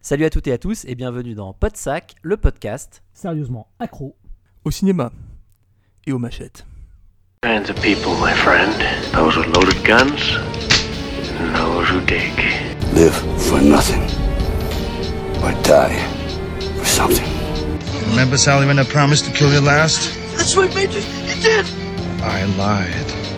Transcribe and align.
Salut 0.00 0.24
à 0.24 0.30
toutes 0.30 0.46
et 0.46 0.52
à 0.52 0.58
tous 0.58 0.84
et 0.86 0.94
bienvenue 0.94 1.34
dans 1.34 1.52
Podsac, 1.52 2.14
le 2.22 2.36
podcast. 2.36 3.02
Sérieusement, 3.12 3.68
accro. 3.78 4.16
Au 4.64 4.70
cinéma 4.70 5.12
et 6.06 6.12
aux 6.12 6.18
machettes. 6.18 6.64
kinds 7.42 7.70
of 7.70 7.76
people, 7.82 8.12
my 8.20 8.32
friend. 8.32 8.72
Those 9.12 9.36
with 9.36 9.46
loaded 9.54 9.76
guns, 9.84 10.36
and 11.38 11.54
those 11.54 11.88
who 11.88 12.00
dig. 12.04 12.32
Live 12.94 13.14
for 13.38 13.60
nothing. 13.60 14.02
Or 15.44 15.52
die 15.62 15.96
for 16.78 16.84
something. 16.84 17.28
Remember, 18.10 18.36
Sally, 18.36 18.66
when 18.66 18.78
I 18.78 18.84
promised 18.84 19.26
to 19.26 19.30
kill 19.32 19.52
you 19.52 19.60
last? 19.60 20.10
That's 20.36 20.56
what 20.56 20.74
you. 20.74 20.88
You 20.88 21.42
did. 21.42 21.66
I 22.22 22.44
lied. 22.56 23.37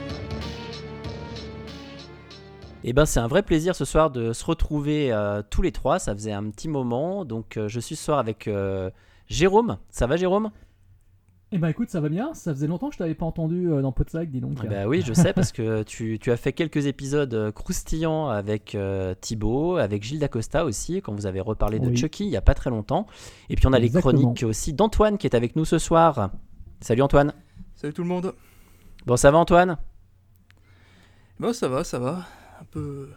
Et 2.83 2.93
ben 2.93 3.05
c'est 3.05 3.19
un 3.19 3.27
vrai 3.27 3.43
plaisir 3.43 3.75
ce 3.75 3.85
soir 3.85 4.09
de 4.09 4.33
se 4.33 4.43
retrouver 4.43 5.11
euh, 5.11 5.43
tous 5.47 5.61
les 5.61 5.71
trois, 5.71 5.99
ça 5.99 6.13
faisait 6.15 6.31
un 6.31 6.49
petit 6.49 6.67
moment. 6.67 7.25
Donc 7.25 7.57
euh, 7.57 7.67
je 7.67 7.79
suis 7.79 7.95
ce 7.95 8.05
soir 8.05 8.17
avec 8.19 8.47
euh, 8.47 8.89
Jérôme. 9.27 9.77
Ça 9.89 10.07
va 10.07 10.17
Jérôme? 10.17 10.49
Eh 11.51 11.57
ben 11.57 11.67
écoute, 11.67 11.89
ça 11.89 11.99
va 11.99 12.09
bien. 12.09 12.33
Ça 12.33 12.53
faisait 12.53 12.65
longtemps 12.65 12.87
que 12.87 12.93
je 12.93 12.97
t'avais 12.99 13.13
pas 13.13 13.25
entendu 13.25 13.69
euh, 13.69 13.81
dans 13.83 13.91
Podsac, 13.91 14.31
dis 14.31 14.39
donc. 14.39 14.57
Ah 14.63 14.67
Bah 14.67 14.87
oui, 14.87 15.03
je 15.05 15.13
sais 15.13 15.31
parce 15.33 15.51
que 15.51 15.83
tu, 15.83 16.17
tu 16.17 16.31
as 16.31 16.37
fait 16.37 16.53
quelques 16.53 16.87
épisodes 16.87 17.51
croustillants 17.51 18.29
avec 18.29 18.73
euh, 18.73 19.13
Thibaut, 19.19 19.75
avec 19.75 20.01
Gilles 20.01 20.19
Dacosta 20.19 20.65
aussi, 20.65 21.01
quand 21.03 21.13
vous 21.13 21.25
avez 21.27 21.41
reparlé 21.41 21.79
de 21.79 21.89
Oui. 21.89 21.97
Chucky 21.97 22.23
il 22.25 22.31
y 22.31 22.37
a 22.37 22.41
pas 22.41 22.53
très 22.55 22.69
longtemps. 22.71 23.05
Et 23.49 23.55
puis 23.55 23.67
on 23.67 23.73
a 23.73 23.79
Exactement. 23.79 24.11
les 24.13 24.23
chroniques 24.23 24.43
aussi 24.43 24.73
d'Antoine 24.73 25.19
qui 25.19 25.27
est 25.27 25.35
avec 25.35 25.55
nous 25.55 25.65
ce 25.65 25.77
soir. 25.77 26.31
Salut 26.79 27.03
Antoine. 27.03 27.33
Salut 27.75 27.93
tout 27.93 28.01
le 28.01 28.07
monde. 28.09 28.33
Bon 29.05 29.17
ça 29.17 29.29
va 29.29 29.37
Antoine? 29.37 29.77
Bon, 31.39 31.53
ça 31.53 31.67
va, 31.67 31.83
ça 31.83 31.97
va. 31.99 32.19
Un 32.71 32.79
peu. 32.79 33.09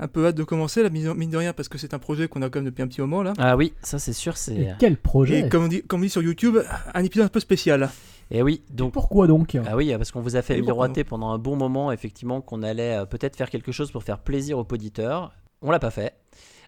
Un 0.00 0.06
peu 0.06 0.26
hâte 0.26 0.36
de 0.36 0.44
commencer, 0.44 0.84
la 0.84 0.90
mine 0.90 1.12
mine 1.14 1.30
de 1.30 1.36
rien, 1.36 1.52
parce 1.52 1.68
que 1.68 1.76
c'est 1.76 1.92
un 1.92 1.98
projet 1.98 2.28
qu'on 2.28 2.40
a 2.42 2.50
quand 2.50 2.60
même 2.60 2.66
depuis 2.66 2.82
un 2.82 2.86
petit 2.86 3.00
moment 3.00 3.22
là. 3.24 3.32
Ah 3.36 3.56
oui, 3.56 3.72
ça 3.82 3.98
c'est 3.98 4.12
sûr, 4.12 4.36
c'est. 4.36 4.74
quel 4.78 4.96
projet 4.96 5.40
Et 5.40 5.48
comme 5.48 5.64
on, 5.64 5.68
dit, 5.68 5.82
comme 5.82 6.00
on 6.00 6.04
dit 6.04 6.08
sur 6.08 6.22
YouTube, 6.22 6.58
un 6.94 7.02
épisode 7.02 7.26
un 7.26 7.30
peu 7.30 7.40
spécial. 7.40 7.90
Et 8.30 8.42
oui, 8.42 8.62
donc. 8.70 8.92
Pourquoi 8.92 9.26
donc 9.26 9.56
Ah 9.66 9.74
oui, 9.74 9.92
parce 9.96 10.12
qu'on 10.12 10.20
vous 10.20 10.36
a 10.36 10.42
fait 10.42 10.58
Et 10.58 10.62
miroiter 10.62 11.02
pendant 11.02 11.30
un 11.30 11.38
bon 11.38 11.56
moment, 11.56 11.90
effectivement, 11.90 12.40
qu'on 12.40 12.62
allait 12.62 12.98
euh, 12.98 13.06
peut-être 13.06 13.34
faire 13.34 13.50
quelque 13.50 13.72
chose 13.72 13.90
pour 13.90 14.04
faire 14.04 14.20
plaisir 14.20 14.58
aux 14.58 14.66
auditeurs. 14.70 15.32
On 15.62 15.70
l'a 15.72 15.80
pas 15.80 15.90
fait. 15.90 16.14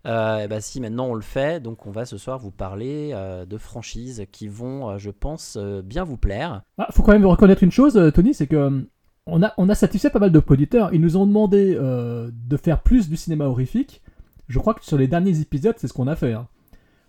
Euh, 0.07 0.45
et 0.45 0.49
bah 0.49 0.61
si, 0.61 0.81
maintenant 0.81 1.07
on 1.07 1.15
le 1.15 1.21
fait, 1.21 1.63
donc 1.63 1.87
on 1.87 1.91
va 1.91 2.07
ce 2.07 2.17
soir 2.17 2.39
vous 2.39 2.51
parler 2.51 3.11
euh, 3.13 3.45
de 3.45 3.59
franchises 3.59 4.25
qui 4.33 4.49
vont, 4.49 4.89
euh, 4.89 4.99
je 4.99 5.11
pense, 5.11 5.59
euh, 5.61 5.83
bien 5.83 6.05
vous 6.05 6.17
plaire. 6.17 6.63
Ah, 6.79 6.89
faut 6.91 7.03
quand 7.03 7.13
même 7.13 7.27
reconnaître 7.27 7.63
une 7.63 7.71
chose, 7.71 8.01
Tony, 8.15 8.33
c'est 8.33 8.47
que 8.47 8.87
on 9.27 9.43
a, 9.43 9.53
on 9.59 9.69
a 9.69 9.75
satisfait 9.75 10.11
pas 10.11 10.19
mal 10.19 10.33
de 10.33 10.43
auditeurs. 10.47 10.93
Ils 10.93 11.01
nous 11.01 11.17
ont 11.17 11.27
demandé 11.27 11.77
euh, 11.79 12.31
de 12.49 12.57
faire 12.57 12.83
plus 12.83 13.09
du 13.09 13.17
cinéma 13.17 13.45
horrifique. 13.47 14.03
Je 14.49 14.59
crois 14.59 14.75
que 14.75 14.85
sur 14.85 14.99
les 14.99 15.07
derniers 15.07 15.41
épisodes, 15.41 15.77
c'est 15.79 15.89
ce 15.89 15.93
qu'on 15.93 16.09
a 16.09 16.17
fait. 16.17 16.33
hein. 16.33 16.49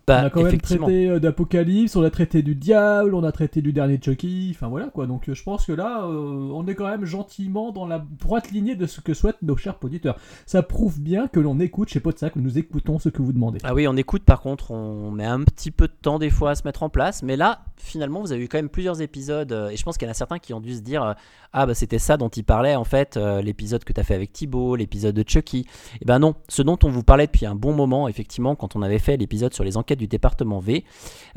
Bah, 0.06 0.22
on 0.22 0.26
a 0.26 0.30
quand 0.30 0.42
même 0.42 0.60
traité 0.60 1.08
euh, 1.08 1.20
d'Apocalypse, 1.20 1.94
on 1.94 2.02
a 2.02 2.10
traité 2.10 2.42
du 2.42 2.56
Diable, 2.56 3.14
on 3.14 3.22
a 3.22 3.30
traité 3.30 3.62
du 3.62 3.72
dernier 3.72 4.00
Chucky, 4.02 4.50
enfin 4.52 4.66
voilà 4.68 4.86
quoi. 4.86 5.06
Donc 5.06 5.28
euh, 5.28 5.34
je 5.34 5.42
pense 5.44 5.66
que 5.66 5.72
là, 5.72 6.04
euh, 6.04 6.50
on 6.52 6.66
est 6.66 6.74
quand 6.74 6.88
même 6.88 7.04
gentiment 7.04 7.70
dans 7.70 7.86
la 7.86 8.04
droite 8.18 8.50
lignée 8.50 8.74
de 8.74 8.86
ce 8.86 9.00
que 9.00 9.14
souhaitent 9.14 9.42
nos 9.42 9.56
chers 9.56 9.76
auditeurs. 9.82 10.16
Ça 10.44 10.62
prouve 10.64 11.00
bien 11.00 11.28
que 11.28 11.38
l'on 11.38 11.60
écoute 11.60 11.88
chez 11.88 12.00
Podsac, 12.00 12.34
nous 12.34 12.58
écoutons 12.58 12.98
ce 12.98 13.10
que 13.10 13.22
vous 13.22 13.32
demandez. 13.32 13.60
Ah 13.62 13.74
oui, 13.74 13.86
on 13.86 13.96
écoute, 13.96 14.24
par 14.24 14.40
contre, 14.40 14.72
on 14.72 15.12
met 15.12 15.24
un 15.24 15.44
petit 15.44 15.70
peu 15.70 15.86
de 15.86 15.92
temps 15.92 16.18
des 16.18 16.30
fois 16.30 16.50
à 16.50 16.54
se 16.56 16.64
mettre 16.64 16.82
en 16.82 16.88
place, 16.88 17.22
mais 17.22 17.36
là, 17.36 17.60
finalement, 17.76 18.20
vous 18.20 18.32
avez 18.32 18.42
eu 18.42 18.48
quand 18.48 18.58
même 18.58 18.68
plusieurs 18.68 19.02
épisodes, 19.02 19.52
euh, 19.52 19.70
et 19.70 19.76
je 19.76 19.84
pense 19.84 19.98
qu'il 19.98 20.06
y 20.06 20.08
en 20.08 20.12
a 20.12 20.14
certains 20.14 20.40
qui 20.40 20.52
ont 20.52 20.60
dû 20.60 20.74
se 20.74 20.80
dire 20.80 21.04
euh, 21.04 21.12
Ah, 21.52 21.66
bah 21.66 21.74
c'était 21.74 22.00
ça 22.00 22.16
dont 22.16 22.28
il 22.28 22.44
parlait, 22.44 22.74
en 22.74 22.84
fait, 22.84 23.16
l'épisode 23.16 23.84
que 23.84 23.92
tu 23.92 24.00
as 24.00 24.04
fait 24.04 24.14
avec 24.14 24.32
Thibaut, 24.32 24.74
l'épisode 24.74 25.14
de 25.14 25.24
Chucky. 25.26 25.64
Et 26.00 26.04
ben 26.04 26.18
non, 26.18 26.34
ce 26.48 26.62
dont 26.62 26.78
on 26.82 26.88
vous 26.88 27.04
parlait 27.04 27.26
depuis 27.26 27.46
un 27.46 27.54
bon 27.54 27.72
moment, 27.72 28.08
effectivement, 28.08 28.56
quand 28.56 28.74
on 28.74 28.82
avait 28.82 28.98
fait 28.98 29.16
l'épisode 29.16 29.54
sur 29.54 29.62
les 29.62 29.76
enquêtes 29.76 29.92
du 30.02 30.08
département 30.08 30.58
V, 30.58 30.84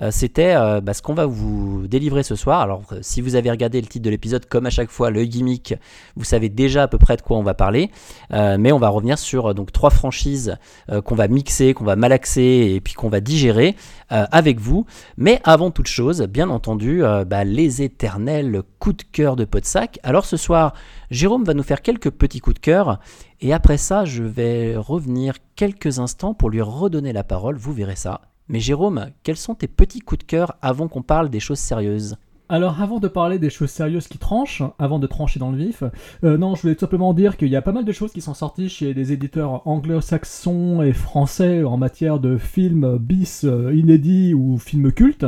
euh, 0.02 0.10
c'était 0.12 0.56
euh, 0.56 0.82
bah, 0.82 0.94
ce 0.94 1.02
qu'on 1.02 1.14
va 1.14 1.28
vous 1.28 1.88
délivrer 1.88 2.24
ce 2.24 2.36
soir. 2.36 2.62
Alors, 2.62 2.82
euh, 2.92 3.00
si 3.02 3.22
vous 3.22 3.36
avez 3.36 3.52
regardé 3.52 3.80
le 3.80 3.88
titre 3.88 4.04
de 4.04 4.10
l'épisode, 4.10 4.48
comme 4.48 4.66
à 4.66 4.72
chaque 4.72 4.90
fois, 4.90 5.12
le 5.12 5.24
gimmick, 5.24 5.76
vous 6.16 6.24
savez 6.24 6.50
déjà 6.50 6.84
à 6.84 6.88
peu 6.88 6.98
près 6.98 7.16
de 7.16 7.22
quoi 7.22 7.38
on 7.38 7.44
va 7.44 7.54
parler, 7.54 7.92
mais 8.32 8.72
on 8.72 8.80
va 8.80 8.90
revenir 8.90 9.20
sur 9.20 9.54
donc 9.54 9.72
trois 9.72 9.90
franchises 9.90 10.58
qu'on 11.04 11.16
va 11.16 11.28
mixer, 11.28 11.74
qu'on 11.74 11.84
va 11.84 11.96
malaxer 11.96 12.74
et 12.76 12.82
puis 12.82 12.94
qu'on 12.94 13.10
va 13.10 13.20
digérer 13.20 13.76
avec 14.10 14.60
vous. 14.60 14.86
Mais 15.18 15.42
avant 15.44 15.72
toute 15.72 15.88
chose, 15.88 16.22
bien 16.24 16.50
entendu, 16.50 17.04
bah, 17.28 17.44
les 17.44 17.82
éternels 17.82 18.62
coups 18.80 18.98
de 18.98 19.04
cœur 19.12 19.36
de 19.36 19.46
Podsac. 19.46 20.00
Alors 20.04 20.26
ce 20.26 20.38
soir, 20.38 20.74
Jérôme 21.12 21.44
va 21.44 21.54
nous 21.54 21.64
faire 21.64 21.82
quelques 21.82 22.10
petits 22.10 22.40
coups 22.40 22.56
de 22.56 22.60
cœur 22.60 23.00
et 23.42 23.54
après 23.54 23.78
ça, 23.78 24.06
je 24.06 24.24
vais 24.24 24.76
revenir 24.76 25.36
quelques 25.56 26.00
instants 26.00 26.34
pour 26.34 26.50
lui 26.50 26.62
redonner 26.62 27.14
la 27.14 27.24
parole. 27.24 27.58
Vous 27.58 27.74
verrez 27.74 27.96
ça. 27.96 28.22
Mais 28.48 28.60
Jérôme, 28.60 29.08
quels 29.24 29.38
sont 29.38 29.56
tes 29.56 29.68
petits 29.68 30.00
coups 30.00 30.20
de 30.20 30.24
cœur 30.26 30.56
avant 30.62 30.88
qu'on 30.88 31.02
parle 31.02 31.30
des 31.30 31.40
choses 31.40 31.60
sérieuses? 31.60 32.18
Alors, 32.48 32.80
avant 32.80 33.00
de 33.00 33.08
parler 33.08 33.40
des 33.40 33.50
choses 33.50 33.72
sérieuses 33.72 34.08
qui 34.08 34.20
tranchent, 34.20 34.62
avant 34.78 35.00
de 35.00 35.08
trancher 35.08 35.40
dans 35.40 35.50
le 35.50 35.58
vif, 35.58 35.84
euh, 36.24 36.38
non, 36.38 36.54
je 36.54 36.62
voulais 36.62 36.76
tout 36.76 36.82
simplement 36.82 37.16
dire 37.16 37.38
qu'il 37.38 37.48
y 37.48 37.56
a 37.56 37.62
pas 37.64 37.72
mal 37.72 37.86
de 37.86 37.92
choses 37.92 38.12
qui 38.12 38.22
sont 38.22 38.36
sorties 38.36 38.70
chez 38.70 38.94
des 38.94 39.12
éditeurs 39.12 39.68
anglo-saxons 39.68 40.84
et 40.84 40.94
français 40.94 41.64
en 41.64 41.78
matière 41.78 42.20
de 42.20 42.38
films 42.38 43.00
bis 43.00 43.46
euh, 43.46 43.74
inédits 43.74 44.36
ou 44.36 44.60
films 44.60 44.92
cultes. 44.92 45.26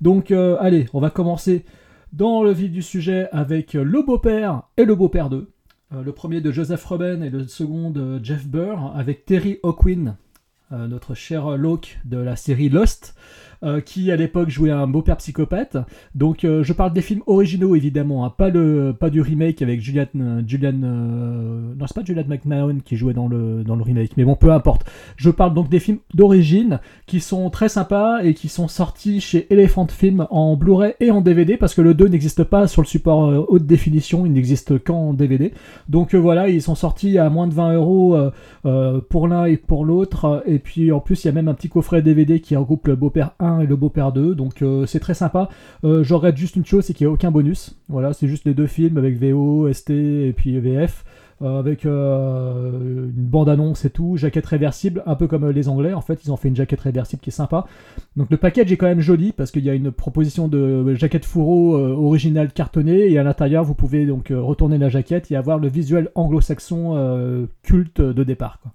Donc, 0.00 0.30
euh, 0.30 0.56
allez, 0.58 0.86
on 0.94 1.00
va 1.00 1.10
commencer 1.10 1.66
dans 2.14 2.42
le 2.42 2.52
vif 2.52 2.70
du 2.70 2.80
sujet 2.80 3.28
avec 3.32 3.74
Le 3.74 4.02
Beau-Père 4.02 4.62
et 4.78 4.86
Le 4.86 4.94
Beau-Père 4.94 5.28
2. 5.28 5.50
Euh, 5.94 6.02
le 6.02 6.12
premier 6.12 6.40
de 6.40 6.50
Joseph 6.50 6.84
Robin 6.84 7.20
et 7.22 7.30
le 7.30 7.46
second 7.46 7.90
de 7.90 8.22
Jeff 8.22 8.46
Burr, 8.46 8.92
avec 8.94 9.24
Terry 9.26 9.58
euh, 9.64 9.72
notre 10.88 11.14
cher 11.14 11.56
Locke 11.56 11.98
de 12.04 12.18
la 12.18 12.36
série 12.36 12.68
Lost, 12.68 13.14
euh, 13.64 13.80
qui 13.80 14.10
à 14.10 14.16
l'époque 14.16 14.50
jouait 14.50 14.70
un 14.70 14.86
beau-père 14.86 15.16
psychopathe. 15.16 15.76
Donc 16.14 16.44
euh, 16.44 16.62
je 16.62 16.72
parle 16.72 16.92
des 16.92 17.00
films 17.00 17.22
originaux 17.26 17.74
évidemment, 17.74 18.24
hein, 18.24 18.30
pas, 18.36 18.50
le, 18.50 18.94
pas 18.98 19.10
du 19.10 19.20
remake 19.20 19.62
avec 19.62 19.80
Julian... 19.80 20.06
euh, 20.16 20.42
Julian 20.46 20.80
euh, 20.82 21.74
non, 21.78 21.86
c'est 21.86 21.94
pas 21.94 22.04
Julian 22.04 22.24
McMahon 22.28 22.78
qui 22.84 22.96
jouait 22.96 23.14
dans 23.14 23.28
le, 23.28 23.64
dans 23.64 23.76
le 23.76 23.82
remake, 23.82 24.12
mais 24.16 24.24
bon, 24.24 24.36
peu 24.36 24.52
importe. 24.52 24.84
Je 25.16 25.30
parle 25.30 25.54
donc 25.54 25.68
des 25.68 25.80
films 25.80 25.98
d'origine 26.12 26.80
qui 27.06 27.20
sont 27.20 27.50
très 27.50 27.68
sympas 27.68 28.22
et 28.22 28.34
qui 28.34 28.48
sont 28.48 28.68
sortis 28.68 29.20
chez 29.20 29.46
Elephant 29.52 29.86
Film 29.88 30.26
en 30.30 30.56
Blu-ray 30.56 30.94
et 31.00 31.10
en 31.10 31.20
DVD 31.20 31.56
parce 31.56 31.74
que 31.74 31.82
le 31.82 31.94
2 31.94 32.08
n'existe 32.08 32.44
pas 32.44 32.66
sur 32.66 32.82
le 32.82 32.86
support 32.86 33.48
haute 33.48 33.66
définition, 33.66 34.26
il 34.26 34.32
n'existe 34.32 34.82
qu'en 34.82 35.14
DVD. 35.14 35.52
Donc 35.88 36.14
voilà, 36.14 36.48
ils 36.48 36.62
sont 36.62 36.74
sortis 36.74 37.18
à 37.18 37.30
moins 37.30 37.46
de 37.46 37.54
20 37.54 37.74
euros 37.74 38.18
pour 39.08 39.28
l'un 39.28 39.44
et 39.46 39.56
pour 39.56 39.84
l'autre. 39.84 40.42
Et 40.46 40.58
puis 40.58 40.92
en 40.92 41.00
plus, 41.00 41.24
il 41.24 41.28
y 41.28 41.30
a 41.30 41.32
même 41.32 41.48
un 41.48 41.54
petit 41.54 41.68
coffret 41.68 42.02
DVD 42.02 42.40
qui 42.40 42.56
regroupe 42.56 42.86
le 42.88 42.96
Beau-Père 42.96 43.32
1 43.40 43.53
et 43.60 43.66
le 43.66 43.76
Beau-Père 43.76 44.12
2. 44.12 44.34
Donc 44.34 44.62
euh, 44.62 44.86
c'est 44.86 45.00
très 45.00 45.14
sympa. 45.14 45.48
Euh, 45.84 46.04
regrette 46.10 46.36
juste 46.36 46.56
une 46.56 46.64
chose, 46.64 46.84
c'est 46.84 46.94
qu'il 46.94 47.06
n'y 47.06 47.10
a 47.10 47.14
aucun 47.14 47.30
bonus. 47.30 47.76
Voilà, 47.88 48.12
c'est 48.12 48.28
juste 48.28 48.44
les 48.46 48.54
deux 48.54 48.66
films 48.66 48.98
avec 48.98 49.18
VO, 49.18 49.72
ST 49.72 49.90
et 49.90 50.34
puis 50.36 50.58
VF. 50.58 51.04
euh, 51.42 51.58
avec 51.58 51.84
une 51.84 53.10
bande-annonce 53.16 53.84
et 53.84 53.90
tout, 53.90 54.16
jaquette 54.16 54.46
réversible, 54.46 55.02
un 55.04 55.16
peu 55.16 55.26
comme 55.26 55.50
les 55.50 55.68
Anglais. 55.68 55.92
En 55.92 56.00
fait, 56.00 56.24
ils 56.24 56.30
ont 56.30 56.36
fait 56.36 56.48
une 56.48 56.56
jaquette 56.56 56.80
réversible 56.80 57.20
qui 57.20 57.30
est 57.30 57.32
sympa. 57.32 57.66
Donc 58.16 58.30
le 58.30 58.36
package 58.36 58.70
est 58.70 58.76
quand 58.76 58.86
même 58.86 59.00
joli 59.00 59.32
parce 59.32 59.50
qu'il 59.50 59.64
y 59.64 59.70
a 59.70 59.74
une 59.74 59.90
proposition 59.90 60.46
de 60.48 60.94
jaquette 60.94 61.24
fourreau 61.24 61.76
originale 61.76 62.52
cartonnée 62.52 63.10
et 63.10 63.18
à 63.18 63.24
l'intérieur 63.24 63.64
vous 63.64 63.74
pouvez 63.74 64.06
donc 64.06 64.28
retourner 64.30 64.78
la 64.78 64.88
jaquette 64.88 65.30
et 65.32 65.36
avoir 65.36 65.58
le 65.58 65.68
visuel 65.68 66.10
anglo-saxon 66.14 67.48
culte 67.62 68.00
de 68.00 68.24
départ. 68.24 68.60
Quoi. 68.62 68.72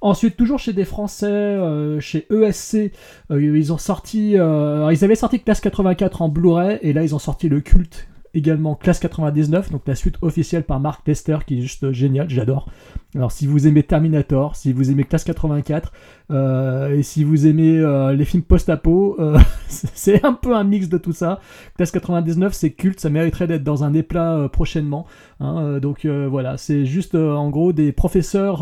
Ensuite, 0.00 0.36
toujours 0.36 0.58
chez 0.58 0.72
des 0.72 0.84
Français, 0.84 1.26
euh, 1.26 1.98
chez 2.00 2.26
ESC, 2.30 2.92
euh, 3.30 3.42
ils 3.42 3.72
ont 3.72 3.78
sorti, 3.78 4.38
euh, 4.38 4.92
ils 4.92 5.04
avaient 5.04 5.16
sorti 5.16 5.40
Classe 5.40 5.60
84 5.60 6.22
en 6.22 6.28
Blu-ray 6.28 6.78
et 6.82 6.92
là 6.92 7.02
ils 7.02 7.14
ont 7.14 7.18
sorti 7.18 7.48
le 7.48 7.60
culte 7.60 8.06
également 8.34 8.74
Classe 8.74 9.00
99, 9.00 9.70
donc 9.70 9.82
la 9.86 9.94
suite 9.94 10.16
officielle 10.22 10.64
par 10.64 10.80
Mark 10.80 11.04
Tester 11.04 11.38
qui 11.46 11.58
est 11.58 11.60
juste 11.60 11.92
génial, 11.92 12.28
j'adore. 12.28 12.68
Alors 13.14 13.32
si 13.32 13.46
vous 13.46 13.66
aimez 13.66 13.82
Terminator, 13.82 14.54
si 14.54 14.72
vous 14.72 14.90
aimez 14.90 15.04
Classe 15.04 15.24
84, 15.24 15.92
euh, 16.30 16.94
et 16.94 17.02
si 17.02 17.24
vous 17.24 17.46
aimez 17.46 17.78
euh, 17.78 18.12
les 18.12 18.24
films 18.24 18.42
post-apo, 18.42 19.16
euh, 19.18 19.38
c'est 19.68 20.24
un 20.24 20.34
peu 20.34 20.54
un 20.54 20.64
mix 20.64 20.88
de 20.88 20.98
tout 20.98 21.12
ça. 21.12 21.40
Classe 21.76 21.90
99, 21.90 22.52
c'est 22.52 22.70
culte, 22.70 23.00
ça 23.00 23.08
mériterait 23.08 23.46
d'être 23.46 23.64
dans 23.64 23.82
un 23.82 23.94
éplat 23.94 24.48
prochainement. 24.52 25.06
Hein, 25.40 25.78
donc 25.80 26.04
voilà, 26.06 26.56
c'est 26.56 26.84
juste 26.84 27.14
en 27.14 27.48
gros 27.48 27.72
des 27.72 27.92
professeurs 27.92 28.60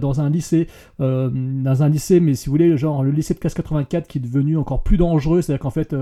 dans 0.00 0.20
un 0.20 0.28
lycée, 0.28 0.66
dans 0.98 1.82
un 1.82 1.88
lycée, 1.88 2.20
mais 2.20 2.34
si 2.34 2.46
vous 2.46 2.52
voulez, 2.52 2.76
genre 2.76 3.02
le 3.02 3.10
lycée 3.10 3.34
de 3.34 3.38
Classe 3.38 3.54
84 3.54 4.06
qui 4.06 4.18
est 4.18 4.20
devenu 4.20 4.56
encore 4.56 4.82
plus 4.82 4.96
dangereux, 4.96 5.40
c'est-à-dire 5.40 5.62
qu'en 5.62 5.70
fait 5.70 5.94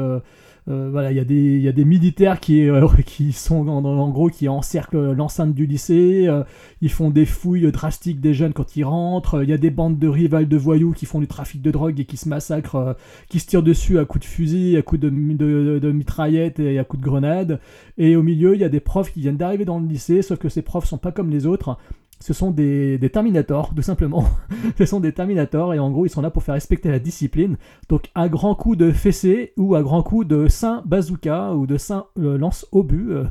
euh, 0.67 0.89
voilà, 0.91 1.13
il 1.13 1.17
y, 1.17 1.21
a 1.21 1.25
des, 1.25 1.59
y 1.59 1.69
a 1.69 1.73
des 1.73 1.85
militaires 1.85 2.41
qui, 2.41 2.67
euh, 2.69 2.89
qui 3.07 3.33
sont 3.33 3.69
en, 3.69 4.09
gros 4.09 4.31
qui 4.31 4.49
encerclent 4.49 5.13
l'enceinte 5.13 5.55
du 5.55 5.67
lycée. 5.67 6.25
Euh, 6.27 6.43
ils 6.81 6.91
font 6.91 7.11
des 7.11 7.27
fouilles 7.27 7.71
drastiques 7.71 8.21
des 8.21 8.33
jeunes 8.33 8.55
quand 8.55 8.75
ils 8.77 8.85
rentrent. 8.85 9.43
Il 9.43 9.51
y 9.51 9.53
a 9.53 9.59
des 9.59 9.71
bandes 9.71 9.99
de 9.99 10.09
rivales 10.09 10.49
de 10.49 10.57
voyous 10.57 10.93
qui 10.93 11.05
font 11.05 11.21
du 11.21 11.27
trafic 11.27 11.61
de 11.61 11.71
drogue 11.71 12.01
et 12.01 12.05
qui 12.07 12.17
se 12.17 12.29
massacrent, 12.29 12.97
qui 13.29 13.41
se 13.41 13.47
tirent 13.47 13.63
dessus 13.63 13.99
à 13.99 14.07
coups 14.07 14.25
de 14.25 14.31
fusil, 14.31 14.77
à 14.77 14.83
coups 14.83 15.03
de, 15.03 15.11
de, 15.11 15.79
de, 15.79 15.93
mitraillettes 15.93 16.61
et 16.61 16.79
à 16.79 16.85
coups 16.85 17.03
de 17.03 17.07
grenades. 17.07 17.61
Et 17.99 18.17
au 18.17 18.23
milieu, 18.23 18.55
il 18.55 18.61
y 18.61 18.65
a 18.65 18.71
des 18.71 18.81
profs 18.81 19.13
qui 19.13 19.21
viennent 19.21 19.37
d'arriver 19.37 19.67
dans 19.67 19.79
le 19.79 19.87
lycée, 19.87 20.23
sauf 20.23 20.39
que 20.39 20.49
ces 20.49 20.63
profs 20.63 20.87
sont 20.87 20.99
pas 20.99 21.13
comme 21.13 21.31
les 21.31 21.47
autres 21.47 21.77
ce 22.25 22.33
sont 22.33 22.51
des, 22.51 22.97
des, 22.97 23.11
Terminators, 23.11 23.75
tout 23.77 23.83
simplement. 23.83 24.25
ce 24.79 24.87
sont 24.87 24.99
des 24.99 25.13
Terminators, 25.13 25.75
et 25.75 25.79
en 25.79 25.91
gros, 25.91 26.07
ils 26.07 26.09
sont 26.09 26.23
là 26.23 26.31
pour 26.31 26.43
faire 26.43 26.55
respecter 26.55 26.91
la 26.91 26.99
discipline. 26.99 27.59
Donc, 27.91 28.11
à 28.15 28.31
grand 28.31 28.55
coup 28.55 28.77
de 28.77 28.93
fessée, 28.93 29.53
ou 29.59 29.75
à 29.75 29.83
grand 29.83 30.03
coup 30.03 30.25
de 30.25 30.49
saint 30.49 30.83
bazooka, 30.87 31.53
ou 31.53 31.67
de 31.67 31.77
saint 31.77 32.07
euh, 32.19 32.39
lance 32.39 32.67
obus. 32.73 33.11
Euh, 33.11 33.25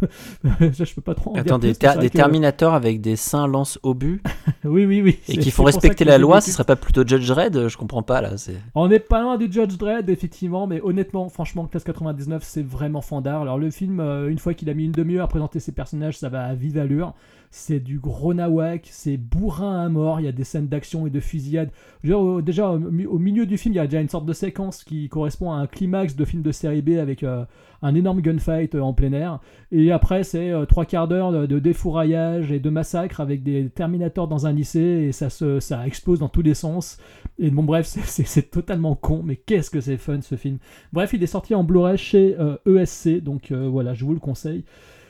je 0.59 0.93
peux 0.93 1.01
pas 1.01 1.15
trop 1.15 1.31
en 1.31 1.39
Attends, 1.39 1.57
des, 1.57 1.73
des 1.73 2.09
Terminators 2.11 2.75
avec 2.75 3.01
des 3.01 3.15
saints 3.15 3.47
lance 3.47 3.79
obus 3.81 4.21
Oui, 4.63 4.85
oui, 4.85 5.01
oui. 5.01 5.17
Et 5.27 5.37
qui 5.39 5.49
font 5.49 5.63
respecter 5.63 6.05
la 6.05 6.19
loi, 6.19 6.39
ce 6.39 6.51
serait 6.51 6.63
pas 6.63 6.75
plutôt 6.75 7.01
Judge 7.03 7.27
Dredd 7.27 7.69
Je 7.69 7.77
comprends 7.77 8.03
pas, 8.03 8.21
là. 8.21 8.29
On 8.75 8.87
n'est 8.87 8.99
pas 8.99 9.23
loin 9.23 9.39
du 9.39 9.51
Judge 9.51 9.75
Dredd, 9.75 10.07
effectivement, 10.11 10.67
mais 10.67 10.81
honnêtement, 10.83 11.29
franchement, 11.29 11.65
Classe 11.65 11.83
99, 11.83 12.43
c'est 12.45 12.63
vraiment 12.63 13.01
fandard. 13.01 13.41
Alors, 13.41 13.57
le 13.57 13.71
film, 13.71 13.99
euh, 13.99 14.29
une 14.29 14.37
fois 14.37 14.53
qu'il 14.53 14.69
a 14.69 14.75
mis 14.75 14.85
une 14.85 14.91
demi-heure 14.91 15.25
à 15.25 15.29
présenter 15.29 15.59
ses 15.59 15.71
personnages, 15.71 16.19
ça 16.19 16.29
va 16.29 16.45
à 16.45 16.53
vive 16.53 16.77
allure 16.77 17.15
c'est 17.55 17.79
du 17.79 17.99
gros 17.99 18.33
nawak, 18.33 18.89
c'est 18.91 19.15
bourrin 19.15 19.85
à 19.85 19.87
mort, 19.87 20.19
il 20.19 20.23
y 20.23 20.27
a 20.27 20.31
des 20.31 20.43
scènes 20.43 20.67
d'action 20.67 21.05
et 21.05 21.11
de 21.11 21.19
fusillade. 21.19 21.69
déjà, 22.01 22.71
au, 22.71 22.79
milieu 23.19 23.45
du 23.45 23.59
film, 23.59 23.75
il 23.75 23.77
y 23.77 23.79
a 23.79 23.85
déjà 23.85 24.01
une 24.01 24.09
sorte 24.09 24.25
de 24.25 24.33
séquence 24.33 24.83
qui 24.83 25.07
correspond 25.07 25.51
à 25.51 25.57
un 25.57 25.67
climax 25.67 26.15
de 26.15 26.25
film 26.25 26.41
de 26.41 26.51
série 26.51 26.81
B 26.81 26.97
avec 26.97 27.21
euh, 27.21 27.45
un 27.83 27.93
énorme 27.93 28.21
gunfight 28.21 28.73
euh, 28.73 28.81
en 28.81 28.93
plein 28.93 29.13
air. 29.13 29.39
Et 29.71 29.91
après, 29.91 30.23
c'est 30.23 30.49
euh, 30.49 30.65
trois 30.65 30.85
quarts 30.85 31.07
d'heure 31.07 31.47
de, 31.47 31.59
défouraillage 31.59 32.51
et 32.51 32.59
de 32.59 32.71
massacre 32.71 33.21
avec 33.21 33.43
des 33.43 33.69
Terminators 33.69 34.27
dans 34.27 34.47
un 34.47 34.51
lycée 34.51 34.79
et 34.79 35.11
ça, 35.11 35.29
se, 35.29 35.59
ça 35.59 35.85
explose 35.85 36.17
dans 36.17 36.29
tous 36.29 36.41
les 36.41 36.55
sens. 36.55 36.97
Et 37.37 37.51
bon, 37.51 37.61
bref, 37.61 37.85
c'est 38.05 38.49
totalement 38.49 38.95
con, 38.95 39.21
mais 39.23 39.35
qu'est-ce 39.35 39.69
que 39.69 39.79
c'est 39.79 39.97
fun 39.97 40.21
ce 40.21 40.33
film. 40.33 40.57
Bref, 40.91 41.13
il 41.13 41.21
est 41.21 41.27
sorti 41.27 41.53
en 41.53 41.63
Blu-ray 41.63 41.99
chez 41.99 42.35
ESC, 42.65 43.21
donc 43.21 43.51
voilà, 43.51 43.93
je 43.93 44.05
vous 44.05 44.13
le 44.13 44.19
conseille. 44.19 44.65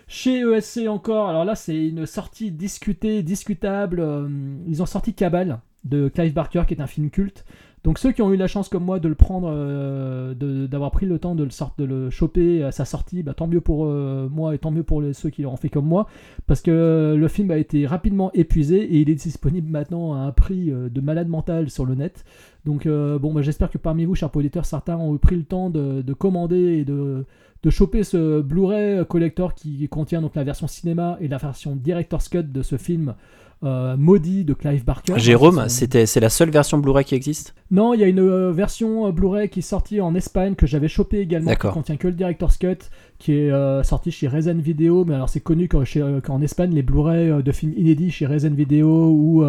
Chez 0.07 0.41
ESC 0.41 0.87
encore, 0.87 1.29
alors 1.29 1.45
là 1.45 1.55
c'est 1.55 1.87
une 1.87 2.05
sortie 2.05 2.51
discutée, 2.51 3.23
discutable. 3.23 3.99
Euh, 3.99 4.27
ils 4.67 4.81
ont 4.81 4.85
sorti 4.85 5.13
Cabal 5.13 5.59
de 5.85 6.07
Clive 6.07 6.33
Barker 6.33 6.63
qui 6.67 6.73
est 6.73 6.81
un 6.81 6.87
film 6.87 7.09
culte. 7.09 7.45
Donc 7.83 7.99
ceux 7.99 8.13
qui 8.13 8.21
ont 8.21 8.31
eu 8.31 8.37
la 8.37 8.47
chance 8.47 8.69
comme 8.69 8.85
moi 8.85 8.99
de 8.99 9.09
le 9.09 9.15
prendre, 9.15 9.51
euh, 9.53 10.33
d'avoir 10.67 10.91
pris 10.91 11.05
le 11.05 11.19
temps 11.19 11.35
de 11.35 11.43
le, 11.43 11.49
de 11.77 11.83
le 11.83 12.09
choper 12.09 12.63
à 12.63 12.71
sa 12.71 12.85
sortie, 12.85 13.23
bah, 13.23 13.33
tant 13.33 13.45
mieux 13.45 13.59
pour 13.59 13.85
euh, 13.85 14.29
moi 14.29 14.55
et 14.55 14.57
tant 14.57 14.71
mieux 14.71 14.83
pour 14.83 15.03
ceux 15.11 15.29
qui 15.29 15.41
l'ont 15.41 15.57
fait 15.57 15.67
comme 15.67 15.85
moi, 15.85 16.07
parce 16.47 16.61
que 16.61 17.13
le 17.17 17.27
film 17.27 17.51
a 17.51 17.57
été 17.57 17.85
rapidement 17.85 18.31
épuisé 18.33 18.77
et 18.77 19.01
il 19.01 19.09
est 19.09 19.15
disponible 19.15 19.69
maintenant 19.69 20.13
à 20.13 20.19
un 20.19 20.31
prix 20.31 20.71
de 20.71 21.01
malade 21.01 21.27
mental 21.27 21.69
sur 21.69 21.85
le 21.85 21.95
net. 21.95 22.23
Donc 22.63 22.87
bon, 22.87 23.33
bah, 23.33 23.41
j'espère 23.41 23.69
que 23.69 23.77
parmi 23.77 24.05
vous, 24.05 24.15
chers 24.15 24.33
auditeurs, 24.33 24.65
certains 24.65 24.95
ont 24.95 25.17
pris 25.17 25.35
le 25.35 25.43
temps 25.43 25.69
de 25.69 26.13
commander 26.13 26.77
et 26.77 26.85
de, 26.85 27.25
de 27.63 27.69
choper 27.69 28.03
ce 28.03 28.41
Blu-ray 28.41 29.05
collector 29.05 29.55
qui 29.55 29.87
contient 29.87 30.21
donc 30.21 30.35
la 30.35 30.43
version 30.43 30.67
cinéma 30.67 31.17
et 31.21 31.27
la 31.27 31.37
version 31.37 31.75
director's 31.75 32.29
cut 32.29 32.43
de 32.43 32.61
ce 32.61 32.77
film 32.77 33.15
euh, 33.63 33.95
maudit 33.95 34.43
de 34.43 34.53
Clive 34.53 34.83
Barker. 34.83 35.13
Jérôme, 35.15 35.69
c'était 35.69 36.05
c'est 36.05 36.19
la 36.19 36.27
seule 36.27 36.49
version 36.49 36.79
Blu-ray 36.79 37.05
qui 37.05 37.15
existe? 37.15 37.55
Non, 37.71 37.93
il 37.93 38.01
y 38.01 38.03
a 38.03 38.07
une 38.07 38.19
euh, 38.19 38.51
version 38.51 39.07
euh, 39.07 39.11
Blu-ray 39.13 39.47
qui 39.47 39.59
est 39.59 39.61
sortie 39.61 40.01
en 40.01 40.13
Espagne 40.15 40.55
que 40.55 40.67
j'avais 40.67 40.89
chopé 40.89 41.19
également, 41.19 41.51
qui 41.51 41.67
contient 41.69 41.95
que 41.95 42.07
le 42.07 42.13
director's 42.13 42.57
cut, 42.57 42.89
qui 43.19 43.31
est 43.31 43.83
sorti 43.83 44.11
chez 44.11 44.27
Rezen 44.27 44.59
Video. 44.59 45.05
Mais 45.05 45.15
alors 45.15 45.29
c'est 45.29 45.39
connu 45.39 45.69
qu'en 45.69 46.41
Espagne, 46.41 46.73
les 46.73 46.83
Blu-ray 46.83 47.41
de 47.41 47.51
films 47.53 47.73
inédits 47.77 48.11
chez 48.11 48.25
Rezen 48.25 48.53
Video 48.53 49.09
ou 49.09 49.45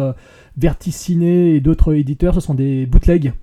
Verticiné 0.57 1.55
et 1.55 1.59
d'autres 1.59 1.93
éditeurs, 1.93 2.35
ce 2.35 2.39
sont 2.39 2.53
des 2.53 2.85
bootlegs 2.85 3.33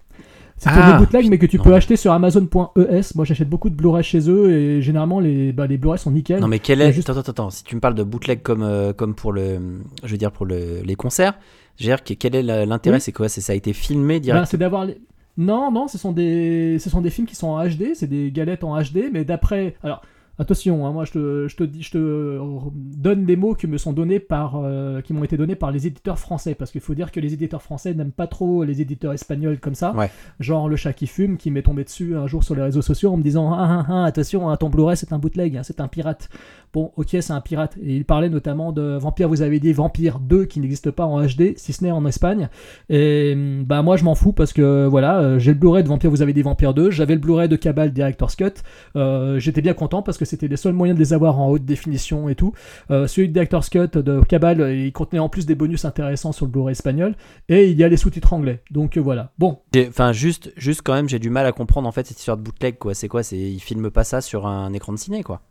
c'est 0.57 0.71
ah, 0.71 0.93
des 0.93 0.99
bootlegs, 0.99 1.29
mais 1.29 1.39
que 1.39 1.47
tu 1.47 1.59
peux 1.59 1.75
acheter 1.75 1.97
sur 1.97 2.13
Amazon.es. 2.13 3.01
Moi, 3.15 3.25
j'achète 3.25 3.49
beaucoup 3.49 3.69
de 3.69 3.75
Blu-ray 3.75 4.05
chez 4.05 4.31
eux 4.31 4.51
et 4.51 4.83
généralement, 4.83 5.19
les, 5.19 5.53
bah, 5.53 5.67
les 5.67 5.77
Blu-ray 5.77 5.99
sont 5.99 6.11
nickel. 6.11 6.41
Non, 6.41 6.49
mais 6.49 6.61
quel 6.61 6.81
est. 6.81 6.99
Attends, 6.99 7.19
attends, 7.19 7.31
attends. 7.31 7.51
Si 7.51 7.65
tu 7.65 7.75
me 7.75 7.81
parles 7.81 7.95
de 7.95 8.05
bootleg 8.05 8.43
comme, 8.43 8.63
euh, 8.63 8.93
comme 8.93 9.15
pour 9.15 9.33
le. 9.33 9.59
Je 10.05 10.11
veux 10.11 10.19
dire, 10.19 10.31
pour 10.31 10.47
le, 10.47 10.83
les 10.85 10.95
concerts, 10.95 11.35
je 11.79 11.93
quel 11.95 12.35
est 12.35 12.43
l'intérêt? 12.43 13.01
C'est 13.01 13.13
quoi? 13.13 13.29
Ça 13.29 13.53
a 13.53 13.57
été 13.57 13.73
filmé 13.73 14.15
bah, 14.15 14.21
directement 14.21 14.47
C'est 14.47 14.59
d'avoir. 14.59 14.85
Les... 14.85 15.01
Non, 15.39 15.71
non, 15.73 15.89
ce 15.89 15.97
sont, 15.97 16.13
des, 16.13 16.79
ce 16.79 16.91
sont 16.91 17.01
des 17.01 17.09
films 17.09 17.27
qui 17.27 17.35
sont 17.35 17.49
en 17.49 17.67
HD, 17.67 17.95
c'est 17.95 18.07
des 18.07 18.31
galettes 18.31 18.65
en 18.65 18.79
HD, 18.81 19.11
mais 19.13 19.25
d'après. 19.25 19.77
Alors, 19.83 20.03
Attention, 20.43 20.85
hein, 20.85 20.91
moi 20.91 21.05
je 21.05 21.13
te, 21.13 21.47
je, 21.47 21.55
te, 21.57 21.65
je 21.79 21.91
te 21.93 22.39
donne 22.75 23.25
des 23.27 23.37
mots 23.37 23.55
qui 23.55 23.69
me 23.69 23.79
sont 23.79 23.93
donnés 23.93 24.19
par, 24.19 24.57
euh, 24.57 25.01
qui 25.01 25.13
m'ont 25.13 25.23
été 25.23 25.37
donnés 25.37 25.55
par 25.55 25.71
les 25.71 25.87
éditeurs 25.87 26.19
français, 26.19 26.57
parce 26.57 26.73
qu'il 26.73 26.81
faut 26.81 26.97
dire 26.97 27.13
que 27.13 27.21
les 27.21 27.33
éditeurs 27.33 27.63
français 27.63 27.95
n'aiment 27.95 28.11
pas 28.11 28.27
trop 28.27 28.65
les 28.65 28.81
éditeurs 28.81 29.13
espagnols 29.13 29.61
comme 29.61 29.77
ça, 29.77 29.95
genre 30.41 30.69
le 30.69 30.75
chat 30.75 30.95
qui 30.95 31.07
fume, 31.07 31.37
qui 31.37 31.53
m'est 31.53 31.63
tombé 31.63 31.85
dessus 31.85 32.17
un 32.17 32.27
jour 32.27 32.43
sur 32.43 32.57
les 32.57 32.63
réseaux 32.63 32.83
sociaux 32.83 33.13
en 33.13 33.19
me 33.19 33.23
disant 33.23 33.53
ah, 33.53 33.85
ah, 33.87 33.87
ah 33.89 34.05
attention, 34.05 34.51
hein, 34.51 34.57
ton 34.57 34.69
Blu-ray 34.69 34.97
c'est 34.97 35.13
un 35.13 35.19
bootleg, 35.21 35.57
hein, 35.57 35.63
c'est 35.63 35.81
un 35.81 35.87
pirate. 35.87 36.29
Bon, 36.73 36.91
ok, 36.97 37.09
c'est 37.21 37.33
un 37.33 37.43
pirate. 37.43 37.77
Et 37.83 37.97
il 37.97 38.07
parlait 38.07 38.31
notamment 38.31 38.73
de 38.73 38.97
Vampire, 38.97 39.29
vous 39.29 39.43
avez 39.43 39.61
dit 39.61 39.75
Vampire 39.75 40.19
2 40.19 40.47
qui 40.47 40.59
n'existe 40.59 40.91
pas 40.91 41.05
en 41.05 41.21
HD, 41.21 41.53
si 41.57 41.75
ce 41.75 41.85
n'est 41.85 41.91
en 41.91 42.07
Espagne. 42.07 42.49
Et 42.89 43.35
bah 43.67 43.83
moi 43.83 43.99
je 43.99 44.05
m'en 44.05 44.15
fous 44.15 44.33
parce 44.33 44.55
que 44.55 44.87
voilà, 44.87 45.21
euh, 45.21 45.39
j'ai 45.39 45.53
le 45.53 45.59
Blu-ray 45.59 45.83
de 45.83 45.89
Vampire, 45.89 46.09
vous 46.09 46.23
avez 46.23 46.33
dit 46.33 46.41
Vampire 46.41 46.73
2, 46.73 46.91
j'avais 46.91 47.13
le 47.13 47.21
Blu-ray 47.21 47.47
de 47.47 47.57
Cabal 47.57 47.93
Director's 47.93 48.37
Cut. 48.37 48.55
Euh, 48.97 49.39
j'étais 49.39 49.61
bien 49.61 49.75
content 49.75 50.01
parce 50.01 50.17
que 50.17 50.25
c'était 50.25 50.49
les 50.49 50.57
seuls 50.57 50.73
moyens 50.73 50.99
de 50.99 51.03
les 51.05 51.13
avoir 51.13 51.39
en 51.39 51.51
haute 51.51 51.67
définition 51.67 52.31
et 52.31 52.35
tout. 52.35 52.55
Euh, 52.91 53.07
celui 53.07 53.29
de 53.29 53.35
Director's 53.35 53.69
Cut 53.69 53.99
de 53.99 54.21
Cabal, 54.23 54.75
il 54.75 54.93
contenait 54.93 55.19
en 55.19 55.29
plus 55.29 55.45
des 55.45 55.55
bonus 55.55 55.85
intéressants 55.85 56.33
sur 56.33 56.47
le 56.47 56.53
Blu-ray 56.53 56.73
espagnol. 56.73 57.17
Et 57.51 57.71
il 57.71 57.79
y 57.79 57.85
a 57.85 57.89
les 57.89 57.99
sous-titres 57.99 58.33
anglais. 58.33 58.63
Donc 58.71 58.97
voilà. 58.97 59.33
Bon. 59.39 59.59
Enfin, 59.77 60.13
juste, 60.13 60.53
juste 60.57 60.81
quand 60.83 60.95
même, 60.95 61.09
j'ai 61.09 61.19
du 61.19 61.29
mal 61.29 61.45
à 61.45 61.53
comprendre 61.53 61.87
en 61.87 61.93
fait 61.93 62.07
cette 62.07 62.19
histoire 62.19 62.39
de 62.39 62.43
bootleg 62.43 62.79
quoi. 62.79 62.95
C'est 62.95 63.09
quoi? 63.09 63.23
C'est 63.23 63.37
ils 63.39 63.61
filment 63.61 63.91
pas 63.91 64.05
ça 64.05 64.23
sur 64.23 64.47
un 64.47 64.73
écran 64.73 64.95
de 64.95 64.99
ciné 64.99 65.23
quoi. 65.23 65.43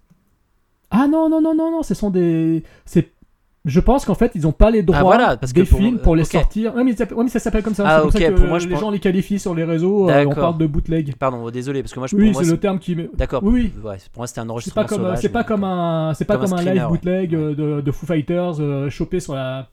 Ah 0.92 1.08
non, 1.08 1.30
non, 1.30 1.42
non, 1.42 1.56
non, 1.56 1.72
non, 1.72 1.84
ce 1.84 1.94
sont 1.94 2.10
des. 2.10 2.64
C'est 2.86 3.12
je 3.64 3.80
pense 3.80 4.06
qu'en 4.06 4.16
fait, 4.16 4.32
ils 4.34 4.42
n'ont 4.42 4.52
pas 4.52 4.72
les 4.72 4.82
droits 4.82 4.98
ah, 5.00 5.04
voilà, 5.04 5.38
parce 5.38 5.54
des 5.54 5.66
films 5.66 6.00
pour 6.00 6.16
les 6.16 6.24
sortir. 6.24 6.74
Ouais, 6.76 6.84
mais, 6.84 6.96
ça, 6.96 7.40
s'appelle 7.40 7.62
comme 7.62 7.76
ça. 7.76 7.84
Ah, 7.88 8.04
c'est 8.12 8.32
pour 8.32 8.48
moi, 8.48 8.58
je 8.58 8.68
les 8.68 8.76
gens 8.76 8.90
les 8.90 9.00
qualifient 9.00 9.38
sur 9.38 9.54
les 9.54 9.64
réseaux. 9.64 10.10
Euh, 10.10 10.26
on 10.28 10.34
parle 10.34 10.58
de 10.58 10.66
bootleg. 10.66 11.16
Pardon, 11.16 11.50
désolé, 11.52 11.84
parce 11.84 11.94
que 11.94 12.00
moi, 12.00 12.08
je. 12.08 12.16
Oui, 12.16 12.34
c'est 12.34 12.46
le 12.46 12.58
terme 12.58 12.80
qui. 12.80 12.98
D'accord. 13.14 13.42
Oui. 13.44 13.72
Ouais, 13.84 13.98
pour 14.12 14.22
moi, 14.22 14.28
c'était 14.28 14.42
un 14.42 14.50
enregistrement. 14.50 14.88
C'est 14.88 14.98
pas 14.98 15.04
comme, 15.04 15.32
pas 15.32 15.44
comme 15.44 15.64
un, 15.64 16.14
c'est 16.16 16.26
pas 16.26 16.38
comme, 16.38 16.54
un, 16.54 16.62
live 16.62 16.88
bootleg 16.88 17.36
euh, 17.36 17.56
de, 17.56 17.82
de, 17.82 17.92
Foo 17.92 18.06
Fighters 18.08 18.60
euh, 18.60 18.90
chopé 18.90 19.20
sur 19.20 19.36
la 19.36 19.70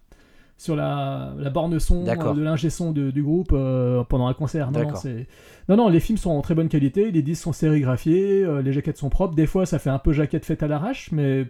sur 0.58 0.76
la, 0.76 1.32
la 1.38 1.50
borne 1.50 1.78
son 1.78 2.04
de 2.04 2.42
l'ingé 2.42 2.68
son 2.68 2.92
du 2.92 3.22
groupe 3.22 3.50
pendant 4.08 4.26
un 4.26 4.34
concert. 4.34 4.70
Non, 4.70 4.82
non, 5.68 5.76
non, 5.76 5.88
les 5.88 6.00
films 6.00 6.18
sont 6.18 6.30
en 6.30 6.42
très 6.42 6.54
bonne 6.54 6.68
qualité, 6.68 7.10
les 7.10 7.22
disques 7.22 7.44
sont 7.44 7.52
sérigraphiés, 7.52 8.46
les 8.62 8.72
jaquettes 8.72 8.98
sont 8.98 9.08
propres. 9.08 9.34
Des 9.34 9.46
fois, 9.46 9.64
ça 9.66 9.78
fait 9.78 9.90
un 9.90 9.98
peu 9.98 10.12
jaquette 10.12 10.44
faite 10.44 10.62
à 10.62 10.68
l'arrache, 10.68 11.10
mais 11.12 11.46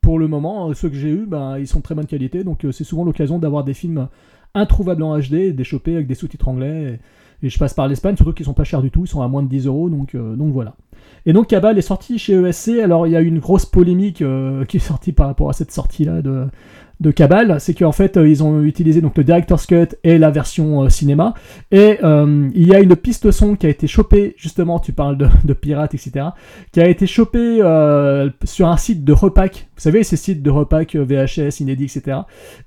pour 0.00 0.18
le 0.18 0.28
moment, 0.28 0.72
ceux 0.74 0.88
que 0.88 0.96
j'ai 0.96 1.10
eu, 1.10 1.26
ben, 1.26 1.58
ils 1.58 1.66
sont 1.66 1.78
de 1.78 1.84
très 1.84 1.94
bonne 1.94 2.06
qualité, 2.06 2.44
donc 2.44 2.64
euh, 2.64 2.72
c'est 2.72 2.84
souvent 2.84 3.04
l'occasion 3.04 3.38
d'avoir 3.38 3.64
des 3.64 3.74
films 3.74 4.08
introuvables 4.54 5.02
en 5.02 5.18
HD, 5.18 5.54
des 5.54 5.64
chopés 5.64 5.94
avec 5.94 6.06
des 6.06 6.14
sous-titres 6.14 6.48
anglais. 6.48 7.00
Et, 7.42 7.48
je 7.48 7.58
passe 7.58 7.72
par 7.72 7.88
l'Espagne, 7.88 8.16
surtout 8.16 8.34
qu'ils 8.34 8.44
sont 8.44 8.52
pas 8.52 8.64
chers 8.64 8.82
du 8.82 8.90
tout, 8.90 9.04
ils 9.04 9.08
sont 9.08 9.22
à 9.22 9.28
moins 9.28 9.42
de 9.42 9.48
10 9.48 9.66
euros, 9.66 9.88
donc, 9.88 10.14
euh, 10.14 10.36
donc 10.36 10.52
voilà. 10.52 10.76
Et 11.24 11.32
donc 11.32 11.46
Cabal 11.46 11.78
est 11.78 11.82
sorti 11.82 12.18
chez 12.18 12.34
ESC, 12.34 12.80
alors 12.82 13.06
il 13.06 13.12
y 13.12 13.16
a 13.16 13.22
eu 13.22 13.26
une 13.26 13.38
grosse 13.38 13.64
polémique 13.64 14.20
euh, 14.20 14.66
qui 14.66 14.76
est 14.76 14.80
sortie 14.80 15.12
par 15.12 15.26
rapport 15.26 15.48
à 15.48 15.54
cette 15.54 15.72
sortie-là 15.72 16.20
de, 16.20 16.46
de 17.00 17.10
Cabal, 17.10 17.58
c'est 17.60 17.72
qu'en 17.72 17.92
fait 17.92 18.18
euh, 18.18 18.28
ils 18.28 18.44
ont 18.44 18.62
utilisé 18.62 19.00
donc 19.00 19.16
le 19.16 19.24
director's 19.24 19.64
cut 19.64 19.96
et 20.04 20.18
la 20.18 20.30
version 20.30 20.82
euh, 20.82 20.90
cinéma, 20.90 21.32
et 21.70 21.98
euh, 22.04 22.50
il 22.54 22.68
y 22.68 22.74
a 22.74 22.80
une 22.80 22.94
piste 22.94 23.30
son 23.30 23.56
qui 23.56 23.66
a 23.66 23.70
été 23.70 23.86
chopée 23.86 24.34
justement, 24.36 24.78
tu 24.78 24.92
parles 24.92 25.16
de, 25.16 25.52
pirates 25.54 25.94
etc, 25.94 26.26
qui 26.72 26.80
a 26.80 26.88
été 26.88 27.06
chopée 27.06 27.58
sur 28.44 28.68
un 28.68 28.76
site 28.76 29.04
de 29.04 29.12
repack. 29.12 29.68
Vous 29.76 29.82
savez 29.82 30.04
ces 30.04 30.16
sites 30.16 30.42
de 30.42 30.50
repack 30.50 30.94
VHS, 30.94 31.60
inédit 31.60 31.84
etc. 31.84 32.18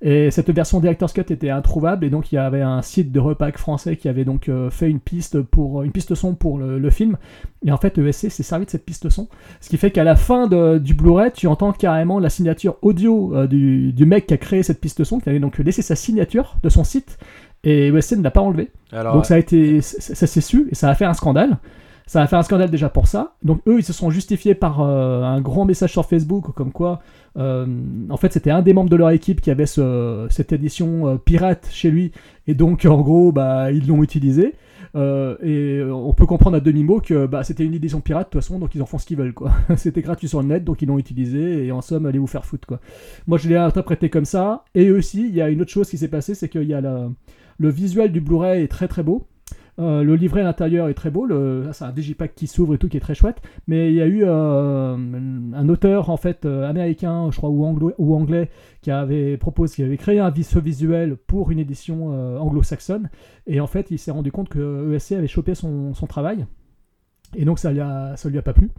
Et 0.02 0.32
cette 0.32 0.50
version 0.50 0.80
director's 0.80 1.14
cut 1.14 1.32
était 1.32 1.52
introuvable, 1.52 2.06
et 2.06 2.10
donc 2.10 2.32
il 2.32 2.36
y 2.36 2.38
avait 2.40 2.62
un 2.62 2.82
site 2.82 3.12
de 3.12 3.20
repack 3.20 3.58
français 3.58 3.98
qui 3.98 4.10
avait 4.10 4.26
donc 4.26 4.50
fait 4.72 4.90
une 4.90 5.00
piste 5.00 5.42
pour 5.42 5.84
une 5.84 5.92
piste 5.92 6.16
son 6.16 6.34
pour 6.34 6.58
le, 6.58 6.90
film. 6.90 7.18
Et 7.66 7.72
en 7.72 7.78
fait, 7.78 7.98
ESC 7.98 8.30
s'est 8.30 8.44
servi 8.44 8.66
de 8.66 8.72
cette 8.72 8.86
piste 8.86 9.10
son. 9.10 9.28
Ce 9.62 9.70
qui 9.70 9.78
fait 9.78 9.92
qu'à 9.92 10.04
la 10.04 10.16
fin 10.16 10.48
du 10.48 10.94
Blu-ray, 10.94 11.32
tu 11.32 11.48
entends 11.48 11.72
carrément 11.72 12.20
la 12.20 12.30
signature 12.30 12.78
audio 12.82 13.48
du 13.48 14.06
mec 14.06 14.23
qui 14.28 14.34
a 14.34 14.38
créé 14.38 14.64
cette 14.64 14.80
piste 14.82 15.04
son, 15.04 15.20
qui 15.20 15.30
avait 15.30 15.40
donc 15.40 15.58
laissé 15.58 15.82
sa 15.82 15.96
signature 15.96 16.58
de 16.64 16.70
son 16.70 16.84
site. 16.84 17.18
Et 17.64 17.88
ESC 17.88 18.18
ne 18.18 18.24
l'a 18.24 18.32
pas 18.32 18.42
enlevé. 18.42 18.72
Alors, 18.92 19.14
donc 19.16 19.26
ça 19.26 19.36
a 19.36 19.38
été, 19.38 19.82
ça, 19.82 20.16
ça 20.16 20.28
s'est 20.28 20.42
su 20.42 20.68
et 20.72 20.76
ça 20.76 20.90
a 20.90 20.96
fait 20.96 21.06
un 21.06 21.14
scandale. 21.14 21.58
Ça 22.06 22.22
a 22.22 22.28
fait 22.28 22.36
un 22.36 22.44
scandale 22.44 22.70
déjà 22.70 22.90
pour 22.90 23.08
ça. 23.08 23.36
Donc 23.44 23.62
eux, 23.68 23.78
ils 23.80 23.84
se 23.84 23.94
sont 23.94 24.10
justifiés 24.10 24.54
par 24.56 24.82
euh, 24.82 25.24
un 25.24 25.40
grand 25.40 25.64
message 25.64 25.92
sur 25.94 26.06
Facebook, 26.06 26.54
comme 26.54 26.74
quoi, 26.74 27.00
euh, 27.38 27.66
en 28.10 28.18
fait, 28.18 28.34
c'était 28.34 28.52
un 28.52 28.62
des 28.62 28.74
membres 28.74 28.90
de 28.90 28.98
leur 28.98 29.10
équipe 29.12 29.40
qui 29.40 29.50
avait 29.50 29.66
ce- 29.66 30.28
cette 30.30 30.52
édition 30.52 31.08
euh, 31.08 31.16
pirate 31.16 31.70
chez 31.72 31.90
lui, 31.90 32.12
et 32.46 32.54
donc 32.56 32.86
en 32.86 33.00
gros, 33.00 33.32
bah, 33.32 33.72
ils 33.72 33.88
l'ont 33.88 34.04
utilisé. 34.04 34.54
Euh, 34.96 35.36
et 35.42 35.80
euh, 35.80 35.92
on 35.92 36.14
peut 36.14 36.26
comprendre 36.28 36.56
à 36.58 36.60
demi-mot 36.60 37.00
que 37.02 37.26
bah, 37.26 37.44
c'était 37.44 37.66
une 37.66 37.74
édition 37.74 38.00
pirate 38.00 38.28
de 38.28 38.32
toute 38.32 38.42
façon, 38.44 38.60
donc 38.60 38.76
ils 38.76 38.82
en 38.82 38.86
font 38.86 38.98
ce 39.00 39.06
qu'ils 39.06 39.18
veulent. 39.18 39.34
quoi. 39.34 39.52
c'était 39.78 40.02
gratuit 40.02 40.28
sur 40.28 40.42
le 40.42 40.48
net, 40.48 40.64
donc 40.64 40.82
ils 40.82 40.88
l'ont 40.88 41.00
utilisé, 41.00 41.66
et 41.66 41.72
en 41.72 41.82
somme, 41.82 42.06
allez 42.06 42.20
vous 42.20 42.28
faire 42.28 42.46
foutre. 42.46 42.68
quoi. 42.68 42.80
Moi, 43.28 43.38
je 43.38 43.50
l'ai 43.50 43.56
interprété 43.56 44.10
comme 44.10 44.26
ça. 44.26 44.66
Et 44.76 44.92
aussi, 44.92 45.28
il 45.28 45.34
y 45.36 45.42
a 45.42 45.50
une 45.50 45.62
autre 45.62 45.72
chose 45.72 45.90
qui 45.90 45.98
s'est 45.98 46.08
passée, 46.10 46.36
c'est 46.36 46.50
qu'il 46.50 46.64
y 46.64 46.74
a 46.74 46.82
la- 46.82 47.10
le 47.58 47.70
visuel 47.70 48.12
du 48.12 48.22
Blu-ray 48.22 48.64
est 48.64 48.68
très 48.68 48.88
très 48.88 49.04
beau. 49.04 49.28
Euh, 49.80 50.04
le 50.04 50.16
livret 50.16 50.42
à 50.42 50.44
l'intérieur 50.44 50.88
est 50.88 50.94
très 50.94 51.10
beau, 51.10 51.28
c'est 51.72 51.84
un 51.84 51.92
digipack 51.92 52.36
qui 52.36 52.46
s'ouvre 52.48 52.76
et 52.76 52.78
tout 52.78 52.90
qui 52.90 52.98
est 52.98 53.00
très 53.00 53.16
chouette. 53.16 53.42
Mais 53.68 53.90
il 53.90 53.96
y 53.96 54.02
a 54.02 54.06
eu 54.06 54.24
euh, 54.24 54.96
un 54.96 55.70
auteur 55.70 56.10
en 56.10 56.18
fait 56.18 56.46
euh, 56.46 56.70
américain, 56.70 57.30
je 57.32 57.38
crois, 57.38 57.50
ou, 57.50 58.14
anglais, 58.16 58.50
qui 58.82 58.92
avait 58.92 59.38
proposé, 59.38 59.76
qui 59.76 59.84
avait 59.84 59.98
créé 59.98 60.20
un 60.20 60.30
vis- 60.30 60.44
ce 60.44 60.60
visuel 60.60 61.16
pour 61.18 61.50
une 61.52 61.60
édition 61.60 62.10
anglo-saxonne. 62.40 63.10
Et 63.48 63.60
en 63.60 63.68
fait, 63.68 63.90
il 63.92 63.98
s'est 63.98 64.12
rendu 64.12 64.32
compte 64.32 64.50
que 64.50 64.94
ESC 64.94 65.14
avait 65.14 65.28
chopé 65.28 65.56
son, 65.56 65.94
son 65.94 66.06
travail. 66.08 66.46
Et 67.36 67.46
donc 67.46 67.58
ça 67.58 67.72
lui 67.72 67.80
a, 67.80 68.16
ça 68.16 68.30
lui 68.30 68.38
a 68.38 68.44
pas 68.44 68.54
plu. 68.54 68.70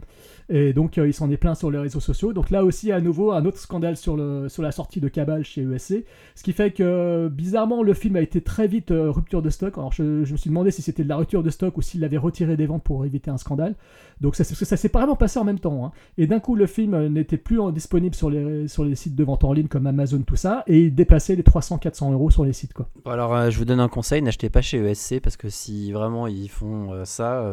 Et 0.47 0.73
donc 0.73 0.97
euh, 0.97 1.07
il 1.07 1.13
s'en 1.13 1.31
est 1.31 1.37
plaint 1.37 1.55
sur 1.57 1.71
les 1.71 1.79
réseaux 1.79 1.99
sociaux. 1.99 2.31
Donc 2.31 2.51
là 2.51 2.63
aussi 2.63 2.91
à 2.91 3.01
nouveau 3.01 3.31
un 3.31 3.45
autre 3.45 3.57
scandale 3.57 3.97
sur, 3.97 4.15
le, 4.15 4.47
sur 4.47 4.61
la 4.61 4.71
sortie 4.71 4.99
de 5.01 5.07
Cabal 5.07 5.43
chez 5.43 5.63
ESC. 5.63 6.05
Ce 6.35 6.43
qui 6.43 6.53
fait 6.53 6.71
que 6.71 7.29
bizarrement 7.29 7.81
le 7.81 7.93
film 7.95 8.15
a 8.15 8.21
été 8.21 8.41
très 8.41 8.67
vite 8.67 8.91
euh, 8.91 9.09
rupture 9.09 9.41
de 9.41 9.49
stock. 9.49 9.77
Alors 9.77 9.91
je, 9.91 10.23
je 10.23 10.31
me 10.31 10.37
suis 10.37 10.49
demandé 10.49 10.69
si 10.69 10.83
c'était 10.83 11.03
de 11.03 11.09
la 11.09 11.15
rupture 11.17 11.41
de 11.41 11.49
stock 11.49 11.75
ou 11.77 11.81
s'il 11.81 12.01
l'avait 12.01 12.17
retiré 12.17 12.57
des 12.57 12.67
ventes 12.67 12.83
pour 12.83 13.05
éviter 13.05 13.31
un 13.31 13.37
scandale. 13.37 13.73
Donc 14.21 14.35
ça, 14.35 14.43
ça 14.43 14.77
s'est 14.77 14.91
vraiment 14.93 15.15
passé 15.15 15.39
en 15.39 15.43
même 15.43 15.59
temps. 15.59 15.83
hein. 15.85 15.91
Et 16.17 16.27
d'un 16.27 16.39
coup 16.39 16.55
le 16.55 16.67
film 16.67 16.93
euh, 16.93 17.09
n'était 17.09 17.37
plus 17.37 17.59
disponible 17.73 18.13
sur 18.13 18.29
les, 18.29 18.67
sur 18.67 18.85
les 18.85 18.95
sites 18.95 19.15
de 19.15 19.23
vente 19.23 19.43
en 19.43 19.51
ligne 19.51 19.67
comme 19.67 19.87
Amazon 19.87 20.21
tout 20.25 20.35
ça. 20.35 20.63
Et 20.67 20.79
il 20.85 20.95
dépassait 20.95 21.35
les 21.35 21.43
300-400 21.43 22.13
euros 22.13 22.29
sur 22.29 22.45
les 22.45 22.53
sites 22.53 22.73
quoi. 22.73 22.87
Alors, 23.05 23.35
euh, 23.35 23.49
je 23.49 23.57
vous 23.57 23.65
donne 23.65 23.79
un 23.79 23.89
conseil, 23.89 24.21
n'achetez 24.21 24.49
pas 24.49 24.61
chez 24.61 24.77
ESC 24.77 25.19
parce 25.21 25.37
que 25.37 25.49
si 25.49 25.91
vraiment 25.91 26.27
ils 26.27 26.49
font 26.49 26.91
ça, 27.03 27.43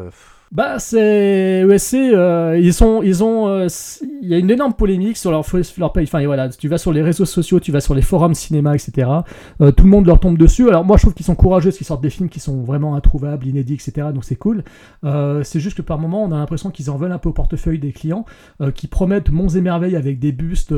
Bah 0.51 0.77
c'est 0.79 1.65
ESC, 1.67 1.93
ils 1.93 2.73
sont, 2.73 2.82
ils 3.03 3.23
ont, 3.23 3.47
euh, 3.47 3.67
il 4.21 4.27
y 4.27 4.33
a 4.33 4.37
une 4.37 4.49
énorme 4.49 4.73
polémique 4.73 5.17
sur 5.17 5.31
leur, 5.31 5.45
leur. 5.77 5.93
Enfin 5.95 6.25
voilà, 6.25 6.49
tu 6.49 6.67
vas 6.67 6.77
sur 6.77 6.91
les 6.91 7.01
réseaux 7.01 7.25
sociaux, 7.25 7.59
tu 7.59 7.71
vas 7.71 7.81
sur 7.81 7.95
les 7.95 8.01
forums 8.01 8.33
cinéma, 8.33 8.75
etc. 8.75 9.09
Euh, 9.61 9.71
tout 9.71 9.85
le 9.85 9.89
monde 9.89 10.05
leur 10.05 10.19
tombe 10.19 10.37
dessus. 10.37 10.67
Alors 10.67 10.83
moi 10.83 10.97
je 10.97 11.03
trouve 11.03 11.13
qu'ils 11.13 11.25
sont 11.25 11.35
courageux, 11.35 11.69
parce 11.69 11.77
qu'ils 11.77 11.87
sortent 11.87 12.03
des 12.03 12.09
films 12.09 12.29
qui 12.29 12.39
sont 12.39 12.63
vraiment 12.63 12.95
introuvables, 12.95 13.47
inédits, 13.47 13.75
etc. 13.75 14.07
Donc 14.13 14.25
c'est 14.25 14.35
cool. 14.35 14.63
Euh, 15.03 15.43
c'est 15.43 15.59
juste 15.59 15.77
que 15.77 15.81
par 15.81 15.99
moment 15.99 16.23
on 16.23 16.31
a 16.31 16.37
l'impression 16.37 16.69
qu'ils 16.69 16.89
en 16.89 16.97
veulent 16.97 17.11
un 17.11 17.17
peu 17.17 17.29
au 17.29 17.33
portefeuille 17.33 17.79
des 17.79 17.91
clients, 17.91 18.25
qui 18.75 18.87
promettent 18.87 19.29
monts 19.29 19.49
et 19.49 19.61
merveilles 19.61 19.95
avec 19.95 20.19
des 20.19 20.31
bustes 20.31 20.73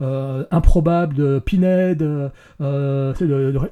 improbables 0.00 1.14
de 1.14 1.38
Pinhead, 1.38 1.98
de, 1.98 2.30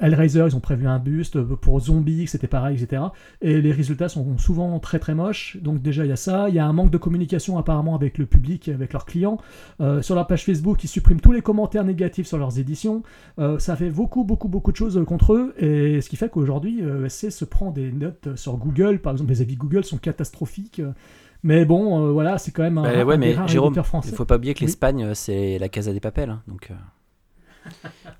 Hellraiser, 0.01 0.45
ils 0.47 0.57
ont 0.57 0.61
prévu 0.61 0.87
un 0.87 0.99
buste 0.99 1.41
pour 1.41 1.81
Zombie, 1.81 2.27
c'était 2.27 2.49
etc. 2.71 3.03
Et 3.41 3.61
les 3.61 3.73
résultats 3.73 4.09
sont 4.09 4.39
souvent 4.39 4.79
très 4.79 4.99
très 4.99 5.15
moches. 5.15 5.57
Donc 5.61 5.81
déjà 5.83 6.05
il 6.05 6.09
y 6.09 6.13
a 6.13 6.17
ça. 6.17 6.49
Il 6.49 6.55
y 6.55 6.59
a 6.59 6.67
un 6.67 6.73
manque 6.73 6.91
de 6.91 6.99
communication 6.99 7.59
apparemment 7.73 7.95
avec 7.95 8.19
le 8.19 8.27
public, 8.27 8.69
et 8.69 8.73
avec 8.73 8.93
leurs 8.93 9.07
clients. 9.07 9.39
Euh, 9.81 10.03
sur 10.03 10.15
leur 10.15 10.27
page 10.27 10.45
Facebook, 10.45 10.85
ils 10.85 10.89
suppriment 10.89 11.21
tous 11.21 11.33
les 11.33 11.43
commentaires 11.43 11.85
négatifs 11.85 12.27
sur 12.27 12.39
leurs 12.39 12.59
éditions. 12.59 13.03
Euh, 13.39 13.59
ça 13.59 13.77
fait 13.77 13.91
beaucoup 13.91 14.25
beaucoup 14.25 14.49
beaucoup 14.49 14.73
de 14.73 14.77
choses 14.77 14.99
euh, 14.99 15.05
contre 15.05 15.33
eux. 15.33 15.55
Et 15.59 16.01
ce 16.01 16.09
qui 16.09 16.17
fait 16.17 16.29
qu'aujourd'hui, 16.29 16.83
ESC 16.83 17.31
se 17.33 17.45
prend 17.45 17.71
des 17.71 17.91
notes 17.91 18.37
sur 18.37 18.57
Google. 18.59 18.99
Par 18.99 19.13
exemple, 19.13 19.31
les 19.31 19.41
avis 19.41 19.57
Google 19.57 19.85
sont 19.85 19.99
catastrophiques. 19.99 20.83
Mais 21.45 21.65
bon, 21.65 22.07
euh, 22.07 22.13
voilà, 22.13 22.39
c'est 22.39 22.53
quand 22.53 22.63
même 22.63 22.79
un, 22.79 22.83
bah, 22.83 23.05
ouais, 23.05 23.19
mais 23.19 23.37
Jérôme, 23.49 23.75
il 23.77 24.13
faut 24.13 24.25
pas 24.25 24.37
oublier 24.37 24.55
que 24.55 24.61
l'Espagne, 24.61 25.13
c'est 25.15 25.59
la 25.59 25.69
Casa 25.69 25.93
des 25.93 26.01
Papels. 26.01 26.31
hein, 26.31 26.43
donc, 26.47 26.71
euh, 26.71 27.71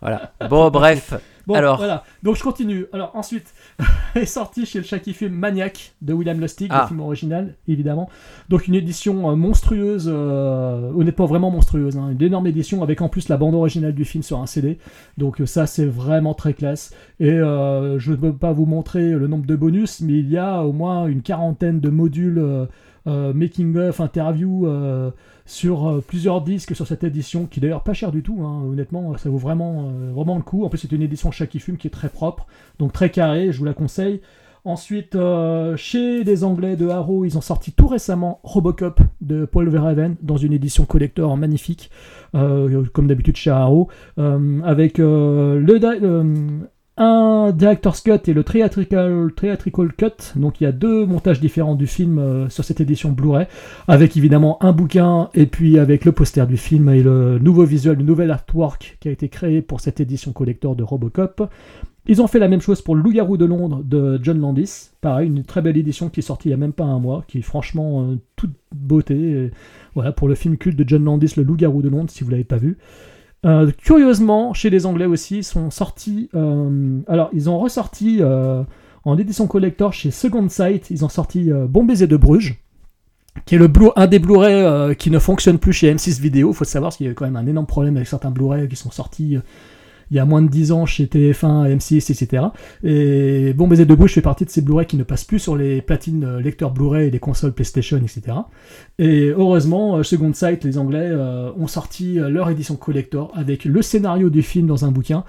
voilà. 0.01 0.33
Bon, 0.51 0.71
bref. 0.71 1.15
Bon, 1.47 1.55
Alors. 1.55 1.77
voilà. 1.79 2.05
Donc 2.23 2.37
je 2.37 2.43
continue. 2.43 2.87
Alors 2.93 3.11
ensuite, 3.15 3.53
est 4.15 4.25
sorti 4.27 4.67
chez 4.67 4.79
le 4.79 4.85
Chucky 4.85 5.13
Film 5.13 5.33
Maniac 5.35 5.95
de 6.03 6.13
William 6.13 6.41
Lustig, 6.41 6.69
Ah. 6.71 6.83
le 6.83 6.89
film 6.89 7.01
original, 7.01 7.55
évidemment. 7.69 8.09
Donc 8.49 8.69
une 8.69 8.75
édition 8.75 9.31
euh, 9.31 9.35
monstrueuse, 9.35 10.09
euh, 10.13 10.91
honnêtement 10.95 11.27
vraiment 11.27 11.51
monstrueuse. 11.51 11.97
hein. 11.97 12.11
Une 12.13 12.23
énorme 12.23 12.47
édition 12.47 12.83
avec 12.83 13.01
en 13.03 13.09
plus 13.09 13.29
la 13.29 13.37
bande 13.37 13.55
originale 13.55 13.95
du 13.95 14.05
film 14.05 14.23
sur 14.23 14.39
un 14.39 14.47
CD. 14.47 14.79
Donc 15.19 15.41
euh, 15.41 15.47
ça 15.47 15.67
c'est 15.67 15.87
vraiment 15.87 16.35
très 16.35 16.55
classe. 16.55 16.95
Et 17.21 17.31
euh, 17.31 17.99
je 17.99 18.13
ne 18.13 18.17
peux 18.17 18.33
pas 18.33 18.53
vous 18.53 18.67
montrer 18.67 19.11
le 19.11 19.27
nombre 19.27 19.47
de 19.47 19.57
bonus, 19.57 20.01
mais 20.01 20.15
il 20.15 20.31
y 20.31 20.39
a 20.39 20.63
au 20.63 20.73
moins 20.73 21.07
une 21.07 21.23
quarantaine 21.23 21.81
de 21.81 21.89
modules 21.91 22.39
euh, 22.39 22.67
making 23.07 23.77
of, 23.77 24.01
interview 24.01 24.67
euh, 24.67 25.11
sur 25.45 25.89
euh, 25.89 26.05
plusieurs 26.07 26.43
disques 26.43 26.75
sur 26.77 26.87
cette 26.87 27.05
édition, 27.05 27.47
qui 27.47 27.61
d'ailleurs 27.61 27.83
pas 27.83 27.95
cher 27.95 28.13
du 28.13 28.23
tout. 28.23 28.39
hein. 28.43 28.63
Honnêtement, 28.65 29.17
ça 29.17 29.29
vaut 29.29 29.39
vraiment, 29.39 29.89
euh, 29.89 30.13
vraiment 30.13 30.37
le 30.37 30.43
coup. 30.43 30.65
En 30.65 30.69
plus, 30.69 30.79
c'est 30.79 30.93
une 30.93 31.03
édition 31.03 31.31
Chucky 31.31 31.59
Film 31.59 31.77
qui 31.77 31.89
est 31.89 31.91
très 31.91 32.09
propre, 32.09 32.47
donc 32.79 32.93
très 32.93 33.11
carré. 33.11 33.53
Je 33.53 33.59
vous 33.59 33.65
la 33.65 33.75
conseille. 33.75 34.21
Ensuite, 34.65 35.17
euh, 35.17 35.77
chez 35.77 36.23
les 36.23 36.45
Anglais 36.45 36.77
de 36.77 36.87
Harrow, 36.87 37.25
ils 37.25 37.37
ont 37.37 37.41
sorti 37.41 37.73
tout 37.73 37.89
récemment 37.89 38.39
Robocop 38.45 39.01
de 39.21 39.45
Paul 39.45 39.69
Verhoeven 39.69 40.15
dans 40.23 40.37
une 40.37 40.53
édition 40.53 40.85
collector 40.85 41.37
magnifique, 41.37 41.91
euh, 42.37 42.85
comme 42.93 43.09
d'habitude 43.09 43.35
chez 43.35 43.51
Harrow, 43.51 43.89
euh, 44.19 44.61
avec 44.63 45.01
euh, 45.01 45.59
le, 45.59 45.81
euh, 45.83 46.61
un 46.97 47.53
director's 47.53 48.03
cut 48.03 48.21
et 48.27 48.33
le 48.33 48.45
theatrical, 48.45 49.31
cut. 49.97 50.37
Donc 50.37 50.61
il 50.61 50.65
y 50.65 50.67
a 50.67 50.73
deux 50.73 51.07
montages 51.07 51.41
différents 51.41 51.75
du 51.75 51.87
film 51.87 52.19
euh, 52.19 52.49
sur 52.49 52.65
cette 52.65 52.81
édition 52.81 53.13
Blu-ray, 53.13 53.47
avec 53.89 54.17
évidemment 54.17 54.63
un 54.63 54.73
bouquin 54.73 55.31
et 55.35 55.47
puis 55.47 55.79
avec 55.79 56.05
le 56.05 56.13
poster 56.13 56.47
du 56.47 56.57
film 56.57 56.89
et 56.91 57.03
le 57.03 57.39
nouveau 57.39 57.65
visuel, 57.65 57.99
le 57.99 58.05
nouvel 58.05 58.31
artwork 58.31 58.99
qui 59.01 59.09
a 59.09 59.13
été 59.13 59.29
créé 59.29 59.63
pour 59.63 59.81
cette 59.81 60.01
édition 60.01 60.33
collector 60.33 60.77
de 60.77 60.83
Robocop. 60.83 61.49
Ils 62.07 62.21
ont 62.21 62.27
fait 62.27 62.41
la 62.41 62.49
même 62.49 62.61
chose 62.61 62.83
pour 62.83 62.97
Le 62.97 63.03
Loup-garou 63.03 63.37
de 63.37 63.45
Londres 63.45 63.81
de 63.85 64.19
John 64.21 64.41
Landis. 64.41 64.91
Pareil, 65.01 65.29
une 65.29 65.45
très 65.45 65.63
belle 65.63 65.77
édition 65.77 66.09
qui 66.09 66.19
est 66.19 66.25
sortie 66.25 66.49
il 66.49 66.51
n'y 66.51 66.55
a 66.55 66.59
même 66.59 66.73
pas 66.73 66.85
un 66.85 66.99
mois, 66.99 67.25
qui 67.29 67.39
est 67.39 67.43
franchement 67.43 68.03
euh, 68.03 68.17
toute 68.35 68.51
beauté. 68.75 69.51
Voilà, 69.95 70.11
pour 70.11 70.27
le 70.27 70.35
film 70.35 70.57
culte 70.57 70.77
de 70.77 70.85
John 70.87 71.05
Landis, 71.05 71.35
Le 71.37 71.45
Loup-garou 71.45 71.81
de 71.81 71.89
Londres, 71.89 72.11
si 72.11 72.25
vous 72.25 72.31
l'avez 72.31 72.45
pas 72.45 72.57
vu. 72.57 72.77
Euh, 73.45 73.71
curieusement, 73.77 74.55
chez 74.55 74.71
les 74.71 74.87
Anglais 74.87 75.07
aussi, 75.07 75.39
ils 75.39 75.45
sont 75.45 75.71
sortis. 75.71 76.29
euh, 76.35 77.01
alors, 77.09 77.29
ils 77.33 77.51
ont 77.51 77.59
ressorti 77.59 78.19
euh, 78.21 78.63
en 79.05 79.19
édition 79.19 79.47
collector 79.47 79.93
chez 79.93 80.11
Second 80.11 80.49
Sight. 80.49 80.91
Ils 80.91 81.05
ont 81.05 81.09
sorti 81.09 81.51
euh, 81.51 81.67
Bon 81.67 81.85
baiser 81.85 82.07
de 82.07 82.17
Bruges, 82.17 82.63
qui 83.47 83.57
est 83.57 83.59
le 83.59 83.67
Blu- 83.69 83.91
un 83.97 84.07
des 84.07 84.21
Blu-ray 84.21 84.95
qui 84.97 85.11
ne 85.11 85.19
fonctionne 85.19 85.59
plus 85.59 85.73
chez 85.73 85.93
M6 85.93 86.21
Vidéo. 86.21 86.51
Il 86.53 86.55
faut 86.55 86.65
savoir 86.65 86.93
qu'il 86.93 87.07
y 87.07 87.11
a 87.11 87.15
quand 87.15 87.25
même 87.25 87.37
un 87.37 87.47
énorme 87.47 87.67
problème 87.67 87.97
avec 87.97 88.07
certains 88.07 88.31
Blu-ray 88.31 88.69
qui 88.69 88.77
sont 88.77 88.91
sortis. 88.93 89.39
Il 90.13 90.17
y 90.17 90.19
a 90.19 90.27
moins 90.27 90.43
de 90.43 90.49
10 90.49 90.73
ans 90.73 90.85
chez 90.85 91.07
TF1, 91.07 91.75
M6, 91.75 92.13
etc. 92.13 92.45
Et 92.85 93.55
Bon 93.55 93.67
Baiser 93.67 93.87
de 93.87 93.95
Bruges 93.95 94.13
fait 94.13 94.21
partie 94.21 94.45
de 94.45 94.51
ces 94.51 94.61
Blu-ray 94.61 94.87
qui 94.87 94.99
ne 94.99 95.05
passent 95.05 95.25
plus 95.25 95.39
sur 95.39 95.57
les 95.57 95.81
platines 95.81 96.25
euh, 96.25 96.39
lecteurs 96.39 96.71
Blu-ray 96.71 97.09
et 97.09 97.11
les 97.11 97.19
consoles 97.19 97.53
PlayStation, 97.53 97.97
etc. 97.97 98.37
Et 98.99 99.29
heureusement, 99.29 99.97
euh, 99.97 100.03
Second 100.03 100.35
Sight, 100.35 100.65
les 100.65 100.77
Anglais, 100.77 101.09
euh, 101.11 101.51
ont 101.59 101.67
sorti 101.67 102.17
leur 102.17 102.51
édition 102.51 102.77
collector 102.77 103.33
avec 103.35 103.65
le 103.65 103.81
scénario 103.81 104.29
du 104.29 104.43
film 104.43 104.67
dans 104.67 104.85
un 104.85 104.93
bouquin 104.93 105.25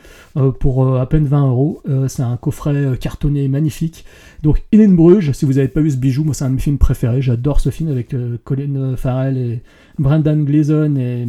pour 0.59 0.97
à 0.97 1.07
peine 1.07 1.25
20 1.25 1.47
euros. 1.47 1.81
C'est 2.07 2.23
un 2.23 2.35
coffret 2.35 2.97
cartonné 2.99 3.47
magnifique. 3.47 4.03
Donc, 4.41 4.63
In 4.73 4.89
Bruges, 4.89 5.31
si 5.31 5.45
vous 5.45 5.53
n'avez 5.53 5.69
pas 5.69 5.79
vu 5.79 5.91
ce 5.91 5.97
bijou, 5.97 6.23
moi 6.23 6.33
c'est 6.33 6.43
un 6.43 6.49
de 6.49 6.55
mes 6.55 6.59
films 6.59 6.77
préférés. 6.77 7.21
J'adore 7.21 7.59
ce 7.59 7.69
film 7.69 7.89
avec 7.89 8.13
Colin 8.43 8.95
Farrell 8.97 9.37
et 9.37 9.61
Brendan 9.97 10.43
Gleeson 10.43 10.95
et 10.97 11.25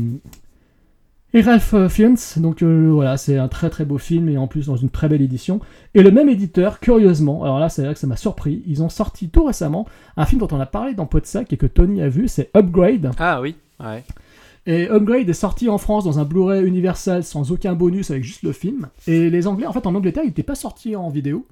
et 1.35 1.43
Ralph 1.43 1.75
euh, 1.75 1.89
Fiennes, 1.89 2.17
donc 2.39 2.63
euh, 2.63 2.91
voilà, 2.91 3.17
c'est 3.17 3.37
un 3.37 3.49
très 3.49 3.69
très 3.69 3.85
beau 3.85 3.99
film 3.99 4.29
et 4.31 4.39
en 4.39 4.47
plus 4.47 4.67
dans 4.67 4.77
une 4.77 4.89
très 4.89 5.09
belle 5.09 5.21
édition. 5.21 5.61
Et 5.95 6.03
le 6.03 6.11
même 6.11 6.31
éditeur, 6.31 6.81
curieusement, 6.81 7.43
alors 7.43 7.59
là 7.59 7.69
c'est 7.69 7.83
vrai 7.83 7.93
que 7.93 8.01
ça 8.01 8.07
m'a 8.07 8.17
surpris, 8.17 8.63
ils 8.67 8.83
ont 8.83 8.89
sorti 8.89 9.29
tout 9.29 9.45
récemment 9.45 9.87
un 10.17 10.25
film 10.25 10.41
dont 10.41 10.49
on 10.53 10.61
a 10.61 10.67
parlé 10.67 10.95
dans 10.95 11.07
Podsac 11.07 11.53
et 11.53 11.57
que 11.57 11.67
Tony 11.67 12.01
a 12.01 12.09
vu, 12.09 12.29
c'est 12.29 12.51
Upgrade. 12.57 13.11
Ah 13.19 13.43
oui, 13.43 13.57
ouais. 13.81 14.03
Et 14.67 14.89
Upgrade 14.89 15.29
est 15.29 15.35
sorti 15.35 15.69
en 15.69 15.77
France 15.77 16.05
dans 16.05 16.19
un 16.19 16.25
Blu-ray 16.25 16.65
Universal 16.65 17.23
sans 17.23 17.53
aucun 17.53 17.75
bonus 17.75 18.11
avec 18.11 18.25
juste 18.25 18.43
le 18.43 18.53
film. 18.53 18.89
Et 19.07 19.29
les 19.29 19.47
Anglais, 19.47 19.67
en 19.67 19.73
fait, 19.73 19.87
en 19.87 19.95
Angleterre, 19.95 20.25
il 20.25 20.29
n'était 20.29 20.43
pas 20.43 20.55
sorti 20.55 20.97
en 20.97 21.11
vidéo. 21.11 21.47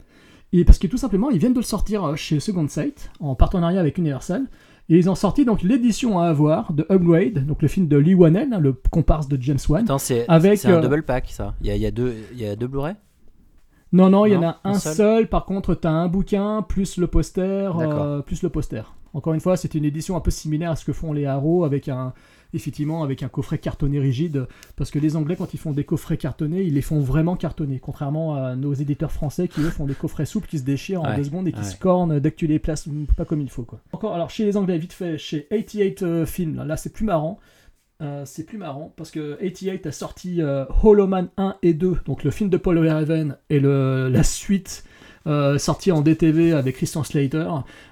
Et 0.54 0.64
parce 0.64 0.78
que 0.78 0.86
tout 0.86 0.96
simplement, 0.96 1.30
ils 1.30 1.38
viennent 1.38 1.52
de 1.52 1.58
le 1.58 1.64
sortir 1.64 2.04
euh, 2.04 2.16
chez 2.16 2.40
Second 2.40 2.68
Sight 2.68 3.10
en 3.20 3.34
partenariat 3.34 3.80
avec 3.80 3.98
Universal. 3.98 4.44
Et 4.88 4.98
ils 4.98 5.08
ont 5.08 5.14
sorti 5.14 5.44
donc 5.44 5.62
l'édition 5.62 6.18
à 6.18 6.26
avoir 6.26 6.72
de 6.72 6.86
Upgrade, 6.90 7.46
donc 7.46 7.62
le 7.62 7.68
film 7.68 7.86
de 7.86 7.96
Lee 7.96 8.14
Wanell, 8.14 8.52
hein, 8.52 8.58
le 8.58 8.72
comparse 8.90 9.28
de 9.28 9.40
James 9.40 9.58
Wan. 9.68 9.84
Attends, 9.84 9.98
c'est 9.98 10.28
un 10.28 10.44
euh, 10.44 10.80
double 10.80 11.02
pack 11.02 11.28
ça. 11.30 11.54
Il 11.60 11.68
y 11.68 11.70
a, 11.70 11.76
il 11.76 11.82
y 11.82 11.86
a 11.86 11.90
deux, 11.90 12.14
il 12.32 12.40
y 12.40 12.46
a 12.46 12.56
deux 12.56 12.66
Blu-ray? 12.66 12.94
Non, 13.92 14.08
non, 14.08 14.26
il 14.26 14.32
y 14.32 14.36
en 14.36 14.42
a 14.42 14.58
un 14.64 14.74
seul. 14.74 14.94
seul. 14.94 15.28
Par 15.28 15.44
contre, 15.44 15.74
tu 15.74 15.86
as 15.86 15.92
un 15.92 16.08
bouquin 16.08 16.62
plus 16.62 16.96
le 16.96 17.06
poster, 17.06 17.70
euh, 17.78 18.22
plus 18.22 18.42
le 18.42 18.48
poster. 18.48 18.82
Encore 19.14 19.34
une 19.34 19.40
fois, 19.40 19.56
c'est 19.56 19.74
une 19.74 19.84
édition 19.84 20.16
un 20.16 20.20
peu 20.20 20.30
similaire 20.30 20.70
à 20.70 20.76
ce 20.76 20.84
que 20.84 20.92
font 20.92 21.12
les 21.12 21.26
Arrow 21.26 21.64
avec 21.64 21.88
un 21.88 22.14
effectivement 22.54 23.02
avec 23.02 23.22
un 23.22 23.28
coffret 23.28 23.58
cartonné 23.58 23.98
rigide 23.98 24.46
parce 24.76 24.90
que 24.90 24.98
les 24.98 25.16
Anglais 25.16 25.36
quand 25.36 25.54
ils 25.54 25.58
font 25.58 25.72
des 25.72 25.84
coffrets 25.84 26.16
cartonnés, 26.16 26.62
ils 26.62 26.74
les 26.74 26.82
font 26.82 27.00
vraiment 27.00 27.36
cartonnés 27.36 27.78
contrairement 27.78 28.36
à 28.36 28.56
nos 28.56 28.74
éditeurs 28.74 29.12
français 29.12 29.48
qui 29.48 29.60
eux 29.60 29.70
font 29.70 29.86
des 29.86 29.94
coffrets 29.94 30.26
souples 30.26 30.48
qui 30.48 30.58
se 30.58 30.64
déchirent 30.64 31.02
en 31.02 31.16
deux 31.16 31.24
secondes 31.24 31.48
et 31.48 31.52
qui 31.52 31.58
ouais. 31.58 31.64
se 31.64 31.76
cornent 31.76 32.18
dès 32.18 32.30
que 32.30 32.36
tu 32.36 32.46
les 32.46 32.58
places 32.58 32.88
pas 33.16 33.24
comme 33.24 33.40
il 33.40 33.50
faut 33.50 33.64
quoi. 33.64 33.80
Encore 33.92 34.14
alors 34.14 34.30
chez 34.30 34.44
les 34.44 34.56
Anglais 34.56 34.78
vite 34.78 34.92
fait 34.92 35.18
chez 35.18 35.46
88 35.50 36.02
euh, 36.02 36.26
Films 36.26 36.56
là, 36.56 36.64
là, 36.64 36.76
c'est 36.76 36.92
plus 36.92 37.04
marrant. 37.04 37.38
Euh, 38.00 38.24
c'est 38.24 38.44
plus 38.44 38.58
marrant 38.58 38.92
parce 38.96 39.12
que 39.12 39.34
88 39.40 39.86
a 39.86 39.92
sorti 39.92 40.42
euh, 40.42 40.64
Hollow 40.82 41.06
Man 41.06 41.28
1 41.36 41.56
et 41.62 41.72
2, 41.72 41.98
donc 42.04 42.24
le 42.24 42.32
film 42.32 42.50
de 42.50 42.56
Paul 42.56 42.78
Verhoeven 42.80 43.36
et 43.48 43.60
le, 43.60 44.08
la 44.08 44.24
suite 44.24 44.84
euh, 45.26 45.58
sortie 45.58 45.92
en 45.92 46.00
DTV 46.00 46.52
avec 46.52 46.76
Christian 46.76 47.04
Slater. 47.04 47.48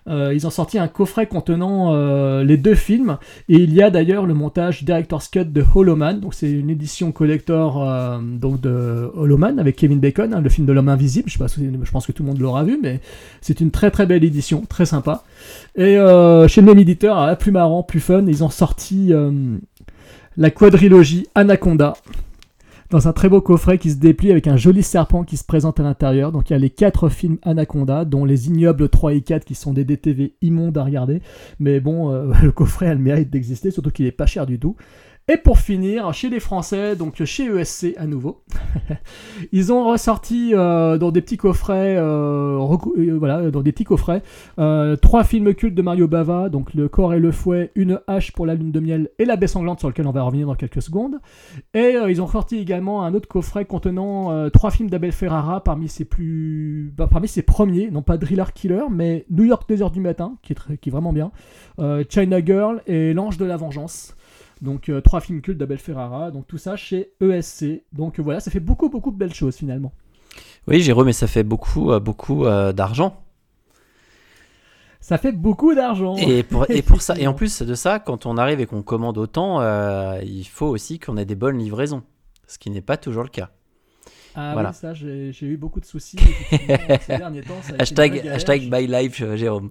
Euh, 0.09 0.35
ils 0.35 0.47
ont 0.47 0.51
sorti 0.51 0.79
un 0.79 0.89
coffret 0.89 1.27
contenant 1.27 1.95
euh, 1.95 2.43
les 2.43 2.57
deux 2.57 2.75
films 2.75 3.19
et 3.49 3.57
il 3.57 3.73
y 3.73 3.83
a 3.83 3.91
d'ailleurs 3.91 4.27
le 4.27 4.35
montage 4.35 4.85
Director's 4.85 5.29
Cut 5.29 5.45
de 5.45 5.65
Hollow 5.75 5.97
Man, 5.97 6.21
donc 6.21 6.35
c'est 6.35 6.51
une 6.51 6.71
édition 6.71 7.13
collector 7.13 8.21
donc 8.21 8.61
de 8.61 9.11
Hollow 9.15 9.37
Man 9.37 9.59
avec 9.59 9.77
Kevin 9.77 10.01
Bacon, 10.01 10.35
hein, 10.35 10.41
le 10.41 10.49
film 10.49 10.67
de 10.67 10.73
l'homme 10.73 10.89
invisible. 10.89 11.31
Je, 11.31 11.39
je 11.39 11.91
pense 11.91 12.07
que 12.07 12.13
tout 12.13 12.23
le 12.23 12.29
monde 12.29 12.41
l'aura 12.41 12.65
vu, 12.65 12.79
mais 12.83 13.01
c'est 13.41 13.61
une 13.61 13.71
très 13.71 13.91
très 13.91 14.07
belle 14.07 14.25
édition, 14.25 14.65
très 14.69 14.87
sympa. 14.87 15.25
Et 15.77 15.95
chez 16.49 16.61
le 16.61 16.67
même 16.67 16.79
éditeur, 16.79 17.37
plus 17.39 17.53
marrant, 17.53 17.83
plus 17.83 18.01
fun, 18.01 18.25
ils 18.27 18.43
ont 18.43 18.51
sorti 18.51 19.13
la 20.37 20.51
quadrilogie 20.51 21.29
Anaconda 21.35 21.95
dans 22.91 23.07
un 23.07 23.13
très 23.13 23.29
beau 23.29 23.41
coffret 23.41 23.79
qui 23.79 23.91
se 23.91 23.97
déplie 23.97 24.31
avec 24.31 24.47
un 24.49 24.57
joli 24.57 24.83
serpent 24.83 25.23
qui 25.23 25.37
se 25.37 25.45
présente 25.45 25.79
à 25.81 25.83
l'intérieur. 25.83 26.33
Donc 26.33 26.51
il 26.51 26.53
y 26.53 26.57
a 26.57 26.59
les 26.59 26.71
quatre 26.71 27.09
films 27.09 27.39
Anaconda, 27.43 28.05
dont 28.05 28.25
les 28.25 28.49
ignobles 28.49 28.89
3 28.89 29.15
et 29.15 29.21
4 29.21 29.45
qui 29.45 29.55
sont 29.55 29.73
des 29.73 29.85
DTV 29.85 30.35
immondes 30.43 30.77
à 30.77 30.85
regarder. 30.85 31.23
Mais 31.61 31.81
bon, 31.81 32.13
euh, 32.13 32.33
le 32.43 32.53
coffret 32.53 32.89
a 32.89 32.95
le 32.95 33.01
mérite 33.01 33.31
d'exister, 33.31 33.71
surtout 33.71 33.91
qu'il 33.91 34.07
est 34.07 34.13
pas 34.13 34.27
cher 34.27 34.45
du 34.45 34.59
tout. 34.59 34.77
Et 35.33 35.37
pour 35.37 35.59
finir, 35.59 36.13
chez 36.13 36.29
les 36.29 36.41
Français, 36.41 36.97
donc 36.97 37.23
chez 37.25 37.45
ESC 37.45 37.95
à 37.97 38.07
nouveau, 38.07 38.43
ils 39.53 39.73
ont 39.73 39.85
ressorti 39.85 40.51
euh, 40.55 40.99
dans 40.99 41.13
des 41.13 41.21
petits 41.21 41.37
coffrets, 41.37 41.95
euh, 41.97 42.59
euh, 42.59 43.17
voilà, 43.17 43.49
dans 43.53 43.61
des 43.61 43.71
petits 43.71 43.85
coffrets, 43.85 44.25
trois 45.01 45.23
films 45.23 45.55
cultes 45.55 45.77
de 45.77 45.83
Mario 45.83 46.09
Bava, 46.09 46.49
donc 46.49 46.75
Le 46.75 46.89
corps 46.89 47.15
et 47.15 47.21
le 47.21 47.31
fouet, 47.31 47.71
Une 47.77 48.01
hache 48.09 48.33
pour 48.33 48.45
la 48.45 48.57
lune 48.57 48.73
de 48.73 48.81
miel 48.81 49.11
et 49.21 49.25
La 49.25 49.37
baie 49.37 49.47
sanglante 49.47 49.79
sur 49.79 49.89
lequel 49.89 50.09
on 50.09 50.11
va 50.11 50.23
revenir 50.23 50.49
dans 50.49 50.57
quelques 50.57 50.83
secondes. 50.83 51.21
Et 51.75 51.95
ils 52.09 52.21
ont 52.21 52.27
sorti 52.27 52.59
également 52.59 53.05
un 53.05 53.15
autre 53.15 53.29
coffret 53.29 53.65
contenant 53.67 54.51
trois 54.51 54.73
films 54.73 54.91
d'Abel 54.91 55.13
Ferrara 55.13 55.63
parmi 55.63 55.89
ses 55.89 56.07
plus, 56.07 56.93
bah, 56.97 57.07
parmi 57.09 57.29
ses 57.29 57.43
premiers, 57.43 57.89
non 57.93 58.03
pas 58.03 58.17
Driller 58.17 58.53
Killer, 58.53 58.83
mais 58.91 59.27
New 59.31 59.45
York 59.45 59.63
2 59.69 59.81
heures 59.81 59.93
du 59.93 60.01
matin, 60.01 60.35
qui 60.43 60.55
est, 60.55 60.91
vraiment 60.91 61.13
bien, 61.13 61.31
China 62.09 62.45
Girl 62.45 62.83
et 62.89 63.15
L'ange 63.15 63.39
de 63.39 63.45
la 63.45 63.57
vengeance. 63.57 64.17
Donc 64.63 64.89
euh, 64.89 65.01
trois 65.01 65.21
films 65.21 65.41
cultes 65.41 65.59
d'Abel 65.59 65.79
Ferrara, 65.79 66.31
donc 66.31 66.47
tout 66.47 66.59
ça 66.59 66.77
chez 66.77 67.13
ESC. 67.21 67.83
Donc 67.93 68.19
euh, 68.19 68.23
voilà, 68.23 68.41
ça 68.41 68.51
fait 68.51 68.61
beaucoup 68.61 68.89
beaucoup 68.91 69.11
de 69.11 69.17
belles 69.17 69.35
choses 69.35 69.57
finalement. 69.57 69.93
Oui, 70.69 70.81
Jérôme, 70.83 71.07
mais 71.07 71.13
ça 71.13 71.27
fait 71.27 71.43
beaucoup, 71.43 71.91
euh, 71.91 71.99
beaucoup 72.01 72.45
euh, 72.45 72.73
d'argent. 72.73 73.23
Ça 75.01 75.17
fait 75.19 75.33
beaucoup 75.33 75.75
d'argent. 75.75 76.15
Et 76.17 76.43
pour, 76.43 76.71
et 76.71 76.83
pour 76.83 77.01
ça, 77.01 77.19
et 77.19 77.27
en 77.27 77.35
plus 77.41 77.63
de 77.63 77.75
ça, 77.75 77.99
quand 77.99 78.27
on 78.27 78.37
arrive 78.37 78.61
et 78.61 78.67
qu'on 78.67 78.83
commande 78.83 79.17
autant, 79.19 79.61
euh, 79.61 80.21
il 80.23 80.45
faut 80.45 80.67
aussi 80.67 80.99
qu'on 80.99 81.17
ait 81.17 81.25
des 81.25 81.35
bonnes 81.35 81.59
livraisons, 81.59 82.03
ce 82.47 82.59
qui 82.59 82.71
n'est 82.71 82.83
pas 82.83 82.97
toujours 82.99 83.23
le 83.23 83.31
cas. 83.31 83.51
Ah 84.35 84.53
Voilà. 84.53 84.69
oui, 84.71 84.75
ça, 84.75 84.95
j'ai 84.95 85.33
eu 85.43 85.57
beaucoup 85.57 85.81
de 85.81 85.87
soucis 85.87 86.19
ces 87.01 87.17
derniers 87.17 87.43
temps. 87.43 87.61
ça 87.63 87.75
Hashtag, 87.79 88.25
hashtag 88.29 88.71
by 88.71 88.87
life, 88.87 89.25
Jérôme. 89.35 89.71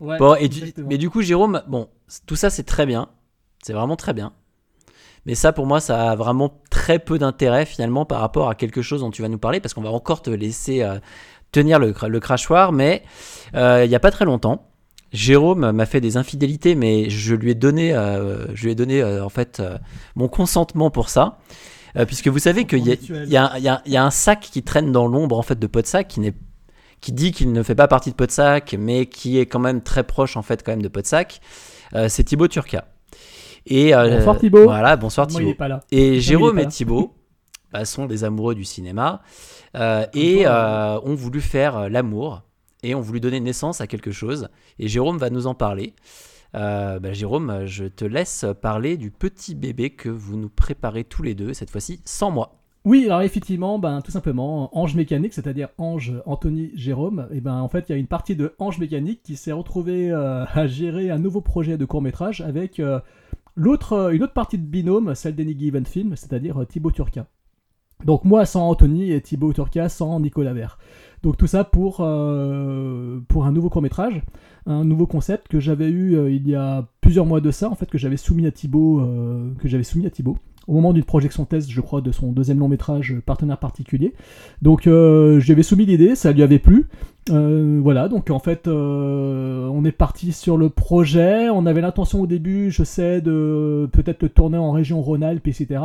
Ouais, 0.00 0.18
bon, 0.18 0.34
et 0.36 0.48
du- 0.48 0.58
exactement. 0.60 0.88
mais 0.88 0.98
du 0.98 1.10
coup, 1.10 1.20
Jérôme, 1.20 1.62
bon, 1.68 1.88
tout 2.26 2.36
ça 2.36 2.48
c'est 2.48 2.62
très 2.62 2.86
bien, 2.86 3.10
c'est 3.64 3.72
vraiment 3.72 3.96
très 3.96 4.12
bien. 4.12 4.32
Mais 5.26 5.34
ça, 5.34 5.52
pour 5.52 5.66
moi, 5.66 5.80
ça 5.80 6.10
a 6.10 6.16
vraiment 6.16 6.60
très 6.70 6.98
peu 6.98 7.18
d'intérêt 7.18 7.64
finalement 7.64 8.04
par 8.04 8.20
rapport 8.20 8.50
à 8.50 8.54
quelque 8.54 8.82
chose 8.82 9.00
dont 9.00 9.10
tu 9.10 9.22
vas 9.22 9.28
nous 9.28 9.38
parler, 9.38 9.58
parce 9.60 9.72
qu'on 9.72 9.80
va 9.82 9.90
encore 9.90 10.20
te 10.20 10.28
laisser 10.30 10.82
euh, 10.82 10.98
tenir 11.50 11.78
le, 11.78 11.92
cra- 11.92 12.08
le 12.08 12.20
crachoir. 12.20 12.72
Mais 12.72 13.02
euh, 13.54 13.84
il 13.84 13.88
n'y 13.88 13.94
a 13.94 14.00
pas 14.00 14.10
très 14.10 14.26
longtemps, 14.26 14.68
Jérôme 15.12 15.70
m'a 15.72 15.86
fait 15.86 16.00
des 16.02 16.16
infidélités, 16.18 16.74
mais 16.74 17.08
je 17.08 17.34
lui 17.34 17.52
ai 17.52 17.54
donné, 17.54 17.94
euh, 17.94 18.46
je 18.54 18.64
lui 18.64 18.72
ai 18.72 18.74
donné 18.74 19.02
en 19.02 19.28
fait 19.30 19.62
mon 20.16 20.28
consentement 20.28 20.90
pour 20.90 21.08
ça. 21.08 21.38
Puisque 22.08 22.26
vous 22.26 22.40
savez 22.40 22.64
qu'il 22.66 22.80
y, 22.80 23.36
a- 23.36 23.82
un- 24.04 24.10
sac 24.10 24.40
qui 24.40 24.64
traîne 24.64 24.90
dans 24.90 25.06
l'ombre 25.06 25.38
en 25.38 25.42
fait 25.42 25.58
de 25.58 25.66
Podsac 25.68 26.08
qui 26.08 26.32
qui 27.00 27.12
dit 27.12 27.30
qu'il 27.30 27.52
ne 27.52 27.62
fait 27.62 27.76
pas 27.76 27.86
partie 27.86 28.10
de 28.10 28.16
Podsac, 28.16 28.74
mais 28.78 29.06
qui 29.06 29.38
est 29.38 29.46
quand 29.46 29.60
même 29.60 29.80
très 29.80 30.02
proche 30.02 30.36
en 30.36 30.42
fait 30.42 30.64
quand 30.64 30.72
même 30.72 30.82
de 30.82 30.88
Podsac. 30.88 31.40
C'est 32.08 32.24
Thibaut 32.24 32.48
Turca. 32.48 32.84
Et 33.66 33.94
euh, 33.94 34.16
Bonsoir, 34.16 34.38
Thibaut. 34.38 34.64
Voilà, 34.64 34.96
bonsoir 34.96 35.26
Thibaut. 35.26 35.50
est 35.50 35.54
pas 35.54 35.68
là. 35.68 35.80
Et 35.90 36.20
Jérôme 36.20 36.58
et. 36.58 36.66
Thibaut 36.66 37.14
bah, 37.72 37.84
sont 37.84 38.06
des 38.06 38.24
amoureux 38.24 38.54
du 38.54 38.64
cinéma 38.64 39.22
euh, 39.76 40.06
et 40.12 40.46
euh, 40.46 41.00
ont 41.00 41.14
voulu 41.14 41.40
faire 41.40 41.88
l'amour 41.88 42.42
et 42.82 42.94
ont 42.94 43.00
voulu 43.00 43.20
donner 43.20 43.40
naissance 43.40 43.80
à 43.80 43.86
quelque 43.86 44.10
chose. 44.10 44.48
Et 44.78 44.88
Jérôme 44.88 45.18
va 45.18 45.30
nous 45.30 45.46
en 45.46 45.54
parler. 45.54 45.94
Bah, 46.52 47.12
Jérôme, 47.12 47.66
je 47.66 47.86
te 47.86 48.04
laisse 48.04 48.46
parler 48.60 48.96
du 48.96 49.10
petit 49.10 49.54
bébé 49.54 49.90
que 49.90 50.08
vous 50.08 50.36
nous 50.36 50.50
préparez 50.50 51.02
tous 51.02 51.22
les 51.22 51.34
deux, 51.34 51.52
cette 51.52 51.70
fois-ci 51.70 52.00
sans 52.04 52.30
moi. 52.30 52.60
Oui, 52.86 53.06
alors 53.06 53.22
effectivement, 53.22 53.78
ben, 53.78 54.02
tout 54.02 54.10
simplement, 54.10 54.68
Ange 54.78 54.94
Mécanique, 54.94 55.32
c'est-à-dire 55.32 55.70
Ange 55.78 56.12
Anthony 56.26 56.70
Jérôme, 56.74 57.28
et 57.32 57.40
ben 57.40 57.54
en 57.54 57.68
fait, 57.68 57.86
il 57.88 57.92
y 57.92 57.94
a 57.94 57.98
une 57.98 58.06
partie 58.06 58.36
de 58.36 58.54
Ange 58.58 58.78
Mécanique 58.78 59.22
qui 59.22 59.36
s'est 59.36 59.52
retrouvée 59.52 60.10
euh, 60.10 60.44
à 60.52 60.66
gérer 60.66 61.10
un 61.10 61.18
nouveau 61.18 61.40
projet 61.40 61.78
de 61.78 61.84
court-métrage 61.86 62.42
avec 62.42 62.80
euh, 62.80 63.00
l'autre, 63.56 63.92
euh, 63.92 64.10
une 64.10 64.22
autre 64.22 64.32
partie 64.32 64.58
de 64.58 64.64
binôme, 64.64 65.14
celle 65.14 65.34
d'Any 65.34 65.56
Given 65.58 65.86
Film, 65.86 66.16
c'est-à-dire 66.16 66.62
euh, 66.62 66.66
Thibaut 66.66 66.90
Turca. 66.90 67.26
Donc 68.04 68.24
moi 68.24 68.44
sans 68.44 68.68
Anthony 68.68 69.12
et 69.12 69.20
Thibaut 69.20 69.52
Turca 69.52 69.88
sans 69.88 70.20
Nicolas 70.20 70.52
Vert. 70.52 70.78
Donc 71.22 71.36
tout 71.36 71.46
ça 71.46 71.64
pour, 71.64 71.98
euh, 72.00 73.20
pour 73.28 73.46
un 73.46 73.52
nouveau 73.52 73.70
court-métrage, 73.70 74.22
un 74.66 74.84
nouveau 74.84 75.06
concept 75.06 75.48
que 75.48 75.60
j'avais 75.60 75.88
eu 75.88 76.30
il 76.30 76.46
y 76.46 76.54
a 76.54 76.86
plusieurs 77.00 77.24
mois 77.24 77.40
de 77.40 77.50
ça, 77.50 77.70
en 77.70 77.74
fait, 77.74 77.88
que 77.88 77.96
j'avais 77.96 78.18
soumis 78.18 78.46
à 78.46 78.50
Thibaut, 78.50 79.00
que 79.58 79.68
j'avais 79.68 79.84
soumis 79.84 80.06
à 80.06 80.10
Thibaut 80.10 80.36
au 80.66 80.74
moment 80.74 80.92
d'une 80.92 81.04
projection 81.04 81.44
test, 81.44 81.70
je 81.70 81.80
crois, 81.80 82.00
de 82.00 82.12
son 82.12 82.32
deuxième 82.32 82.58
long 82.58 82.68
métrage 82.68 83.14
Partenaire 83.24 83.58
particulier. 83.58 84.12
Donc 84.60 84.82
j'avais 84.82 85.62
soumis 85.62 85.86
l'idée, 85.86 86.14
ça 86.14 86.32
lui 86.32 86.42
avait 86.42 86.58
plu. 86.58 86.88
Euh, 87.30 87.80
voilà, 87.82 88.08
donc 88.08 88.30
en 88.30 88.38
fait, 88.38 88.68
euh, 88.68 89.66
on 89.72 89.84
est 89.84 89.92
parti 89.92 90.32
sur 90.32 90.58
le 90.58 90.68
projet. 90.68 91.48
On 91.48 91.64
avait 91.64 91.80
l'intention 91.80 92.20
au 92.20 92.26
début, 92.26 92.70
je 92.70 92.84
sais, 92.84 93.20
de 93.22 93.88
peut-être 93.92 94.22
le 94.22 94.28
tourner 94.28 94.58
en 94.58 94.72
région 94.72 95.00
Rhône-Alpes, 95.00 95.46
etc. 95.46 95.84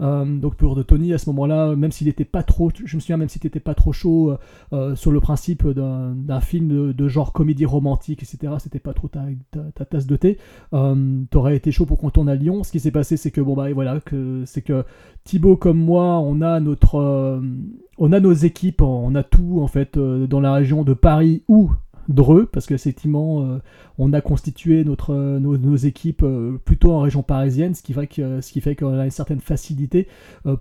Euh, 0.00 0.24
donc 0.24 0.54
pour 0.54 0.76
de 0.76 0.82
Tony, 0.82 1.12
à 1.12 1.18
ce 1.18 1.28
moment-là, 1.30 1.76
même 1.76 1.92
s'il 1.92 2.06
n'était 2.06 2.24
pas 2.24 2.42
trop, 2.42 2.70
je 2.74 2.96
me 2.96 3.00
souviens, 3.00 3.18
même 3.18 3.28
s'il 3.28 3.42
n'était 3.44 3.60
pas 3.60 3.74
trop 3.74 3.92
chaud 3.92 4.34
euh, 4.72 4.96
sur 4.96 5.10
le 5.10 5.20
principe 5.20 5.66
d'un 5.68 6.40
film 6.40 6.68
de, 6.68 6.92
de 6.92 7.08
genre 7.08 7.32
comédie 7.32 7.66
romantique, 7.66 8.22
etc., 8.22 8.54
c'était 8.58 8.78
pas 8.78 8.94
trop 8.94 9.08
ta, 9.08 9.24
ta, 9.50 9.60
ta 9.74 9.84
tasse 9.84 10.06
de 10.06 10.16
thé. 10.16 10.38
Euh, 10.72 11.22
T'aurais 11.30 11.56
été 11.56 11.70
chaud 11.70 11.84
pour 11.84 11.98
qu'on 11.98 12.10
tourne 12.10 12.28
à 12.30 12.34
Lyon. 12.34 12.64
Ce 12.64 12.72
qui 12.72 12.80
s'est 12.80 12.90
passé, 12.90 13.16
c'est 13.18 13.30
que 13.30 13.40
bon 13.42 13.54
bah 13.54 13.70
voilà, 13.74 14.00
que 14.00 14.42
c'est 14.46 14.62
que 14.62 14.84
Thibaut 15.24 15.56
comme 15.56 15.78
moi, 15.78 16.18
on 16.20 16.40
a 16.40 16.60
notre, 16.60 16.94
euh, 16.96 17.40
on 17.98 18.12
a 18.12 18.20
nos 18.20 18.32
équipes, 18.32 18.82
on 18.82 19.14
a 19.14 19.22
tout 19.22 19.60
en 19.60 19.66
fait 19.66 19.96
euh, 19.96 20.26
dans 20.26 20.40
la 20.40 20.52
région 20.52 20.84
de 20.84 20.94
Paris 20.94 21.42
ou 21.48 21.70
Dreux, 22.08 22.46
parce 22.46 22.64
qu'effectivement, 22.66 23.42
euh, 23.42 23.58
on 23.98 24.14
a 24.14 24.22
constitué 24.22 24.82
euh, 24.82 25.38
nos, 25.38 25.76
équipes 25.76 26.24
plutôt 26.64 26.92
en 26.92 27.00
région 27.00 27.22
parisienne, 27.22 27.74
ce 27.74 27.82
qui 27.82 27.92
fait 27.92 28.06
que, 28.06 28.40
ce 28.40 28.50
qui 28.50 28.62
fait 28.62 28.74
qu'on 28.74 28.98
a 28.98 29.04
une 29.04 29.10
certaine 29.10 29.40
facilité 29.40 30.08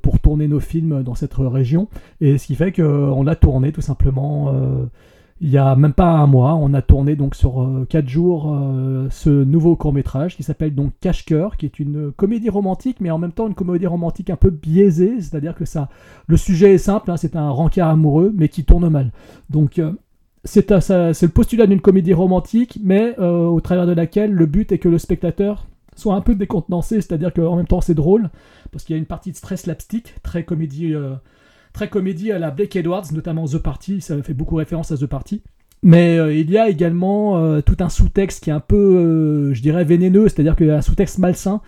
pour 0.01 0.19
tourner 0.19 0.49
nos 0.49 0.59
films 0.59 1.03
dans 1.03 1.15
cette 1.15 1.35
région, 1.35 1.87
et 2.19 2.37
ce 2.37 2.47
qui 2.47 2.55
fait 2.55 2.73
qu'on 2.73 3.27
a 3.27 3.35
tourné 3.35 3.71
tout 3.71 3.79
simplement. 3.79 4.53
Euh, 5.41 5.45
il 5.45 5.49
y 5.49 5.57
a 5.57 5.75
même 5.75 5.93
pas 5.93 6.09
un 6.09 6.27
mois, 6.27 6.55
on 6.55 6.73
a 6.73 6.81
tourné 6.81 7.15
donc 7.15 7.35
sur 7.35 7.61
euh, 7.61 7.85
quatre 7.89 8.07
jours 8.07 8.53
euh, 8.53 9.07
ce 9.09 9.29
nouveau 9.29 9.75
court 9.75 9.93
métrage 9.93 10.35
qui 10.35 10.43
s'appelle 10.43 10.73
donc 10.73 10.93
Cache-cœur, 10.99 11.57
qui 11.57 11.65
est 11.65 11.79
une 11.79 12.11
comédie 12.11 12.49
romantique, 12.49 12.97
mais 12.99 13.11
en 13.11 13.17
même 13.17 13.31
temps 13.31 13.47
une 13.47 13.55
comédie 13.55 13.87
romantique 13.87 14.29
un 14.29 14.35
peu 14.35 14.49
biaisée, 14.49 15.21
c'est-à-dire 15.21 15.55
que 15.55 15.65
ça, 15.65 15.89
le 16.27 16.37
sujet 16.37 16.73
est 16.73 16.79
simple, 16.79 17.11
hein, 17.11 17.17
c'est 17.17 17.35
un 17.35 17.49
rencard 17.49 17.89
amoureux, 17.89 18.33
mais 18.35 18.49
qui 18.49 18.63
tourne 18.63 18.89
mal. 18.89 19.11
Donc 19.49 19.79
euh, 19.79 19.91
c'est 20.43 20.69
le 20.71 21.27
postulat 21.27 21.67
d'une 21.67 21.81
comédie 21.81 22.13
romantique, 22.13 22.79
mais 22.81 23.15
euh, 23.19 23.45
au 23.45 23.61
travers 23.61 23.85
de 23.85 23.91
laquelle 23.91 24.31
le 24.31 24.45
but 24.45 24.71
est 24.71 24.77
que 24.77 24.89
le 24.89 24.97
spectateur 24.97 25.67
soit 25.95 26.15
un 26.15 26.21
peu 26.21 26.35
décontenancé, 26.35 27.01
c'est-à-dire 27.01 27.33
qu'en 27.33 27.55
même 27.55 27.67
temps 27.67 27.81
c'est 27.81 27.95
drôle, 27.95 28.29
parce 28.71 28.83
qu'il 28.83 28.95
y 28.95 28.97
a 28.97 28.99
une 28.99 29.07
partie 29.07 29.31
de 29.31 29.35
stress 29.35 29.63
slapstick, 29.63 30.15
très 30.23 30.43
comédie, 30.43 30.93
euh, 30.93 31.15
très 31.77 31.89
comédie 31.89 32.31
à 32.31 32.39
la 32.39 32.49
Blake 32.49 32.75
Edwards, 32.75 33.05
notamment 33.13 33.45
The 33.45 33.59
Party, 33.59 34.01
ça 34.01 34.19
fait 34.23 34.33
beaucoup 34.33 34.55
référence 34.55 34.91
à 34.91 34.97
The 34.97 35.05
Party. 35.05 35.43
Mais 35.83 36.17
euh, 36.17 36.33
il 36.33 36.49
y 36.49 36.57
a 36.57 36.69
également 36.69 37.37
euh, 37.37 37.61
tout 37.61 37.77
un 37.81 37.89
sous-texte 37.89 38.43
qui 38.43 38.49
est 38.49 38.53
un 38.53 38.59
peu, 38.59 39.53
je 39.53 39.61
dirais, 39.61 39.83
vénéneux, 39.83 40.27
c'est-à-dire 40.27 40.55
qu'il 40.55 40.65
y 40.65 40.71
a 40.71 40.77
un 40.77 40.81
sous-texte 40.81 41.19
malsain, 41.19 41.61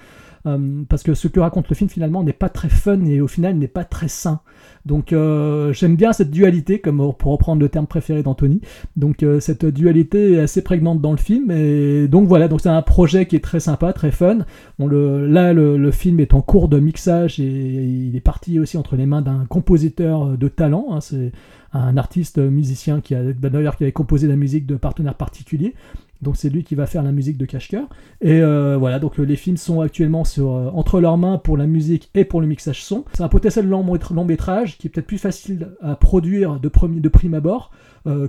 parce 0.44 1.04
que 1.04 1.14
ce 1.14 1.28
que 1.28 1.40
raconte 1.40 1.70
le 1.70 1.76
film 1.76 1.90
finalement 1.90 2.24
n'est 2.24 2.34
pas 2.34 2.50
très 2.50 2.70
fun 2.70 3.06
et 3.06 3.22
au 3.22 3.28
final 3.28 3.56
n'est 3.56 3.68
pas 3.68 3.84
très 3.84 4.08
sain. 4.08 4.42
Donc 4.86 5.14
euh, 5.14 5.74
j'aime 5.74 5.96
bien 5.96 6.14
cette 6.14 6.32
dualité, 6.32 6.80
comme 6.80 7.14
pour 7.18 7.32
reprendre 7.32 7.62
le 7.62 7.70
terme 7.70 7.88
préféré 7.88 8.24
d'Anthony. 8.24 8.62
Donc 8.96 9.24
euh, 9.24 9.40
cette 9.40 9.66
dualité 9.66 10.34
est 10.34 10.40
assez 10.40 10.64
prégnante 10.64 11.02
dans 11.02 11.12
le 11.12 11.18
film. 11.18 11.52
Et 11.52 12.08
donc 12.08 12.28
voilà, 12.28 12.48
donc 12.48 12.62
c'est 12.62 12.70
un 12.70 12.82
projet 12.82 13.26
qui 13.26 13.36
est 13.36 13.44
très 13.44 13.60
sympa, 13.60 13.94
très 13.94 14.12
fun. 14.12 14.40
Là, 14.80 15.54
le, 15.54 15.92
film 15.92 16.20
est 16.20 16.34
en 16.34 16.42
cours 16.42 16.70
de 16.70 16.80
mixage 16.80 17.40
et 17.40 17.44
il 17.44 18.16
est 18.16 18.22
parti 18.22 18.60
aussi 18.60 18.78
entre 18.78 18.96
les 18.96 19.06
mains 19.06 19.22
d'un 19.22 19.46
compositeur 19.46 20.38
de 20.38 20.48
talent. 20.48 20.88
Hein. 20.92 21.02
c'est 21.02 21.32
un 21.74 21.98
artiste 21.98 22.40
musicien 22.40 23.00
qui 23.02 23.14
a 23.16 23.22
qui 23.22 23.84
avait 23.84 23.92
composé 23.92 24.28
la 24.28 24.36
musique 24.36 24.66
de 24.66 24.76
partenaires 24.76 25.16
particuliers. 25.16 25.76
Donc 26.22 26.36
c'est 26.36 26.50
lui 26.50 26.64
qui 26.64 26.76
va 26.76 26.86
faire 26.86 27.04
la 27.04 27.12
musique 27.12 27.38
de 27.38 27.46
Cache-Cœur. 27.46 27.88
Et 28.22 28.42
euh, 28.42 28.78
voilà, 28.78 29.00
donc 29.00 29.20
euh, 29.20 29.24
les 29.24 29.36
films 29.36 29.58
sont 29.58 29.82
actuellement 29.82 30.24
euh, 30.38 30.70
entre 30.74 31.00
leurs 31.00 31.18
mains 31.18 31.38
pour 31.38 31.56
la 31.56 31.66
musique 31.66 32.10
et 32.14 32.26
pour 32.26 32.42
le 32.42 32.48
mixage 32.48 32.84
son. 32.84 33.06
C'est 33.14 33.24
un 33.24 33.30
potentiel 33.30 33.68
long, 33.68 33.86
long 34.12 34.26
métrage 34.26 34.78
qui 34.78 34.88
est 34.88 34.90
peut-être 34.90 35.08
plus 35.08 35.18
facile 35.18 35.70
à 35.82 35.96
produire 35.96 36.60
de 36.60 36.70
prime 36.70 37.34
abord 37.34 37.72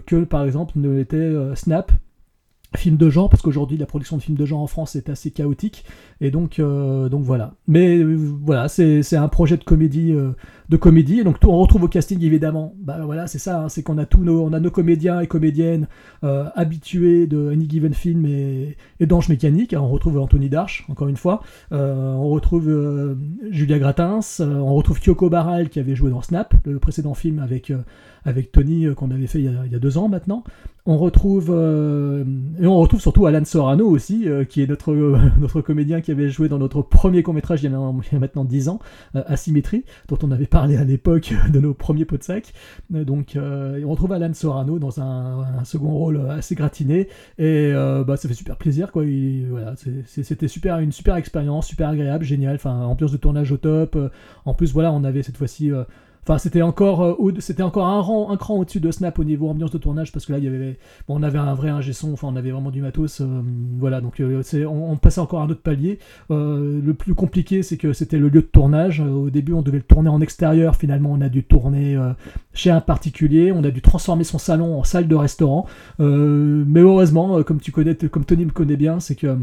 que 0.06 0.24
par 0.24 0.44
exemple 0.44 0.74
ne 0.76 0.90
l'était 0.90 1.32
Snap 1.54 1.92
film 2.76 2.96
de 2.96 3.10
genre 3.10 3.28
parce 3.28 3.42
qu'aujourd'hui 3.42 3.76
la 3.76 3.86
production 3.86 4.16
de 4.16 4.22
films 4.22 4.36
de 4.36 4.44
genre 4.44 4.60
en 4.60 4.66
France 4.66 4.94
est 4.94 5.08
assez 5.08 5.30
chaotique 5.30 5.84
et 6.20 6.30
donc 6.30 6.58
euh, 6.58 7.08
donc 7.08 7.24
voilà. 7.24 7.54
Mais 7.66 7.98
euh, 7.98 8.16
voilà 8.42 8.68
c'est 8.68 9.16
un 9.16 9.28
projet 9.28 9.56
de 9.56 9.64
comédie 9.64 10.12
euh, 10.12 10.32
de 10.68 10.76
comédie. 10.76 11.24
Donc 11.24 11.36
on 11.44 11.58
retrouve 11.58 11.84
au 11.84 11.88
casting 11.88 12.22
évidemment. 12.22 12.74
Bah 12.78 13.00
voilà 13.04 13.26
c'est 13.26 13.38
ça 13.38 13.62
hein, 13.62 13.68
c'est 13.68 13.82
qu'on 13.82 13.96
a 13.96 14.04
tous 14.04 14.22
nos 14.22 14.42
on 14.42 14.52
a 14.52 14.60
nos 14.60 14.70
comédiens 14.70 15.20
et 15.20 15.26
comédiennes 15.26 15.88
habitués 16.22 17.26
de 17.26 17.50
Any 17.50 17.68
Given 17.68 17.94
Film 17.94 18.26
et, 18.26 18.76
et 19.00 19.06
d'Ange 19.06 19.28
Mécanique. 19.28 19.74
On 19.78 19.88
retrouve 19.88 20.18
Anthony 20.18 20.50
Darche 20.50 20.84
encore 20.90 21.08
une 21.08 21.16
fois. 21.16 21.42
On 21.70 22.28
retrouve 22.28 23.16
Julia 23.50 23.78
Gratins 23.78 24.20
on 24.40 24.74
retrouve 24.74 25.00
Kyoko 25.00 25.30
Baral 25.30 25.70
qui 25.70 25.80
avait 25.80 25.94
joué 25.94 26.10
dans 26.10 26.22
Snap 26.22 26.54
le 26.66 26.78
précédent 26.78 27.14
film 27.14 27.38
avec 27.38 27.72
avec 28.24 28.52
Tony 28.52 28.94
qu'on 28.94 29.10
avait 29.10 29.26
fait 29.26 29.38
il 29.38 29.44
y, 29.70 29.74
a, 29.74 29.78
deux 29.78 29.96
ans 29.96 30.08
maintenant. 30.08 30.44
On 30.84 30.98
retrouve 30.98 31.48
et 31.50 32.66
on 32.66 32.76
retrouve 32.78 33.00
surtout 33.00 33.24
Alan 33.26 33.44
Sorano 33.44 33.86
aussi, 33.86 34.26
qui 34.50 34.62
est 34.62 34.66
notre, 34.66 34.94
notre 35.40 35.62
comédien 35.62 36.02
qui 36.02 36.09
joué 36.28 36.48
dans 36.48 36.58
notre 36.58 36.82
premier 36.82 37.22
court-métrage 37.22 37.62
il, 37.62 37.70
y 37.70 37.74
a 37.74 38.18
maintenant 38.18 38.44
10 38.44 38.68
ans, 38.68 38.78
euh, 39.16 39.22
Asymétrie, 39.26 39.84
dont 40.08 40.18
on 40.22 40.30
avait 40.30 40.46
parlé 40.46 40.76
à 40.76 40.84
l'époque 40.84 41.32
de 41.52 41.60
nos 41.60 41.74
premiers 41.74 42.04
pots 42.04 42.18
de 42.18 42.22
sac. 42.22 42.52
Euh, 42.94 43.04
donc 43.04 43.36
on 43.36 43.90
retrouve 43.90 44.12
Alan 44.12 44.32
Sorano 44.34 44.78
dans 44.78 45.00
un, 45.00 45.64
second 45.64 45.90
rôle 45.90 46.20
assez 46.30 46.54
gratiné, 46.54 47.08
et 47.38 47.72
bah, 48.06 48.16
ça 48.16 48.28
fait 48.28 48.34
super 48.34 48.56
plaisir. 48.56 48.92
quoi. 48.92 49.04
C'était 50.06 50.48
super, 50.48 50.78
une 50.78 50.92
super 50.92 51.16
expérience, 51.16 51.66
super 51.66 51.88
agréable, 51.88 52.24
génial, 52.24 52.54
enfin, 52.54 52.82
ambiance 52.82 53.12
de 53.12 53.16
tournage 53.16 53.52
au 53.52 53.56
top. 53.56 53.98
en 54.44 54.54
plus, 54.54 54.72
voilà, 54.72 54.92
on 54.92 55.04
avait 55.04 55.22
cette 55.22 55.36
fois-ci 55.36 55.70
Enfin, 56.22 56.38
c'était 56.38 56.62
encore, 56.62 57.02
euh, 57.02 57.32
c'était 57.38 57.62
encore 57.62 57.86
un, 57.86 58.00
rang, 58.00 58.30
un 58.30 58.36
cran 58.36 58.56
au-dessus 58.56 58.80
de 58.80 58.90
Snap 58.90 59.18
au 59.18 59.24
niveau 59.24 59.48
ambiance 59.48 59.70
de 59.70 59.78
tournage 59.78 60.12
parce 60.12 60.26
que 60.26 60.32
là, 60.32 60.38
y 60.38 60.46
avait, 60.46 60.78
on 61.08 61.22
avait 61.22 61.38
un 61.38 61.54
vrai 61.54 61.70
ingé 61.70 61.92
son, 61.92 62.12
enfin, 62.12 62.28
on 62.28 62.36
avait 62.36 62.50
vraiment 62.50 62.70
du 62.70 62.82
matos, 62.82 63.20
euh, 63.20 63.42
voilà. 63.78 64.00
Donc, 64.00 64.20
euh, 64.20 64.42
on, 64.66 64.96
passait 64.96 65.20
encore 65.20 65.40
un 65.40 65.48
autre 65.48 65.62
palier. 65.62 65.98
le 66.28 66.92
plus 66.92 67.14
compliqué, 67.14 67.62
c'est 67.62 67.78
que 67.78 67.92
c'était 67.92 68.18
le 68.18 68.28
lieu 68.28 68.42
de 68.42 68.46
tournage. 68.46 69.00
au 69.00 69.30
début, 69.30 69.54
on 69.54 69.62
devait 69.62 69.78
le 69.78 69.84
tourner 69.84 70.10
en 70.10 70.20
extérieur. 70.20 70.76
Finalement, 70.76 71.10
on 71.12 71.20
a 71.22 71.28
dû 71.28 71.42
tourner 71.42 71.98
chez 72.52 72.70
un 72.70 72.80
particulier. 72.80 73.50
On 73.52 73.64
a 73.64 73.70
dû 73.70 73.80
transformer 73.80 74.24
son 74.24 74.38
salon 74.38 74.78
en 74.78 74.84
salle 74.84 75.08
de 75.08 75.14
restaurant. 75.14 75.66
mais 75.98 76.80
heureusement, 76.80 77.42
comme 77.44 77.60
tu 77.60 77.72
connais, 77.72 77.94
comme 77.94 78.24
Tony 78.24 78.44
me 78.44 78.50
connaît 78.50 78.76
bien, 78.76 79.00
c'est 79.00 79.14
que 79.14 79.38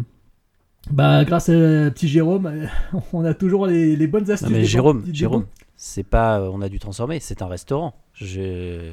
bah, 0.91 1.23
grâce 1.25 1.49
à 1.49 1.91
petit 1.91 2.07
Jérôme, 2.07 2.67
on 3.13 3.25
a 3.25 3.33
toujours 3.33 3.67
les, 3.67 4.07
bonnes 4.07 4.29
astuces. 4.31 4.49
mais 4.49 4.63
Jérôme, 4.63 5.03
Jérôme, 5.11 5.45
c'est 5.75 6.03
pas 6.03 6.39
euh, 6.39 6.49
on 6.51 6.61
a 6.61 6.69
dû 6.69 6.79
transformer, 6.79 7.19
c'est 7.19 7.41
un 7.41 7.47
restaurant. 7.47 7.95
Je, 8.13 8.89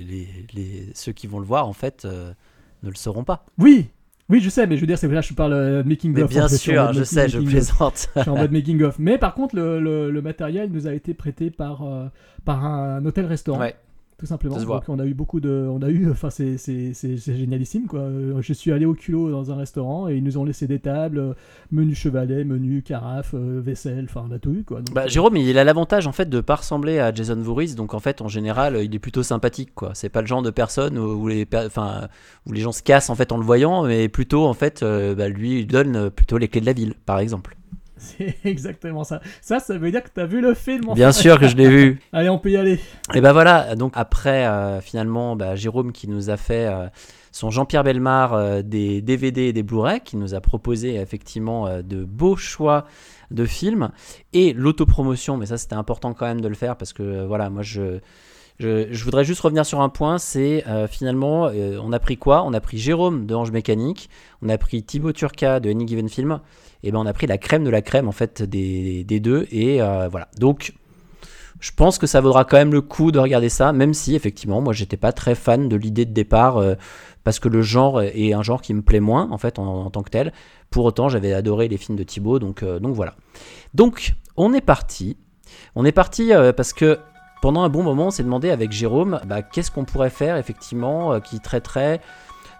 les, 0.00 0.88
ceux 0.94 1.12
qui 1.12 1.26
vont 1.26 1.38
le 1.38 1.46
voir, 1.46 1.68
en 1.68 1.72
fait, 1.72 2.04
euh, 2.04 2.32
ne 2.82 2.88
le 2.88 2.96
sauront 2.96 3.24
pas. 3.24 3.46
Oui, 3.58 3.88
oui, 4.28 4.40
je 4.40 4.50
sais, 4.50 4.66
mais 4.66 4.76
je 4.76 4.80
veux 4.80 4.86
dire, 4.86 4.98
c'est 4.98 5.06
là 5.08 5.20
je 5.20 5.34
parle 5.34 5.52
euh, 5.52 5.84
making 5.84 6.18
of. 6.20 6.30
Bien 6.30 6.48
sûr, 6.48 6.92
je 6.92 7.04
sais, 7.04 7.28
je 7.28 7.38
plaisante. 7.38 8.08
je 8.16 8.22
suis 8.22 8.30
en 8.30 8.36
mode 8.36 8.52
making 8.52 8.82
of. 8.82 8.98
Mais 8.98 9.18
par 9.18 9.34
contre, 9.34 9.54
le, 9.56 10.10
le, 10.10 10.22
matériel 10.22 10.70
nous 10.72 10.86
a 10.86 10.94
été 10.94 11.14
prêté 11.14 11.50
par, 11.50 11.84
par 12.44 12.64
un 12.64 13.04
hôtel-restaurant. 13.04 13.60
Ouais 13.60 13.76
tout 14.18 14.26
simplement. 14.26 14.56
Donc 14.56 14.84
on 14.88 14.98
a 14.98 15.04
eu 15.04 15.12
beaucoup 15.12 15.40
de, 15.40 15.68
on 15.70 15.82
a 15.82 15.90
eu, 15.90 16.10
enfin 16.10 16.30
c'est 16.30 16.56
génialissime 17.16 17.86
quoi. 17.86 18.00
Euh, 18.00 18.40
je 18.40 18.52
suis 18.52 18.72
allé 18.72 18.86
au 18.86 18.94
culot 18.94 19.30
dans 19.30 19.50
un 19.50 19.56
restaurant 19.56 20.08
et 20.08 20.16
ils 20.16 20.24
nous 20.24 20.38
ont 20.38 20.44
laissé 20.44 20.66
des 20.66 20.78
tables, 20.78 21.18
euh, 21.18 21.34
menu 21.70 21.94
chevalet, 21.94 22.44
menu 22.44 22.82
carafe, 22.82 23.34
euh, 23.34 23.60
vaisselle, 23.62 24.06
enfin 24.08 24.26
on 24.28 24.32
a 24.32 24.38
tout 24.38 24.52
eu 24.52 24.64
quoi. 24.64 24.80
bah, 24.92 25.06
Jérôme, 25.06 25.36
il 25.36 25.58
a 25.58 25.64
l'avantage 25.64 26.06
en 26.06 26.12
fait 26.12 26.30
de 26.30 26.40
pas 26.40 26.56
ressembler 26.56 26.98
à 26.98 27.12
Jason 27.12 27.36
Voorhees, 27.36 27.74
donc 27.74 27.92
en 27.92 28.00
fait 28.00 28.22
en 28.22 28.28
général 28.28 28.82
il 28.82 28.94
est 28.94 28.98
plutôt 28.98 29.22
sympathique 29.22 29.74
quoi. 29.74 29.90
C'est 29.92 30.08
pas 30.08 30.22
le 30.22 30.26
genre 30.26 30.42
de 30.42 30.50
personne 30.50 30.98
où 30.98 31.28
les, 31.28 31.46
enfin 31.66 32.08
où 32.46 32.52
les 32.52 32.60
gens 32.60 32.72
se 32.72 32.82
cassent 32.82 33.10
en 33.10 33.14
fait 33.14 33.32
en 33.32 33.36
le 33.36 33.44
voyant, 33.44 33.84
mais 33.84 34.08
plutôt 34.08 34.46
en 34.46 34.54
fait 34.54 34.82
bah, 34.82 35.28
lui 35.28 35.60
il 35.60 35.66
donne 35.66 36.10
plutôt 36.10 36.38
les 36.38 36.48
clés 36.48 36.62
de 36.62 36.66
la 36.66 36.72
ville 36.72 36.94
par 37.04 37.18
exemple. 37.18 37.56
C'est 37.96 38.36
exactement 38.44 39.04
ça. 39.04 39.20
Ça, 39.40 39.58
ça 39.58 39.78
veut 39.78 39.90
dire 39.90 40.02
que 40.02 40.10
tu 40.14 40.20
as 40.20 40.26
vu 40.26 40.40
le 40.40 40.54
film. 40.54 40.92
Bien 40.94 41.12
sûr 41.12 41.38
que 41.38 41.48
je 41.48 41.56
l'ai 41.56 41.68
vu. 41.68 42.00
Allez, 42.12 42.28
on 42.28 42.38
peut 42.38 42.50
y 42.50 42.56
aller. 42.56 42.78
Et 43.14 43.20
ben 43.20 43.32
voilà, 43.32 43.74
donc 43.74 43.92
après, 43.94 44.46
euh, 44.46 44.80
finalement, 44.80 45.36
bah, 45.36 45.56
Jérôme 45.56 45.92
qui 45.92 46.08
nous 46.08 46.30
a 46.30 46.36
fait 46.36 46.66
euh, 46.66 46.88
son 47.32 47.50
Jean-Pierre 47.50 47.84
Belmar 47.84 48.34
euh, 48.34 48.62
des 48.62 49.00
DVD 49.00 49.42
et 49.42 49.52
des 49.52 49.62
Blu-ray, 49.62 50.00
qui 50.00 50.16
nous 50.16 50.34
a 50.34 50.40
proposé 50.40 50.96
effectivement 50.96 51.80
de 51.82 52.04
beaux 52.04 52.36
choix 52.36 52.84
de 53.30 53.44
films, 53.44 53.90
et 54.32 54.52
l'autopromotion, 54.52 55.36
mais 55.36 55.46
ça 55.46 55.58
c'était 55.58 55.74
important 55.74 56.14
quand 56.14 56.26
même 56.26 56.40
de 56.40 56.48
le 56.48 56.54
faire, 56.54 56.76
parce 56.76 56.92
que 56.92 57.24
voilà, 57.26 57.50
moi 57.50 57.62
je... 57.62 58.00
Je, 58.58 59.04
voudrais 59.04 59.24
juste 59.24 59.40
revenir 59.40 59.66
sur 59.66 59.80
un 59.80 59.88
point, 59.88 60.18
c'est 60.18 60.64
finalement, 60.88 61.50
on 61.52 61.92
a 61.92 61.98
pris 61.98 62.16
quoi? 62.16 62.42
On 62.44 62.54
a 62.54 62.60
pris 62.60 62.78
Jérôme 62.78 63.26
de 63.26 63.34
Ange 63.34 63.50
Mécanique, 63.50 64.08
on 64.42 64.48
a 64.48 64.56
pris 64.56 64.82
Thibaut 64.82 65.12
Turca 65.12 65.60
de 65.60 65.70
Any 65.70 65.86
Given 65.86 66.08
Film, 66.08 66.40
et 66.82 66.92
ben 66.92 66.98
on 66.98 67.06
a 67.06 67.12
pris 67.12 67.26
la 67.26 67.38
crème 67.38 67.64
de 67.64 67.70
la 67.70 67.82
crème 67.82 68.08
en 68.08 68.12
fait 68.12 68.42
des, 68.42 69.04
deux 69.04 69.46
et 69.50 69.82
euh, 69.82 70.08
voilà. 70.08 70.28
Donc 70.38 70.74
je 71.58 71.72
pense 71.72 71.98
que 71.98 72.06
ça 72.06 72.20
vaudra 72.20 72.44
quand 72.44 72.56
même 72.56 72.72
le 72.72 72.80
coup 72.80 73.12
de 73.12 73.18
regarder 73.18 73.48
ça, 73.48 73.72
même 73.72 73.92
si 73.92 74.14
effectivement 74.14 74.60
moi 74.60 74.72
j'étais 74.72 74.96
pas 74.96 75.12
très 75.12 75.34
fan 75.34 75.68
de 75.68 75.76
l'idée 75.76 76.04
de 76.04 76.12
départ 76.12 76.58
euh, 76.58 76.74
parce 77.24 77.40
que 77.40 77.48
le 77.48 77.62
genre 77.62 78.02
est 78.02 78.32
un 78.32 78.42
genre 78.42 78.62
qui 78.62 78.72
me 78.72 78.82
plaît 78.82 79.00
moins 79.00 79.28
en 79.32 79.38
fait 79.38 79.58
en, 79.58 79.90
tant 79.90 80.02
que 80.02 80.10
tel. 80.10 80.32
Pour 80.70 80.84
autant 80.84 81.08
j'avais 81.08 81.32
adoré 81.32 81.68
les 81.68 81.76
films 81.76 81.98
de 81.98 82.04
Thibaut 82.04 82.38
donc 82.38 82.62
euh, 82.62 82.78
donc 82.78 82.94
voilà. 82.94 83.14
Donc 83.74 84.14
on 84.36 84.52
est 84.52 84.60
parti. 84.60 85.16
On 85.74 85.84
est 85.84 85.92
parti 85.92 86.32
parce 86.56 86.72
que 86.72 86.98
pendant 87.40 87.62
un 87.62 87.68
bon 87.68 87.82
moment 87.82 88.06
on 88.06 88.10
s'est 88.10 88.22
demandé 88.22 88.50
avec 88.50 88.72
Jérôme 88.72 89.20
bah, 89.26 89.42
qu'est-ce 89.42 89.70
qu'on 89.70 89.84
pourrait 89.84 90.10
faire 90.10 90.36
effectivement 90.36 91.20
qui 91.20 91.40
traiterait 91.40 92.00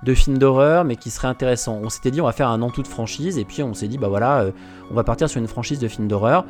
de 0.02 0.14
films 0.14 0.38
d'horreur, 0.38 0.84
mais 0.84 0.96
qui 0.96 1.10
serait 1.10 1.28
intéressant. 1.28 1.80
On 1.82 1.88
s'était 1.88 2.10
dit, 2.10 2.20
on 2.20 2.26
va 2.26 2.32
faire 2.32 2.48
un 2.48 2.62
an 2.62 2.70
tout 2.70 2.82
de 2.82 2.88
franchise, 2.88 3.38
et 3.38 3.44
puis 3.44 3.62
on 3.62 3.74
s'est 3.74 3.88
dit, 3.88 3.98
bah 3.98 4.08
voilà, 4.08 4.40
euh, 4.40 4.52
on 4.90 4.94
va 4.94 5.04
partir 5.04 5.28
sur 5.28 5.40
une 5.40 5.48
franchise 5.48 5.78
de 5.78 5.88
films 5.88 6.08
d'horreur. 6.08 6.44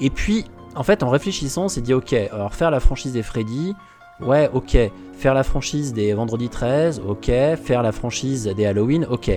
Et 0.00 0.10
puis, 0.10 0.44
en 0.74 0.82
fait, 0.82 1.02
en 1.02 1.10
réfléchissant, 1.10 1.64
on 1.64 1.68
s'est 1.68 1.80
dit, 1.80 1.94
ok, 1.94 2.12
alors 2.12 2.54
faire 2.54 2.70
la 2.70 2.80
franchise 2.80 3.12
des 3.12 3.22
Freddy, 3.22 3.74
ouais, 4.20 4.50
ok. 4.52 4.78
Faire 5.14 5.34
la 5.34 5.42
franchise 5.42 5.92
des 5.92 6.14
Vendredi 6.14 6.48
13, 6.48 7.02
ok. 7.06 7.26
Faire 7.62 7.82
la 7.82 7.92
franchise 7.92 8.44
des 8.56 8.66
Halloween, 8.66 9.06
ok. 9.08 9.28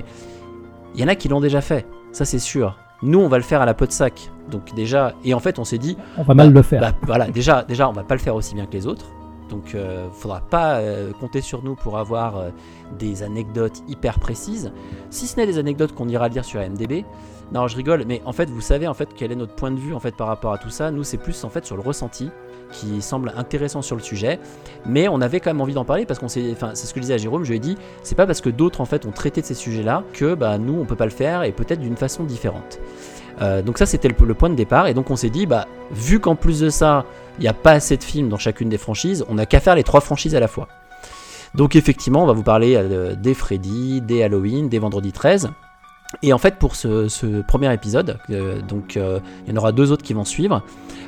Il 0.96 1.02
y 1.02 1.04
en 1.04 1.08
a 1.08 1.16
qui 1.16 1.28
l'ont 1.28 1.42
déjà 1.42 1.62
fait, 1.62 1.86
ça 2.12 2.24
c'est 2.24 2.40
sûr. 2.40 2.78
Nous, 3.02 3.20
on 3.20 3.28
va 3.28 3.38
le 3.38 3.44
faire 3.44 3.62
à 3.62 3.66
la 3.66 3.74
peau 3.74 3.86
de 3.86 3.92
sac. 3.92 4.32
Donc 4.50 4.74
déjà, 4.76 5.14
et 5.24 5.34
en 5.34 5.40
fait, 5.40 5.60
on 5.60 5.64
s'est 5.64 5.78
dit, 5.78 5.98
on 6.18 6.24
va 6.24 6.34
mal 6.34 6.54
le 6.54 6.62
faire. 6.62 6.82
Bah, 6.82 6.94
voilà, 7.04 7.28
déjà, 7.28 7.64
déjà, 7.64 7.90
on 7.90 7.94
va 7.94 8.04
pas 8.04 8.16
le 8.16 8.22
faire 8.22 8.36
aussi 8.36 8.56
bien 8.56 8.66
que 8.66 8.74
les 8.74 8.88
autres. 8.88 9.08
Donc, 9.50 9.72
il 9.74 9.80
euh, 9.80 10.10
faudra 10.12 10.42
pas 10.42 10.78
euh, 10.78 11.12
compter 11.14 11.42
sur 11.42 11.64
nous 11.64 11.76
pour 11.76 11.98
avoir 11.98 12.38
euh, 12.38 12.50
des 12.98 13.22
anecdotes 13.22 13.84
hyper 13.88 14.20
précises. 14.20 14.72
Si 15.12 15.28
ce 15.28 15.38
n'est 15.38 15.46
des 15.46 15.60
anecdotes 15.60 15.94
qu'on 15.94 16.08
ira 16.08 16.30
lire 16.30 16.46
sur 16.46 16.60
MDB. 16.60 17.06
Non, 17.54 17.68
je 17.68 17.78
rigole, 17.78 18.06
mais 18.08 18.24
en 18.26 18.34
fait, 18.34 18.50
vous 18.50 18.62
savez 18.62 18.88
en 18.88 18.96
fait 18.96 19.10
quel 19.16 19.32
est 19.32 19.36
notre 19.36 19.54
point 19.54 19.70
de 19.70 19.80
vue 19.80 19.94
en 19.94 20.00
fait 20.00 20.16
par 20.16 20.28
rapport 20.28 20.52
à 20.52 20.58
tout 20.58 20.72
ça. 20.72 20.90
Nous, 20.90 21.04
c'est 21.04 21.18
plus 21.18 21.44
en 21.44 21.50
fait 21.50 21.64
sur 21.64 21.76
le 21.76 21.84
ressenti 21.84 22.32
qui 22.76 23.02
semble 23.02 23.34
intéressant 23.36 23.82
sur 23.82 23.96
le 23.96 24.02
sujet, 24.02 24.40
mais 24.86 25.08
on 25.08 25.22
avait 25.22 25.40
quand 25.40 25.50
même 25.50 25.62
envie 25.62 25.74
d'en 25.74 25.86
parler 25.86 26.06
parce 26.06 26.20
qu'on 26.20 26.28
s'est, 26.28 26.52
enfin, 26.52 26.72
c'est 26.74 26.88
ce 26.88 26.94
que 26.94 27.00
je 27.00 27.04
disais 27.04 27.14
à 27.14 27.18
Jérôme. 27.18 27.44
Je 27.44 27.50
lui 27.50 27.58
ai 27.58 27.60
dit, 27.60 27.78
c'est 28.04 28.16
pas 28.16 28.28
parce 28.28 28.42
que 28.42 28.50
d'autres 28.50 28.82
en 28.82 28.86
fait 28.86 29.06
ont 29.06 29.12
traité 29.12 29.42
de 29.42 29.46
ces 29.46 29.54
sujets-là 29.54 30.04
que 30.14 30.36
bah 30.36 30.58
nous 30.58 30.78
on 30.80 30.86
peut 30.86 30.96
pas 30.96 31.06
le 31.06 31.12
faire 31.12 31.44
et 31.44 31.52
peut-être 31.52 31.80
d'une 31.80 31.98
façon 31.98 32.24
différente. 32.24 32.80
Euh, 33.42 33.62
donc 33.62 33.78
ça 33.78 33.86
c'était 33.86 34.08
le, 34.08 34.34
point 34.34 34.50
de 34.50 34.56
départ 34.56 34.88
et 34.88 34.94
donc 34.94 35.12
on 35.12 35.18
s'est 35.18 35.30
dit 35.30 35.46
bah 35.46 35.68
vu 35.92 36.22
qu'en 36.22 36.36
plus 36.36 36.62
de 36.62 36.70
ça 36.70 37.06
il 37.38 37.42
n'y 37.42 37.50
a 37.50 37.54
pas 37.54 37.72
assez 37.72 37.98
de 37.98 38.04
films 38.04 38.30
dans 38.30 38.38
chacune 38.38 38.70
des 38.70 38.78
franchises, 38.78 39.26
on 39.28 39.36
n'a 39.36 39.46
qu'à 39.46 39.60
faire 39.60 39.76
les 39.76 39.84
trois 39.84 40.00
franchises 40.00 40.36
à 40.36 40.40
la 40.40 40.48
fois. 40.48 40.68
Donc 41.54 41.76
effectivement 41.76 42.24
on 42.24 42.28
va 42.28 42.34
vous 42.34 42.44
parler 42.44 42.76
euh, 42.76 43.16
des 43.16 43.34
Freddy, 43.34 44.02
des 44.02 44.24
Halloween, 44.24 44.70
des 44.70 44.80
Vendredi 44.80 45.12
13. 45.12 45.50
Et 46.22 46.34
en 46.34 46.38
fait, 46.38 46.56
pour 46.56 46.76
ce, 46.76 47.42
premier 47.42 47.74
épisode, 47.74 48.18
euh, 48.30 48.62
donc 48.62 48.98
euh, 48.98 49.20
il 49.46 49.54
y 49.54 49.54
en 49.54 49.58
aura 49.58 49.72
deux 49.72 49.92
autres 49.92 50.04
qui 50.04 50.14
vont 50.14 50.26
suivre, 50.26 50.64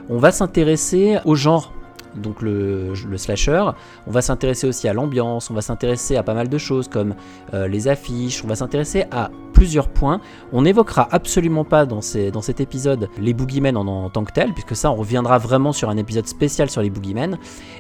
on 0.10 0.18
va 0.18 0.32
s'intéresser 0.32 1.18
au 1.26 1.36
genre 1.36 1.74
donc 2.16 2.42
le, 2.42 2.94
slasher. 3.16 3.64
On 4.06 4.12
va 4.12 4.22
s'intéresser 4.22 4.68
aussi 4.68 4.88
à 4.88 4.94
l'ambiance, 4.94 5.50
on 5.50 5.54
va 5.54 5.62
s'intéresser 5.62 6.16
à 6.16 6.24
pas 6.24 6.34
mal 6.34 6.50
de 6.50 6.58
choses 6.58 6.88
comme 6.88 7.16
euh, 7.54 7.68
les 7.68 7.88
affiches, 7.88 8.44
on 8.44 8.48
va 8.48 8.56
s'intéresser 8.56 9.06
à 9.12 9.30
plusieurs 9.54 9.90
points. 9.90 10.22
On 10.54 10.62
n'évoquera 10.62 11.08
absolument 11.12 11.64
pas 11.64 11.86
dans, 11.86 12.02
cet 12.02 12.60
épisode 12.60 13.10
les 13.18 13.34
boogeymen 13.34 13.76
en, 13.76 14.10
tant 14.10 14.24
que 14.24 14.32
tels, 14.32 14.54
puisque 14.54 14.76
ça 14.76 14.92
on 14.92 14.96
reviendra 14.96 15.40
vraiment 15.40 15.72
sur 15.72 15.90
un 15.90 15.98
épisode 15.98 16.28
spécial 16.28 16.70
sur 16.70 16.82
les 16.82 16.92
boogeymen. 16.92 17.40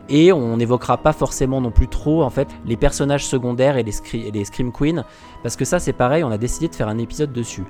Et 0.10 0.32
on 0.34 0.58
n'évoquera 0.58 0.98
pas 0.98 1.14
forcément 1.14 1.62
non 1.62 1.70
plus 1.70 1.88
trop 1.88 2.24
en 2.24 2.32
fait 2.32 2.48
les 2.66 2.78
personnages 2.78 3.28
secondaires 3.28 3.78
et 3.78 3.84
les, 3.84 3.94
et 4.14 4.32
les 4.32 4.46
Scream 4.46 4.72
Queens, 4.72 5.04
parce 5.44 5.56
que 5.56 5.66
ça 5.66 5.80
c'est 5.80 5.94
pareil, 5.94 6.24
on 6.24 6.32
a 6.32 6.40
décidé 6.40 6.68
de 6.68 6.74
faire 6.74 6.88
un 6.88 6.98
épisode 6.98 7.32
dessus. 7.32 7.66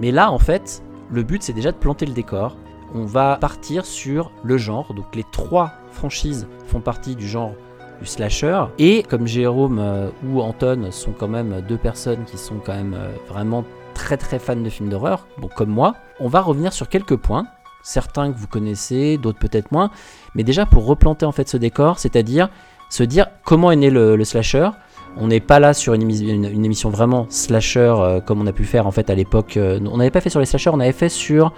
Mais 0.00 0.10
là 0.10 0.32
en 0.32 0.38
fait, 0.38 0.82
le 1.10 1.22
but 1.22 1.42
c'est 1.42 1.52
déjà 1.52 1.70
de 1.70 1.76
planter 1.76 2.06
le 2.06 2.14
décor. 2.14 2.56
On 2.94 3.04
va 3.04 3.36
partir 3.36 3.86
sur 3.86 4.32
le 4.42 4.58
genre, 4.58 4.92
donc 4.92 5.14
les 5.14 5.24
trois 5.30 5.72
franchises 5.92 6.46
font 6.66 6.80
partie 6.80 7.14
du 7.14 7.26
genre 7.28 7.54
du 8.02 8.08
slasher. 8.08 8.64
Et 8.78 9.02
comme 9.02 9.26
Jérôme 9.26 9.78
euh, 9.78 10.10
ou 10.26 10.40
Anton 10.40 10.88
sont 10.90 11.12
quand 11.12 11.28
même 11.28 11.62
deux 11.68 11.78
personnes 11.78 12.24
qui 12.24 12.36
sont 12.36 12.56
quand 12.64 12.74
même 12.74 12.94
euh, 12.94 13.10
vraiment 13.28 13.64
très 13.94 14.16
très 14.16 14.38
fans 14.38 14.56
de 14.56 14.68
films 14.68 14.88
d'horreur, 14.88 15.26
bon, 15.38 15.48
comme 15.48 15.70
moi, 15.70 15.94
on 16.20 16.28
va 16.28 16.40
revenir 16.40 16.72
sur 16.72 16.88
quelques 16.88 17.16
points. 17.16 17.46
Certains 17.82 18.32
que 18.32 18.38
vous 18.38 18.46
connaissez, 18.46 19.18
d'autres 19.18 19.38
peut-être 19.38 19.72
moins. 19.72 19.90
Mais 20.34 20.44
déjà 20.44 20.66
pour 20.66 20.86
replanter 20.86 21.26
en 21.26 21.32
fait 21.32 21.48
ce 21.48 21.56
décor, 21.56 21.98
c'est-à-dire 21.98 22.48
se 22.90 23.02
dire 23.02 23.26
comment 23.44 23.70
est 23.70 23.76
né 23.76 23.90
le, 23.90 24.22
slasher. 24.24 24.68
On 25.16 25.28
n'est 25.28 25.40
pas 25.40 25.60
là 25.60 25.74
sur 25.74 25.92
une, 25.94 26.02
émission 26.02 26.90
vraiment 26.90 27.26
slasher 27.28 27.94
euh, 27.98 28.20
comme 28.20 28.40
on 28.40 28.46
a 28.46 28.52
pu 28.52 28.64
faire 28.64 28.86
en 28.86 28.92
fait 28.92 29.10
à 29.10 29.14
l'époque. 29.14 29.58
On 29.58 29.96
n'avait 29.96 30.10
pas 30.10 30.20
fait 30.20 30.30
sur 30.30 30.40
les 30.40 30.46
slashers, 30.46 30.70
on 30.72 30.80
avait 30.80 30.92
fait 30.92 31.08
sur, 31.08 31.52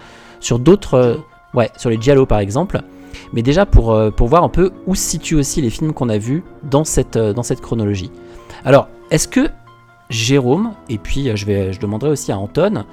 d'autres... 0.59 1.21
Ouais, 1.53 1.71
sur 1.77 1.91
les 1.91 2.01
giallo 2.01 2.27
par 2.27 2.39
exemple. 2.39 2.83
Mais 3.33 3.43
déjà 3.43 3.67
pour, 3.67 3.93
euh, 3.93 4.11
pour 4.11 4.29
voir 4.29 4.45
un 4.45 4.49
peu 4.49 4.73
où 4.87 4.95
se 4.95 5.03
situent 5.03 5.37
aussi 5.37 5.61
les 5.61 5.71
films 5.71 5.93
qu'on 5.93 6.09
a 6.09 6.19
vus 6.19 6.43
dans 6.63 6.85
cette, 6.85 7.17
euh, 7.17 7.33
dans 7.33 7.43
cette 7.43 7.61
chronologie. 7.61 8.11
Alors, 8.65 8.89
est-ce 9.11 9.29
que 9.29 9.49
Jérôme, 10.11 10.73
et 10.89 10.99
puis 10.99 11.29
euh, 11.29 11.37
je, 11.37 11.47
vais, 11.47 11.73
je 11.73 11.81
demanderai 11.81 12.11
aussi 12.11 12.33
à 12.33 12.39
Anton, 12.39 12.85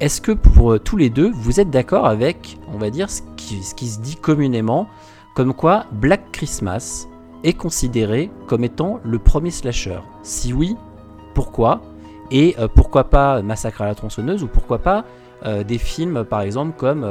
est-ce 0.00 0.20
que 0.20 0.32
pour 0.32 0.78
tous 0.80 0.96
les 0.96 1.08
deux, 1.08 1.30
vous 1.30 1.58
êtes 1.58 1.70
d'accord 1.70 2.06
avec, 2.06 2.58
on 2.72 2.78
va 2.78 2.90
dire, 2.90 3.08
ce 3.10 3.22
qui, 3.36 3.62
ce 3.62 3.74
qui 3.74 3.86
se 3.86 4.00
dit 4.00 4.16
communément, 4.16 4.88
comme 5.34 5.54
quoi 5.54 5.86
Black 5.92 6.32
Christmas 6.32 7.06
est 7.44 7.54
considéré 7.54 8.30
comme 8.46 8.64
étant 8.64 9.00
le 9.04 9.18
premier 9.18 9.50
slasher? 9.50 10.00
Si 10.22 10.52
oui, 10.52 10.76
pourquoi? 11.34 11.80
Et 12.30 12.56
pourquoi 12.74 13.04
pas 13.04 13.40
Massacre 13.40 13.82
à 13.82 13.86
la 13.86 13.94
tronçonneuse 13.94 14.42
ou 14.42 14.48
pourquoi 14.48 14.78
pas 14.78 15.04
des 15.66 15.78
films 15.78 16.24
par 16.24 16.40
exemple 16.40 16.72
comme 16.76 17.06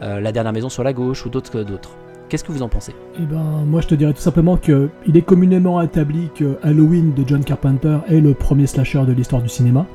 La 0.00 0.32
dernière 0.32 0.52
maison 0.52 0.68
sur 0.68 0.84
la 0.84 0.92
gauche 0.92 1.24
ou 1.26 1.30
d'autres 1.30 1.62
d'autres 1.62 1.96
Qu'est-ce 2.28 2.42
que 2.42 2.50
vous 2.50 2.62
en 2.62 2.68
pensez? 2.68 2.92
Eh 3.20 3.24
ben, 3.24 3.64
moi 3.66 3.80
je 3.80 3.86
te 3.86 3.94
dirais 3.94 4.12
tout 4.12 4.20
simplement 4.20 4.56
que 4.56 4.90
il 5.06 5.16
est 5.16 5.22
communément 5.22 5.80
établi 5.80 6.28
que 6.34 6.58
Halloween 6.64 7.14
de 7.14 7.22
John 7.26 7.44
Carpenter 7.44 7.98
est 8.08 8.20
le 8.20 8.34
premier 8.34 8.66
slasher 8.66 9.04
de 9.06 9.12
l'histoire 9.12 9.42
du 9.42 9.48
cinéma. 9.48 9.86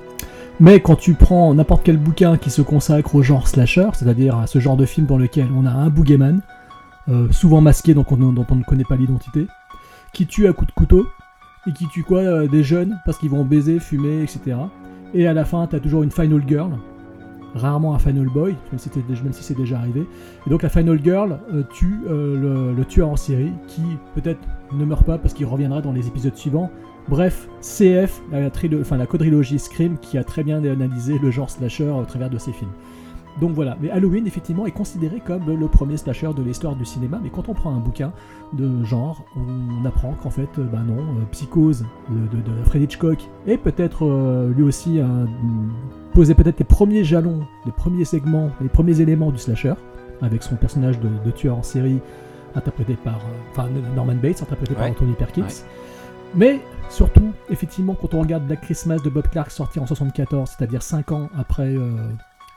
Mais 0.61 0.79
quand 0.79 0.95
tu 0.95 1.13
prends 1.13 1.53
n'importe 1.53 1.83
quel 1.83 1.97
bouquin 1.97 2.37
qui 2.37 2.49
se 2.49 2.61
consacre 2.61 3.15
au 3.15 3.21
genre 3.21 3.49
slasher, 3.49 3.89
c'est-à-dire 3.93 4.37
à 4.37 4.47
ce 4.47 4.59
genre 4.59 4.77
de 4.77 4.85
film 4.85 5.07
dans 5.07 5.17
lequel 5.17 5.47
on 5.57 5.65
a 5.65 5.71
un 5.71 5.89
boogeyman, 5.89 6.41
euh, 7.09 7.27
souvent 7.31 7.59
masqué 7.59 7.93
dont 7.93 8.05
on 8.11 8.15
ne 8.15 8.63
connaît 8.63 8.85
pas 8.87 8.95
l'identité, 8.95 9.47
qui 10.13 10.25
tue 10.25 10.47
à 10.47 10.53
coups 10.53 10.67
de 10.67 10.73
couteau, 10.73 11.07
et 11.67 11.73
qui 11.73 11.87
tue 11.87 12.03
quoi 12.03 12.19
euh, 12.19 12.47
Des 12.47 12.63
jeunes 12.63 12.99
parce 13.05 13.17
qu'ils 13.17 13.29
vont 13.29 13.43
baiser, 13.43 13.79
fumer, 13.79 14.21
etc. 14.21 14.55
Et 15.13 15.27
à 15.27 15.33
la 15.33 15.43
fin, 15.43 15.67
t'as 15.67 15.79
toujours 15.79 16.03
une 16.03 16.11
final 16.11 16.43
girl, 16.47 16.71
rarement 17.55 17.93
un 17.95 17.99
final 17.99 18.27
boy, 18.27 18.55
même 18.71 18.79
si, 18.79 18.89
si 18.89 19.43
c'est 19.43 19.57
déjà 19.57 19.77
arrivé. 19.77 20.07
Et 20.47 20.49
donc 20.49 20.63
la 20.63 20.69
final 20.69 20.99
girl 21.03 21.39
euh, 21.53 21.63
tue 21.73 22.01
euh, 22.09 22.73
le, 22.75 22.85
tueur 22.85 23.09
en 23.09 23.15
série 23.15 23.51
qui 23.67 23.81
peut-être 24.15 24.39
ne 24.73 24.85
meurt 24.85 25.05
pas 25.05 25.17
parce 25.17 25.33
qu'il 25.33 25.45
reviendra 25.45 25.81
dans 25.81 25.91
les 25.91 26.07
épisodes 26.07 26.35
suivants. 26.35 26.69
Bref, 27.09 27.47
CF, 27.61 28.21
la, 28.31 28.49
enfin, 28.79 28.97
la 28.97 29.05
quadrilogie 29.05 29.59
Scream 29.59 29.97
qui 29.97 30.17
a 30.17 30.23
très 30.23 30.43
bien 30.43 30.63
analysé 30.63 31.17
le 31.19 31.31
genre 31.31 31.49
slasher 31.49 31.89
au 31.89 32.05
travers 32.05 32.29
de 32.29 32.37
ses 32.37 32.51
films. 32.51 32.71
Donc 33.39 33.51
voilà, 33.51 33.77
mais 33.81 33.89
Halloween 33.89 34.27
effectivement 34.27 34.65
est 34.65 34.71
considéré 34.71 35.21
comme 35.25 35.47
le 35.47 35.67
premier 35.67 35.97
slasher 35.97 36.31
de 36.35 36.43
l'histoire 36.43 36.75
du 36.75 36.85
cinéma, 36.85 37.19
mais 37.23 37.29
quand 37.29 37.49
on 37.49 37.53
prend 37.53 37.73
un 37.73 37.79
bouquin 37.79 38.11
de 38.53 38.83
genre, 38.83 39.23
on 39.35 39.85
apprend 39.85 40.13
qu'en 40.21 40.29
fait, 40.29 40.49
bah 40.57 40.81
non, 40.85 40.97
euh, 40.97 41.25
Psychose 41.31 41.85
de, 42.09 42.37
de, 42.37 42.41
de, 42.41 42.63
Fred 42.65 42.81
Hitchcock 42.81 43.19
est 43.47 43.57
peut-être 43.57 44.05
euh, 44.05 44.51
lui 44.53 44.63
aussi 44.63 44.99
un, 44.99 45.27
posait 46.13 46.35
peut-être 46.35 46.59
les 46.59 46.65
premiers 46.65 47.03
jalons, 47.03 47.41
les 47.65 47.71
premiers 47.71 48.05
segments, 48.05 48.51
les 48.61 48.69
premiers 48.69 48.99
éléments 48.99 49.31
du 49.31 49.37
slasher, 49.37 49.73
avec 50.21 50.43
son 50.43 50.55
personnage 50.55 50.99
de, 50.99 51.09
de 51.23 51.31
tueur 51.31 51.57
en 51.57 51.63
série 51.63 51.99
interprété 52.55 52.97
par, 53.01 53.21
enfin 53.51 53.69
Norman 53.95 54.15
Bates, 54.15 54.41
interprété 54.41 54.73
ouais. 54.73 54.79
par 54.79 54.89
Anthony 54.89 55.13
Perkins. 55.13 55.43
Ouais. 55.43 55.49
Mais 56.35 56.59
surtout, 56.89 57.33
effectivement, 57.49 57.95
quand 57.99 58.13
on 58.13 58.21
regarde 58.21 58.45
Black 58.45 58.61
Christmas 58.61 58.97
de 58.97 59.09
Bob 59.09 59.27
Clark 59.29 59.51
sorti 59.51 59.79
en 59.79 59.85
74, 59.85 60.55
c'est-à-dire 60.57 60.81
5 60.81 61.11
ans 61.11 61.29
après 61.37 61.75
euh, 61.75 61.95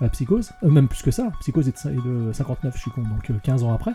la 0.00 0.08
Psychose, 0.08 0.52
euh, 0.62 0.70
même 0.70 0.88
plus 0.88 1.02
que 1.02 1.10
ça, 1.10 1.30
Psychose 1.40 1.68
est 1.68 1.86
de, 1.86 2.32
59, 2.32 2.74
je 2.74 2.80
suis 2.80 2.90
con, 2.90 3.02
donc 3.02 3.30
15 3.42 3.62
ans 3.62 3.72
après. 3.72 3.92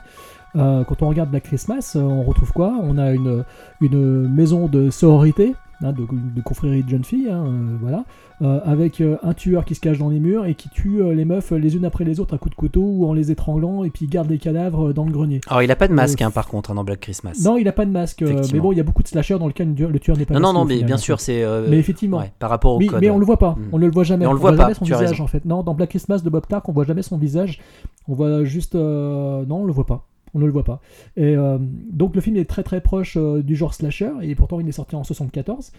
Euh, 0.56 0.84
quand 0.84 1.02
on 1.02 1.10
regarde 1.10 1.30
Black 1.30 1.44
Christmas, 1.44 1.94
on 1.96 2.24
retrouve 2.24 2.52
quoi? 2.52 2.74
On 2.82 2.98
a 2.98 3.12
une, 3.12 3.44
une 3.82 4.28
maison 4.28 4.68
de 4.68 4.90
sororité, 4.90 5.56
hein, 5.84 5.92
de, 5.92 6.06
de, 6.36 6.42
confrérie 6.42 6.84
de 6.84 6.90
jeunes 6.90 7.04
filles, 7.04 7.30
hein, 7.30 7.46
euh, 7.46 7.78
voilà, 7.82 8.06
euh, 8.42 8.60
avec 8.66 9.02
un 9.02 9.34
tueur 9.34 9.66
qui 9.66 9.76
se 9.76 9.80
cache 9.80 9.98
dans 9.98 10.10
les 10.10 10.20
murs 10.20 10.46
et 10.46 10.56
qui 10.56 10.70
tue 10.70 11.02
les 11.14 11.26
meufs 11.26 11.52
les 11.52 11.76
unes 11.76 11.86
après 11.86 12.04
les 12.04 12.20
autres 12.20 12.36
à 12.36 12.38
coups 12.38 12.52
de 12.52 12.60
couteau 12.60 12.82
ou 12.82 13.08
en 13.08 13.14
les 13.14 13.32
étranglant 13.32 13.84
et 13.84 13.90
puis 13.90 14.08
garde 14.08 14.30
les 14.30 14.38
cadavres 14.38 14.94
dans 14.94 15.06
le 15.06 15.12
grenier. 15.12 15.42
Alors 15.48 15.62
il 15.62 15.72
a 15.72 15.76
pas 15.76 15.88
de 15.88 15.94
masque 15.94 16.22
hein, 16.22 16.32
par 16.32 16.48
contre 16.48 16.74
dans 16.74 16.84
Black 16.84 17.00
Christmas. 17.00 17.42
Non, 17.44 17.58
il 17.58 17.68
a 17.68 17.72
pas 17.72 17.86
de 17.86 17.92
masque, 17.92 18.24
mais 18.54 18.60
bon, 18.60 18.72
il 18.72 18.78
y 18.78 18.82
a 18.82 18.84
beaucoup 18.84 19.04
de 19.04 19.08
slashers 19.08 19.40
dans 19.40 19.48
lesquels 19.48 19.74
le 19.74 20.00
tueur 20.00 20.18
n'est 20.18 20.26
pas. 20.26 20.34
Non, 20.34 20.40
non, 20.40 20.54
non, 20.54 20.66
mais 20.66 20.84
bien 20.84 20.98
sûr, 20.98 21.20
c'est. 21.20 21.46
mais 21.70 21.78
effectivement. 21.78 22.20
Ouais, 22.20 22.32
par 22.40 22.50
rapport 22.50 22.76
au 22.76 22.80
mais, 22.80 22.88
code. 22.88 23.02
Mais 23.02 23.10
on 23.10 23.20
le 23.20 23.26
voit 23.26 23.38
pas, 23.40 23.52
mm. 23.52 23.70
on 23.72 23.80
ne 23.80 23.86
le 23.86 23.92
voit 23.92 24.04
jamais. 24.04 24.26
Mais 24.26 24.30
on 24.30 24.34
le 24.34 24.40
voit, 24.40 24.52
voit 24.52 24.58
pas. 24.58 24.74
Jamais 24.74 24.76
son 24.76 24.86
visage 24.86 25.22
en 25.22 25.28
fait. 25.28 25.46
Non, 25.46 25.64
dans 25.64 25.74
Black 25.74 25.90
Christmas 25.90 26.20
de 26.20 26.30
Bob 26.30 26.46
Clark, 26.48 26.68
on 26.68 26.72
voit 26.72 26.86
jamais 26.86 27.02
son 27.02 27.18
visage. 27.18 27.60
On 28.08 28.14
voit 28.14 28.44
juste. 28.44 28.76
Euh... 28.76 29.46
Non, 29.46 29.62
on 29.62 29.66
le 29.66 29.74
voit 29.74 29.86
pas 29.86 30.09
on 30.34 30.40
ne 30.40 30.46
le 30.46 30.52
voit 30.52 30.64
pas. 30.64 30.82
Et 31.16 31.36
euh, 31.36 31.58
donc 31.60 32.16
le 32.16 32.22
film 32.22 32.36
est 32.38 32.50
très 32.50 32.64
très 32.64 32.82
proche 32.82 33.18
euh, 33.18 33.42
du 33.42 33.56
genre 33.56 33.74
slasher, 33.74 34.12
et 34.22 34.36
pourtant 34.36 34.60
il 34.60 34.68
est 34.68 34.74
sorti 34.74 34.96
en 34.96 35.04
74. 35.04 35.72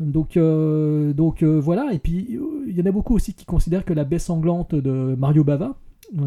Donc, 0.00 0.36
euh, 0.36 1.12
donc 1.12 1.44
voilà, 1.44 1.92
et 1.92 2.00
puis 2.00 2.38
il 2.66 2.76
y 2.76 2.82
en 2.82 2.86
a 2.86 2.90
beaucoup 2.90 3.14
aussi 3.14 3.32
qui 3.32 3.44
considèrent 3.44 3.84
que 3.84 3.92
la 3.92 4.02
baie 4.02 4.18
sanglante 4.18 4.74
de 4.74 5.14
Mario 5.16 5.44
Bava, 5.44 5.76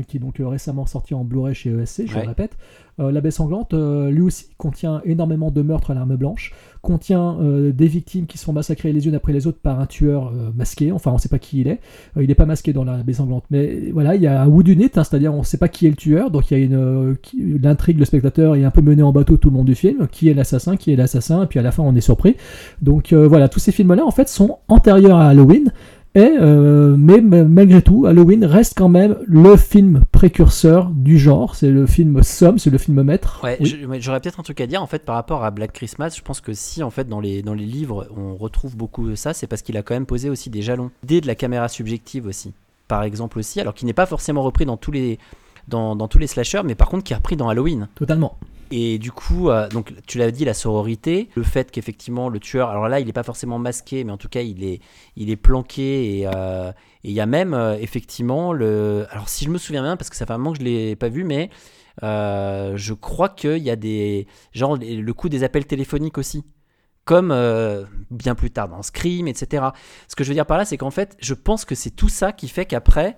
qui 0.08 0.18
est 0.18 0.20
donc 0.20 0.36
récemment 0.40 0.86
sorti 0.86 1.13
en 1.13 1.24
Blu-ray 1.24 1.54
chez 1.54 1.70
ESC, 1.70 2.04
je 2.08 2.16
ouais. 2.16 2.22
le 2.22 2.28
répète, 2.30 2.58
euh, 3.00 3.12
La 3.12 3.22
baie 3.22 3.32
sanglante, 3.32 3.74
euh, 3.74 4.10
lui 4.10 4.22
aussi, 4.22 4.48
contient 4.58 5.02
énormément 5.06 5.52
de 5.52 5.62
meurtres 5.62 5.92
à 5.92 5.94
l'arme 5.94 6.16
blanche, 6.16 6.54
contient 6.82 7.38
euh, 7.40 7.72
des 7.72 7.88
victimes 7.88 8.26
qui 8.26 8.38
sont 8.38 8.54
massacrées 8.54 8.92
les 8.92 9.08
unes 9.08 9.13
après 9.13 9.34
les 9.34 9.46
autres 9.46 9.60
par 9.60 9.80
un 9.80 9.86
tueur 9.86 10.32
masqué, 10.56 10.92
enfin 10.92 11.12
on 11.12 11.16
ne 11.16 11.20
sait 11.20 11.30
pas 11.30 11.40
qui 11.40 11.62
il 11.62 11.68
est, 11.68 11.80
il 12.20 12.28
n'est 12.28 12.36
pas 12.36 12.46
masqué 12.46 12.74
dans 12.74 12.84
la 12.84 12.98
baie 13.04 13.13
sanglante, 13.13 13.44
mais 13.52 13.92
voilà, 13.92 14.16
il 14.16 14.22
y 14.22 14.28
a 14.28 14.42
un 14.42 14.48
whodunit, 14.48 14.86
hein, 14.96 15.04
c'est-à-dire 15.04 15.34
on 15.34 15.40
ne 15.40 15.44
sait 15.44 15.58
pas 15.58 15.68
qui 15.68 15.86
est 15.86 15.90
le 15.90 15.96
tueur, 15.96 16.32
donc 16.32 16.50
il 16.50 16.58
y 16.58 16.62
a 16.62 16.63
une 16.63 17.16
l'intrigue, 17.62 18.00
le 18.00 18.06
spectateur 18.06 18.56
est 18.56 18.63
un 18.63 18.72
peu 18.72 18.82
mené 18.82 19.04
en 19.04 19.12
bateau 19.12 19.38
tout 19.38 19.50
le 19.50 19.58
long 19.58 19.63
du 19.63 19.76
film, 19.76 20.08
qui 20.08 20.30
est 20.30 20.34
l'assassin, 20.34 20.76
qui 20.76 20.92
est 20.92 20.96
l'assassin, 20.96 21.44
et 21.44 21.46
puis 21.48 21.60
à 21.60 21.62
la 21.62 21.72
fin 21.72 21.84
on 21.84 21.96
est 21.96 22.02
surpris. 22.02 22.36
Donc 22.82 23.13
voilà, 23.13 23.48
tous 23.50 23.60
ces 23.60 23.72
films-là 23.72 24.06
en 24.06 24.12
fait 24.12 24.28
sont 24.28 24.58
antérieurs 24.68 25.18
à 25.18 25.30
Halloween, 25.30 25.72
et, 26.15 26.32
euh, 26.39 26.96
mais 26.98 27.22
malgré 27.22 27.82
tout, 27.82 28.06
Halloween 28.06 28.43
reste 28.43 28.74
quand 28.76 28.89
même 28.89 29.17
le 29.28 29.56
film 29.56 30.04
précurseur 30.12 30.89
du 30.89 31.20
genre. 31.20 31.56
C'est 31.56 31.70
le 31.70 31.86
film 31.86 32.24
somme, 32.24 32.58
c'est 32.58 32.70
le 32.70 32.78
film 32.78 33.04
maître. 33.04 33.41
Ouais, 33.43 33.58
oui. 33.60 33.78
j'aurais 34.00 34.20
peut-être 34.20 34.39
un 34.39 34.43
truc 34.43 34.60
à 34.62 34.67
dire 34.67 34.82
en 34.82 34.88
fait 34.88 35.06
par 35.06 35.15
rapport 35.15 35.43
à 35.43 35.52
Black 35.52 35.74
Christmas. 35.74 36.15
Je 36.17 36.22
pense 36.22 36.41
que 36.41 36.54
si 36.54 36.82
en 36.82 36.89
fait 36.89 37.08
dans 37.08 37.20
les, 37.20 37.43
dans 37.43 37.54
les 37.54 37.65
livres 37.65 38.08
on 38.17 38.36
retrouve 38.36 38.76
beaucoup 38.76 39.08
de 39.08 39.15
ça, 39.15 39.34
c'est 39.34 39.48
parce 39.48 39.62
qu'il 39.62 39.78
a 39.78 39.84
quand 39.84 39.93
même 39.93 40.06
posé 40.08 40.30
aussi 40.30 40.50
des 40.50 40.62
jalons. 40.62 40.89
L'idée 41.04 41.22
de 41.22 41.28
la 41.28 41.36
caméra 41.36 41.67
subjective 41.67 42.26
aussi, 42.26 42.54
par 42.88 43.04
exemple 43.04 43.38
aussi, 43.38 43.62
alors 43.62 43.76
qui 43.76 43.86
n'est 43.86 43.93
pas 43.93 44.08
forcément 44.08 44.41
repris 44.41 44.65
dans 44.65 44.78
tous 44.78 44.91
les 44.91 45.20
dans, 45.67 45.96
dans, 45.96 46.08
tous 46.08 46.17
les 46.17 46.28
slashers, 46.28 46.62
mais 46.63 46.76
par 46.76 46.88
contre 46.89 47.04
qui 47.04 47.13
est 47.13 47.17
repris 47.17 47.36
dans 47.36 47.50
Halloween. 47.50 47.89
Totalement. 47.96 48.38
Et 48.70 48.98
du 48.98 49.12
coup, 49.12 49.50
euh, 49.50 49.70
donc 49.70 49.94
tu 50.08 50.18
l'as 50.18 50.32
dit, 50.32 50.44
la 50.44 50.54
sororité, 50.54 51.30
le 51.36 51.44
fait 51.44 51.72
qu'effectivement 51.72 52.28
le 52.28 52.40
tueur, 52.40 52.70
alors 52.70 52.90
là 52.90 53.00
il 53.00 53.06
n'est 53.06 53.14
pas 53.14 53.24
forcément 53.24 53.60
masqué, 53.60 54.04
mais 54.04 54.12
en 54.12 54.18
tout 54.18 54.28
cas 54.28 54.42
il 54.42 54.64
est, 54.64 54.82
il 55.16 55.30
est 55.30 55.38
planqué 55.38 56.20
et 56.20 56.28
euh, 56.28 56.72
il 57.04 57.12
y 57.12 57.22
a 57.22 57.26
même 57.26 57.54
euh, 57.54 57.78
effectivement 57.80 58.52
le, 58.52 59.08
alors 59.10 59.30
si 59.30 59.46
je 59.46 59.50
me 59.50 59.58
souviens 59.58 59.84
bien, 59.84 59.96
parce 59.96 60.10
que 60.10 60.18
ça 60.18 60.26
fait 60.26 60.34
un 60.34 60.38
moment 60.38 60.52
que 60.52 60.60
je 60.60 60.64
l'ai 60.64 60.96
pas 60.98 61.08
vu, 61.08 61.24
mais 61.24 61.50
je 62.02 62.94
crois 62.94 63.30
qu'il 63.30 63.60
y 63.60 63.70
a 63.70 63.78
des, 63.78 64.28
genre 64.52 64.78
le 64.78 65.12
coup 65.14 65.30
des 65.30 65.44
appels 65.44 65.66
téléphoniques 65.66 66.18
aussi 66.18 66.44
comme 67.06 67.34
bien 68.12 68.36
plus 68.36 68.52
tard 68.52 68.68
dans 68.68 68.82
Scream, 68.82 69.30
etc. 69.30 69.68
Ce 70.10 70.16
que 70.18 70.26
je 70.26 70.30
veux 70.30 70.36
dire 70.36 70.46
par 70.46 70.58
là, 70.58 70.66
c'est 70.66 70.76
qu'en 70.76 70.92
fait, 70.92 71.16
je 71.22 71.34
pense 71.34 71.64
que 71.64 71.74
c'est 71.74 71.90
tout 71.90 72.10
ça 72.10 72.34
qui 72.34 72.50
fait 72.50 72.66
qu'après, 72.66 73.18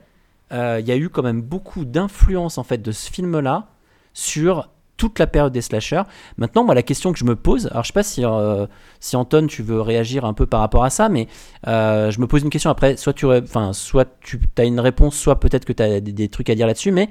il 0.52 0.86
y 0.86 0.92
a 0.92 0.96
eu 0.96 1.10
quand 1.10 1.24
même 1.24 1.42
beaucoup 1.42 1.86
d'influence 1.86 2.60
en 2.60 2.64
fait 2.64 2.78
de 2.78 2.92
ce 2.92 3.10
film-là 3.10 3.72
sur 4.14 4.70
toute 5.00 5.18
la 5.18 5.26
période 5.26 5.54
des 5.54 5.62
slashers. 5.62 6.04
Maintenant, 6.38 6.64
moi, 6.64 6.76
la 6.76 6.84
question 6.84 7.14
que 7.14 7.18
je 7.18 7.24
me 7.24 7.36
pose, 7.36 7.68
alors 7.68 7.84
je 7.84 7.88
sais 7.88 7.94
pas 7.94 8.04
si, 8.04 8.24
euh, 8.24 8.68
si 9.00 9.16
Anton, 9.16 9.48
tu 9.48 9.64
veux 9.64 9.82
réagir 9.82 10.26
un 10.26 10.34
peu 10.34 10.46
par 10.46 10.60
rapport 10.60 10.84
à 10.84 10.92
ça, 10.92 11.10
mais 11.10 11.28
euh, 11.68 12.12
je 12.12 12.20
me 12.20 12.28
pose 12.28 12.44
une 12.44 12.50
question 12.50 12.70
après, 12.70 12.98
soit 12.98 13.14
tu 13.14 13.26
enfin, 13.26 13.74
soit 13.74 14.20
tu 14.22 14.40
as 14.58 14.66
une 14.66 14.80
réponse, 14.80 15.16
soit 15.16 15.40
peut-être 15.40 15.66
que 15.66 15.74
tu 15.74 15.82
as 15.82 16.02
des, 16.02 16.28
trucs 16.28 16.50
à 16.50 16.56
dire 16.56 16.68
là-dessus, 16.68 16.92
mais 16.92 17.10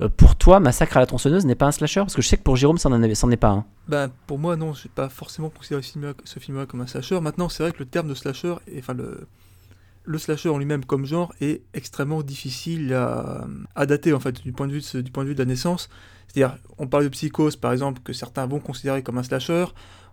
euh, 0.00 0.08
pour 0.08 0.36
toi, 0.36 0.58
Massacre 0.58 0.96
à 0.96 1.00
la 1.00 1.06
tronçonneuse 1.06 1.44
n'est 1.44 1.54
pas 1.54 1.66
un 1.66 1.72
slasher? 1.72 2.00
Parce 2.00 2.14
que 2.14 2.22
je 2.22 2.28
sais 2.28 2.38
que 2.38 2.42
pour 2.42 2.56
Jérôme, 2.56 2.78
ça 2.78 2.88
n'en 2.88 3.02
est 3.02 3.36
pas 3.36 3.48
un. 3.48 3.64
Bah, 3.88 4.08
pour 4.26 4.38
moi, 4.38 4.56
non, 4.56 4.72
je 4.72 4.84
vais 4.84 4.90
pas 4.94 5.10
forcément 5.10 5.50
considérer 5.50 5.82
ce 5.82 5.92
film-là 5.92 6.14
film 6.40 6.66
comme 6.66 6.80
un 6.80 6.86
slasher. 6.86 7.20
Maintenant, 7.20 7.50
c'est 7.50 7.62
vrai 7.62 7.72
que 7.72 7.80
le 7.80 7.86
terme 7.86 8.08
de 8.08 8.14
slasher, 8.14 8.54
enfin, 8.78 8.94
le, 8.94 9.26
le 10.04 10.18
slasher 10.18 10.48
en 10.48 10.56
lui-même 10.56 10.86
comme 10.86 11.04
genre 11.04 11.34
est 11.42 11.60
extrêmement 11.74 12.22
difficile 12.22 12.94
à, 12.94 13.86
dater, 13.86 14.14
en 14.14 14.20
fait, 14.20 14.40
du 14.42 14.52
point 14.52 14.66
de 14.66 14.72
vue 14.72 15.02
du 15.02 15.10
point 15.10 15.24
de, 15.24 15.28
vue 15.28 15.34
de 15.34 15.40
la 15.40 15.46
naissance. 15.46 15.90
C'est-à-dire, 16.28 16.58
on 16.78 16.86
parle 16.86 17.04
de 17.04 17.08
Psychose, 17.08 17.56
par 17.56 17.72
exemple, 17.72 18.00
que 18.04 18.12
certains 18.12 18.46
vont 18.46 18.60
considérer 18.60 19.02
comme 19.02 19.18
un 19.18 19.22
slasher. 19.22 19.66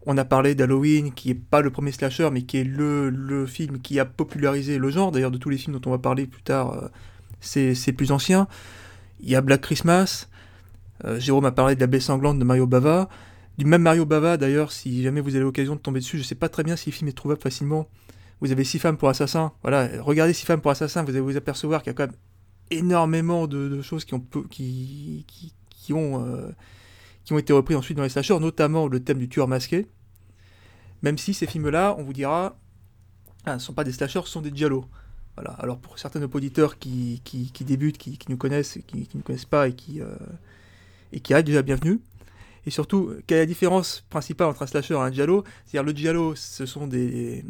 On 0.06 0.18
a 0.18 0.26
parlé 0.26 0.56
d'Halloween, 0.56 1.14
qui 1.14 1.32
est 1.32 1.36
pas 1.36 1.62
le 1.62 1.70
premier 1.72 1.92
slasher, 1.92 2.30
mais 2.32 2.44
qui 2.44 2.58
est 2.58 2.64
le, 2.64 3.46
film 3.48 3.80
qui 3.80 4.00
a 4.00 4.06
popularisé 4.06 4.78
le 4.78 4.90
genre. 4.90 5.12
D'ailleurs, 5.12 5.32
de 5.32 5.38
tous 5.38 5.50
les 5.50 5.58
films 5.58 5.78
dont 5.78 5.90
on 5.90 5.92
va 5.92 6.00
parler 6.00 6.26
plus 6.26 6.44
tard, 6.44 6.74
euh, 6.74 6.88
c'est 7.42 7.94
plus 7.94 8.12
ancien. 8.12 8.48
Il 9.20 9.30
y 9.30 9.36
a 9.36 9.42
Black 9.42 9.62
Christmas. 9.62 10.28
Euh, 11.04 11.20
Jérôme 11.20 11.46
a 11.46 11.52
parlé 11.52 11.76
de 11.76 11.82
la 11.82 11.88
baie 11.88 12.00
sanglante 12.00 12.40
de 12.40 12.44
Mario 12.44 12.68
Bava. 12.68 13.10
Du 13.58 13.66
même 13.66 13.82
Mario 13.82 14.06
Bava, 14.06 14.38
d'ailleurs, 14.38 14.72
si 14.72 15.04
jamais 15.04 15.22
vous 15.22 15.36
avez 15.36 15.44
l'occasion 15.44 15.76
de 15.76 15.80
tomber 15.80 16.00
dessus, 16.00 16.18
je 16.18 16.24
sais 16.24 16.36
pas 16.36 16.50
très 16.50 16.64
bien 16.64 16.76
si 16.76 16.90
le 16.90 16.96
film 16.96 17.08
est 17.10 17.14
trouvable 17.14 17.42
facilement. 17.42 17.88
Vous 18.42 18.52
avez 18.52 18.64
Six 18.64 18.80
femmes 18.80 18.98
pour 18.98 19.10
assassin. 19.10 19.54
Voilà, 19.62 19.90
regardez 20.02 20.34
Six 20.34 20.46
femmes 20.46 20.62
pour 20.62 20.72
assassin, 20.72 21.04
vous 21.04 21.12
allez 21.12 21.22
vous 21.22 21.38
apercevoir 21.38 21.82
qu'il 21.82 21.92
y 21.92 21.96
a 21.96 21.98
quand 21.98 22.08
même 22.08 22.16
énormément 22.72 23.48
de, 23.48 23.82
choses 23.82 24.06
qui 24.06 24.14
ont, 24.14 24.26
qui, 24.50 25.26
qui 25.86 25.94
ont, 25.94 26.26
euh, 26.26 26.50
qui 27.26 27.34
ont 27.34 27.38
été 27.38 27.54
repris 27.54 27.76
ensuite 27.76 27.96
dans 27.96 28.04
les 28.04 28.10
slashers, 28.10 28.40
notamment 28.40 28.88
le 28.88 29.00
thème 29.00 29.20
du 29.20 29.30
tueur 29.30 29.48
masqué. 29.48 29.86
Même 31.04 31.20
si 31.20 31.36
ces 31.36 31.46
films-là, 31.46 31.96
on 32.00 32.04
vous 32.04 32.14
dira, 32.14 32.58
ah, 33.46 33.54
ne 33.54 33.60
sont 33.60 33.74
pas 33.74 33.84
des 33.84 33.92
slashers, 33.92 34.22
ce 34.26 34.32
sont 34.32 34.42
des 34.42 34.52
giallo. 34.54 34.86
Voilà. 35.36 35.52
Alors 35.60 35.78
pour 35.78 36.00
certains 36.00 36.24
auditeurs 36.24 36.80
qui, 36.80 37.22
qui, 37.24 37.64
débutent, 37.64 38.00
qui, 38.00 38.18
nous 38.30 38.38
connaissent, 38.38 38.80
qui, 38.88 39.08
ne 39.14 39.22
connaissent 39.22 39.46
pas 39.46 39.68
et 39.68 39.74
qui, 39.74 40.02
euh, 40.02 40.16
et 41.14 41.20
qui 41.20 41.34
déjà 41.44 41.62
bienvenue. 41.62 42.02
Et 42.68 42.72
surtout, 42.72 43.14
quelle 43.28 43.38
est 43.38 43.42
la 43.42 43.46
différence 43.46 44.04
principale 44.10 44.48
entre 44.48 44.64
un 44.64 44.68
slasher 44.68 44.96
et 44.96 44.98
un 44.98 45.12
giallo? 45.12 45.44
C'est-à-dire 45.66 45.84
le 45.84 45.98
giallo, 45.98 46.36
ce 46.36 46.66
sont 46.66 46.88
des, 46.88 47.44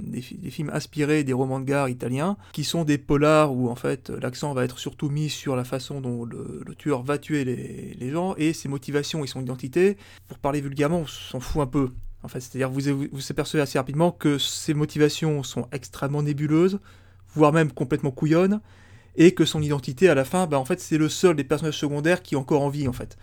films 0.50 0.70
inspirés 0.74 1.24
des 1.24 1.32
romans 1.32 1.60
de 1.60 1.66
gare 1.66 1.88
italiens, 1.88 2.36
qui 2.52 2.66
sont 2.66 2.84
des 2.84 2.98
polars 2.98 3.54
où 3.54 3.70
en 3.70 3.76
fait 3.76 4.10
l'accent 4.10 4.54
va 4.54 4.66
être 4.66 4.78
surtout 4.78 5.10
mis 5.10 5.30
sur 5.30 5.56
la 5.56 5.64
façon 5.64 6.02
dont 6.02 6.26
le, 6.26 6.64
tueur 6.78 7.02
va 7.02 7.18
tuer 7.18 7.46
les, 7.46 8.10
gens 8.12 8.36
et 8.38 8.54
ses 8.54 8.68
motivations 8.68 9.24
et 9.24 9.28
son 9.28 9.42
identité. 9.42 9.98
Pour 10.28 10.38
parler 10.38 10.60
vulgairement, 10.60 11.00
on 11.00 11.08
s'en 11.08 11.40
fout 11.40 11.62
un 11.62 11.68
peu. 11.68 11.92
En 12.24 12.28
c'est-à-dire 12.28 12.70
vous 12.70 12.82
vous, 13.12 13.32
apercevez 13.32 13.62
assez 13.62 13.78
rapidement 13.78 14.12
que 14.12 14.38
ces 14.38 14.74
motivations 14.74 15.44
sont 15.44 15.68
extrêmement 15.72 16.24
nébuleuses, 16.24 16.80
voire 17.36 17.54
même 17.54 17.72
complètement 17.72 18.12
couillonne, 18.12 18.62
et 19.16 19.34
que 19.34 19.46
son 19.46 19.62
identité 19.62 20.10
à 20.10 20.16
la 20.16 20.26
fin, 20.26 20.48
bah, 20.48 20.60
en 20.60 20.66
fait, 20.66 20.82
c'est 20.82 20.98
le 20.98 21.08
seul 21.08 21.36
des 21.36 21.44
personnages 21.44 21.78
secondaires 21.78 22.22
qui 22.22 22.36
est 22.36 22.38
encore 22.38 22.64
en 22.64 22.70
vie, 22.70 22.88
en 22.88 22.94
fait. 22.94 23.18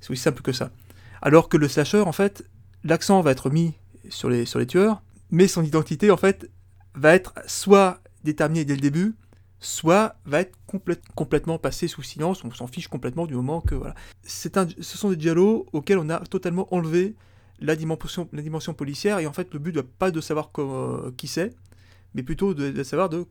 C'est 0.00 0.10
aussi 0.10 0.22
simple 0.22 0.42
que 0.42 0.52
ça. 0.52 0.72
Alors 1.22 1.48
que 1.48 1.56
le 1.56 1.68
slasher, 1.68 2.00
en 2.00 2.12
fait, 2.12 2.48
l'accent 2.84 3.20
va 3.20 3.30
être 3.30 3.50
mis 3.50 3.74
sur 4.08 4.30
les, 4.30 4.46
sur 4.46 4.58
les 4.58 4.66
tueurs, 4.66 5.02
mais 5.30 5.48
son 5.48 5.62
identité, 5.62 6.10
en 6.10 6.16
fait, 6.16 6.50
va 6.94 7.14
être 7.14 7.34
soit 7.46 8.00
déterminée 8.24 8.64
dès 8.64 8.74
le 8.74 8.80
début, 8.80 9.14
soit 9.60 10.16
va 10.24 10.40
être 10.40 10.56
complète, 10.66 11.02
complètement 11.14 11.58
passée 11.58 11.88
sous 11.88 12.02
silence, 12.02 12.44
on 12.44 12.50
s'en 12.50 12.66
fiche 12.66 12.88
complètement 12.88 13.26
du 13.26 13.34
moment 13.34 13.60
que, 13.60 13.74
voilà. 13.74 13.94
Un, 14.54 14.66
ce 14.80 14.98
sont 14.98 15.10
des 15.10 15.16
dialogues 15.16 15.64
auxquels 15.72 15.98
on 15.98 16.08
a 16.08 16.18
totalement 16.20 16.72
enlevé 16.74 17.14
la 17.60 17.76
dimension, 17.76 18.28
la 18.32 18.42
dimension 18.42 18.72
policière, 18.72 19.18
et 19.18 19.26
en 19.26 19.32
fait, 19.32 19.52
le 19.52 19.58
but 19.58 19.76
n'est 19.76 19.82
pas 19.82 20.10
de 20.10 20.20
savoir 20.20 20.50
qui 21.16 21.28
c'est, 21.28 21.54
mais 22.14 22.22
plutôt 22.22 22.54
de, 22.54 22.70
de 22.70 22.82
savoir 22.82 23.10
de 23.10 23.26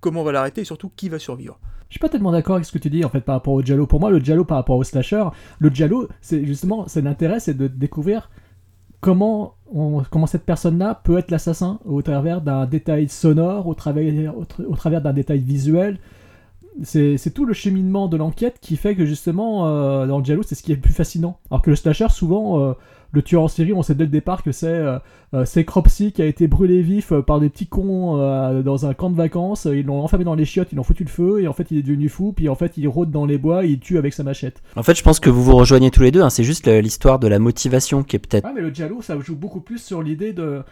comment 0.00 0.22
on 0.22 0.24
va 0.24 0.32
l'arrêter 0.32 0.62
et 0.62 0.64
surtout 0.64 0.90
qui 0.90 1.08
va 1.08 1.18
survivre. 1.18 1.60
Je 1.90 1.94
suis 1.94 1.98
pas 2.00 2.08
tellement 2.08 2.30
d'accord 2.30 2.54
avec 2.54 2.64
ce 2.64 2.72
que 2.72 2.78
tu 2.78 2.88
dis 2.88 3.04
en 3.04 3.08
fait 3.08 3.20
par 3.20 3.34
rapport 3.34 3.52
au 3.52 3.62
Giallo. 3.62 3.84
Pour 3.84 3.98
moi, 3.98 4.10
le 4.10 4.20
Giallo 4.20 4.44
par 4.44 4.56
rapport 4.56 4.76
au 4.76 4.84
slasher, 4.84 5.24
le 5.58 5.68
Giallo, 5.70 6.08
c'est 6.20 6.44
justement, 6.46 6.86
c'est 6.86 7.02
l'intérêt, 7.02 7.40
c'est 7.40 7.54
de 7.54 7.66
découvrir 7.66 8.30
comment, 9.00 9.56
comment 10.10 10.26
cette 10.26 10.44
personne-là 10.44 11.00
peut 11.02 11.18
être 11.18 11.32
l'assassin 11.32 11.80
au 11.84 12.00
travers 12.00 12.42
d'un 12.42 12.66
détail 12.66 13.08
sonore, 13.08 13.66
au 13.66 13.74
travers, 13.74 14.34
au, 14.38 14.76
travers 14.76 15.02
d'un 15.02 15.12
détail 15.12 15.40
visuel. 15.40 15.98
C'est 16.84 17.34
tout 17.34 17.44
le 17.44 17.52
cheminement 17.52 18.06
de 18.06 18.16
l'enquête 18.16 18.58
qui 18.60 18.76
fait 18.76 18.94
que 18.94 19.04
justement, 19.04 19.66
euh, 19.66 20.06
dans 20.06 20.18
le 20.18 20.24
Giallo, 20.24 20.44
c'est 20.44 20.54
ce 20.54 20.62
qui 20.62 20.70
est 20.70 20.76
le 20.76 20.80
plus 20.80 20.92
fascinant. 20.92 21.38
Alors 21.50 21.60
que 21.60 21.70
le 21.70 21.76
slasher, 21.76 22.08
souvent, 22.08 22.60
euh, 22.60 22.72
le 23.10 23.22
tueur 23.22 23.42
en 23.42 23.48
série, 23.48 23.72
on 23.72 23.82
sait 23.82 23.96
dès 23.96 24.04
le 24.04 24.10
départ 24.10 24.44
que 24.44 24.52
c'est 24.52 24.68
euh, 24.68 24.98
euh, 25.34 25.44
Cropsy 25.64 26.12
qui 26.12 26.22
a 26.22 26.26
été 26.26 26.48
brûlé 26.48 26.82
vif 26.82 27.12
euh, 27.12 27.22
par 27.22 27.40
des 27.40 27.48
petits 27.48 27.66
cons 27.66 28.20
euh, 28.20 28.62
dans 28.62 28.86
un 28.86 28.94
camp 28.94 29.10
de 29.10 29.16
vacances. 29.16 29.66
Ils 29.70 29.86
l'ont 29.86 30.02
enfermé 30.02 30.24
dans 30.24 30.34
les 30.34 30.44
chiottes, 30.44 30.68
ils 30.72 30.76
l'ont 30.76 30.82
foutu 30.82 31.04
le 31.04 31.10
feu 31.10 31.40
et 31.40 31.48
en 31.48 31.52
fait 31.52 31.70
il 31.70 31.78
est 31.78 31.82
devenu 31.82 32.08
fou. 32.08 32.32
Puis 32.32 32.48
en 32.48 32.54
fait 32.54 32.76
il 32.76 32.88
rôde 32.88 33.10
dans 33.10 33.26
les 33.26 33.38
bois, 33.38 33.64
il 33.64 33.78
tue 33.78 33.98
avec 33.98 34.12
sa 34.12 34.22
machette. 34.22 34.62
En 34.76 34.82
fait, 34.82 34.96
je 34.96 35.02
pense 35.02 35.20
que 35.20 35.30
vous 35.30 35.42
vous 35.42 35.56
rejoignez 35.56 35.90
tous 35.90 36.02
les 36.02 36.10
deux. 36.10 36.22
Hein, 36.22 36.30
c'est 36.30 36.44
juste 36.44 36.66
l'histoire 36.66 37.18
de 37.18 37.28
la 37.28 37.38
motivation 37.38 38.02
qui 38.02 38.16
est 38.16 38.18
peut-être. 38.18 38.44
Ouais, 38.44 38.52
mais 38.54 38.60
le 38.60 38.70
giallo, 38.70 39.02
ça 39.02 39.18
joue 39.20 39.36
beaucoup 39.36 39.60
plus 39.60 39.78
sur 39.78 40.02
l'idée 40.02 40.32
de. 40.32 40.62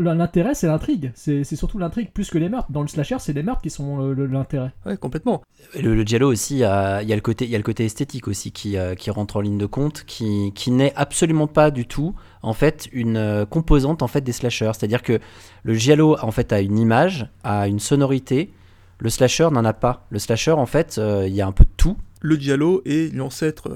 L'intérêt, 0.00 0.54
c'est 0.54 0.66
l'intrigue. 0.66 1.12
C'est 1.14 1.44
surtout 1.44 1.78
l'intrigue 1.78 2.10
plus 2.12 2.30
que 2.30 2.38
les 2.38 2.48
meurtres. 2.48 2.70
Dans 2.70 2.82
le 2.82 2.88
slasher, 2.88 3.16
c'est 3.18 3.32
les 3.32 3.42
meurtres 3.42 3.62
qui 3.62 3.70
sont 3.70 4.10
l'intérêt. 4.12 4.72
Ouais, 4.86 4.96
complètement. 4.96 5.42
Le, 5.80 5.94
le 5.94 6.02
giallo 6.02 6.30
aussi, 6.30 6.54
il 6.54 6.58
y, 6.60 6.64
a, 6.64 7.02
il 7.02 7.08
y 7.08 7.12
a 7.12 7.16
le 7.16 7.22
côté, 7.22 7.44
il 7.44 7.50
y 7.50 7.54
a 7.54 7.58
le 7.58 7.64
côté 7.64 7.84
esthétique 7.84 8.28
aussi 8.28 8.52
qui, 8.52 8.76
qui 8.98 9.10
rentre 9.10 9.36
en 9.36 9.40
ligne 9.40 9.58
de 9.58 9.66
compte, 9.66 10.04
qui, 10.06 10.52
qui 10.54 10.70
n'est 10.70 10.92
absolument 10.96 11.46
pas 11.46 11.70
du 11.70 11.86
tout 11.86 12.14
en 12.44 12.52
fait 12.52 12.88
une 12.92 13.16
euh, 13.16 13.46
composante 13.46 14.02
en 14.02 14.06
fait 14.06 14.20
des 14.20 14.32
slashers. 14.32 14.72
C'est-à-dire 14.74 15.02
que 15.02 15.18
le 15.62 15.74
giallo 15.74 16.16
en 16.20 16.30
fait 16.30 16.52
a 16.52 16.60
une 16.60 16.78
image, 16.78 17.26
a 17.42 17.68
une 17.68 17.80
sonorité. 17.80 18.52
Le 18.98 19.10
slasher 19.10 19.48
n'en 19.50 19.64
a 19.64 19.72
pas. 19.72 20.06
Le 20.10 20.18
slasher 20.18 20.52
en 20.52 20.66
fait, 20.66 20.96
euh, 20.98 21.24
il 21.26 21.34
y 21.34 21.40
a 21.40 21.46
un 21.46 21.52
peu 21.52 21.64
de 21.64 21.70
tout. 21.76 21.96
Le 22.20 22.36
giallo 22.36 22.82
est 22.84 23.14
l'ancêtre 23.14 23.70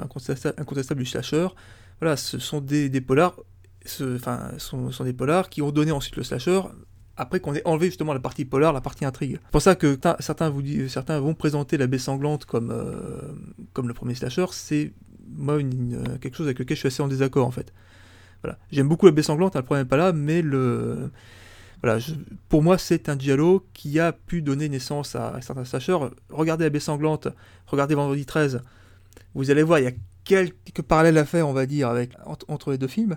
incontestable, 0.58 1.00
du 1.00 1.06
slasher. 1.06 1.48
Voilà, 2.00 2.16
ce 2.16 2.38
sont 2.38 2.60
des, 2.60 2.88
des 2.88 3.00
polars, 3.00 3.36
enfin, 3.84 4.50
ce 4.52 4.58
sont, 4.58 4.90
sont, 4.92 5.04
des 5.04 5.12
polars 5.12 5.48
qui 5.48 5.60
ont 5.62 5.72
donné 5.72 5.90
ensuite 5.90 6.16
le 6.16 6.22
slasher. 6.22 6.60
Après 7.16 7.40
qu'on 7.40 7.54
ait 7.54 7.66
enlevé 7.66 7.86
justement 7.86 8.14
la 8.14 8.20
partie 8.20 8.44
polar, 8.44 8.72
la 8.72 8.80
partie 8.80 9.04
intrigue. 9.04 9.40
C'est 9.42 9.50
pour 9.50 9.62
ça 9.62 9.74
que 9.74 9.98
certains, 10.20 10.50
vous 10.50 10.62
certains 10.88 11.18
vont 11.18 11.34
présenter 11.34 11.76
la 11.76 11.88
baie 11.88 11.98
sanglante 11.98 12.44
comme, 12.44 12.70
euh, 12.70 13.32
comme 13.72 13.88
le 13.88 13.94
premier 13.94 14.14
slasher. 14.14 14.46
C'est 14.52 14.92
moi 15.36 15.58
quelque 16.20 16.36
chose 16.36 16.46
avec 16.46 16.58
lequel 16.58 16.76
je 16.76 16.80
suis 16.80 16.86
assez 16.86 17.02
en 17.02 17.08
désaccord 17.08 17.46
en 17.46 17.50
fait. 17.50 17.72
Voilà. 18.42 18.58
J'aime 18.70 18.88
beaucoup 18.88 19.06
la 19.06 19.12
baie 19.12 19.22
sanglante, 19.22 19.56
hein, 19.56 19.60
le 19.60 19.64
problème 19.64 19.84
n'est 19.84 19.88
pas 19.88 19.96
là, 19.96 20.12
mais 20.12 20.42
le... 20.42 21.10
voilà, 21.82 21.98
je... 21.98 22.12
pour 22.48 22.62
moi 22.62 22.78
c'est 22.78 23.08
un 23.08 23.18
giallo 23.18 23.66
qui 23.74 23.98
a 23.98 24.12
pu 24.12 24.42
donner 24.42 24.68
naissance 24.68 25.16
à, 25.16 25.40
certains 25.40 25.64
slashers. 25.64 25.98
Regardez 26.30 26.64
la 26.64 26.70
baie 26.70 26.80
sanglante, 26.80 27.28
regardez 27.66 27.94
Vendredi 27.94 28.26
13, 28.26 28.62
vous 29.34 29.50
allez 29.50 29.62
voir, 29.62 29.80
il 29.80 29.84
y 29.84 29.88
a 29.88 29.92
quelques 30.24 30.82
parallèles 30.82 31.18
à 31.18 31.24
faire, 31.24 31.48
on 31.48 31.52
va 31.52 31.66
dire, 31.66 31.88
avec, 31.88 32.10
entre, 32.26 32.46
entre 32.48 32.70
les 32.70 32.78
deux 32.78 32.88
films. 32.88 33.16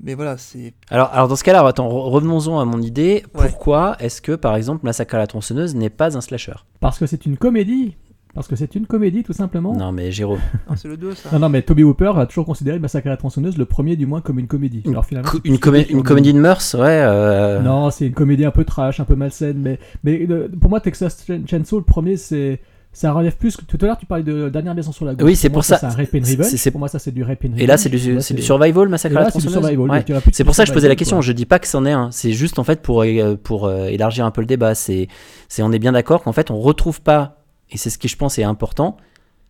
Mais 0.00 0.14
voilà, 0.14 0.36
c'est. 0.36 0.74
Alors, 0.90 1.08
alors 1.12 1.28
dans 1.28 1.36
ce 1.36 1.44
cas-là, 1.44 1.66
attends, 1.66 1.88
revenons-en 1.88 2.58
à 2.58 2.64
mon 2.64 2.82
idée. 2.82 3.24
Pourquoi 3.32 3.96
est-ce 4.00 4.20
que, 4.20 4.32
par 4.32 4.56
exemple, 4.56 4.84
Massacre 4.84 5.14
à 5.14 5.18
la 5.18 5.26
tronçonneuse 5.26 5.74
n'est 5.74 5.90
pas 5.90 6.16
un 6.16 6.20
slasher? 6.20 6.56
Parce 6.80 6.98
que 6.98 7.06
c'est 7.06 7.26
une 7.26 7.36
comédie. 7.36 7.96
Parce 8.34 8.48
que 8.48 8.56
c'est 8.56 8.74
une 8.74 8.86
comédie, 8.86 9.22
tout 9.22 9.32
simplement. 9.32 9.74
Non, 9.74 9.92
mais 9.92 10.10
Jérôme. 10.10 10.40
non, 10.68 10.74
c'est 10.74 10.88
le 10.88 10.96
2, 10.96 11.14
ça. 11.14 11.30
Non, 11.32 11.38
non, 11.38 11.48
mais 11.48 11.62
Toby 11.62 11.84
Hooper 11.84 12.12
a 12.16 12.26
toujours 12.26 12.44
considéré 12.44 12.80
Massacre 12.80 13.06
à 13.06 13.10
la 13.10 13.16
tronçonneuse 13.16 13.56
le 13.56 13.64
premier, 13.64 13.94
du 13.94 14.06
moins, 14.06 14.20
comme 14.20 14.40
une 14.40 14.48
comédie. 14.48 14.82
Une, 14.84 14.90
Alors, 14.90 15.04
finalement, 15.04 15.30
une, 15.44 15.58
comé 15.58 15.86
une 15.88 16.02
comédie 16.02 16.32
de 16.32 16.40
mœurs, 16.40 16.74
ouais. 16.74 16.82
Euh... 16.82 17.60
Non, 17.60 17.90
c'est 17.90 18.08
une 18.08 18.12
comédie 18.12 18.44
un 18.44 18.50
peu 18.50 18.64
trash, 18.64 18.98
un 18.98 19.04
peu 19.04 19.14
malsaine. 19.14 19.58
Mais, 19.58 19.78
mais 20.02 20.18
le, 20.18 20.48
pour 20.48 20.68
moi, 20.68 20.80
Texas 20.80 21.24
Chainsaw, 21.46 21.78
le 21.78 21.84
premier, 21.84 22.16
c'est. 22.16 22.60
Ça 22.92 23.12
relève 23.12 23.36
plus 23.36 23.56
que 23.56 23.64
tout 23.64 23.76
à 23.80 23.86
l'heure 23.86 23.98
tu 23.98 24.06
parlais 24.06 24.22
de 24.22 24.48
dernière 24.48 24.72
maison 24.72 24.92
sur 24.92 25.04
la 25.04 25.16
gauche. 25.16 25.26
Oui, 25.26 25.34
c'est 25.34 25.48
pour, 25.48 25.54
pour 25.54 25.64
ça. 25.64 25.80
C'est. 25.80 26.70
Pour 26.70 26.78
moi 26.78 26.86
ça 26.86 27.00
c'est 27.00 27.10
du 27.10 27.24
rape 27.24 27.44
and. 27.44 27.56
Et 27.58 27.66
là 27.66 27.76
c'est 27.76 27.88
du, 27.88 27.98
du 27.98 28.40
survival 28.40 28.88
massacre 28.88 29.16
à 29.16 29.22
la. 29.22 29.26
Ouais. 29.26 30.04
C'est 30.30 30.44
pour 30.44 30.54
ça 30.54 30.62
que 30.62 30.68
je 30.68 30.72
posais 30.72 30.86
la 30.86 30.94
question. 30.94 31.16
Quoi. 31.16 31.22
Je 31.22 31.32
dis 31.32 31.44
pas 31.44 31.58
que 31.58 31.66
c'en 31.66 31.84
est 31.86 31.90
un. 31.90 32.12
C'est 32.12 32.30
juste 32.30 32.60
en 32.60 32.62
fait 32.62 32.82
pour 32.82 33.04
pour 33.42 33.64
euh, 33.66 33.86
élargir 33.86 34.24
un 34.24 34.30
peu 34.30 34.42
le 34.42 34.46
débat. 34.46 34.76
C'est 34.76 35.08
c'est 35.48 35.64
on 35.64 35.72
est 35.72 35.80
bien 35.80 35.90
d'accord 35.90 36.22
qu'en 36.22 36.30
fait 36.30 36.52
on 36.52 36.60
retrouve 36.60 37.00
pas 37.00 37.43
et 37.74 37.76
c'est 37.76 37.90
ce 37.90 37.98
qui 37.98 38.08
je 38.08 38.16
pense 38.16 38.38
est 38.38 38.44
important, 38.44 38.96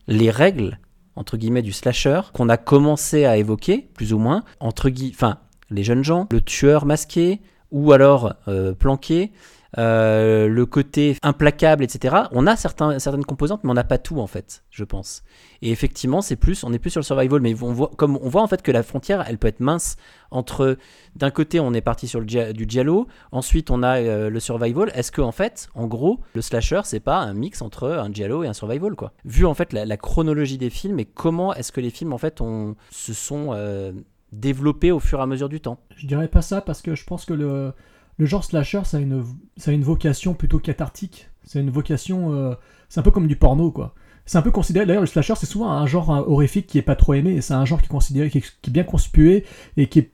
les 0.08 0.30
règles 0.30 0.80
entre 1.14 1.36
guillemets 1.36 1.62
du 1.62 1.72
slasher 1.72 2.22
qu'on 2.32 2.48
a 2.48 2.56
commencé 2.56 3.24
à 3.24 3.36
évoquer 3.36 3.88
plus 3.94 4.12
ou 4.12 4.18
moins 4.18 4.42
entre 4.58 4.88
guillemets, 4.88 5.14
enfin 5.14 5.38
les 5.70 5.84
jeunes 5.84 6.02
gens, 6.02 6.26
le 6.32 6.40
tueur 6.40 6.86
masqué 6.86 7.40
ou 7.70 7.92
alors 7.92 8.34
euh, 8.48 8.72
planqué. 8.72 9.30
Euh, 9.78 10.46
le 10.48 10.66
côté 10.66 11.16
implacable, 11.22 11.82
etc. 11.82 12.14
On 12.32 12.46
a 12.46 12.56
certaines 12.56 13.24
composantes, 13.24 13.64
mais 13.64 13.70
on 13.70 13.74
n'a 13.74 13.84
pas 13.84 13.98
tout 13.98 14.20
en 14.20 14.26
fait, 14.26 14.64
je 14.70 14.84
pense. 14.84 15.24
Et 15.62 15.70
effectivement, 15.70 16.20
c'est 16.20 16.36
plus, 16.36 16.62
on 16.64 16.72
est 16.72 16.78
plus 16.78 16.90
sur 16.90 17.00
le 17.00 17.04
survival, 17.04 17.40
mais 17.40 17.54
on 17.62 17.72
voit, 17.72 17.90
comme 17.96 18.18
on 18.22 18.28
voit 18.28 18.42
en 18.42 18.46
fait 18.46 18.62
que 18.62 18.70
la 18.70 18.82
frontière, 18.82 19.24
elle 19.28 19.38
peut 19.38 19.48
être 19.48 19.60
mince 19.60 19.96
entre, 20.30 20.76
d'un 21.16 21.30
côté, 21.30 21.60
on 21.60 21.72
est 21.74 21.80
parti 21.80 22.08
sur 22.08 22.20
le 22.20 22.52
du 22.52 22.66
giallo, 22.68 23.06
ensuite 23.32 23.70
on 23.70 23.82
a 23.82 23.98
euh, 23.98 24.30
le 24.30 24.40
survival. 24.40 24.90
Est-ce 24.94 25.12
que 25.12 25.20
en 25.20 25.32
fait, 25.32 25.68
en 25.74 25.86
gros, 25.86 26.20
le 26.34 26.42
slasher, 26.42 26.82
c'est 26.84 27.00
pas 27.00 27.18
un 27.18 27.34
mix 27.34 27.62
entre 27.62 27.88
un 27.88 28.12
giallo 28.12 28.44
et 28.44 28.48
un 28.48 28.52
survival, 28.52 28.94
quoi? 28.94 29.12
Vu 29.24 29.46
en 29.46 29.54
fait 29.54 29.72
la, 29.72 29.96
chronologie 29.96 30.58
des 30.58 30.70
films 30.70 30.98
et 31.00 31.04
comment 31.04 31.54
est-ce 31.54 31.72
que 31.72 31.80
les 31.80 31.90
films 31.90 32.12
en 32.12 32.18
fait 32.18 32.40
ont, 32.40 32.76
se 32.90 33.14
sont 33.14 33.50
euh, 33.52 33.92
développés 34.32 34.92
au 34.92 35.00
fur 35.00 35.20
et 35.20 35.22
à 35.22 35.26
mesure 35.26 35.48
du 35.48 35.60
temps. 35.60 35.78
Je 35.96 36.06
dirais 36.06 36.28
pas 36.28 36.42
ça 36.42 36.60
parce 36.60 36.82
que 36.82 36.94
je 36.94 37.04
pense 37.04 37.24
que 37.24 37.32
le, 37.32 37.72
le 38.18 38.26
genre 38.26 38.44
slasher, 38.44 38.82
ça 38.84 38.98
a, 38.98 39.00
une, 39.00 39.24
ça 39.56 39.70
a 39.70 39.74
une 39.74 39.82
vocation 39.84 40.34
plutôt 40.34 40.58
cathartique. 40.58 41.28
C'est 41.44 41.60
une 41.60 41.70
vocation. 41.70 42.32
euh, 42.32 42.54
c'est 42.88 43.00
un 43.00 43.02
peu 43.02 43.10
comme 43.10 43.26
du 43.26 43.36
porno, 43.36 43.70
quoi. 43.70 43.94
C'est 44.26 44.38
un 44.38 44.42
peu 44.42 44.50
considéré. 44.50 44.86
D'ailleurs, 44.86 45.02
le 45.02 45.06
slasher, 45.06 45.34
c'est 45.36 45.46
souvent 45.46 45.70
un 45.70 45.86
genre 45.86 46.10
euh, 46.14 46.22
horrifique 46.26 46.66
qui 46.66 46.78
est 46.78 46.82
pas 46.82 46.96
trop 46.96 47.14
aimé. 47.14 47.32
et 47.32 47.40
C'est 47.40 47.54
un 47.54 47.64
genre 47.64 47.80
qui 47.80 47.86
est 47.86 47.88
considéré, 47.88 48.30
qui 48.30 48.38
est, 48.38 48.44
qui 48.62 48.70
est 48.70 48.72
bien 48.72 48.84
conspué 48.84 49.44
et 49.76 49.88
qui 49.88 49.98
est 49.98 50.10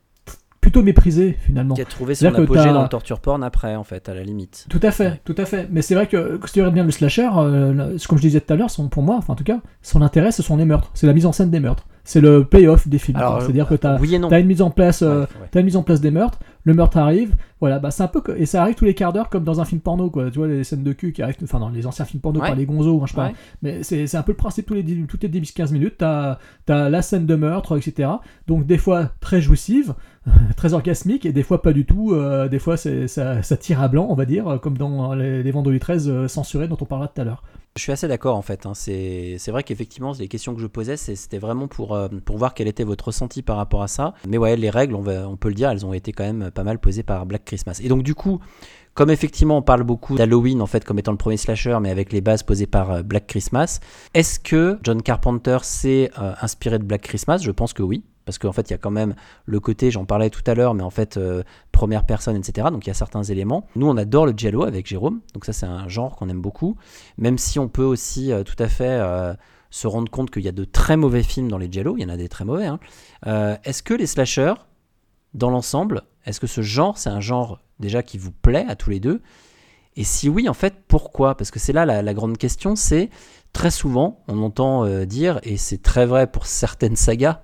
plutôt 0.60 0.82
méprisé 0.82 1.38
finalement. 1.40 1.74
Qui 1.74 1.82
a 1.82 1.84
trouvé 1.86 2.14
son 2.14 2.26
apogée 2.26 2.72
dans 2.72 2.82
le 2.82 2.88
torture 2.88 3.20
porn 3.20 3.42
après, 3.42 3.76
en 3.76 3.84
fait, 3.84 4.08
à 4.08 4.14
la 4.14 4.22
limite. 4.22 4.66
Tout 4.68 4.80
à 4.82 4.90
fait, 4.90 5.20
tout 5.24 5.34
à 5.38 5.44
fait. 5.44 5.68
Mais 5.70 5.80
c'est 5.82 5.94
vrai 5.94 6.06
que 6.06 6.40
si 6.46 6.52
tu 6.54 6.60
regardes 6.60 6.74
bien 6.74 6.84
le 6.84 6.90
slasher, 6.90 7.28
euh, 7.36 7.96
comme 8.08 8.18
je 8.18 8.22
disais 8.22 8.40
tout 8.40 8.52
à 8.52 8.56
l'heure, 8.56 8.68
pour 8.90 9.02
moi, 9.02 9.16
enfin 9.16 9.32
en 9.32 9.36
tout 9.36 9.44
cas, 9.44 9.60
son 9.82 10.02
intérêt, 10.02 10.32
ce 10.32 10.42
sont 10.42 10.56
les 10.56 10.64
meurtres. 10.64 10.90
C'est 10.94 11.06
la 11.06 11.12
mise 11.12 11.26
en 11.26 11.32
scène 11.32 11.50
des 11.50 11.60
meurtres. 11.60 11.86
C'est 12.10 12.20
le 12.20 12.44
payoff 12.44 12.88
des 12.88 12.98
films. 12.98 13.18
C'est-à-dire 13.40 13.68
que 13.68 13.76
tu 13.76 13.86
as, 13.86 13.96
oui 14.00 14.16
une 14.16 14.46
mise 14.46 14.62
en 14.62 14.70
place, 14.70 15.02
euh, 15.02 15.20
Ouais, 15.20 15.26
ouais. 15.42 15.48
t'as 15.52 15.60
une 15.60 15.66
mise 15.66 15.76
en 15.76 15.84
place 15.84 16.00
des 16.00 16.10
meurtres, 16.10 16.40
le 16.64 16.74
meurtre 16.74 16.98
arrive, 16.98 17.36
voilà, 17.60 17.78
bah 17.78 17.92
c'est 17.92 18.02
un 18.02 18.08
peu 18.08 18.20
et 18.36 18.46
ça 18.46 18.62
arrive 18.62 18.74
tous 18.74 18.84
les 18.84 18.94
quarts 18.94 19.12
d'heure 19.12 19.28
comme 19.28 19.44
dans 19.44 19.60
un 19.60 19.64
film 19.64 19.80
porno 19.80 20.10
quoi. 20.10 20.28
Tu 20.28 20.38
vois 20.38 20.48
les 20.48 20.64
scènes 20.64 20.82
de 20.82 20.92
cul 20.92 21.12
qui 21.12 21.22
arrivent, 21.22 21.36
enfin 21.44 21.60
dans 21.60 21.68
les 21.68 21.86
anciens 21.86 22.04
films 22.04 22.20
porno 22.20 22.40
Ouais. 22.40 22.48
par 22.48 22.56
les 22.56 22.66
gonzos, 22.66 23.00
hein, 23.00 23.06
je. 23.06 23.16
Ouais. 23.16 23.32
Mais 23.62 23.84
c'est 23.84 24.08
c'est 24.08 24.16
un 24.16 24.22
peu 24.22 24.32
le 24.32 24.36
principe 24.36 24.66
tous 24.66 24.74
les 24.74 24.82
10 24.82 25.06
toutes 25.06 25.22
les 25.22 25.28
10-15 25.28 25.72
minutes, 25.72 25.94
t'as 25.98 26.38
as 26.68 26.90
la 26.90 27.00
scène 27.02 27.26
de 27.26 27.36
meurtre, 27.36 27.78
etc. 27.78 28.08
Donc 28.48 28.66
des 28.66 28.78
fois 28.78 29.10
très 29.20 29.40
jouissive, 29.40 29.94
très 30.56 30.74
orgasmique 30.74 31.24
et 31.26 31.32
des 31.32 31.44
fois 31.44 31.62
pas 31.62 31.72
du 31.72 31.84
tout. 31.86 32.12
euh, 32.12 32.48
des 32.48 32.58
fois 32.58 32.76
c'est 32.76 33.06
ça, 33.06 33.42
ça 33.44 33.56
tire 33.56 33.80
à 33.80 33.86
blanc, 33.86 34.08
on 34.10 34.14
va 34.16 34.24
dire, 34.24 34.58
comme 34.60 34.76
dans 34.76 35.14
les, 35.14 35.44
les 35.44 35.50
Vendredi 35.52 35.78
13 35.78 36.08
euh, 36.08 36.26
censurés 36.28 36.66
dont 36.66 36.78
on 36.80 36.84
parlera 36.86 37.06
tout 37.08 37.20
à 37.20 37.24
l'heure. 37.24 37.44
Je 37.80 37.84
suis 37.84 37.92
assez 37.92 38.08
d'accord 38.08 38.36
en 38.36 38.42
fait. 38.42 38.66
hein. 38.66 38.74
C'est 38.74 39.38
vrai 39.48 39.62
qu'effectivement, 39.62 40.12
les 40.18 40.28
questions 40.28 40.54
que 40.54 40.60
je 40.60 40.66
posais, 40.66 40.98
c'était 40.98 41.38
vraiment 41.38 41.66
pour, 41.66 41.94
euh, 41.94 42.08
pour 42.26 42.36
voir 42.36 42.52
quel 42.52 42.68
était 42.68 42.84
votre 42.84 43.06
ressenti 43.06 43.40
par 43.40 43.56
rapport 43.56 43.82
à 43.82 43.88
ça. 43.88 44.12
Mais 44.28 44.36
ouais, 44.36 44.54
les 44.54 44.68
règles, 44.68 44.94
on 44.94 45.36
peut 45.38 45.48
le 45.48 45.54
dire, 45.54 45.70
elles 45.70 45.86
ont 45.86 45.94
été 45.94 46.12
quand 46.12 46.24
même 46.24 46.50
pas 46.50 46.62
mal 46.62 46.78
posées 46.78 47.04
par 47.04 47.24
Black 47.24 47.46
Christmas. 47.46 47.80
Et 47.82 47.88
donc 47.88 48.02
du 48.02 48.14
coup, 48.14 48.38
comme 48.92 49.08
effectivement 49.08 49.56
on 49.56 49.62
parle 49.62 49.82
beaucoup 49.84 50.16
d'Halloween 50.16 50.60
en 50.60 50.66
fait 50.66 50.84
comme 50.84 50.98
étant 50.98 51.12
le 51.12 51.16
premier 51.16 51.38
slasher, 51.38 51.78
mais 51.80 51.88
avec 51.88 52.12
les 52.12 52.20
bases 52.20 52.42
posées 52.42 52.66
par 52.66 52.90
euh, 52.90 53.02
Black 53.02 53.26
Christmas, 53.26 53.80
est-ce 54.12 54.38
que 54.38 54.78
John 54.82 55.00
Carpenter 55.00 55.56
s'est 55.62 56.10
euh, 56.20 56.34
inspiré 56.42 56.78
de 56.78 56.84
Black 56.84 57.00
Christmas? 57.00 57.38
Je 57.38 57.50
pense 57.50 57.72
que 57.72 57.82
oui. 57.82 58.04
Parce 58.30 58.38
qu'en 58.38 58.52
fait, 58.52 58.70
il 58.70 58.72
y 58.72 58.74
a 58.74 58.78
quand 58.78 58.92
même 58.92 59.16
le 59.44 59.58
côté, 59.58 59.90
j'en 59.90 60.04
parlais 60.04 60.30
tout 60.30 60.44
à 60.46 60.54
l'heure, 60.54 60.72
mais 60.72 60.84
en 60.84 60.90
fait, 60.90 61.16
euh, 61.16 61.42
première 61.72 62.06
personne, 62.06 62.36
etc. 62.36 62.68
Donc 62.70 62.86
il 62.86 62.88
y 62.88 62.90
a 62.92 62.94
certains 62.94 63.24
éléments. 63.24 63.66
Nous, 63.74 63.88
on 63.88 63.96
adore 63.96 64.24
le 64.24 64.34
giallo 64.36 64.62
avec 64.62 64.86
Jérôme. 64.86 65.20
Donc 65.34 65.44
ça, 65.44 65.52
c'est 65.52 65.66
un 65.66 65.88
genre 65.88 66.14
qu'on 66.14 66.28
aime 66.28 66.40
beaucoup. 66.40 66.76
Même 67.18 67.38
si 67.38 67.58
on 67.58 67.66
peut 67.66 67.82
aussi 67.82 68.30
euh, 68.30 68.44
tout 68.44 68.54
à 68.62 68.68
fait 68.68 68.84
euh, 69.00 69.34
se 69.70 69.88
rendre 69.88 70.08
compte 70.12 70.30
qu'il 70.30 70.44
y 70.44 70.48
a 70.48 70.52
de 70.52 70.62
très 70.62 70.96
mauvais 70.96 71.24
films 71.24 71.48
dans 71.48 71.58
les 71.58 71.72
giallo. 71.72 71.96
Il 71.96 72.02
y 72.02 72.06
en 72.06 72.08
a 72.08 72.16
des 72.16 72.28
très 72.28 72.44
mauvais. 72.44 72.66
hein. 72.66 72.78
Est-ce 73.64 73.82
que 73.82 73.94
les 73.94 74.06
slashers, 74.06 74.54
dans 75.34 75.50
l'ensemble, 75.50 76.02
est-ce 76.24 76.38
que 76.38 76.46
ce 76.46 76.60
genre, 76.60 76.98
c'est 76.98 77.10
un 77.10 77.20
genre 77.20 77.58
déjà 77.80 78.04
qui 78.04 78.16
vous 78.16 78.30
plaît 78.30 78.66
à 78.68 78.76
tous 78.76 78.90
les 78.90 79.00
deux? 79.00 79.22
Et 79.96 80.04
si 80.04 80.28
oui, 80.28 80.48
en 80.48 80.54
fait, 80.54 80.84
pourquoi? 80.86 81.36
Parce 81.36 81.50
que 81.50 81.58
c'est 81.58 81.72
là 81.72 81.84
la, 81.84 82.14
grande 82.14 82.38
question, 82.38 82.76
c'est 82.76 83.10
très 83.52 83.72
souvent, 83.72 84.22
on 84.28 84.40
entend 84.44 84.86
dire, 85.04 85.40
et 85.42 85.56
c'est 85.56 85.82
très 85.82 86.06
vrai 86.06 86.28
pour 86.28 86.46
certaines 86.46 86.94
sagas, 86.94 87.42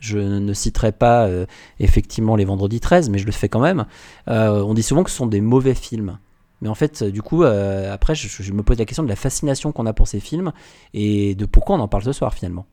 je 0.00 0.18
ne 0.18 0.52
citerai 0.52 0.92
pas 0.92 1.26
euh, 1.26 1.46
effectivement 1.78 2.34
les 2.34 2.44
Vendredis 2.44 2.80
13, 2.80 3.10
mais 3.10 3.18
je 3.18 3.26
le 3.26 3.32
fais 3.32 3.48
quand 3.48 3.60
même, 3.60 3.86
euh, 4.28 4.62
on 4.62 4.74
dit 4.74 4.82
souvent 4.82 5.04
que 5.04 5.10
ce 5.10 5.16
sont 5.16 5.26
des 5.26 5.40
mauvais 5.40 5.74
films. 5.74 6.18
Mais 6.62 6.68
en 6.68 6.74
fait, 6.74 7.02
euh, 7.02 7.10
du 7.10 7.22
coup, 7.22 7.42
après, 7.42 8.14
je, 8.14 8.42
je 8.42 8.52
me 8.52 8.62
pose 8.62 8.78
la 8.78 8.84
question 8.84 9.02
de 9.02 9.08
la 9.08 9.16
fascination 9.16 9.72
qu'on 9.72 9.86
a 9.86 9.92
pour 9.92 10.08
ces 10.08 10.20
films 10.20 10.52
et 10.94 11.34
de 11.34 11.46
pourquoi 11.46 11.76
on 11.76 11.80
en 11.80 11.88
parle 11.88 12.02
ce 12.02 12.12
soir 12.12 12.34
finalement. 12.34 12.66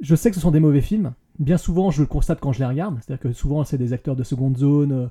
Je 0.00 0.14
sais 0.14 0.30
que 0.30 0.36
ce 0.36 0.42
sont 0.42 0.50
des 0.50 0.60
mauvais 0.60 0.82
films. 0.82 1.14
Bien 1.38 1.56
souvent, 1.56 1.90
je 1.90 2.02
le 2.02 2.06
constate 2.06 2.40
quand 2.40 2.52
je 2.52 2.60
les 2.60 2.66
regarde. 2.66 2.98
C'est-à-dire 3.00 3.22
que 3.22 3.32
souvent, 3.32 3.64
c'est 3.64 3.78
des 3.78 3.92
acteurs 3.92 4.16
de 4.16 4.22
seconde 4.22 4.56
zone. 4.58 5.10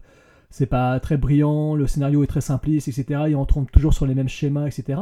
C'est 0.52 0.68
pas 0.68 1.00
très 1.00 1.18
brillant. 1.18 1.76
Le 1.76 1.88
scénario 1.88 2.24
est 2.24 2.28
très 2.28 2.42
simpliste, 2.42 2.88
etc. 2.88 3.24
Et 3.30 3.36
on 3.36 3.46
tombe 3.46 3.70
toujours 3.72 3.94
sur 3.94 4.06
les 4.06 4.16
mêmes 4.16 4.30
schémas, 4.30 4.68
etc. 4.68 5.00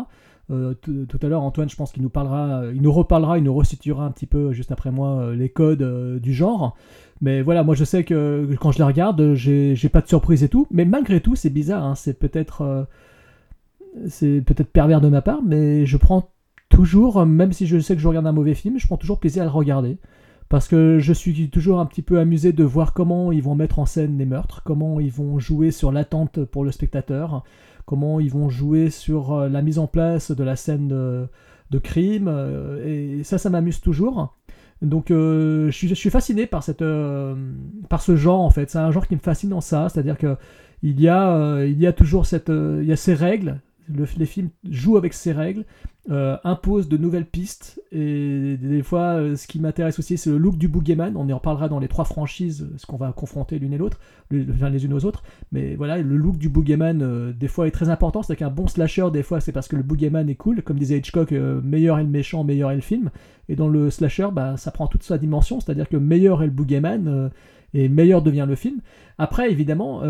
Euh, 0.51 0.73
tout 0.73 1.19
à 1.21 1.27
l'heure, 1.27 1.41
Antoine, 1.41 1.69
je 1.69 1.75
pense 1.75 1.91
qu'il 1.91 2.03
nous 2.03 2.09
parlera, 2.09 2.63
il 2.73 2.81
nous 2.81 2.91
reparlera, 2.91 3.37
il 3.37 3.43
nous 3.43 3.53
resituera 3.53 4.05
un 4.05 4.11
petit 4.11 4.25
peu 4.25 4.51
juste 4.51 4.71
après 4.71 4.91
moi 4.91 5.19
euh, 5.19 5.35
les 5.35 5.49
codes 5.49 5.81
euh, 5.81 6.19
du 6.19 6.33
genre. 6.33 6.75
Mais 7.21 7.41
voilà, 7.41 7.63
moi 7.63 7.75
je 7.75 7.85
sais 7.85 8.03
que 8.03 8.49
quand 8.59 8.71
je 8.71 8.79
les 8.79 8.83
regarde, 8.83 9.33
j'ai 9.33 9.89
pas 9.89 10.01
de 10.01 10.07
surprise 10.07 10.43
et 10.43 10.49
tout. 10.49 10.67
Mais 10.71 10.85
malgré 10.85 11.21
tout, 11.21 11.35
c'est 11.35 11.49
bizarre. 11.49 11.83
hein, 11.83 11.95
c'est 11.95 12.19
peut-être, 12.19 12.61
euh, 12.61 12.83
c'est 14.07 14.41
peut-être 14.41 14.69
pervers 14.69 14.99
de 14.99 15.07
ma 15.07 15.21
part, 15.21 15.41
mais 15.43 15.85
je 15.85 15.97
prends 15.97 16.29
toujours, 16.69 17.25
même 17.25 17.53
si 17.53 17.67
je 17.67 17.79
sais 17.79 17.95
que 17.95 18.01
je 18.01 18.07
regarde 18.07 18.27
un 18.27 18.31
mauvais 18.33 18.55
film, 18.55 18.77
je 18.79 18.87
prends 18.87 18.97
toujours 18.97 19.19
plaisir 19.19 19.43
à 19.43 19.45
le 19.45 19.51
regarder. 19.51 19.97
Parce 20.49 20.67
que 20.67 20.99
je 20.99 21.13
suis 21.13 21.49
toujours 21.49 21.79
un 21.79 21.85
petit 21.85 22.01
peu 22.01 22.19
amusé 22.19 22.51
de 22.51 22.63
voir 22.63 22.93
comment 22.93 23.31
ils 23.31 23.41
vont 23.41 23.55
mettre 23.55 23.79
en 23.79 23.85
scène 23.85 24.17
les 24.17 24.25
meurtres, 24.25 24.61
comment 24.63 24.99
ils 24.99 25.11
vont 25.11 25.39
jouer 25.39 25.71
sur 25.71 25.91
l'attente 25.91 26.43
pour 26.43 26.63
le 26.65 26.71
spectateur, 26.71 27.43
comment 27.85 28.19
ils 28.19 28.31
vont 28.31 28.49
jouer 28.49 28.89
sur 28.89 29.33
euh, 29.33 29.49
la 29.49 29.61
mise 29.61 29.79
en 29.79 29.87
place 29.87 30.31
de 30.31 30.43
la 30.43 30.55
scène 30.55 30.87
de, 30.87 31.79
crime. 31.79 32.27
euh, 32.27 33.19
Et 33.19 33.23
ça, 33.23 33.37
ça 33.37 33.49
m'amuse 33.49 33.81
toujours. 33.81 34.35
Donc 34.81 35.11
euh, 35.11 35.71
je, 35.71 35.93
suis, 35.93 36.09
fasciné 36.09 36.45
par, 36.45 36.63
cette, 36.63 36.83
par 37.89 38.01
ce 38.01 38.15
genre 38.15 38.41
en 38.41 38.49
fait. 38.49 38.69
C'est 38.69 38.79
un 38.79 38.91
genre 38.91 39.07
qui 39.07 39.15
me 39.15 39.19
fascine 39.21 39.49
dans 39.49 39.61
ça. 39.61 39.89
C'est-à-dire 39.89 40.17
que 40.17 40.35
il 40.81 40.99
y, 40.99 41.07
a, 41.07 41.63
y 41.65 41.87
a 41.87 41.93
toujours 41.93 42.25
cette, 42.25 42.49
il 42.49 42.85
y 42.85 42.91
a 42.91 42.97
ces 42.97 43.13
règles. 43.13 43.61
Le- 43.87 44.05
les 44.17 44.25
films 44.25 44.49
jouent 44.69 44.97
avec 44.97 45.13
ces 45.13 45.31
règles, 45.31 45.65
euh, 46.09 46.37
imposent 46.43 46.89
de 46.89 46.97
nouvelles 46.97 47.25
pistes. 47.25 47.81
Et 47.91 48.57
des 48.57 48.83
fois, 48.83 49.15
euh, 49.15 49.35
ce 49.35 49.47
qui 49.47 49.59
m'intéresse 49.59 49.99
aussi, 49.99 50.17
c'est 50.17 50.29
le 50.29 50.37
look 50.37 50.57
du 50.57 50.67
boogeyman. 50.67 51.15
On 51.15 51.27
y 51.27 51.33
en 51.33 51.39
parlera 51.39 51.69
dans 51.69 51.79
les 51.79 51.87
trois 51.87 52.05
franchises, 52.05 52.69
ce 52.77 52.85
qu'on 52.85 52.97
va 52.97 53.11
confronter 53.13 53.59
l'une 53.59 53.73
et 53.73 53.77
l'autre, 53.77 53.99
les, 54.31 54.43
les 54.45 54.85
unes 54.85 54.93
aux 54.93 55.05
autres. 55.05 55.23
Mais 55.51 55.75
voilà, 55.75 55.97
le 55.97 56.17
look 56.17 56.37
du 56.37 56.49
boogeyman, 56.49 57.01
euh, 57.01 57.33
des 57.33 57.47
fois, 57.47 57.67
est 57.67 57.71
très 57.71 57.89
important. 57.89 58.21
C'est 58.23 58.35
qu'un 58.35 58.49
bon 58.49 58.67
slasher, 58.67 59.09
des 59.11 59.23
fois, 59.23 59.39
c'est 59.39 59.51
parce 59.51 59.67
que 59.67 59.75
le 59.75 59.83
boogeyman 59.83 60.29
est 60.29 60.35
cool. 60.35 60.61
Comme 60.61 60.77
disait 60.79 60.97
Hitchcock, 60.97 61.31
meilleur 61.31 61.99
est 61.99 62.03
le 62.03 62.09
méchant, 62.09 62.43
meilleur 62.43 62.71
est 62.71 62.75
le 62.75 62.81
film. 62.81 63.09
Et 63.49 63.55
dans 63.55 63.67
le 63.69 63.89
slasher, 63.89 64.27
bah, 64.33 64.57
ça 64.57 64.71
prend 64.71 64.87
toute 64.87 65.03
sa 65.03 65.17
dimension. 65.17 65.59
C'est-à-dire 65.59 65.87
que 65.89 65.97
meilleur 65.97 66.41
est 66.43 66.47
le 66.47 66.51
boogeyman. 66.51 67.31
et 67.73 67.89
meilleur 67.89 68.21
devient 68.21 68.45
le 68.47 68.55
film. 68.55 68.79
Après, 69.17 69.51
évidemment, 69.51 70.01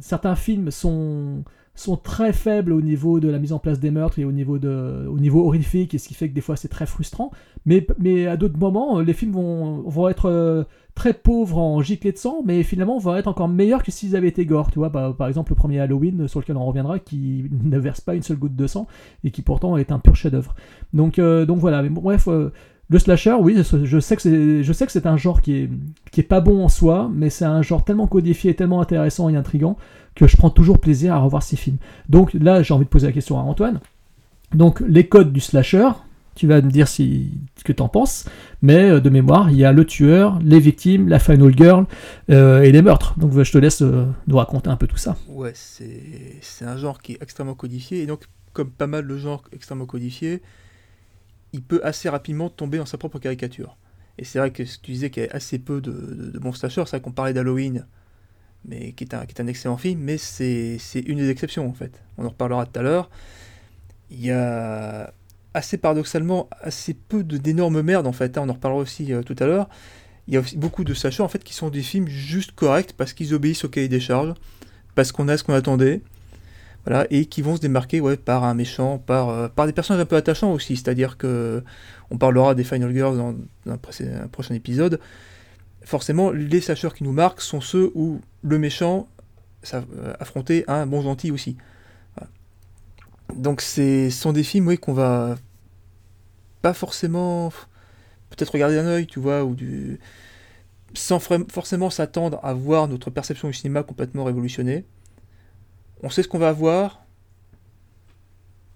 certains 0.00 0.34
films 0.36 0.70
sont, 0.70 1.44
sont 1.80 1.96
très 1.96 2.32
faibles 2.32 2.72
au 2.72 2.80
niveau 2.80 3.20
de 3.20 3.28
la 3.28 3.38
mise 3.38 3.52
en 3.52 3.58
place 3.58 3.80
des 3.80 3.90
meurtres 3.90 4.18
et 4.18 4.24
au 4.24 4.32
niveau, 4.32 4.58
de, 4.58 5.06
au 5.08 5.18
niveau 5.18 5.46
horrifique, 5.46 5.94
et 5.94 5.98
ce 5.98 6.08
qui 6.08 6.14
fait 6.14 6.28
que 6.28 6.34
des 6.34 6.40
fois 6.40 6.56
c'est 6.56 6.68
très 6.68 6.86
frustrant. 6.86 7.30
Mais, 7.66 7.86
mais 7.98 8.26
à 8.26 8.36
d'autres 8.36 8.58
moments, 8.58 8.98
euh, 8.98 9.02
les 9.04 9.12
films 9.12 9.32
vont, 9.32 9.82
vont 9.82 10.08
être 10.08 10.26
euh, 10.26 10.64
très 10.94 11.14
pauvres 11.14 11.58
en 11.58 11.80
giclées 11.82 12.12
de 12.12 12.18
sang, 12.18 12.42
mais 12.44 12.62
finalement 12.62 12.98
vont 12.98 13.16
être 13.16 13.28
encore 13.28 13.48
meilleurs 13.48 13.82
que 13.82 13.90
s'ils 13.90 14.16
avaient 14.16 14.28
été 14.28 14.46
gore. 14.46 14.70
Tu 14.70 14.78
vois, 14.78 14.90
par 14.90 15.28
exemple, 15.28 15.52
le 15.52 15.56
premier 15.56 15.80
Halloween, 15.80 16.28
sur 16.28 16.40
lequel 16.40 16.56
on 16.56 16.66
reviendra, 16.66 16.98
qui 16.98 17.44
ne 17.50 17.78
verse 17.78 18.00
pas 18.00 18.14
une 18.14 18.22
seule 18.22 18.38
goutte 18.38 18.56
de 18.56 18.66
sang, 18.66 18.86
et 19.24 19.30
qui 19.30 19.42
pourtant 19.42 19.76
est 19.76 19.92
un 19.92 19.98
pur 19.98 20.14
chef-d'œuvre. 20.16 20.54
Donc, 20.92 21.18
euh, 21.18 21.46
donc 21.46 21.58
voilà, 21.58 21.82
mais 21.82 21.88
bref. 21.88 22.28
euh, 22.28 22.50
le 22.92 22.98
slasher, 22.98 23.34
oui, 23.40 23.56
je 23.56 23.84
je 23.84 24.00
sais 24.00 24.16
que 24.16 24.22
c'est, 24.22 24.64
je 24.64 24.72
sais 24.72 24.84
que 24.84 24.90
c'est 24.90 25.06
un 25.06 25.16
genre 25.16 25.42
qui 25.42 25.52
est, 25.54 25.70
qui 26.10 26.20
est 26.20 26.24
pas 26.24 26.40
bon 26.40 26.64
en 26.64 26.68
soi, 26.68 27.08
mais 27.14 27.30
c'est 27.30 27.44
un 27.44 27.62
genre 27.62 27.84
tellement 27.84 28.08
codifié, 28.08 28.54
tellement 28.54 28.80
intéressant 28.80 29.28
et 29.28 29.36
intrigant 29.36 29.76
que 30.14 30.26
je 30.26 30.36
prends 30.36 30.50
toujours 30.50 30.78
plaisir 30.78 31.14
à 31.14 31.18
revoir 31.18 31.42
ces 31.42 31.56
films. 31.56 31.78
Donc 32.08 32.34
là, 32.34 32.62
j'ai 32.62 32.74
envie 32.74 32.84
de 32.84 32.90
poser 32.90 33.06
la 33.06 33.12
question 33.12 33.38
à 33.38 33.42
Antoine. 33.42 33.80
Donc 34.54 34.80
les 34.80 35.06
codes 35.06 35.32
du 35.32 35.40
slasher, 35.40 35.88
tu 36.34 36.46
vas 36.46 36.60
me 36.62 36.70
dire 36.70 36.88
ce 36.88 37.02
que 37.64 37.72
t'en 37.72 37.88
penses, 37.88 38.24
mais 38.62 38.90
euh, 38.90 39.00
de 39.00 39.10
mémoire, 39.10 39.50
il 39.50 39.56
y 39.56 39.64
a 39.64 39.72
le 39.72 39.84
tueur, 39.84 40.38
les 40.42 40.60
victimes, 40.60 41.08
la 41.08 41.18
final 41.18 41.56
girl 41.56 41.86
euh, 42.30 42.62
et 42.62 42.72
les 42.72 42.82
meurtres. 42.82 43.18
Donc 43.18 43.38
je 43.38 43.52
te 43.52 43.58
laisse 43.58 43.82
euh, 43.82 44.06
nous 44.26 44.36
raconter 44.36 44.70
un 44.70 44.76
peu 44.76 44.86
tout 44.86 44.96
ça. 44.96 45.16
Ouais, 45.28 45.52
c'est 45.54 46.38
c'est 46.40 46.64
un 46.64 46.76
genre 46.76 47.00
qui 47.00 47.12
est 47.12 47.22
extrêmement 47.22 47.54
codifié, 47.54 48.02
et 48.02 48.06
donc, 48.06 48.24
comme 48.52 48.70
pas 48.70 48.86
mal 48.86 49.06
de 49.06 49.16
genres 49.16 49.42
extrêmement 49.52 49.86
codifiés, 49.86 50.42
il 51.52 51.62
peut 51.62 51.80
assez 51.84 52.08
rapidement 52.08 52.48
tomber 52.48 52.78
dans 52.78 52.86
sa 52.86 52.98
propre 52.98 53.18
caricature. 53.18 53.76
Et 54.18 54.24
c'est 54.24 54.38
vrai 54.38 54.50
que 54.50 54.64
ce 54.64 54.78
que 54.78 54.84
tu 54.84 54.92
disais 54.92 55.10
qu'il 55.10 55.24
y 55.24 55.26
a 55.26 55.32
assez 55.32 55.58
peu 55.58 55.80
de, 55.80 55.92
de, 55.92 56.30
de 56.30 56.38
bons 56.38 56.52
slashers, 56.52 56.84
c'est 56.86 56.96
vrai 56.96 57.00
qu'on 57.00 57.12
parlait 57.12 57.32
d'Halloween, 57.32 57.86
mais 58.64 58.92
qui 58.92 59.04
est, 59.04 59.14
un, 59.14 59.26
qui 59.26 59.34
est 59.34 59.40
un 59.40 59.46
excellent 59.46 59.76
film, 59.76 60.00
mais 60.00 60.18
c'est 60.18 60.78
une 61.06 61.18
des 61.18 61.30
exceptions 61.30 61.68
en 61.68 61.72
fait. 61.72 62.02
On 62.18 62.24
en 62.24 62.28
reparlera 62.28 62.66
tout 62.66 62.78
à 62.78 62.82
l'heure. 62.82 63.10
Il 64.10 64.24
y 64.24 64.30
a 64.30 65.12
assez 65.54 65.78
paradoxalement 65.78 66.48
assez 66.60 66.94
peu 66.94 67.24
d'énormes 67.24 67.82
merdes 67.82 68.06
en 68.06 68.12
fait, 68.12 68.38
hein, 68.38 68.42
on 68.44 68.48
en 68.48 68.54
reparlera 68.54 68.82
aussi 68.82 69.12
euh, 69.12 69.22
tout 69.22 69.36
à 69.38 69.46
l'heure. 69.46 69.68
Il 70.28 70.34
y 70.34 70.36
a 70.36 70.40
aussi 70.40 70.56
beaucoup 70.56 70.84
de 70.84 70.94
slashers 70.94 71.22
en 71.22 71.28
fait 71.28 71.42
qui 71.42 71.54
sont 71.54 71.70
des 71.70 71.82
films 71.82 72.06
juste 72.06 72.52
corrects 72.52 72.92
parce 72.96 73.12
qu'ils 73.12 73.34
obéissent 73.34 73.64
au 73.64 73.68
cahier 73.68 73.88
des 73.88 74.00
charges, 74.00 74.34
parce 74.94 75.12
qu'on 75.12 75.28
a 75.28 75.36
ce 75.36 75.44
qu'on 75.44 75.54
attendait. 75.54 76.02
Voilà, 76.86 77.06
et 77.10 77.26
qui 77.26 77.42
vont 77.42 77.56
se 77.56 77.60
démarquer 77.60 78.00
ouais, 78.00 78.16
par 78.16 78.42
un 78.42 78.54
méchant, 78.54 78.96
par, 78.96 79.28
euh, 79.28 79.48
par 79.48 79.66
des 79.66 79.72
personnages 79.74 80.00
un 80.00 80.06
peu 80.06 80.16
attachants 80.16 80.50
aussi. 80.52 80.76
C'est-à-dire 80.76 81.18
que 81.18 81.62
on 82.10 82.16
parlera 82.16 82.54
des 82.54 82.64
Final 82.64 82.90
Girls 82.94 83.18
dans, 83.18 83.36
un 83.66 84.28
prochain 84.28 84.54
épisode. 84.54 84.98
Forcément, 85.90 86.30
les 86.30 86.60
slashers 86.60 86.94
qui 86.94 87.02
nous 87.02 87.10
marquent 87.10 87.40
sont 87.40 87.60
ceux 87.60 87.90
où 87.96 88.20
le 88.42 88.60
méchant 88.60 89.08
euh, 89.74 90.14
affrontait 90.20 90.64
un 90.68 90.86
bon 90.86 91.02
gentil 91.02 91.32
aussi. 91.32 91.56
Donc 93.34 93.60
ce 93.60 94.08
sont 94.08 94.32
des 94.32 94.44
films 94.44 94.68
oui, 94.68 94.78
qu'on 94.78 94.92
va 94.92 95.34
pas 96.62 96.74
forcément 96.74 97.48
peut-être 98.28 98.50
regarder 98.52 98.76
d'un 98.76 98.86
œil, 98.86 99.08
tu 99.08 99.18
vois, 99.18 99.42
ou 99.42 99.56
sans 100.94 101.18
forcément 101.18 101.90
s'attendre 101.90 102.38
à 102.44 102.54
voir 102.54 102.86
notre 102.86 103.10
perception 103.10 103.48
du 103.48 103.54
cinéma 103.54 103.82
complètement 103.82 104.22
révolutionnée. 104.22 104.84
On 106.04 106.08
sait 106.08 106.22
ce 106.22 106.28
qu'on 106.28 106.38
va 106.38 106.50
avoir, 106.50 107.04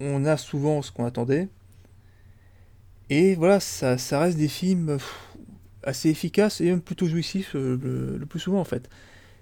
on 0.00 0.24
a 0.24 0.36
souvent 0.36 0.82
ce 0.82 0.90
qu'on 0.90 1.04
attendait, 1.04 1.48
et 3.10 3.34
voilà, 3.34 3.60
ça, 3.60 4.18
reste 4.18 4.38
des 4.38 4.48
films 4.48 4.98
assez 5.84 6.10
efficaces 6.10 6.60
et 6.60 6.66
même 6.66 6.80
plutôt 6.80 7.06
jouissifs 7.06 7.54
euh, 7.54 8.16
le, 8.18 8.26
plus 8.26 8.40
souvent 8.40 8.60
en 8.60 8.64
fait. 8.64 8.88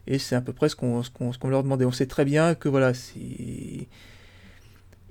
Et 0.07 0.19
c'est 0.19 0.35
à 0.35 0.41
peu 0.41 0.53
près 0.53 0.69
ce 0.69 0.77
qu'on 0.77 1.03
ce 1.03 1.11
qu'on 1.11 1.49
leur 1.49 1.63
demandait. 1.63 1.85
On 1.85 1.93
sait 1.93 2.07
très 2.07 2.25
bien 2.25 2.55
que 2.55 2.69
voilà, 2.69 2.93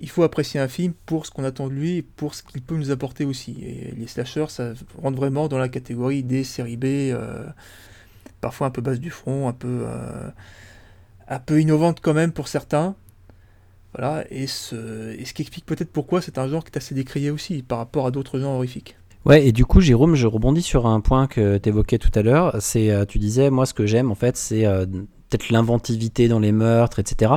il 0.02 0.10
faut 0.10 0.24
apprécier 0.24 0.60
un 0.60 0.68
film 0.68 0.92
pour 1.06 1.26
ce 1.26 1.30
qu'on 1.30 1.44
attend 1.44 1.68
de 1.68 1.72
lui 1.72 1.98
et 1.98 2.02
pour 2.02 2.34
ce 2.34 2.42
qu'il 2.42 2.60
peut 2.60 2.76
nous 2.76 2.90
apporter 2.90 3.24
aussi. 3.24 3.56
Et 3.62 3.94
les 3.96 4.06
slashers, 4.06 4.48
ça 4.48 4.74
rentre 5.00 5.16
vraiment 5.16 5.48
dans 5.48 5.58
la 5.58 5.68
catégorie 5.68 6.24
des 6.24 6.44
séries 6.44 6.76
B, 6.76 6.84
euh, 6.84 7.46
parfois 8.40 8.66
un 8.66 8.70
peu 8.70 8.82
basse 8.82 9.00
du 9.00 9.10
front, 9.10 9.48
un 9.48 9.52
peu, 9.52 9.84
euh, 9.86 10.28
un 11.28 11.38
peu 11.38 11.60
innovante 11.60 12.00
quand 12.02 12.14
même 12.14 12.32
pour 12.32 12.48
certains. 12.48 12.96
Voilà, 13.96 14.24
et 14.30 14.46
ce, 14.46 15.12
et 15.12 15.24
ce 15.24 15.34
qui 15.34 15.42
explique 15.42 15.66
peut-être 15.66 15.92
pourquoi 15.92 16.20
c'est 16.20 16.38
un 16.38 16.48
genre 16.48 16.64
qui 16.64 16.70
est 16.72 16.78
assez 16.78 16.94
décrié 16.94 17.30
aussi 17.30 17.62
par 17.62 17.78
rapport 17.78 18.06
à 18.06 18.10
d'autres 18.10 18.38
genres 18.38 18.54
horrifiques. 18.54 18.96
Ouais, 19.24 19.46
et 19.46 19.52
du 19.52 19.64
coup, 19.64 19.80
Jérôme, 19.80 20.14
je 20.16 20.26
rebondis 20.26 20.62
sur 20.62 20.86
un 20.86 21.00
point 21.00 21.26
que 21.28 21.56
tu 21.58 21.68
évoquais 21.68 21.98
tout 21.98 22.10
à 22.14 22.22
l'heure. 22.22 22.56
C'est, 22.60 22.90
euh, 22.90 23.04
tu 23.04 23.18
disais, 23.18 23.50
moi, 23.50 23.66
ce 23.66 23.74
que 23.74 23.86
j'aime, 23.86 24.10
en 24.10 24.16
fait, 24.16 24.36
c'est 24.36 24.66
euh, 24.66 24.84
peut-être 24.86 25.50
l'inventivité 25.50 26.26
dans 26.28 26.40
les 26.40 26.50
meurtres, 26.52 26.98
etc. 26.98 27.32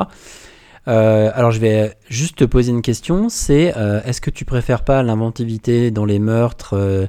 Euh, 0.88 1.32
alors, 1.34 1.52
je 1.52 1.60
vais 1.60 1.94
juste 2.10 2.38
te 2.38 2.44
poser 2.44 2.72
une 2.72 2.82
question. 2.82 3.30
C'est, 3.30 3.76
euh, 3.78 4.02
est-ce 4.04 4.20
que 4.20 4.32
tu 4.32 4.46
préfères 4.46 4.84
pas 4.84 5.04
l'inventivité 5.04 5.92
dans 5.92 6.06
les 6.06 6.20
meurtres, 6.20 7.08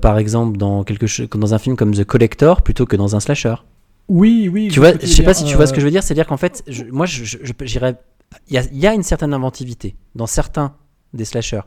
par 0.00 0.18
exemple, 0.18 0.56
dans 0.58 0.82
quelque 0.84 1.06
chose, 1.06 1.28
dans 1.30 1.54
un 1.54 1.58
film 1.58 1.76
comme 1.76 1.94
The 1.94 2.04
Collector, 2.04 2.62
plutôt 2.62 2.86
que 2.86 2.96
dans 2.96 3.14
un 3.14 3.20
slasher? 3.20 3.54
Oui, 4.08 4.48
oui. 4.52 4.68
Tu 4.72 4.80
vois, 4.80 4.92
je 5.00 5.06
sais 5.06 5.22
pas 5.22 5.34
si 5.34 5.44
tu 5.44 5.54
vois 5.56 5.66
ce 5.66 5.72
que 5.72 5.80
je 5.80 5.84
veux 5.86 5.90
dire. 5.92 6.02
C'est-à-dire 6.02 6.26
qu'en 6.26 6.36
fait, 6.36 6.62
je- 6.66 6.84
moi, 6.84 7.06
j'irais. 7.06 7.96
Il 8.50 8.60
y 8.60 8.78
y 8.80 8.86
a 8.88 8.92
une 8.92 9.04
certaine 9.04 9.32
inventivité 9.32 9.94
dans 10.16 10.26
certains 10.26 10.74
des 11.14 11.24
slashers, 11.24 11.60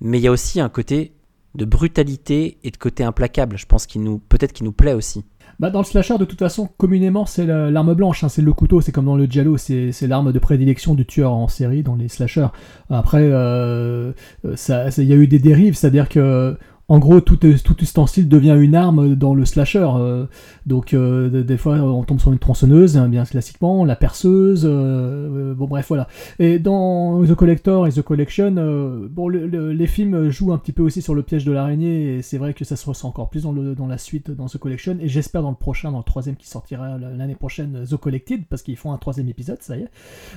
mais 0.00 0.18
il 0.18 0.22
y 0.22 0.28
a 0.28 0.30
aussi 0.30 0.60
un 0.60 0.68
côté 0.68 1.12
de 1.56 1.64
brutalité 1.64 2.58
et 2.62 2.70
de 2.70 2.76
côté 2.76 3.02
implacable. 3.04 3.56
Je 3.58 3.66
pense 3.66 3.86
qu'il 3.86 4.02
nous, 4.02 4.18
peut-être 4.18 4.52
qu'il 4.52 4.64
nous 4.64 4.72
plaît 4.72 4.92
aussi. 4.94 5.24
Bah, 5.58 5.70
dans 5.70 5.78
le 5.80 5.84
slasher, 5.86 6.18
de 6.18 6.26
toute 6.26 6.38
façon, 6.38 6.68
communément, 6.76 7.24
c'est 7.24 7.46
la- 7.46 7.70
l'arme 7.70 7.94
blanche, 7.94 8.22
hein, 8.22 8.28
c'est 8.28 8.42
le 8.42 8.52
couteau, 8.52 8.82
c'est 8.82 8.92
comme 8.92 9.06
dans 9.06 9.16
le 9.16 9.24
Giallo, 9.24 9.56
c'est 9.56 9.90
l'arme 10.02 10.30
de 10.32 10.38
prédilection 10.38 10.94
du 10.94 11.06
tueur 11.06 11.32
en 11.32 11.48
série 11.48 11.82
dans 11.82 11.94
les 11.94 12.08
slashers. 12.08 12.48
Après, 12.90 13.22
euh, 13.22 14.12
ça- 14.54 14.90
ça- 14.90 15.02
il 15.02 15.08
y 15.08 15.12
a 15.14 15.16
eu 15.16 15.26
des 15.26 15.38
dérives, 15.38 15.74
c'est-à-dire 15.74 16.10
que, 16.10 16.58
en 16.88 17.00
gros, 17.00 17.20
tout, 17.20 17.36
tout 17.36 17.82
ustensile 17.82 18.28
devient 18.28 18.56
une 18.60 18.76
arme 18.76 19.16
dans 19.16 19.34
le 19.34 19.44
slasher. 19.44 19.88
euh, 19.96 20.26
donc, 20.66 20.94
euh, 20.94 21.28
de- 21.28 21.42
des 21.42 21.56
fois, 21.56 21.74
on 21.78 22.04
tombe 22.04 22.20
sur 22.20 22.32
une 22.32 22.38
tronçonneuse, 22.38 22.96
hein, 22.96 23.08
bien 23.08 23.24
classiquement, 23.24 23.84
la 23.84 23.96
perceuse, 23.96 24.64
euh, 24.64 25.50
euh, 25.50 25.54
bon, 25.54 25.66
bref, 25.66 25.86
voilà. 25.88 26.06
Et 26.38 26.60
dans 26.60 27.24
The 27.24 27.34
Collector 27.34 27.88
et 27.88 27.90
The 27.90 28.02
Collection, 28.02 28.54
euh, 28.58 29.08
bon, 29.10 29.28
le- 29.28 29.48
le- 29.48 29.72
les 29.72 29.86
films 29.88 30.28
jouent 30.30 30.52
un 30.52 30.58
petit 30.58 30.70
peu 30.70 30.82
aussi 30.84 31.02
sur 31.02 31.16
le 31.16 31.22
piège 31.24 31.44
de 31.44 31.50
l'araignée, 31.50 32.18
et 32.18 32.22
c'est 32.22 32.38
vrai 32.38 32.54
que 32.54 32.64
ça 32.64 32.76
se 32.76 32.86
ressent 32.86 33.08
encore 33.08 33.30
plus 33.30 33.42
dans, 33.42 33.52
la 33.88 33.98
suite, 33.98 34.30
dans 34.30 34.46
The 34.46 34.58
Collection, 34.58 34.96
et 35.00 35.08
j'espère 35.08 35.42
dans 35.42 35.50
le 35.50 35.56
prochain, 35.56 35.90
dans 35.90 35.98
le 35.98 36.04
troisième 36.04 36.36
qui 36.36 36.48
sortira 36.48 36.98
l'année 36.98 37.34
prochaine, 37.34 37.84
The 37.90 37.96
Collected, 37.96 38.44
parce 38.48 38.62
qu'ils 38.62 38.76
font 38.76 38.92
un 38.92 38.98
troisième 38.98 39.28
épisode, 39.28 39.58
ça 39.60 39.76
y 39.76 39.80
est. 39.82 39.88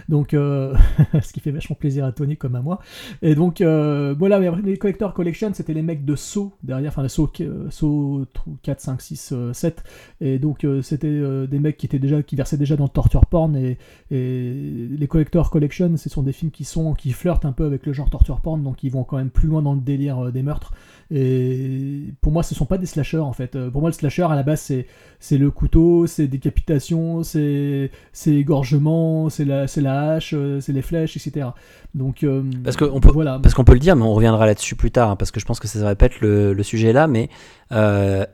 Donc, 0.10 0.34
euh, 0.34 0.74
ce 1.22 1.32
qui 1.32 1.41
fait 1.41 1.52
vachement 1.52 1.76
plaisir 1.80 2.06
à 2.06 2.12
Tony 2.12 2.38
comme 2.38 2.56
à 2.56 2.62
moi. 2.62 2.80
Et 3.22 3.36
donc, 3.36 3.62
euh, 3.62 4.16
voilà, 4.18 4.39
mais 4.39 4.50
les 4.64 4.78
Collector 4.78 5.14
Collection, 5.14 5.52
c'était 5.54 5.74
les 5.74 5.84
mecs 5.84 6.06
de 6.06 6.16
Saw 6.16 6.38
derrière, 6.63 6.91
enfin, 6.91 7.03
euh, 7.03 7.69
Saw 7.69 8.25
4, 8.63 8.81
5, 8.81 9.01
6, 9.01 9.29
euh, 9.33 9.53
7, 9.53 9.83
et 10.21 10.39
donc 10.39 10.63
euh, 10.63 10.81
c'était 10.81 11.07
euh, 11.07 11.47
des 11.47 11.59
mecs 11.59 11.77
qui 11.77 11.85
étaient 11.85 11.99
déjà 11.99 12.21
qui 12.23 12.35
versaient 12.35 12.57
déjà 12.57 12.75
dans 12.75 12.85
le 12.85 12.89
torture 12.89 13.25
porn 13.25 13.55
et, 13.55 13.77
et 14.11 14.53
les 14.89 15.07
collector 15.07 15.49
collection 15.49 15.95
ce 15.97 16.09
sont 16.09 16.23
des 16.23 16.33
films 16.33 16.51
qui 16.51 16.65
sont 16.65 16.93
qui 16.93 17.11
flirtent 17.11 17.45
un 17.45 17.51
peu 17.51 17.65
avec 17.65 17.85
le 17.85 17.93
genre 17.93 18.09
torture 18.09 18.41
porn 18.41 18.61
donc 18.63 18.83
ils 18.83 18.91
vont 18.91 19.03
quand 19.03 19.17
même 19.17 19.29
plus 19.29 19.47
loin 19.47 19.61
dans 19.61 19.73
le 19.73 19.81
délire 19.81 20.25
euh, 20.25 20.31
des 20.31 20.43
meurtres 20.43 20.73
et 21.12 22.14
pour 22.22 22.32
moi 22.32 22.43
ce 22.43 22.53
sont 22.53 22.66
pas 22.66 22.78
des 22.78 22.86
slashers 22.86 23.18
en 23.18 23.34
fait. 23.34 23.55
Euh, 23.55 23.70
pour 23.72 23.82
moi 23.82 23.89
le 23.89 23.93
slasher 23.95 24.24
à 24.30 24.36
la 24.36 24.43
base 24.43 24.62
c'est 24.62 24.86
c'est 25.20 25.38
le 25.38 25.49
couteau 25.51 26.05
c'est 26.07 26.28
décapitation 26.28 27.24
c'est 27.24 27.91
c'est 28.14 28.36
égorgement 28.36 29.30
c'est 29.30 29.45
la 29.45 29.68
c'est 29.68 29.82
la 29.82 30.12
hache 30.12 30.34
euh, 30.36 30.60
c'est 30.62 30.74
les 30.74 30.82
flèches 30.84 31.18
etc 31.18 31.47
donc 31.95 32.24
euh, 32.24 32.43
Parce 32.64 32.78
qu'on 32.78 32.99
peut, 32.99 33.10
voilà. 33.12 33.39
parce 33.41 33.55
qu'on 33.55 33.64
peut 33.64 33.74
le 33.74 33.80
dire, 33.80 33.95
mais 33.95 34.03
on 34.03 34.14
reviendra 34.14 34.45
là-dessus 34.45 34.76
plus 34.76 34.91
tard, 34.91 35.10
hein, 35.10 35.16
parce 35.16 35.32
que 35.32 35.39
je 35.39 35.45
pense 35.45 35.60
que 35.60 35.68
ça 35.68 35.80
se 35.80 35.84
répète 35.84 36.22
le, 36.22 36.53
le 36.53 36.64
sujet 36.64 36.93
là, 36.93 37.07
mais 37.07 37.30
euh, 37.72 38.26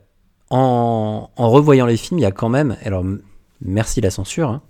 en, 0.49 1.29
en 1.35 1.49
revoyant 1.49 1.85
les 1.85 1.97
films, 1.97 2.19
il 2.19 2.23
y 2.23 2.25
a 2.25 2.31
quand 2.31 2.49
même, 2.49 2.75
alors 2.83 3.05
merci 3.61 4.01
la 4.01 4.09
censure, 4.09 4.49
hein, 4.49 4.61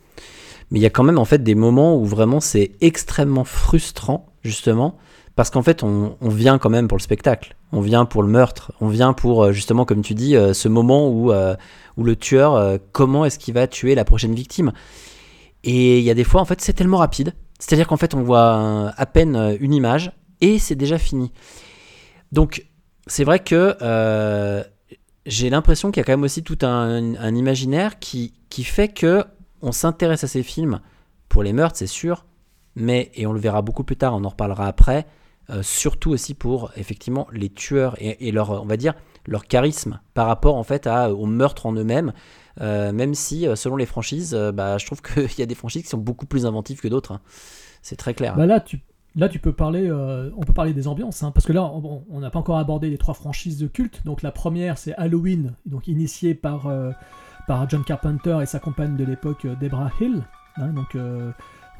mais 0.69 0.79
il 0.79 0.81
y 0.83 0.85
a 0.85 0.91
quand 0.91 1.03
même 1.03 1.17
en 1.17 1.25
fait 1.25 1.41
des 1.41 1.55
moments 1.55 1.97
où 1.97 2.05
vraiment 2.05 2.39
c'est 2.39 2.73
extrêmement 2.81 3.43
frustrant, 3.43 4.27
justement, 4.43 4.97
parce 5.35 5.49
qu'en 5.49 5.61
fait 5.61 5.83
on, 5.83 6.15
vient 6.21 6.57
quand 6.57 6.69
même 6.69 6.87
pour 6.87 6.97
le 6.97 7.01
spectacle, 7.01 7.55
on 7.71 7.81
vient 7.81 8.05
pour 8.05 8.23
le 8.23 8.29
meurtre, 8.29 8.71
on 8.79 8.87
vient 8.87 9.13
pour 9.13 9.43
euh, 9.43 9.51
justement, 9.51 9.85
comme 9.85 10.01
tu 10.01 10.13
dis, 10.13 10.35
euh, 10.35 10.53
ce 10.53 10.67
moment 10.67 11.09
où, 11.09 11.31
euh, 11.31 11.55
où 11.97 12.03
le 12.03 12.15
tueur, 12.15 12.79
comment 12.91 13.25
est-ce 13.25 13.39
qu'il 13.39 13.53
va 13.53 13.67
tuer 13.67 13.95
la 13.95 14.05
prochaine 14.05 14.33
victime 14.33 14.71
Et 15.63 15.99
il 15.99 16.03
y 16.03 16.09
a 16.09 16.13
des 16.13 16.23
fois, 16.23 16.41
en 16.41 16.45
fait, 16.45 16.61
c'est 16.61 16.73
tellement 16.73 16.97
rapide. 16.97 17.33
C'est-à-dire 17.59 17.87
qu'en 17.87 17.97
fait, 17.97 18.13
on 18.13 18.21
voit 18.21 18.91
à 18.97 19.05
peine 19.05 19.57
une 19.61 19.73
image 19.73 20.11
et 20.41 20.59
c'est 20.59 20.75
déjà 20.75 20.97
fini. 20.97 21.31
Donc, 22.33 22.65
c'est 23.07 23.23
vrai 23.23 23.39
que 23.39 23.77
j'ai 25.25 25.49
l'impression 25.49 25.91
qu'il 25.91 26.01
y 26.01 26.03
a 26.03 26.05
quand 26.05 26.13
même 26.13 26.23
aussi 26.23 26.43
tout 26.43 26.59
un, 26.61 27.15
un 27.15 27.35
imaginaire 27.35 27.99
qui, 27.99 28.33
qui 28.49 28.63
fait 28.63 28.89
que 28.89 29.23
on 29.61 29.71
s'intéresse 29.71 30.23
à 30.23 30.27
ces 30.27 30.43
films 30.43 30.79
pour 31.29 31.43
les 31.43 31.53
meurtres, 31.53 31.77
c'est 31.77 31.87
sûr, 31.87 32.25
mais, 32.75 33.11
et 33.15 33.25
on 33.25 33.33
le 33.33 33.39
verra 33.39 33.61
beaucoup 33.61 33.83
plus 33.83 33.97
tard, 33.97 34.13
on 34.13 34.23
en 34.23 34.29
reparlera 34.29 34.67
après, 34.67 35.05
euh, 35.49 35.61
surtout 35.61 36.11
aussi 36.11 36.33
pour 36.33 36.71
effectivement 36.75 37.27
les 37.31 37.49
tueurs 37.49 37.95
et, 37.99 38.31
leur, 38.31 38.49
on 38.49 38.65
va 38.65 38.77
dire, 38.77 38.93
leur 39.27 39.45
charisme 39.45 39.99
par 40.13 40.27
rapport 40.27 40.55
en 40.55 40.63
fait 40.63 40.87
à, 40.87 41.13
aux 41.13 41.25
meurtres 41.25 41.65
en 41.65 41.73
eux-mêmes. 41.73 42.13
Euh, 42.61 42.91
même 42.91 43.13
si, 43.13 43.47
euh, 43.47 43.55
selon 43.55 43.75
les 43.75 43.85
franchises, 43.85 44.33
bah, 44.53 44.77
je 44.77 44.85
trouve 44.85 45.01
qu'il 45.01 45.39
y 45.39 45.43
a 45.43 45.45
des 45.45 45.55
franchises 45.55 45.83
qui 45.83 45.89
sont 45.89 45.97
beaucoup 45.97 46.25
plus 46.25 46.45
inventives 46.45 46.79
que 46.79 46.87
d'autres. 46.87 47.11
hein. 47.13 47.21
C'est 47.81 47.97
très 47.97 48.15
clair. 48.15 48.35
Bah 48.35 48.47
là, 48.47 48.63
là, 49.15 49.29
tu 49.29 49.39
peux 49.39 49.53
parler, 49.53 49.91
on 49.91 50.41
peut 50.41 50.53
parler 50.53 50.73
des 50.73 50.87
ambiances, 50.87 51.21
hein, 51.21 51.29
parce 51.31 51.45
que 51.45 51.53
là, 51.53 51.63
on 51.63 52.19
n'a 52.19 52.31
pas 52.31 52.39
encore 52.39 52.57
abordé 52.57 52.89
les 52.89 52.97
trois 52.97 53.13
franchises 53.13 53.59
de 53.59 53.67
culte. 53.67 54.01
Donc 54.05 54.23
la 54.23 54.31
première, 54.31 54.79
c'est 54.79 54.95
Halloween, 54.95 55.53
donc 55.67 55.87
initiée 55.87 56.33
par, 56.33 56.67
par 57.47 57.69
John 57.69 57.83
Carpenter 57.83 58.39
et 58.41 58.47
sa 58.47 58.57
compagne 58.57 58.97
de 58.97 59.03
l'époque, 59.03 59.45
Debra 59.59 59.91
Hill. 60.01 60.23
hein, 60.55 60.69
donc 60.69 60.97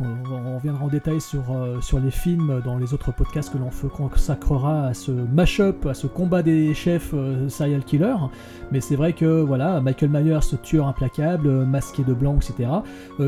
on, 0.01 0.55
reviendra 0.55 0.85
en 0.85 0.87
détail 0.87 1.21
sur, 1.21 1.43
euh, 1.51 1.79
sur 1.81 1.99
les 1.99 2.11
films 2.11 2.61
dans 2.65 2.77
les 2.77 2.93
autres 2.93 3.11
podcasts 3.11 3.51
que 3.51 3.57
l'on 3.57 3.69
consacrera 3.89 4.87
à 4.87 4.93
ce 4.93 5.11
mash-up, 5.11 5.85
à 5.85 5.93
ce 5.93 6.07
combat 6.07 6.41
des 6.41 6.73
chefs 6.73 7.11
euh, 7.13 7.47
serial 7.49 7.83
killer. 7.83 8.15
Mais 8.71 8.81
c'est 8.81 8.95
vrai 8.95 9.13
que 9.13 9.41
voilà, 9.41 9.79
Michael 9.81 10.09
Myers, 10.09 10.41
ce 10.41 10.55
tueur 10.55 10.87
implacable, 10.87 11.47
euh, 11.47 11.65
masqué 11.65 12.03
de 12.03 12.13
blanc, 12.13 12.35
etc., 12.35 12.69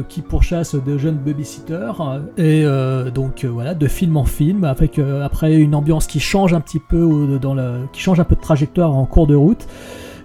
qui 0.09 0.21
pourchasse 0.21 0.75
de 0.75 0.97
jeunes 0.97 1.17
babysitters. 1.17 1.93
et 2.37 2.65
donc 3.13 3.45
voilà, 3.45 3.73
de 3.73 3.87
film 3.87 4.17
en 4.17 4.25
film, 4.25 4.63
avec 4.63 4.99
après 4.99 5.55
une 5.55 5.75
ambiance 5.75 6.07
qui 6.07 6.19
change 6.19 6.53
un 6.53 6.61
petit 6.61 6.79
peu, 6.79 7.39
dans 7.41 7.53
la, 7.53 7.75
qui 7.93 8.01
change 8.01 8.19
un 8.19 8.23
peu 8.23 8.35
de 8.35 8.41
trajectoire 8.41 8.95
en 8.95 9.05
cours 9.05 9.27
de 9.27 9.35
route. 9.35 9.67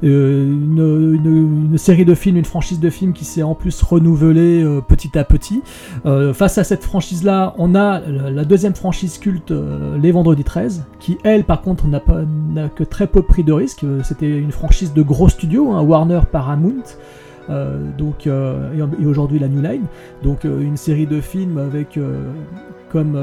Euh, 0.05 0.45
une, 0.45 1.79
série 1.79 2.05
de 2.05 2.15
films, 2.15 2.37
une 2.37 2.45
franchise 2.45 2.81
de 2.81 2.91
films 2.91 3.13
qui 3.13 3.25
s'est 3.25 3.43
en 3.43 3.55
plus 3.55 3.83
renouvelée 3.83 4.63
euh, 4.63 4.81
petit 4.81 5.17
à 5.19 5.25
petit. 5.25 5.63
Euh, 6.07 6.35
face 6.35 6.59
à 6.59 6.65
cette 6.65 6.83
franchise-là, 6.83 7.55
on 7.59 7.75
a 7.75 8.01
la 8.01 8.45
deuxième 8.45 8.75
franchise 8.75 9.19
culte, 9.19 9.53
Les 10.01 10.13
Vendredis 10.13 10.45
13, 10.45 10.85
qui 10.99 11.19
elle, 11.25 11.45
par 11.45 11.63
contre, 11.63 11.87
n'a 11.87 12.69
que 12.69 12.85
très 12.85 13.07
peu 13.07 13.23
pris 13.23 13.45
de 13.45 13.53
risques. 13.53 13.85
C'était 14.03 14.39
une 14.39 14.53
franchise 14.53 14.93
de 14.93 15.03
gros 15.03 15.29
studios, 15.29 15.73
hein, 15.73 15.83
Warner, 15.83 16.21
Paramount. 16.31 16.83
Donc 17.99 18.27
et, 18.27 19.07
aujourd'hui 19.07 19.39
la 19.39 19.49
New 19.49 19.61
Line 19.61 19.85
donc 20.23 20.45
une 20.45 20.77
série 20.77 21.07
de 21.07 21.21
films 21.21 21.59
avec 21.59 21.99
comme 22.91 23.17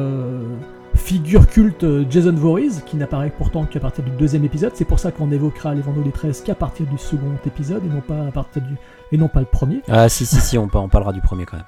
figure 0.99 1.47
culte 1.47 1.83
euh, 1.83 2.05
Jason 2.09 2.33
Voorhees 2.33 2.81
qui 2.85 2.97
n'apparaît 2.97 3.31
pourtant 3.35 3.65
qu'à 3.65 3.79
partir 3.79 4.03
du 4.03 4.11
deuxième 4.11 4.43
épisode 4.45 4.71
c'est 4.75 4.85
pour 4.85 4.99
ça 4.99 5.11
qu'on 5.11 5.31
évoquera 5.31 5.73
les 5.73 5.81
Vendredis 5.81 6.11
13 6.11 6.41
qu'à 6.43 6.55
partir 6.55 6.85
du 6.85 6.97
second 6.97 7.31
épisode 7.45 7.83
et 7.85 7.89
non 7.89 8.01
pas 8.01 8.27
à 8.27 8.31
partir 8.31 8.61
du 8.61 8.75
et 9.11 9.17
non 9.17 9.27
pas 9.27 9.39
le 9.39 9.45
premier 9.47 9.81
Ah 9.87 10.07
si 10.09 10.25
si 10.25 10.35
si, 10.39 10.57
on, 10.57 10.69
on 10.71 10.87
parlera 10.89 11.11
du 11.13 11.21
premier 11.21 11.45
quand 11.45 11.57
même. 11.57 11.65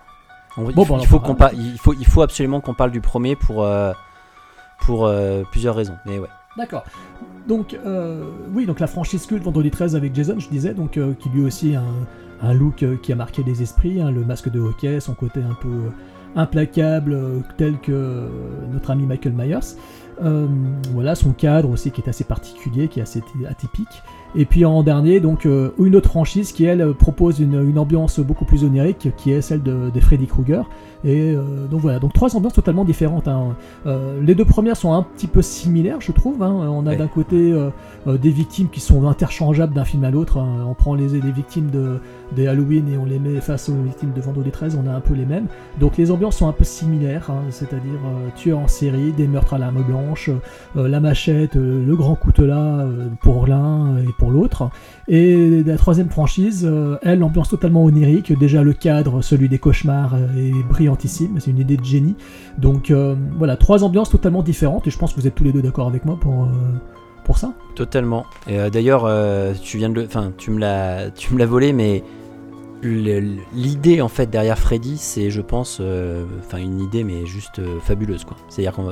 On- 0.58 0.70
il, 0.70 0.76
Bon, 0.76 0.84
faut, 0.86 0.96
bon, 0.96 1.00
il 1.02 1.08
faut 1.08 1.20
qu'on 1.20 1.36
il 1.54 1.78
faut, 1.80 1.94
il 1.94 2.06
faut 2.06 2.22
absolument 2.22 2.60
qu'on 2.62 2.74
parle 2.74 2.92
du 2.92 3.02
premier 3.02 3.36
pour, 3.36 3.64
euh, 3.64 3.94
pour 4.82 5.06
euh, 5.08 5.44
plusieurs 5.50 5.76
raisons. 5.76 5.96
Mais 6.06 6.20
ouais. 6.20 6.28
D'accord. 6.58 6.84
Donc, 7.48 7.74
euh, 7.86 8.26
oui, 8.54 8.66
donc 8.66 8.80
la 8.82 8.88
franchise 8.88 9.26
culte 9.26 9.44
Vendredi 9.44 9.72
13 9.72 9.96
avec 9.96 10.14
Jason, 10.14 10.36
je 10.40 10.50
disais, 10.50 10.74
donc 10.74 11.00
qui 11.20 11.30
lui 11.30 11.46
aussi 11.46 11.74
a 11.76 11.80
un, 11.82 12.50
un 12.50 12.54
look 12.54 12.84
qui 13.02 13.14
a 13.14 13.16
marqué 13.16 13.42
les 13.44 13.62
esprits, 13.64 14.02
hein, 14.02 14.12
le 14.12 14.26
masque 14.26 14.50
de 14.50 14.60
hockey, 14.60 15.00
son 15.00 15.14
côté 15.14 15.40
un 15.42 15.54
peu 15.54 15.70
implacable, 16.36 17.14
euh, 17.14 17.40
tel 17.58 17.80
que 17.80 17.92
euh, 17.92 18.28
notre 18.72 18.92
ami 18.92 19.06
Michael 19.06 19.34
Myers. 19.34 19.76
Euh, 20.24 20.48
voilà, 20.92 21.16
son 21.16 21.34
cadre 21.34 21.70
aussi 21.70 21.92
qui 21.92 22.02
est 22.02 22.10
assez 22.10 22.24
particulier, 22.24 22.88
qui 22.88 23.00
est 23.00 23.04
assez 23.04 23.22
atypique. 23.50 24.04
Et 24.36 24.46
puis 24.46 24.64
en 24.64 24.82
dernier, 24.84 25.20
donc 25.20 25.46
euh, 25.46 25.72
une 25.78 25.96
autre 25.96 26.10
franchise 26.10 26.54
qui 26.54 26.64
elle 26.64 26.94
propose 26.94 27.40
une, 27.40 27.68
une 27.70 27.78
ambiance 27.78 28.20
beaucoup 28.22 28.46
plus 28.46 28.64
onirique, 28.64 29.10
qui 29.18 29.32
est 29.32 29.42
celle 29.42 29.62
de, 29.62 29.90
de 29.94 30.00
Freddy 30.00 30.26
Krueger. 30.28 30.70
Et 31.04 31.34
euh, 31.34 31.66
donc 31.70 31.82
voilà, 31.82 31.98
donc 32.00 32.14
trois 32.14 32.36
ambiances 32.36 32.54
totalement 32.54 32.86
différentes. 32.86 33.28
hein. 33.28 33.56
Euh, 33.88 34.22
les 34.24 34.36
deux 34.36 34.46
premières 34.46 34.78
sont 34.78 34.94
un 34.94 35.02
petit 35.04 35.26
peu 35.28 35.42
similaires, 35.42 36.00
je 36.00 36.12
trouve. 36.12 36.42
hein. 36.44 36.68
On 36.70 36.86
a 36.86 36.92
Ouais. 36.92 36.98
d'un 36.98 37.08
côté 37.08 37.54
des 38.08 38.30
victimes 38.30 38.68
qui 38.70 38.80
sont 38.80 39.08
interchangeables 39.08 39.74
d'un 39.74 39.84
film 39.86 40.04
à 40.04 40.12
l'autre. 40.12 40.38
hein. 40.38 40.66
On 40.70 40.74
prend 40.76 40.94
les, 40.96 41.08
les 41.08 41.32
victimes 41.32 41.70
de, 41.72 41.98
des 42.36 42.48
Halloween 42.48 42.88
et 42.88 42.98
on 42.98 43.06
les 43.06 43.20
met 43.20 43.42
face 43.42 43.68
aux 43.70 43.82
victimes 43.84 44.12
de 44.16 44.22
Vendredi 44.22 44.52
13, 44.52 44.78
on 44.82 44.88
a 44.90 44.94
un 44.94 45.00
peu 45.02 45.14
les 45.14 45.26
mêmes. 45.26 45.48
Donc 45.80 45.98
les 45.98 46.12
ambiances 46.12 46.38
sont 46.38 46.48
un 46.48 46.52
peu 46.54 46.64
similaires, 46.64 47.32
c'est-à-dire 47.50 48.00
tueurs 48.36 48.60
en 48.60 48.68
série, 48.68 49.12
des 49.12 49.28
meurtres 49.28 49.56
à 49.56 49.58
l'arme 49.58 49.82
blanche, 49.84 50.30
la 50.76 51.00
machette, 51.00 51.56
le 51.56 51.96
grand 51.96 52.16
coutelas 52.16 52.86
pour 53.22 53.48
l'un 53.48 53.98
et 53.98 54.12
l'autre. 54.30 54.70
Et 55.08 55.64
la 55.64 55.78
troisième 55.78 56.10
franchise, 56.10 56.68
euh, 56.70 56.98
elle, 57.02 57.20
l'ambiance 57.20 57.50
totalement 57.50 57.84
onirique. 57.84 58.38
Déjà 58.38 58.64
le 58.64 58.74
cadre, 58.74 59.22
celui 59.22 59.50
des 59.50 59.60
cauchemars, 59.60 60.14
euh, 60.16 60.38
est 60.38 60.64
brillantissime. 60.64 61.40
C'est 61.40 61.52
une 61.52 61.60
idée 61.60 61.78
de 61.78 61.84
génie. 61.84 62.16
Donc 62.58 62.92
euh, 62.92 63.16
voilà, 63.38 63.58
trois 63.58 63.84
ambiances 63.84 64.10
totalement 64.10 64.44
différentes. 64.44 64.88
Et 64.88 64.92
je 64.92 64.98
pense 64.98 65.14
que 65.14 65.20
vous 65.20 65.28
êtes 65.28 65.36
tous 65.36 65.44
les 65.44 65.52
deux 65.52 65.62
d'accord 65.62 65.88
avec 65.88 66.06
moi 66.06 66.18
pour, 66.20 66.50
pour 67.24 67.38
ça. 67.38 67.54
Totalement. 67.76 68.26
Et 68.48 68.58
d'ailleurs, 68.70 69.10
tu 69.62 69.78
viens 69.78 69.90
de 69.90 70.06
enfin, 70.06 70.32
tu 70.38 70.52
me 70.52 70.60
l'as, 70.60 71.10
tu 71.12 71.34
me 71.34 71.40
l'as 71.40 71.46
volé, 71.46 71.74
mais 71.74 72.04
l'idée 72.84 74.02
en 74.02 74.08
fait 74.08 74.30
derrière 74.30 74.58
Freddy, 74.58 74.98
c'est, 74.98 75.30
je 75.30 75.42
pense, 75.42 75.82
enfin 76.40 76.58
une 76.58 76.82
idée, 76.82 77.04
mais 77.04 77.26
juste 77.26 77.62
fabuleuse, 77.82 78.24
quoi. 78.24 78.38
C'est-à-dire 78.50 78.74
qu'on, 78.74 78.90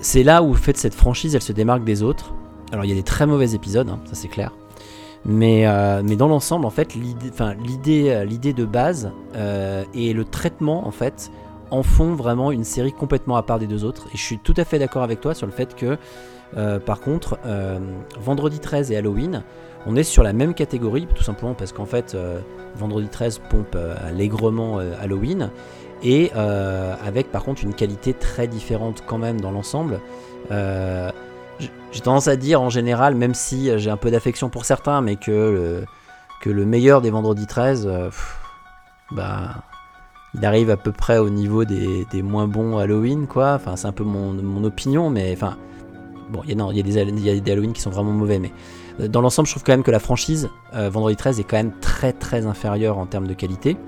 c'est 0.00 0.22
là 0.22 0.42
où 0.42 0.54
fait 0.54 0.76
cette 0.76 0.94
franchise, 0.94 1.34
elle 1.34 1.42
se 1.42 1.52
démarque 1.52 1.84
des 1.84 2.02
autres. 2.02 2.34
Alors 2.72 2.84
il 2.84 2.88
y 2.88 2.92
a 2.92 2.96
des 2.96 3.02
très 3.02 3.26
mauvais 3.26 3.54
épisodes, 3.54 3.88
hein, 3.88 3.98
ça 4.06 4.14
c'est 4.14 4.28
clair. 4.28 4.52
Mais, 5.24 5.66
euh, 5.66 6.02
mais 6.04 6.16
dans 6.16 6.28
l'ensemble, 6.28 6.64
en 6.66 6.70
fait, 6.70 6.94
l'idée, 6.94 8.10
euh, 8.10 8.52
de 8.52 8.64
base 8.64 9.10
euh, 9.36 9.84
et 9.94 10.12
le 10.12 10.24
traitement, 10.24 10.86
en 10.86 10.90
fait, 10.90 11.30
en 11.70 11.82
font 11.82 12.14
vraiment 12.14 12.50
une 12.50 12.64
série 12.64 12.92
complètement 12.92 13.36
à 13.36 13.42
part 13.42 13.58
des 13.58 13.66
deux 13.66 13.84
autres. 13.84 14.06
Et 14.14 14.16
je 14.16 14.22
suis 14.22 14.38
tout 14.38 14.54
à 14.56 14.64
fait 14.64 14.78
d'accord 14.78 15.02
avec 15.02 15.20
toi 15.20 15.34
sur 15.34 15.46
le 15.46 15.52
fait 15.52 15.74
que 15.74 15.98
par 16.86 17.00
contre, 17.00 17.38
Vendredi 18.18 18.58
13 18.58 18.90
et 18.90 18.96
Halloween, 18.96 19.42
on 19.84 19.96
est 19.96 20.02
sur 20.02 20.22
la 20.22 20.32
même 20.32 20.54
catégorie, 20.54 21.06
tout 21.14 21.22
simplement 21.22 21.52
parce 21.52 21.72
qu'en 21.72 21.84
fait, 21.84 22.16
Vendredi 22.74 23.08
13 23.08 23.42
pompe 23.50 23.76
allègrement 24.02 24.78
Halloween, 24.78 25.50
et 26.02 26.32
avec 26.32 27.30
par 27.30 27.44
contre 27.44 27.64
une 27.64 27.74
qualité 27.74 28.14
très 28.14 28.48
différente 28.48 29.04
quand 29.06 29.18
même 29.18 29.42
dans 29.42 29.50
l'ensemble. 29.50 30.00
J'ai 31.90 32.00
tendance 32.00 32.28
à 32.28 32.36
dire 32.36 32.60
en 32.60 32.70
général, 32.70 33.14
même 33.14 33.34
si 33.34 33.70
euh, 33.70 33.78
j'ai 33.78 33.90
un 33.90 33.96
peu 33.96 34.10
d'affection 34.10 34.50
pour 34.50 34.64
certains, 34.64 35.00
mais 35.00 35.16
que 35.16 35.30
le, 35.30 35.84
que 36.40 36.50
le 36.50 36.64
meilleur 36.66 37.00
des 37.00 37.10
Vendredi 37.10 37.46
13, 37.46 37.86
euh, 37.90 38.10
bah, 39.10 39.56
il 40.34 40.44
arrive 40.44 40.70
à 40.70 40.76
peu 40.76 40.92
près 40.92 41.18
au 41.18 41.30
niveau 41.30 41.64
des, 41.64 42.06
des 42.10 42.22
moins 42.22 42.46
bons 42.46 42.78
Halloween, 42.78 43.26
quoi. 43.26 43.54
Enfin, 43.54 43.76
c'est 43.76 43.86
un 43.86 43.92
peu 43.92 44.04
mon, 44.04 44.32
mon 44.34 44.64
opinion, 44.64 45.10
mais 45.10 45.32
enfin, 45.32 45.56
Bon, 46.30 46.42
il 46.46 46.50
y, 46.50 46.60
a- 46.60 46.82
des 46.82 46.98
y 46.98 47.30
a 47.30 47.40
des 47.40 47.50
Halloween 47.52 47.72
qui 47.72 47.80
sont 47.80 47.88
vraiment 47.88 48.12
mauvais, 48.12 48.38
mais 48.38 48.52
euh, 49.00 49.08
dans 49.08 49.22
l'ensemble, 49.22 49.46
je 49.48 49.54
trouve 49.54 49.64
quand 49.64 49.72
même 49.72 49.82
que 49.82 49.90
la 49.90 49.98
franchise 49.98 50.50
Vendredi 50.74 51.16
13 51.16 51.40
est 51.40 51.44
quand 51.44 51.56
même 51.56 51.72
très 51.80 52.12
très 52.12 52.44
inférieure 52.44 52.98
en 52.98 53.06
termes 53.06 53.26
de 53.26 53.32
qualité. 53.32 53.78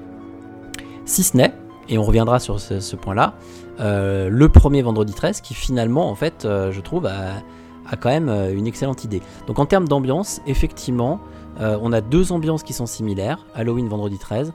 Si 1.04 1.22
ce 1.22 1.36
n'est, 1.36 1.52
et 1.90 1.98
on 1.98 2.02
reviendra 2.02 2.40
sur 2.40 2.58
ce, 2.58 2.96
point-là, 2.96 3.34
le 3.78 4.46
premier 4.48 4.80
Vendredi 4.80 5.12
13 5.12 5.42
qui 5.42 5.52
finalement, 5.52 6.08
en 6.08 6.14
fait, 6.14 6.44
je 6.44 6.80
trouve, 6.80 7.04
a, 7.04 7.42
a 7.90 7.96
quand 7.96 8.08
même 8.08 8.28
euh, 8.28 8.52
une 8.54 8.66
excellente 8.66 9.04
idée. 9.04 9.20
Donc 9.46 9.58
en 9.58 9.66
termes 9.66 9.88
d'ambiance, 9.88 10.40
effectivement, 10.46 11.20
euh, 11.60 11.78
on 11.82 11.92
a 11.92 12.00
deux 12.00 12.32
ambiances 12.32 12.62
qui 12.62 12.72
sont 12.72 12.86
similaires, 12.86 13.44
Halloween 13.54 13.88
Vendredi 13.88 14.18
13, 14.18 14.52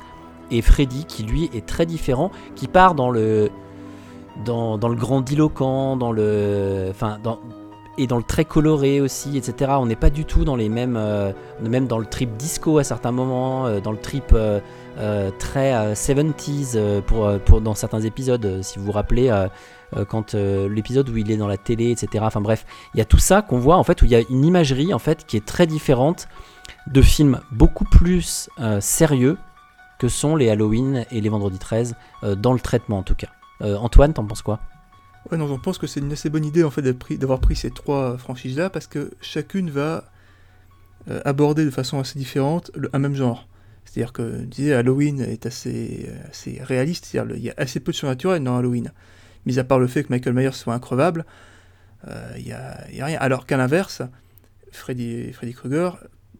et 0.51 0.61
Freddy 0.61 1.05
qui 1.05 1.23
lui 1.23 1.49
est 1.53 1.65
très 1.65 1.85
différent, 1.85 2.31
qui 2.55 2.67
part 2.67 2.95
dans 2.95 3.09
le 3.09 3.49
dans, 4.43 4.77
le 4.77 4.95
grandiloquent, 4.95 5.95
dans 5.95 6.11
le 6.11 6.87
enfin 6.89 7.17
dans 7.23 7.39
et 7.97 8.07
dans 8.07 8.17
le 8.17 8.23
très 8.23 8.43
coloré 8.43 8.99
aussi, 8.99 9.37
etc. 9.37 9.71
On 9.77 9.85
n'est 9.85 9.95
pas 9.95 10.09
du 10.09 10.25
tout 10.25 10.43
dans 10.43 10.57
les 10.57 10.67
mêmes, 10.67 10.97
euh, 10.97 11.31
même 11.61 11.87
dans 11.87 11.97
le 11.97 12.05
trip 12.05 12.35
disco 12.35 12.77
à 12.77 12.83
certains 12.83 13.13
moments, 13.13 13.79
dans 13.79 13.93
le 13.93 13.97
trip 13.97 14.35
très 15.39 15.73
euh, 15.73 15.93
70s 15.93 16.73
euh, 16.75 17.01
pour, 17.01 17.29
pour, 17.39 17.61
dans 17.61 17.75
certains 17.75 18.01
épisodes, 18.01 18.59
si 18.61 18.79
vous 18.79 18.85
vous 18.85 18.91
rappelez, 18.91 19.29
quand 20.07 20.35
euh, 20.35 20.67
l'épisode 20.69 21.09
où 21.09 21.17
il 21.17 21.31
est 21.31 21.37
dans 21.37 21.47
la 21.47 21.57
télé, 21.57 21.91
etc. 21.91 22.23
Enfin 22.27 22.41
bref, 22.41 22.65
il 22.93 22.97
y 22.97 23.01
a 23.01 23.05
tout 23.05 23.19
ça 23.19 23.41
qu'on 23.41 23.59
voit 23.59 23.77
en 23.77 23.83
fait, 23.83 24.01
où 24.01 24.05
il 24.05 24.11
y 24.11 24.15
a 24.15 24.21
une 24.29 24.45
imagerie 24.45 24.93
en 24.93 24.99
fait 24.99 25.25
qui 25.25 25.37
est 25.37 25.45
très 25.45 25.67
différente 25.67 26.27
de 26.87 27.01
films 27.01 27.39
beaucoup 27.51 27.85
plus 27.85 28.49
euh, 28.59 28.79
sérieux 28.81 29.37
que 29.99 30.07
sont 30.07 30.35
les 30.35 30.49
Halloween 30.49 31.05
et 31.11 31.21
les 31.21 31.29
Vendredi 31.29 31.57
13, 31.57 31.95
euh, 32.23 32.35
dans 32.35 32.53
le 32.53 32.59
traitement 32.59 32.99
en 32.99 33.03
tout 33.03 33.15
cas. 33.15 33.29
Euh, 33.61 33.77
Antoine, 33.77 34.13
t'en 34.13 34.25
penses 34.25 34.41
quoi? 34.41 34.59
Ouais, 35.31 35.37
non, 35.37 35.47
j'en 35.47 35.57
pense 35.57 35.77
que 35.77 35.87
c'est 35.87 35.99
une 35.99 36.11
assez 36.11 36.29
bonne 36.29 36.45
idée 36.45 36.63
en 36.63 36.69
fait 36.69 36.81
d'avoir 36.81 37.39
pris, 37.39 37.55
ces 37.55 37.71
trois 37.71 38.17
franchises-là 38.17 38.69
parce 38.69 38.87
que 38.87 39.11
chacune 39.21 39.71
va 39.71 40.05
euh, 41.09 41.21
aborder 41.25 41.65
de 41.65 41.71
façon 41.71 41.99
assez 41.99 42.19
différente 42.19 42.71
un 42.93 42.99
même 42.99 43.15
genre. 43.15 43.47
C'est-à-dire 43.85 44.13
que, 44.13 44.43
disais, 44.43 44.73
Halloween 44.73 45.21
est 45.21 45.45
assez, 45.45 46.09
assez 46.29 46.59
réaliste, 46.61 47.05
c'est-à-dire 47.05 47.35
il 47.37 47.43
y 47.43 47.49
a 47.49 47.53
assez 47.57 47.79
peu 47.79 47.91
de 47.91 47.97
surnaturel 47.97 48.43
dans 48.43 48.57
Halloween. 48.57 48.91
Mis 49.45 49.59
à 49.59 49.63
part 49.63 49.79
le 49.79 49.87
fait 49.87 50.03
que 50.03 50.09
Michael 50.09 50.33
Myers 50.33 50.51
soit 50.53 50.73
increvable, 50.73 51.25
euh, 52.07 52.33
il 52.37 52.45
n'y 52.45 52.51
a, 52.51 52.71
a 52.71 53.05
rien. 53.05 53.19
Alors 53.19 53.45
qu'à 53.45 53.57
l'inverse, 53.57 54.01
Freddy, 54.71 55.31
Krueger 55.53 55.91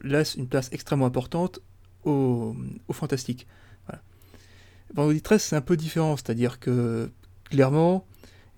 laisse 0.01 0.35
une 0.35 0.47
place 0.47 0.69
extrêmement 0.71 1.05
importante 1.05 1.59
au, 2.03 2.55
fantastique. 2.91 3.47
Vendredi 4.93 5.21
13, 5.21 5.41
c'est 5.41 5.55
un 5.55 5.61
peu 5.61 5.75
différent, 5.75 6.15
c'est-à-dire 6.15 6.59
que 6.59 7.11
clairement, 7.45 8.05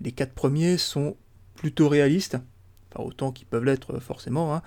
les 0.00 0.12
quatre 0.12 0.34
premiers 0.34 0.76
sont 0.76 1.16
plutôt 1.56 1.88
réalistes, 1.88 2.36
autant 2.94 3.32
qu'ils 3.32 3.46
peuvent 3.46 3.64
l'être 3.64 3.96
euh, 3.96 4.00
forcément, 4.00 4.54
hein, 4.54 4.62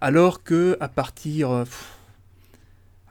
alors 0.00 0.42
que 0.42 0.76
à 0.80 0.88
partir, 0.88 1.50
euh, 1.50 1.64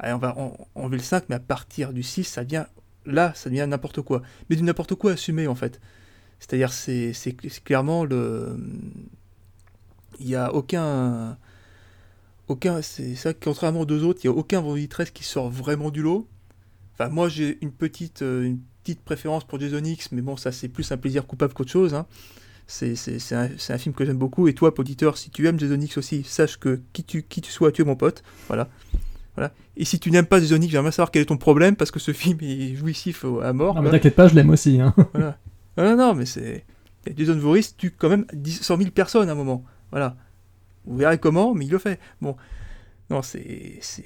on 0.04 0.18
va 0.18 0.38
en- 0.38 0.56
enlever 0.76 0.98
le 0.98 1.04
5, 1.04 1.26
mais 1.30 1.36
à 1.36 1.40
partir 1.40 1.94
du 1.94 2.04
6, 2.04 2.26
ça 2.26 2.44
devient, 2.44 2.66
là, 3.06 3.34
ça 3.36 3.50
devient 3.50 3.66
n'importe 3.68 4.02
quoi, 4.02 4.22
mais 4.50 4.56
du 4.56 4.64
n'importe 4.64 4.94
quoi 4.96 5.14
assumé 5.14 5.48
en 5.48 5.56
fait. 5.56 5.80
C'est-à-dire, 6.40 6.72
c'est 6.72 7.14
clairement 7.64 8.04
le, 8.06 8.58
il 10.20 10.28
n'y 10.28 10.36
a 10.36 10.54
aucun, 10.54 11.38
aucun, 12.48 12.82
c'est 12.82 13.16
ça, 13.16 13.34
contrairement 13.34 13.82
aux 13.82 13.86
deux 13.86 14.04
autres, 14.04 14.20
il 14.24 14.30
n'y 14.30 14.36
a 14.36 14.38
aucun 14.38 14.62
vendredi 14.62 14.88
13 14.88 15.12
qui 15.12 15.24
sort 15.24 15.50
vraiment 15.50 15.92
du 15.92 16.02
lot. 16.02 16.28
Enfin, 16.94 17.10
moi, 17.10 17.30
j'ai 17.30 17.58
une 17.62 17.72
petite, 17.72 18.22
euh, 18.22 18.44
une 18.44 18.60
petite 18.84 19.02
préférence 19.02 19.44
pour 19.44 19.60
Jason 19.60 19.84
X, 19.84 20.12
mais 20.12 20.22
bon, 20.22 20.38
ça, 20.38 20.52
c'est 20.52 20.68
plus 20.68 20.92
un 20.92 20.98
plaisir 20.98 21.28
coupable 21.28 21.54
qu'autre 21.54 21.72
chose. 21.72 21.94
hein. 21.94 22.06
C'est 22.70 22.96
c'est- 22.96 23.20
c'est 23.20 23.36
un, 23.36 23.50
c'est 23.58 23.72
un 23.74 23.78
film 23.78 23.96
que 23.96 24.04
j'aime 24.04 24.18
beaucoup. 24.18 24.48
Et 24.50 24.54
toi, 24.54 24.74
auditeur, 24.78 25.18
si 25.18 25.30
tu 25.30 25.48
aimes 25.48 25.58
Jason 25.60 25.80
X 25.80 25.98
aussi, 25.98 26.24
sache 26.24 26.58
que 26.58 26.82
qui 26.94 27.04
tu, 27.04 27.24
qui 27.24 27.40
tu 27.42 27.50
sois, 27.52 27.72
tu 27.72 27.82
es 27.82 27.86
mon 27.86 27.96
pote. 27.96 28.24
Voilà. 28.48 28.68
voilà. 29.36 29.54
Et 29.78 29.86
si 29.86 30.00
tu 30.00 30.12
n'aimes 30.12 30.26
pas 30.26 30.40
Jason 30.42 30.58
X, 30.62 30.72
j'aimerais 30.72 30.92
savoir 30.92 31.12
quel 31.12 31.22
est 31.22 31.26
ton 31.28 31.38
problème, 31.38 31.76
parce 31.78 31.92
que 31.92 32.00
ce 32.00 32.12
film 32.12 32.40
est 32.42 32.76
jouissif 32.76 33.24
à 33.44 33.54
mort. 33.54 33.76
Mais 33.76 33.82
quoi. 33.84 33.92
t'inquiète 33.92 34.16
pas, 34.16 34.28
je 34.28 34.36
l'aime 34.36 34.50
aussi. 34.50 34.82
Hein. 34.82 34.94
Voilà. 35.14 35.38
Non, 35.78 35.84
non, 35.84 35.96
non, 35.98 36.14
mais 36.16 36.26
c'est. 36.26 36.66
Jason 37.16 37.38
Voorhees 37.38 37.74
tue 37.78 37.92
quand 37.92 38.10
même 38.10 38.26
10 38.34 38.64
100 38.64 38.78
000 38.78 38.92
personnes 38.92 39.30
à 39.30 39.32
un 39.32 39.36
moment. 39.36 39.64
Voilà. 39.92 40.18
Vous 40.86 40.98
verrez 40.98 41.18
comment, 41.20 41.54
mais 41.54 41.66
il 41.66 41.72
le 41.72 41.78
fait. 41.78 42.00
Bon. 42.22 42.36
Non, 43.10 43.22
c'est. 43.22 43.78
c'est- 43.82 44.04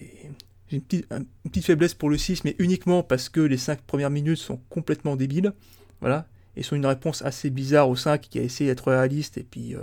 J'ai 0.67 0.77
une 0.77 0.83
petite, 0.83 1.07
un- 1.11 1.19
une 1.19 1.51
petite 1.51 1.65
faiblesse 1.65 1.93
pour 1.93 2.09
le 2.09 2.17
6, 2.17 2.43
mais 2.45 2.55
uniquement 2.59 3.03
parce 3.03 3.27
que 3.29 3.41
les 3.41 3.57
5 3.57 3.81
premières 3.81 4.09
minutes 4.09 4.37
sont 4.37 4.59
complètement 4.69 5.15
débiles. 5.15 5.53
Voilà. 5.99 6.27
Et 6.55 6.63
sont 6.63 6.75
une 6.75 6.85
réponse 6.85 7.21
assez 7.23 7.49
bizarre 7.49 7.89
au 7.89 7.95
5 7.95 8.21
qui 8.21 8.37
a 8.39 8.41
essayé 8.43 8.69
d'être 8.69 8.89
réaliste. 8.91 9.37
Et 9.37 9.43
puis. 9.43 9.75
euh, 9.75 9.79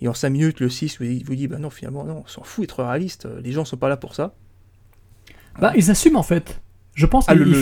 Et 0.00 0.08
en 0.08 0.14
5 0.14 0.30
minutes, 0.30 0.60
le 0.60 0.68
6 0.68 0.98
vous 1.00 1.06
vous 1.24 1.34
dit 1.36 1.46
bah 1.46 1.58
non, 1.58 1.70
finalement, 1.70 2.04
non, 2.04 2.22
on 2.24 2.26
s'en 2.28 2.42
fout 2.42 2.62
d'être 2.64 2.82
réaliste. 2.82 3.28
Les 3.42 3.52
gens 3.52 3.64
sont 3.64 3.76
pas 3.76 3.88
là 3.88 3.96
pour 3.96 4.14
ça. 4.14 4.34
Bah, 5.60 5.72
ils 5.76 5.90
assument 5.90 6.16
en 6.16 6.22
fait. 6.24 6.60
Je 6.94 7.06
pense 7.06 7.26
Ah, 7.28 7.32
qu'ils 7.34 7.42
le- 7.44 7.54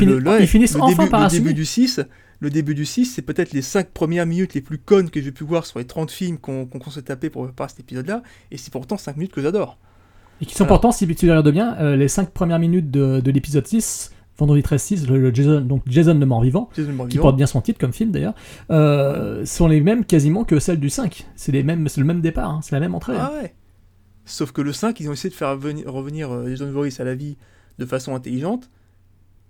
finissent 0.47 0.74
le 0.74 0.80
enfin 0.82 0.97
début, 0.97 1.11
par 1.11 1.20
le 1.20 1.26
assumer. 1.26 1.40
début 1.49 1.55
du 1.55 1.64
6, 1.66 2.01
le 2.43 2.51
début 2.51 2.74
du 2.74 2.84
6, 2.84 3.07
c'est 3.07 3.22
peut-être 3.22 3.53
les 3.53 3.62
5 3.62 3.88
premières 3.90 4.26
minutes 4.26 4.53
les 4.55 4.61
plus 4.61 4.78
connes 4.78 5.09
que 5.11 5.20
j'ai 5.22 5.32
pu 5.32 5.45
voir 5.45 5.64
sur 5.64 5.78
les 5.78 5.86
30 5.86 6.11
films 6.11 6.38
qu'on 6.38 6.66
qu'on 6.66 6.90
s'est 6.90 7.03
tapé 7.03 7.30
pour 7.30 7.45
préparer 7.45 7.70
cet 7.70 7.80
épisode-là, 7.80 8.22
et 8.51 8.57
c'est 8.59 8.72
pourtant 8.72 8.99
5 8.99 9.16
minutes 9.16 9.32
que 9.32 9.40
j'adore. 9.40 9.78
Et 10.40 10.45
qui 10.47 10.53
sont 10.55 10.64
Voilà. 10.64 10.68
pourtant, 10.80 10.93
si 10.93 11.07
tu 11.14 11.30
regardes 11.30 11.51
bien, 11.53 11.76
euh, 11.78 11.95
les 11.97 12.09
5 12.09 12.30
premières 12.30 12.59
minutes 12.59 12.90
de, 12.90 13.20
de 13.20 13.30
l'épisode 13.30 13.66
6 13.66 14.11
Vendredi 14.38 14.62
13 14.62 14.82
6, 14.82 15.07
le, 15.09 15.20
le 15.20 15.32
Jason, 15.32 15.61
donc 15.61 15.82
Jason 15.86 16.14
le 16.14 16.24
mort-vivant, 16.26 16.68
le 16.76 17.07
qui 17.07 17.18
porte 17.18 17.36
bien 17.36 17.47
son 17.47 17.61
titre 17.61 17.78
comme 17.78 17.93
film 17.93 18.11
d'ailleurs, 18.11 18.34
euh, 18.70 19.45
sont 19.45 19.68
les 19.68 19.80
mêmes 19.82 20.05
quasiment 20.07 20.45
que 20.45 20.59
celles 20.59 20.80
du 20.80 20.88
5. 20.90 21.26
C'est 21.36 21.53
les 21.53 21.62
mêmes, 21.62 21.86
c'est 21.86 22.01
le 22.01 22.07
même 22.07 22.22
départ, 22.22 22.51
hein, 22.51 22.61
c'est 22.62 22.74
la 22.74 22.80
même 22.80 22.95
entrée. 22.95 23.14
Ah 23.16 23.30
ouais. 23.40 23.55
Sauf 24.24 24.51
que 24.53 24.62
le 24.62 24.72
5, 24.72 24.99
ils 25.01 25.09
ont 25.09 25.12
essayé 25.12 25.28
de 25.30 25.34
faire 25.34 25.55
venir- 25.57 25.86
revenir 25.93 26.32
euh, 26.32 26.49
Jason 26.49 26.70
Voorhees 26.72 26.97
à 26.99 27.05
la 27.05 27.14
vie 27.14 27.36
de 27.78 27.84
façon 27.84 28.14
intelligente. 28.14 28.70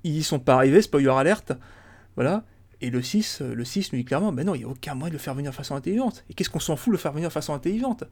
Ils 0.03 0.17
y 0.17 0.23
sont 0.25 0.41
pas 0.41 0.55
arrivés, 0.57 0.83
spoiler 0.83 1.09
alerte. 1.09 1.53
Voilà. 2.17 2.45
Et 2.83 2.91
le 2.91 3.01
6, 3.01 3.39
euh, 3.41 3.55
le 3.55 3.65
6 3.65 3.93
nous 3.93 3.99
dit 4.01 4.05
clairement, 4.05 4.33
ben 4.33 4.45
non, 4.45 4.55
il 4.55 4.59
n'y 4.59 4.65
a 4.65 4.69
aucun 4.69 4.95
moyen 4.95 5.09
de 5.11 5.15
le 5.15 5.19
faire 5.23 5.35
venir 5.35 5.51
de 5.53 5.57
façon 5.57 5.75
intelligente. 5.77 6.25
Et 6.29 6.35
qu'est-ce 6.35 6.51
qu'on 6.51 6.61
s'en 6.61 6.77
fout 6.77 6.89
de 6.91 6.93
le 6.93 6.99
faire 6.99 7.13
venir 7.13 7.29
de 7.29 7.33
façon 7.33 7.55
intelligente? 7.55 8.05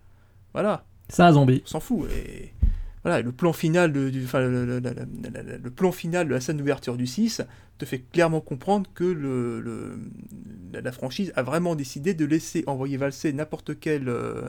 Voilà, 0.54 0.84
C'est 1.08 1.22
un 1.22 1.32
zombie. 1.32 1.60
on 1.64 1.68
s'en 1.68 1.80
fout. 1.80 2.08
Et 2.10 2.52
voilà, 3.02 3.20
le 3.20 3.32
plan 3.32 3.52
final 3.52 3.92
de, 3.92 4.10
du, 4.10 4.24
enfin, 4.24 4.40
le, 4.40 4.64
le- 4.64 4.78
le- 4.78 4.80
le- 4.80 5.42
le- 5.42 5.58
le 5.58 5.70
plan 5.70 5.90
final 5.92 6.28
de 6.28 6.34
la 6.34 6.40
scène 6.40 6.56
d'ouverture 6.56 6.96
du 6.96 7.06
6 7.06 7.42
te 7.78 7.84
fait 7.84 7.98
clairement 8.12 8.40
comprendre 8.40 8.88
que 8.94 9.04
le, 9.04 9.98
la, 10.72 10.92
franchise 10.92 11.32
a 11.34 11.42
vraiment 11.42 11.74
décidé 11.74 12.14
de 12.14 12.24
laisser 12.24 12.62
envoyer 12.66 12.96
valser 12.96 13.32
n'importe 13.32 13.80
quelle, 13.80 14.08
euh, 14.08 14.42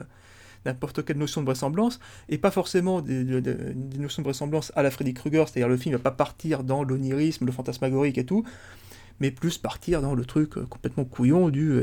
n'importe 0.66 1.04
quelle 1.04 1.16
notion 1.18 1.40
de 1.40 1.46
vraisemblance, 1.46 1.98
et 2.28 2.38
pas 2.38 2.50
forcément 2.50 3.00
des, 3.00 3.24
des- 3.24 3.40
des- 3.40 3.54
des 3.74 3.98
notions 3.98 4.22
de 4.22 4.26
vraisemblance 4.28 4.70
à 4.76 4.82
la 4.82 4.90
Freddy 4.90 5.14
Krueger, 5.14 5.48
c'est-à-dire 5.48 5.68
le 5.68 5.76
film 5.78 5.96
va 5.96 6.00
pas 6.02 6.10
partir 6.12 6.62
dans 6.62 6.84
l'onirisme, 6.84 7.46
le 7.46 7.52
fantasmagorique 7.52 8.18
et 8.18 8.26
tout, 8.26 8.44
mais 9.20 9.30
plus 9.30 9.58
partir 9.58 10.00
dans 10.02 10.14
le 10.14 10.24
truc 10.24 10.56
euh, 10.56 10.66
complètement 10.66 11.04
couillon 11.04 11.48
du... 11.48 11.82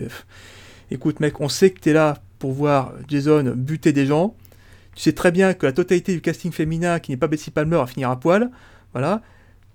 écoute 0.92 1.20
mec, 1.20 1.40
on 1.42 1.50
sait 1.50 1.72
que 1.72 1.80
t'es 1.80 1.94
là 1.94 2.18
pour 2.40 2.52
voir 2.54 2.94
Jason 3.08 3.54
buter 3.56 3.92
des 3.92 4.06
gens, 4.06 4.36
tu 4.96 5.04
sais 5.04 5.14
très 5.14 5.32
bien 5.32 5.54
que 5.54 5.66
la 5.66 5.72
totalité 5.72 6.14
du 6.14 6.22
casting 6.22 6.52
féminin 6.52 7.00
qui 7.00 7.12
n'est 7.12 7.18
pas 7.18 7.28
Betsy 7.28 7.52
Palmer 7.52 7.78
va 7.78 7.88
finir 7.88 8.10
à 8.10 8.20
poil, 8.20 8.50
voilà. 8.94 9.22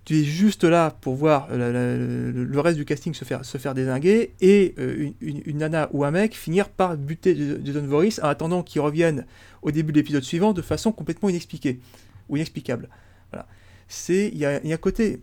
Tu 0.05 0.21
es 0.21 0.25
juste 0.25 0.65
là 0.65 0.91
pour 1.01 1.15
voir 1.15 1.49
euh, 1.51 2.31
le, 2.31 2.61
reste 2.61 2.77
du 2.77 2.85
casting 2.85 3.15
se 3.15 3.25
faire, 3.25 3.43
se 3.43 3.57
faire 3.57 3.73
désinguer 3.73 4.35
et 4.43 4.75
euh, 4.79 5.11
une, 5.23 5.41
une- 5.47 5.57
nana 5.57 5.89
ou 5.93 6.05
un 6.05 6.11
mec 6.11 6.37
finir 6.37 6.69
par 6.69 6.99
buter 6.99 7.35
Jason 7.65 7.87
Voorhees 7.87 8.21
en 8.23 8.29
attendant 8.29 8.63
qu'il 8.63 8.83
revienne 8.83 9.25
au 9.63 9.71
début 9.71 9.93
de 9.93 9.99
l'épisode 9.99 10.23
suivant 10.23 10.53
de 10.53 10.61
façon 10.61 10.93
complètement 10.93 11.31
inexpliquée 11.31 11.81
ou 12.29 12.37
inexplicable. 12.37 12.91
Voilà. 13.33 13.47
Il 14.11 14.35
y 14.35 14.41
y 14.41 14.45
a 14.45 14.61
un 14.63 14.77
côté, 14.77 15.21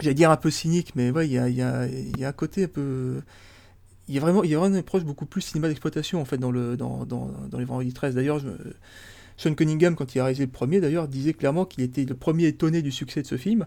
j'allais 0.00 0.14
dire 0.14 0.30
un 0.30 0.36
peu 0.36 0.50
cynique, 0.50 0.92
mais 0.96 1.10
ouais, 1.10 1.28
il 1.28 1.32
y 1.32 1.38
a, 1.62 2.28
un 2.28 2.32
côté 2.32 2.64
un 2.64 2.68
peu 2.68 3.22
il 4.08 4.14
y 4.14 4.18
a 4.18 4.20
vraiment, 4.20 4.42
il 4.42 4.52
une 4.52 4.74
approche 4.74 5.04
beaucoup 5.04 5.24
plus 5.24 5.40
cinéma 5.40 5.68
d'exploitation 5.68 6.20
en 6.20 6.24
fait 6.24 6.36
dans, 6.36 6.50
le, 6.50 6.76
dans, 6.76 7.04
dans, 7.06 7.30
dans 7.48 7.58
les 7.60 7.64
Vendredi 7.64 7.92
13. 7.92 8.16
D'ailleurs, 8.16 8.42
Sean 9.36 9.54
Cunningham, 9.54 9.94
quand 9.94 10.14
il 10.14 10.18
a 10.18 10.24
réalisé 10.24 10.44
le 10.46 10.50
premier, 10.50 10.80
d'ailleurs, 10.80 11.06
disait 11.06 11.32
clairement 11.32 11.64
qu'il 11.64 11.84
était 11.84 12.04
le 12.04 12.16
premier 12.16 12.46
étonné 12.48 12.82
du 12.82 12.90
succès 12.90 13.22
de 13.22 13.26
ce 13.28 13.36
film, 13.36 13.66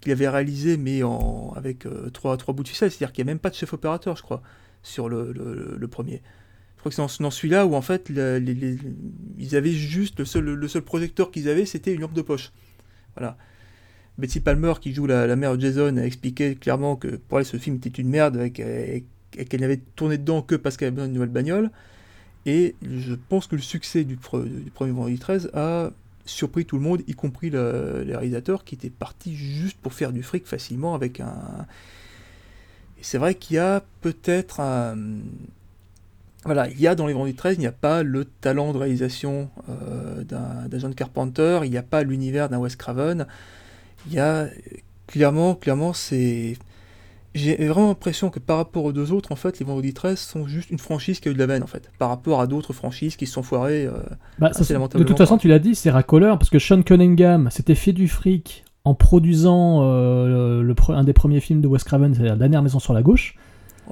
qu'il 0.00 0.12
avait 0.12 0.28
réalisé 0.28 0.76
mais 0.76 1.02
en, 1.02 1.52
avec 1.56 1.86
euh, 1.86 2.08
trois, 2.10 2.36
trois 2.36 2.54
bouts 2.54 2.62
de 2.62 2.68
ficelle, 2.68 2.90
c'est-à-dire 2.92 3.12
qu'il 3.12 3.24
n'y 3.24 3.30
a 3.30 3.32
même 3.32 3.40
pas 3.40 3.50
de 3.50 3.56
chef 3.56 3.72
opérateur, 3.72 4.16
je 4.16 4.22
crois, 4.22 4.42
sur 4.82 5.08
le, 5.08 5.32
le, 5.32 5.88
premier. 5.88 6.22
Je 6.76 6.80
crois 6.80 6.90
que 6.90 6.96
c'est 6.96 7.22
dans, 7.22 7.30
celui-là 7.30 7.66
où 7.66 7.74
en 7.74 7.82
fait 7.82 8.08
le- 8.08 8.38
les- 8.38 8.54
les- 8.54 8.78
ils 9.38 9.56
avaient 9.56 9.72
juste 9.72 10.20
le 10.20 10.24
seul, 10.24 10.44
le 10.44 10.68
seul 10.68 10.82
projecteur 10.82 11.30
qu'ils 11.32 11.48
avaient, 11.48 11.66
c'était 11.66 11.92
une 11.92 12.00
lampe 12.00 12.14
de 12.14 12.22
poche. 12.22 12.52
Voilà. 13.16 13.36
Betsy 14.20 14.40
Palmer, 14.40 14.74
qui 14.80 14.94
joue 14.94 15.06
la, 15.06 15.34
mère 15.36 15.56
de 15.56 15.60
Jason, 15.60 15.96
a 15.96 16.02
expliqué 16.04 16.54
clairement 16.54 16.96
que 16.96 17.08
pour 17.16 17.38
elle 17.38 17.44
ce 17.44 17.56
film 17.56 17.76
était 17.76 17.88
une 17.88 18.08
merde 18.08 18.36
et 18.36 18.50
qu'elle 18.50 19.60
n'avait 19.60 19.80
tourné 19.96 20.18
dedans 20.18 20.42
que 20.42 20.54
parce 20.54 20.76
qu'elle 20.76 20.88
avait 20.88 20.94
besoin 20.96 21.06
d'une 21.08 21.14
nouvelle 21.14 21.30
bagnole. 21.30 21.70
Et 22.46 22.74
je 22.82 23.14
pense 23.14 23.46
que 23.46 23.56
le 23.56 23.62
succès 23.62 24.04
du, 24.04 24.16
pre- 24.16 24.44
du 24.44 24.70
premier 24.70 24.92
Vendredi 24.92 25.18
13 25.18 25.50
a 25.54 25.90
surpris 26.24 26.64
tout 26.64 26.76
le 26.76 26.82
monde, 26.82 27.02
y 27.06 27.14
compris 27.14 27.50
le- 27.50 28.02
les 28.06 28.14
réalisateurs 28.14 28.64
qui 28.64 28.74
étaient 28.76 28.90
partis 28.90 29.34
juste 29.36 29.78
pour 29.78 29.92
faire 29.94 30.12
du 30.12 30.22
fric 30.22 30.46
facilement 30.46 30.94
avec 30.94 31.20
un. 31.20 31.66
C'est 33.02 33.18
vrai 33.18 33.34
qu'il 33.34 33.56
y 33.56 33.58
a 33.58 33.82
peut-être. 34.02 34.60
Voilà, 36.44 36.70
il 36.70 36.80
y 36.80 36.86
a 36.86 36.94
dans 36.94 37.06
les 37.06 37.12
Vendredi 37.12 37.34
13, 37.34 37.56
il 37.56 37.60
n'y 37.60 37.66
a 37.66 37.72
pas 37.72 38.02
le 38.02 38.24
talent 38.24 38.72
de 38.72 38.78
réalisation 38.78 39.50
euh, 39.68 40.24
d'un 40.24 40.78
John 40.78 40.94
Carpenter, 40.94 41.60
il 41.64 41.70
n'y 41.70 41.76
a 41.76 41.82
pas 41.82 42.02
l'univers 42.02 42.48
d'un 42.48 42.58
Wes 42.58 42.76
Craven. 42.76 43.26
Il 44.06 44.14
y 44.14 44.18
a 44.18 44.46
clairement, 45.06 45.54
clairement, 45.54 45.92
c'est. 45.92 46.56
J'ai 47.32 47.54
vraiment 47.68 47.88
l'impression 47.88 48.28
que 48.28 48.40
par 48.40 48.56
rapport 48.56 48.84
aux 48.84 48.92
deux 48.92 49.12
autres, 49.12 49.30
en 49.30 49.36
fait, 49.36 49.60
les 49.60 49.64
Vendredi 49.66 49.94
13 49.94 50.18
sont 50.18 50.48
juste 50.48 50.70
une 50.70 50.80
franchise 50.80 51.20
qui 51.20 51.28
a 51.28 51.30
eu 51.30 51.34
de 51.34 51.38
la 51.38 51.46
veine, 51.46 51.62
en 51.62 51.68
fait. 51.68 51.88
Par 51.98 52.08
rapport 52.08 52.40
à 52.40 52.48
d'autres 52.48 52.72
franchises 52.72 53.14
qui 53.14 53.26
se 53.26 53.34
sont 53.34 53.44
foirées. 53.44 53.86
euh, 53.86 53.92
Bah, 54.40 54.52
ça, 54.52 54.64
de 54.64 55.04
toute 55.04 55.16
façon, 55.16 55.38
tu 55.38 55.46
l'as 55.46 55.60
dit, 55.60 55.76
c'est 55.76 55.90
racoleur 55.90 56.38
parce 56.38 56.50
que 56.50 56.58
Sean 56.58 56.82
Cunningham 56.82 57.48
s'était 57.52 57.76
fait 57.76 57.92
du 57.92 58.08
fric 58.08 58.64
en 58.84 58.94
produisant 58.94 59.82
euh, 59.84 60.62
le, 60.62 60.74
un 60.88 61.04
des 61.04 61.12
premiers 61.12 61.38
films 61.38 61.60
de 61.60 61.68
Wes 61.68 61.84
Craven, 61.84 62.14
c'est-à-dire 62.14 62.32
La 62.32 62.38
dernière 62.38 62.62
maison 62.62 62.80
sur 62.80 62.94
la 62.94 63.02
gauche. 63.02 63.36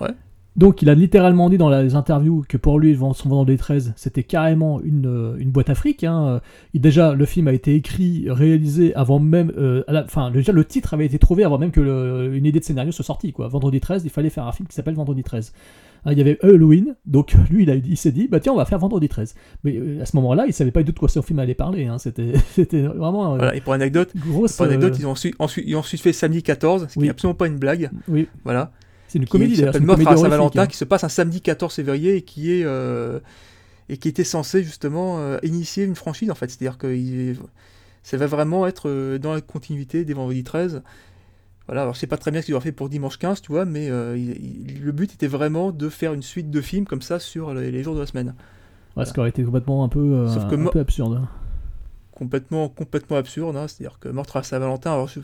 Ouais. 0.00 0.10
Donc, 0.58 0.82
il 0.82 0.90
a 0.90 0.94
littéralement 0.94 1.48
dit 1.48 1.56
dans 1.56 1.70
les 1.70 1.94
interviews 1.94 2.44
que 2.48 2.56
pour 2.56 2.80
lui, 2.80 2.96
son 2.96 3.28
Vendredi 3.28 3.56
13, 3.56 3.92
c'était 3.96 4.24
carrément 4.24 4.80
une, 4.82 5.06
euh, 5.06 5.36
une 5.38 5.50
boîte 5.50 5.70
à 5.70 5.76
fric. 5.76 6.02
Hein. 6.02 6.40
Déjà, 6.74 7.14
le 7.14 7.24
film 7.26 7.46
a 7.46 7.52
été 7.52 7.74
écrit, 7.76 8.26
réalisé 8.28 8.92
avant 8.96 9.20
même. 9.20 9.52
euh, 9.56 9.84
à 9.86 9.92
la- 9.92 10.04
Enfin, 10.04 10.30
déjà, 10.32 10.50
le 10.52 10.64
titre 10.64 10.94
avait 10.94 11.06
été 11.06 11.18
trouvé 11.20 11.44
avant 11.44 11.58
même 11.58 11.70
que 11.70 11.80
le- 11.80 12.34
une 12.34 12.44
idée 12.44 12.58
de 12.58 12.64
scénario 12.64 12.90
soit 12.90 13.04
sortie. 13.04 13.32
Quoi. 13.32 13.46
Vendredi 13.46 13.78
13, 13.78 14.02
il 14.04 14.10
fallait 14.10 14.30
faire 14.30 14.46
un 14.48 14.52
film 14.52 14.66
qui 14.68 14.74
s'appelle 14.74 14.94
Vendredi 14.94 15.22
13. 15.22 15.52
Hein, 16.04 16.12
Il 16.12 16.18
y 16.18 16.20
avait 16.20 16.38
Halloween, 16.42 16.96
donc 17.06 17.34
lui 17.50 17.64
il, 17.86 17.96
s'est 17.96 18.10
dit, 18.12 18.26
bah 18.28 18.40
tiens, 18.40 18.52
on 18.52 18.56
va 18.56 18.64
faire 18.64 18.78
Vendredi 18.80 19.08
13. 19.08 19.36
Mais 19.62 19.76
euh, 19.76 20.02
à 20.02 20.06
ce 20.06 20.16
moment-là, 20.16 20.44
il 20.48 20.52
savait 20.52 20.70
pas 20.72 20.80
du 20.82 20.86
tout 20.86 20.92
de 20.94 20.98
quoi 20.98 21.08
son 21.08 21.22
film 21.22 21.38
allait 21.38 21.54
parler. 21.54 21.86
hein. 21.86 21.98
C'était, 22.54 22.82
vraiment 22.82 23.34
euh, 23.34 23.36
Voilà, 23.38 23.54
et 23.54 23.60
pour 23.60 23.74
anecdote, 23.74 24.10
grosse. 24.16 24.56
pour 24.56 24.66
anecdote 24.66 24.96
ils, 24.98 25.06
ont 25.06 25.10
ensuite, 25.12 25.34
ensuite, 25.38 25.64
ils 25.68 25.76
ont 25.76 25.80
ensuite 25.80 26.00
fait 26.00 26.12
Samedi 26.12 26.42
14, 26.42 26.86
ce 26.88 26.92
qui 26.94 26.98
Oui. 26.98 27.04
n'est 27.04 27.10
absolument 27.10 27.36
pas 27.36 27.46
une 27.46 27.58
blague. 27.58 27.90
Oui, 28.08 28.26
Voilà. 28.42 28.72
C'est 29.08 29.18
une 29.18 29.26
comédie 29.26 29.54
qui 29.54 29.60
s'appelle 29.66 29.80
une 29.82 29.86
Meurtre 29.88 30.02
à 30.06 30.16
Saint-Valentin, 30.22 30.62
hein. 30.62 30.66
qui 30.68 30.76
se 30.76 30.84
passe 30.84 31.02
un 31.04 31.08
samedi 31.08 31.40
14 31.40 31.74
février 31.74 32.16
et 32.16 32.22
qui 32.22 32.52
est. 32.52 32.64
euh, 32.64 33.18
et 33.90 33.96
qui 33.96 34.08
était 34.08 34.22
censé 34.24 34.62
justement 34.62 35.18
euh, 35.18 35.38
initier 35.42 35.84
une 35.84 35.94
franchise 35.96 36.30
en 36.30 36.34
fait. 36.34 36.48
C'est-à-dire 36.50 36.76
que 36.78 36.86
il- 36.94 37.38
ça 38.02 38.16
va 38.18 38.26
vraiment 38.26 38.66
être 38.66 38.88
euh, 38.88 39.18
dans 39.18 39.32
la 39.34 39.40
continuité 39.40 40.04
des 40.04 40.12
Vendredi 40.14 40.44
13. 40.44 40.82
Voilà, 41.66 41.82
alors 41.82 41.94
je 41.94 41.98
sais 42.00 42.06
pas 42.06 42.16
très 42.18 42.30
bien 42.30 42.40
ce 42.42 42.46
qu'ils 42.46 42.54
ont 42.54 42.60
fait 42.60 42.72
pour 42.72 42.88
dimanche 42.90 43.18
15, 43.18 43.40
tu 43.42 43.50
vois, 43.52 43.64
mais 43.64 43.90
euh, 43.90 44.16
il- 44.16 44.70
il- 44.70 44.82
le 44.84 44.92
but 44.92 45.12
était 45.14 45.26
vraiment 45.26 45.72
de 45.72 45.88
faire 45.88 46.12
une 46.14 46.22
suite 46.22 46.50
de 46.50 46.60
films 46.60 46.84
comme 46.86 47.00
ça 47.02 47.18
sur 47.18 47.52
les, 47.54 47.70
les 47.70 47.82
jours 47.82 47.94
de 47.94 48.00
la 48.00 48.06
semaine. 48.06 48.34
Ouais, 48.96 49.04
ce 49.06 49.12
qui 49.14 49.20
aurait 49.20 49.28
été 49.30 49.42
complètement 49.42 49.84
un 49.84 49.88
peu, 49.88 50.26
Sauf 50.28 50.48
que 50.48 50.54
un 50.54 50.58
mo- 50.58 50.70
peu 50.70 50.80
absurde. 50.80 51.26
Complètement, 52.12 52.68
complètement 52.68 53.16
absurde, 53.16 53.56
hein. 53.56 53.68
c'est-à-dire 53.68 53.98
que 54.00 54.08
Meurtre 54.08 54.36
à 54.38 54.42
Saint-Valentin, 54.42 54.92
alors 54.92 55.08
je, 55.08 55.20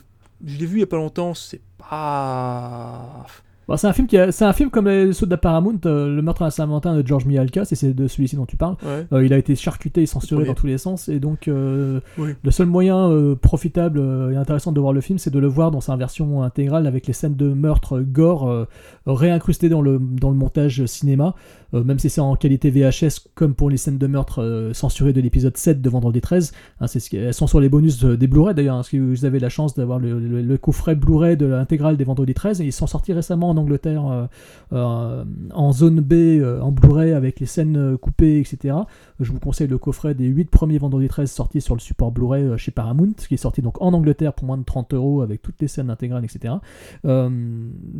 je 0.46 0.56
l'ai 0.58 0.66
vu 0.66 0.76
il 0.76 0.80
y 0.80 0.84
a 0.84 0.86
pas 0.86 0.96
longtemps, 0.96 1.34
c'est 1.34 1.60
pas. 1.76 3.26
Bon, 3.66 3.76
c'est 3.76 3.86
un 3.86 3.92
film 3.92 4.06
qui 4.06 4.18
a- 4.18 4.30
c'est 4.30 4.44
un 4.44 4.52
film 4.52 4.68
comme 4.70 4.88
les 4.88 5.12
ceux 5.14 5.26
de 5.26 5.30
la 5.30 5.36
Paramount, 5.38 5.78
euh, 5.86 6.14
le 6.14 6.20
meurtre 6.22 6.42
à 6.42 6.50
Saint-Valentin 6.50 6.96
de 7.00 7.06
George 7.06 7.24
Mihalka, 7.24 7.64
c'est- 7.64 7.94
de 7.94 8.08
celui-ci 8.08 8.36
dont 8.36 8.44
tu 8.46 8.56
parles. 8.56 8.76
Ouais. 8.84 9.06
Euh, 9.12 9.24
il 9.24 9.32
a 9.32 9.38
été 9.38 9.54
charcuté 9.56 10.02
et 10.02 10.06
censuré 10.06 10.44
dans 10.44 10.54
tous 10.54 10.66
les 10.66 10.76
sens, 10.78 11.08
et 11.08 11.18
donc 11.20 11.48
euh, 11.48 12.00
Oui. 12.18 12.30
le 12.42 12.50
seul 12.50 12.66
moyen 12.66 13.10
profitable 13.40 14.00
et 14.32 14.36
intéressant 14.36 14.72
de 14.72 14.80
voir 14.80 14.92
le 14.92 15.00
film, 15.00 15.18
c'est 15.18 15.30
de 15.32 15.38
le 15.38 15.46
voir 15.46 15.70
dans 15.70 15.80
sa 15.80 15.96
version 15.96 16.42
intégrale 16.42 16.86
avec 16.86 17.06
les 17.06 17.12
scènes 17.12 17.36
de 17.36 17.52
meurtre 17.52 18.00
gore 18.00 18.66
réincrustées 19.06 19.68
dans 19.68 19.80
le, 19.82 19.98
dans 19.98 20.30
le 20.30 20.36
montage 20.36 20.84
cinéma, 20.86 21.34
même 21.72 21.98
si 21.98 22.10
c'est 22.10 22.20
en 22.20 22.36
qualité 22.36 22.70
VHS, 22.70 23.28
comme 23.34 23.54
pour 23.54 23.70
les 23.70 23.76
scènes 23.76 23.98
de 23.98 24.06
meurtre 24.06 24.70
censurées 24.72 25.12
de 25.12 25.20
l'épisode 25.20 25.56
7 25.56 25.80
de 25.82 25.88
Vendredi 25.90 26.20
13. 26.20 26.52
Hein, 26.80 26.86
c'est 26.86 27.00
ce 27.00 27.10
qui- 27.10 27.16
elles 27.16 27.34
sont 27.34 27.46
sur 27.46 27.60
les 27.60 27.68
bonus 27.68 28.04
des 28.04 28.26
Blu-ray 28.26 28.54
d'ailleurs, 28.54 28.76
hein, 28.76 28.82
si 28.82 28.98
vous 28.98 29.24
avez 29.24 29.38
la 29.40 29.48
chance 29.48 29.74
d'avoir 29.74 29.98
le, 29.98 30.18
le- 30.20 30.42
le 30.42 30.58
coffret 30.58 30.94
Blu-ray 30.94 31.36
de 31.36 31.46
l'intégrale 31.46 31.96
des 31.96 32.04
Vendredi 32.04 32.34
13, 32.34 32.60
et 32.60 32.64
ils 32.64 32.72
sont 32.72 32.86
sortis 32.86 33.12
récemment 33.12 33.53
en 33.54 33.60
Angleterre 33.60 34.06
euh, 34.06 34.26
euh, 34.72 35.24
en 35.52 35.72
zone 35.72 36.00
B, 36.00 36.12
euh, 36.12 36.60
en 36.60 36.72
Blu-ray 36.72 37.12
avec 37.12 37.40
les 37.40 37.46
scènes 37.46 37.96
coupées, 37.98 38.40
etc. 38.40 38.74
Je 39.20 39.32
vous 39.32 39.38
conseille 39.38 39.68
le 39.68 39.78
coffret 39.78 40.14
des 40.14 40.26
8 40.26 40.50
premiers 40.50 40.78
Vendredi 40.78 41.08
13 41.08 41.30
sortis 41.30 41.60
sur 41.60 41.74
le 41.74 41.80
support 41.80 42.10
Blu-ray 42.10 42.58
chez 42.58 42.70
Paramount, 42.70 43.12
qui 43.28 43.34
est 43.34 43.38
sorti 43.38 43.62
donc 43.62 43.80
en 43.80 43.92
Angleterre 43.92 44.32
pour 44.32 44.46
moins 44.46 44.58
de 44.58 44.64
30 44.64 44.94
euros 44.94 45.22
avec 45.22 45.42
toutes 45.42 45.60
les 45.60 45.68
scènes 45.68 45.90
intégrales, 45.90 46.24
etc. 46.24 46.54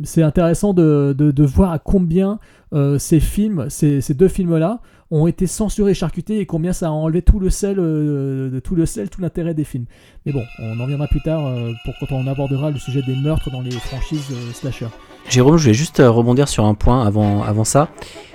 C'est 0.03 0.23
intéressant 0.23 0.73
de, 0.73 1.45
voir 1.45 1.71
à 1.71 1.79
combien 1.79 2.39
ces 2.97 3.19
films, 3.19 3.67
ces, 3.69 4.01
deux 4.13 4.27
films-là, 4.27 4.81
ont 5.11 5.27
été 5.27 5.47
censurés 5.47 5.93
charcutés 5.93 6.39
et 6.39 6.45
combien 6.45 6.73
ça 6.73 6.87
a 6.87 6.91
enlevé 6.91 7.21
tout 7.21 7.39
le 7.39 7.49
sel, 7.49 7.77
euh, 7.79 8.59
tout 8.61 8.75
le 8.75 8.85
sel, 8.85 9.09
tout 9.09 9.21
l'intérêt 9.21 9.53
des 9.53 9.63
films. 9.63 9.85
Mais 10.25 10.31
bon, 10.31 10.43
on 10.59 10.79
en 10.79 10.83
reviendra 10.83 11.07
plus 11.07 11.21
tard 11.21 11.53
pour 11.83 11.93
quand 11.99 12.15
on 12.15 12.27
abordera 12.27 12.71
le 12.71 12.79
sujet 12.79 13.01
des 13.03 13.15
meurtres 13.15 13.51
dans 13.51 13.61
les 13.61 13.71
franchises 13.71 14.31
euh, 14.31 14.53
slasher. 14.53 14.87
Jérôme, 15.29 15.57
je 15.57 15.65
vais 15.65 15.73
juste 15.73 15.99
euh, 15.99 16.11
rebondir 16.11 16.47
sur 16.47 16.65
un 16.65 16.75
point 16.75 17.05
avant, 17.05 17.43
avant 17.43 17.63
ça. 17.63 17.89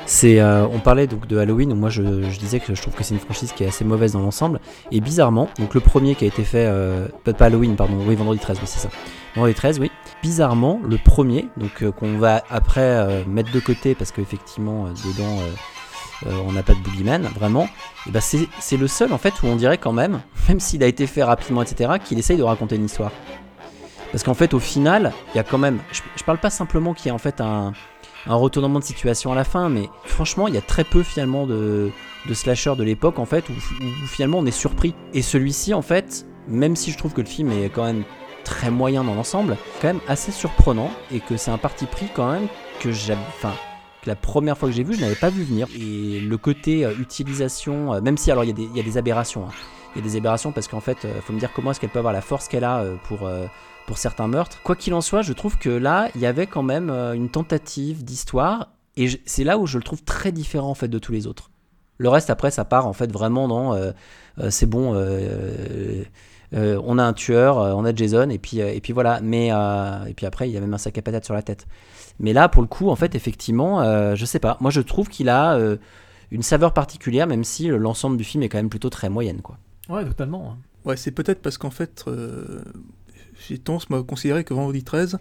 C'est, 0.07 0.41
euh, 0.41 0.67
on 0.67 0.81
parlait 0.81 1.07
donc 1.07 1.29
de 1.29 1.39
Halloween, 1.39 1.73
moi 1.75 1.89
je, 1.89 2.03
disais 2.37 2.59
que 2.59 2.75
je 2.75 2.83
trouve 2.83 2.95
que 2.95 3.05
c'est 3.05 3.15
une 3.15 3.21
franchise 3.21 3.53
qui 3.53 3.63
est 3.63 3.69
assez 3.69 3.85
mauvaise 3.85 4.13
dans 4.13 4.21
l'ensemble. 4.21 4.61
Et 4.91 5.01
bizarrement, 5.01 5.49
donc 5.59 5.75
le 5.75 5.81
premier 5.81 6.17
qui 6.17 6.25
a 6.25 6.27
été 6.27 6.43
fait, 6.43 6.67
euh, 6.67 7.07
pas, 7.25 7.47
Halloween, 7.47 7.77
pardon, 7.77 7.95
oui, 8.07 8.17
vendredi 8.17 8.41
13, 8.41 8.59
oui, 8.61 8.67
c'est 8.67 8.81
ça. 8.81 8.89
Vendredi 9.37 9.55
13, 9.55 9.79
oui. 9.79 9.91
Bizarrement, 10.21 10.81
le 10.85 10.99
premier, 10.99 11.47
donc 11.57 11.89
qu'on 11.93 12.19
va 12.19 12.43
après 12.51 13.25
mettre 13.25 13.53
de 13.53 13.61
côté 13.61 13.95
parce 13.95 14.11
qu'effectivement, 14.11 14.87
dedans, 14.87 15.39
on 16.47 16.53
n'a 16.53 16.63
pas 16.63 16.75
de 16.75 16.81
boogeyman, 16.81 17.23
vraiment. 17.35 17.69
Et 18.07 18.11
ben 18.11 18.21
c'est, 18.21 18.49
c'est 18.59 18.77
le 18.77 18.87
seul 18.87 19.13
en 19.13 19.19
fait 19.19 19.33
où 19.43 19.47
on 19.47 19.57
dirait 19.57 19.79
quand 19.79 19.93
même, 19.93 20.21
même 20.49 20.61
s'il 20.61 20.83
a 20.83 20.87
été 20.87 21.07
fait 21.07 21.23
rapidement, 21.23 21.63
etc., 21.63 21.93
qu'il 22.05 22.19
essaye 22.19 22.37
de 22.37 22.43
raconter 22.43 22.77
une 22.77 22.85
histoire. 22.85 23.13
Parce 24.13 24.25
qu'en 24.25 24.35
fait, 24.35 24.55
au 24.55 24.59
final, 24.59 25.13
il 25.35 25.37
y 25.37 25.41
a 25.41 25.45
quand 25.45 25.59
même. 25.59 25.79
Je, 25.93 26.25
parle 26.25 26.39
pas 26.39 26.51
simplement 26.51 26.95
qu'il 26.95 27.09
y 27.09 27.11
a 27.11 27.15
en 27.15 27.19
fait 27.19 27.41
un, 27.41 27.73
un 28.27 28.35
retournement 28.35 28.79
de 28.79 28.85
situation 28.85 29.33
à 29.33 29.35
la 29.35 29.45
fin, 29.45 29.69
mais 29.69 29.89
franchement, 30.05 30.49
il 30.49 30.55
y 30.55 30.59
a 30.59 30.63
très 30.63 30.85
peu 30.85 31.03
finalement 31.03 31.47
de, 31.47 31.91
de 32.29 32.35
slasher 32.35 32.75
de 32.77 32.85
l'époque 32.85 33.19
en 33.19 33.27
fait 33.27 33.49
où, 33.49 33.53
finalement 34.07 34.39
on 34.39 34.47
est 34.47 34.51
surpris. 34.51 34.95
Et 35.15 35.23
celui-ci, 35.23 35.75
en 35.75 35.83
fait, 35.83 36.27
même 36.49 36.77
si 36.77 36.91
je 36.91 36.99
trouve 36.99 37.13
que 37.13 37.21
le 37.21 37.27
film 37.27 37.51
est 37.53 37.69
quand 37.71 37.85
même 37.85 38.05
très 38.45 38.71
moyen 38.71 39.05
dans 39.05 39.15
l'ensemble, 39.15 39.57
quand 39.81 39.89
même 39.89 40.01
assez 40.09 40.33
surprenant 40.33 40.91
et 41.13 41.21
que 41.21 41.37
c'est 41.37 41.51
un 41.51 41.59
parti 41.59 41.87
pris 41.87 42.07
quand 42.13 42.31
même 42.31 42.49
que 42.81 42.91
j'avais. 42.91 43.21
Enfin, 43.37 43.53
la 44.07 44.17
première 44.17 44.57
fois 44.57 44.69
que 44.69 44.75
j'ai 44.75 44.83
vu, 44.83 44.95
je 44.95 45.01
n'avais 45.01 45.15
pas 45.15 45.31
vu 45.31 45.45
venir. 45.45 45.69
Et 45.79 46.21
le 46.21 46.37
côté 46.39 46.85
euh, 46.85 46.93
utilisation, 46.99 47.93
euh, 47.95 48.01
même 48.01 48.17
si 48.17 48.31
alors 48.31 48.45
il 48.45 48.49
y, 48.49 48.81
a 48.81 48.83
des- 48.83 48.99
aberrations. 48.99 49.45
hein. 49.47 49.53
Il 49.95 49.99
y 50.03 50.07
a 50.07 50.09
des 50.09 50.17
aberrations 50.17 50.53
parce 50.53 50.69
qu'en 50.69 50.81
fait, 50.81 51.05
euh, 51.05 51.21
faut 51.21 51.33
me 51.33 51.39
dire 51.39 51.51
comment 51.55 51.71
est-ce 51.73 51.81
qu'elle 51.81 51.91
peut 51.91 51.99
avoir 51.99 52.15
la 52.15 52.21
force 52.21 52.49
qu'elle 52.49 52.65
a 52.65 52.81
euh, 52.81 52.97
pour, 53.05 53.29
pour 53.87 53.99
certains 53.99 54.29
meurtres. 54.29 54.63
Quoi 54.63 54.77
qu'il 54.77 54.95
en 54.95 55.01
soit, 55.01 55.23
je 55.23 55.33
trouve 55.33 55.59
que 55.59 55.71
là, 55.71 56.09
il 56.15 56.21
y 56.21 56.27
avait 56.27 56.47
quand 56.47 56.63
même 56.63 56.91
euh, 56.91 57.13
une 57.13 57.29
tentative 57.29 58.05
d'histoire. 58.05 58.69
Et 58.97 59.09
c'est 59.25 59.45
là 59.45 59.59
où 59.59 59.67
je 59.67 59.79
le 59.79 59.85
trouve 59.85 60.03
très 60.03 60.33
différent 60.33 60.71
en 60.71 60.75
fait 60.75 60.89
de 60.89 60.99
tous 60.99 61.13
les 61.13 61.27
autres. 61.27 61.51
Le 61.99 62.09
reste, 62.09 62.31
après, 62.31 62.51
ça 62.51 62.65
part 62.65 62.87
en 62.87 62.93
fait 62.93 63.13
vraiment 63.13 63.47
dans 63.49 63.75
euh, 63.75 63.93
euh, 64.39 64.51
c'est 64.51 64.67
bon, 64.67 64.95
euh, 64.95 66.03
euh, 66.55 66.81
on 66.85 66.99
a 66.99 67.05
un 67.05 67.13
tueur, 67.13 67.59
euh, 67.59 67.73
on 67.75 67.85
a 67.85 67.95
Jason, 67.95 68.31
et 68.31 68.39
puis, 68.39 68.61
euh, 68.61 68.73
et 68.73 68.81
puis 68.81 68.93
voilà. 68.93 69.21
Mais, 69.23 69.51
euh, 69.53 70.05
et 70.07 70.15
puis 70.15 70.27
après, 70.27 70.49
il 70.49 70.53
y 70.53 70.57
a 70.57 70.61
même 70.61 70.75
un 70.75 70.79
sac 70.79 70.97
à 70.99 71.03
patates 71.03 71.25
sur 71.25 71.35
la 71.35 71.43
tête. 71.43 71.67
Mais 72.19 72.33
là, 72.33 72.49
pour 72.49 72.63
le 72.63 72.69
coup, 72.69 72.89
en 72.91 72.97
fait, 72.97 73.15
effectivement, 73.15 73.83
euh, 73.83 74.15
je 74.15 74.25
sais 74.25 74.39
pas. 74.39 74.57
Moi, 74.61 74.71
je 74.71 74.81
trouve 74.81 75.09
qu'il 75.09 75.29
a 75.29 75.55
euh, 75.55 75.77
une 76.31 76.43
saveur 76.43 76.73
particulière, 76.73 77.27
même 77.27 77.45
si 77.45 77.69
l'ensemble 77.69 78.17
du 78.17 78.25
film 78.25 78.43
est 78.43 78.49
quand 78.49 78.59
même 78.59 78.71
plutôt 78.71 78.91
très 78.91 79.09
moyenne, 79.09 79.41
quoi. 79.43 79.59
Ouais, 79.89 80.05
totalement. 80.05 80.57
Ouais, 80.85 80.97
c'est 80.97 81.11
peut-être 81.11 81.43
parce 81.43 81.59
qu'en 81.59 81.71
fait, 81.71 82.05
euh, 82.09 82.63
j'ai 83.49 83.59
tendance 83.59 83.87
à 83.91 84.03
considérer 84.03 84.45
que 84.45 84.55
Vendredi 84.55 84.83
13, 84.83 85.19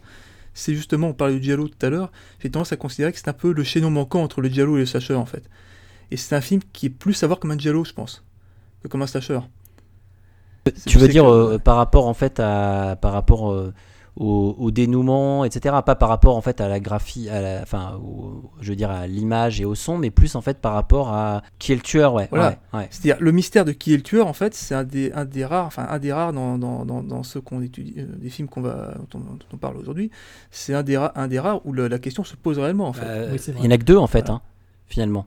c'est 0.53 0.75
justement, 0.75 1.09
on 1.09 1.13
parlait 1.13 1.35
du 1.35 1.43
Giallo 1.43 1.67
tout 1.67 1.85
à 1.85 1.89
l'heure, 1.89 2.11
j'ai 2.39 2.49
tendance 2.49 2.71
à 2.71 2.77
considérer 2.77 3.11
que 3.11 3.17
c'est 3.17 3.29
un 3.29 3.33
peu 3.33 3.53
le 3.53 3.63
chaînon 3.63 3.89
manquant 3.89 4.23
entre 4.23 4.41
le 4.41 4.49
Giallo 4.49 4.77
et 4.77 4.81
le 4.81 4.85
slasher 4.85 5.15
en 5.15 5.25
fait. 5.25 5.43
Et 6.11 6.17
c'est 6.17 6.35
un 6.35 6.41
film 6.41 6.61
qui 6.73 6.87
est 6.87 6.89
plus 6.89 7.21
à 7.23 7.27
voir 7.27 7.39
comme 7.39 7.51
un 7.51 7.57
Giallo, 7.57 7.83
je 7.83 7.93
pense, 7.93 8.23
que 8.81 8.87
comme 8.87 9.01
un 9.01 9.07
slasher. 9.07 9.39
Tu 10.85 10.97
veux 10.97 11.07
dire 11.07 11.31
euh, 11.31 11.57
par 11.57 11.77
rapport 11.77 12.07
en 12.07 12.13
fait 12.13 12.39
à 12.39 12.97
par 13.01 13.13
rapport 13.13 13.51
euh, 13.51 13.73
au, 14.19 14.53
au 14.59 14.69
dénouement, 14.69 15.45
etc. 15.45 15.75
Pas 15.85 15.95
par 15.95 16.09
rapport 16.09 16.35
en 16.37 16.41
fait 16.41 16.59
à 16.61 16.67
la 16.67 16.79
graphie, 16.79 17.29
à 17.29 17.41
la, 17.41 17.61
enfin, 17.61 17.97
au- 18.03 18.51
je 18.59 18.69
veux 18.69 18.75
dire 18.75 18.91
à 18.91 19.07
l'image 19.07 19.59
et 19.61 19.65
au 19.65 19.75
son, 19.75 19.97
mais 19.97 20.11
plus 20.11 20.35
en 20.35 20.41
fait 20.41 20.59
par 20.59 20.73
rapport 20.73 21.09
à 21.13 21.41
qui 21.57 21.71
est 21.71 21.75
le 21.75 21.81
tueur, 21.81 22.13
ouais. 22.13 22.27
Voilà. 22.29 22.49
ouais, 22.73 22.79
ouais. 22.79 22.87
C'est-à-dire 22.91 23.17
le 23.21 23.31
mystère 23.31 23.63
de 23.65 23.71
qui 23.71 23.93
est 23.93 23.97
le 23.97 24.03
tueur, 24.03 24.27
en 24.27 24.33
fait, 24.33 24.53
c'est 24.53 24.75
un 24.75 24.83
des, 24.83 25.11
un 25.13 25.23
des 25.25 25.45
rares, 25.45 25.65
enfin 25.65 25.87
un 25.89 25.99
des 25.99 26.11
rares 26.13 26.33
dans, 26.33 26.57
dans, 26.57 26.85
dans, 26.85 27.01
dans 27.01 27.23
ceux 27.23 27.39
qu'on 27.41 27.61
étudie, 27.61 27.93
euh, 27.97 28.05
des 28.17 28.29
films 28.29 28.49
qu'on 28.49 28.61
va, 28.61 28.93
dont, 29.11 29.19
on, 29.19 29.35
dont 29.35 29.45
on 29.53 29.57
parle 29.57 29.77
aujourd'hui, 29.77 30.11
c'est 30.51 30.73
un 30.73 30.83
des, 30.83 30.97
ra- 30.97 31.13
un 31.15 31.27
des 31.29 31.39
rares 31.39 31.65
où 31.65 31.71
le- 31.71 31.87
la 31.87 31.97
question 31.99 32.23
se 32.25 32.35
pose 32.35 32.59
réellement, 32.59 32.89
en 32.89 32.93
fait. 32.93 33.05
Euh, 33.05 33.29
Oui, 33.31 33.37
vrai. 33.37 33.53
il 33.59 33.63
y 33.65 33.67
en 33.67 33.71
a 33.71 33.77
que 33.77 33.85
deux 33.85 33.97
en 33.97 34.07
fait, 34.07 34.19
Voilà. 34.27 34.33
hein, 34.35 34.41
finalement. 34.87 35.25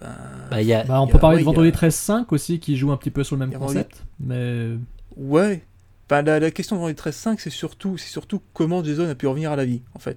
Ben, 0.00 0.08
Bah, 0.50 0.60
il 0.62 0.66
y 0.66 0.74
a, 0.74 0.82
Bah, 0.84 1.00
on 1.00 1.06
peut 1.06 1.18
parler 1.18 1.36
ouais, 1.36 1.42
de 1.42 1.46
y 1.46 1.48
a- 1.48 1.52
Vendredi 1.52 1.70
13-5 1.70 2.24
aussi, 2.30 2.58
qui 2.58 2.76
joue 2.76 2.90
un 2.90 2.96
petit 2.96 3.10
peu 3.10 3.22
sur 3.22 3.36
le 3.36 3.40
même 3.46 3.50
Vendredi- 3.50 3.74
concept. 3.74 4.04
Mais 4.18 4.70
Ouais. 5.16 5.62
Enfin, 6.10 6.22
la, 6.22 6.40
la 6.40 6.50
question 6.50 6.74
de 6.76 6.80
Vendredi 6.80 7.00
13.5, 7.00 7.36
c'est 7.38 7.50
surtout, 7.50 7.96
c'est 7.96 8.10
surtout 8.10 8.40
comment 8.52 8.82
Jason 8.82 9.08
a 9.08 9.14
pu 9.14 9.26
revenir 9.28 9.52
à 9.52 9.56
la 9.56 9.64
vie, 9.64 9.82
en 9.94 9.98
fait. 10.00 10.16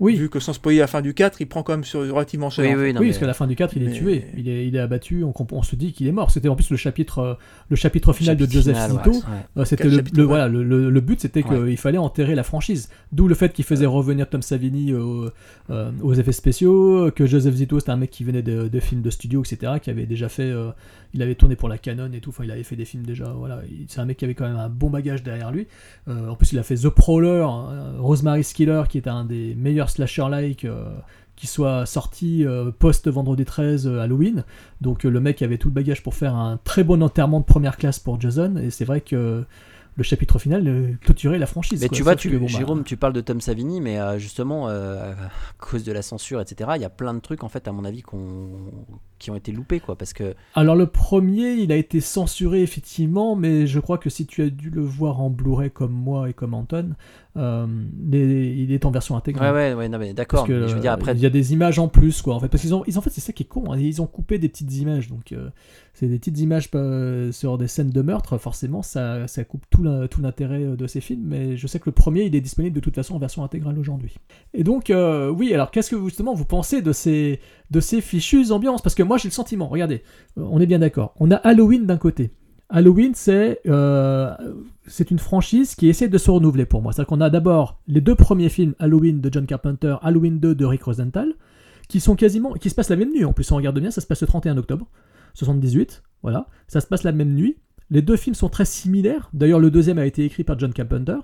oui, 0.00 0.14
Vu 0.14 0.28
que 0.30 0.38
sans 0.40 0.52
spoiler 0.52 0.78
la 0.78 0.86
fin 0.86 1.02
du 1.02 1.12
4, 1.12 1.40
il 1.40 1.46
prend 1.48 1.62
quand 1.64 1.72
même 1.72 1.82
sur, 1.84 2.00
relativement 2.00 2.50
cher. 2.50 2.64
Oui, 2.64 2.70
oui, 2.82 2.92
non, 2.94 3.00
oui 3.00 3.06
mais- 3.06 3.10
parce 3.10 3.18
qu'à 3.18 3.26
la 3.26 3.34
fin 3.34 3.46
du 3.48 3.56
4, 3.56 3.76
il 3.76 3.82
est 3.82 3.86
mais- 3.86 3.92
tué. 3.92 4.24
Il 4.36 4.48
est, 4.48 4.66
il 4.68 4.76
est 4.76 4.78
abattu. 4.78 5.24
On, 5.24 5.62
se 5.64 5.74
dit 5.76 5.92
qu'il 5.92 6.06
est 6.06 6.12
mort. 6.12 6.30
C'était 6.30 6.48
en 6.48 6.54
plus 6.54 6.70
le 6.70 6.76
chapitre, 6.76 7.18
euh, 7.18 7.34
le 7.68 7.74
chapitre 7.76 8.12
final 8.12 8.36
chapitre 8.36 8.48
de 8.48 8.54
Joseph 8.54 8.76
final, 8.76 8.90
Zito. 8.92 9.10
ouais, 9.10 9.16
ouais. 9.16 9.22
Euh, 9.58 9.64
C'était 9.64 9.88
le, 9.88 10.22
voilà, 10.22 10.46
le, 10.48 10.62
le- 10.62 10.88
le 10.88 11.00
but, 11.00 11.20
c'était 11.20 11.44
Ouais. 11.44 11.66
qu'il 11.66 11.76
fallait 11.76 11.98
enterrer 11.98 12.34
la 12.36 12.44
franchise. 12.44 12.88
D'où 13.12 13.26
le 13.28 13.34
fait 13.34 13.52
qu'il 13.52 13.64
faisait 13.64 13.86
revenir 13.86 14.30
Tom 14.30 14.40
Savini 14.40 14.92
euh, 14.92 15.30
aux 16.00 16.14
effets 16.14 16.32
spéciaux, 16.32 17.10
que 17.10 17.26
Joseph 17.26 17.56
Zito, 17.56 17.80
c'était 17.80 17.90
un 17.90 17.96
mec 17.96 18.10
qui 18.10 18.22
venait 18.24 18.42
de, 18.42 18.68
de 18.68 18.80
films 18.80 19.02
de 19.02 19.10
studio, 19.10 19.42
etc., 19.42 19.72
qui 19.82 19.90
avait 19.90 20.06
déjà 20.06 20.28
fait, 20.28 20.50
euh, 20.50 20.70
il 21.14 21.22
avait 21.22 21.34
tourné 21.34 21.56
pour 21.56 21.68
la 21.68 21.78
Canon 21.78 22.10
et 22.12 22.20
tout. 22.20 22.30
Enfin, 22.30 22.44
il 22.44 22.50
avait 22.50 22.62
fait 22.62 22.76
des 22.76 22.84
films 22.84 23.04
déjà. 23.04 23.26
Voilà, 23.32 23.60
Il- 23.70 23.86
c'est 23.88 24.00
un 24.00 24.04
mec 24.04 24.16
qui 24.18 24.24
avait 24.24 24.34
quand 24.34 24.46
même 24.46 24.56
un 24.58 24.68
bon 24.68 24.90
bagage 24.90 25.22
derrière 25.22 25.50
lui. 25.50 25.66
Euh, 26.08 26.28
en 26.28 26.34
plus, 26.36 26.52
il 26.52 26.58
a 26.58 26.62
fait 26.62 26.76
The 26.76 26.88
Prowler, 26.88 27.46
hein, 27.48 27.94
Rosemary's 27.98 28.52
Killer, 28.52 28.82
qui 28.88 28.98
est 28.98 29.08
un 29.08 29.24
des 29.24 29.54
meilleurs 29.54 29.90
slasher-like. 29.90 30.64
euh, 30.64 30.84
qui 31.36 31.46
soit 31.46 31.86
sorti 31.86 32.44
euh, 32.44 32.72
post 32.76 33.06
vendredi 33.08 33.44
13 33.44 33.86
euh, 33.86 34.00
Halloween. 34.00 34.42
Donc 34.80 35.06
euh, 35.06 35.08
le 35.08 35.20
mec 35.20 35.40
avait 35.40 35.56
tout 35.56 35.68
le 35.68 35.72
bagage 35.72 36.02
pour 36.02 36.16
faire 36.16 36.34
un 36.34 36.58
très 36.64 36.82
bon 36.82 37.00
enterrement 37.00 37.38
de 37.38 37.44
première 37.44 37.76
classe 37.76 38.00
pour 38.00 38.20
Jason. 38.20 38.56
Et 38.56 38.70
c'est 38.70 38.84
vrai 38.84 39.00
que 39.02 39.44
le 39.94 40.02
chapitre 40.02 40.40
final 40.40 40.98
clôturait 41.00 41.38
la 41.38 41.46
franchise. 41.46 41.80
Mais 41.80 41.86
quoi. 41.88 41.96
tu 41.96 42.02
vois, 42.02 42.16
tu, 42.16 42.28
que, 42.30 42.36
bon, 42.38 42.46
bah, 42.46 42.50
Jérôme, 42.58 42.82
tu 42.82 42.96
parles 42.96 43.12
de 43.12 43.20
Tom 43.20 43.40
Savini, 43.40 43.80
mais 43.80 44.18
justement, 44.18 44.66
à 44.68 45.14
cause 45.58 45.84
de 45.84 45.92
la 45.92 46.02
censure, 46.02 46.40
etc., 46.40 46.70
il 46.74 46.82
y 46.82 46.84
a 46.84 46.90
plein 46.90 47.14
de 47.14 47.20
trucs, 47.20 47.44
en 47.44 47.48
fait, 47.48 47.68
à 47.68 47.72
mon 47.72 47.84
avis, 47.84 48.02
qu'on- 48.02 48.48
qui 49.18 49.30
ont 49.30 49.34
été 49.36 49.52
loupés, 49.52 49.80
quoi. 49.80 49.96
Parce 49.96 50.12
que 50.12 50.34
Alors 50.54 50.76
le 50.76 50.86
premier, 50.86 51.52
il 51.54 51.72
a 51.72 51.76
été 51.76 52.00
censuré 52.00 52.62
effectivement, 52.62 53.36
mais 53.36 53.66
je 53.66 53.80
crois 53.80 53.98
que 53.98 54.10
si 54.10 54.26
tu 54.26 54.42
as 54.42 54.50
dû 54.50 54.70
le 54.70 54.82
voir 54.82 55.20
en 55.20 55.30
Blu-ray 55.30 55.70
comme 55.70 55.92
moi 55.92 56.28
et 56.30 56.32
comme 56.32 56.54
Anton, 56.54 56.90
euh, 57.36 57.66
il 58.12 58.72
est 58.72 58.84
en 58.84 58.90
version 58.90 59.16
intégrale. 59.16 59.54
Ouais, 59.54 59.68
ouais, 59.70 59.74
ouais, 59.74 59.88
non, 59.88 59.98
mais 59.98 60.12
d'accord. 60.14 60.40
Parce 60.40 60.48
que, 60.48 60.60
mais 60.62 60.68
je 60.68 60.74
veux 60.74 60.80
dire, 60.80 60.92
après, 60.92 61.12
il 61.12 61.20
y 61.20 61.26
a 61.26 61.30
des 61.30 61.52
images 61.52 61.78
en 61.78 61.88
plus, 61.88 62.22
quoi. 62.22 62.34
En 62.34 62.40
fait, 62.40 62.48
parce 62.48 62.62
qu'ils 62.62 62.74
ont, 62.74 62.82
ils, 62.86 62.98
en 62.98 63.00
fait, 63.00 63.10
c'est 63.10 63.20
ça 63.20 63.32
qui 63.32 63.44
est 63.44 63.46
con. 63.46 63.72
hein, 63.72 63.78
Ils 63.78 64.02
ont 64.02 64.06
coupé 64.06 64.38
des 64.38 64.48
petites 64.48 64.74
images, 64.76 65.08
donc 65.08 65.32
euh, 65.32 65.50
c'est 65.94 66.06
des 66.08 66.18
petites 66.18 66.38
images 66.40 66.68
euh, 66.74 67.30
sur 67.32 67.58
des 67.58 67.68
scènes 67.68 67.90
de 67.90 68.02
meurtre. 68.02 68.38
Forcément, 68.38 68.82
ça, 68.82 69.28
ça 69.28 69.44
coupe 69.44 69.64
tout 69.70 69.82
la- 69.82 70.08
tout 70.08 70.20
l'intérêt 70.20 70.64
de 70.76 70.86
ces 70.86 71.00
films. 71.00 71.22
Mais 71.26 71.56
je 71.56 71.66
sais 71.66 71.78
que 71.78 71.86
le 71.86 71.92
premier, 71.92 72.24
il 72.24 72.34
est 72.34 72.40
disponible 72.40 72.74
de 72.74 72.80
toute 72.80 72.94
façon 72.94 73.14
en 73.14 73.18
version 73.18 73.44
intégrale 73.44 73.78
aujourd'hui. 73.78 74.14
Et 74.54 74.64
donc, 74.64 74.92
oui. 75.36 75.54
Alors, 75.54 75.70
qu'est-ce 75.70 75.90
que 75.90 75.96
vous, 75.96 76.08
justement 76.08 76.34
vous 76.34 76.44
pensez 76.44 76.82
de 76.82 76.92
ces 76.92 77.40
de 77.70 77.80
ces 77.80 78.00
fichues 78.00 78.50
ambiances 78.50 78.82
Parce 78.82 78.94
que 78.94 79.02
moi, 79.02 79.18
j'ai 79.18 79.28
le 79.28 79.32
sentiment. 79.32 79.68
Regardez, 79.68 80.02
euh, 80.38 80.46
on 80.50 80.60
est 80.60 80.66
bien 80.66 80.78
d'accord. 80.78 81.14
On 81.20 81.30
a 81.30 81.36
Halloween 81.36 81.86
d'un 81.86 81.98
côté. 81.98 82.32
Halloween, 82.70 83.12
c'est 83.14 83.60
euh, 83.66 84.34
c'est 84.86 85.10
une 85.10 85.18
franchise 85.18 85.74
qui 85.74 85.88
essaie 85.88 86.08
de 86.08 86.18
se 86.18 86.30
renouveler 86.30 86.66
pour 86.66 86.82
moi. 86.82 86.92
C'est-à-dire 86.92 87.08
qu'on 87.08 87.20
a 87.20 87.30
d'abord 87.30 87.80
les 87.86 88.00
deux 88.00 88.14
premiers 88.14 88.50
films 88.50 88.74
Halloween 88.78 89.20
de 89.20 89.32
John 89.32 89.46
Carpenter, 89.46 89.96
Halloween 90.02 90.38
2 90.38 90.54
de 90.54 90.64
Rick 90.66 90.82
Rosenthal, 90.82 91.32
qui 91.88 92.00
sont 92.00 92.14
quasiment, 92.14 92.52
qui 92.52 92.68
se 92.68 92.74
passent 92.74 92.90
la 92.90 92.96
même 92.96 93.10
nuit. 93.10 93.24
En 93.24 93.32
plus, 93.32 93.50
on 93.52 93.56
regarde 93.56 93.78
bien, 93.78 93.90
ça 93.90 94.02
se 94.02 94.06
passe 94.06 94.20
le 94.20 94.26
31 94.26 94.58
octobre 94.58 94.86
78. 95.34 96.02
Voilà, 96.22 96.46
ça 96.66 96.80
se 96.80 96.86
passe 96.86 97.04
la 97.04 97.12
même 97.12 97.34
nuit. 97.34 97.56
Les 97.90 98.02
deux 98.02 98.16
films 98.16 98.34
sont 98.34 98.50
très 98.50 98.66
similaires. 98.66 99.30
D'ailleurs, 99.32 99.60
le 99.60 99.70
deuxième 99.70 99.98
a 99.98 100.04
été 100.04 100.24
écrit 100.24 100.44
par 100.44 100.58
John 100.58 100.72
Carpenter. 100.72 101.16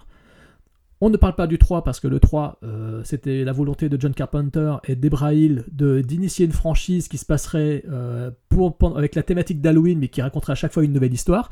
On 1.07 1.11
ne 1.11 1.19
parle 1.19 1.35
pas 1.35 1.47
du 1.47 1.59
3 1.59 1.85
parce 1.85 2.01
que 2.01 2.09
le 2.09 2.19
3, 2.19 2.61
euh, 2.63 3.03
c'était 3.05 3.45
la 3.45 3.53
volonté 3.53 3.91
de 3.91 4.01
John 4.01 4.15
Carpenter 4.15 4.77
et 4.89 4.97
Debra 4.97 5.35
Hill 5.35 5.65
d'initier 5.71 6.47
une 6.47 6.53
franchise 6.53 7.09
qui 7.09 7.19
se 7.19 7.27
passerait 7.27 7.85
euh, 7.91 8.31
pour, 8.49 8.75
avec 8.97 9.15
la 9.15 9.23
thématique 9.23 9.61
d'Halloween 9.61 9.99
mais 9.99 10.09
qui 10.09 10.23
raconterait 10.23 10.53
à 10.53 10.57
chaque 10.57 10.73
fois 10.73 10.83
une 10.83 10.95
nouvelle 10.95 11.13
histoire. 11.13 11.51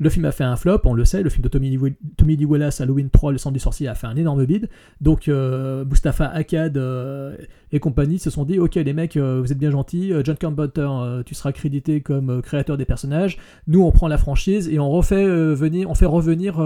Le 0.00 0.08
film 0.08 0.24
a 0.24 0.32
fait 0.32 0.42
un 0.42 0.56
flop, 0.56 0.80
on 0.84 0.94
le 0.94 1.04
sait. 1.04 1.22
Le 1.22 1.28
film 1.28 1.42
de 1.42 1.48
Tommy 1.48 1.78
Tommy 2.16 2.36
Lee 2.36 2.46
Wallace, 2.46 2.80
Halloween 2.80 3.10
3, 3.10 3.32
Le 3.32 3.38
sang 3.38 3.52
du 3.52 3.60
sorcier, 3.60 3.88
a 3.88 3.94
fait 3.94 4.06
un 4.06 4.16
énorme 4.16 4.44
bide. 4.46 4.70
Donc, 5.02 5.28
euh, 5.28 5.84
Mustafa 5.84 6.24
Akkad 6.24 6.76
euh, 6.78 7.36
et 7.70 7.80
compagnie 7.80 8.18
se 8.18 8.30
sont 8.30 8.44
dit 8.44 8.58
Ok, 8.58 8.74
les 8.74 8.92
mecs, 8.94 9.18
vous 9.18 9.52
êtes 9.52 9.58
bien 9.58 9.70
gentils. 9.70 10.12
John 10.24 10.36
Carpenter, 10.36 10.88
tu 11.26 11.34
seras 11.34 11.52
crédité 11.52 12.00
comme 12.00 12.40
créateur 12.40 12.78
des 12.78 12.86
personnages. 12.86 13.36
Nous, 13.68 13.82
on 13.82 13.92
prend 13.92 14.08
la 14.08 14.18
franchise 14.18 14.68
et 14.68 14.80
on 14.80 14.90
refait 14.90 15.26
venir, 15.54 15.90
on 15.90 15.94
fait 15.94 16.06
revenir 16.06 16.58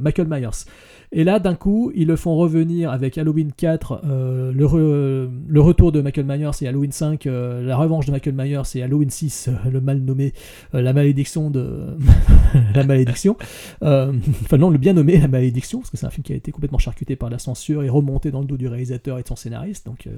Michael 0.00 0.28
Myers. 0.28 0.64
Et 1.12 1.24
là, 1.24 1.40
d'un 1.40 1.56
coup, 1.56 1.90
ils 1.96 2.06
le 2.06 2.14
font 2.14 2.36
revenir 2.36 2.92
avec 2.92 3.18
Halloween 3.18 3.50
4, 3.52 4.02
euh, 4.04 4.52
le, 4.52 4.64
re- 4.64 5.28
le 5.48 5.60
retour 5.60 5.90
de 5.90 6.00
Michael 6.00 6.24
Myers 6.24 6.50
et 6.62 6.68
Halloween 6.68 6.92
5, 6.92 7.26
euh, 7.26 7.64
la 7.66 7.76
revanche 7.76 8.06
de 8.06 8.12
Michael 8.12 8.34
Myers 8.36 8.62
et 8.76 8.82
Halloween 8.84 9.10
6, 9.10 9.48
euh, 9.48 9.70
le 9.70 9.80
mal 9.80 9.98
nommé, 9.98 10.32
la 10.72 10.92
malédiction 10.92 11.50
de. 11.50 11.96
la 12.74 12.84
malédiction. 12.84 13.36
Enfin, 13.82 14.56
non, 14.56 14.70
le 14.70 14.78
bien 14.78 14.92
nommé, 14.92 15.18
la 15.18 15.26
malédiction, 15.26 15.80
parce 15.80 15.90
que 15.90 15.96
c'est 15.96 16.06
un 16.06 16.10
film 16.10 16.22
qui 16.22 16.32
a 16.32 16.36
été 16.36 16.52
complètement 16.52 16.78
charcuté 16.78 17.16
par 17.16 17.28
la 17.28 17.40
censure 17.40 17.82
et 17.82 17.88
remonté 17.88 18.30
dans 18.30 18.40
le 18.40 18.46
dos 18.46 18.56
du 18.56 18.68
réalisateur 18.68 19.18
et 19.18 19.22
de 19.22 19.28
son 19.28 19.36
scénariste. 19.36 19.86
Donc, 19.86 20.08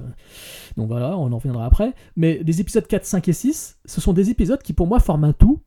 donc 0.76 0.88
voilà, 0.88 1.16
on 1.16 1.32
en 1.32 1.38
reviendra 1.38 1.64
après. 1.64 1.94
Mais 2.16 2.40
les 2.44 2.60
épisodes 2.60 2.86
4, 2.86 3.06
5 3.06 3.28
et 3.28 3.32
6, 3.32 3.78
ce 3.86 4.00
sont 4.02 4.12
des 4.12 4.28
épisodes 4.28 4.60
qui 4.62 4.74
pour 4.74 4.86
moi 4.86 5.00
forment 5.00 5.24
un 5.24 5.32
tout. 5.32 5.60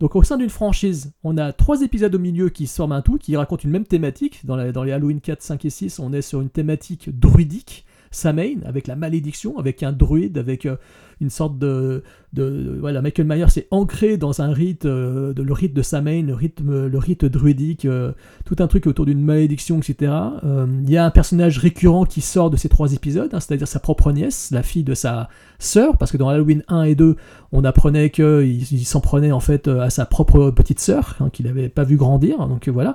Donc 0.00 0.16
au 0.16 0.22
sein 0.22 0.38
d'une 0.38 0.48
franchise, 0.48 1.12
on 1.24 1.36
a 1.36 1.52
trois 1.52 1.82
épisodes 1.82 2.14
au 2.14 2.18
milieu 2.18 2.48
qui 2.48 2.66
forment 2.66 2.92
un 2.92 3.02
tout, 3.02 3.18
qui 3.18 3.36
racontent 3.36 3.64
une 3.64 3.70
même 3.70 3.84
thématique. 3.84 4.46
Dans 4.46 4.56
les 4.56 4.92
Halloween 4.92 5.20
4, 5.20 5.42
5 5.42 5.64
et 5.66 5.70
6, 5.70 5.98
on 5.98 6.14
est 6.14 6.22
sur 6.22 6.40
une 6.40 6.48
thématique 6.48 7.16
druidique, 7.18 7.84
Samhain, 8.10 8.60
avec 8.64 8.86
la 8.86 8.96
malédiction, 8.96 9.58
avec 9.58 9.82
un 9.82 9.92
druide, 9.92 10.38
avec 10.38 10.64
euh, 10.64 10.76
une 11.20 11.30
sorte 11.30 11.58
de... 11.58 12.02
voilà, 12.32 13.02
Michael 13.02 13.26
Myers 13.26 13.56
est 13.56 13.68
ancré 13.70 14.16
dans 14.16 14.40
un 14.40 14.52
rite, 14.52 14.86
euh, 14.86 15.34
de, 15.34 15.42
le 15.42 15.52
rite 15.52 15.74
de 15.74 15.82
Samhain, 15.82 16.22
le, 16.22 16.34
rythme, 16.34 16.86
le 16.86 16.98
rite 16.98 17.24
druidique, 17.26 17.84
euh, 17.84 18.12
tout 18.46 18.56
un 18.60 18.66
truc 18.66 18.86
autour 18.86 19.04
d'une 19.04 19.20
malédiction, 19.20 19.78
etc. 19.78 20.12
Euh, 20.44 20.66
Il 20.82 20.90
y 20.90 20.96
a 20.96 21.04
un 21.04 21.10
personnage 21.10 21.58
récurrent 21.58 22.04
qui 22.04 22.22
sort 22.22 22.50
de 22.50 22.56
ces 22.56 22.68
trois 22.68 22.94
épisodes, 22.94 23.30
hein, 23.32 23.40
c'est-à-dire 23.40 23.68
sa 23.68 23.80
propre 23.80 24.12
nièce, 24.12 24.50
la 24.50 24.62
fille 24.62 24.84
de 24.84 24.94
sa 24.94 25.28
sœur, 25.58 25.98
parce 25.98 26.10
que 26.10 26.16
dans 26.16 26.28
Halloween 26.28 26.64
1 26.68 26.84
et 26.84 26.94
2, 26.94 27.16
on 27.52 27.64
apprenait 27.64 28.10
qu'il 28.10 28.72
il 28.72 28.84
s'en 28.86 29.00
prenait 29.00 29.32
en 29.32 29.40
fait 29.40 29.68
à 29.68 29.90
sa 29.90 30.06
propre 30.06 30.50
petite 30.50 30.80
sœur, 30.80 31.16
hein, 31.20 31.28
qu'il 31.30 31.46
n'avait 31.46 31.68
pas 31.68 31.84
vu 31.84 31.96
grandir, 31.96 32.48
donc 32.48 32.68
voilà. 32.68 32.94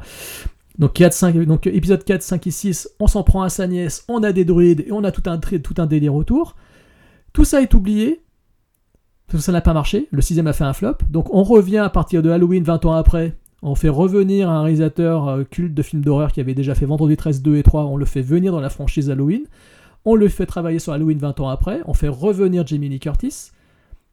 Donc, 0.78 0.94
4, 0.94 1.14
5, 1.14 1.38
donc 1.46 1.68
épisode 1.68 2.04
4, 2.04 2.22
5 2.22 2.48
et 2.48 2.52
6, 2.52 2.90
on 3.00 3.08
s'en 3.08 3.24
prend 3.24 3.44
à 3.44 3.50
sa 3.50 3.68
nièce, 3.68 4.04
on 4.10 4.24
a 4.24 4.34
des 4.34 4.44
druides 4.44 4.84
et 4.88 4.92
on 4.92 5.04
a 5.04 5.12
tout 5.12 5.24
un, 5.30 5.38
tout 5.38 5.76
un 5.78 5.86
délire 5.86 6.16
autour. 6.16 6.56
Tout 7.36 7.44
ça 7.44 7.62
est 7.62 7.74
oublié, 7.74 8.22
parce 9.28 9.44
ça 9.44 9.52
n'a 9.52 9.60
pas 9.60 9.74
marché. 9.74 10.08
Le 10.12 10.22
sixième 10.22 10.48
a 10.48 10.54
fait 10.54 10.64
un 10.64 10.72
flop. 10.72 10.96
Donc 11.10 11.34
on 11.34 11.44
revient 11.44 11.80
à 11.80 11.90
partir 11.90 12.24
de 12.24 12.30
Halloween 12.30 12.64
20 12.64 12.86
ans 12.86 12.94
après. 12.94 13.36
On 13.62 13.76
fait 13.76 13.90
revenir 13.90 14.50
un 14.50 14.62
réalisateur 14.62 15.28
euh, 15.28 15.44
culte 15.44 15.74
de 15.74 15.82
films 15.82 16.02
d'horreur 16.02 16.32
qui 16.32 16.40
avait 16.40 16.54
déjà 16.54 16.76
fait 16.76 16.86
Vendredi 16.86 17.18
13, 17.18 17.42
2 17.42 17.58
et 17.58 17.64
3. 17.64 17.88
On 17.88 17.98
le 17.98 18.06
fait 18.06 18.22
venir 18.22 18.54
dans 18.54 18.62
la 18.62 18.70
franchise 18.70 19.10
Halloween. 19.10 19.44
On 20.06 20.16
le 20.16 20.30
fait 20.30 20.46
travailler 20.46 20.80
sur 20.80 20.94
Halloween 20.94 21.18
20 21.18 21.42
ans 21.42 21.50
après. 21.50 21.82
On 21.88 21.94
fait 21.94 22.08
revenir 22.08 22.66
Jamie 22.66 22.88
Lee 22.88 23.02
Curtis 23.02 23.52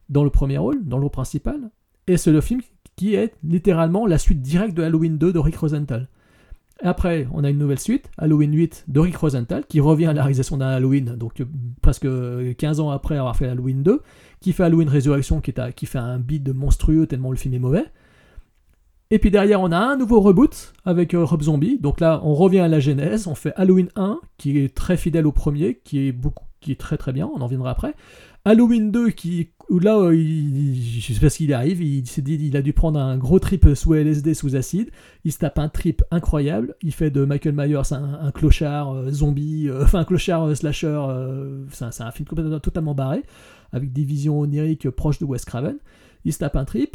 dans 0.08 0.24
le 0.24 0.30
premier 0.30 0.58
rôle, 0.58 0.84
dans 0.84 0.96
le 0.96 1.02
rôle 1.02 1.12
principal. 1.12 1.70
Et 2.08 2.16
c'est 2.16 2.32
le 2.32 2.40
film 2.40 2.60
qui 2.96 3.14
est 3.14 3.34
littéralement 3.44 4.04
la 4.04 4.18
suite 4.18 4.42
directe 4.42 4.76
de 4.76 4.82
Halloween 4.82 5.16
2 5.16 5.32
de 5.32 5.38
Rick 5.38 5.58
Rosenthal. 5.58 6.08
Après, 6.82 7.28
on 7.32 7.44
a 7.44 7.50
une 7.50 7.58
nouvelle 7.58 7.78
suite, 7.78 8.10
Halloween 8.18 8.52
8 8.52 8.86
de 8.88 9.00
Rick 9.00 9.16
Rosenthal, 9.16 9.64
qui 9.68 9.78
revient 9.78 10.06
à 10.06 10.12
la 10.12 10.22
réalisation 10.22 10.56
d'un 10.56 10.68
Halloween, 10.68 11.14
donc 11.16 11.40
euh, 11.40 11.44
presque 11.80 12.08
15 12.56 12.80
ans 12.80 12.90
après 12.90 13.16
avoir 13.16 13.36
fait 13.36 13.46
Halloween 13.46 13.84
2, 13.84 14.00
qui 14.40 14.52
fait 14.52 14.64
Halloween 14.64 14.88
Résurrection, 14.88 15.40
qui, 15.40 15.52
est 15.52 15.74
qui 15.74 15.86
fait 15.86 15.98
un 15.98 16.18
beat 16.18 16.48
monstrueux 16.48 17.06
tellement 17.06 17.30
le 17.30 17.36
film 17.36 17.54
est 17.54 17.60
mauvais. 17.60 17.84
Et 19.12 19.18
puis 19.18 19.30
derrière, 19.30 19.60
on 19.60 19.70
a 19.70 19.78
un 19.78 19.96
nouveau 19.96 20.20
reboot 20.20 20.72
avec 20.84 21.14
euh, 21.14 21.22
Rob 21.22 21.42
Zombie. 21.42 21.78
Donc 21.78 22.00
là, 22.00 22.20
on 22.24 22.34
revient 22.34 22.60
à 22.60 22.68
la 22.68 22.80
genèse. 22.80 23.26
On 23.26 23.34
fait 23.34 23.52
Halloween 23.56 23.90
1, 23.94 24.18
qui 24.38 24.58
est 24.58 24.74
très 24.74 24.96
fidèle 24.96 25.26
au 25.26 25.32
premier, 25.32 25.80
qui 25.84 26.08
est 26.08 26.12
beaucoup, 26.12 26.46
qui 26.60 26.72
est 26.72 26.80
très 26.80 26.96
très 26.96 27.12
bien. 27.12 27.30
On 27.32 27.42
en 27.42 27.44
reviendra 27.44 27.70
après. 27.70 27.94
Halloween 28.44 28.90
2, 28.90 29.10
qui, 29.10 29.50
où 29.72 29.78
là, 29.78 29.96
euh, 29.98 30.14
il, 30.14 31.00
je 31.00 31.14
sais 31.14 31.20
pas 31.20 31.30
qu'il 31.30 31.52
arrive. 31.54 31.82
Il 31.82 32.06
s'est 32.06 32.20
dit, 32.20 32.34
il 32.34 32.56
a 32.58 32.62
dû 32.62 32.74
prendre 32.74 33.00
un 33.00 33.16
gros 33.16 33.38
trip 33.38 33.66
sous 33.74 33.94
LSD, 33.94 34.34
sous 34.34 34.54
acide. 34.54 34.90
Il 35.24 35.32
se 35.32 35.38
tape 35.38 35.58
un 35.58 35.70
trip 35.70 36.04
incroyable. 36.10 36.76
Il 36.82 36.92
fait 36.92 37.10
de 37.10 37.24
Michael 37.24 37.54
Myers 37.54 37.92
un, 37.92 38.30
clochard 38.32 38.94
euh, 38.94 39.10
zombie, 39.10 39.70
euh, 39.70 39.84
enfin 39.84 40.00
un 40.00 40.04
clochard 40.04 40.54
slasher. 40.54 41.00
c'est 41.70 41.84
un, 41.84 42.06
un 42.06 42.10
film 42.10 42.28
complètement, 42.28 42.60
totalement 42.60 42.94
barré, 42.94 43.22
avec 43.72 43.94
des 43.94 44.04
visions 44.04 44.38
oniriques 44.40 44.90
proches 44.90 45.18
de 45.18 45.24
Wes 45.24 45.42
Craven. 45.46 45.78
Il 46.26 46.34
se 46.34 46.38
tape 46.38 46.56
un 46.56 46.66
trip. 46.66 46.94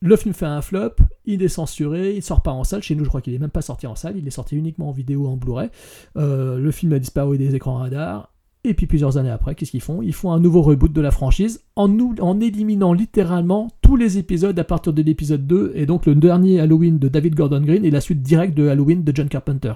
Le 0.00 0.16
film 0.16 0.34
fait 0.34 0.46
un 0.46 0.62
flop, 0.62 0.94
il 1.24 1.42
est 1.42 1.48
censuré, 1.48 2.14
il 2.14 2.22
sort 2.22 2.42
pas 2.42 2.52
en 2.52 2.62
salle. 2.62 2.82
Chez 2.82 2.94
nous, 2.94 3.04
je 3.04 3.08
crois 3.08 3.20
qu'il 3.20 3.34
est 3.34 3.38
même 3.38 3.50
pas 3.50 3.62
sorti 3.62 3.86
en 3.86 3.96
salle, 3.96 4.16
il 4.16 4.26
est 4.26 4.32
sorti 4.32 4.56
uniquement 4.56 4.88
en 4.88 4.92
vidéo, 4.92 5.26
en 5.26 5.36
Blu-ray. 5.36 5.70
Le 6.16 6.70
film 6.70 6.92
a 6.92 6.98
disparu 6.98 7.38
des 7.38 7.54
écrans 7.54 7.76
radars. 7.76 8.32
Et 8.64 8.74
puis 8.74 8.86
plusieurs 8.86 9.18
années 9.18 9.30
après, 9.30 9.54
qu'est-ce 9.54 9.70
qu'ils 9.70 9.80
font? 9.80 10.02
Ils 10.02 10.12
font 10.12 10.32
un 10.32 10.40
nouveau 10.40 10.62
reboot 10.62 10.92
de 10.92 11.00
la 11.00 11.10
franchise 11.10 11.62
en, 11.76 11.88
en 12.20 12.40
éliminant 12.40 12.92
littéralement 12.92 13.68
tous 13.82 13.96
les 13.96 14.18
épisodes 14.18 14.58
à 14.58 14.64
partir 14.64 14.92
de 14.92 15.00
l'épisode 15.00 15.46
2 15.46 15.72
et 15.74 15.86
donc 15.86 16.06
le 16.06 16.14
dernier 16.14 16.60
Halloween 16.60 16.98
de 16.98 17.08
David 17.08 17.34
Gordon 17.34 17.60
Green 17.60 17.84
et 17.84 17.90
la 17.90 18.00
suite 18.00 18.22
directe 18.22 18.54
de 18.54 18.68
Halloween 18.68 19.04
de 19.04 19.12
John 19.14 19.28
Carpenter. 19.28 19.74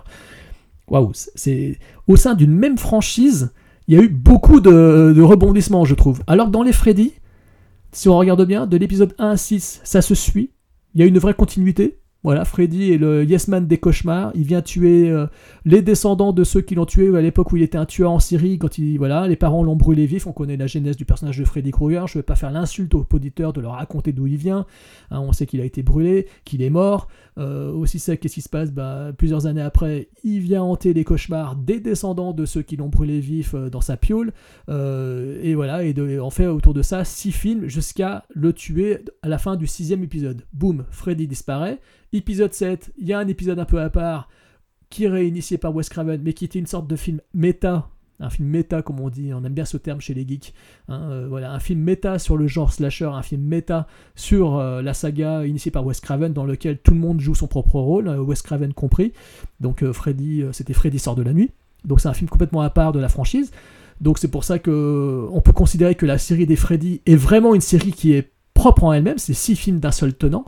Waouh, 0.88 1.12
c'est 1.14 1.78
au 2.08 2.16
sein 2.16 2.34
d'une 2.34 2.52
même 2.52 2.76
franchise, 2.76 3.52
il 3.86 3.94
y 3.94 3.98
a 3.98 4.02
eu 4.02 4.08
beaucoup 4.08 4.60
de, 4.60 5.12
de 5.14 5.22
rebondissements, 5.22 5.84
je 5.84 5.94
trouve. 5.94 6.22
Alors 6.26 6.46
que 6.46 6.52
dans 6.52 6.62
les 6.62 6.72
Freddy, 6.72 7.12
si 7.92 8.08
on 8.08 8.18
regarde 8.18 8.44
bien, 8.46 8.66
de 8.66 8.76
l'épisode 8.76 9.14
1 9.18 9.30
à 9.30 9.36
6, 9.36 9.80
ça 9.84 10.02
se 10.02 10.14
suit. 10.14 10.50
Il 10.94 11.00
y 11.00 11.04
a 11.04 11.06
une 11.06 11.18
vraie 11.18 11.34
continuité. 11.34 11.98
Voilà, 12.24 12.44
Freddy 12.44 12.92
est 12.92 12.98
le 12.98 13.24
yes 13.24 13.48
man 13.48 13.66
des 13.66 13.78
cauchemars. 13.78 14.30
Il 14.36 14.44
vient 14.44 14.62
tuer 14.62 15.10
euh, 15.10 15.26
les 15.64 15.82
descendants 15.82 16.32
de 16.32 16.44
ceux 16.44 16.60
qui 16.60 16.76
l'ont 16.76 16.86
tué 16.86 17.16
à 17.16 17.20
l'époque 17.20 17.50
où 17.52 17.56
il 17.56 17.64
était 17.64 17.78
un 17.78 17.84
tueur 17.84 18.12
en 18.12 18.20
Syrie. 18.20 18.58
Quand 18.58 18.78
il, 18.78 18.96
voilà, 18.96 19.26
les 19.26 19.34
parents 19.34 19.64
l'ont 19.64 19.74
brûlé 19.74 20.06
vif. 20.06 20.28
On 20.28 20.32
connaît 20.32 20.56
la 20.56 20.68
genèse 20.68 20.96
du 20.96 21.04
personnage 21.04 21.38
de 21.38 21.44
Freddy 21.44 21.72
Krueger. 21.72 22.06
Je 22.06 22.18
ne 22.18 22.20
vais 22.20 22.24
pas 22.24 22.36
faire 22.36 22.52
l'insulte 22.52 22.94
aux 22.94 23.04
auditeurs 23.12 23.52
de 23.52 23.60
leur 23.60 23.72
raconter 23.72 24.12
d'où 24.12 24.28
il 24.28 24.36
vient. 24.36 24.66
Hein, 25.10 25.20
on 25.20 25.32
sait 25.32 25.46
qu'il 25.46 25.60
a 25.60 25.64
été 25.64 25.82
brûlé, 25.82 26.28
qu'il 26.44 26.62
est 26.62 26.70
mort. 26.70 27.08
Euh, 27.38 27.72
aussi 27.72 27.98
c'est 27.98 28.18
qu'est-ce 28.18 28.34
qui 28.34 28.40
se 28.42 28.48
passe? 28.48 28.70
Bah, 28.70 29.12
Plusieurs 29.16 29.46
années 29.46 29.62
après, 29.62 30.08
il 30.22 30.40
vient 30.40 30.62
hanter 30.62 30.92
les 30.92 31.02
cauchemars 31.04 31.56
des 31.56 31.80
descendants 31.80 32.32
de 32.32 32.44
ceux 32.44 32.62
qui 32.62 32.76
l'ont 32.76 32.88
brûlé 32.88 33.20
vif 33.20 33.54
euh, 33.54 33.68
dans 33.68 33.80
sa 33.80 33.96
piole. 33.96 34.32
Euh, 34.68 35.40
et 35.42 35.54
voilà, 35.54 35.82
et 35.82 35.94
on 36.20 36.30
fait 36.30 36.46
autour 36.46 36.74
de 36.74 36.82
ça 36.82 37.04
six 37.04 37.32
films 37.32 37.66
jusqu'à 37.66 38.24
le 38.34 38.52
tuer 38.52 38.98
à 39.22 39.28
la 39.28 39.38
fin 39.38 39.56
du 39.56 39.66
sixième 39.66 40.04
épisode. 40.04 40.44
Boum, 40.52 40.84
Freddy 40.90 41.26
disparaît. 41.26 41.80
Épisode 42.14 42.52
7, 42.52 42.92
il 42.98 43.06
y 43.06 43.14
a 43.14 43.18
un 43.18 43.26
épisode 43.26 43.58
un 43.58 43.64
peu 43.64 43.80
à 43.80 43.88
part 43.88 44.28
qui 44.90 45.04
est 45.04 45.08
réinitié 45.08 45.56
par 45.56 45.74
Wes 45.74 45.88
Craven, 45.88 46.20
mais 46.22 46.34
qui 46.34 46.44
était 46.44 46.58
une 46.58 46.66
sorte 46.66 46.86
de 46.86 46.96
film 46.96 47.20
méta. 47.32 47.88
Un 48.20 48.28
film 48.28 48.48
méta, 48.48 48.82
comme 48.82 49.00
on 49.00 49.08
dit, 49.08 49.32
on 49.32 49.42
aime 49.44 49.54
bien 49.54 49.64
ce 49.64 49.78
terme 49.78 50.00
chez 50.02 50.12
les 50.12 50.28
geeks. 50.28 50.52
hein, 50.88 51.08
euh, 51.10 51.26
voilà, 51.26 51.52
un 51.52 51.58
film 51.58 51.80
méta 51.80 52.18
sur 52.18 52.36
le 52.36 52.46
genre 52.46 52.70
slasher, 52.70 53.06
un 53.06 53.22
film 53.22 53.42
méta 53.42 53.86
sur 54.14 54.58
euh, 54.58 54.82
la 54.82 54.92
saga 54.92 55.46
initiée 55.46 55.70
par 55.70 55.86
Wes 55.86 55.98
Craven, 56.00 56.34
dans 56.34 56.44
lequel 56.44 56.78
tout 56.78 56.92
le 56.92 57.00
monde 57.00 57.20
joue 57.20 57.34
son 57.34 57.46
propre 57.46 57.76
rôle, 57.80 58.08
euh, 58.08 58.20
Wes 58.20 58.42
Craven 58.42 58.74
compris. 58.74 59.14
Donc 59.60 59.82
Freddy, 59.92 60.44
c'était 60.52 60.74
Freddy 60.74 60.98
sort 60.98 61.16
de 61.16 61.22
la 61.22 61.32
nuit. 61.32 61.50
Donc 61.86 62.00
c'est 62.00 62.08
un 62.08 62.14
film 62.14 62.28
complètement 62.28 62.60
à 62.60 62.68
part 62.68 62.92
de 62.92 63.00
la 63.00 63.08
franchise. 63.08 63.50
Donc 64.02 64.18
c'est 64.18 64.28
pour 64.28 64.44
ça 64.44 64.58
que 64.58 65.26
on 65.32 65.40
peut 65.40 65.52
considérer 65.52 65.94
que 65.94 66.04
la 66.04 66.18
série 66.18 66.44
des 66.44 66.56
Freddy 66.56 67.00
est 67.06 67.16
vraiment 67.16 67.54
une 67.54 67.62
série 67.62 67.92
qui 67.92 68.12
est 68.12 68.30
propre 68.52 68.84
en 68.84 68.92
elle-même. 68.92 69.18
C'est 69.18 69.34
six 69.34 69.56
films 69.56 69.80
d'un 69.80 69.92
seul 69.92 70.12
tenant. 70.12 70.44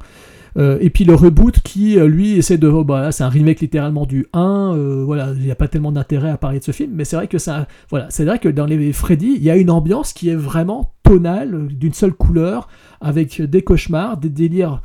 Euh, 0.56 0.78
et 0.80 0.90
puis 0.90 1.04
le 1.04 1.14
reboot 1.14 1.60
qui, 1.60 1.98
euh, 1.98 2.06
lui, 2.06 2.38
essaie 2.38 2.58
de. 2.58 2.68
oh, 2.68 2.84
bah, 2.84 3.12
c'est 3.12 3.24
un 3.24 3.28
remake 3.28 3.60
littéralement 3.60 4.06
du 4.06 4.26
1. 4.32 4.74
euh, 4.76 5.02
voilà, 5.04 5.32
il 5.34 5.42
n'y 5.42 5.50
a 5.50 5.56
pas 5.56 5.68
tellement 5.68 5.92
d'intérêt 5.92 6.30
à 6.30 6.36
parler 6.36 6.60
de 6.60 6.64
ce 6.64 6.72
film, 6.72 6.92
mais 6.94 7.04
c'est 7.04 7.16
vrai 7.16 7.28
que 7.28 7.38
ça. 7.38 7.66
Voilà, 7.90 8.06
c'est 8.10 8.24
vrai 8.24 8.38
que 8.38 8.48
dans 8.48 8.66
les 8.66 8.92
Freddy, 8.92 9.34
il 9.36 9.42
y 9.42 9.50
a 9.50 9.56
une 9.56 9.70
ambiance 9.70 10.12
qui 10.12 10.28
est 10.28 10.36
vraiment 10.36 10.92
tonale, 11.02 11.68
d'une 11.68 11.92
seule 11.92 12.12
couleur, 12.12 12.68
avec 13.00 13.42
des 13.42 13.62
cauchemars, 13.62 14.16
des 14.16 14.30
délires. 14.30 14.80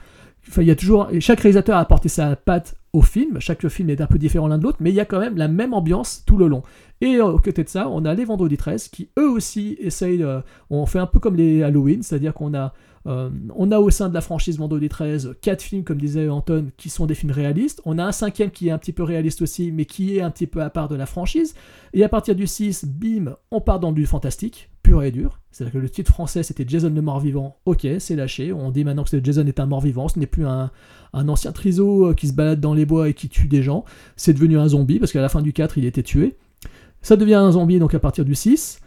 Il 0.57 0.63
y 0.63 0.71
a 0.71 0.75
toujours. 0.75 1.09
Chaque 1.19 1.41
réalisateur 1.41 1.77
a 1.77 1.81
apporté 1.81 2.09
sa 2.09 2.35
patte 2.35 2.75
au 2.91 3.03
film. 3.03 3.39
Chaque 3.39 3.67
film 3.67 3.91
est 3.91 4.01
un 4.01 4.07
peu 4.07 4.17
différent 4.17 4.47
l'un 4.47 4.57
de 4.57 4.63
l'autre, 4.63 4.79
mais 4.79 4.89
il 4.89 4.95
y 4.95 4.99
a 4.99 5.05
quand 5.05 5.19
même 5.19 5.37
la 5.37 5.47
même 5.47 5.75
ambiance 5.75 6.23
tout 6.25 6.37
le 6.37 6.47
long. 6.47 6.63
Et 7.01 7.21
au 7.21 7.37
côté 7.37 7.63
de 7.63 7.69
ça, 7.69 7.87
on 7.87 8.03
a 8.03 8.15
les 8.15 8.25
Vendredi 8.25 8.57
13 8.57 8.87
qui 8.87 9.09
eux 9.19 9.29
aussi 9.29 9.77
essayent. 9.79 10.25
on 10.71 10.87
fait 10.87 10.99
un 10.99 11.05
peu 11.05 11.19
comme 11.19 11.35
les 11.35 11.61
Halloween, 11.61 12.01
c'est-à-dire 12.01 12.33
qu'on 12.33 12.55
a. 12.55 12.73
euh, 13.07 13.29
on 13.55 13.71
a 13.71 13.79
au 13.79 13.89
sein 13.89 14.09
de 14.09 14.13
la 14.13 14.21
franchise 14.21 14.57
Vendredi 14.57 14.89
13 14.89 15.35
quatre 15.41 15.61
films, 15.61 15.83
comme 15.83 15.99
disait 15.99 16.29
Anton, 16.29 16.71
qui 16.77 16.89
sont 16.89 17.05
des 17.05 17.15
films 17.15 17.31
réalistes. 17.31 17.81
On 17.85 17.97
a 17.97 18.05
un 18.05 18.11
cinquième 18.11 18.51
qui 18.51 18.67
est 18.67 18.71
un 18.71 18.77
petit 18.77 18.93
peu 18.93 19.03
réaliste 19.03 19.41
aussi, 19.41 19.71
mais 19.71 19.85
qui 19.85 20.17
est 20.17 20.21
un 20.21 20.31
petit 20.31 20.47
peu 20.47 20.61
à 20.61 20.69
part 20.69 20.89
de 20.89 20.95
la 20.95 21.05
franchise. 21.05 21.55
Et 21.93 22.03
à 22.03 22.09
partir 22.09 22.35
du 22.35 22.47
6, 22.47 22.85
bim, 22.85 23.35
on 23.51 23.61
part 23.61 23.79
dans 23.79 23.91
du 23.91 24.05
fantastique, 24.05 24.69
pur 24.83 25.03
et 25.03 25.11
dur. 25.11 25.39
C'est-à-dire 25.51 25.73
que 25.73 25.79
le 25.79 25.89
titre 25.89 26.11
français 26.11 26.43
c'était 26.43 26.65
Jason 26.67 26.89
le 26.89 27.01
mort-vivant. 27.01 27.57
Ok, 27.65 27.87
c'est 27.99 28.15
lâché. 28.15 28.53
On 28.53 28.71
dit 28.71 28.83
maintenant 28.83 29.03
que 29.03 29.23
Jason 29.23 29.45
est 29.47 29.59
un 29.59 29.65
mort-vivant. 29.65 30.07
Ce 30.07 30.19
n'est 30.19 30.27
plus 30.27 30.45
un, 30.45 30.71
un 31.13 31.29
ancien 31.29 31.51
triso 31.51 32.07
euh, 32.07 32.13
qui 32.13 32.27
se 32.27 32.33
balade 32.33 32.59
dans 32.59 32.73
les 32.73 32.85
bois 32.85 33.09
et 33.09 33.13
qui 33.13 33.29
tue 33.29 33.47
des 33.47 33.63
gens. 33.63 33.85
C'est 34.15 34.33
devenu 34.33 34.57
un 34.57 34.67
zombie, 34.67 34.99
parce 34.99 35.11
qu'à 35.11 35.21
la 35.21 35.29
fin 35.29 35.41
du 35.41 35.53
4, 35.53 35.77
il 35.77 35.85
était 35.85 36.03
tué. 36.03 36.37
Ça 37.01 37.15
devient 37.15 37.35
un 37.35 37.51
zombie 37.51 37.79
donc 37.79 37.93
à 37.93 37.99
partir 37.99 38.25
du 38.25 38.35
6. 38.35 38.81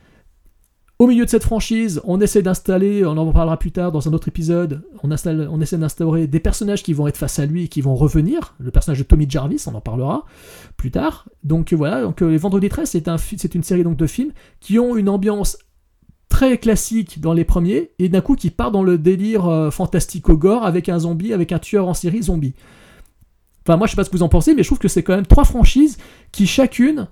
Au 1.03 1.09
milieu 1.09 1.25
de 1.25 1.31
cette 1.31 1.43
franchise, 1.43 2.01
on 2.05 2.21
essaie 2.21 2.43
d'installer, 2.43 3.05
on 3.05 3.17
en 3.17 3.33
parlera 3.33 3.59
plus 3.59 3.73
tard 3.73 3.91
dans 3.91 4.09
un 4.09 4.13
autre 4.13 4.29
épisode, 4.29 4.85
on, 5.03 5.11
essaie 5.11 5.77
d'instaurer 5.77 6.29
des 6.29 6.39
personnages 6.39 6.85
qui 6.85 6.93
vont 6.93 7.09
être 7.09 7.17
face 7.17 7.41
à 7.41 7.47
lui 7.47 7.65
et 7.65 7.69
qui 7.69 7.81
vont 7.81 7.97
revenir. 7.97 8.55
Le 8.61 8.71
personnage 8.71 9.01
de 9.01 9.03
Tommy 9.03 9.29
Jarvis, 9.29 9.65
on 9.67 9.75
en 9.75 9.81
parlera 9.81 10.27
plus 10.77 10.93
tard. 10.93 11.29
Donc 11.43 11.73
voilà, 11.73 12.03
donc, 12.03 12.23
euh, 12.23 12.31
les 12.31 12.37
Vendredi 12.37 12.69
13, 12.69 12.89
c'est 12.89 13.09
un, 13.09 13.19
fi- 13.19 13.37
c'est 13.37 13.57
une 13.57 13.65
série 13.65 13.83
donc, 13.83 13.97
de 13.97 14.07
films 14.07 14.31
qui 14.61 14.79
ont 14.79 14.95
une 14.95 15.09
ambiance 15.09 15.59
très 16.29 16.57
classique 16.57 17.21
dans 17.21 17.33
les 17.33 17.43
premiers 17.43 17.91
et 17.99 18.09
d'un 18.09 18.21
coup 18.21 18.37
qui 18.37 18.51
part 18.51 18.71
dans 18.71 18.85
le 18.85 18.97
délire 18.97 19.49
euh, 19.49 19.73
fantastico-gore 19.73 20.65
avec 20.65 20.89
un 20.89 21.01
zombie, 21.01 21.33
avec 21.33 21.51
un 21.51 21.59
tueur 21.59 21.89
en 21.89 21.95
série 21.95 22.23
zombie. 22.23 22.55
Enfin, 23.67 23.77
moi, 23.77 23.89
je 23.89 23.91
sais 23.91 23.97
pas 23.97 24.05
ce 24.05 24.11
que 24.11 24.17
vous 24.17 24.23
en 24.23 24.29
pensez, 24.29 24.55
mais 24.55 24.63
je 24.63 24.69
trouve 24.69 24.79
que 24.79 24.87
c'est 24.87 25.03
quand 25.03 25.17
même 25.17 25.27
trois 25.27 25.45
franchises 25.45 25.99
qui 26.31 26.47
chacune 26.47 27.09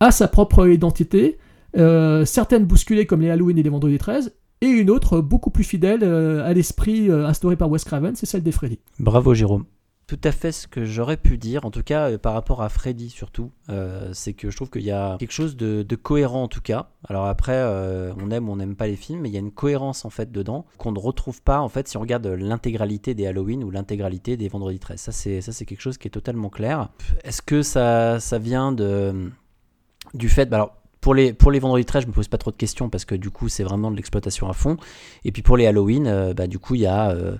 a 0.00 0.10
sa 0.12 0.28
propre 0.28 0.66
identité, 0.66 1.36
euh, 1.76 2.24
certaines 2.24 2.64
bousculées 2.64 3.06
comme 3.06 3.20
les 3.20 3.30
Halloween 3.30 3.58
et 3.58 3.62
les 3.62 3.70
Vendredi 3.70 3.98
13, 3.98 4.34
et 4.60 4.66
une 4.66 4.90
autre 4.90 5.20
beaucoup 5.20 5.50
plus 5.50 5.64
fidèle 5.64 6.00
euh, 6.02 6.44
à 6.44 6.52
l'esprit 6.52 7.10
euh, 7.10 7.26
instauré 7.26 7.56
par 7.56 7.70
Wes 7.70 7.84
Craven, 7.84 8.14
c'est 8.14 8.26
celle 8.26 8.42
des 8.42 8.52
Freddy. 8.52 8.78
Bravo 8.98 9.34
Jérôme. 9.34 9.64
Tout 10.06 10.20
à 10.22 10.32
fait 10.32 10.52
ce 10.52 10.68
que 10.68 10.84
j'aurais 10.84 11.16
pu 11.16 11.38
dire, 11.38 11.64
en 11.64 11.70
tout 11.70 11.82
cas 11.82 12.10
euh, 12.10 12.18
par 12.18 12.34
rapport 12.34 12.62
à 12.62 12.68
Freddy 12.68 13.08
surtout, 13.08 13.52
euh, 13.70 14.10
c'est 14.12 14.34
que 14.34 14.50
je 14.50 14.56
trouve 14.56 14.68
qu'il 14.68 14.82
y 14.82 14.90
a 14.90 15.16
quelque 15.18 15.32
chose 15.32 15.56
de, 15.56 15.82
de 15.82 15.96
cohérent 15.96 16.42
en 16.42 16.48
tout 16.48 16.60
cas. 16.60 16.90
Alors 17.08 17.24
après, 17.24 17.56
euh, 17.56 18.12
on 18.18 18.30
aime 18.30 18.50
ou 18.50 18.52
on 18.52 18.56
n'aime 18.56 18.76
pas 18.76 18.86
les 18.86 18.96
films, 18.96 19.20
mais 19.22 19.30
il 19.30 19.32
y 19.32 19.38
a 19.38 19.40
une 19.40 19.50
cohérence 19.50 20.04
en 20.04 20.10
fait 20.10 20.30
dedans 20.30 20.66
qu'on 20.76 20.92
ne 20.92 20.98
retrouve 20.98 21.40
pas 21.40 21.60
en 21.60 21.70
fait 21.70 21.88
si 21.88 21.96
on 21.96 22.00
regarde 22.00 22.26
l'intégralité 22.26 23.14
des 23.14 23.26
Halloween 23.26 23.64
ou 23.64 23.70
l'intégralité 23.70 24.36
des 24.36 24.48
Vendredi 24.48 24.78
13. 24.78 25.00
Ça 25.00 25.12
c'est 25.12 25.40
ça 25.40 25.52
c'est 25.52 25.64
quelque 25.64 25.80
chose 25.80 25.96
qui 25.96 26.08
est 26.08 26.10
totalement 26.10 26.50
clair. 26.50 26.90
Est-ce 27.24 27.40
que 27.40 27.62
ça 27.62 28.20
ça 28.20 28.38
vient 28.38 28.72
de 28.72 29.30
du 30.12 30.28
fait, 30.28 30.46
bah 30.46 30.56
alors 30.58 30.76
pour 31.04 31.14
les, 31.14 31.34
pour 31.34 31.50
les 31.50 31.58
vendredis 31.58 31.84
13, 31.84 32.04
je 32.04 32.08
me 32.08 32.14
pose 32.14 32.28
pas 32.28 32.38
trop 32.38 32.50
de 32.50 32.56
questions 32.56 32.88
parce 32.88 33.04
que 33.04 33.14
du 33.14 33.28
coup, 33.28 33.50
c'est 33.50 33.62
vraiment 33.62 33.90
de 33.90 33.96
l'exploitation 33.96 34.48
à 34.48 34.54
fond. 34.54 34.78
Et 35.26 35.32
puis 35.32 35.42
pour 35.42 35.58
les 35.58 35.66
Halloween, 35.66 36.06
euh, 36.06 36.32
bah, 36.32 36.46
du 36.46 36.58
coup, 36.58 36.76
il 36.76 36.80
y 36.80 36.86
a. 36.86 37.10
euh, 37.10 37.36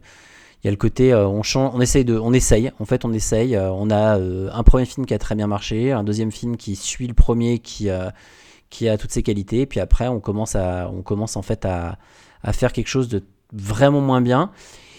y 0.64 0.68
a 0.68 0.70
le 0.70 0.76
côté, 0.76 1.14
euh, 1.14 1.26
on, 1.26 1.42
change, 1.42 1.70
on 1.74 1.80
essaye 1.80 2.04
de, 2.04 2.18
on 2.18 2.34
essaye. 2.34 2.72
En 2.78 2.84
fait, 2.84 3.06
on 3.06 3.12
essaye. 3.14 3.56
on 3.56 3.90
a 3.90 4.18
un 4.18 4.62
premier 4.64 4.84
film 4.84 5.06
qui 5.06 5.14
a 5.14 5.18
très 5.18 5.34
bien 5.34 5.46
marché, 5.46 5.92
un 5.92 6.04
deuxième 6.04 6.30
film 6.30 6.58
qui 6.58 6.76
suit 6.76 7.06
le 7.06 7.14
premier, 7.14 7.58
qui, 7.58 7.88
qui 8.68 8.86
a 8.86 8.98
toutes 8.98 9.12
ses 9.12 9.22
qualités. 9.22 9.64
Puis 9.64 9.80
après, 9.80 10.08
on 10.08 10.20
commence 10.20 10.56
à, 10.56 10.90
on 10.94 11.00
commence 11.00 11.36
en 11.36 11.42
fait 11.42 11.64
à, 11.64 11.96
à 12.42 12.52
faire 12.52 12.70
quelque 12.70 12.88
chose 12.88 13.08
de 13.08 13.22
vraiment 13.54 14.02
moins 14.02 14.20
bien. 14.20 14.50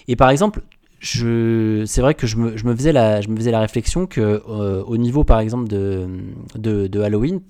Et 0.07 0.16
par 0.16 0.32
exemple, 0.32 0.63
je, 0.99 1.84
c'est 1.86 2.01
vrai 2.01 2.16
que 2.16 2.26
je 2.26 2.38
me, 2.38 2.57
je 2.57 2.66
me 2.66 2.76
faisais 2.76 2.93
la, 2.93 3.22
je 3.22 3.28
me 3.30 3.36
faisais 3.36 3.51
la 3.51 3.59
réflexion 3.59 4.07
que 4.07 4.41
au 4.47 4.97
niveau 4.97 5.24
par 5.24 5.39
exemple 5.39 5.68
de, 5.68 6.07
de 6.55 7.01
Halloween, 7.01 7.41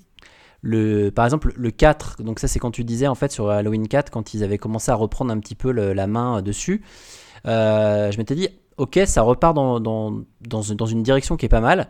le, 0.66 1.10
par 1.10 1.24
exemple 1.24 1.52
le 1.56 1.70
4, 1.70 2.22
donc 2.22 2.40
ça 2.40 2.48
c'est 2.48 2.58
quand 2.58 2.72
tu 2.72 2.82
disais 2.82 3.06
en 3.06 3.14
fait 3.14 3.30
sur 3.30 3.48
Halloween 3.50 3.86
4 3.86 4.10
quand 4.10 4.34
ils 4.34 4.42
avaient 4.42 4.58
commencé 4.58 4.90
à 4.90 4.96
reprendre 4.96 5.30
un 5.32 5.38
petit 5.38 5.54
peu 5.54 5.70
la 5.70 6.06
main 6.06 6.42
dessus, 6.42 6.82
euh, 7.46 8.10
je 8.10 8.18
m'étais 8.18 8.34
dit 8.34 8.48
ok 8.76 9.00
ça 9.06 9.22
repart 9.22 9.54
dans, 9.54 9.78
dans, 9.78 10.10
dans, 10.40 10.62
dans 10.74 10.86
une 10.86 11.02
direction 11.02 11.36
qui 11.36 11.46
est 11.46 11.50
pas 11.50 11.60
mal. 11.60 11.88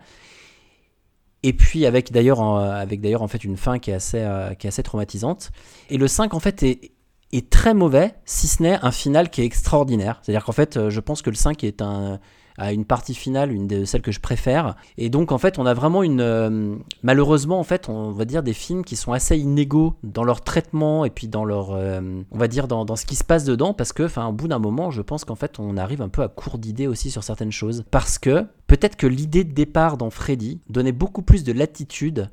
Et 1.43 1.53
puis 1.53 1.85
avec 1.85 2.11
d'ailleurs 2.11 2.41
avec 2.41 3.01
d'ailleurs 3.01 3.21
en 3.23 3.27
fait 3.27 3.43
une 3.43 3.57
fin 3.57 3.79
qui 3.79 3.91
est 3.91 3.95
assez 3.95 4.19
euh, 4.21 4.53
qui 4.53 4.67
est 4.67 4.69
assez 4.69 4.83
traumatisante. 4.83 5.51
Et 5.89 5.97
le 5.97 6.07
5 6.07 6.33
en 6.35 6.39
fait 6.39 6.61
est, 6.61 6.91
est 7.31 7.49
très 7.49 7.73
mauvais, 7.73 8.13
si 8.25 8.47
ce 8.47 8.61
n'est 8.61 8.77
un 8.83 8.91
final 8.91 9.29
qui 9.29 9.41
est 9.41 9.45
extraordinaire. 9.45 10.19
C'est-à-dire 10.21 10.45
qu'en 10.45 10.53
fait, 10.53 10.77
euh, 10.77 10.89
je 10.89 10.99
pense 10.99 11.21
que 11.21 11.29
le 11.29 11.35
5 11.35 11.63
est 11.63 11.81
un, 11.81 12.19
a 12.57 12.73
une 12.73 12.85
partie 12.85 13.13
finale, 13.13 13.51
une 13.51 13.67
de 13.67 13.85
celles 13.85 14.01
que 14.01 14.11
je 14.11 14.19
préfère. 14.19 14.75
Et 14.97 15.09
donc, 15.09 15.31
en 15.31 15.37
fait, 15.37 15.59
on 15.59 15.65
a 15.65 15.73
vraiment 15.73 16.03
une. 16.03 16.21
euh, 16.21 16.75
malheureusement, 17.03 17.59
en 17.59 17.63
fait, 17.63 17.89
on 17.89 18.11
va 18.11 18.25
dire 18.25 18.43
des 18.43 18.53
films 18.53 18.83
qui 18.83 18.95
sont 18.95 19.13
assez 19.13 19.37
inégaux 19.37 19.95
dans 20.03 20.23
leur 20.23 20.41
traitement 20.41 21.05
et 21.05 21.09
puis 21.09 21.27
dans 21.27 21.45
leur. 21.45 21.71
euh, 21.71 22.21
on 22.31 22.37
va 22.37 22.47
dire 22.47 22.67
dans, 22.67 22.85
dans 22.85 22.95
ce 22.95 23.05
qui 23.05 23.15
se 23.15 23.23
passe 23.23 23.43
dedans, 23.43 23.73
parce 23.73 23.93
que, 23.93 24.03
enfin, 24.03 24.27
au 24.27 24.33
bout 24.33 24.47
d'un 24.47 24.59
moment, 24.59 24.91
je 24.91 25.01
pense 25.01 25.25
qu'en 25.25 25.35
fait, 25.35 25.59
on 25.59 25.77
arrive 25.77 26.01
un 26.01 26.09
peu 26.09 26.23
à 26.23 26.27
court 26.27 26.57
d'idées 26.57 26.87
aussi 26.87 27.11
sur 27.11 27.23
certaines 27.23 27.51
choses. 27.51 27.83
Parce 27.91 28.17
que 28.17 28.45
peut-être 28.67 28.95
que 28.95 29.07
l'idée 29.07 29.43
de 29.43 29.53
départ 29.53 29.97
dans 29.97 30.09
Freddy 30.09 30.61
donnait 30.69 30.91
beaucoup 30.91 31.21
plus 31.21 31.43
de 31.43 31.53
latitude 31.53 32.29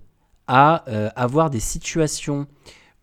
à 0.46 0.84
euh, 0.88 1.08
avoir 1.16 1.50
des 1.50 1.60
situations 1.60 2.46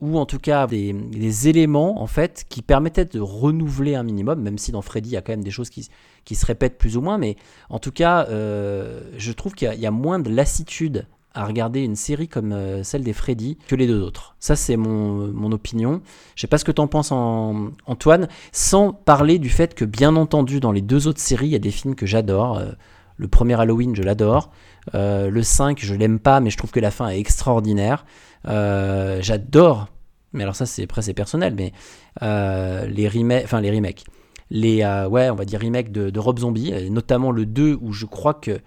ou 0.01 0.17
en 0.17 0.25
tout 0.25 0.39
cas 0.39 0.65
des, 0.67 1.47
éléments 1.47 2.01
en 2.01 2.07
fait 2.07 2.45
qui 2.49 2.61
permettaient 2.61 3.05
de 3.05 3.19
renouveler 3.19 3.95
un 3.95 4.03
minimum, 4.03 4.41
même 4.41 4.57
si 4.57 4.71
dans 4.71 4.81
Freddy 4.81 5.09
il 5.09 5.13
y 5.13 5.17
a 5.17 5.21
quand 5.21 5.31
même 5.33 5.43
des 5.43 5.51
choses 5.51 5.69
qui, 5.69 5.87
qui 6.25 6.35
se 6.35 6.45
répètent 6.45 6.77
plus 6.77 6.97
ou 6.97 7.01
moins, 7.01 7.17
mais 7.19 7.35
en 7.69 7.79
tout 7.79 7.91
cas 7.91 8.25
euh, 8.29 9.01
je 9.17 9.31
trouve 9.31 9.53
qu'il 9.53 9.71
y, 9.73 9.85
a- 9.85 9.91
moins 9.91 10.19
de 10.19 10.29
lassitude 10.29 11.05
à 11.33 11.45
regarder 11.45 11.81
une 11.81 11.95
série 11.95 12.27
comme 12.27 12.51
euh, 12.51 12.83
celle 12.83 13.03
des 13.03 13.13
Freddy 13.13 13.57
que 13.67 13.75
les 13.75 13.87
deux 13.87 14.01
autres. 14.01 14.35
Ça 14.39 14.55
c'est 14.55 14.75
mon, 14.75 15.27
mon 15.27 15.51
opinion. 15.51 16.01
Je 16.35 16.41
sais 16.41 16.47
pas 16.47 16.57
ce 16.57 16.65
que 16.65 16.71
t'en 16.71 16.87
penses 16.87 17.11
en- 17.11 17.69
Antoine, 17.85 18.27
sans 18.51 18.91
parler 18.93 19.37
du 19.39 19.49
fait 19.49 19.75
que 19.75 19.85
bien 19.85 20.15
entendu 20.15 20.59
dans 20.59 20.71
les 20.71 20.81
deux 20.81 21.07
autres 21.07 21.21
séries 21.21 21.47
il 21.47 21.51
y 21.51 21.55
a 21.55 21.59
des 21.59 21.71
films 21.71 21.95
que 21.95 22.05
j'adore. 22.05 22.57
Euh, 22.57 22.71
le 23.17 23.27
premier 23.27 23.59
Halloween 23.59 23.95
je 23.95 24.01
l'adore. 24.01 24.49
Le 24.93 25.41
5 25.43 25.77
je 25.79 25.93
l'aime 25.93 26.17
pas 26.19 26.39
mais 26.39 26.49
je 26.49 26.57
trouve 26.57 26.71
que 26.71 26.79
la 26.79 26.89
fin 26.89 27.07
est 27.09 27.19
extraordinaire. 27.19 28.03
Euh, 28.47 29.19
J'adore, 29.21 29.87
mais 30.33 30.43
alors 30.43 30.55
ça 30.55 30.65
c'est 30.65 30.83
après 30.83 31.01
c'est 31.01 31.13
personnel, 31.13 31.53
mais 31.55 31.73
euh, 32.21 32.85
les 32.87 33.07
remakes, 33.07 33.43
enfin 33.45 33.61
les 33.61 33.71
remakes, 33.71 34.05
les 34.49 34.83
euh, 34.83 35.07
ouais 35.07 35.29
on 35.29 35.35
va 35.35 35.45
dire 35.45 35.61
remakes 35.61 35.91
de, 35.91 36.19
Rob 36.19 36.39
Zombie, 36.39 36.89
notamment 36.89 37.31
le 37.31 37.45
2 37.45 37.77
où 37.81 37.93
je 37.93 38.05
crois 38.05 38.33
que 38.33 38.59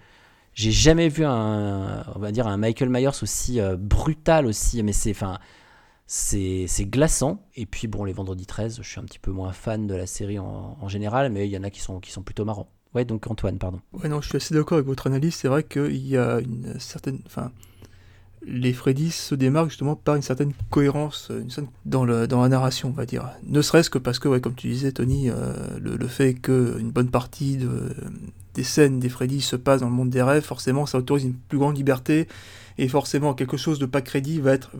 j'ai 0.53 0.71
jamais 0.71 1.09
vu 1.09 1.25
un 1.25 2.05
on 2.15 2.19
va 2.19 2.31
dire 2.31 2.47
un 2.47 2.57
Michael 2.57 2.89
Myers 2.89 3.21
aussi 3.21 3.59
brutal 3.77 4.45
aussi, 4.45 4.83
mais 4.83 4.93
c'est 4.93 5.11
enfin 5.11 5.39
c'est 6.07 6.67
glaçant. 6.85 7.43
Et 7.55 7.65
puis 7.65 7.87
bon 7.87 8.03
les 8.05 8.13
Vendredi 8.13 8.45
13, 8.45 8.79
je 8.81 8.87
suis 8.87 8.99
un 8.99 9.03
petit 9.03 9.19
peu 9.19 9.31
moins 9.31 9.51
fan 9.51 9.87
de 9.87 9.95
la 9.95 10.07
série 10.07 10.39
en, 10.39 10.77
en 10.79 10.87
général, 10.87 11.31
mais 11.31 11.47
il 11.47 11.51
y 11.51 11.57
en 11.57 11.63
a 11.63 11.69
qui 11.69 11.81
sont 11.81 11.99
qui 11.99 12.11
sont 12.11 12.21
plutôt 12.23 12.45
marrants. 12.45 12.69
Ouais 12.93 13.03
donc 13.03 13.27
Antoine 13.29 13.57
pardon. 13.57 13.81
Ouais, 13.91 14.07
non, 14.07 14.21
je 14.21 14.29
suis 14.29 14.37
assez 14.37 14.53
d'accord 14.53 14.77
avec 14.77 14.87
votre 14.87 15.07
analyse. 15.07 15.35
C'est 15.35 15.49
vrai 15.49 15.63
qu'il 15.63 16.07
y 16.07 16.15
a 16.15 16.39
une 16.39 16.79
certaine. 16.79 17.19
Enfin, 17.25 17.51
les 18.47 18.73
Freddy 18.73 19.11
se 19.11 19.35
démarquent 19.35 19.69
justement 19.69 19.95
par 19.95 20.15
une 20.15 20.21
certaine 20.21 20.53
cohérence 20.69 21.31
certaine- 21.49 21.67
dans, 21.85 22.05
la 22.05 22.49
narration, 22.49 22.89
on 22.89 22.93
va 22.93 23.05
dire. 23.05 23.29
Ne 23.47 23.61
serait-ce 23.61 23.89
que 23.89 23.97
parce 23.97 24.19
que, 24.19 24.37
comme 24.37 24.55
tu 24.55 24.67
disais, 24.67 24.91
Tony, 24.91 25.29
euh, 25.29 25.53
le, 25.81 25.95
le 25.95 26.07
fait 26.07 26.35
qu'une 26.35 26.91
bonne 26.91 27.09
partie 27.09 27.57
de, 27.57 27.95
des 28.53 28.63
scènes 28.63 28.99
des 28.99 29.09
Freddy 29.09 29.41
se 29.41 29.55
passent 29.55 29.81
dans 29.81 29.89
le 29.89 29.93
monde 29.93 30.09
des 30.09 30.21
rêves, 30.21 30.43
forcément, 30.43 30.85
ça 30.85 30.97
autorise 30.97 31.25
une 31.25 31.33
plus 31.33 31.57
grande 31.57 31.77
liberté. 31.77 32.27
Et 32.77 32.87
forcément, 32.87 33.33
quelque 33.33 33.57
chose 33.57 33.79
de 33.79 33.85
pas 33.85 34.01
crédit 34.01 34.39
va 34.39 34.53
être, 34.53 34.71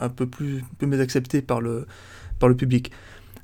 un 0.00 0.08
peu 0.08 0.26
plus, 0.26 0.64
peu 0.78 0.86
mieux 0.86 1.00
accepté 1.00 1.42
par 1.42 1.60
le, 1.60 1.86
public. 2.56 2.90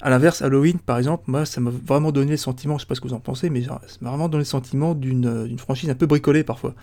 À 0.00 0.10
l'inverse, 0.10 0.42
Halloween, 0.42 0.78
par 0.78 0.98
exemple, 0.98 1.24
moi, 1.26 1.44
ça 1.44 1.60
m'a 1.60 1.70
vraiment 1.70 2.10
donné 2.10 2.32
le 2.32 2.36
sentiment, 2.36 2.78
je 2.78 2.82
sais 2.82 2.86
pas 2.86 2.94
ce 2.94 3.00
que 3.00 3.08
vous 3.08 3.14
en 3.14 3.20
pensez, 3.20 3.50
mais 3.50 3.62
ça 3.62 3.80
m'a 4.00 4.10
vraiment 4.10 4.28
donné 4.28 4.42
le 4.42 4.46
sentiment 4.46 4.94
d'une 4.94 5.46
d'une 5.46 5.58
franchise 5.58 5.90
un 5.90 5.94
peu 5.94 6.06
bricolée 6.06 6.42
parfois. 6.42 6.74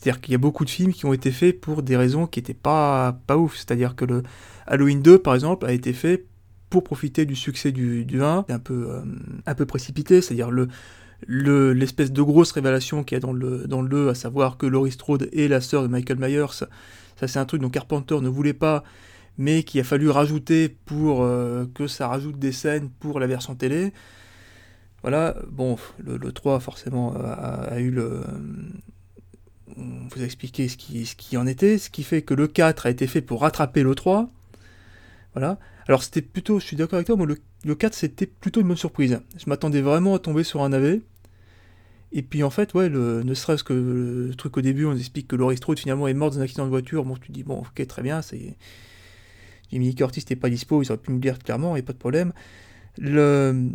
C'est-à-dire 0.00 0.20
qu'il 0.20 0.32
y 0.32 0.34
a 0.34 0.38
beaucoup 0.38 0.64
de 0.64 0.70
films 0.70 0.92
qui 0.92 1.06
ont 1.06 1.12
été 1.14 1.30
faits 1.30 1.60
pour 1.60 1.82
des 1.82 1.96
raisons 1.96 2.26
qui 2.26 2.40
n'étaient 2.40 2.54
pas, 2.54 3.18
pas 3.26 3.36
ouf. 3.38 3.56
C'est-à-dire 3.56 3.96
que 3.96 4.04
le 4.04 4.22
Halloween 4.66 5.00
2, 5.02 5.18
par 5.18 5.34
exemple, 5.34 5.66
a 5.66 5.72
été 5.72 5.92
fait 5.92 6.26
pour 6.70 6.84
profiter 6.84 7.24
du 7.24 7.34
succès 7.36 7.72
du, 7.72 8.04
du 8.04 8.22
1, 8.22 8.44
un 8.48 8.58
peu, 8.58 8.88
euh, 8.90 9.00
un 9.46 9.54
peu 9.54 9.66
précipité, 9.66 10.20
c'est-à-dire 10.20 10.50
le 10.50 10.68
le- 11.26 11.72
l'espèce 11.72 12.12
de 12.12 12.22
grosse 12.22 12.52
révélation 12.52 13.02
qu'il 13.04 13.16
y 13.16 13.18
a 13.18 13.20
dans 13.20 13.32
le, 13.32 13.66
dans 13.66 13.82
le 13.82 13.88
2, 13.88 14.08
à 14.10 14.14
savoir 14.14 14.58
que 14.58 14.66
Laurie 14.66 14.92
Strode 14.92 15.28
est 15.32 15.48
la 15.48 15.60
sœur 15.60 15.82
de 15.82 15.88
Michael 15.88 16.18
Myers, 16.18 16.46
ça 16.52 16.68
c'est 17.28 17.38
un 17.38 17.44
truc 17.46 17.62
dont 17.62 17.70
Carpenter 17.70 18.20
ne 18.20 18.28
voulait 18.28 18.52
pas, 18.52 18.84
mais 19.38 19.62
qu'il 19.62 19.80
a 19.80 19.84
fallu 19.84 20.10
rajouter 20.10 20.68
pour 20.68 21.22
euh, 21.22 21.66
que 21.74 21.86
ça 21.86 22.08
rajoute 22.08 22.38
des 22.38 22.52
scènes 22.52 22.90
pour 23.00 23.20
la 23.20 23.26
version 23.26 23.54
télé. 23.54 23.92
Voilà, 25.02 25.36
bon, 25.50 25.76
le, 25.98 26.16
le 26.16 26.32
3 26.32 26.58
forcément 26.60 27.14
a 27.14 27.78
eu 27.80 27.90
le... 27.90 28.22
On 29.78 30.08
vous 30.10 30.22
a 30.22 30.24
expliqué 30.24 30.68
ce 30.68 30.76
qui, 30.76 31.36
en 31.36 31.46
était, 31.46 31.78
ce 31.78 31.90
qui 31.90 32.02
fait 32.02 32.22
que 32.22 32.34
le 32.34 32.48
4 32.48 32.86
a 32.86 32.90
été 32.90 33.06
fait 33.06 33.20
pour 33.20 33.42
rattraper 33.42 33.82
le 33.82 33.94
3. 33.94 34.30
Voilà. 35.34 35.58
Alors 35.86 36.02
c'était 36.02 36.22
plutôt, 36.22 36.58
je 36.58 36.64
suis 36.64 36.76
d'accord 36.76 36.96
avec 36.96 37.06
toi, 37.06 37.16
moi 37.16 37.26
le, 37.26 37.36
le 37.64 37.74
4 37.74 37.94
c'était 37.94 38.26
plutôt 38.26 38.60
une 38.60 38.68
bonne 38.68 38.76
surprise. 38.76 39.20
Je 39.36 39.44
m'attendais 39.48 39.82
vraiment 39.82 40.14
à 40.14 40.18
tomber 40.18 40.44
sur 40.44 40.62
un 40.62 40.70
navet. 40.70 41.02
Et 42.12 42.22
puis 42.22 42.42
en 42.42 42.50
fait, 42.50 42.72
ouais, 42.74 42.88
ne 42.88 43.34
serait-ce 43.34 43.64
que 43.64 43.74
le 43.74 44.34
truc 44.34 44.56
au 44.56 44.60
début, 44.62 44.86
on 44.86 44.96
explique 44.96 45.28
que 45.28 45.36
Laurie 45.36 45.56
Strode 45.56 45.78
finalement 45.78 46.08
est 46.08 46.14
morte 46.14 46.34
dans 46.34 46.40
un 46.40 46.44
accident 46.44 46.64
de 46.64 46.70
voiture. 46.70 47.04
Bon, 47.04 47.16
tu 47.16 47.32
dis, 47.32 47.42
bon, 47.42 47.58
ok, 47.58 47.86
très 47.86 48.02
bien, 48.02 48.22
c'est. 48.22 48.56
Jimmy 49.70 49.94
Curtis 49.94 50.20
n'était 50.20 50.36
pas 50.36 50.48
dispo, 50.48 50.82
ils 50.82 50.90
auraient 50.92 51.00
pu 51.00 51.10
me 51.10 51.18
dire 51.18 51.38
clairement, 51.38 51.74
a 51.74 51.82
pas 51.82 51.92
de 51.92 51.98
problème. 51.98 52.32
Le, 52.98 53.68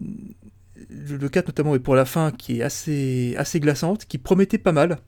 le, 0.89 1.17
le 1.17 1.29
4 1.29 1.47
notamment 1.47 1.75
est 1.75 1.79
pour 1.79 1.95
la 1.95 2.05
fin 2.05 2.31
qui 2.31 2.59
est 2.59 2.61
assez, 2.63 3.35
assez 3.37 3.59
glaçante, 3.59 4.05
qui 4.05 4.17
promettait 4.17 4.57
pas 4.57 4.71
mal. 4.71 4.99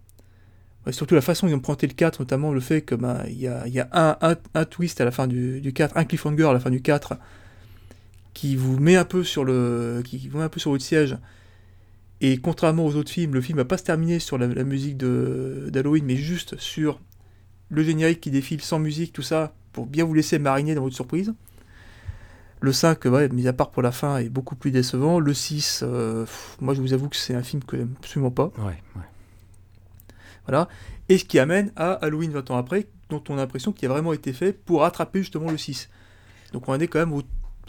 Surtout 0.91 1.15
la 1.15 1.21
façon 1.21 1.47
dont 1.47 1.53
ils 1.53 1.55
ont 1.55 1.59
présenté 1.59 1.87
le 1.87 1.93
4, 1.93 2.19
notamment 2.19 2.51
le 2.51 2.59
fait 2.59 2.81
que 2.81 2.95
ben, 2.95 3.23
il 3.27 3.37
y 3.37 3.47
a, 3.47 4.19
un, 4.53 4.65
twist 4.65 4.99
à 4.99 5.05
la 5.05 5.11
fin 5.11 5.27
du, 5.27 5.61
du 5.61 5.71
4, 5.71 5.95
un 5.95 6.03
cliffhanger 6.03 6.43
à 6.43 6.53
la 6.53 6.59
fin 6.59 6.69
du 6.69 6.81
4, 6.81 7.13
qui 8.33 8.55
vous 8.55 8.79
met 8.79 8.95
un 8.95 9.05
peu 9.05 9.23
sur 9.23 9.45
le, 9.45 10.01
qui 10.03 10.27
vous 10.27 10.39
met 10.39 10.43
un 10.43 10.49
peu 10.49 10.59
sur 10.59 10.71
votre 10.71 10.83
siège. 10.83 11.17
Et 12.21 12.37
contrairement 12.37 12.85
aux 12.85 12.95
autres 12.95 13.11
films, 13.11 13.33
le 13.33 13.41
film 13.41 13.57
va 13.57 13.65
pas 13.65 13.77
se 13.77 13.83
terminer 13.83 14.19
sur 14.19 14.37
la, 14.37 14.47
musique 14.47 14.97
d'Halloween, 14.97 16.05
mais 16.05 16.15
juste 16.15 16.57
sur 16.57 16.99
le 17.69 17.83
générique 17.83 18.21
qui 18.21 18.31
défile 18.31 18.61
sans 18.61 18.79
musique, 18.79 19.13
tout 19.13 19.21
ça, 19.21 19.53
pour 19.71 19.85
bien 19.85 20.05
vous 20.05 20.13
laisser 20.13 20.39
mariner 20.39 20.75
dans 20.75 20.83
votre 20.83 20.95
surprise. 20.95 21.33
Le 22.61 22.71
5, 22.71 23.03
ouais, 23.05 23.27
mis 23.29 23.47
à 23.47 23.53
part 23.53 23.71
pour 23.71 23.81
la 23.81 23.91
fin, 23.91 24.17
est 24.19 24.29
beaucoup 24.29 24.55
plus 24.55 24.71
décevant. 24.71 25.19
Le 25.19 25.33
6, 25.33 25.81
euh, 25.83 26.25
moi 26.61 26.73
je 26.73 26.81
vous 26.81 26.93
avoue 26.93 27.09
que 27.09 27.17
c'est 27.17 27.35
un 27.35 27.43
film 27.43 27.61
que 27.63 27.75
j'aime 27.75 27.93
absolument 27.99 28.31
pas. 28.31 28.53
Ouais, 28.57 28.81
ouais. 28.95 29.01
Voilà. 30.45 30.67
Et 31.09 31.17
ce 31.17 31.25
qui 31.25 31.39
amène 31.39 31.71
à 31.75 31.93
Halloween 31.93 32.31
20 32.31 32.51
ans 32.51 32.57
après, 32.57 32.87
dont 33.09 33.23
on 33.29 33.33
a 33.33 33.37
l'impression 33.37 33.71
qu'il 33.71 33.89
a 33.89 33.93
vraiment 33.93 34.13
été 34.13 34.33
fait 34.33 34.53
pour 34.53 34.81
rattraper 34.81 35.19
justement 35.19 35.51
le 35.51 35.57
6. 35.57 35.89
Donc 36.51 36.67
on 36.67 36.73
en 36.73 36.79
est 36.79 36.87
quand 36.87 36.99
même 36.99 37.13
au 37.13 37.23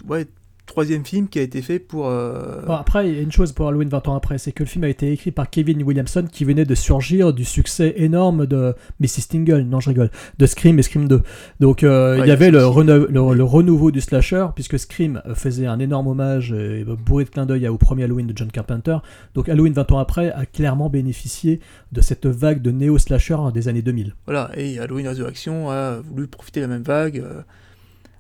ouais, 0.07 0.27
troisième 0.67 1.05
film 1.05 1.29
qui 1.29 1.39
a 1.39 1.43
été 1.43 1.61
fait 1.63 1.79
pour... 1.79 2.09
euh, 2.09 2.63
Bon, 2.67 2.73
après, 2.75 3.09
il 3.09 3.15
y 3.17 3.19
a 3.19 3.23
une 3.23 3.31
chose 3.33 3.53
pour 3.53 3.69
Halloween 3.69 3.89
20 3.89 4.09
ans 4.09 4.17
après, 4.17 4.39
c'est 4.39 4.53
que 4.53 4.63
le 4.63 4.69
film 4.69 4.85
a 4.85 4.89
été 4.89 5.13
écrit 5.13 5.31
par 5.31 5.51
Kevin 5.51 5.83
Williamson 5.83 6.25
qui 6.31 6.45
venait 6.45 6.65
de 6.65 6.75
surgir 6.75 7.33
du 7.33 7.45
succès 7.45 7.95
énorme 7.97 8.47
de 8.47 8.75
Mrs. 9.01 9.29
Tingle, 9.31 9.61
non 9.63 9.81
je 9.81 9.91
rigole, 9.91 10.11
de 10.39 10.47
Scream 10.47 10.79
et 10.79 10.83
Scream 10.83 11.07
2. 11.07 11.23
Donc 11.61 11.83
euh, 11.85 12.17
Ouais, 12.19 12.27
il 12.27 12.29
y 12.29 12.33
avait 12.33 12.51
le 12.51 12.65
renouveau 12.65 13.91
du 13.91 14.01
slasher, 14.01 14.47
puisque 14.55 14.79
Scream 14.79 15.21
faisait 15.35 15.67
un 15.67 15.79
énorme 15.79 16.07
hommage 16.09 16.53
et 16.53 16.85
bourré 16.85 17.25
de 17.25 17.31
clin 17.31 17.47
d'œil 17.47 17.69
au 17.69 17.77
premier 17.79 18.05
Halloween 18.05 18.27
de 18.27 18.37
John 18.37 18.51
Carpenter. 18.51 18.97
Donc 19.35 19.49
Halloween 19.49 19.73
20 19.75 19.93
ans 19.93 19.99
après 19.99 20.31
a 20.33 20.47
clairement 20.47 20.89
bénéficié 20.89 21.61
de 21.93 22.01
cette 22.01 22.27
vague 22.27 22.63
de 22.63 22.71
néo-slasher 22.71 23.37
des 23.53 23.69
années 23.69 23.83
2000. 23.83 24.15
Voilà, 24.25 24.51
et 24.57 24.79
Halloween 24.79 25.09
Resurrection 25.09 25.71
a 25.71 26.01
voulu 26.01 26.27
profiter 26.27 26.61
de 26.61 26.67
la 26.67 26.73
même 26.73 26.83
vague 26.83 27.19
euh, 27.19 27.43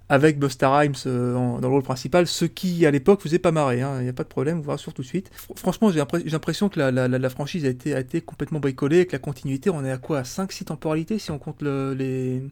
avec 0.09 0.39
Busta 0.39 0.71
Rhymes 0.77 0.95
euh, 1.07 1.35
en- 1.35 1.61
dans 1.61 1.69
le 1.69 1.75
rôle 1.75 1.83
principal, 1.83 2.27
ce 2.27 2.45
qui 2.45 2.85
à 2.87 2.91
l'époque 2.91 3.23
faisait 3.23 3.39
pas 3.39 3.53
marrer, 3.53 3.81
hein, 3.83 3.97
il 4.01 4.05
n'y 4.05 4.09
a 4.11 4.13
pas 4.13 4.23
de 4.25 4.29
problème, 4.29 4.59
on 4.59 4.61
vous 4.61 4.71
rassure 4.71 4.93
tout 4.93 5.03
de 5.03 5.07
suite. 5.07 5.31
Fr- 5.35 5.57
franchement, 5.59 5.91
j'ai 5.91 5.99
l'impre- 5.99 6.21
j'ai 6.25 6.31
l'impression 6.31 6.69
que 6.69 6.79
la, 6.79 6.91
la- 6.91 7.09
la- 7.09 7.19
la 7.19 7.31
franchise 7.31 7.65
a 7.65 7.69
été, 7.69 7.95
a 7.95 8.01
été 8.01 8.21
complètement 8.21 8.61
bricolée, 8.61 9.07
que 9.07 9.13
la 9.13 9.19
continuité, 9.19 9.71
on 9.71 9.85
est 9.85 9.91
à 9.91 9.99
quoi 9.99 10.19
À 10.19 10.23
5-6 10.25 10.67
temporalités 10.67 11.19
si 11.19 11.31
on 11.31 11.39
compte 11.39 11.63
le- 11.63 11.95
les, 11.95 12.43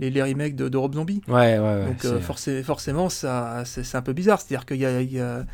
les, 0.00 0.10
les 0.10 0.22
remakes 0.22 0.56
de, 0.56 0.68
de 0.68 0.76
Rob 0.76 0.94
Zombie 0.94 1.22
Ouais, 1.28 1.58
ouais, 1.58 1.60
ouais. 1.60 1.84
Donc 1.86 2.04
euh, 2.04 2.18
forcé- 2.20 2.62
forcément, 2.64 3.08
ça, 3.08 3.62
c'est 3.64 3.94
un 3.96 4.02
peu 4.02 4.12
bizarre. 4.12 4.40
C'est-à-dire 4.40 4.66
qu'il 4.66 4.78
y 4.78 4.86
a, 4.86 5.00
il 5.00 5.12
y, 5.12 5.20
a, 5.20 5.44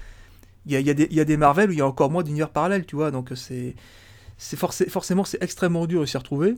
il 0.67 0.73
y, 0.73 0.77
a, 0.77 0.81
il 0.81 1.13
y, 1.15 1.21
a 1.21 1.25
des- 1.25 1.37
Marvel 1.37 1.69
où 1.69 1.73
il 1.73 1.79
y 1.79 1.83
a 1.83 1.87
encore 1.87 2.11
moins 2.11 2.23
d'univers 2.23 2.49
parallèles, 2.51 2.87
tu 2.87 2.97
vois. 2.97 3.11
Donc 3.11 3.31
c'est, 3.37 3.75
c'est 4.39 4.59
forcé- 4.59 4.89
forcément 4.89 5.25
c'est 5.25 5.43
extrêmement 5.43 5.87
dur 5.87 6.01
de 6.01 6.07
s'y 6.07 6.17
retrouver. 6.17 6.55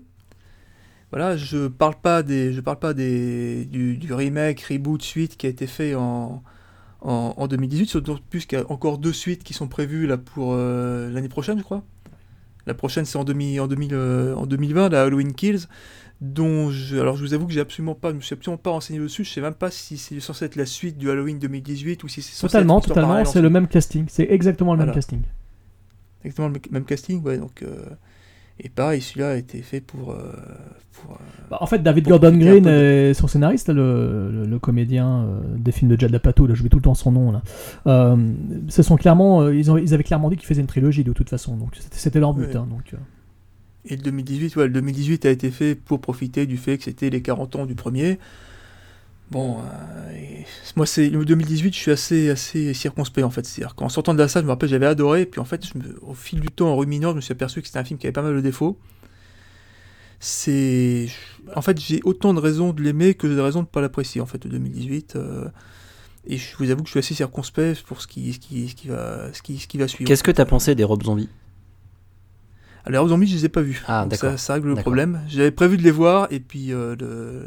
Voilà, 1.17 1.35
je 1.39 1.67
parle 1.69 1.95
pas 1.95 2.23
des, 2.23 2.53
je 2.53 2.61
parle 2.61 2.79
pas 2.79 2.93
des, 2.93 3.65
du, 3.65 3.97
du 3.97 4.13
remake, 4.13 4.61
reboot, 4.61 5.01
suite 5.01 5.39
qui 5.39 5.47
a 5.47 5.49
été 5.49 5.67
fait 5.67 5.95
en, 5.95 6.43
en, 7.01 7.33
en 7.39 7.49
2018, 7.49 7.87
surtout 7.89 8.19
plus 8.29 8.45
qu'il 8.45 8.59
y 8.59 8.61
a 8.61 8.71
encore 8.71 8.99
deux 8.99 9.15
suites 9.15 9.43
qui 9.43 9.55
sont 9.55 9.67
prévues 9.67 10.07
là 10.07 10.19
pour 10.19 10.51
euh, 10.53 11.09
l'année 11.11 11.31
prochaine, 11.31 11.57
je 11.57 11.63
crois. 11.65 11.83
La 12.67 12.75
prochaine, 12.75 13.07
c'est 13.07 13.17
en, 13.17 13.25
demi- 13.25 13.59
en, 13.59 13.67
2000, 13.67 13.95
euh, 13.95 14.35
en 14.35 14.45
2020, 14.45 14.91
la 14.91 15.05
Halloween 15.05 15.33
Kills, 15.33 15.61
dont 16.21 16.71
je, 16.71 16.99
alors 16.99 17.17
je 17.17 17.23
vous 17.25 17.33
avoue 17.33 17.47
que 17.47 17.53
j'ai 17.55 17.61
absolument 17.61 17.95
pas, 17.95 18.11
je 18.11 18.17
me 18.17 18.21
suis 18.21 18.35
absolument 18.35 18.59
pas 18.59 18.71
renseigné 18.73 18.99
dessus. 19.01 19.25
Je 19.25 19.31
sais 19.33 19.41
même 19.41 19.55
pas 19.55 19.71
si 19.71 19.97
c'est 19.97 20.21
censé 20.21 20.45
être 20.45 20.57
la 20.57 20.67
suite 20.67 20.99
du 20.99 21.09
Halloween 21.11 21.39
2018 21.39 22.05
ou 22.05 22.09
si 22.09 22.21
c'est 22.21 22.33
censé 22.33 22.43
Totalement, 22.53 22.77
être 22.81 22.89
totalement, 22.89 23.25
c'est 23.25 23.41
le 23.41 23.49
même 23.49 23.69
casting. 23.69 24.05
C'est 24.11 24.27
exactement 24.31 24.75
le 24.75 24.81
même 24.85 24.95
casting. 24.95 25.23
Exactement 26.25 26.49
le 26.49 26.53
même- 26.53 26.63
même 26.73 26.85
casting, 26.85 27.23
ouais. 27.23 27.39
Donc, 27.39 27.63
euh, 27.63 27.87
et 28.61 28.69
pareil, 28.69 29.01
celui-là 29.01 29.31
a 29.31 29.35
été 29.37 29.61
fait 29.63 29.81
pour. 29.81 30.13
euh, 30.13 30.33
pour, 30.93 31.13
euh, 31.13 31.17
Bah, 31.51 31.59
en 31.61 31.67
fait, 31.67 31.83
David 31.83 32.09
Gordon 32.09 32.37
Green 32.37 32.65
de- 32.65 32.71
est 32.71 33.15
son 33.15 33.27
scénariste, 33.29 33.69
le, 33.69 34.31
le- 34.33 34.47
le 34.47 34.59
comédien 34.59 35.25
euh, 35.25 35.41
des 35.59 35.71
films 35.73 35.91
de 35.95 36.01
Judd 36.01 36.15
Apatow, 36.15 36.47
là, 36.47 36.55
j'oublie 36.55 36.71
tout 36.71 36.79
le 36.79 36.83
temps 36.83 36.95
son 36.95 37.13
nom. 37.13 37.33
Là. 37.33 37.43
Euh, 37.87 38.17
ce 38.69 38.83
sont 38.83 38.97
clairement, 38.97 39.49
ils, 39.51 39.71
ont, 39.71 39.77
ils 39.77 39.93
avaient 39.95 40.05
clairement 40.05 40.31
dit 40.31 40.37
qu'ils 40.37 40.47
faisaient 40.47 40.63
une 40.63 40.67
trilogie 40.67 41.05
de 41.05 41.13
toute 41.13 41.29
façon, 41.29 41.57
donc 41.57 41.77
c'était- 41.79 42.19
leur 42.19 42.33
but. 42.33 42.47
Ouais. 42.47 42.57
hein, 42.57 42.67
donc. 42.71 42.95
Et 43.89 43.95
le 43.97 44.03
2018, 44.03 44.57
ouais, 44.57 44.65
le 44.67 44.73
2018 44.73 45.27
a 45.27 45.31
été 45.31 45.51
fait 45.51 45.75
pour 45.77 46.01
profiter 46.01 46.47
du 46.47 46.57
fait 46.57 46.79
que 46.79 46.85
c'était 46.85 47.11
les 47.11 47.21
40 47.23 47.55
ans 47.57 47.67
du 47.67 47.75
premier. 47.75 48.19
Bon, 49.31 49.59
euh, 49.59 50.11
et 50.15 50.45
moi, 50.77 50.87
c'est 50.87 51.09
le 51.11 51.25
2018, 51.25 51.75
je 51.75 51.79
suis 51.79 51.91
assez, 51.91 52.31
assez 52.31 52.73
circonspect 52.75 53.25
en 53.25 53.31
fait. 53.31 53.45
C'est-à-dire 53.45 53.75
qu'en 53.75 53.89
sortant 53.89 54.15
de 54.15 54.19
la 54.19 54.29
salle, 54.29 54.43
je 54.43 54.47
me 54.47 54.53
rappelle, 54.53 54.69
j'avais 54.69 54.87
adoré, 54.87 55.27
puis 55.27 55.41
en 55.41 55.45
fait, 55.45 55.67
je 55.67 55.79
me- 55.79 55.99
au 56.03 56.15
fil 56.15 56.41
du 56.41 56.49
temps, 56.49 56.69
en 56.69 56.77
ruminant, 56.77 57.11
je 57.11 57.17
me 57.17 57.21
suis 57.21 57.33
aperçu 57.33 57.61
que 57.61 57.67
c'était 57.67 57.79
un 57.81 57.85
film 57.85 57.99
qui 57.99 58.07
avait 58.07 58.13
pas 58.13 58.23
mal 58.23 58.35
de 58.37 58.41
défauts. 58.41 58.79
C'est. 60.21 61.09
En 61.55 61.63
fait, 61.63 61.79
j'ai 61.81 62.01
autant 62.05 62.33
de 62.35 62.41
raisons 62.41 62.73
de 62.73 62.83
l'aimer 62.83 63.15
que 63.15 63.27
de 63.27 63.39
raisons 63.39 63.61
de 63.61 63.67
ne 63.67 63.71
pas 63.71 63.81
l'apprécier 63.81 64.21
en 64.21 64.27
fait, 64.27 64.43
le 64.45 64.51
2018. 64.51 65.17
euh, 65.17 65.49
Et 66.27 66.39
je 66.39 66.57
vous 66.59 66.71
avoue 66.71 66.83
que 66.83 66.89
je 66.89 66.93
suis 66.93 66.99
assez 67.01 67.15
circonspect 67.15 67.83
pour 67.83 68.01
ce 68.01 68.07
qui, 68.07 68.33
ce 68.33 68.39
qui, 68.39 68.69
ce 68.69 68.75
qui, 68.75 68.89
va, 68.89 69.33
ce 69.33 69.43
qui, 69.43 69.59
ce 69.59 69.67
qui 69.67 69.77
va 69.79 69.87
suivre. 69.89 70.09
Qu'est-ce 70.09 70.25
que 70.25 70.31
t'as 70.31 70.45
pensé 70.47 70.75
des 70.75 70.85
robes 70.85 71.03
zombies? 71.05 71.29
Alors, 72.85 73.05
les 73.05 73.11
Zombies, 73.11 73.27
je 73.27 73.35
les 73.35 73.45
ai 73.47 73.49
pas 73.49 73.63
vus. 73.63 73.83
Ah, 73.89 74.07
d'accord. 74.09 74.31
Ça, 74.33 74.39
ça 74.39 74.53
règle 74.55 74.69
le 74.69 74.75
problème. 74.77 75.21
J'avais 75.29 75.51
prévu 75.51 75.77
de 75.77 75.83
les 75.83 75.91
voir, 75.91 76.29
et 76.31 76.39
puis 76.39 76.73
euh, 76.73 76.95
le... 76.99 77.45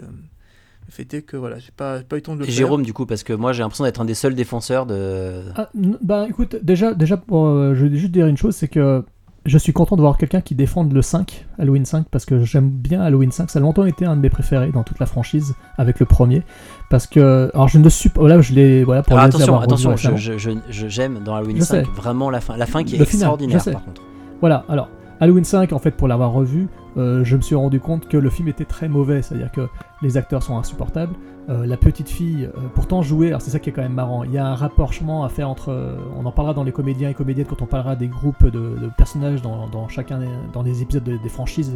le 0.90 0.94
fait 0.94 1.14
est 1.14 1.22
que 1.22 1.38
voilà, 1.38 1.60
j'ai 1.60 1.70
pas, 1.76 2.00
pas 2.00 2.16
eu 2.16 2.20
le 2.20 2.22
temps 2.24 2.34
de 2.34 2.40
le 2.40 2.46
Et 2.46 2.48
faire. 2.48 2.56
Jérôme, 2.56 2.82
du 2.84 2.94
coup, 2.94 3.06
parce 3.06 3.22
que 3.24 3.32
moi 3.34 3.54
j'ai 3.54 3.62
l'impression 3.62 3.84
d'être 3.84 4.02
un 4.02 4.06
des 4.06 4.16
seuls 4.16 4.34
défenseurs 4.34 4.86
de. 4.88 5.44
Ah, 5.56 5.70
bah 6.02 6.26
écoute, 6.28 6.56
déjà, 6.64 6.94
déjà 6.96 7.16
pour, 7.18 7.46
euh, 7.46 7.76
je 7.76 7.86
vais 7.86 7.96
juste 7.96 8.12
dire 8.12 8.26
une 8.26 8.38
chose, 8.38 8.56
c'est 8.56 8.68
que 8.68 9.04
je 9.46 9.58
suis 9.58 9.72
content 9.72 9.96
de 9.96 10.02
voir 10.02 10.18
quelqu'un 10.18 10.42
qui 10.42 10.56
défende 10.56 10.92
le 10.92 11.02
5, 11.02 11.46
Halloween 11.60 11.86
5, 11.86 12.08
parce 12.10 12.26
que 12.26 12.44
j'aime 12.44 12.70
bien 12.70 13.02
Halloween 13.02 13.32
5. 13.32 13.50
Ça 13.52 13.60
a 13.60 13.62
longtemps 13.62 13.86
été 13.86 14.06
un 14.06 14.16
de 14.16 14.22
mes 14.22 14.30
préférés 14.30 14.72
dans 14.72 14.84
toute 14.84 15.00
la 15.00 15.06
franchise, 15.06 15.54
avec 15.78 16.00
le 16.00 16.06
premier. 16.08 16.42
Parce 16.90 17.06
que, 17.08 17.50
alors 17.54 17.68
je 17.68 17.78
ne 17.78 17.88
suis 17.90 18.10
pas, 18.10 18.28
là 18.28 18.42
je 18.42 18.54
l'ai, 18.54 18.84
voilà, 18.84 19.04
pour 19.04 19.14
Alors 19.14 19.26
les 19.26 19.36
attention, 19.36 19.60
attention, 19.60 19.92
récemment. 19.92 20.18
je- 20.18 20.38
je- 20.38 20.50
je- 20.52 20.58
je- 20.72 20.88
j'aime 20.88 21.20
dans 21.24 21.36
Halloween 21.36 21.58
Je 21.58 21.64
5 21.64 21.86
sais. 21.86 21.92
vraiment 21.96 22.30
la 22.32 22.42
fin, 22.42 22.58
la 22.58 22.66
fin 22.66 22.84
qui 22.84 22.96
est 22.96 22.98
Le 22.98 23.04
extraordinaire 23.06 23.64
par 23.64 23.84
contre. 23.86 24.02
Voilà, 24.42 24.66
alors 24.70 24.90
Halloween 25.22 25.44
5, 25.44 25.72
en 25.74 25.80
fait, 25.80 25.92
pour 25.92 26.08
l'avoir 26.08 26.32
revu, 26.32 26.68
euh, 26.98 27.24
je 27.24 27.36
me 27.36 27.42
suis 27.42 27.56
rendu 27.56 27.80
compte 27.80 28.08
que 28.08 28.18
le 28.18 28.30
film 28.30 28.48
était 28.48 28.66
très 28.66 28.90
mauvais, 28.90 29.22
c'est-à-dire 29.22 29.52
que 29.52 29.68
les 30.02 30.18
acteurs 30.18 30.44
sont 30.44 30.58
insupportables. 30.58 31.14
Euh, 31.50 31.66
la 31.66 31.78
petite 31.78 32.10
fille, 32.10 32.46
euh, 32.46 32.62
pourtant 32.74 33.02
jouée, 33.02 33.28
alors 33.28 33.42
c'est 33.42 33.52
ça 33.52 33.60
qui 33.60 33.70
est 33.70 33.74
quand 33.74 33.82
même 33.82 33.94
marrant, 33.94 34.24
il 34.24 34.32
y 34.32 34.38
a 34.38 34.46
un 34.46 34.56
rapprochement 34.56 35.24
à 35.24 35.30
faire 35.30 35.50
entre, 35.50 35.98
on 36.18 36.26
en 36.26 36.32
parlera 36.32 36.54
dans 36.54 36.64
les 36.64 36.72
comédiens 36.72 37.10
et 37.10 37.14
comédiennes 37.14 37.48
quand 37.48 37.62
on 37.62 37.66
parlera 37.66 37.96
des 37.96 38.08
groupes 38.08 38.46
de, 38.46 38.90
personnages 38.98 39.42
dans, 39.42 39.88
chacun 39.88 40.20
des, 40.20 40.28
dans 40.54 40.64
épisodes 40.64 41.04
de- 41.04 41.18
des 41.18 41.30
franchises, 41.30 41.76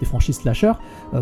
des 0.00 0.06
franchises 0.06 0.36
slasher. 0.38 0.72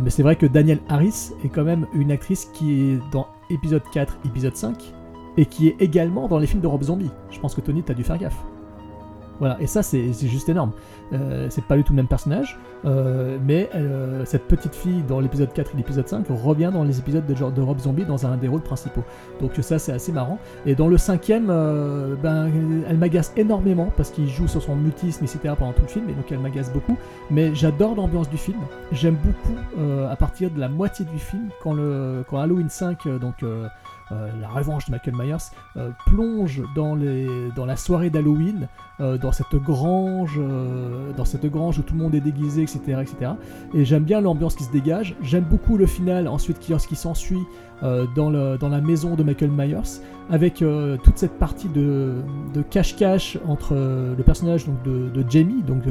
Mais 0.02 0.10
c'est 0.10 0.22
vrai 0.22 0.36
que 0.36 0.47
Daniel 0.47 0.80
Harris 0.88 1.30
est 1.44 1.48
quand 1.48 1.64
même 1.64 1.86
une 1.94 2.10
actrice 2.10 2.47
qui 2.52 2.80
est 2.80 2.98
dans 3.12 3.26
épisode 3.48 3.82
4, 3.92 4.18
épisode 4.26 4.56
5, 4.56 4.94
et 5.36 5.47
qui 5.47 5.68
est 5.68 5.76
également 5.80 6.28
dans 6.28 6.38
les 6.38 6.47
films 6.47 6.60
de 6.62 6.66
Rob 6.66 6.82
Zombie. 6.82 7.10
Je 7.30 7.40
pense 7.40 7.55
que 7.55 7.60
Tony, 7.60 7.82
t'as 7.82 7.94
dû 7.94 8.05
faire 8.05 8.18
gaffe. 8.18 8.42
Voilà, 9.38 9.59
et 9.59 9.66
ça 9.66 9.82
c'est 9.82 10.12
juste 10.12 10.51
énorme. 10.51 10.72
Euh, 11.12 11.49
c'est 11.51 11.65
pas 11.65 11.77
du 11.77 11.85
tout 11.85 11.93
le 11.93 11.97
même 11.97 12.07
personnage, 12.07 12.59
euh, 12.85 13.39
mais 13.45 13.69
euh, 13.74 14.24
cette 14.24 14.47
petite 14.47 14.74
fille 14.74 15.03
dans 15.09 15.20
l'épisode 15.20 15.53
4 15.53 15.73
et 15.74 15.77
l'épisode 15.77 16.09
5 16.09 16.27
revient 16.28 16.70
dans 16.73 16.85
les 16.85 16.99
épisodes 16.99 17.27
de, 17.27 17.35
genre 17.35 17.51
de 17.51 17.61
Rob 17.61 17.78
Zombie 17.78 18.05
dans 18.05 18.27
un 18.27 18.37
des 18.37 18.49
rôles 18.49 18.62
principaux. 18.62 19.05
Donc 19.41 19.53
ça 19.61 19.78
c'est 19.78 19.93
assez 19.93 20.12
marrant. 20.12 20.39
Et 20.66 20.74
dans 20.74 20.89
le 20.89 20.99
cinquième, 20.99 21.47
ben, 22.23 22.51
elle 22.89 22.97
m'agace 22.99 23.32
énormément 23.37 23.93
parce 23.97 24.11
qu'il 24.11 24.28
joue 24.28 24.49
sur 24.49 24.62
son 24.62 24.77
mutisme, 24.77 25.24
etc. 25.24 25.55
pendant 25.59 25.73
tout 25.73 25.82
le 25.82 25.89
film, 25.89 26.09
et 26.09 26.12
donc 26.12 26.31
elle 26.31 26.39
m'agace 26.39 26.73
beaucoup. 26.73 26.97
Mais 27.31 27.55
j'adore 27.55 27.95
l'ambiance 27.95 28.28
du 28.31 28.37
film. 28.37 28.59
J'aime 28.93 29.16
beaucoup 29.16 29.59
à 30.09 30.16
partir 30.16 30.51
de 30.51 30.61
la 30.61 30.69
moitié 30.69 31.05
du 31.05 31.19
film, 31.19 31.49
quand, 31.62 31.74
le, 31.74 32.24
quand 32.28 32.39
Halloween 32.39 32.69
5, 32.69 33.07
euh, 33.07 33.19
donc 33.19 33.45
la 34.11 34.49
revanche 34.49 34.87
de 34.87 34.93
Michael 34.93 35.15
Myers, 35.16 35.37
euh, 35.77 35.91
plonge 36.07 36.62
dans, 36.74 36.95
la 36.95 37.77
soirée 37.77 38.11
d'Halloween, 38.11 38.69
euh, 39.01 39.16
dans 39.16 39.32
cette 39.32 39.55
grange, 39.55 40.39
euh, 40.39 41.12
dans 41.16 41.24
cette 41.24 41.47
grange 41.47 41.78
où 41.78 41.82
tout 41.82 41.95
le 41.95 42.01
monde 42.01 42.15
est 42.15 42.20
déguisé, 42.20 42.62
etc., 42.62 42.81
etc. 43.01 43.32
Et 43.73 43.85
j'aime 43.85 44.05
bien 44.05 44.20
l'ambiance 44.20 44.55
qui 44.57 44.65
se 44.65 44.73
dégage. 44.73 45.16
J'aime 45.23 45.45
beaucoup 45.45 45.78
le 45.78 45.87
final 45.87 46.28
ensuite 46.28 46.59
qui, 46.59 46.74
qui 46.74 46.97
s'ensuit 46.97 47.39
euh, 47.39 47.69
dans, 47.82 48.31
le, 48.31 48.59
dans 48.59 48.69
la 48.69 48.81
maison 48.81 49.15
de 49.15 49.23
Michael 49.23 49.51
Myers, 49.51 50.01
avec 50.31 50.62
euh, 50.62 50.97
toute 51.02 51.19
cette 51.19 51.39
partie 51.39 51.69
de, 51.69 52.15
cache-cache 52.70 53.36
entre 53.47 53.74
euh, 53.74 54.15
le 54.16 54.23
personnage 54.23 54.65
donc, 54.65 54.82
de, 54.85 55.24
Jamie, 55.28 55.62
donc 55.62 55.82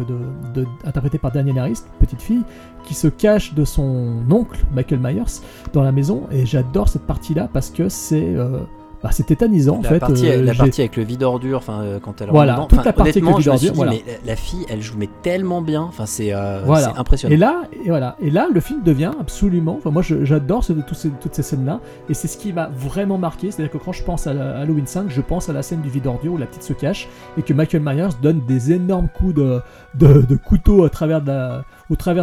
interprété 0.86 1.18
par 1.18 1.32
Daniel 1.32 1.60
Harris, 1.60 1.82
petite 2.00 2.22
fille, 2.22 2.44
qui 2.86 2.94
se 2.94 3.08
cache 3.08 3.54
de 3.54 3.66
son 3.66 4.24
oncle 4.32 4.66
Michael 4.74 5.00
Myers 5.00 5.42
dans 5.74 5.84
la 5.84 5.92
maison. 5.92 6.24
Et 6.32 6.46
j'adore 6.46 6.88
cette 6.88 7.06
partie-là 7.06 7.50
parce 7.52 7.70
que 7.70 7.90
c'est 7.90 8.36
euh, 8.36 8.60
bah, 9.02 9.10
c'est 9.14 9.26
tétanisant 9.26 9.78
en 9.78 9.82
fait. 9.84 10.00
partie, 10.00 10.28
Euh, 10.30 10.44
la 10.44 10.54
partie 10.54 10.82
avec 10.82 10.98
le 10.98 11.04
vide 11.04 11.24
ordure, 11.24 11.58
enfin 11.58 11.82
euh, 11.82 12.00
quand 12.02 12.22
elle 12.22 12.30
Voilà, 12.32 12.66
toute 12.70 12.84
la 12.84 12.92
partie 12.94 13.12
avec 13.20 13.24
le 13.24 13.38
vide 13.38 13.48
ordure, 13.48 13.74
mais 13.78 13.86
la, 13.86 14.14
la 14.26 14.36
fille, 14.36 14.66
elle 14.70 14.82
joue 14.82 14.96
mais 14.98 15.08
tellement 15.22 15.62
bien, 15.62 15.82
enfin 15.84 16.06
c'est 16.06 16.34
euh, 16.34 16.62
Voilà. 16.66 16.92
c'est 16.94 17.00
impressionnant. 17.00 17.34
Et 17.34 17.38
là, 17.38 17.64
et 17.86 17.88
voilà. 17.90 18.16
Et 18.22 18.30
là, 18.30 18.48
le 18.54 18.60
film 18.60 18.82
devient 18.84 19.12
absolument. 19.20 19.76
Enfin, 19.78 19.92
moi, 19.92 20.02
j'adore 20.02 20.64
ce- 20.64 20.74
ces- 20.94 21.10
toutes 21.10 21.34
ces 21.36 21.44
scènes-là. 21.44 21.80
Et 22.10 22.14
c'est 22.14 22.28
ce 22.28 22.38
qui 22.38 22.52
m'a 22.52 22.70
vraiment 22.76 23.18
marqué. 23.18 23.52
C'est-à-dire 23.52 23.72
que 23.72 23.78
quand 23.84 23.94
je 23.94 24.04
pense 24.04 24.28
à 24.28 24.32
Halloween 24.32 24.86
5, 24.88 25.06
je 25.10 25.22
pense 25.22 25.50
à 25.50 25.54
la 25.54 25.62
scène 25.64 25.82
du 25.82 25.90
vide 25.90 26.08
ordure 26.08 26.34
où 26.34 26.38
la 26.38 26.46
petite 26.46 26.64
se 26.64 26.74
cache 26.74 27.08
et 27.38 27.42
que 27.42 27.54
Michael 27.54 27.82
Myers 27.84 28.10
donne 28.22 28.42
des 28.48 28.72
énormes 28.74 29.08
coups 29.18 29.36
de, 29.36 29.62
de, 29.96 30.22
de 30.22 30.36
couteau 30.36 30.84
au 30.84 30.90
travers 30.90 31.22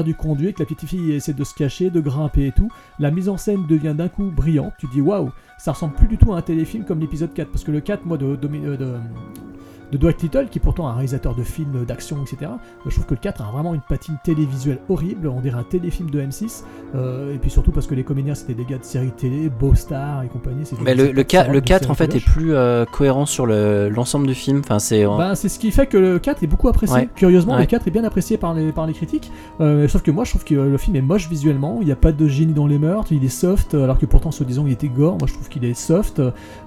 du 0.05 0.14
conduit, 0.14 0.55
que 0.55 0.60
la 0.60 0.66
petite 0.66 0.86
fille 0.88 1.12
essaie 1.12 1.32
de 1.32 1.44
se 1.44 1.55
cacher, 1.55 1.90
de 1.90 2.01
grimper 2.01 2.47
et 2.47 2.52
tout. 2.52 2.70
La 2.98 3.10
mise 3.10 3.28
en 3.28 3.36
scène 3.36 3.66
devient 3.66 3.94
d'un 3.97 4.09
coup 4.09 4.30
brillante. 4.30 4.74
Tu 4.78 4.86
dis 4.93 5.01
waouh, 5.01 5.30
ça 5.59 5.72
ressemble 5.72 5.94
plus 5.94 6.09
du 6.09 6.18
tout 6.18 6.32
à 6.32 6.38
un 6.38 6.43
téléfilm 6.43 6.84
comme 6.84 7.01
l'épisode 7.01 7.32
4. 7.32 7.51
Parce 7.51 7.64
que 7.64 7.72
le 7.72 7.80
4, 7.80 8.05
moi, 8.05 8.18
de, 8.18 8.36
de, 8.36 8.48
de 9.92 9.98
Dwight 9.98 10.22
Little, 10.22 10.48
qui 10.50 10.58
est 10.58 10.62
pourtant 10.62 10.88
un 10.88 10.92
réalisateur 10.92 11.34
de 11.34 11.42
films, 11.42 11.84
d'action, 11.86 12.16
etc. 12.22 12.36
euh, 12.42 12.56
Je 12.86 12.90
trouve 12.94 13.06
que 13.06 13.14
le 13.14 13.20
4 13.20 13.42
a 13.42 13.50
vraiment 13.52 13.74
une 13.74 13.80
patine 13.80 14.16
télévisuelle 14.24 14.78
horrible, 14.88 15.28
on 15.28 15.40
dirait 15.40 15.58
un 15.58 15.62
téléfilm 15.62 16.10
de 16.10 16.20
M6, 16.20 16.64
euh, 16.94 17.34
et 17.34 17.38
puis 17.38 17.50
surtout 17.50 17.70
parce 17.70 17.86
que 17.86 17.94
les 17.94 18.04
comédiens 18.04 18.34
c'était 18.34 18.54
des 18.54 18.64
gars 18.64 18.78
de 18.78 18.84
séries 18.84 19.12
télé, 19.12 19.48
Beau 19.48 19.74
Star 19.74 20.22
et 20.22 20.28
compagnie. 20.28 20.64
Mais 20.82 20.94
le, 20.94 21.12
le, 21.12 21.22
qui 21.22 21.36
ca- 21.36 21.42
sortent 21.44 21.54
le 21.54 21.60
de 21.60 21.66
4 21.66 21.80
séries 21.82 21.90
en 21.90 21.94
fait 21.94 22.14
est 22.16 22.24
plus 22.24 22.54
euh, 22.54 22.84
cohérent 22.84 23.26
sur 23.26 23.46
le- 23.46 23.88
l'ensemble 23.88 24.26
du 24.26 24.34
film. 24.34 24.60
Enfin 24.64 24.78
c'est 24.78 25.04
euh, 25.04 25.16
Ben, 25.16 25.34
c'est 25.34 25.48
ce 25.48 25.58
qui 25.58 25.70
fait 25.70 25.86
que 25.86 25.96
le 25.98 26.18
4 26.18 26.42
est 26.42 26.46
beaucoup 26.46 26.68
apprécié. 26.68 26.96
Ouais. 26.96 27.08
Curieusement, 27.14 27.54
Ouais. 27.54 27.60
le 27.60 27.66
4 27.66 27.86
est 27.86 27.90
bien 27.90 28.04
apprécié 28.04 28.36
par 28.38 28.54
les, 28.54 28.72
par 28.72 28.86
les 28.86 28.92
critiques. 28.92 29.30
Sauf 29.60 30.02
que 30.02 30.10
moi, 30.10 30.24
je 30.24 30.30
trouve 30.30 30.44
que 30.44 30.54
le 30.54 30.76
film 30.78 30.96
est 30.96 31.00
moche 31.00 31.28
visuellement. 31.28 31.78
Il 31.80 31.86
n'y 31.86 31.92
a 31.92 31.96
pas 31.96 32.12
de 32.12 32.26
génie 32.28 32.52
dans 32.52 32.66
les 32.66 32.78
meurtres. 32.78 33.12
Il 33.12 33.24
est 33.24 33.28
soft, 33.28 33.74
alors 33.74 33.98
que 33.98 34.06
pourtant, 34.06 34.30
soi-disant, 34.30 34.64
il 34.66 34.72
était 34.72 34.88
gore. 34.88 35.16
Moi, 35.18 35.26
je 35.28 35.34
trouve 35.34 35.48
qu'il 35.48 35.64
est 35.64 35.74
soft. 35.74 36.20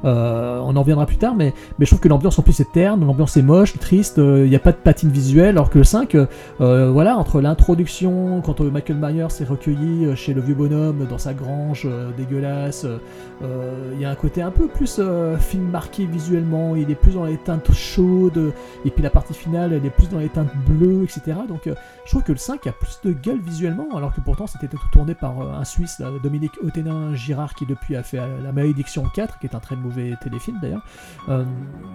On 0.04 0.76
en 0.76 0.80
reviendra 0.80 1.06
plus 1.06 1.18
tard, 1.18 1.36
mais, 1.36 1.54
mais 1.78 1.86
je 1.86 1.90
trouve 1.92 2.00
que 2.00 2.08
l'ambiance 2.08 2.38
en 2.40 2.42
plus 2.44 2.60
est 2.60 2.72
terne. 2.72 3.04
L'ambiance 3.10 3.38
est 3.38 3.42
moche, 3.42 3.74
triste. 3.80 4.20
euh, 4.20 4.44
Il 4.46 4.52
n'y 4.52 4.56
a 4.56 4.60
pas 4.60 4.72
de 4.72 4.78
patine 4.78 5.10
visuelle. 5.10 5.50
Alors 5.58 5.72
que 5.72 5.80
le 5.80 5.84
5, 5.84 6.14
euh, 6.14 6.28
euh, 6.62 6.92
voilà, 6.92 7.18
entre 7.18 7.42
l'introduction, 7.42 8.40
quand 8.46 8.62
euh, 8.62 8.70
Michael 8.70 8.98
Myers 8.98 9.26
est 9.42 9.46
recueilli 9.46 10.06
euh, 10.06 10.16
chez 10.16 10.36
le 10.36 10.42
vieux 10.42 10.54
bonhomme 10.54 11.08
dans 11.10 11.18
sa 11.18 11.34
grange 11.34 11.88
euh, 11.90 12.12
dégueulasse, 12.16 12.86
euh, 12.86 13.00
euh, 13.42 13.94
il 13.96 14.00
y 14.00 14.06
a 14.06 14.12
un 14.12 14.16
côté 14.16 14.44
un 14.44 14.52
peu 14.52 14.68
plus 14.68 14.98
euh, 15.00 15.38
film 15.38 15.72
marqué 15.72 16.06
visuellement. 16.06 16.76
Il 16.76 16.92
est 16.92 16.96
plus 16.96 17.16
dans 17.16 17.26
les 17.26 17.38
teintes 17.38 17.74
chaudes. 17.74 18.54
Et 18.86 18.92
puis 18.92 19.02
la 19.02 19.10
partie 19.10 19.34
finale, 19.34 19.74
elle 19.74 19.84
est 19.88 19.90
plus 19.90 20.08
dans 20.10 20.20
les 20.20 20.30
teintes 20.30 20.54
bleues, 20.68 21.02
etc. 21.04 21.36
Donc 21.48 21.66
euh, 21.66 21.74
je 22.10 22.14
trouve 22.16 22.24
que 22.24 22.32
le 22.32 22.40
5 22.40 22.66
a 22.66 22.72
plus 22.72 23.00
de 23.04 23.12
gueule 23.14 23.40
visuellement, 23.40 23.96
alors 23.96 24.12
que 24.12 24.20
pourtant 24.20 24.48
c'était 24.48 24.68
tout 24.68 24.80
tourné 24.92 25.14
par 25.14 25.42
euh, 25.42 25.54
un 25.54 25.64
Suisse, 25.64 26.02
Dominique 26.24 26.54
Otenin 26.64 27.14
Girard, 27.14 27.54
qui 27.54 27.68
depuis 27.68 27.96
a 27.96 28.02
fait 28.02 28.18
euh, 28.18 28.42
La 28.42 28.52
Malédiction 28.52 29.04
4, 29.04 29.38
qui 29.38 29.46
est 29.46 29.54
un 29.54 29.60
très 29.60 29.76
mauvais 29.76 30.16
téléfilm 30.20 30.58
d'ailleurs. 30.60 30.82
Euh, 31.30 31.44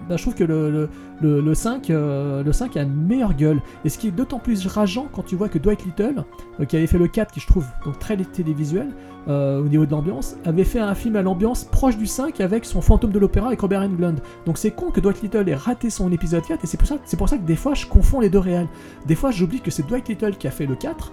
bah, 0.07 0.15
je 0.15 0.21
trouve 0.21 0.35
que 0.35 0.45
le, 0.45 0.71
le, 0.71 0.89
le, 1.19 1.41
le 1.41 1.53
5, 1.53 1.89
euh, 1.89 2.43
le 2.43 2.53
5 2.53 2.77
a 2.77 2.83
une 2.83 2.95
meilleure 2.95 3.33
gueule. 3.33 3.61
Et 3.83 3.89
ce 3.89 3.97
qui 3.97 4.07
est 4.07 4.11
d'autant 4.11 4.39
plus 4.39 4.65
rageant 4.67 5.09
quand 5.11 5.23
tu 5.23 5.35
vois 5.35 5.49
que 5.49 5.59
Dwight 5.59 5.83
Little, 5.83 6.23
qui 6.65 6.77
avait 6.77 6.87
fait 6.87 6.97
le 6.97 7.09
4, 7.09 7.33
qui 7.33 7.41
je 7.41 7.47
trouve 7.47 7.67
donc 7.83 7.99
très 7.99 8.15
télévisuel, 8.15 8.87
euh, 9.27 9.61
au 9.61 9.67
niveau 9.67 9.85
de 9.85 9.91
l'ambiance, 9.91 10.35
avait 10.45 10.63
fait 10.63 10.79
un 10.79 10.95
film 10.95 11.15
à 11.15 11.21
l'ambiance 11.21 11.63
proche 11.63 11.97
du 11.97 12.05
5 12.05 12.41
avec 12.41 12.65
son 12.65 12.81
fantôme 12.81 13.11
de 13.11 13.19
l'opéra 13.19 13.47
avec 13.47 13.59
Robert 13.59 13.81
Englund. 13.81 14.19
Donc 14.45 14.57
c'est 14.57 14.71
con 14.71 14.91
que 14.91 14.99
Dwight 14.99 15.21
Little 15.21 15.49
ait 15.49 15.55
raté 15.55 15.89
son 15.89 16.11
épisode 16.11 16.45
4 16.45 16.63
et 16.63 16.67
c'est 16.67 16.77
pour 16.77 16.87
ça, 16.87 16.97
pour 17.17 17.29
ça 17.29 17.37
que 17.37 17.43
des 17.43 17.55
fois 17.55 17.73
je 17.73 17.85
confonds 17.85 18.19
les 18.19 18.29
deux 18.29 18.39
réels. 18.39 18.67
Des 19.05 19.15
fois 19.15 19.31
j'oublie 19.31 19.61
que 19.61 19.71
c'est 19.71 19.85
Dwight 19.87 20.07
Little 20.07 20.37
qui 20.37 20.47
a 20.47 20.51
fait 20.51 20.65
le 20.65 20.75
4 20.75 21.11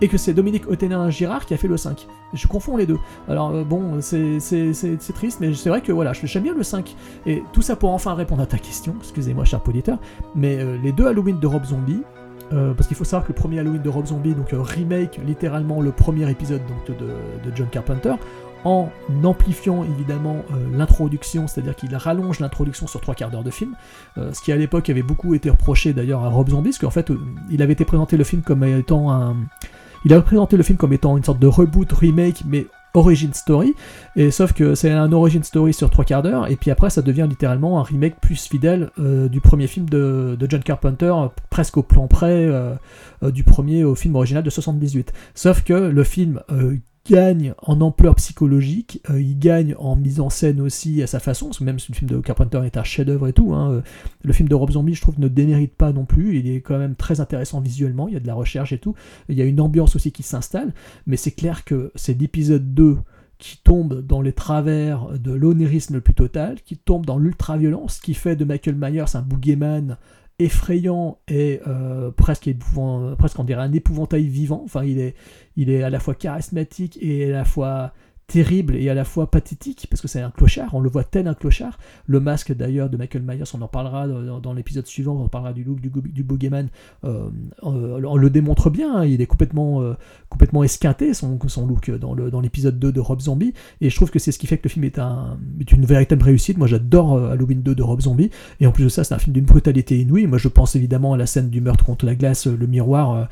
et 0.00 0.08
que 0.08 0.18
c'est 0.18 0.34
Dominique 0.34 0.68
Ottenin-Girard 0.68 1.46
qui 1.46 1.54
a 1.54 1.56
fait 1.56 1.68
le 1.68 1.76
5. 1.76 2.06
Je 2.32 2.46
confonds 2.46 2.76
les 2.76 2.86
deux. 2.86 2.98
Alors 3.28 3.50
euh, 3.50 3.64
bon, 3.64 4.00
c'est 4.00 4.38
triste, 5.14 5.40
mais 5.40 5.54
c'est 5.54 5.68
vrai 5.68 5.80
que 5.80 5.92
voilà, 5.92 6.12
j'aime 6.12 6.42
bien 6.42 6.54
le 6.54 6.62
5. 6.62 6.94
Et 7.26 7.42
tout 7.52 7.62
ça 7.62 7.76
pour 7.76 7.90
enfin 7.90 8.14
répondre 8.14 8.42
à 8.42 8.46
ta 8.46 8.58
question, 8.58 8.94
excusez-moi 9.00 9.44
cher 9.44 9.60
auditeur, 9.66 9.98
mais 10.34 10.58
euh, 10.58 10.76
les 10.82 10.92
deux 10.92 11.06
Halloween 11.06 11.38
de 11.38 11.46
Rob 11.46 11.64
Zombie, 11.64 12.02
euh, 12.52 12.74
parce 12.74 12.88
qu'il 12.88 12.96
faut 12.96 13.04
savoir 13.04 13.24
que 13.24 13.32
le 13.32 13.34
premier 13.36 13.58
Halloween 13.58 13.82
de 13.82 13.88
Rob 13.88 14.06
Zombie, 14.06 14.34
donc 14.34 14.52
euh, 14.52 14.60
remake 14.60 15.20
littéralement 15.24 15.80
le 15.80 15.92
premier 15.92 16.30
épisode 16.30 16.60
de, 16.88 17.52
John 17.54 17.68
Carpenter, 17.68 18.14
en 18.64 18.88
amplifiant 19.24 19.84
évidemment 19.84 20.36
euh, 20.50 20.76
l'introduction, 20.76 21.46
c'est-à-dire 21.46 21.74
qu'il 21.74 21.94
rallonge 21.96 22.40
l'introduction 22.40 22.86
sur 22.86 23.00
trois 23.00 23.14
quarts 23.14 23.30
d'heure 23.30 23.44
de 23.44 23.50
film, 23.50 23.74
ce 24.16 24.40
qui 24.40 24.52
à 24.52 24.56
l'époque 24.56 24.88
avait 24.90 25.02
beaucoup 25.02 25.34
été 25.34 25.50
reproché 25.50 25.92
d'ailleurs 25.92 26.22
à 26.24 26.28
Rob 26.28 26.50
Zombie, 26.50 26.70
parce 26.70 26.78
qu'en 26.78 26.90
fait 26.90 27.10
il 27.50 27.62
avait 27.62 27.72
été 27.72 27.84
présenté 27.84 28.16
le 28.16 28.24
film 28.24 28.42
comme 28.42 28.64
étant 28.64 29.10
un... 29.10 29.36
Il 30.04 30.12
avait 30.12 30.22
présenté 30.22 30.58
le 30.58 30.62
film 30.62 30.76
comme 30.76 30.92
étant 30.92 31.16
une 31.16 31.24
sorte 31.24 31.38
de 31.38 31.46
reboot, 31.46 31.90
remake, 31.92 32.42
mais 32.46 32.66
origin 32.94 33.34
story, 33.34 33.74
et 34.16 34.30
sauf 34.30 34.52
que 34.52 34.74
c'est 34.74 34.90
un 34.90 35.12
origin 35.12 35.42
story 35.42 35.74
sur 35.74 35.90
trois 35.90 36.04
quarts 36.04 36.22
d'heure, 36.22 36.50
et 36.50 36.56
puis 36.56 36.70
après 36.70 36.90
ça 36.90 37.02
devient 37.02 37.26
littéralement 37.28 37.80
un 37.80 37.82
remake 37.82 38.20
plus 38.20 38.48
fidèle 38.48 38.90
euh, 38.98 39.28
du 39.28 39.40
premier 39.40 39.66
film 39.66 39.88
de, 39.88 40.36
John 40.48 40.62
Carpenter, 40.62 41.12
presque 41.50 41.76
au 41.76 41.82
plan 41.82 42.06
près 42.06 42.46
euh, 42.46 42.74
euh, 43.22 43.30
du 43.30 43.42
premier 43.42 43.84
au 43.84 43.94
film 43.94 44.14
original 44.14 44.42
de 44.42 44.50
78. 44.50 45.12
Sauf 45.34 45.62
que 45.62 45.74
le 45.74 46.04
film 46.04 46.40
gagne 47.08 47.54
en 47.62 47.80
ampleur 47.80 48.14
psychologique, 48.14 49.00
euh, 49.10 49.20
il 49.20 49.38
gagne 49.38 49.74
en 49.78 49.96
mise 49.96 50.20
en 50.20 50.30
scène 50.30 50.60
aussi 50.60 51.02
à 51.02 51.06
sa 51.06 51.20
façon, 51.20 51.46
parce 51.46 51.58
que 51.58 51.64
même 51.64 51.78
si 51.78 51.92
le 51.92 51.96
film 51.96 52.10
de 52.10 52.18
Carpenter 52.18 52.60
est 52.64 52.76
un 52.76 52.84
chef-d'œuvre 52.84 53.28
et 53.28 53.32
tout, 53.32 53.54
hein, 53.54 53.70
euh, 53.72 53.82
le 54.22 54.32
film 54.32 54.48
de 54.48 54.54
Rob 54.54 54.70
Zombie, 54.70 54.94
je 54.94 55.00
trouve, 55.00 55.18
ne 55.20 55.28
démérite 55.28 55.74
pas 55.74 55.92
non 55.92 56.04
plus. 56.04 56.38
Il 56.38 56.48
est 56.48 56.60
quand 56.60 56.78
même 56.78 56.96
très 56.96 57.20
intéressant 57.20 57.60
visuellement, 57.60 58.08
il 58.08 58.14
y 58.14 58.16
a 58.16 58.20
de 58.20 58.26
la 58.26 58.34
recherche 58.34 58.72
et 58.72 58.78
tout. 58.78 58.94
Il 59.28 59.36
y 59.36 59.42
a 59.42 59.44
une 59.44 59.60
ambiance 59.60 59.96
aussi 59.96 60.12
qui 60.12 60.22
s'installe, 60.22 60.72
mais 61.06 61.16
c'est 61.16 61.32
clair 61.32 61.64
que 61.64 61.92
c'est 61.94 62.18
l'épisode 62.18 62.74
2 62.74 62.98
qui 63.38 63.58
tombe 63.62 64.00
dans 64.00 64.22
les 64.22 64.32
travers 64.32 65.18
de 65.18 65.32
l'onérisme 65.32 65.94
le 65.94 66.00
plus 66.00 66.14
total, 66.14 66.60
qui 66.64 66.76
tombe 66.76 67.04
dans 67.04 67.18
l'ultra-violence, 67.18 68.00
qui 68.00 68.14
fait 68.14 68.36
de 68.36 68.44
Michael 68.44 68.76
Myers 68.76 69.14
un 69.14 69.22
boogeyman 69.22 69.98
effrayant 70.38 71.18
et 71.28 71.60
euh, 71.66 72.10
presque, 72.10 72.48
épouvant- 72.48 73.14
presque 73.16 73.38
on 73.38 73.44
dirait 73.44 73.62
un 73.62 73.72
épouvantail 73.72 74.24
vivant. 74.26 74.62
Enfin, 74.64 74.84
il 74.84 74.98
est 75.70 75.82
à 75.82 75.90
la 75.90 76.00
fois 76.00 76.14
charismatique 76.14 76.98
et 77.00 77.26
à 77.32 77.36
la 77.38 77.44
fois 77.44 77.92
terrible 78.26 78.76
et 78.76 78.88
à 78.88 78.94
la 78.94 79.04
fois 79.04 79.30
pathétique 79.30 79.86
parce 79.90 80.00
que 80.00 80.08
c'est 80.08 80.20
un 80.20 80.30
clochard, 80.30 80.74
on 80.74 80.80
le 80.80 80.88
voit 80.88 81.04
tel 81.04 81.28
un 81.28 81.34
clochard. 81.34 81.78
Le 82.06 82.20
masque 82.20 82.52
d'ailleurs 82.54 82.88
de 82.88 82.96
Michael 82.96 83.22
Myers, 83.22 83.44
on 83.54 83.60
en 83.62 83.68
parlera 83.68 84.06
dans, 84.08 84.52
l'épisode 84.54 84.86
suivant, 84.86 85.20
on 85.22 85.28
parlera 85.28 85.52
du 85.52 85.62
look 85.64 85.80
du, 85.80 85.90
du 85.90 86.22
boogeyman, 86.22 86.68
euh, 87.04 87.28
euh, 87.64 88.00
on 88.04 88.16
le 88.16 88.30
démontre 88.30 88.70
bien, 88.70 88.96
hein, 88.96 89.04
il 89.04 89.20
est 89.20 89.26
complètement, 89.26 89.82
euh, 89.82 89.94
complètement 90.30 90.64
esquinté 90.64 91.12
son, 91.14 91.38
son 91.48 91.66
look 91.66 91.90
dans 91.90 92.14
le- 92.14 92.30
dans 92.30 92.40
l'épisode 92.40 92.78
2 92.78 92.92
de 92.92 93.00
Rob 93.00 93.20
Zombie 93.20 93.52
et 93.80 93.90
je 93.90 93.96
trouve 93.96 94.10
que 94.10 94.18
c'est 94.18 94.32
ce 94.32 94.38
qui 94.38 94.46
fait 94.46 94.56
que 94.58 94.64
le 94.64 94.70
film 94.70 94.84
est, 94.84 94.98
un, 94.98 95.38
est 95.60 95.70
une 95.72 95.84
véritable 95.84 96.22
réussite. 96.22 96.56
Moi 96.56 96.66
j'adore 96.66 97.18
Halloween 97.18 97.62
2 97.62 97.74
de 97.74 97.82
Rob 97.82 98.00
Zombie 98.00 98.30
et 98.60 98.66
en 98.66 98.72
plus 98.72 98.84
de 98.84 98.88
ça 98.88 99.04
c'est 99.04 99.14
un 99.14 99.18
film 99.18 99.34
d'une 99.34 99.44
brutalité 99.44 100.00
inouïe. 100.00 100.26
Moi 100.26 100.38
je 100.38 100.48
pense 100.48 100.76
évidemment 100.76 101.12
à 101.12 101.16
la 101.16 101.26
scène 101.26 101.50
du 101.50 101.60
meurtre 101.60 101.84
contre 101.84 102.06
la 102.06 102.14
glace, 102.14 102.46
le 102.46 102.66
miroir, 102.66 103.28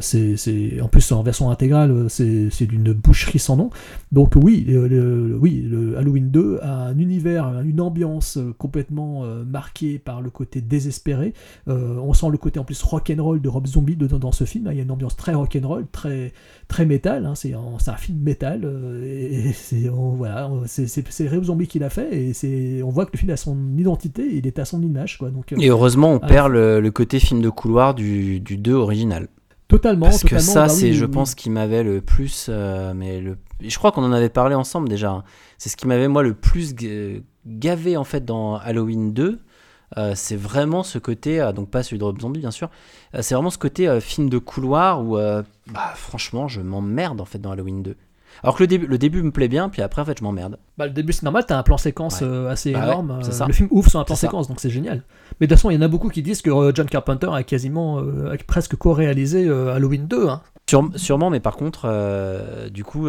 c'est, 0.00 0.36
c'est- 0.36 0.80
en 0.80 0.88
plus 0.88 1.10
en 1.12 1.22
version 1.22 1.50
intégrale, 1.50 2.06
c'est, 2.08 2.50
c'est 2.50 2.66
d'une 2.66 2.92
boucherie 2.92 3.38
sans 3.38 3.56
nom. 3.56 3.70
Oui, 4.36 4.64
le, 4.66 4.88
le- 4.88 5.36
oui, 5.40 5.62
le 5.62 5.96
Halloween 5.98 6.30
2 6.30 6.58
a 6.62 6.86
un 6.88 6.98
univers, 6.98 7.60
une 7.62 7.80
ambiance 7.80 8.36
euh, 8.38 8.54
complètement 8.56 9.24
euh, 9.24 9.44
marquée 9.44 9.98
par 9.98 10.20
le 10.22 10.30
côté 10.30 10.60
désespéré. 10.60 11.34
Euh, 11.68 11.96
on 11.98 12.12
sent 12.14 12.26
le 12.30 12.38
côté 12.38 12.58
en 12.58 12.64
plus 12.64 12.82
rock'n'roll 12.82 13.40
de 13.40 13.48
Rob 13.48 13.66
Zombie 13.66 13.96
dedans 13.96 14.18
dans 14.18 14.32
ce 14.32 14.44
film. 14.44 14.66
hein. 14.66 14.70
Il 14.72 14.76
y 14.76 14.80
a 14.80 14.82
une 14.82 14.90
ambiance 14.90 15.16
très 15.16 15.34
rock'n'roll, 15.34 15.86
très 15.92 16.32
très 16.68 16.86
métal. 16.86 17.26
hein. 17.26 17.34
C'est 17.34 17.54
un, 17.54 17.96
film 17.96 18.18
métal. 18.18 18.62
euh, 18.64 19.04
et 19.04 19.52
c'est 19.52 19.88
on- 19.88 20.12
voilà, 20.16 20.50
c'est, 20.66 21.28
Rob 21.28 21.44
Zombie 21.44 21.66
qui 21.66 21.78
l'a 21.78 21.90
fait 21.90 22.14
et 22.14 22.32
c'est 22.32 22.82
on 22.82 22.90
voit 22.90 23.06
que 23.06 23.10
le 23.12 23.18
film 23.18 23.30
a 23.32 23.36
son 23.36 23.56
identité, 23.76 24.26
il 24.36 24.46
est 24.46 24.58
à 24.58 24.64
son 24.64 24.82
image 24.82 25.18
quoi. 25.18 25.30
Donc 25.30 25.52
euh, 25.52 25.56
Et 25.60 25.68
heureusement, 25.68 26.12
on 26.12 26.18
Ah. 26.22 26.26
perd 26.26 26.52
le, 26.52 26.80
le 26.80 26.90
côté 26.90 27.18
film 27.20 27.40
de 27.42 27.48
couloir 27.50 27.94
du, 27.94 28.40
du 28.40 28.56
2 28.56 28.72
original. 28.74 29.28
Totalement. 29.68 30.06
Parce 30.06 30.24
que 30.24 30.38
ça, 30.38 30.66
bah 30.66 30.72
oui, 30.72 30.78
c'est, 30.80 30.92
je 30.94 31.04
oui. 31.04 31.10
pense, 31.10 31.34
qui 31.34 31.50
m'avait 31.50 31.82
le 31.82 32.00
plus. 32.00 32.46
euh, 32.48 32.92
mais 32.94 33.20
le, 33.20 33.36
je 33.60 33.76
crois 33.78 33.92
qu'on 33.92 34.02
en 34.04 34.12
avait 34.12 34.28
parlé 34.30 34.54
ensemble 34.54 34.88
déjà. 34.88 35.10
hein. 35.10 35.24
C'est 35.58 35.68
ce 35.68 35.76
qui 35.76 35.86
m'avait, 35.86 36.08
moi, 36.08 36.22
le 36.22 36.34
plus 36.34 36.74
ga- 36.74 37.20
gavé, 37.46 37.96
en 37.96 38.04
fait, 38.04 38.24
dans 38.24 38.56
Halloween 38.56 39.12
2. 39.12 39.40
Euh, 39.96 40.12
c'est 40.14 40.36
vraiment 40.36 40.82
ce 40.82 40.98
côté, 40.98 41.40
euh, 41.40 41.52
donc 41.52 41.70
pas 41.70 41.82
celui 41.82 41.98
de 41.98 42.04
Rob 42.04 42.20
Zombie 42.20 42.40
bien 42.40 42.50
sûr, 42.50 42.68
c'est 43.20 43.34
vraiment 43.34 43.48
ce 43.48 43.56
côté 43.56 44.00
film 44.02 44.28
de 44.28 44.36
couloir 44.36 45.02
où, 45.02 45.16
bah, 45.16 45.44
franchement, 45.94 46.46
je 46.46 46.60
m'emmerde 46.60 47.22
en 47.22 47.24
fait 47.24 47.38
dans 47.38 47.52
Halloween 47.52 47.82
2. 47.82 47.96
Alors 48.42 48.54
que 48.56 48.62
le 48.62 48.66
début, 48.66 48.86
le 48.86 48.98
début 48.98 49.22
me 49.22 49.30
plaît 49.32 49.48
bien, 49.48 49.70
puis 49.70 49.80
après, 49.80 50.02
en 50.02 50.04
fait, 50.04 50.18
je 50.18 50.22
m'emmerde. 50.24 50.58
Bah, 50.76 50.86
le 50.86 50.92
début 50.92 51.14
c'est 51.14 51.22
normal, 51.22 51.44
t'as 51.48 51.56
un 51.56 51.62
plan 51.62 51.78
séquence 51.78 52.20
Ouais. 52.20 52.46
assez 52.50 52.72
Bah 52.72 52.80
ouais, 52.80 52.84
énorme. 52.84 53.10
euh, 53.12 53.22
ça. 53.22 53.46
Le 53.46 53.52
film 53.54 53.68
ouvre 53.72 53.88
sur 53.88 53.98
un 53.98 54.04
plan 54.04 54.14
ça. 54.14 54.26
séquence, 54.26 54.46
donc 54.46 54.60
c'est 54.60 54.68
génial. 54.68 55.04
Mais 55.40 55.46
de 55.46 55.52
toute 55.52 55.58
façon, 55.58 55.70
il 55.70 55.74
y 55.74 55.76
en 55.78 55.82
a 55.82 55.88
beaucoup 55.88 56.08
qui 56.08 56.22
disent 56.22 56.42
que 56.42 56.50
euh, 56.50 56.72
John 56.74 56.86
Carpenter 56.86 57.28
a 57.32 57.42
quasiment, 57.42 58.00
euh, 58.00 58.34
presque 58.46 58.76
co-réalisé 58.76 59.46
euh, 59.46 59.72
Halloween 59.74 60.06
2. 60.06 60.28
Hein. 60.28 60.42
Sûre- 60.68 60.90
sûrement, 60.96 61.30
mais 61.30 61.40
par 61.40 61.56
contre, 61.56 61.88
du 62.70 62.84
coup, 62.84 63.08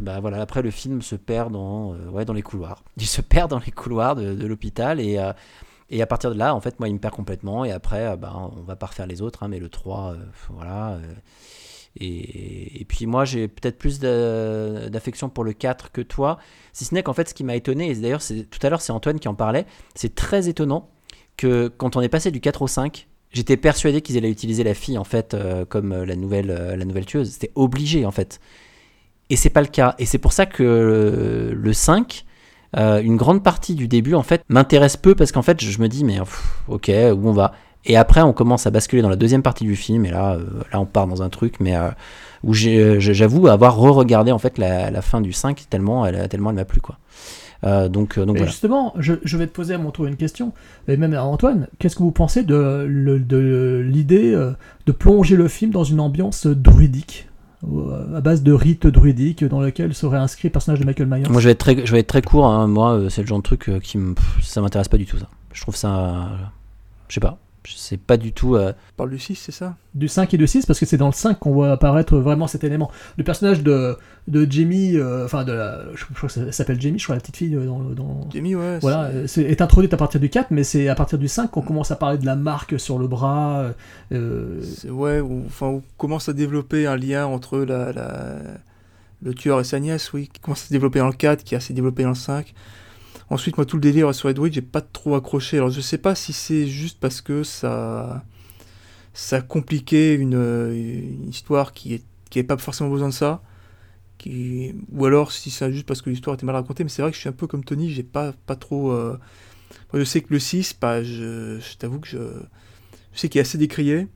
bah 0.00 0.20
voilà, 0.20 0.40
après 0.40 0.62
le 0.62 0.70
film 0.70 1.02
se 1.02 1.16
perd 1.16 1.52
dans, 1.52 1.94
ouais, 2.12 2.24
dans 2.24 2.32
les 2.32 2.42
couloirs. 2.42 2.84
Il 2.98 3.06
se 3.06 3.20
perd 3.22 3.50
dans 3.50 3.58
les 3.64 3.72
couloirs 3.72 4.14
de, 4.14 4.46
l'hôpital 4.46 5.00
et, 5.00 5.18
et 5.90 6.00
à 6.02 6.06
partir 6.06 6.30
de 6.30 6.38
là, 6.38 6.54
en 6.54 6.60
fait, 6.60 6.78
moi, 6.78 6.88
il 6.88 6.94
me 6.94 6.98
perd 7.00 7.14
complètement. 7.14 7.64
Et 7.64 7.72
après, 7.72 8.16
bah, 8.16 8.32
on 8.36 8.62
va 8.62 8.76
pas 8.76 8.86
refaire 8.86 9.06
les 9.08 9.20
autres, 9.20 9.42
hein, 9.42 9.48
mais 9.48 9.58
le 9.58 9.68
3, 9.68 10.12
euh, 10.12 10.16
voilà. 10.50 10.98
et, 11.96 12.80
et 12.80 12.84
puis 12.84 13.06
moi, 13.06 13.24
j'ai 13.24 13.48
peut-être 13.48 13.78
plus 13.78 13.98
d'a- 13.98 14.88
d'affection 14.88 15.28
pour 15.28 15.44
le 15.44 15.52
4 15.52 15.90
que 15.92 16.00
toi. 16.00 16.38
Si 16.72 16.84
ce 16.84 16.94
n'est 16.94 17.02
qu'en 17.02 17.12
fait, 17.12 17.28
ce 17.28 17.34
qui 17.34 17.44
m'a 17.44 17.54
étonné, 17.56 17.90
et 17.90 17.94
d'ailleurs, 17.96 18.22
tout 18.22 18.58
à 18.66 18.70
l'heure, 18.70 18.80
c'est 18.80 18.92
Antoine 18.92 19.18
qui 19.18 19.28
en 19.28 19.34
parlait, 19.34 19.66
c'est 19.94 20.14
très 20.14 20.48
étonnant 20.48 20.88
que 21.36 21.68
quand 21.68 21.96
on 21.96 22.00
est 22.00 22.08
passé 22.08 22.30
du 22.30 22.40
4 22.40 22.62
au 22.62 22.66
5, 22.66 23.08
j'étais 23.32 23.56
persuadé 23.56 24.00
qu'ils 24.00 24.16
allaient 24.16 24.30
utiliser 24.30 24.64
la 24.64 24.74
fille 24.74 24.98
en 24.98 25.04
fait 25.04 25.34
euh, 25.34 25.64
comme 25.64 25.92
euh, 25.92 26.06
la 26.06 26.16
nouvelle, 26.16 26.50
euh, 26.50 26.76
la 26.76 26.84
nouvelle 26.84 27.06
tueuse. 27.06 27.30
C'était 27.30 27.52
obligé 27.54 28.06
en 28.06 28.10
fait. 28.10 28.40
Et 29.30 29.36
c'est 29.36 29.50
pas 29.50 29.62
le 29.62 29.68
cas. 29.68 29.94
Et 29.98 30.06
c'est 30.06 30.18
pour 30.18 30.32
ça 30.32 30.46
que 30.46 31.52
le 31.54 31.72
5, 31.72 32.24
euh, 32.76 33.02
une 33.02 33.16
grande 33.16 33.42
partie 33.42 33.74
du 33.74 33.88
début 33.88 34.14
en 34.14 34.22
fait 34.22 34.42
m'intéresse 34.48 34.96
peu 34.96 35.14
parce 35.14 35.32
qu'en 35.32 35.42
fait 35.42 35.62
je 35.62 35.80
me 35.80 35.88
dis 35.88 36.04
mais 36.04 36.18
ok 36.68 36.90
où 37.14 37.28
on 37.28 37.32
va? 37.32 37.52
Et 37.84 37.96
après 37.96 38.22
on 38.22 38.32
commence 38.32 38.66
à 38.66 38.70
basculer 38.70 39.02
dans 39.02 39.08
la 39.08 39.16
deuxième 39.16 39.42
partie 39.42 39.64
du 39.64 39.76
film 39.76 40.06
et 40.06 40.10
là, 40.10 40.38
là 40.72 40.80
on 40.80 40.86
part 40.86 41.06
dans 41.06 41.22
un 41.22 41.28
truc 41.28 41.60
mais 41.60 41.74
où 42.42 42.54
j'avoue 42.54 43.48
avoir 43.48 43.76
re-regardé 43.76 44.32
en 44.32 44.38
fait 44.38 44.56
la, 44.56 44.90
la 44.90 45.02
fin 45.02 45.20
du 45.20 45.32
5 45.32 45.66
tellement 45.68 46.06
elle, 46.06 46.28
tellement 46.28 46.50
elle 46.50 46.56
m'a 46.56 46.64
plu 46.64 46.80
quoi. 46.80 46.98
Euh, 47.64 47.88
donc 47.88 48.18
euh, 48.18 48.24
donc 48.24 48.34
Mais 48.34 48.40
voilà. 48.40 48.50
justement, 48.50 48.92
je, 48.98 49.14
je 49.22 49.36
vais 49.36 49.46
te 49.46 49.52
poser 49.52 49.74
à 49.74 49.78
mon 49.78 49.90
tour 49.92 50.06
une 50.06 50.16
question, 50.16 50.52
et 50.88 50.96
même 50.96 51.14
à 51.14 51.22
Antoine, 51.24 51.68
qu'est-ce 51.78 51.94
que 51.96 52.02
vous 52.02 52.10
pensez 52.10 52.42
de, 52.42 52.84
l'idée 53.82 54.32
euh, 54.34 54.52
de 54.86 54.92
plonger 54.92 55.36
le 55.36 55.48
film 55.48 55.70
dans 55.70 55.84
une 55.84 56.00
ambiance 56.00 56.46
druidique? 56.46 57.28
Euh, 57.64 58.16
à 58.16 58.20
base 58.20 58.42
de 58.42 58.52
rites 58.52 58.88
druidiques 58.88 59.44
dans 59.44 59.60
lequel 59.60 59.94
serait 59.94 60.18
inscrit 60.18 60.48
le 60.48 60.52
personnage 60.52 60.80
de 60.80 60.84
Michael 60.84 61.06
Myers 61.06 61.28
Moi, 61.30 61.40
je 61.40 61.46
vais 61.46 61.52
être 61.52 61.58
très, 61.58 61.86
je 61.86 61.92
vais 61.92 62.00
être 62.00 62.08
très 62.08 62.20
court. 62.20 62.46
hein. 62.46 62.66
Moi, 62.66 62.94
euh, 62.94 63.08
c'est 63.08 63.20
le 63.22 63.28
genre 63.28 63.38
de 63.38 63.44
truc 63.44 63.68
euh, 63.68 63.78
qui 63.78 63.98
pff, 63.98 64.42
ça 64.42 64.60
m'intéresse 64.60 64.88
pas 64.88 64.96
du 64.98 65.06
tout. 65.06 65.16
Ça. 65.16 65.28
Je 65.52 65.60
trouve 65.62 65.76
ça, 65.76 65.96
euh, 65.96 66.24
je 67.06 67.14
sais 67.14 67.20
pas. 67.20 67.38
Je 67.64 67.74
sais 67.76 67.96
pas 67.96 68.16
du 68.16 68.32
tout. 68.32 68.56
euh, 68.56 68.72
On 68.94 68.96
parle 68.96 69.10
du 69.10 69.18
6, 69.20 69.36
c'est 69.36 69.52
ça? 69.52 69.76
Du 69.94 70.08
5 70.08 70.34
et 70.34 70.36
du 70.36 70.46
6 70.48 70.66
parce 70.66 70.80
que 70.80 70.86
c'est 70.86 70.96
dans 70.96 71.06
le 71.06 71.12
5 71.12 71.38
qu'on 71.38 71.52
voit 71.52 71.70
apparaître 71.70 72.16
vraiment 72.18 72.48
cet 72.48 72.64
élément. 72.64 72.90
Le 73.16 73.22
personnage 73.24 73.62
de, 73.62 73.96
de 74.26 74.50
Jamie, 74.50 74.96
euh, 74.96 75.24
enfin 75.26 75.44
de 75.44 75.52
la, 75.52 75.80
je, 75.94 76.04
je 76.10 76.14
crois 76.14 76.28
que 76.28 76.32
ça 76.34 76.50
s'appelle 76.50 76.80
Jamie, 76.80 76.98
je 76.98 77.04
crois 77.04 77.14
la 77.14 77.20
petite 77.20 77.36
fille 77.36 77.54
euh, 77.54 77.66
dans, 77.66 77.78
dans- 77.80 78.28
Jamie, 78.32 78.56
ouais. 78.56 78.78
voilà, 78.80 79.10
c'est- 79.12 79.16
euh, 79.16 79.26
c'est, 79.28 79.42
est 79.42 79.60
introduite 79.62 79.94
à 79.94 79.96
partir 79.96 80.18
du 80.20 80.28
4 80.28 80.50
mais 80.50 80.64
c'est 80.64 80.88
à 80.88 80.94
partir 80.96 81.18
du 81.18 81.28
5 81.28 81.50
qu'on 81.52 81.62
commence 81.62 81.92
à 81.92 81.96
parler 81.96 82.18
de 82.18 82.26
la 82.26 82.34
marque 82.34 82.80
sur 82.80 82.98
le 82.98 83.06
bras. 83.06 83.60
euh, 83.60 83.72
euh, 84.12 84.60
c'est- 84.62 84.90
ouais, 84.90 85.20
où, 85.20 85.44
enfin, 85.46 85.66
on 85.66 85.82
commence 85.98 86.28
à 86.28 86.32
développer 86.32 86.86
un 86.86 86.96
lien 86.96 87.26
entre 87.26 87.58
la, 87.60 87.92
la- 87.92 88.38
le 89.22 89.34
tueur 89.34 89.60
et 89.60 89.64
sa 89.64 89.78
nièce, 89.78 90.12
oui, 90.12 90.28
qui 90.32 90.40
commence 90.40 90.62
à 90.64 90.66
se 90.66 90.72
développer 90.72 90.98
dans 90.98 91.06
le 91.06 91.12
4, 91.12 91.44
qui 91.44 91.54
a 91.54 91.60
s'est 91.60 91.74
développé 91.74 92.02
dans 92.02 92.08
le 92.08 92.14
5. 92.16 92.54
Ensuite, 93.32 93.56
moi, 93.56 93.64
tout 93.64 93.76
le 93.76 93.80
délire 93.80 94.14
sur 94.14 94.28
Edward, 94.28 94.52
j'ai 94.52 94.60
pas 94.60 94.82
trop 94.82 95.14
accroché. 95.14 95.56
Alors, 95.56 95.70
je 95.70 95.80
sais 95.80 95.96
pas 95.96 96.14
si 96.14 96.34
c'est 96.34 96.66
juste 96.66 97.00
parce 97.00 97.22
que 97.22 97.44
ça, 97.44 98.26
ça 99.14 99.40
compliquait 99.40 100.16
une, 100.16 101.26
histoire 101.30 101.72
qui 101.72 101.94
est 101.94 102.04
qui 102.28 102.40
avait 102.40 102.46
pas 102.46 102.58
forcément 102.58 102.90
besoin 102.90 103.08
de 103.08 103.14
ça, 103.14 103.42
ou 104.26 105.06
alors 105.06 105.32
si 105.32 105.50
c'est 105.50 105.72
juste 105.72 105.86
parce 105.86 106.02
que 106.02 106.10
l'histoire 106.10 106.34
était 106.34 106.44
mal 106.44 106.56
racontée. 106.56 106.84
Mais 106.84 106.90
c'est 106.90 107.00
vrai 107.00 107.10
que 107.10 107.14
je 107.14 107.20
suis 107.20 107.28
un 107.30 107.32
peu 107.32 107.46
comme 107.46 107.64
Tony, 107.64 107.90
j'ai 107.90 108.02
pas 108.02 108.34
pas 108.44 108.54
trop. 108.54 108.92
euh, 108.92 109.18
je 109.94 110.04
sais 110.04 110.20
que 110.20 110.28
le 110.30 110.38
6, 110.38 110.76
bah, 110.78 111.02
je, 111.02 111.58
t'avoue 111.78 112.00
que 112.00 112.08
je, 112.08 112.18
je 113.14 113.18
sais 113.18 113.30
qu'il 113.30 113.38
est 113.38 113.42
assez 113.42 113.56
décrié. 113.56 114.08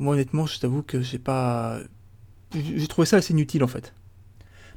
Moi, 0.00 0.14
honnêtement, 0.14 0.46
je 0.46 0.58
t'avoue 0.58 0.82
que 0.82 1.00
j'ai 1.00 1.20
pas. 1.20 1.78
J'ai 2.52 2.88
trouvé 2.88 3.06
ça 3.06 3.18
assez 3.18 3.32
inutile 3.32 3.62
en 3.62 3.68
fait. 3.68 3.94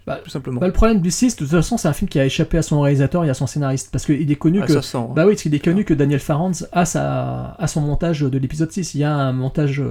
Bah, 0.08 0.20
Tout 0.24 0.30
simplement. 0.30 0.60
bah, 0.60 0.68
le 0.68 0.74
problème 0.74 1.02
du 1.02 1.10
6, 1.10 1.36
de 1.36 1.40
toute 1.40 1.50
façon, 1.50 1.78
c'est 1.78 1.88
un 1.88 1.94
film 1.94 2.08
qui 2.08 2.20
a 2.20 2.26
échappé 2.26 2.58
à 2.60 2.62
son 2.62 2.80
réalisateur 2.82 3.26
et 3.26 3.30
à 3.30 3.34
son 3.34 3.48
scénariste 3.48 3.90
parce 3.92 4.06
qu'il 4.06 4.32
est 4.32 4.36
connu 4.36 4.60
Ah, 4.62 4.68
que 4.68 4.74
ça 4.74 4.82
sent. 4.84 4.98
hein. 5.00 5.10
Bah 5.16 5.24
oui, 5.26 5.32
parce 5.34 5.42
qu'il 5.42 5.56
est 5.56 5.60
connu 5.60 5.84
que 5.84 5.94
Daniel 5.96 6.20
Farrands 6.20 6.52
a, 6.72 6.86
sa, 6.86 7.56
a 7.58 7.68
son 7.68 7.82
montage 7.82 8.22
de 8.22 8.38
l'épisode 8.38 8.72
6. 8.72 8.94
Il 8.94 9.00
y 9.00 9.04
a 9.04 9.14
un 9.16 9.34
montage, 9.34 9.82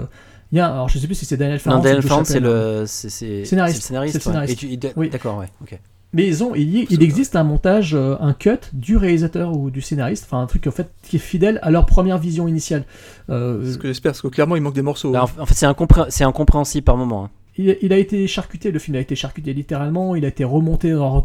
Il 0.53 0.59
y 0.59 0.61
a, 0.61 0.66
alors 0.73 0.89
je 0.89 0.99
sais 1.01 1.07
plus 1.07 1.16
si 1.16 1.24
c'est 1.24 1.36
Daniel 1.36 1.59
Farrand. 1.59 1.78
Non, 1.78 1.82
Daniel 1.82 2.03
Farrand, 2.03 2.23
c'est 2.24 2.39
le, 2.39 2.85
c'est, 2.86 3.11
c'est, 3.11 3.45
Scénariste. 3.45 3.77
c'est 3.77 3.82
le 3.82 3.86
scénariste. 3.89 4.15
Ouais. 4.15 4.20
scénariste. 4.20 4.53
Et 4.53 4.57
tu- 4.57 4.69
il- 4.69 4.93
Oui. 4.97 5.11
D'accord, 5.11 5.39
ouais. 5.39 5.49
Ok. 5.62 5.78
Mais 6.12 6.28
ils 6.28 6.45
ont, 6.45 6.55
il, 6.55 6.73
y- 6.77 6.86
il 6.91 7.03
existe 7.03 7.35
un 7.35 7.43
montage, 7.43 7.93
euh, 7.97 8.15
un 8.20 8.35
cut 8.35 8.51
du 8.73 8.97
réalisateur 8.97 9.57
ou 9.57 9.69
du 9.73 9.81
scénariste, 9.81 10.27
enfin 10.28 10.41
un 10.41 10.47
truc 10.47 10.65
en 10.69 10.70
fait 10.70 10.93
qui 11.03 11.16
est 11.16 11.19
fidèle 11.19 11.59
à 11.62 11.73
leur 11.73 11.86
première 11.86 12.19
vision 12.19 12.47
initiale. 12.47 12.85
Euh, 13.31 13.62
C'est 13.65 13.73
ce 13.73 13.78
que 13.78 13.89
j'espère, 13.89 14.12
parce 14.12 14.23
que 14.23 14.28
clairement, 14.28 14.55
il 14.55 14.62
manque 14.62 14.74
des 14.77 14.82
morceaux. 14.82 15.11
Bah, 15.11 15.24
hein. 15.27 15.41
en, 15.41 15.47
fait, 15.47 15.55
c'est, 15.55 15.66
incompré- 15.66 16.07
c'est 16.11 16.23
incompréhensible 16.23 16.85
par 16.85 16.97
moment. 16.97 17.24
hein. 17.24 17.31
Il, 17.56 17.76
il 17.82 17.93
a 17.93 17.98
été 17.98 18.26
charcuté, 18.26 18.70
le 18.70 18.78
film 18.78 18.97
a 18.97 19.01
été 19.01 19.16
charcuté 19.16 19.52
littéralement, 19.52 20.14
il 20.14 20.24
a 20.24 20.28
été 20.28 20.44
remonté 20.44 20.93
dans 20.93 21.22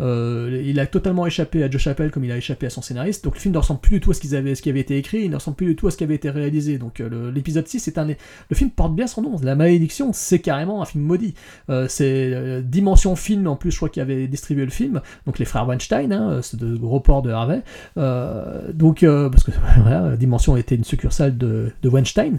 euh, 0.00 0.62
il 0.64 0.78
a 0.80 0.86
totalement 0.86 1.26
échappé 1.26 1.62
à 1.62 1.70
Joe 1.70 1.80
Chappelle 1.80 2.10
comme 2.10 2.24
il 2.24 2.32
a 2.32 2.36
échappé 2.36 2.66
à 2.66 2.70
son 2.70 2.82
scénariste, 2.82 3.24
donc 3.24 3.34
le 3.34 3.40
film 3.40 3.54
ne 3.54 3.58
ressemble 3.58 3.80
plus 3.80 3.96
du 3.96 4.00
tout 4.00 4.10
à 4.10 4.14
ce, 4.14 4.20
ce 4.22 4.62
qui 4.62 4.70
avait 4.70 4.80
été 4.80 4.96
écrit, 4.96 5.22
il 5.22 5.30
ne 5.30 5.36
ressemble 5.36 5.56
plus 5.56 5.66
du 5.66 5.76
tout 5.76 5.86
à 5.86 5.90
ce 5.90 5.96
qui 5.96 6.04
avait 6.04 6.14
été 6.14 6.30
réalisé, 6.30 6.78
donc 6.78 7.00
euh, 7.00 7.30
l'épisode 7.32 7.66
6 7.66 7.88
est 7.88 7.98
un... 7.98 8.06
Le 8.06 8.56
film 8.56 8.70
porte 8.70 8.94
bien 8.94 9.06
son 9.06 9.22
nom, 9.22 9.36
La 9.42 9.54
Malédiction, 9.54 10.12
c'est 10.12 10.40
carrément 10.40 10.82
un 10.82 10.84
film 10.84 11.04
maudit. 11.04 11.34
Euh, 11.70 11.86
c'est 11.88 12.32
euh, 12.32 12.60
Dimension 12.62 13.16
Film, 13.16 13.46
en 13.46 13.56
plus 13.56 13.70
je 13.70 13.76
crois 13.76 13.88
qu'il 13.88 14.02
avait 14.02 14.26
distribué 14.26 14.64
le 14.64 14.70
film, 14.70 15.00
donc 15.26 15.38
les 15.38 15.44
frères 15.44 15.66
Weinstein, 15.66 16.12
hein, 16.12 16.40
c'est 16.42 16.58
de 16.58 16.76
gros 16.76 17.00
ports 17.00 17.22
de 17.22 17.30
Harvey, 17.30 17.62
Euh, 17.96 18.72
donc 18.72 19.02
euh, 19.02 19.28
parce 19.28 19.44
que 19.44 19.50
voilà, 19.82 20.16
Dimension 20.16 20.56
était 20.56 20.74
une 20.74 20.84
succursale 20.84 21.36
de, 21.36 21.72
de 21.82 21.88
Weinstein, 21.88 22.38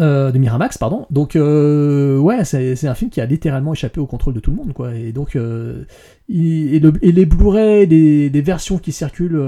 euh, 0.00 0.30
de 0.32 0.38
Miramax, 0.38 0.78
pardon. 0.78 1.06
Donc, 1.10 1.34
euh, 1.36 2.18
ouais, 2.18 2.44
c'est 2.44 2.86
un 2.86 2.94
film 2.94 3.10
qui 3.10 3.20
a 3.20 3.26
littéralement 3.26 3.72
échappé 3.72 4.00
au 4.00 4.06
contrôle 4.06 4.34
de 4.34 4.40
tout 4.40 4.50
le 4.50 4.56
monde, 4.56 4.72
quoi. 4.72 4.94
Et 4.94 5.12
donc, 5.12 5.36
euh, 5.36 5.84
et, 6.28 6.78
le- 6.80 6.92
et 7.02 7.12
les 7.12 7.26
Blu-ray, 7.26 7.86
des, 7.86 8.40
versions 8.42 8.78
qui 8.78 8.92
circulent 8.92 9.40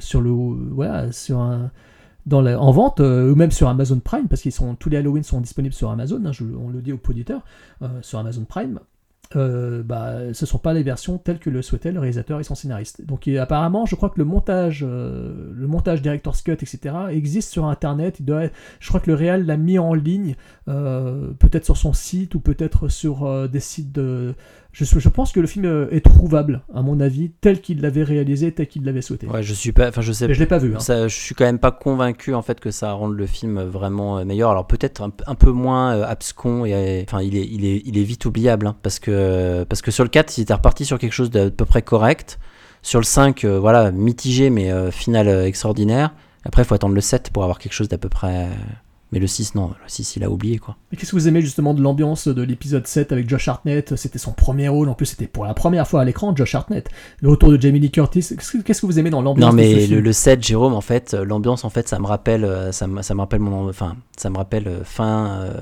sur 0.00 0.20
le, 0.20 0.30
voilà, 0.30 1.10
sur 1.12 1.38
un, 1.40 1.70
dans 2.26 2.40
la- 2.40 2.60
en 2.60 2.70
vente, 2.70 3.00
ou 3.00 3.34
même 3.34 3.50
sur 3.50 3.68
Amazon 3.68 3.98
Prime, 4.00 4.28
parce 4.28 4.42
qu'ils 4.42 4.52
sont 4.52 4.74
tous 4.74 4.88
les 4.90 4.96
Halloween 4.98 5.22
sont 5.22 5.40
disponibles 5.40 5.74
sur 5.74 5.90
Amazon. 5.90 6.22
hein, 6.26 6.32
on 6.64 6.68
le 6.70 6.80
dit 6.82 6.92
aux 6.92 7.00
auditeurs, 7.08 7.42
sur 8.02 8.18
Amazon 8.18 8.44
Prime. 8.48 8.78
Euh, 9.36 9.84
bah, 9.84 10.32
ce 10.32 10.44
ne 10.44 10.48
sont 10.48 10.58
pas 10.58 10.72
les 10.72 10.82
versions 10.82 11.16
telles 11.16 11.38
que 11.38 11.50
le 11.50 11.62
souhaitait 11.62 11.92
le 11.92 12.00
réalisateur 12.00 12.40
et 12.40 12.42
son 12.42 12.56
scénariste. 12.56 13.04
Donc 13.06 13.28
apparemment, 13.28 13.86
je 13.86 13.94
crois 13.94 14.10
que 14.10 14.18
le 14.18 14.24
montage, 14.24 14.84
euh, 14.86 15.52
le 15.54 15.66
montage 15.68 16.02
Director's 16.02 16.42
Cut, 16.42 16.52
etc., 16.52 16.94
existe 17.10 17.52
sur 17.52 17.66
Internet. 17.66 18.18
Il 18.18 18.24
doit, 18.24 18.48
je 18.80 18.88
crois 18.88 18.98
que 18.98 19.08
le 19.08 19.14
réal 19.14 19.46
l'a 19.46 19.56
mis 19.56 19.78
en 19.78 19.94
ligne, 19.94 20.34
euh, 20.68 21.32
peut-être 21.38 21.64
sur 21.64 21.76
son 21.76 21.92
site 21.92 22.34
ou 22.34 22.40
peut-être 22.40 22.88
sur 22.88 23.24
euh, 23.24 23.46
des 23.46 23.60
sites 23.60 23.92
de. 23.92 24.34
Je, 24.72 24.84
je 24.84 25.08
pense 25.08 25.32
que 25.32 25.40
le 25.40 25.48
film 25.48 25.64
euh, 25.64 25.88
est 25.90 26.04
trouvable, 26.04 26.62
à 26.72 26.82
mon 26.82 27.00
avis, 27.00 27.32
tel 27.40 27.60
qu'il 27.60 27.80
l'avait 27.80 28.04
réalisé, 28.04 28.52
tel 28.52 28.68
qu'il 28.68 28.84
l'avait 28.84 29.02
souhaité. 29.02 29.26
Ouais, 29.26 29.42
je 29.42 29.52
suis 29.52 29.72
pas, 29.72 29.88
enfin, 29.88 30.00
je 30.00 30.12
sais. 30.12 30.28
Mais 30.28 30.34
je 30.34 30.38
l'ai 30.38 30.46
pas 30.46 30.58
vu. 30.58 30.74
hein. 30.76 30.78
Ça, 30.78 31.08
je 31.08 31.14
suis 31.16 31.34
quand 31.34 31.44
même 31.44 31.58
pas 31.58 31.72
convaincu 31.72 32.34
en 32.34 32.42
fait 32.42 32.60
que 32.60 32.70
ça 32.70 32.92
rende 32.92 33.16
le 33.16 33.26
film 33.26 33.60
vraiment 33.62 34.18
euh, 34.18 34.24
meilleur. 34.24 34.50
Alors 34.50 34.66
peut-être 34.68 35.02
un, 35.02 35.10
un 35.26 35.34
peu 35.34 35.50
moins 35.50 35.94
euh, 35.96 36.04
abscon 36.06 36.64
et 36.64 37.04
enfin 37.06 37.20
il 37.20 37.36
est, 37.36 37.46
il 37.46 37.64
est, 37.64 37.82
il 37.84 37.98
est 37.98 38.04
vite 38.04 38.24
oubliable 38.26 38.68
hein, 38.68 38.76
parce 38.82 39.00
que 39.00 39.64
parce 39.64 39.82
que 39.82 39.90
sur 39.90 40.04
le 40.04 40.10
4 40.10 40.38
il 40.38 40.42
était 40.42 40.54
reparti 40.54 40.84
sur 40.84 40.98
quelque 40.98 41.12
chose 41.14 41.30
d'à 41.30 41.50
peu 41.50 41.64
près 41.64 41.82
correct. 41.82 42.38
Sur 42.82 43.00
le 43.00 43.04
5 43.04 43.44
euh, 43.44 43.58
voilà 43.58 43.90
mitigé 43.90 44.50
mais 44.50 44.70
euh, 44.70 44.90
final 44.92 45.26
extraordinaire. 45.28 46.14
Après 46.44 46.62
il 46.62 46.64
faut 46.64 46.74
attendre 46.76 46.94
le 46.94 47.00
7 47.00 47.30
pour 47.32 47.42
avoir 47.42 47.58
quelque 47.58 47.72
chose 47.72 47.88
d'à 47.88 47.98
peu 47.98 48.08
près. 48.08 48.48
Mais 49.12 49.18
le 49.18 49.26
6 49.26 49.54
non, 49.56 49.68
le 49.68 49.88
6 49.88 50.16
il 50.16 50.24
a 50.24 50.30
oublié 50.30 50.58
quoi. 50.58 50.76
Mais 50.90 50.96
qu'est-ce 50.98 51.10
que 51.10 51.16
vous 51.16 51.26
aimez 51.26 51.40
justement 51.40 51.74
de 51.74 51.82
l'ambiance 51.82 52.28
de 52.28 52.42
l'épisode 52.42 52.86
7 52.86 53.10
avec 53.12 53.28
Josh 53.28 53.48
Hartnett? 53.48 53.96
C'était 53.96 54.18
son 54.18 54.32
premier 54.32 54.68
rôle, 54.68 54.88
en 54.88 54.94
plus 54.94 55.06
c'était 55.06 55.26
pour 55.26 55.44
la 55.44 55.52
première 55.54 55.88
fois 55.88 56.02
à 56.02 56.04
l'écran, 56.04 56.34
Josh 56.36 56.54
Hartnett. 56.54 56.88
Le 57.20 57.28
retour 57.30 57.50
de 57.50 57.60
Jamie 57.60 57.80
Lee 57.80 57.90
Curtis. 57.90 58.20
Qu'est-ce 58.64 58.80
que- 58.82 58.86
vous 58.86 58.98
aimez 58.98 59.10
dans 59.10 59.22
l'ambiance 59.22 59.50
Non 59.52 59.56
de 59.56 59.62
ce 59.62 59.68
mais 59.74 59.80
film? 59.80 59.94
le, 59.96 60.00
le 60.00 60.12
7 60.12 60.42
Jérôme 60.44 60.74
en 60.74 60.80
fait 60.80 61.14
euh, 61.14 61.24
l'ambiance 61.24 61.64
en 61.64 61.70
fait 61.70 61.88
ça 61.88 61.98
me 61.98 62.06
rappelle 62.06 62.44
euh, 62.44 62.70
ça 62.72 62.86
me, 62.86 63.02
ça 63.02 63.14
me 63.14 63.20
rappelle 63.20 63.40
mon 63.40 63.68
enfin 63.68 63.96
ça 64.16 64.30
me 64.30 64.36
rappelle 64.36 64.68
euh, 64.68 64.84
fin 64.84 65.40
euh, 65.42 65.60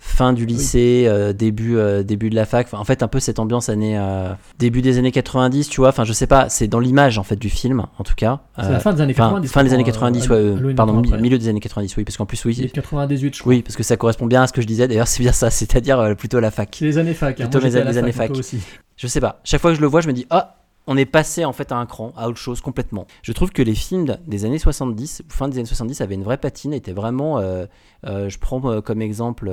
fin 0.00 0.32
du 0.32 0.46
lycée 0.46 1.04
euh, 1.08 1.32
début 1.32 1.76
euh, 1.76 2.02
début 2.04 2.30
de 2.30 2.34
la 2.36 2.44
fac 2.46 2.66
Enfin, 2.68 2.78
en 2.78 2.84
fait 2.84 3.02
un 3.02 3.08
peu 3.08 3.18
cette 3.20 3.38
ambiance 3.38 3.68
année 3.68 3.98
euh, 3.98 4.32
début 4.58 4.80
des 4.80 4.96
années 4.98 5.10
90 5.12 5.68
tu 5.68 5.80
vois 5.80 5.88
enfin 5.88 6.04
je 6.04 6.12
sais 6.12 6.26
pas 6.28 6.48
c'est 6.48 6.68
dans 6.68 6.78
l'image 6.78 7.18
en 7.18 7.24
fait 7.24 7.36
du 7.36 7.50
film 7.50 7.84
en 7.98 8.04
tout 8.04 8.14
cas 8.16 8.40
C'est 8.60 8.70
la 8.70 8.78
fin 8.80 8.92
des 8.92 9.00
années 9.00 9.12
Enfin, 9.14 9.24
90, 9.30 9.48
fin 9.52 9.64
des 9.64 9.72
années 9.74 9.82
euh, 9.82 9.86
90 9.86 10.28
ouais, 10.28 10.36
Halloween 10.36 10.76
pardon 10.76 11.00
mi- 11.00 11.12
milieu 11.20 11.36
des 11.38 11.48
années 11.48 11.60
90 11.60 11.96
oui 11.96 12.04
parce 12.04 12.16
qu'en 12.16 12.26
plus 12.26 12.44
oui 12.44 12.70
98, 12.72 13.34
je 13.34 13.40
crois. 13.40 13.50
oui 13.50 13.62
parce 13.62 13.76
que 13.76 13.82
ça 13.82 13.96
correspond 13.96 14.26
bien 14.26 14.42
à 14.42 14.46
ce 14.46 14.52
que 14.52 14.60
je 14.62 14.66
disais 14.66 14.86
d'ailleurs 14.86 15.08
c'est 15.08 15.22
bien 15.22 15.32
ça 15.32 15.50
c'est-à-dire 15.50 16.14
plutôt 16.16 16.38
la 16.40 16.50
fac 16.50 16.78
les 16.80 16.96
années 16.98 17.14
fac. 17.14 17.40
hein. 17.40 17.48
Plutôt 17.48 17.64
les 17.64 17.76
années 17.76 18.12
fac, 18.12 18.30
aussi. 18.30 18.58
je 18.96 19.06
sais 19.06 19.20
pas. 19.20 19.40
Chaque 19.44 19.60
fois 19.60 19.70
que 19.72 19.76
je 19.76 19.80
le 19.80 19.86
vois, 19.88 20.00
je 20.00 20.06
me 20.08 20.12
dis 20.12 20.26
ah, 20.30 20.54
on 20.88 20.96
est 20.96 21.04
passé 21.04 21.44
en 21.44 21.52
fait 21.52 21.70
à 21.70 21.76
un 21.76 21.84
cran, 21.84 22.12
à 22.16 22.28
autre 22.28 22.38
chose 22.38 22.62
complètement. 22.62 23.06
Je 23.22 23.32
trouve 23.32 23.50
que 23.50 23.60
les 23.60 23.74
films 23.74 24.16
des 24.26 24.46
années 24.46 24.58
70, 24.58 25.22
fin 25.28 25.46
des 25.48 25.58
années 25.58 25.66
70, 25.66 26.00
avaient 26.00 26.14
une 26.14 26.24
vraie 26.24 26.38
patine, 26.38 26.72
étaient 26.72 26.92
vraiment. 26.92 27.38
euh, 27.38 27.66
euh, 28.06 28.30
je 28.30 28.38
prends 28.38 28.60
euh, 28.64 28.80
comme 28.80 29.02
exemple 29.02 29.52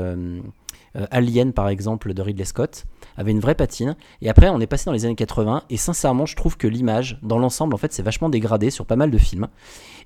Alien 1.12 1.52
par 1.52 1.68
exemple 1.68 2.14
de 2.14 2.22
Ridley 2.22 2.46
Scott, 2.46 2.86
avait 3.18 3.32
une 3.32 3.42
vraie 3.42 3.54
patine. 3.54 3.98
Et 4.22 4.30
après, 4.30 4.48
on 4.48 4.62
est 4.62 4.68
passé 4.68 4.86
dans 4.86 4.94
les 4.94 5.04
années 5.04 5.16
80. 5.16 5.64
Et 5.70 5.76
sincèrement, 5.76 6.26
je 6.26 6.38
trouve 6.38 6.56
que 6.56 6.68
l'image, 6.68 7.20
dans 7.22 7.38
l'ensemble, 7.38 7.74
en 7.74 7.78
fait, 7.78 7.92
c'est 7.92 8.04
vachement 8.04 8.30
dégradé 8.30 8.70
sur 8.70 8.86
pas 8.86 8.96
mal 8.96 9.12
de 9.12 9.18
films. 9.18 9.48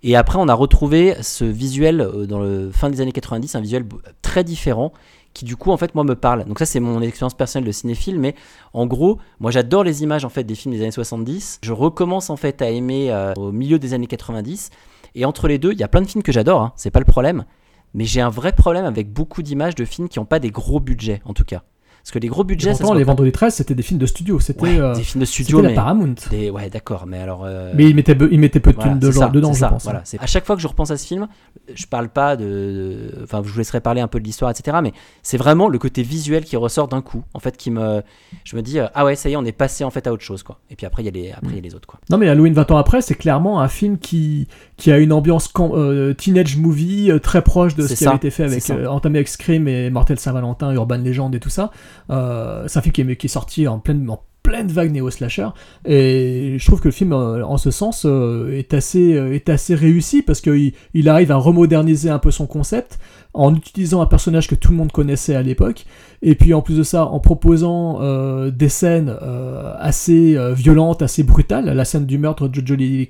Et 0.02 0.16
après, 0.16 0.40
on 0.40 0.48
a 0.48 0.54
retrouvé 0.56 1.16
ce 1.22 1.46
visuel 1.46 1.98
dans 2.28 2.40
le 2.40 2.72
fin 2.72 2.90
des 2.90 3.02
années 3.02 3.12
90, 3.12 3.54
un 3.54 3.62
visuel 3.62 3.86
très 4.24 4.44
différent 4.44 4.94
qui 5.34 5.46
du 5.46 5.56
coup 5.56 5.72
en 5.72 5.78
fait 5.78 5.96
moi 5.96 6.04
me 6.04 6.16
parle. 6.16 6.46
Donc 6.46 6.60
ça 6.60 6.66
c'est 6.66 6.80
mon 6.80 7.02
expérience 7.02 7.34
personnelle 7.34 7.68
de 7.68 7.72
cinéphile, 7.72 8.20
mais 8.20 8.36
en 8.74 8.86
gros 8.86 9.20
moi 9.40 9.52
j'adore 9.52 9.84
les 9.84 10.04
images 10.04 10.26
en 10.26 10.30
fait 10.30 10.44
des 10.44 10.56
films 10.56 10.74
des 10.74 10.82
années 10.82 10.92
70. 10.92 11.60
Je 11.64 11.74
recommence 11.74 12.30
en 12.30 12.38
fait 12.38 12.62
à 12.62 12.70
aimer 12.70 13.12
euh, 13.12 13.34
au 13.36 13.52
milieu 13.52 13.80
des 13.80 13.94
années 13.94 14.08
90 14.08 14.70
et 15.16 15.26
entre 15.26 15.48
les 15.48 15.58
deux 15.58 15.72
il 15.72 15.80
y 15.80 15.84
a 15.84 15.88
plein 15.88 16.02
de 16.02 16.08
films 16.08 16.24
que 16.24 16.32
j'adore, 16.32 16.62
hein, 16.62 16.74
c'est 16.76 16.92
pas 16.92 17.00
le 17.00 17.06
problème. 17.06 17.46
Mais 17.94 18.06
j'ai 18.06 18.22
un 18.22 18.30
vrai 18.30 18.54
problème 18.54 18.86
avec 18.86 19.12
beaucoup 19.12 19.42
d'images 19.42 19.76
de 19.76 19.86
films 19.86 20.10
qui 20.10 20.20
n'ont 20.20 20.26
pas 20.26 20.40
des 20.40 20.52
gros 20.52 20.80
budgets 20.80 21.22
en 21.26 21.34
tout 21.34 21.46
cas. 21.46 21.64
Parce 22.04 22.12
que 22.12 22.20
les 22.20 22.28
gros 22.28 22.44
budgets, 22.44 22.72
Et 22.72 22.74
ça 22.74 22.80
pourtant, 22.80 22.94
se 22.94 23.00
les. 23.00 23.04
Vendredi 23.04 23.32
13, 23.32 23.54
c'était 23.54 23.76
des 23.76 23.84
films 23.84 24.00
de 24.00 24.06
studio. 24.06 24.40
C'était 24.40 24.62
Ouais, 24.62 24.80
euh, 24.80 24.94
des 24.96 25.04
films 25.04 25.22
de 25.22 25.26
studio, 25.26 25.58
c'était 25.58 25.70
la 25.70 25.76
Paramount. 25.76 26.16
des- 26.32 26.50
ouais, 26.50 26.70
d'accord, 26.70 27.06
mais 27.06 27.20
alors. 27.20 27.44
euh, 27.46 27.72
Mais 27.76 27.90
ils 27.90 27.96
mettaient, 27.96 28.16
be- 28.16 28.30
ils 28.32 28.40
mettaient 28.40 28.60
peu 28.60 28.72
de 28.72 28.76
voilà, 28.78 28.92
thunes 28.92 29.00
de 29.00 29.12
ça, 29.12 29.28
dedans, 29.30 29.54
je 29.54 29.60
ça, 29.60 29.70
pense. 29.70 29.84
Voilà, 29.84 30.00
hein. 30.00 30.04
c'est- 30.06 30.20
à 30.20 30.26
chaque 30.26 30.46
fois 30.46 30.56
que 30.56 30.62
je 30.62 30.68
repense 30.68 30.92
à 30.92 30.98
ce 30.98 31.06
film, 31.06 31.28
je 31.74 31.86
parle 31.86 32.10
pas 32.10 32.36
de, 32.38 33.12
enfin, 33.24 33.42
je 33.44 33.50
vous 33.52 33.58
laisserai 33.58 33.82
parler 33.82 34.02
un 34.02 34.08
peu 34.08 34.20
de 34.20 34.26
l'histoire, 34.26 34.50
etc. 34.52 34.78
Mais 34.82 34.94
c'est 35.24 35.38
vraiment 35.38 35.68
le 35.68 35.78
côté 35.78 36.02
visuel 36.04 36.44
qui 36.46 36.56
ressort 36.58 36.88
d'un 36.88 37.02
coup, 37.02 37.24
en 37.34 37.40
fait, 37.40 37.58
qui 37.58 37.70
me, 37.72 38.02
je 38.44 38.56
me 38.56 38.62
dis, 38.62 38.80
euh, 38.80 38.88
ah 38.96 39.06
ouais, 39.06 39.16
ça 39.16 39.30
y 39.30 39.34
est, 39.34 39.36
on 39.36 39.46
est 39.46 39.52
passé 39.52 39.84
en 39.84 39.90
fait 39.92 40.08
à 40.08 40.14
autre 40.14 40.24
chose, 40.24 40.42
quoi. 40.44 40.60
Et 40.72 40.76
puis 40.76 40.86
après, 40.86 41.04
il 41.04 41.06
y 41.06 41.10
a 41.10 41.12
les, 41.12 41.32
après 41.32 41.52
il 41.52 41.56
y 41.56 41.60
a 41.60 41.62
les 41.62 41.76
autres, 41.76 41.88
quoi. 41.88 42.00
Non, 42.10 42.18
mais 42.18 42.28
Halloween 42.30 42.54
20 42.54 42.72
ans 42.72 42.78
après, 42.78 43.02
c'est 43.02 43.16
clairement 43.16 43.60
un 43.62 43.68
film 43.68 43.98
qui, 43.98 44.48
qui 44.80 44.92
a 44.92 44.98
une 44.98 45.14
ambiance 45.14 45.52
euh, 45.60 46.14
teenage 46.14 46.58
movie 46.58 47.12
euh, 47.12 47.20
très 47.20 47.44
proche 47.44 47.76
de 47.76 47.86
ce 47.86 47.94
qui 47.94 48.08
avait 48.08 48.16
été 48.16 48.32
fait 48.32 48.46
avec, 48.46 48.68
euh, 48.70 48.88
entamé 48.88 49.20
avec 49.20 49.28
Scream 49.28 49.68
et 49.68 49.90
Mortel 49.90 50.18
Saint-Valentin, 50.18 50.72
Urban 50.72 50.98
Legend 50.98 51.36
et 51.36 51.40
tout 51.40 51.50
ça. 51.50 51.70
Euh, 52.10 52.64
c'est 52.68 52.80
un 52.80 52.82
film 52.82 52.94
qui 52.94 53.02
est, 53.02 53.16
qui 53.18 53.28
est 53.28 53.30
sorti 53.30 53.68
en 53.68 53.80
pleine, 53.80 54.10
en 54.10 54.24
pleine 54.42 54.70
vague 54.70 54.92
néo-slasher. 54.92 55.50
Et 55.86 56.56
je 56.58 56.66
trouve 56.66 56.80
que 56.80 56.88
le 56.88 56.94
film, 56.94 57.12
en 57.12 57.58
ce 57.58 57.72
sens, 57.72 58.06
est, 58.06 58.74
assez, 58.74 59.12
est 59.12 59.50
assez 59.50 59.76
réussi 59.76 60.22
parce 60.22 60.40
qu'il 60.40 60.72
il 60.94 61.10
arrive 61.10 61.32
à 61.32 61.36
remoderniser 61.36 62.10
un 62.10 62.20
peu 62.20 62.32
son 62.32 62.48
concept 62.48 63.00
en 63.34 63.56
utilisant 63.56 64.02
un 64.02 64.08
personnage 64.08 64.48
que 64.48 64.56
tout 64.56 64.72
le 64.72 64.78
monde 64.78 64.92
connaissait 64.92 65.36
à 65.36 65.44
l'époque, 65.44 65.86
et 66.22 66.34
puis 66.36 66.54
en 66.54 66.62
plus 66.62 66.78
de 66.78 66.84
ça, 66.84 67.06
en 67.06 67.20
proposant 67.20 68.02
euh, 68.02 68.50
des 68.50 68.70
scènes 68.70 69.16
euh, 69.22 69.74
assez 69.78 70.36
euh, 70.36 70.54
violentes, 70.54 71.04
assez 71.04 71.24
brutales. 71.24 71.66
La 71.66 71.86
scène 71.86 72.06
du 72.06 72.18
meurtre 72.18 72.48
de 72.48 72.66
Jodie 72.66 73.08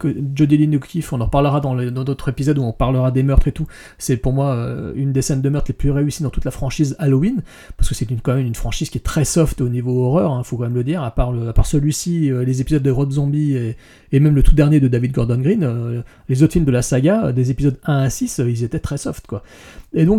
O'Keefe, 0.76 1.14
on 1.14 1.22
en 1.22 1.26
reparlera 1.26 1.62
dans 1.62 1.76
dans 1.76 2.04
d'autres 2.04 2.30
épisodes 2.30 2.58
où 2.58 2.64
on 2.64 2.74
parlera 2.74 3.12
des 3.12 3.24
meurtres 3.24 3.48
et 3.48 3.54
tout. 3.54 3.68
C'est 3.98 4.18
pour 4.18 4.34
moi 4.34 4.58
une 4.96 5.14
des 5.14 5.22
scènes 5.22 5.42
de 5.42 5.50
meurtre 5.50 5.70
les 5.70 5.74
plus 5.74 5.92
réussies 5.92 6.24
dans 6.24 6.30
toute 6.30 6.46
la 6.46 6.52
franchise 6.52 6.96
Halloween, 7.00 7.42
parce 7.78 7.88
que 7.88 7.96
c'est 7.96 8.06
quand 8.22 8.36
même 8.36 8.46
une 8.46 8.56
franchise 8.56 8.90
qui 8.90 8.98
est 8.98 9.02
très 9.02 9.26
soft 9.26 9.62
au 9.62 9.70
niveau 9.70 10.04
horreur, 10.04 10.34
hein, 10.34 10.44
faut 10.44 10.58
quand 10.58 10.64
même 10.64 10.76
le 10.76 10.84
dire, 10.84 11.02
à 11.02 11.12
part, 11.12 11.34
à 11.48 11.54
part 11.54 11.66
celui-ci, 11.66 12.30
les 12.46 12.62
épisodes 12.62 12.84
de 12.84 12.92
Rob 12.92 13.12
Zombie 13.12 13.56
et, 14.12 14.20
même 14.20 14.36
le 14.36 14.44
tout 14.44 14.56
dernier 14.56 14.82
de 14.82 14.88
David 14.90 15.14
Gordon 15.14 15.38
Green, 15.38 16.04
les 16.28 16.44
autres 16.44 16.54
films 16.54 16.66
de 16.66 16.72
la 16.72 16.82
saga, 16.82 17.32
des 17.32 17.52
épisodes 17.52 17.78
1 17.86 17.98
à 18.00 18.10
6, 18.10 18.40
euh, 18.40 18.50
ils 18.50 18.64
étaient 18.64 18.80
très 18.80 18.98
soft 18.98 19.28
quoi. 19.28 19.44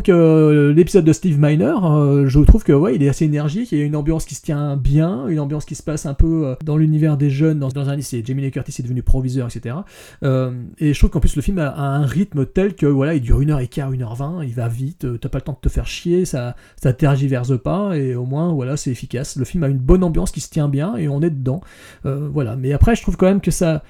Euh, 0.08 0.72
l'épisode 0.72 1.04
de 1.04 1.12
Steve 1.12 1.38
Miner, 1.38 1.74
euh, 1.82 2.28
je 2.28 2.40
trouve 2.40 2.62
que 2.62 2.72
ouais, 2.72 2.94
il 2.94 3.02
est 3.02 3.08
assez 3.08 3.24
énergique, 3.24 3.72
il 3.72 3.78
y 3.78 3.82
a 3.82 3.84
une 3.84 3.96
ambiance 3.96 4.24
qui 4.24 4.34
se 4.34 4.42
tient 4.42 4.76
bien, 4.76 5.26
une 5.28 5.40
ambiance 5.40 5.64
qui 5.64 5.74
se 5.74 5.82
passe 5.82 6.06
un 6.06 6.14
peu 6.14 6.46
euh, 6.46 6.54
dans 6.64 6.76
l'univers 6.76 7.16
des 7.16 7.30
jeunes, 7.30 7.58
dans, 7.58 7.76
un 7.76 7.96
lycée. 7.96 8.22
Jamie 8.24 8.42
Lee 8.42 8.50
Curtis 8.50 8.74
est 8.78 8.82
devenu 8.82 9.02
proviseur, 9.02 9.48
etc. 9.48 9.76
Et 10.22 10.92
je 10.92 10.98
trouve 10.98 11.10
qu'en 11.10 11.20
plus 11.20 11.36
le 11.36 11.42
film 11.42 11.58
a, 11.58 11.74
un 11.76 12.04
rythme 12.04 12.46
tel 12.46 12.74
que 12.74 12.86
voilà, 12.86 13.14
il 13.14 13.20
dure 13.20 13.40
1h15, 13.40 13.96
1h20, 13.96 14.44
il 14.44 14.54
va 14.54 14.68
vite, 14.68 15.06
t'as 15.20 15.28
pas 15.28 15.38
le 15.38 15.42
temps 15.42 15.52
de 15.52 15.68
te 15.68 15.72
faire 15.72 15.86
chier, 15.86 16.24
ça, 16.24 16.56
ça 16.80 16.92
tergiverse 16.92 17.60
pas, 17.60 17.96
et 17.96 18.14
au 18.14 18.24
moins 18.24 18.52
voilà, 18.52 18.76
c'est 18.76 18.90
efficace. 18.90 19.36
Le 19.36 19.44
film 19.44 19.64
a 19.64 19.68
une 19.68 19.78
bonne 19.78 20.04
ambiance 20.04 20.30
qui 20.30 20.40
se 20.40 20.50
tient 20.50 20.68
bien 20.68 20.96
et 20.96 21.08
on 21.08 21.22
est 21.22 21.30
dedans. 21.30 21.60
Voilà. 22.04 22.56
Mais 22.56 22.72
après, 22.72 22.94
je 22.94 23.02
trouve 23.02 23.16
quand 23.16 23.26
même 23.26 23.40
que 23.40 23.50
ça 23.50 23.82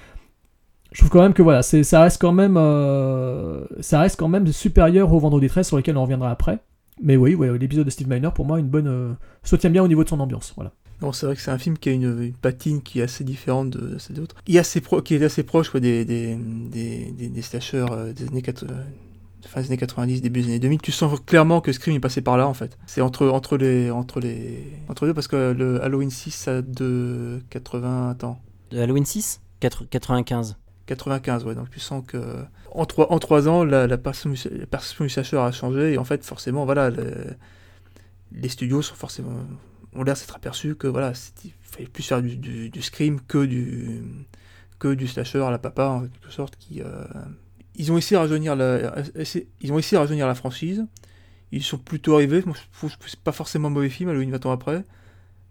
je 0.92 0.98
trouve 0.98 1.10
quand 1.10 1.22
même 1.22 1.32
que 1.34 1.42
voilà, 1.42 1.62
c'est, 1.62 1.84
ça 1.84 2.00
reste 2.02 2.20
quand 2.20 2.32
même, 2.32 2.56
euh, 2.56 3.64
ça 3.80 4.00
reste 4.00 4.16
quand 4.18 4.28
même 4.28 4.46
supérieur 4.48 5.12
au 5.12 5.18
Vendredi 5.20 5.48
13 5.48 5.66
sur 5.66 5.76
lequel 5.76 5.96
on 5.96 6.02
reviendra 6.02 6.30
après. 6.30 6.58
Mais 7.02 7.16
oui, 7.16 7.34
ouais, 7.34 7.56
l'épisode 7.58 7.86
de 7.86 7.90
Steve 7.90 8.08
Miner 8.08 8.30
pour 8.34 8.44
moi 8.44 8.58
une 8.60 8.68
bonne, 8.68 8.88
euh, 8.88 9.12
se 9.42 9.56
tient 9.56 9.70
bien 9.70 9.82
au 9.82 9.88
niveau 9.88 10.04
de 10.04 10.08
son 10.08 10.20
ambiance, 10.20 10.52
voilà. 10.56 10.72
Non, 11.00 11.12
c'est 11.12 11.24
vrai 11.24 11.34
que 11.34 11.40
c'est 11.40 11.50
un 11.50 11.56
film 11.58 11.78
qui 11.78 11.88
a 11.88 11.92
une, 11.92 12.22
une 12.22 12.34
patine 12.34 12.82
qui 12.82 13.00
est 13.00 13.02
assez 13.04 13.24
différente 13.24 13.70
de, 13.70 13.94
de 13.94 13.98
ces 13.98 14.18
autres. 14.20 14.34
Il 14.46 14.56
est 14.56 14.58
assez 14.58 14.82
pro- 14.82 15.00
qui 15.00 15.14
est 15.14 15.24
assez 15.24 15.42
proche 15.44 15.70
quoi, 15.70 15.80
des, 15.80 16.04
des, 16.04 16.36
des, 16.36 17.10
des, 17.16 17.28
des 17.28 17.42
slashers 17.42 17.86
euh, 17.90 18.12
des 18.12 18.28
années 18.28 18.42
80, 18.42 18.74
fin 19.46 19.60
des 19.62 19.68
années 19.68 19.76
90, 19.78 20.20
début 20.20 20.40
des 20.42 20.48
années 20.48 20.58
2000, 20.58 20.82
tu 20.82 20.92
sens 20.92 21.18
clairement 21.24 21.62
que 21.62 21.72
Scream 21.72 21.96
est 21.96 22.00
passé 22.00 22.20
par 22.20 22.36
là 22.36 22.46
en 22.46 22.52
fait. 22.52 22.76
C'est 22.86 23.00
entre, 23.00 23.28
entre, 23.28 23.56
les, 23.56 23.90
entre, 23.90 24.20
les, 24.20 24.66
entre 24.88 25.06
deux 25.06 25.14
parce 25.14 25.26
que 25.28 25.54
le 25.56 25.82
Halloween 25.82 26.10
6 26.10 26.30
ça 26.32 26.60
de 26.60 27.40
80 27.48 28.16
ans. 28.24 28.38
De 28.70 28.78
Halloween 28.78 29.06
6 29.06 29.40
Quatre- 29.60 29.84
95. 29.88 30.56
95, 30.96 31.44
ouais, 31.44 31.54
donc 31.54 31.70
tu 31.70 31.80
sens 31.80 32.04
que 32.06 32.18
en 32.72 32.86
trois, 32.86 33.12
en 33.12 33.18
trois 33.18 33.48
ans, 33.48 33.64
la, 33.64 33.86
la 33.86 33.98
perception, 33.98 34.30
du- 35.04 35.10
slasher 35.10 35.38
a 35.38 35.52
changé 35.52 35.94
et 35.94 35.98
en 35.98 36.04
fait, 36.04 36.24
forcément, 36.24 36.64
voilà, 36.64 36.90
le- 36.90 37.34
les 38.32 38.48
studios 38.48 38.82
sont 38.82 38.94
forcément 38.94 39.32
ont 39.94 40.04
l'air 40.04 40.16
s'être 40.16 40.36
aperçus 40.36 40.76
que 40.76 40.86
voilà, 40.86 41.12
il 41.44 41.52
fallait 41.62 41.88
plus 41.88 42.04
faire 42.04 42.22
du, 42.22 42.36
du, 42.36 42.82
scream 42.82 43.20
que 43.20 43.44
du 43.44 44.02
que 44.78 44.94
du 44.94 45.06
slasher 45.08 45.42
à 45.42 45.50
la 45.50 45.58
papa 45.58 45.86
en 45.86 46.00
quelque 46.02 46.30
sorte 46.30 46.56
qui 46.56 46.80
euh, 46.80 47.04
ils 47.76 47.90
ont 47.92 47.98
essayé 47.98 48.16
de 48.16 48.20
rajeunir 48.22 48.56
la 48.56 48.94
ils 49.60 49.72
ont 49.72 49.78
essayé 49.78 49.96
de 49.96 50.00
rajeunir 50.00 50.26
la 50.26 50.34
franchise. 50.34 50.86
Ils 51.52 51.62
sont 51.64 51.78
plutôt 51.78 52.14
arrivés. 52.14 52.42
Moi, 52.46 52.54
je 52.56 52.78
trouve 52.78 52.96
que 52.98 53.10
c'est 53.10 53.20
pas 53.20 53.32
forcément 53.32 53.68
un 53.68 53.72
mauvais 53.72 53.90
film, 53.90 54.08
Halloween 54.10 54.30
20 54.32 54.46
ans 54.46 54.52
après. 54.52 54.84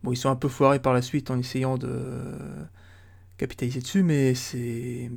Bon, 0.04 0.12
ils 0.14 0.18
sont 0.18 0.30
un 0.30 0.36
peu 0.38 0.50
foirés 0.50 0.80
par 0.80 0.94
la 0.94 1.02
suite 1.02 1.32
en 1.32 1.40
essayant 1.40 1.78
de 1.78 1.90
capitaliser 3.38 3.80
dessus, 3.82 4.04
mais 4.04 4.36
c'est 4.36 5.12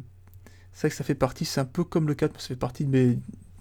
c'est 0.72 0.82
vrai 0.82 0.90
que 0.90 0.96
ça 0.96 1.04
fait 1.04 1.14
partie, 1.14 1.44
c'est 1.44 1.60
un 1.60 1.64
peu 1.64 1.84
comme 1.84 2.08
le 2.08 2.14
4, 2.14 2.40
ça 2.40 2.48
fait 2.48 2.56
partie 2.56 2.84
de 2.84 2.90
mes 2.90 3.18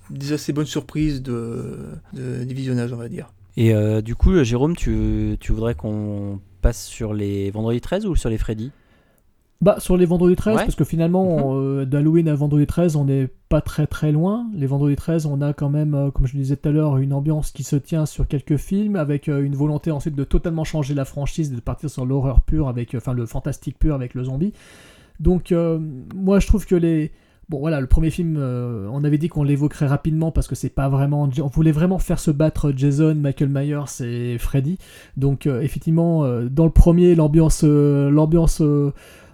des 0.09 0.33
assez 0.33 0.51
bonnes 0.51 0.65
surprises 0.65 1.21
de, 1.21 1.77
de, 2.13 2.43
du 2.43 2.53
visionnage, 2.53 2.91
on 2.91 2.97
va 2.97 3.07
dire. 3.07 3.31
Et 3.55 3.73
euh, 3.73 4.01
du 4.01 4.15
coup, 4.15 4.31
euh, 4.33 4.43
Jérôme, 4.43 4.75
tu, 4.75 5.37
tu 5.39 5.51
voudrais 5.53 5.73
qu'on 5.75 6.39
passe 6.61 6.83
sur 6.85 7.13
les 7.13 7.49
vendredis 7.51 7.79
13 7.81 8.05
ou 8.05 8.15
sur 8.15 8.29
les 8.29 8.37
Freddy? 8.37 8.71
Bah, 9.61 9.75
sur 9.79 9.95
les 9.95 10.05
vendredis 10.05 10.35
13, 10.35 10.55
Ouais. 10.57 10.63
parce 10.63 10.75
que 10.75 10.83
finalement, 10.83 11.55
euh, 11.55 11.85
d'Halloween 11.85 12.27
à 12.27 12.33
vendredi 12.35 12.65
13, 12.65 12.95
on 12.95 13.05
n'est 13.05 13.29
pas 13.47 13.61
très 13.61 13.85
très 13.87 14.11
loin. 14.11 14.47
Les 14.55 14.65
vendredis 14.65 14.95
13, 14.95 15.27
on 15.27 15.39
a 15.41 15.53
quand 15.53 15.69
même, 15.69 15.93
euh, 15.93 16.09
comme 16.11 16.25
je 16.25 16.33
le 16.33 16.39
disais 16.41 16.55
tout 16.57 16.67
à 16.67 16.71
l'heure, 16.71 16.97
une 16.97 17.13
ambiance 17.13 17.51
qui 17.51 17.63
se 17.63 17.75
tient 17.75 18.05
sur 18.07 18.27
quelques 18.27 18.57
films, 18.57 18.95
avec 18.95 19.29
euh, 19.29 19.43
une 19.43 19.55
volonté 19.55 19.91
ensuite 19.91 20.15
de 20.15 20.23
totalement 20.23 20.63
changer 20.63 20.93
la 20.95 21.05
franchise, 21.05 21.51
de 21.51 21.59
partir 21.59 21.89
sur 21.91 22.05
l'horreur 22.07 22.41
pure, 22.41 22.67
avec, 22.69 22.95
euh, 22.95 22.97
enfin 22.97 23.13
le 23.13 23.25
fantastique 23.27 23.77
pur 23.77 23.93
avec 23.93 24.13
le 24.15 24.23
zombie. 24.23 24.51
Donc, 25.21 25.51
euh, 25.51 25.79
moi 26.15 26.39
je 26.39 26.47
trouve 26.47 26.65
que 26.65 26.75
les. 26.75 27.11
Bon 27.47 27.59
voilà, 27.59 27.81
le 27.81 27.87
premier 27.87 28.09
film, 28.09 28.37
euh, 28.39 28.87
on 28.91 29.03
avait 29.03 29.17
dit 29.17 29.27
qu'on 29.27 29.43
l'évoquerait 29.43 29.87
rapidement 29.87 30.31
parce 30.31 30.47
que 30.47 30.55
c'est 30.55 30.69
pas 30.69 30.89
vraiment. 30.89 31.29
On 31.41 31.47
voulait 31.47 31.73
vraiment 31.73 31.99
faire 31.99 32.19
se 32.19 32.31
battre 32.31 32.73
Jason, 32.75 33.15
Michael 33.15 33.49
Myers 33.49 34.01
et 34.01 34.37
Freddy. 34.37 34.77
Donc 35.17 35.45
euh, 35.45 35.61
effectivement, 35.61 36.25
dans 36.49 36.65
le 36.65 36.71
premier, 36.71 37.13
l'ambiance, 37.13 37.63
l'ambiance 37.63 38.63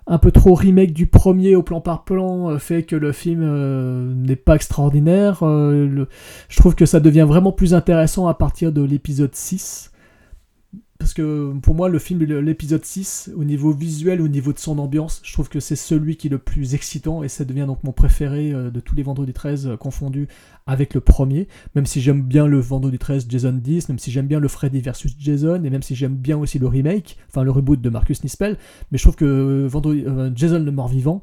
un 0.10 0.18
peu 0.18 0.32
trop 0.32 0.56
remake 0.56 0.94
du 0.94 1.06
premier 1.06 1.56
au 1.56 1.64
plan 1.64 1.80
par 1.80 2.06
plan 2.06 2.58
fait 2.60 2.84
que 2.84 2.96
le 2.96 3.12
film 3.12 3.44
n'est 4.24 4.36
pas 4.36 4.56
extraordinaire. 4.56 5.40
Je 5.42 6.58
trouve 6.58 6.76
que 6.76 6.88
ça 6.88 7.00
devient 7.00 7.26
vraiment 7.28 7.52
plus 7.52 7.76
intéressant 7.76 8.28
à 8.28 8.34
partir 8.34 8.72
de 8.72 8.82
l'épisode 8.82 9.36
6. 9.36 9.92
Parce 11.00 11.14
que 11.14 11.54
pour 11.62 11.76
moi, 11.76 11.90
le 11.90 12.00
film, 12.00 12.24
l'épisode 12.24 12.84
6, 12.84 13.32
au 13.36 13.44
niveau 13.44 13.72
visuel, 13.72 14.22
au 14.22 14.28
niveau 14.28 14.52
de 14.52 14.58
son 14.58 14.80
ambiance, 14.80 15.22
je 15.24 15.32
trouve 15.32 15.48
que 15.48 15.60
c'est 15.60 15.76
celui 15.76 16.18
qui 16.18 16.28
est 16.28 16.30
le 16.30 16.40
plus 16.40 16.74
excitant 16.74 17.24
et 17.24 17.28
ça 17.28 17.46
devient 17.46 17.66
donc 17.68 17.84
mon 17.84 17.92
préféré 17.92 18.52
euh, 18.52 18.72
de 18.72 18.80
tous 18.80 18.96
les 18.96 19.04
vendredis 19.04 19.34
13 19.34 19.68
euh, 19.68 19.78
confondus 19.78 20.28
avec 20.66 20.94
le 20.94 21.02
premier. 21.02 21.48
Même 21.76 21.86
si 21.86 22.02
j'aime 22.02 22.22
bien 22.24 22.48
le 22.48 22.60
vendredi 22.60 22.98
13 22.98 23.28
Jason 23.30 23.54
10, 23.54 23.90
même 23.90 24.00
si 24.00 24.12
j'aime 24.12 24.28
bien 24.28 24.40
le 24.40 24.48
Freddy 24.48 24.82
versus 24.82 25.16
Jason 25.20 25.64
et 25.64 25.70
même 25.70 25.84
si 25.84 25.96
j'aime 25.96 26.16
bien 26.16 26.38
aussi 26.38 26.58
le 26.58 26.68
remake, 26.68 27.18
enfin 27.30 27.44
le 27.44 27.52
reboot 27.52 27.80
de 27.80 27.90
Marcus 27.90 28.24
Nispel, 28.24 28.58
mais 28.92 28.98
je 28.98 29.04
trouve 29.04 29.16
que 29.16 29.26
euh, 29.26 29.68
vendredi, 29.68 30.04
Jason 30.36 30.60
le 30.60 30.72
mort-vivant, 30.72 31.22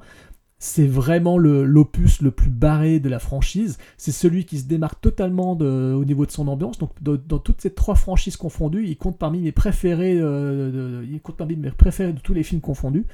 c'est 0.64 0.86
vraiment 0.86 1.36
l'opus 1.36 2.22
le, 2.22 2.30
plus 2.30 2.48
barré 2.48 2.98
de 2.98 3.10
la 3.10 3.18
franchise. 3.18 3.76
C'est 3.98 4.12
celui 4.12 4.46
qui 4.46 4.58
se 4.58 4.66
démarque 4.66 4.98
totalement 5.02 5.52
au 5.52 6.04
niveau 6.06 6.24
de 6.24 6.30
son 6.30 6.48
ambiance. 6.48 6.78
Donc, 6.78 6.90
dans 7.02 7.38
toutes 7.38 7.60
ces 7.60 7.74
trois 7.74 7.96
franchises 7.96 8.38
confondues, 8.38 8.86
il 8.86 8.96
compte 8.96 9.18
parmi 9.18 9.40
mes 9.40 9.52
préférés. 9.52 10.16
euh, 10.18 11.02
de- 11.02 11.04
il 11.04 11.20
compte 11.20 11.36
parmi 11.36 11.54
mes 11.56 11.70
préférés 11.70 12.14
de 12.14 12.18
tous 12.18 12.32
les 12.32 12.42
films 12.42 12.62
confondus, 12.62 13.04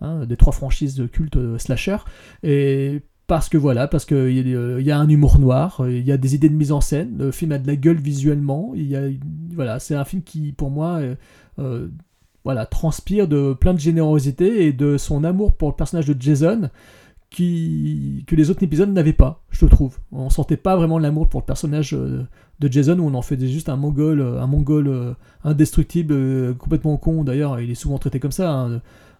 hein, 0.00 0.26
des 0.26 0.36
trois 0.36 0.52
franchises 0.52 0.96
de 0.96 1.06
culte 1.06 1.36
euh, 1.36 1.58
slasher. 1.58 1.98
Et 2.42 3.02
parce 3.28 3.48
que 3.48 3.56
voilà, 3.56 3.86
parce 3.86 4.04
qu'il 4.04 4.16
euh, 4.16 4.82
y 4.82 4.90
a 4.90 4.98
un 4.98 5.08
humour 5.08 5.38
noir, 5.38 5.82
il 5.88 6.04
y 6.04 6.10
a 6.10 6.16
des 6.16 6.34
idées 6.34 6.48
de 6.48 6.56
mise 6.56 6.72
en 6.72 6.80
scène. 6.80 7.18
Le 7.18 7.30
film 7.30 7.52
a 7.52 7.58
de 7.58 7.68
la 7.68 7.76
gueule 7.76 7.98
visuellement. 7.98 8.72
Il 8.74 8.88
y 8.88 8.96
a, 8.96 9.02
voilà, 9.54 9.78
c'est 9.78 9.94
un 9.94 10.04
film 10.04 10.22
qui, 10.24 10.50
pour 10.50 10.72
moi, 10.72 11.00
euh, 11.60 11.88
voilà, 12.42 12.66
transpire 12.66 13.26
de 13.28 13.54
plein 13.54 13.74
de 13.74 13.80
générosité 13.80 14.66
et 14.66 14.72
de 14.72 14.98
son 14.98 15.22
amour 15.24 15.52
pour 15.52 15.68
le 15.68 15.74
personnage 15.74 16.06
de 16.06 16.20
Jason 16.20 16.68
que 17.30 18.34
les 18.34 18.50
autres 18.50 18.62
épisodes 18.62 18.92
n'avaient 18.92 19.12
pas, 19.12 19.42
je 19.50 19.66
trouve. 19.66 19.98
On 20.12 20.30
sentait 20.30 20.56
pas 20.56 20.76
vraiment 20.76 20.98
l'amour 20.98 21.28
pour 21.28 21.40
le 21.40 21.46
personnage 21.46 21.92
euh, 21.94 22.26
de 22.60 22.72
Jason 22.72 22.98
où 22.98 23.06
on 23.06 23.14
en 23.14 23.22
faisait 23.22 23.48
juste 23.48 23.68
un 23.68 23.76
mongol, 23.76 24.20
euh, 24.20 24.40
un 24.40 24.46
mongol 24.46 24.88
euh, 24.88 25.12
indestructible, 25.44 26.54
complètement 26.56 26.96
con. 26.96 27.24
D'ailleurs, 27.24 27.60
il 27.60 27.70
est 27.70 27.74
souvent 27.74 27.98
traité 27.98 28.20
comme 28.20 28.32
ça, 28.32 28.50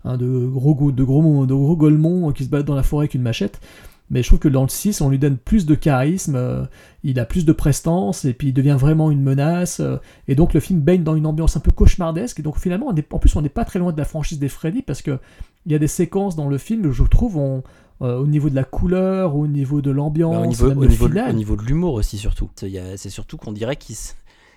hein, 0.04 0.16
de 0.16 0.46
gros, 0.46 0.92
de 0.92 1.04
gros, 1.04 1.46
de 1.46 1.54
gros 1.54 1.76
golemons 1.76 2.32
qui 2.32 2.44
se 2.44 2.48
battent 2.48 2.66
dans 2.66 2.76
la 2.76 2.82
forêt 2.82 3.04
avec 3.04 3.14
une 3.14 3.22
machette. 3.22 3.60
Mais 4.08 4.22
je 4.22 4.28
trouve 4.28 4.38
que 4.38 4.48
dans 4.48 4.62
le 4.62 4.68
6, 4.68 5.00
on 5.00 5.10
lui 5.10 5.18
donne 5.18 5.36
plus 5.36 5.66
de 5.66 5.74
charisme, 5.74 6.68
il 7.02 7.18
a 7.18 7.24
plus 7.24 7.44
de 7.44 7.52
prestance, 7.52 8.24
et 8.24 8.34
puis 8.34 8.50
il 8.50 8.52
devient 8.52 8.76
vraiment 8.78 9.10
une 9.10 9.20
menace. 9.20 9.82
et 10.28 10.36
donc 10.36 10.54
le 10.54 10.60
film 10.60 10.78
baigne 10.80 11.02
dans 11.02 11.16
une 11.16 11.26
ambiance 11.26 11.56
un 11.56 11.60
peu 11.60 11.72
cauchemardesque. 11.72 12.38
Et 12.38 12.42
donc 12.44 12.56
finalement, 12.56 12.86
on 12.86 13.14
en 13.16 13.18
plus, 13.18 13.34
on 13.34 13.42
n'est 13.42 13.48
pas 13.48 13.64
très 13.64 13.80
loin 13.80 13.92
de 13.92 13.98
la 13.98 14.04
franchise 14.04 14.38
des 14.38 14.48
Freddy, 14.48 14.82
parce 14.82 15.02
que 15.02 15.18
il 15.66 15.72
y 15.72 15.74
a 15.74 15.80
des 15.80 15.88
séquences 15.88 16.36
dans 16.36 16.48
le 16.48 16.56
film, 16.56 16.92
je 16.92 17.02
trouve, 17.02 17.36
on- 17.36 17.64
euh, 18.02 18.18
au 18.18 18.27
niveau 18.27 18.51
de 18.51 18.55
la 18.55 18.64
couleur, 18.64 19.36
au 19.36 19.47
niveau 19.47 19.81
de 19.81 19.90
l'ambiance, 19.90 20.35
Bah, 20.35 20.43
au, 20.43 20.47
niveau, 20.47 20.82
au, 20.82 20.86
de, 20.86 20.89
final. 20.90 21.31
au 21.31 21.32
niveau 21.32 21.56
de 21.56 21.62
l'humour 21.62 21.94
aussi, 21.94 22.18
surtout. 22.18 22.51
C'est 22.56 23.10
surtout 23.10 23.36
qu'on 23.36 23.52
dirait 23.52 23.77
qu'ils 23.77 23.97
se, 23.97 24.12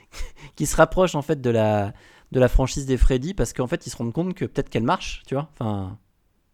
qu'ils 0.55 0.67
se 0.67 0.75
rapprochent 0.75 1.15
en 1.15 1.21
fait 1.21 1.39
de 1.41 1.49
la, 1.49 1.93
de 2.31 2.39
la 2.39 2.47
franchise 2.47 2.85
des 2.85 2.97
Freddy 2.97 3.33
parce 3.33 3.53
qu'en 3.53 3.67
fait 3.67 3.87
ils 3.87 3.89
se 3.89 3.97
rendent 3.97 4.13
compte 4.13 4.33
que 4.33 4.45
peut-être 4.45 4.69
qu'elle 4.69 4.83
marche, 4.83 5.23
tu 5.25 5.35
vois. 5.35 5.49
Enfin, 5.53 5.97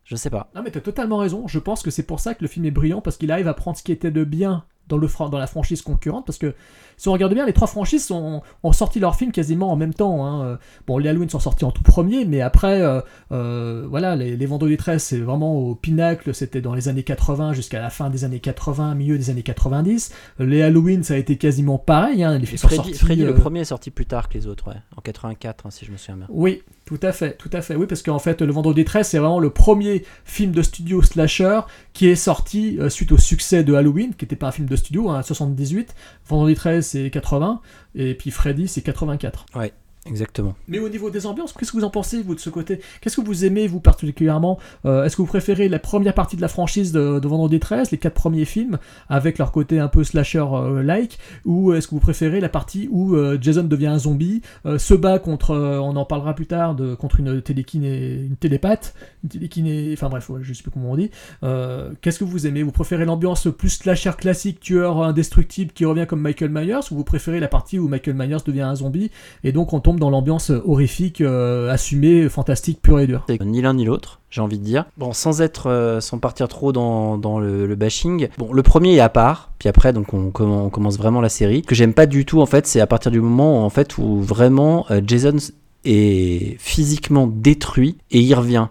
je 0.04 0.16
sais 0.16 0.30
pas. 0.30 0.50
Non 0.56 0.62
mais 0.64 0.72
t'as 0.72 0.82
totalement 0.82 1.18
raison, 1.18 1.48
je 1.48 1.60
pense 1.60 1.82
que 1.82 1.90
c'est 1.92 2.04
pour 2.04 2.20
ça 2.20 2.36
que 2.36 2.44
le 2.44 2.48
film 2.48 2.66
est 2.66 2.72
brillant, 2.72 3.02
parce 3.02 3.18
qu'il 3.18 3.32
arrive 3.32 3.48
à 3.48 3.54
prendre 3.56 3.78
ce 3.78 3.84
qui 3.84 3.92
était 3.92 4.12
de 4.12 4.24
bien 4.24 4.64
dans, 4.88 4.98
le, 4.98 5.08
la 5.40 5.48
franchise 5.48 5.82
concurrente, 5.82 6.26
parce 6.26 6.38
que 6.38 6.54
si 6.98 7.10
on 7.10 7.14
regarde 7.14 7.34
bien, 7.34 7.46
les 7.46 7.54
trois 7.54 7.68
franchises 7.68 8.06
sont, 8.06 8.42
ont 8.64 8.72
sorti 8.72 9.00
leur 9.00 9.16
film 9.16 9.32
quasiment 9.32 9.72
en 9.72 9.76
même 9.76 9.94
temps. 9.94 10.26
hein. 10.26 10.58
Bon, 10.88 10.98
les 10.98 11.10
Halloween 11.10 11.30
sont 11.30 11.40
sortis 11.40 11.66
en 11.66 11.72
tout 11.72 11.84
premier, 11.84 12.26
mais 12.26 12.42
après, 12.42 12.82
euh, 12.82 13.02
euh, 13.32 13.86
voilà, 13.90 14.16
les, 14.16 14.38
les 14.38 14.46
Vendredis 14.46 14.78
13, 14.78 15.04
c'est 15.04 15.18
vraiment 15.20 15.56
au 15.56 15.76
pinacle, 15.76 16.34
c'était 16.34 16.62
dans 16.62 16.74
les 16.74 16.88
années 16.88 17.04
80 17.04 17.54
jusqu'à 17.54 17.82
la 17.82 17.90
fin 17.90 18.10
des 18.10 18.24
années 18.24 18.40
80, 18.40 18.96
milieu 18.96 19.18
des 19.18 19.30
années 19.30 19.44
90. 19.44 20.14
Les 20.40 20.62
Halloween, 20.62 21.04
ça 21.04 21.16
a 21.16 21.18
été 21.18 21.38
quasiment 21.38 21.78
pareil, 21.78 22.24
hein. 22.24 22.38
les 22.38 22.46
films 22.46 22.58
sont 22.60 22.70
sortis, 22.70 22.94
Freddy, 22.94 23.24
euh, 23.24 23.28
le 23.28 23.36
premier 23.36 23.62
est 23.62 23.66
sorti 23.66 23.92
plus 23.92 24.06
tard 24.06 24.30
que 24.30 24.36
les 24.36 24.48
autres, 24.48 24.68
ouais, 24.70 24.78
en 24.96 25.02
84 25.02 25.66
hein, 25.66 25.72
si 25.72 25.86
je 25.86 25.92
me 25.92 25.98
souviens 25.98 26.18
bien. 26.18 26.28
Oui, 26.30 26.64
tout 26.86 27.00
à 27.02 27.12
fait, 27.12 27.36
tout 27.38 27.50
à 27.52 27.62
fait. 27.62 27.76
Oui, 27.76 27.88
parce 27.88 28.04
qu'en 28.04 28.20
fait, 28.20 28.42
le 28.42 28.52
Vendredi 28.52 28.86
13, 28.86 29.08
c'est 29.08 29.18
vraiment 29.18 29.40
le 29.40 29.50
premier 29.50 30.06
film 30.24 30.52
de 30.52 30.62
studio 30.62 31.02
slasher 31.02 31.62
qui 31.94 32.08
est 32.08 32.16
sorti 32.16 32.78
euh, 32.80 32.90
suite 32.90 33.12
au 33.12 33.18
succès 33.18 33.64
de 33.64 33.74
Halloween, 33.74 34.14
qui 34.14 34.26
n'était 34.26 34.36
pas 34.36 34.50
un 34.50 34.52
film 34.52 34.68
de 34.68 34.76
studio, 34.76 35.10
hein, 35.10 35.24
78. 35.24 35.96
Vendredi 36.28 36.54
13, 36.54 36.86
c'est 36.86 37.10
80. 37.10 37.62
Et 37.96 38.14
puis 38.14 38.30
Freddy, 38.30 38.68
c'est 38.68 38.82
84. 38.82 39.48
Ouais, 39.56 39.74
exactement. 40.06 40.56
Mais 40.68 40.80
au 40.80 40.90
niveau 40.90 41.10
des 41.10 41.26
ambiances, 41.26 41.54
qu'est-ce 41.54 41.72
que 41.72 41.78
vous 41.78 41.84
en 41.84 41.90
pensez, 41.90 42.22
vous, 42.22 42.36
de 42.36 42.40
ce 42.40 42.50
côté? 42.50 42.80
Qu'est-ce 43.02 43.18
que 43.18 43.26
vous 43.26 43.46
aimez, 43.46 43.68
vous, 43.68 43.80
particulièrement 43.80 44.60
Euh, 44.86 45.04
Est-ce 45.04 45.16
que 45.16 45.22
vous 45.22 45.28
préférez 45.28 45.70
la 45.70 45.80
première 45.80 46.14
partie 46.14 46.36
de 46.36 46.42
la 46.42 46.48
franchise 46.48 46.92
de, 46.92 47.20
Vendredi 47.26 47.60
13, 47.60 47.92
les 47.92 47.98
quatre 47.98 48.14
premiers 48.14 48.46
films, 48.46 48.78
avec 49.10 49.38
leur 49.38 49.52
côté 49.52 49.80
un 49.80 49.88
peu 49.88 50.04
slasher-like 50.04 51.18
Ou 51.46 51.74
est-ce 51.74 51.88
que 51.88 51.96
vous 51.96 52.00
préférez 52.02 52.40
la 52.40 52.50
partie 52.50 52.88
où 52.92 53.16
euh, 53.16 53.38
Jason 53.42 53.64
devient 53.64 53.88
un 53.88 54.00
zombie, 54.00 54.42
euh, 54.66 54.78
se 54.78 54.94
bat 54.94 55.20
contre, 55.20 55.52
euh, 55.52 55.80
on 55.80 55.96
en 55.96 56.06
parlera 56.06 56.34
plus 56.36 56.48
tard, 56.48 56.76
contre 57.00 57.20
une 57.20 57.42
télékiné, 57.42 58.16
une 58.16 58.36
télépathe, 58.38 58.94
une 59.24 59.30
télékiné, 59.30 59.92
enfin 59.94 60.10
bref, 60.10 60.30
ouais, 60.30 60.40
je 60.44 60.54
sais 60.54 60.64
plus 60.64 60.72
comment 60.72 60.92
on 60.92 60.98
dit. 60.98 61.12
Euh, 61.44 61.92
Qu'est-ce 62.02 62.20
que 62.20 62.24
vous 62.26 62.48
aimez? 62.48 62.64
Vous 62.64 62.72
préférez 62.72 63.06
l'ambiance 63.06 63.48
plus 63.58 63.70
slasher 63.70 64.12
classique, 64.18 64.60
tueur 64.60 65.02
indestructible 65.04 65.72
qui 65.72 65.86
revient 65.86 66.06
comme 66.08 66.22
Michael 66.22 66.52
Myers, 66.52 66.92
ou 66.92 66.96
vous 66.96 67.04
préférez 67.04 67.40
la 67.40 67.48
partie 67.48 67.80
où 67.80 67.88
Michael 67.88 68.16
Myers 68.16 68.38
devient 68.46 68.62
un 68.62 68.76
zombie 68.76 69.12
et 69.44 69.52
donc 69.52 69.74
on 69.74 69.80
tombe 69.80 69.95
dans 70.00 70.10
l'ambiance 70.10 70.52
horrifique, 70.66 71.22
euh, 71.22 71.72
assumée, 71.72 72.30
fantastique, 72.30 72.82
pure 72.82 73.00
et 73.00 73.08
dure 73.08 73.26
ni 73.42 73.62
l'un 73.62 73.74
ni 73.74 73.86
l'autre, 73.86 74.20
j'ai 74.30 74.42
envie 74.42 74.58
de 74.58 74.64
dire. 74.64 74.86
Bon, 74.98 75.14
sans 75.14 75.42
être, 75.42 75.70
euh, 75.70 76.02
sans 76.02 76.18
partir 76.20 76.48
trop 76.48 76.72
dans, 76.72 77.18
dans 77.18 77.40
le, 77.40 77.74
bashing. 77.76 78.30
Bon, 78.38 78.54
le 78.54 78.64
premier 78.64 78.96
est 78.96 79.00
à 79.00 79.10
part, 79.10 79.52
puis 79.60 79.70
après, 79.70 79.94
donc 79.94 80.14
on, 80.14 80.30
comm- 80.30 80.66
on 80.66 80.70
commence 80.70 80.98
vraiment 80.98 81.22
la 81.22 81.30
série. 81.30 81.62
Ce 81.64 81.68
que 81.68 81.76
j'aime 81.76 81.94
pas 81.94 82.06
du 82.06 82.26
tout, 82.26 82.42
en 82.42 82.46
fait, 82.46 82.68
c'est 82.68 82.80
à 82.80 82.88
partir 82.88 83.12
du 83.12 83.22
moment 83.22 83.66
en 83.66 83.70
fait 83.70 83.98
où 83.98 84.22
vraiment 84.22 84.86
euh, 84.92 85.02
Jason 85.06 85.38
est 85.84 86.58
physiquement 86.60 87.28
détruit 87.28 87.98
et 88.12 88.20
il 88.20 88.34
revient. 88.34 88.68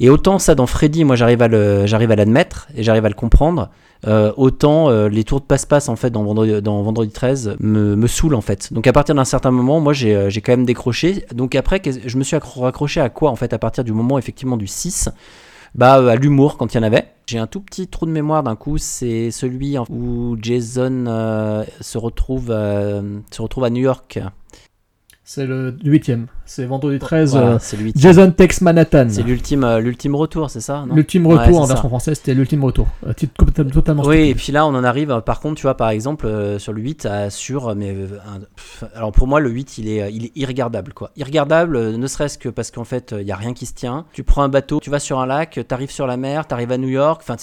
Et 0.00 0.10
autant 0.10 0.38
ça 0.38 0.54
dans 0.54 0.66
Freddy, 0.66 1.04
moi 1.04 1.16
j'arrive 1.16 1.42
à 1.42 1.48
l'admettre 1.48 2.68
et 2.76 2.82
j'arrive 2.82 3.04
à 3.04 3.08
le 3.08 3.14
comprendre. 3.14 3.70
Euh, 4.06 4.32
autant 4.36 4.90
euh, 4.90 5.08
les 5.08 5.24
tours 5.24 5.40
de 5.40 5.46
passe-passe 5.46 5.88
en 5.88 5.96
fait 5.96 6.10
dans 6.10 6.22
Vendredi, 6.22 6.62
dans 6.62 6.82
Vendredi 6.82 7.10
13 7.10 7.56
me, 7.60 7.96
me 7.96 8.06
saoulent 8.06 8.34
en 8.36 8.40
fait. 8.40 8.72
Donc 8.72 8.86
à 8.86 8.92
partir 8.92 9.14
d'un 9.14 9.24
certain 9.24 9.50
moment, 9.50 9.80
moi 9.80 9.92
j'ai 9.92 10.14
euh, 10.14 10.30
quand 10.36 10.52
même 10.52 10.64
décroché. 10.64 11.24
Donc 11.34 11.54
après, 11.54 11.82
je 11.84 12.16
me 12.16 12.22
suis 12.22 12.36
accro- 12.36 12.60
raccroché 12.60 13.00
à 13.00 13.08
quoi 13.08 13.30
en 13.30 13.36
fait 13.36 13.52
à 13.52 13.58
partir 13.58 13.82
du 13.84 13.92
moment 13.92 14.18
effectivement 14.18 14.56
du 14.56 14.66
6 14.66 15.08
bah, 15.74 15.94
à 15.94 16.14
l'humour 16.16 16.56
quand 16.56 16.72
il 16.74 16.76
y 16.76 16.80
en 16.80 16.84
avait. 16.84 17.08
J'ai 17.26 17.38
un 17.38 17.46
tout 17.46 17.60
petit 17.60 17.88
trou 17.88 18.06
de 18.06 18.10
mémoire 18.10 18.42
d'un 18.42 18.56
coup, 18.56 18.78
c'est 18.78 19.30
celui 19.30 19.76
où 19.90 20.36
Jason 20.40 21.04
se, 21.80 21.98
retrouve, 21.98 22.46
se 22.46 23.42
retrouve 23.42 23.64
à 23.64 23.70
New 23.70 23.82
York. 23.82 24.18
C'est 25.30 25.44
le 25.44 25.76
huitième. 25.84 26.28
C'est 26.46 26.64
vendredi 26.64 26.98
13. 26.98 27.32
Voilà, 27.32 27.46
euh, 27.48 27.56
c'est 27.60 27.76
le 27.76 27.82
huitième. 27.82 28.00
Jason 28.14 28.30
Tex 28.30 28.62
Manhattan. 28.62 29.08
C'est 29.10 29.22
l'ultime, 29.22 29.62
euh, 29.62 29.78
l'ultime 29.78 30.14
retour, 30.14 30.48
c'est 30.48 30.62
ça 30.62 30.86
L'ultime 30.90 31.26
Ouais, 31.26 31.34
retour 31.36 31.58
en 31.60 31.66
version 31.66 31.82
ça. 31.82 31.88
française, 31.90 32.16
c'était 32.16 32.32
l'ultime 32.32 32.64
retour. 32.64 32.86
Euh, 33.06 33.12
titre 33.12 33.34
totalement 33.70 34.04
Oui, 34.06 34.30
et 34.30 34.34
puis 34.34 34.52
là, 34.52 34.64
on 34.64 34.70
en 34.70 34.84
arrive, 34.84 35.10
euh, 35.10 35.20
par 35.20 35.40
contre, 35.40 35.56
tu 35.56 35.64
vois, 35.64 35.76
par 35.76 35.90
exemple, 35.90 36.24
euh, 36.24 36.58
sur 36.58 36.72
le 36.72 36.80
8, 36.80 37.04
à- 37.04 37.28
sur. 37.28 37.76
Mais, 37.76 37.90
un- 37.90 38.40
pff, 38.56 38.84
alors 38.94 39.12
pour 39.12 39.26
moi, 39.26 39.38
le 39.40 39.50
8, 39.50 39.76
il 39.76 39.90
est, 39.90 40.10
il 40.14 40.24
est 40.24 40.32
irregardable, 40.34 40.94
quoi. 40.94 41.10
Irregardable, 41.18 41.78
ne 41.94 42.06
serait-ce 42.06 42.38
que 42.38 42.48
parce 42.48 42.70
qu'en 42.70 42.84
fait, 42.84 43.14
il 43.18 43.26
n'y 43.26 43.30
a 43.32 43.36
rien 43.36 43.52
qui 43.52 43.66
se 43.66 43.74
tient. 43.74 44.06
Tu 44.14 44.22
prends 44.22 44.44
un 44.44 44.48
bateau, 44.48 44.80
tu 44.80 44.88
vas 44.88 44.98
sur 44.98 45.20
un 45.20 45.26
lac, 45.26 45.60
tu 45.68 45.74
arrives 45.74 45.90
sur 45.90 46.06
la 46.06 46.16
mer, 46.16 46.48
tu 46.48 46.54
arrives 46.54 46.72
à 46.72 46.78
New 46.78 46.88
York, 46.88 47.20
enfin. 47.22 47.36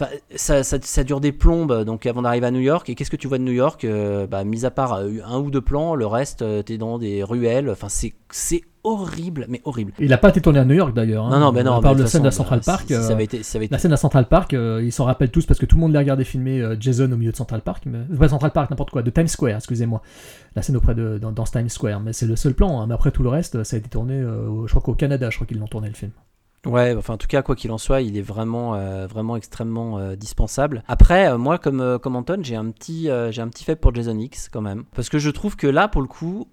Enfin, 0.00 0.10
ça, 0.36 0.62
ça, 0.62 0.78
ça 0.80 1.02
dure 1.02 1.20
des 1.20 1.32
plombes 1.32 1.82
donc 1.84 2.06
avant 2.06 2.22
d'arriver 2.22 2.46
à 2.46 2.50
New 2.52 2.60
York. 2.60 2.88
Et 2.88 2.94
qu'est-ce 2.94 3.10
que 3.10 3.16
tu 3.16 3.26
vois 3.26 3.38
de 3.38 3.42
New 3.42 3.52
York 3.52 3.84
Euh, 3.84 4.26
bah, 4.28 4.44
Mis 4.44 4.64
à 4.64 4.70
part 4.70 4.94
euh, 4.94 5.10
un 5.26 5.38
ou 5.40 5.50
deux 5.50 5.60
plans, 5.60 5.94
le 5.96 6.06
reste, 6.06 6.42
euh, 6.42 6.62
t'es 6.62 6.78
dans 6.78 6.98
des 6.98 7.24
ruelles. 7.24 7.68
Enfin, 7.70 7.88
c'est 7.88 8.62
horrible, 8.84 9.44
mais 9.48 9.60
horrible. 9.64 9.92
Il 9.98 10.08
n'a 10.10 10.18
pas 10.18 10.28
été 10.28 10.40
tourné 10.40 10.60
à 10.60 10.64
New 10.64 10.74
York 10.74 10.94
d'ailleurs. 10.94 11.26
hein. 11.26 11.30
Non, 11.30 11.40
non, 11.40 11.52
ben 11.52 11.64
non. 11.64 11.76
On 11.76 11.80
parle 11.82 11.96
de 11.98 12.06
scène 12.06 12.22
de 12.22 12.26
la 12.26 12.30
Central 12.30 12.60
bah, 12.60 12.64
Park. 12.74 12.86
si- 12.88 12.94
si 12.94 13.02
ça 13.02 13.12
avait 13.12 13.24
été, 13.24 13.42
ça 13.42 13.58
avait 13.58 13.66
été- 13.66 13.74
La 13.74 13.78
scène 13.78 13.92
à 13.92 13.96
Central 13.96 14.28
Park, 14.28 14.54
euh, 14.54 14.80
ils 14.84 14.92
s'en 14.92 15.04
rappellent 15.04 15.30
tous 15.32 15.44
parce 15.46 15.58
que 15.58 15.66
tout 15.66 15.74
le 15.76 15.80
monde 15.80 15.92
les 15.92 15.98
regardait 15.98 16.24
filmer 16.24 16.60
euh, 16.62 16.76
Jason 16.78 17.10
au 17.10 17.16
milieu 17.16 17.32
de 17.32 17.36
Central 17.36 17.60
Park. 17.62 17.82
Mais, 17.86 17.98
pas 18.16 18.28
Central 18.28 18.52
Park, 18.52 18.70
n'importe 18.70 18.90
quoi, 18.90 19.02
de 19.02 19.10
Times 19.10 19.26
Square, 19.26 19.56
excusez-moi. 19.56 20.00
La 20.54 20.62
scène 20.62 20.76
auprès 20.76 20.94
de 20.94 21.18
dans, 21.18 21.32
dans 21.32 21.44
Times 21.44 21.68
Square, 21.68 22.00
mais 22.00 22.12
c'est 22.12 22.26
le 22.26 22.36
seul 22.36 22.54
plan. 22.54 22.80
hein. 22.80 22.86
Mais 22.86 22.94
après 22.94 23.10
tout 23.10 23.22
le 23.24 23.28
reste, 23.30 23.62
ça 23.64 23.76
a 23.76 23.78
été 23.78 23.88
tourné, 23.88 24.14
euh, 24.14 24.64
je 24.66 24.70
crois 24.70 24.80
qu'au 24.80 24.94
Canada, 24.94 25.28
je 25.28 25.36
crois 25.36 25.46
qu'ils 25.46 25.58
l'ont 25.58 25.66
tourné 25.66 25.88
le 25.88 25.94
film. 25.94 26.12
Ouais, 26.66 26.94
enfin 26.96 27.14
en 27.14 27.18
tout 27.18 27.28
cas, 27.28 27.42
quoi 27.42 27.54
qu'il 27.54 27.70
en 27.70 27.78
soit, 27.78 28.02
il 28.02 28.16
est 28.16 28.22
vraiment, 28.22 28.74
euh, 28.74 29.06
extrêmement 29.36 29.98
euh, 29.98 30.16
dispensable. 30.16 30.82
Après, 30.88 31.28
euh, 31.28 31.38
moi, 31.38 31.58
comme, 31.58 31.98
comme 32.00 32.16
Anton, 32.16 32.40
j'ai 32.42 32.56
un, 32.56 32.70
petit, 32.70 33.08
j'ai 33.30 33.42
un 33.42 33.48
petit 33.48 33.64
fait 33.64 33.76
pour 33.76 33.94
Jason 33.94 34.18
X 34.18 34.48
quand 34.48 34.60
même. 34.60 34.84
Parce 34.94 35.08
que 35.08 35.18
je 35.18 35.30
trouve 35.30 35.56
que 35.56 35.66
là, 35.66 35.88
pour 35.88 36.02
le 36.02 36.08
coup, 36.08 36.48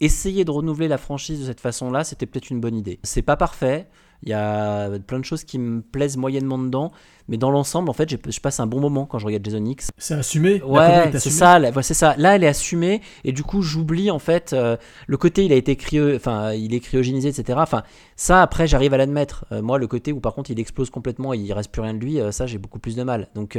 essayer 0.00 0.44
de 0.44 0.50
renouveler 0.50 0.88
la 0.88 0.98
franchise 0.98 1.40
de 1.40 1.46
cette 1.46 1.60
façon-là, 1.60 2.04
c'était 2.04 2.26
peut-être 2.26 2.50
une 2.50 2.60
bonne 2.60 2.76
idée. 2.76 3.00
C'est 3.02 3.22
pas 3.22 3.36
parfait. 3.36 3.88
Il 4.22 4.28
y 4.28 4.34
a 4.34 4.90
plein 5.06 5.18
de 5.18 5.24
choses 5.24 5.44
qui 5.44 5.58
me 5.58 5.80
plaisent 5.80 6.16
moyennement 6.16 6.58
dedans, 6.58 6.92
mais 7.28 7.36
dans 7.38 7.50
l'ensemble, 7.50 7.88
en 7.88 7.92
fait, 7.92 8.08
j'ai- 8.08 8.18
je 8.28 8.40
passe 8.40 8.60
un 8.60 8.66
bon 8.66 8.80
moment 8.80 9.06
quand 9.06 9.18
je 9.18 9.26
regarde 9.26 9.44
Jason 9.44 9.64
X. 9.64 9.90
C'est 9.98 10.14
assumé? 10.14 10.60
Ouais, 10.62 11.08
est 11.08 11.18
c'est 11.18 11.30
ça, 11.30 11.58
c'est 11.82 11.94
ça. 11.94 12.14
Là, 12.18 12.36
elle 12.36 12.44
est 12.44 12.48
assumée 12.48 13.00
et 13.24 13.32
du 13.32 13.42
coup, 13.42 13.62
j'oublie 13.62 14.10
en 14.10 14.18
fait 14.18 14.52
euh, 14.52 14.76
le 15.06 15.16
côté 15.16 15.44
il 15.44 15.52
a 15.52 15.56
été 15.56 15.76
cryo, 15.76 16.14
enfin, 16.16 16.52
il 16.52 16.74
est 16.74 16.80
cryogénisé, 16.80 17.28
etc. 17.30 17.58
Enfin, 17.62 17.82
ça 18.16 18.42
après, 18.42 18.66
j'arrive 18.66 18.92
à 18.94 18.98
l'admettre. 18.98 19.46
Euh, 19.52 19.62
moi, 19.62 19.78
le 19.78 19.86
côté 19.86 20.12
où 20.12 20.20
par 20.20 20.34
contre 20.34 20.50
il 20.50 20.60
explose 20.60 20.90
complètement 20.90 21.32
et 21.32 21.38
il 21.38 21.52
reste 21.52 21.70
plus 21.72 21.82
rien 21.82 21.94
de 21.94 21.98
lui, 22.00 22.20
euh, 22.20 22.30
ça, 22.32 22.46
j'ai 22.46 22.58
beaucoup 22.58 22.78
plus 22.78 22.96
de 22.96 23.02
mal. 23.02 23.28
Donc, 23.34 23.56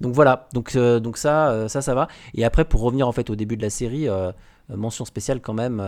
donc 0.00 0.14
voilà. 0.14 0.48
Donc, 0.54 0.74
euh, 0.76 1.00
donc 1.00 1.18
ça, 1.18 1.50
euh, 1.50 1.68
ça, 1.68 1.82
ça 1.82 1.94
va. 1.94 2.08
Et 2.34 2.44
après, 2.44 2.64
pour 2.64 2.80
revenir 2.80 3.06
en 3.06 3.12
fait 3.12 3.28
au 3.28 3.36
début 3.36 3.56
de 3.58 3.62
la 3.62 3.68
série, 3.70 4.08
euh, 4.08 4.32
mention 4.74 5.04
spéciale 5.04 5.40
quand 5.40 5.52
même. 5.54 5.82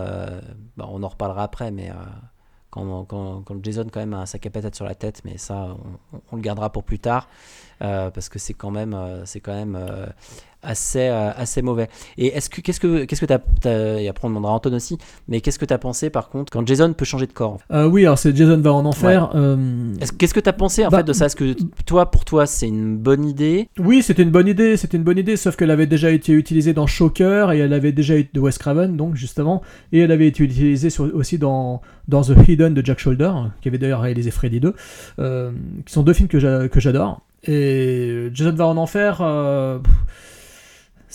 bah, 0.77 0.87
on 0.91 1.01
en 1.01 1.07
reparlera 1.07 1.43
après, 1.43 1.71
mais. 1.71 1.89
Quand, 2.73 3.05
quand, 3.05 3.43
quand 3.43 3.63
Jason 3.63 3.85
quand 3.91 3.99
même 3.99 4.15
a 4.15 4.21
à 4.23 4.25
patates 4.49 4.75
sur 4.75 4.85
la 4.85 4.95
tête, 4.95 5.21
mais 5.25 5.37
ça 5.37 5.77
on, 6.11 6.19
on 6.31 6.35
le 6.35 6.41
gardera 6.41 6.71
pour 6.71 6.83
plus 6.83 6.97
tard 6.97 7.27
euh, 7.83 8.09
parce 8.11 8.29
que 8.29 8.39
c'est 8.39 8.53
quand 8.53 8.71
même 8.71 8.93
euh, 8.93 9.23
c'est 9.25 9.39
quand 9.39 9.53
même 9.53 9.75
euh, 9.79 10.05
assez 10.65 11.07
assez 11.07 11.61
mauvais. 11.61 11.89
Et 12.17 12.27
est-ce 12.27 12.49
que 12.49 12.61
qu'est-ce 12.61 12.79
que 12.79 13.03
qu'est-ce 13.03 13.19
que 13.19 13.25
t'as, 13.25 13.39
t'as- 13.59 13.99
et 13.99 14.07
après 14.07 14.25
on 14.27 14.29
demandera 14.29 14.53
à 14.53 14.55
Anton 14.55 14.73
aussi, 14.73 14.97
mais 15.27 15.41
qu'est-ce 15.41 15.59
que 15.59 15.65
t'as 15.65 15.77
pensé 15.77 16.09
par 16.09 16.29
contre 16.29 16.53
quand 16.53 16.65
Jason 16.65 16.93
peut 16.93 17.03
changer 17.03 17.27
de 17.27 17.33
corps 17.33 17.57
Euh, 17.73 17.85
oui, 17.89 18.05
alors 18.05 18.17
c'est 18.17 18.33
Jason 18.33 18.57
va 18.61 18.71
en 18.71 18.85
enfer. 18.85 19.29
euh, 19.35 19.93
Est-ce- 19.99 20.13
Qu'est-ce 20.13 20.33
que 20.33 20.39
t'as 20.39 20.53
pensé 20.53 20.85
en 20.85 20.89
Bah, 20.89 20.99
fait 20.99 21.03
de 21.03 21.11
ça? 21.11 21.25
Est-ce 21.25 21.35
que 21.35 21.53
toi 21.85 22.09
pour 22.11 22.23
toi 22.23 22.45
c'est 22.45 22.69
une 22.69 22.95
bonne 22.97 23.25
idée? 23.25 23.67
Oui, 23.77 24.01
c'était 24.01 24.23
une 24.23 24.31
bonne 24.31 24.47
idée, 24.47 24.77
c'était 24.77 24.95
une 24.95 25.03
bonne 25.03 25.17
idée, 25.17 25.35
sauf 25.35 25.57
qu'elle 25.57 25.71
avait 25.71 25.85
déjà 25.87 26.11
été 26.11 26.31
utilisée 26.31 26.71
dans 26.73 26.87
Shocker 26.87 27.51
et 27.51 27.59
elle 27.59 27.73
avait 27.73 27.91
déjà 27.91 28.15
été 28.15 28.29
de 28.33 28.39
Wes 28.39 28.57
Craven, 28.57 28.95
donc 28.95 29.15
justement, 29.15 29.61
et 29.91 29.99
elle 29.99 30.11
avait 30.13 30.27
été 30.27 30.43
utilisée 30.45 30.89
sur- 30.89 31.13
aussi 31.13 31.37
dans, 31.37 31.81
dans 32.07 32.21
The 32.21 32.35
Hidden 32.47 32.73
de 32.73 32.85
Jack 32.85 32.99
Shoulder, 32.99 33.33
qui 33.61 33.67
avait 33.67 33.77
d'ailleurs 33.79 33.99
réalisé 34.01 34.31
Freddy 34.31 34.61
2, 34.61 34.73
euh, 35.19 35.51
qui 35.85 35.91
sont 35.91 36.03
deux 36.03 36.13
films 36.13 36.29
que 36.29 36.39
j'adore. 36.39 37.21
Et 37.45 38.29
Jason 38.33 38.55
va 38.55 38.67
en 38.67 38.77
enfer, 38.77 39.19
euh, 39.21 39.79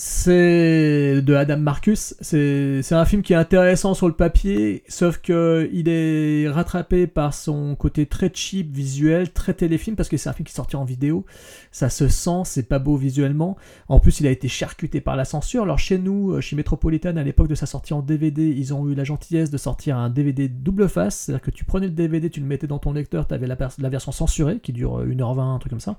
c'est 0.01 1.21
de 1.21 1.35
Adam 1.35 1.57
Marcus. 1.57 2.15
C'est 2.21 2.93
un 2.93 3.03
film 3.03 3.21
qui 3.21 3.33
est 3.33 3.35
intéressant 3.35 3.93
sur 3.93 4.07
le 4.07 4.13
papier, 4.13 4.81
sauf 4.87 5.17
que 5.17 5.69
il 5.73 5.89
est 5.89 6.47
rattrapé 6.47 7.05
par 7.05 7.33
son 7.33 7.75
côté 7.75 8.05
très 8.05 8.31
cheap 8.33 8.73
visuel, 8.73 9.33
très 9.33 9.53
téléfilm, 9.53 9.97
parce 9.97 10.07
que 10.07 10.15
c'est 10.15 10.29
un 10.29 10.33
film 10.33 10.45
qui 10.45 10.53
est 10.53 10.55
sorti 10.55 10.77
en 10.77 10.85
vidéo. 10.85 11.25
Ça 11.73 11.89
se 11.89 12.07
sent, 12.07 12.43
c'est 12.45 12.69
pas 12.69 12.79
beau 12.79 12.95
visuellement. 12.95 13.57
En 13.89 13.99
plus, 13.99 14.21
il 14.21 14.27
a 14.27 14.31
été 14.31 14.47
charcuté 14.47 15.01
par 15.01 15.17
la 15.17 15.25
censure. 15.25 15.63
Alors 15.63 15.79
chez 15.79 15.97
nous, 15.97 16.31
euh, 16.31 16.39
chez 16.39 16.55
Metropolitan, 16.55 17.17
à 17.17 17.23
l'époque 17.23 17.49
de 17.49 17.55
sa 17.55 17.65
sortie 17.65 17.93
en 17.93 18.01
DVD, 18.01 18.47
ils 18.47 18.73
ont 18.73 18.87
eu 18.87 18.95
la 18.95 19.03
gentillesse 19.03 19.51
de 19.51 19.57
sortir 19.57 19.97
un 19.97 20.09
DVD 20.09 20.47
double 20.47 20.87
face. 20.87 21.17
C'est-à-dire 21.17 21.41
que 21.41 21.51
tu 21.51 21.65
prenais 21.65 21.87
le 21.87 21.93
DVD, 21.93 22.29
tu 22.29 22.39
le 22.39 22.45
mettais 22.45 22.67
dans 22.67 22.79
ton 22.79 22.93
lecteur, 22.93 23.27
tu 23.27 23.33
avais 23.33 23.47
la, 23.47 23.89
version 23.89 24.13
censurée 24.13 24.59
qui 24.59 24.71
dure 24.71 24.99
euh, 24.99 25.07
1h20, 25.07 25.55
un 25.55 25.59
truc 25.59 25.71
comme 25.71 25.81
ça. 25.81 25.97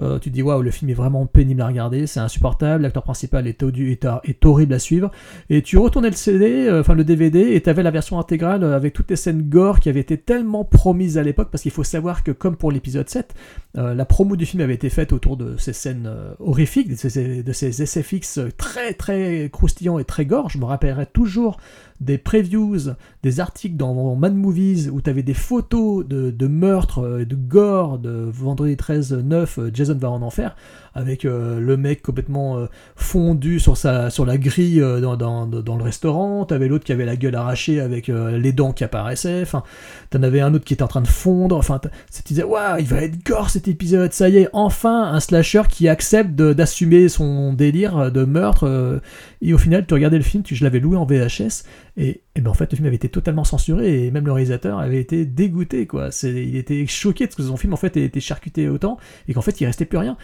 Euh, 0.00 0.18
tu 0.18 0.30
te 0.30 0.34
dis 0.34 0.42
waouh, 0.42 0.62
le 0.62 0.72
film 0.72 0.90
est 0.90 0.94
vraiment 0.94 1.26
pénible 1.26 1.62
à 1.62 1.68
regarder, 1.68 2.08
c'est 2.08 2.18
insupportable, 2.18 2.82
l'acteur 2.82 3.04
principal 3.04 3.19
est, 3.24 4.44
horrible 4.44 4.74
à 4.74 4.78
suivre. 4.78 5.10
Et 5.48 5.62
tu 5.62 5.78
retournais 5.78 6.10
le 6.10 6.16
CD, 6.16 6.66
euh, 6.66 6.80
enfin 6.80 6.94
le 6.94 7.04
DVD, 7.04 7.54
et 7.54 7.60
tu 7.60 7.70
avais 7.70 7.82
la 7.82 7.90
version 7.90 8.18
intégrale 8.18 8.64
euh, 8.64 8.76
avec 8.76 8.92
toutes 8.92 9.10
les 9.10 9.16
scènes 9.16 9.42
gore 9.42 9.80
qui 9.80 9.88
avaient 9.88 10.00
été 10.00 10.18
tellement 10.18 10.64
promises 10.64 11.18
à 11.18 11.22
l'époque, 11.22 11.48
parce 11.50 11.62
qu'il 11.62 11.72
faut 11.72 11.84
savoir 11.84 12.22
que 12.22 12.32
comme 12.32 12.56
pour 12.56 12.72
l'épisode 12.72 13.08
7, 13.08 13.34
euh, 13.78 13.94
la 13.94 14.04
promo 14.04 14.36
du 14.36 14.46
film 14.46 14.62
avait 14.62 14.74
été 14.74 14.90
faite 14.90 15.12
autour 15.12 15.36
de 15.36 15.56
ces 15.56 15.72
scènes 15.72 16.10
horrifiques, 16.38 16.88
de 16.88 16.96
ces, 16.96 17.42
de 17.42 17.52
ces 17.52 17.86
SFX 17.86 18.40
très 18.56 18.94
très 18.94 19.48
croustillants 19.52 19.98
et 19.98 20.04
très 20.04 20.26
gore. 20.26 20.50
Je 20.50 20.58
me 20.58 20.64
rappellerai 20.64 21.06
toujours 21.06 21.58
des 22.00 22.16
previews, 22.16 22.78
des 23.22 23.40
articles 23.40 23.76
dans 23.76 24.16
Mad 24.16 24.34
Movies 24.34 24.88
où 24.90 25.02
tu 25.02 25.10
avais 25.10 25.22
des 25.22 25.34
photos 25.34 26.06
de, 26.06 26.30
de 26.30 26.46
meurtres, 26.46 27.24
de 27.24 27.34
gore, 27.34 27.98
de 27.98 28.30
Vendredi 28.32 28.76
13 28.76 29.12
9, 29.12 29.58
euh, 29.58 29.70
Jason 29.72 29.96
va 29.96 30.10
en 30.10 30.22
enfer, 30.22 30.56
avec 30.94 31.24
euh, 31.24 31.60
le 31.60 31.76
mec 31.76 32.02
complètement 32.02 32.58
euh, 32.58 32.66
fondu 32.96 33.60
sur, 33.60 33.76
sa, 33.76 34.10
sur 34.10 34.26
la 34.26 34.38
grille 34.38 34.80
euh, 34.80 35.00
dans, 35.00 35.46
dans, 35.46 35.76
le 35.76 35.82
restaurant, 35.82 36.44
t'avais 36.44 36.68
l'autre 36.68 36.84
qui 36.84 36.92
avait 36.92 37.04
la 37.04 37.16
gueule 37.16 37.34
arrachée 37.34 37.80
avec 37.80 38.08
les 38.08 38.52
dents 38.52 38.72
qui 38.72 38.84
apparaissaient, 38.84 39.42
enfin, 39.42 39.62
t'en 40.10 40.22
avais 40.22 40.40
un 40.40 40.52
autre 40.54 40.64
qui 40.64 40.74
était 40.74 40.82
en 40.82 40.88
train 40.88 41.00
de 41.00 41.08
fondre, 41.08 41.56
enfin, 41.56 41.80
tu 41.80 42.22
disais, 42.24 42.42
waouh, 42.42 42.78
il 42.78 42.86
va 42.86 43.02
être 43.02 43.24
gore 43.24 43.50
cet 43.50 43.68
épisode, 43.68 44.12
ça 44.12 44.28
y 44.28 44.38
est, 44.38 44.48
enfin 44.52 45.04
un 45.12 45.20
slasher 45.20 45.62
qui 45.70 45.88
accepte 45.88 46.30
d'assumer 46.30 47.08
son 47.08 47.52
délire 47.52 48.10
de 48.10 48.24
meurtre, 48.24 49.00
et 49.42 49.54
au 49.54 49.58
final, 49.58 49.86
tu 49.86 49.94
regardais 49.94 50.18
le 50.18 50.22
film, 50.22 50.42
tu, 50.42 50.54
je 50.54 50.64
l'avais 50.64 50.80
loué 50.80 50.96
en 50.96 51.06
VHS, 51.06 51.64
et, 51.96 52.22
et 52.34 52.40
ben 52.40 52.50
en 52.50 52.54
fait, 52.54 52.70
le 52.72 52.76
film 52.76 52.86
avait 52.86 52.96
été 52.96 53.08
totalement 53.08 53.44
censuré, 53.44 54.06
et 54.06 54.10
même 54.10 54.26
le 54.26 54.32
réalisateur 54.32 54.78
avait 54.78 55.00
été 55.00 55.24
dégoûté, 55.24 55.88
il 56.22 56.56
était 56.56 56.86
choqué 56.86 57.26
de 57.26 57.32
ce 57.32 57.36
que 57.36 57.42
son 57.42 57.56
film, 57.56 57.72
en 57.72 57.76
fait, 57.76 57.96
ait 57.96 58.04
été 58.04 58.20
charcuté 58.20 58.68
autant, 58.68 58.98
et 59.28 59.34
qu'en 59.34 59.42
fait, 59.42 59.60
il 59.60 59.66
restait 59.66 59.84
plus 59.84 59.98
rien. 59.98 60.16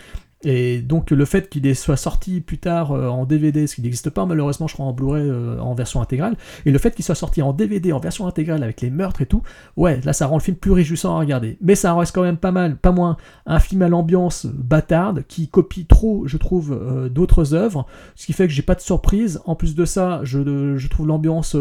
Et 0.48 0.80
donc 0.80 1.10
le 1.10 1.24
fait 1.24 1.48
qu'il 1.48 1.74
soit 1.74 1.96
sorti 1.96 2.40
plus 2.40 2.58
tard 2.58 2.92
euh, 2.92 3.08
en 3.08 3.24
DVD, 3.24 3.66
ce 3.66 3.74
qui 3.74 3.82
n'existe 3.82 4.10
pas 4.10 4.26
malheureusement 4.26 4.68
je 4.68 4.74
crois 4.74 4.86
en 4.86 4.92
Blu-ray 4.92 5.28
euh, 5.28 5.58
en 5.58 5.74
version 5.74 6.00
intégrale, 6.00 6.36
et 6.64 6.70
le 6.70 6.78
fait 6.78 6.94
qu'il 6.94 7.04
soit 7.04 7.16
sorti 7.16 7.42
en 7.42 7.52
DVD 7.52 7.92
en 7.92 7.98
version 7.98 8.28
intégrale 8.28 8.62
avec 8.62 8.80
les 8.80 8.90
meurtres 8.90 9.22
et 9.22 9.26
tout, 9.26 9.42
ouais 9.76 10.00
là 10.04 10.12
ça 10.12 10.28
rend 10.28 10.36
le 10.36 10.42
film 10.42 10.56
plus 10.56 10.70
réjouissant 10.70 11.16
à 11.16 11.18
regarder. 11.18 11.58
Mais 11.60 11.74
ça 11.74 11.92
reste 11.94 12.14
quand 12.14 12.22
même 12.22 12.36
pas 12.36 12.52
mal, 12.52 12.76
pas 12.76 12.92
moins 12.92 13.16
un 13.44 13.58
film 13.58 13.82
à 13.82 13.88
l'ambiance 13.88 14.46
bâtarde 14.46 15.24
qui 15.26 15.48
copie 15.48 15.84
trop 15.84 16.28
je 16.28 16.36
trouve 16.36 16.72
euh, 16.80 17.08
d'autres 17.08 17.52
œuvres, 17.52 17.84
ce 18.14 18.26
qui 18.26 18.32
fait 18.32 18.46
que 18.46 18.52
j'ai 18.52 18.62
pas 18.62 18.76
de 18.76 18.80
surprise. 18.80 19.40
En 19.46 19.56
plus 19.56 19.74
de 19.74 19.84
ça 19.84 20.20
je, 20.22 20.76
je 20.76 20.88
trouve 20.88 21.08
l'ambiance 21.08 21.56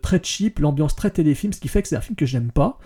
très 0.00 0.20
cheap, 0.22 0.60
l'ambiance 0.60 0.96
très 0.96 1.10
téléfilm, 1.10 1.52
ce 1.52 1.60
qui 1.60 1.68
fait 1.68 1.82
que 1.82 1.88
c'est 1.88 1.96
un 1.96 2.00
film 2.00 2.16
que 2.16 2.24
j'aime 2.24 2.52
pas, 2.52 2.78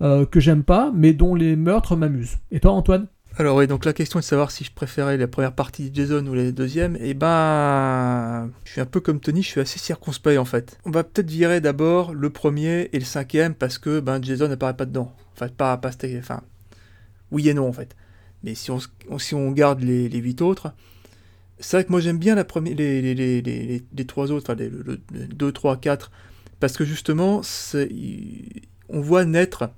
que 0.00 0.40
j'aime 0.40 0.62
pas, 0.62 0.90
mais 0.94 1.12
dont 1.12 1.34
les 1.34 1.56
meurtres 1.56 1.94
m'amusent. 1.94 2.38
Et 2.50 2.60
toi 2.60 2.72
Antoine? 2.72 3.06
Alors 3.36 3.56
oui, 3.56 3.66
donc 3.66 3.84
la 3.84 3.92
question 3.92 4.20
est 4.20 4.22
de 4.22 4.26
savoir 4.26 4.52
si 4.52 4.62
je 4.62 4.70
préférais 4.72 5.16
la 5.16 5.26
première 5.26 5.54
partie 5.54 5.90
de 5.90 5.96
Jason 5.96 6.24
ou 6.26 6.34
les 6.34 6.52
deuxièmes. 6.52 6.96
Et 7.00 7.14
ben, 7.14 8.50
je 8.64 8.70
suis 8.72 8.80
un 8.80 8.86
peu 8.86 9.00
comme 9.00 9.18
Tony, 9.18 9.42
je 9.42 9.48
suis 9.48 9.60
assez 9.60 9.78
circonspect 9.80 10.38
en 10.38 10.44
fait. 10.44 10.78
On 10.84 10.90
va 10.92 11.02
peut-être 11.02 11.30
virer 11.30 11.60
d'abord 11.60 12.14
le 12.14 12.30
premier 12.30 12.90
et 12.92 12.98
le 12.98 13.04
cinquième 13.04 13.54
parce 13.54 13.78
que 13.78 13.98
ben 13.98 14.22
Jason 14.22 14.46
n'apparaît 14.48 14.76
pas 14.76 14.86
dedans. 14.86 15.12
Enfin, 15.34 15.48
pas, 15.48 15.76
pas, 15.78 15.90
enfin, 16.18 16.42
oui 17.32 17.48
et 17.48 17.54
non 17.54 17.68
en 17.68 17.72
fait. 17.72 17.96
Mais 18.44 18.54
si 18.54 18.70
on, 18.70 18.78
si 19.18 19.34
on 19.34 19.50
garde 19.50 19.80
les, 19.82 20.08
huit 20.10 20.40
autres, 20.40 20.72
c'est 21.58 21.78
vrai 21.78 21.84
que 21.84 21.90
moi 21.90 22.00
j'aime 22.00 22.18
bien 22.18 22.36
la 22.36 22.44
première, 22.44 22.76
les, 22.76 23.02
les, 23.02 23.14
les, 23.42 23.82
les, 23.92 24.04
trois 24.06 24.30
autres, 24.30 24.44
enfin 24.52 24.58
les, 24.60 24.68
le, 24.68 24.82
le- 24.82 25.00
le 25.12 25.26
2, 25.26 25.50
3, 25.52 25.78
4, 25.78 26.10
parce 26.60 26.76
que 26.76 26.84
justement, 26.84 27.40
on 28.88 29.00
voit 29.00 29.24
naître 29.24 29.70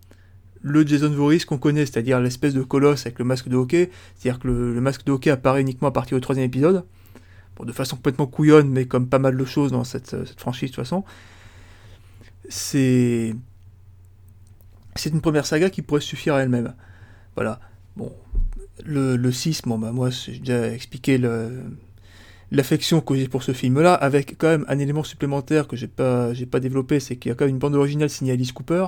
le 0.66 0.84
Jason 0.84 1.10
Voorhees 1.10 1.44
qu'on 1.46 1.58
connaît, 1.58 1.86
c'est-à-dire 1.86 2.20
l'espèce 2.20 2.52
de 2.52 2.62
colosse 2.62 3.06
avec 3.06 3.20
le 3.20 3.24
masque 3.24 3.48
de 3.48 3.56
hockey, 3.56 3.88
c'est-à-dire 4.16 4.40
que 4.40 4.48
le, 4.48 4.80
masque 4.80 5.04
de 5.04 5.12
hockey 5.12 5.30
apparaît 5.30 5.60
uniquement 5.60 5.88
à 5.88 5.92
partir 5.92 6.16
du 6.16 6.20
troisième 6.20 6.44
épisode, 6.44 6.84
bon, 7.56 7.64
de 7.64 7.72
façon 7.72 7.94
complètement 7.94 8.26
couillonne, 8.26 8.68
mais 8.68 8.86
comme 8.86 9.08
pas 9.08 9.20
mal 9.20 9.36
de 9.36 9.44
choses 9.44 9.70
dans 9.70 9.84
cette, 9.84 10.10
cette 10.10 10.40
franchise 10.40 10.70
de 10.70 10.74
toute 10.74 10.84
façon. 10.84 11.04
C'est 12.48 13.34
c'est 14.96 15.10
une 15.10 15.20
première 15.20 15.46
saga 15.46 15.70
qui 15.70 15.82
pourrait 15.82 16.00
suffire 16.00 16.34
à 16.34 16.42
elle-même. 16.42 16.74
Voilà. 17.36 17.60
Bon, 17.96 18.12
le, 18.84 19.16
le 19.16 19.32
6, 19.32 19.62
bon, 19.66 19.78
bah, 19.78 19.92
moi, 19.92 20.10
j'ai 20.10 20.38
déjà 20.38 20.72
expliqué 20.72 21.20
l'affection 22.50 23.00
que 23.00 23.14
j'ai 23.14 23.28
pour 23.28 23.42
ce 23.44 23.52
film-là, 23.52 23.94
avec 23.94 24.36
quand 24.36 24.48
même 24.48 24.64
un 24.68 24.78
élément 24.78 25.04
supplémentaire 25.04 25.68
que 25.68 25.76
j'ai 25.76 25.86
pas, 25.86 26.34
j'ai 26.34 26.46
pas 26.46 26.60
développé, 26.60 26.98
c'est 26.98 27.16
qu'il 27.16 27.28
y 27.28 27.32
a 27.32 27.34
quand 27.36 27.44
même 27.44 27.54
une 27.54 27.60
bande 27.60 27.74
originale 27.74 28.10
signée 28.10 28.32
Alice 28.32 28.52
Cooper, 28.52 28.86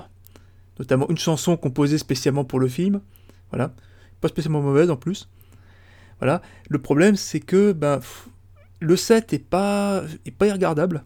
notamment 0.78 1.08
une 1.08 1.18
chanson 1.18 1.56
composée 1.56 1.98
spécialement 1.98 2.44
pour 2.44 2.60
le 2.60 2.68
film. 2.68 3.00
Voilà. 3.50 3.72
Pas 4.20 4.28
spécialement 4.28 4.60
mauvaise 4.60 4.90
en 4.90 4.96
plus. 4.96 5.28
Voilà. 6.18 6.42
Le 6.68 6.78
problème, 6.78 7.16
c'est 7.16 7.40
que 7.40 7.72
ben, 7.72 8.00
le 8.80 8.96
set 8.96 9.32
est 9.32 9.38
pas, 9.38 10.02
est 10.26 10.30
pas 10.30 10.46
irregardable. 10.46 11.04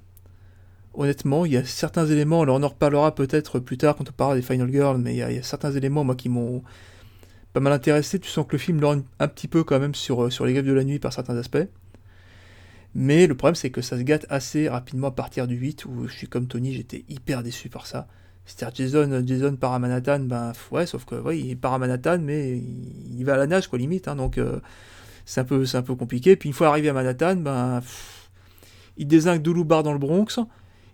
Honnêtement, 0.95 1.47
il 1.47 1.53
y 1.53 1.57
a 1.57 1.65
certains 1.65 2.07
éléments, 2.07 2.43
alors 2.43 2.57
on 2.57 2.63
en 2.63 2.69
reparlera 2.69 3.15
peut-être 3.15 3.59
plus 3.59 3.79
tard 3.79 3.97
quand 3.97 4.09
on 4.11 4.13
parlera 4.13 4.37
des 4.37 4.43
Final 4.43 4.71
Girls, 4.71 4.99
mais 4.99 5.15
il 5.15 5.19
y, 5.19 5.23
a, 5.23 5.43
certains 5.43 5.73
éléments, 5.73 6.05
moi, 6.05 6.15
qui 6.15 6.29
m'ont 6.29 6.63
pas 7.55 7.61
mal 7.61 7.73
intéressé. 7.73 8.19
Tu 8.19 8.29
sens 8.29 8.47
que 8.47 8.53
le 8.53 8.59
film 8.59 8.81
lorgne 8.81 9.03
un 9.19 9.29
petit 9.29 9.49
peu 9.49 9.65
quand 9.65 9.81
même 9.81 9.95
sur, 9.95 10.31
sur 10.31 10.45
les 10.45 10.53
grèves 10.53 10.67
de 10.67 10.73
la 10.73 10.85
nuit 10.85 10.99
par 10.99 11.13
certains 11.13 11.37
aspects. 11.37 11.67
Mais 12.95 13.27
le 13.27 13.35
problème, 13.35 13.55
c'est 13.55 13.71
que 13.71 13.81
ça 13.81 13.97
se 13.97 14.03
gâte 14.03 14.27
assez 14.29 14.69
rapidement 14.69 15.09
à 15.09 15.13
partir 15.13 15.47
du 15.47 15.57
8, 15.57 15.87
où 15.87 16.07
je 16.09 16.13
suis 16.13 16.27
comme 16.27 16.47
Tony, 16.47 16.75
j'étais 16.75 17.07
hyper 17.09 17.43
déçu 17.43 17.71
par 17.71 17.87
ça. 17.87 18.07
C'est-à-dire 18.45 18.87
Jason, 18.87 19.23
Jason 19.25 19.57
part 19.57 19.73
à 19.73 19.79
Manhattan, 19.79 20.21
ben 20.21 20.53
ouais, 20.73 20.87
sauf 20.87 21.05
que 21.05 21.15
ouais, 21.15 21.39
il 21.39 21.57
part 21.57 21.75
à 21.75 21.79
Manhattan, 21.79 22.19
mais 22.21 22.59
il, 22.59 23.25
va 23.25 23.35
à 23.35 23.37
la 23.37 23.47
nage, 23.47 23.69
quoi, 23.69 23.79
limite. 23.79 24.09
Hein, 24.09 24.17
donc 24.17 24.39
euh, 24.39 24.61
c'est 25.25 25.41
un, 25.41 25.45
peu, 25.45 25.65
un 25.73 25.83
peu 25.83 25.95
compliqué. 25.95 26.37
Puis 26.37 26.49
une 26.49 26.55
fois 26.55 26.69
arrivé 26.69 26.89
à 26.89 26.93
Manhattan, 26.93 27.37
ben, 27.37 27.81
il 28.97 29.07
désingue 29.07 29.43
deux 29.43 29.53
loupards 29.53 29.83
dans 29.83 29.93
le 29.93 29.99
Bronx. 29.99 30.41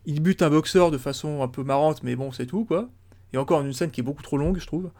Il 0.04 0.20
bute 0.22 0.42
un 0.42 0.50
boxeur 0.50 0.90
de 0.90 0.98
façon 0.98 1.42
un 1.42 1.48
peu 1.48 1.62
marrante, 1.62 2.02
mais 2.02 2.16
bon, 2.16 2.32
c'est 2.32 2.46
tout, 2.46 2.64
quoi. 2.64 2.88
Et 3.32 3.38
encore 3.38 3.60
une 3.60 3.72
scène 3.72 3.90
qui 3.90 4.00
est 4.00 4.04
beaucoup 4.04 4.22
trop 4.22 4.38
longue, 4.38 4.58
je 4.58 4.66
trouve. 4.66 4.90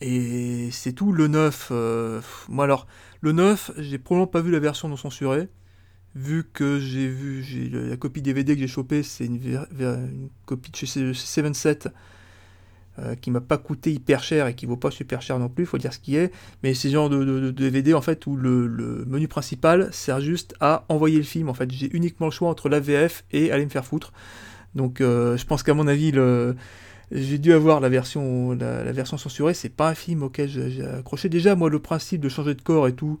Et 0.00 0.70
c'est 0.72 0.92
tout. 0.92 1.12
Le 1.12 1.28
9, 1.28 1.68
euh, 1.70 2.20
moi 2.48 2.64
alors, 2.64 2.86
le 3.20 3.32
9, 3.32 3.72
j'ai 3.78 3.98
probablement 3.98 4.26
pas 4.26 4.40
vu 4.40 4.50
la 4.50 4.58
version 4.58 4.88
non 4.88 4.96
censurée, 4.96 5.48
vu 6.14 6.44
que 6.52 6.78
j'ai 6.78 7.08
vu 7.08 7.70
la 7.70 7.96
copie 7.96 8.22
DVD 8.22 8.54
que 8.54 8.60
j'ai 8.60 8.68
chopée, 8.68 9.02
c'est 9.02 9.26
une, 9.26 9.58
copie 10.46 10.70
de 10.70 10.76
chez 10.76 10.86
77 10.86 11.88
euh, 13.00 13.16
qui 13.16 13.32
m'a 13.32 13.40
pas 13.40 13.58
coûté 13.58 13.92
hyper 13.92 14.22
cher 14.22 14.46
et 14.46 14.54
qui 14.54 14.66
vaut 14.66 14.76
pas 14.76 14.92
super 14.92 15.20
cher 15.20 15.36
non 15.40 15.48
plus, 15.48 15.66
faut 15.66 15.78
dire 15.78 15.92
ce 15.92 15.98
qui 15.98 16.14
est. 16.14 16.30
Mais 16.62 16.74
c'est 16.74 16.90
genre 16.90 17.10
de, 17.10 17.50
DVD 17.50 17.92
en 17.92 18.00
fait 18.00 18.24
où 18.26 18.36
le, 18.36 19.04
menu 19.08 19.26
principal 19.26 19.92
sert 19.92 20.20
juste 20.20 20.54
à 20.60 20.84
envoyer 20.88 21.16
le 21.16 21.24
film. 21.24 21.48
En 21.48 21.54
fait, 21.54 21.68
j'ai 21.72 21.90
uniquement 21.94 22.26
le 22.26 22.32
choix 22.32 22.48
entre 22.48 22.68
la 22.68 22.78
VF 22.78 23.24
et 23.32 23.50
aller 23.50 23.64
me 23.64 23.70
faire 23.70 23.84
foutre. 23.84 24.12
Donc, 24.76 25.00
euh, 25.00 25.36
je 25.36 25.44
pense 25.44 25.64
qu'à 25.64 25.74
mon 25.74 25.88
avis, 25.88 26.12
j'ai 27.10 27.38
dû 27.38 27.52
avoir 27.52 27.80
la 27.80 27.88
version, 27.88 28.52
la, 28.52 28.92
version 28.92 29.18
censurée. 29.18 29.54
C'est 29.54 29.68
pas 29.70 29.88
un 29.88 29.94
film 29.96 30.22
auquel 30.22 30.48
j'ai 30.48 30.84
accroché. 30.84 31.28
Déjà, 31.28 31.56
moi, 31.56 31.70
le 31.70 31.80
principe 31.80 32.20
de 32.20 32.28
changer 32.28 32.54
de 32.54 32.62
corps 32.62 32.86
et 32.86 32.94
tout, 32.94 33.18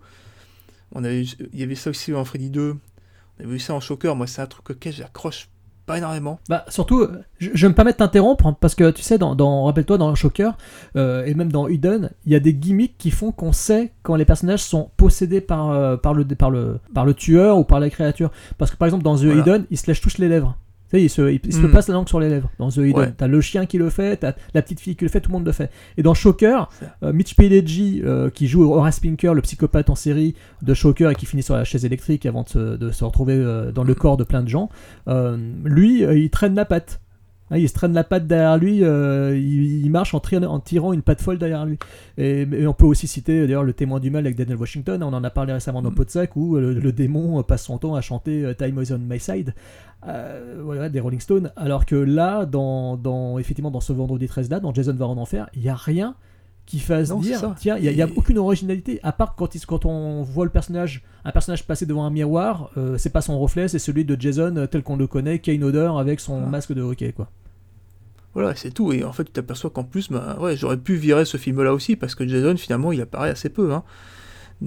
on 0.92 1.04
avait, 1.04 1.22
il 1.22 1.58
y 1.58 1.62
avait 1.62 1.74
ça 1.74 1.90
aussi 1.90 2.14
en 2.14 2.24
Freddy 2.24 2.50
2. 2.50 2.72
On 2.72 3.42
avait 3.42 3.52
vu 3.52 3.58
ça 3.58 3.74
en 3.74 3.80
Shocker. 3.80 4.14
Moi, 4.14 4.26
c'est 4.26 4.42
un 4.42 4.46
truc 4.46 4.70
auquel 4.70 4.92
j'accroche 4.92 5.48
pas 5.86 5.98
énormément. 5.98 6.40
Bah 6.48 6.64
surtout, 6.68 7.06
je, 7.38 7.50
je 7.52 7.66
vais 7.66 7.68
me 7.68 7.74
permettre 7.74 7.98
t'interrompre 7.98 8.46
hein, 8.46 8.56
parce 8.58 8.74
que 8.74 8.90
tu 8.90 9.02
sais, 9.02 9.18
dans, 9.18 9.34
dans 9.34 9.64
rappelle-toi 9.64 9.98
dans 9.98 10.14
Shocker 10.14 10.56
euh, 10.96 11.24
et 11.26 11.34
même 11.34 11.52
dans 11.52 11.68
Hidden, 11.68 12.10
il 12.24 12.32
y 12.32 12.34
a 12.34 12.40
des 12.40 12.54
gimmicks 12.54 12.96
qui 12.96 13.10
font 13.10 13.32
qu'on 13.32 13.52
sait 13.52 13.92
quand 14.02 14.16
les 14.16 14.24
personnages 14.24 14.62
sont 14.62 14.90
possédés 14.96 15.40
par, 15.42 15.70
euh, 15.70 15.96
par, 15.96 16.14
le, 16.14 16.24
par, 16.24 16.50
le, 16.50 16.78
par 16.94 17.04
le 17.04 17.12
tueur 17.12 17.58
ou 17.58 17.64
par 17.64 17.80
la 17.80 17.90
créature. 17.90 18.30
Parce 18.56 18.70
que 18.70 18.76
par 18.76 18.86
exemple 18.86 19.04
dans 19.04 19.16
The 19.16 19.24
Hidden, 19.24 19.66
ils 19.70 19.76
se 19.76 19.86
lèchent 19.86 20.00
tous 20.00 20.18
les 20.18 20.28
lèvres 20.28 20.56
il 20.92 21.10
se, 21.10 21.32
il, 21.32 21.52
se 21.52 21.60
hmm. 21.60 21.72
passe 21.72 21.88
la 21.88 21.94
langue 21.94 22.08
sur 22.08 22.20
les 22.20 22.28
lèvres. 22.28 22.50
Dans 22.58 22.70
The 22.70 22.78
Hidden, 22.78 23.14
t'as 23.16 23.26
le 23.26 23.40
chien 23.40 23.66
qui 23.66 23.78
le 23.78 23.90
fait, 23.90 24.18
t'as 24.18 24.34
la 24.52 24.62
petite 24.62 24.80
fille 24.80 24.96
qui 24.96 25.04
le 25.04 25.10
fait, 25.10 25.20
tout 25.20 25.30
le 25.30 25.34
monde 25.34 25.46
le 25.46 25.52
fait. 25.52 25.70
Et 25.96 26.02
dans 26.02 26.14
Shocker, 26.14 26.68
euh, 27.02 27.12
Mitch 27.12 27.34
Pileggi, 27.36 28.02
euh, 28.04 28.30
qui 28.30 28.46
joue 28.46 28.72
Horace 28.72 29.00
Pinker, 29.00 29.34
le 29.34 29.42
psychopathe 29.42 29.90
en 29.90 29.94
série 29.94 30.34
de 30.62 30.74
Shocker 30.74 31.10
et 31.10 31.14
qui 31.14 31.26
finit 31.26 31.42
sur 31.42 31.56
la 31.56 31.64
chaise 31.64 31.84
électrique 31.84 32.26
avant 32.26 32.44
de 32.54 32.90
se, 32.90 33.04
retrouver 33.04 33.34
euh, 33.34 33.72
dans 33.72 33.84
le 33.84 33.94
corps 33.94 34.16
de 34.16 34.24
plein 34.24 34.42
de 34.42 34.48
gens, 34.48 34.68
lui, 35.64 36.02
il 36.02 36.30
traîne 36.30 36.54
la 36.54 36.64
patte. 36.64 37.00
Hein, 37.54 37.58
il 37.58 37.68
se 37.68 37.74
traîne 37.74 37.92
la 37.92 38.04
patte 38.04 38.26
derrière 38.26 38.58
lui, 38.58 38.78
il, 38.78 39.90
marche 39.90 40.14
en, 40.14 40.20
en, 40.46 40.60
tirant 40.60 40.92
une 40.92 41.02
patte 41.02 41.20
folle 41.20 41.38
derrière 41.38 41.64
lui. 41.64 41.78
Et, 42.18 42.46
on 42.66 42.74
peut 42.74 42.86
aussi 42.86 43.06
citer 43.06 43.42
d'ailleurs 43.42 43.64
le 43.64 43.72
témoin 43.72 44.00
du 44.00 44.10
mal 44.10 44.26
avec 44.26 44.36
Daniel 44.36 44.56
Washington, 44.56 45.02
on 45.02 45.12
en 45.12 45.24
a 45.24 45.30
parlé 45.30 45.52
récemment 45.52 45.82
dans 45.82 45.90
mm. 45.90 45.94
Podsac, 45.94 46.36
où 46.36 46.56
le, 46.56 46.74
le, 46.74 46.92
démon 46.92 47.42
passe 47.42 47.64
son 47.64 47.78
temps 47.78 47.94
à 47.94 48.00
chanter 48.00 48.52
Time 48.58 48.82
is 48.82 48.92
on 48.92 48.98
my 48.98 49.18
side. 49.18 49.54
Euh, 50.06 50.60
voilà, 50.62 50.88
des 50.88 51.00
Rolling 51.00 51.20
Stones. 51.20 51.50
Alors 51.56 51.86
que 51.86 51.94
là, 51.94 52.44
dans, 52.44 52.96
dans, 52.96 53.38
effectivement, 53.38 53.70
dans 53.70 53.80
ce 53.80 53.92
vendredi 53.92 54.26
13 54.26 54.50
là, 54.50 54.60
dans 54.60 54.74
Jason 54.74 54.94
va 54.94 55.06
en 55.06 55.16
enfer, 55.16 55.48
il 55.54 55.62
n'y 55.62 55.68
a 55.68 55.74
rien 55.74 56.14
qui 56.66 56.78
fasse 56.78 57.14
dire 57.18 57.54
tiens 57.58 57.76
il 57.76 57.94
n'y 57.94 58.00
a, 58.00 58.08
aucune 58.16 58.38
originalité 58.38 58.98
à 59.02 59.12
part 59.12 59.34
quand, 59.34 59.54
il, 59.54 59.60
quand 59.66 59.84
on 59.84 60.22
voit 60.22 60.46
le 60.46 60.50
personnage 60.50 61.02
un 61.26 61.30
personnage 61.30 61.66
passer 61.66 61.84
devant 61.84 62.06
un 62.06 62.10
miroir 62.10 62.70
euh, 62.78 62.96
c'est 62.96 63.10
pas 63.10 63.20
son 63.20 63.38
reflet 63.38 63.68
c'est 63.68 63.78
celui 63.78 64.06
de 64.06 64.18
Jason 64.18 64.56
euh, 64.56 64.66
tel 64.66 64.82
qu'on 64.82 64.96
le 64.96 65.06
connaît 65.06 65.40
qui 65.40 65.50
a 65.50 65.52
une 65.52 65.62
odeur 65.62 65.98
avec 65.98 66.20
son 66.20 66.40
masque 66.40 66.72
de 66.72 66.80
hockey 66.80 67.12
quoi 67.12 67.28
voilà 68.34 68.54
c'est 68.54 68.70
tout 68.70 68.92
et 68.92 69.04
en 69.04 69.12
fait 69.12 69.24
tu 69.24 69.32
t'aperçois 69.32 69.70
qu'en 69.70 69.84
plus 69.84 70.10
bah, 70.10 70.36
ouais 70.40 70.56
j'aurais 70.56 70.76
pu 70.76 70.96
virer 70.96 71.24
ce 71.24 71.36
film 71.36 71.62
là 71.62 71.72
aussi 71.72 71.96
parce 71.96 72.14
que 72.14 72.26
Jason 72.26 72.56
finalement 72.56 72.92
il 72.92 73.00
apparaît 73.00 73.30
assez 73.30 73.48
peu 73.48 73.72
hein 73.72 73.84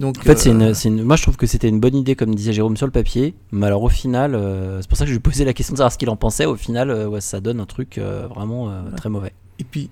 en 0.02 0.12
fait, 0.14 0.46
euh, 0.46 0.74
c'est 0.74 0.88
une, 0.88 1.02
moi 1.02 1.16
je 1.16 1.22
trouve 1.22 1.36
que 1.36 1.46
c'était 1.46 1.68
une 1.68 1.80
bonne 1.80 1.96
idée, 1.96 2.14
comme 2.14 2.34
disait 2.34 2.52
Jérôme 2.52 2.76
sur 2.76 2.86
le 2.86 2.92
papier. 2.92 3.34
Mais 3.52 3.66
alors 3.66 3.82
au 3.82 3.88
final, 3.88 4.34
euh, 4.34 4.80
c'est 4.80 4.88
pour 4.88 4.98
ça 4.98 5.04
que 5.04 5.08
je 5.08 5.14
lui 5.14 5.20
posais 5.20 5.44
la 5.44 5.52
question 5.52 5.72
de 5.72 5.78
savoir 5.78 5.92
ce 5.92 5.98
qu'il 5.98 6.10
en 6.10 6.16
pensait. 6.16 6.46
Au 6.46 6.56
final, 6.56 6.90
euh, 6.90 7.06
ouais, 7.08 7.20
ça 7.20 7.40
donne 7.40 7.60
un 7.60 7.66
truc 7.66 7.98
vraiment 7.98 8.72
très 8.96 9.08
mauvais. 9.08 9.32
Et 9.58 9.64
puis, 9.64 9.90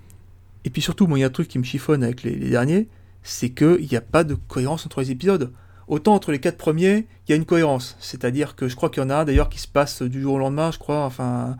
et 0.63 0.69
puis 0.69 0.81
surtout, 0.81 1.07
moi 1.07 1.17
il 1.17 1.21
y 1.21 1.23
a 1.23 1.27
un 1.27 1.31
truc 1.31 1.47
qui 1.47 1.59
me 1.59 1.63
chiffonne 1.63 2.03
avec 2.03 2.23
les, 2.23 2.35
derniers, 2.35 2.87
c'est 3.23 3.49
qu'il 3.49 3.87
n'y 3.89 3.97
a 3.97 4.01
pas 4.01 4.23
de 4.23 4.35
cohérence 4.35 4.85
entre 4.85 5.01
les 5.01 5.11
épisodes. 5.11 5.51
Autant 5.87 6.15
entre 6.15 6.31
les 6.31 6.39
quatre 6.39 6.57
premiers, 6.57 7.07
il 7.27 7.31
y 7.31 7.33
a 7.33 7.35
une 7.35 7.45
cohérence. 7.45 7.95
C'est-à-dire 7.99 8.55
que 8.55 8.67
je 8.67 8.75
crois 8.75 8.89
qu'il 8.89 9.01
y 9.01 9.05
en 9.05 9.09
a 9.09 9.15
un 9.15 9.25
d'ailleurs 9.25 9.49
qui 9.49 9.59
se 9.59 9.67
passe 9.67 10.01
du 10.01 10.21
jour 10.21 10.35
au 10.35 10.37
lendemain, 10.37 10.71
je 10.71 10.79
crois. 10.79 11.05
Enfin, 11.05 11.55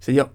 c'est-à-dire, 0.00 0.28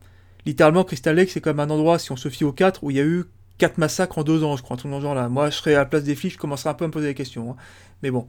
littéralement, 0.46 0.84
Crystal 0.84 1.16
Lake, 1.16 1.30
c'est 1.30 1.42
comme 1.42 1.60
un 1.60 1.70
endroit, 1.70 2.00
si 2.00 2.12
on 2.12 2.16
se 2.16 2.30
fie 2.30 2.44
aux 2.44 2.52
quatre, 2.52 2.84
où 2.84 2.92
il 2.92 2.98
y 2.98 3.00
a 3.00 3.06
eu 3.06 3.26
4 3.58 3.78
massacres 3.78 4.18
en 4.18 4.24
2 4.24 4.44
ans, 4.44 4.58
je 4.58 4.64
crois, 4.64 4.78
tout 4.78 4.88
le 4.88 5.00
genre 5.00 5.16
là. 5.16 5.30
Moi, 5.30 5.50
je 5.50 5.58
serais 5.58 5.76
à 5.76 5.80
la 5.80 5.86
place 5.86 6.04
des 6.04 6.16
flics, 6.16 6.34
je 6.34 6.38
commencerais 6.38 6.70
un 6.70 6.74
peu 6.74 6.86
à 6.86 6.88
me 6.88 6.94
poser 6.94 7.08
des 7.08 7.14
questions. 7.14 7.52
Hein. 7.52 7.56
Mais 8.02 8.12
bon. 8.12 8.28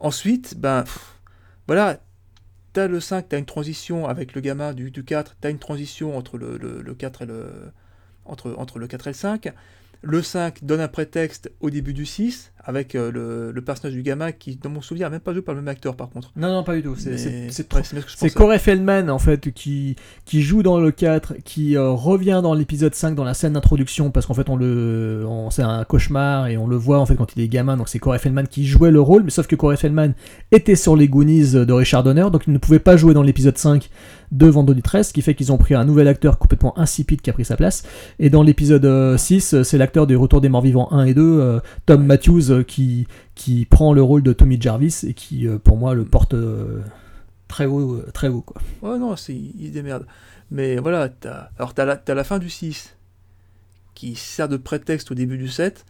Ensuite, 0.00 0.58
ben, 0.58 0.84
voilà, 1.66 1.98
t'as 2.72 2.88
le 2.88 3.00
5, 3.00 3.28
t'as 3.28 3.38
une 3.38 3.46
transition 3.46 4.06
avec 4.06 4.34
le 4.34 4.40
gamin 4.40 4.72
du, 4.74 4.90
du 4.90 5.04
4, 5.04 5.36
t'as 5.40 5.50
une 5.50 5.58
transition 5.58 6.16
entre 6.16 6.36
le, 6.36 6.56
le, 6.58 6.94
4 6.94 7.22
et 7.22 7.26
le. 7.26 7.72
Entre, 8.26 8.54
entre 8.56 8.78
le 8.78 8.86
4 8.86 9.06
et 9.06 9.10
le 9.10 9.14
5. 9.14 9.52
Le 10.04 10.22
5 10.22 10.64
donne 10.64 10.80
un 10.80 10.88
prétexte 10.88 11.50
au 11.60 11.70
début 11.70 11.94
du 11.94 12.04
6, 12.04 12.52
avec 12.62 12.94
euh, 12.94 13.52
le, 13.54 13.60
personnage 13.62 13.94
du 13.94 14.02
gamin 14.02 14.32
qui, 14.32 14.56
dans 14.56 14.70
mon 14.70 14.80
souvenir, 14.80 15.06
n'a 15.06 15.12
même 15.12 15.20
pas 15.20 15.32
joué 15.32 15.42
par 15.42 15.54
le 15.54 15.60
même 15.60 15.68
acteur 15.68 15.96
par 15.96 16.10
contre. 16.10 16.30
Non, 16.36 16.52
non, 16.52 16.62
pas 16.62 16.74
du 16.74 16.82
tout. 16.82 16.94
C'est 16.96 18.30
Corey 18.34 18.58
Feldman 18.58 19.10
en 19.10 19.18
fait 19.18 19.52
qui, 19.52 19.96
qui 20.24 20.42
joue 20.42 20.62
dans 20.62 20.78
le 20.78 20.90
4, 20.90 21.36
qui 21.44 21.76
euh, 21.76 21.90
revient 21.90 22.40
dans 22.42 22.54
l'épisode 22.54 22.94
5 22.94 23.14
dans 23.14 23.24
la 23.24 23.34
scène 23.34 23.54
d'introduction 23.54 24.10
parce 24.10 24.26
qu'en 24.26 24.34
fait 24.34 24.48
on 24.48 24.56
le, 24.56 25.26
c'est 25.50 25.62
un 25.62 25.84
cauchemar 25.84 26.48
et 26.48 26.56
on 26.56 26.66
le 26.66 26.76
voit 26.76 26.98
en 26.98 27.06
fait 27.06 27.16
quand 27.16 27.34
il 27.36 27.42
est 27.42 27.48
gamin. 27.48 27.76
Donc 27.76 27.88
c'est 27.88 27.98
Corey 27.98 28.18
Feldman 28.18 28.46
qui 28.46 28.66
jouait 28.66 28.90
le 28.90 29.00
rôle, 29.00 29.24
mais 29.24 29.30
sauf 29.30 29.46
que 29.46 29.56
Corey 29.56 29.76
Feldman 29.76 30.14
était 30.52 30.76
sur 30.76 30.96
les 30.96 31.08
Goonies 31.08 31.52
de 31.52 31.72
Richard 31.72 32.02
Donner, 32.02 32.28
donc 32.30 32.44
il 32.46 32.52
ne 32.52 32.58
pouvait 32.58 32.78
pas 32.78 32.96
jouer 32.96 33.14
dans 33.14 33.22
l'épisode 33.22 33.58
5 33.58 33.90
de 34.34 34.46
Vendredi 34.46 34.82
13, 34.82 35.08
ce 35.08 35.12
qui 35.12 35.22
fait 35.22 35.34
qu'ils 35.34 35.50
ont 35.52 35.58
pris 35.58 35.74
un 35.74 35.84
nouvel 35.84 36.08
acteur 36.08 36.38
complètement 36.38 36.78
insipide 36.78 37.22
qui 37.22 37.30
a 37.30 37.32
pris 37.32 37.44
sa 37.44 37.56
place. 37.56 37.84
Et 38.18 38.28
dans 38.28 38.42
l'épisode 38.42 39.16
6, 39.16 39.54
euh, 39.54 39.62
c'est 39.62 39.78
l'acteur 39.78 40.06
du 40.06 40.16
Retour 40.16 40.40
des 40.40 40.48
Morts 40.48 40.62
Vivants 40.62 40.92
1 40.92 41.04
et 41.04 41.14
2, 41.14 41.60
Tom 41.86 42.04
Matthews 42.04 42.50
euh, 42.50 42.62
qui, 42.62 43.06
qui 43.34 43.66
prend 43.66 43.92
le 43.92 44.02
rôle 44.02 44.22
de 44.22 44.32
Tommy 44.32 44.60
Jarvis 44.60 45.04
et 45.04 45.14
qui, 45.14 45.46
euh, 45.46 45.58
pour 45.58 45.76
moi, 45.76 45.94
le 45.94 46.04
porte 46.04 46.34
euh, 46.34 46.82
très 47.48 47.66
haut, 47.66 48.00
très 48.12 48.28
haut 48.28 48.42
quoi. 48.42 48.60
Ouais, 48.82 48.98
non, 48.98 49.14
il 49.14 49.68
se 49.68 49.72
démerde. 49.72 50.06
Mais 50.50 50.76
voilà, 50.76 51.08
as, 51.24 51.50
alors 51.58 51.74
t'as 51.74 51.84
la, 51.84 52.00
as 52.06 52.14
la 52.14 52.24
fin 52.24 52.38
du 52.38 52.50
6 52.50 52.96
qui 53.94 54.16
sert 54.16 54.48
de 54.48 54.56
prétexte 54.56 55.10
au 55.12 55.14
début 55.14 55.38
du 55.38 55.48
7, 55.48 55.84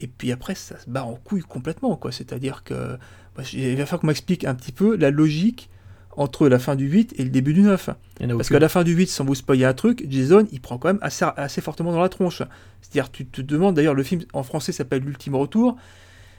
et 0.00 0.06
puis 0.06 0.32
après 0.32 0.54
ça 0.54 0.78
se 0.78 0.88
barre 0.88 1.08
en 1.08 1.14
couille 1.14 1.42
complètement, 1.42 1.96
quoi. 1.96 2.12
C'est-à-dire 2.12 2.62
que 2.62 2.98
bah, 3.36 3.42
il 3.52 3.76
va 3.76 3.86
falloir 3.86 4.00
qu'on 4.00 4.06
m'explique 4.08 4.44
un 4.44 4.54
petit 4.54 4.72
peu 4.72 4.96
la 4.96 5.10
logique 5.10 5.70
entre 6.16 6.48
la 6.48 6.58
fin 6.58 6.74
du 6.74 6.88
8 6.88 7.14
et 7.18 7.24
le 7.24 7.30
début 7.30 7.54
du 7.54 7.62
9. 7.62 7.90
Parce 8.18 8.48
qu'à 8.48 8.58
la 8.58 8.68
fin 8.68 8.82
du 8.82 8.92
8, 8.92 9.06
sans 9.06 9.24
vous 9.24 9.34
spoiler 9.34 9.64
un 9.64 9.74
truc, 9.74 10.04
Jason, 10.08 10.46
il 10.50 10.60
prend 10.60 10.78
quand 10.78 10.88
même 10.88 10.98
assez, 11.00 11.24
assez 11.36 11.60
fortement 11.60 11.92
dans 11.92 12.00
la 12.00 12.08
tronche. 12.08 12.42
C'est-à-dire, 12.80 13.10
tu 13.10 13.26
te 13.26 13.40
demandes, 13.40 13.74
d'ailleurs, 13.74 13.94
le 13.94 14.02
film 14.02 14.22
en 14.32 14.42
français 14.42 14.72
s'appelle 14.72 15.02
L'ultime 15.02 15.36
retour, 15.36 15.76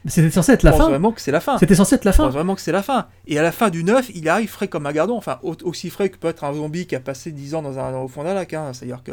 c'était 0.06 0.30
censé 0.30 0.54
être 0.54 0.64
la 0.64 0.72
fin. 0.72 0.90
vraiment 0.90 1.12
que 1.12 1.22
c'est 1.22 1.32
la 1.32 1.42
fin. 1.42 1.58
C'était 1.58 1.76
censé 1.76 1.96
être 1.96 2.06
la 2.06 2.14
fin. 2.14 2.30
vraiment 2.30 2.56
que 2.56 2.62
c'est 2.62 2.72
la 2.72 2.84
fin. 2.84 3.08
Et 3.28 3.38
à 3.38 3.44
la 3.44 3.52
fin 3.52 3.70
du 3.70 3.84
9, 3.84 4.12
il 4.16 4.30
arrive 4.30 4.50
frais 4.50 4.68
comme 4.68 4.86
un 4.86 4.92
gardon. 4.92 5.18
Enfin, 5.18 5.40
aussi 5.42 5.90
frais 5.90 6.10
que 6.10 6.18
peut 6.18 6.30
être 6.30 6.44
un 6.44 6.54
zombie 6.54 6.88
qui 6.88 6.96
a 6.96 7.00
passé 7.00 7.32
10 7.32 7.56
ans 7.56 7.62
dans 7.62 7.78
un, 7.80 7.96
au 7.96 8.08
fond 8.08 8.24
d'un 8.24 8.34
lac. 8.34 8.54
Hein. 8.54 8.72
C'est-à-dire 8.74 9.04
que. 9.04 9.12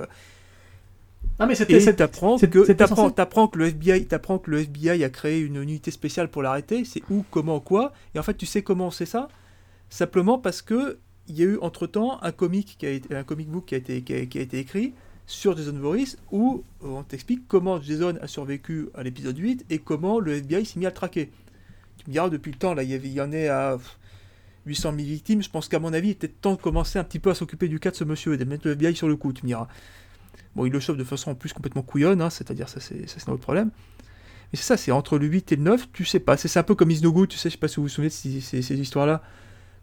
Ah 1.38 1.46
mais 1.46 1.54
c'était. 1.54 1.94
T'apprends 1.94 2.38
que, 2.38 3.20
apprends 3.20 3.48
que 3.48 3.58
le 3.58 3.66
FBI, 3.66 4.06
que 4.06 4.50
le 4.50 4.60
FBI 4.60 5.04
a 5.04 5.10
créé 5.10 5.40
une 5.40 5.56
unité 5.56 5.90
spéciale 5.90 6.28
pour 6.28 6.42
l'arrêter. 6.42 6.84
C'est 6.84 7.02
où, 7.10 7.24
comment, 7.30 7.60
quoi. 7.60 7.92
Et 8.14 8.18
en 8.18 8.22
fait, 8.22 8.34
tu 8.34 8.46
sais 8.46 8.62
comment 8.62 8.90
c'est 8.90 9.06
ça 9.06 9.28
Simplement 9.88 10.38
parce 10.38 10.62
que 10.62 10.98
il 11.28 11.38
y 11.38 11.42
a 11.42 11.46
eu 11.46 11.58
entre 11.60 11.86
temps 11.86 12.22
un 12.22 12.32
comic 12.32 12.76
qui 12.78 12.86
a 12.86 12.90
été, 12.90 13.14
un 13.14 13.24
comic 13.24 13.48
book 13.48 13.66
qui 13.66 13.74
a 13.74 13.78
été, 13.78 14.02
qui 14.02 14.12
a, 14.14 14.40
été 14.40 14.58
écrit 14.58 14.94
sur 15.26 15.56
Jason 15.56 15.72
Voorhees 15.72 16.16
où 16.30 16.64
on 16.82 17.02
t'explique 17.02 17.48
comment 17.48 17.80
Jason 17.80 18.16
a 18.20 18.28
survécu 18.28 18.88
à 18.94 19.02
l'épisode 19.02 19.36
8 19.36 19.66
et 19.70 19.78
comment 19.78 20.20
le 20.20 20.34
FBI 20.34 20.64
s'est 20.64 20.78
mis 20.78 20.86
à 20.86 20.90
le 20.90 20.94
traquer. 20.94 21.30
Tu 21.98 22.04
me 22.06 22.12
diras, 22.12 22.28
depuis 22.28 22.52
le 22.52 22.58
temps, 22.58 22.74
là, 22.74 22.82
il 22.82 22.90
y, 22.90 23.08
y 23.08 23.20
en 23.20 23.32
est 23.32 23.48
à 23.48 23.78
800 24.66 24.92
000 24.94 25.08
victimes. 25.08 25.42
Je 25.42 25.50
pense 25.50 25.68
qu'à 25.68 25.80
mon 25.80 25.92
avis, 25.92 26.08
il 26.08 26.12
était 26.12 26.28
temps 26.28 26.54
de 26.54 26.60
commencer 26.60 26.98
un 26.98 27.04
petit 27.04 27.18
peu 27.18 27.30
à 27.30 27.34
s'occuper 27.34 27.68
du 27.68 27.80
cas 27.80 27.90
de 27.90 27.96
ce 27.96 28.04
monsieur 28.04 28.34
et 28.34 28.36
de 28.36 28.44
mettre 28.44 28.66
le 28.66 28.72
FBI 28.74 28.94
sur 28.94 29.08
le 29.08 29.16
coup, 29.16 29.32
tu 29.32 29.42
me 29.42 29.48
diras. 29.48 29.68
Bon, 30.54 30.64
il 30.64 30.72
le 30.72 30.80
chauffe 30.80 30.96
de 30.96 31.04
façon 31.04 31.32
en 31.32 31.34
plus 31.34 31.52
complètement 31.52 31.82
couillonne, 31.82 32.22
hein, 32.22 32.30
c'est-à-dire 32.30 32.68
ça, 32.68 32.80
c'est 32.80 33.06
c'est 33.08 33.26
notre 33.28 33.42
problème. 33.42 33.70
Mais 34.52 34.58
c'est 34.58 34.64
ça, 34.64 34.76
c'est 34.76 34.92
entre 34.92 35.18
le 35.18 35.26
8 35.26 35.52
et 35.52 35.56
le 35.56 35.62
9, 35.62 35.88
tu 35.92 36.04
sais 36.04 36.20
pas. 36.20 36.36
C'est 36.36 36.56
un 36.58 36.62
peu 36.62 36.74
comme 36.74 36.90
Is 36.90 37.02
No 37.02 37.12
Good, 37.12 37.28
tu 37.30 37.36
sais, 37.36 37.48
je 37.48 37.54
sais 37.54 37.58
pas 37.58 37.68
si 37.68 37.76
vous 37.76 37.82
vous 37.82 37.88
souvenez 37.88 38.08
de 38.08 38.12
ces 38.12 38.80
histoires-là. 38.80 39.22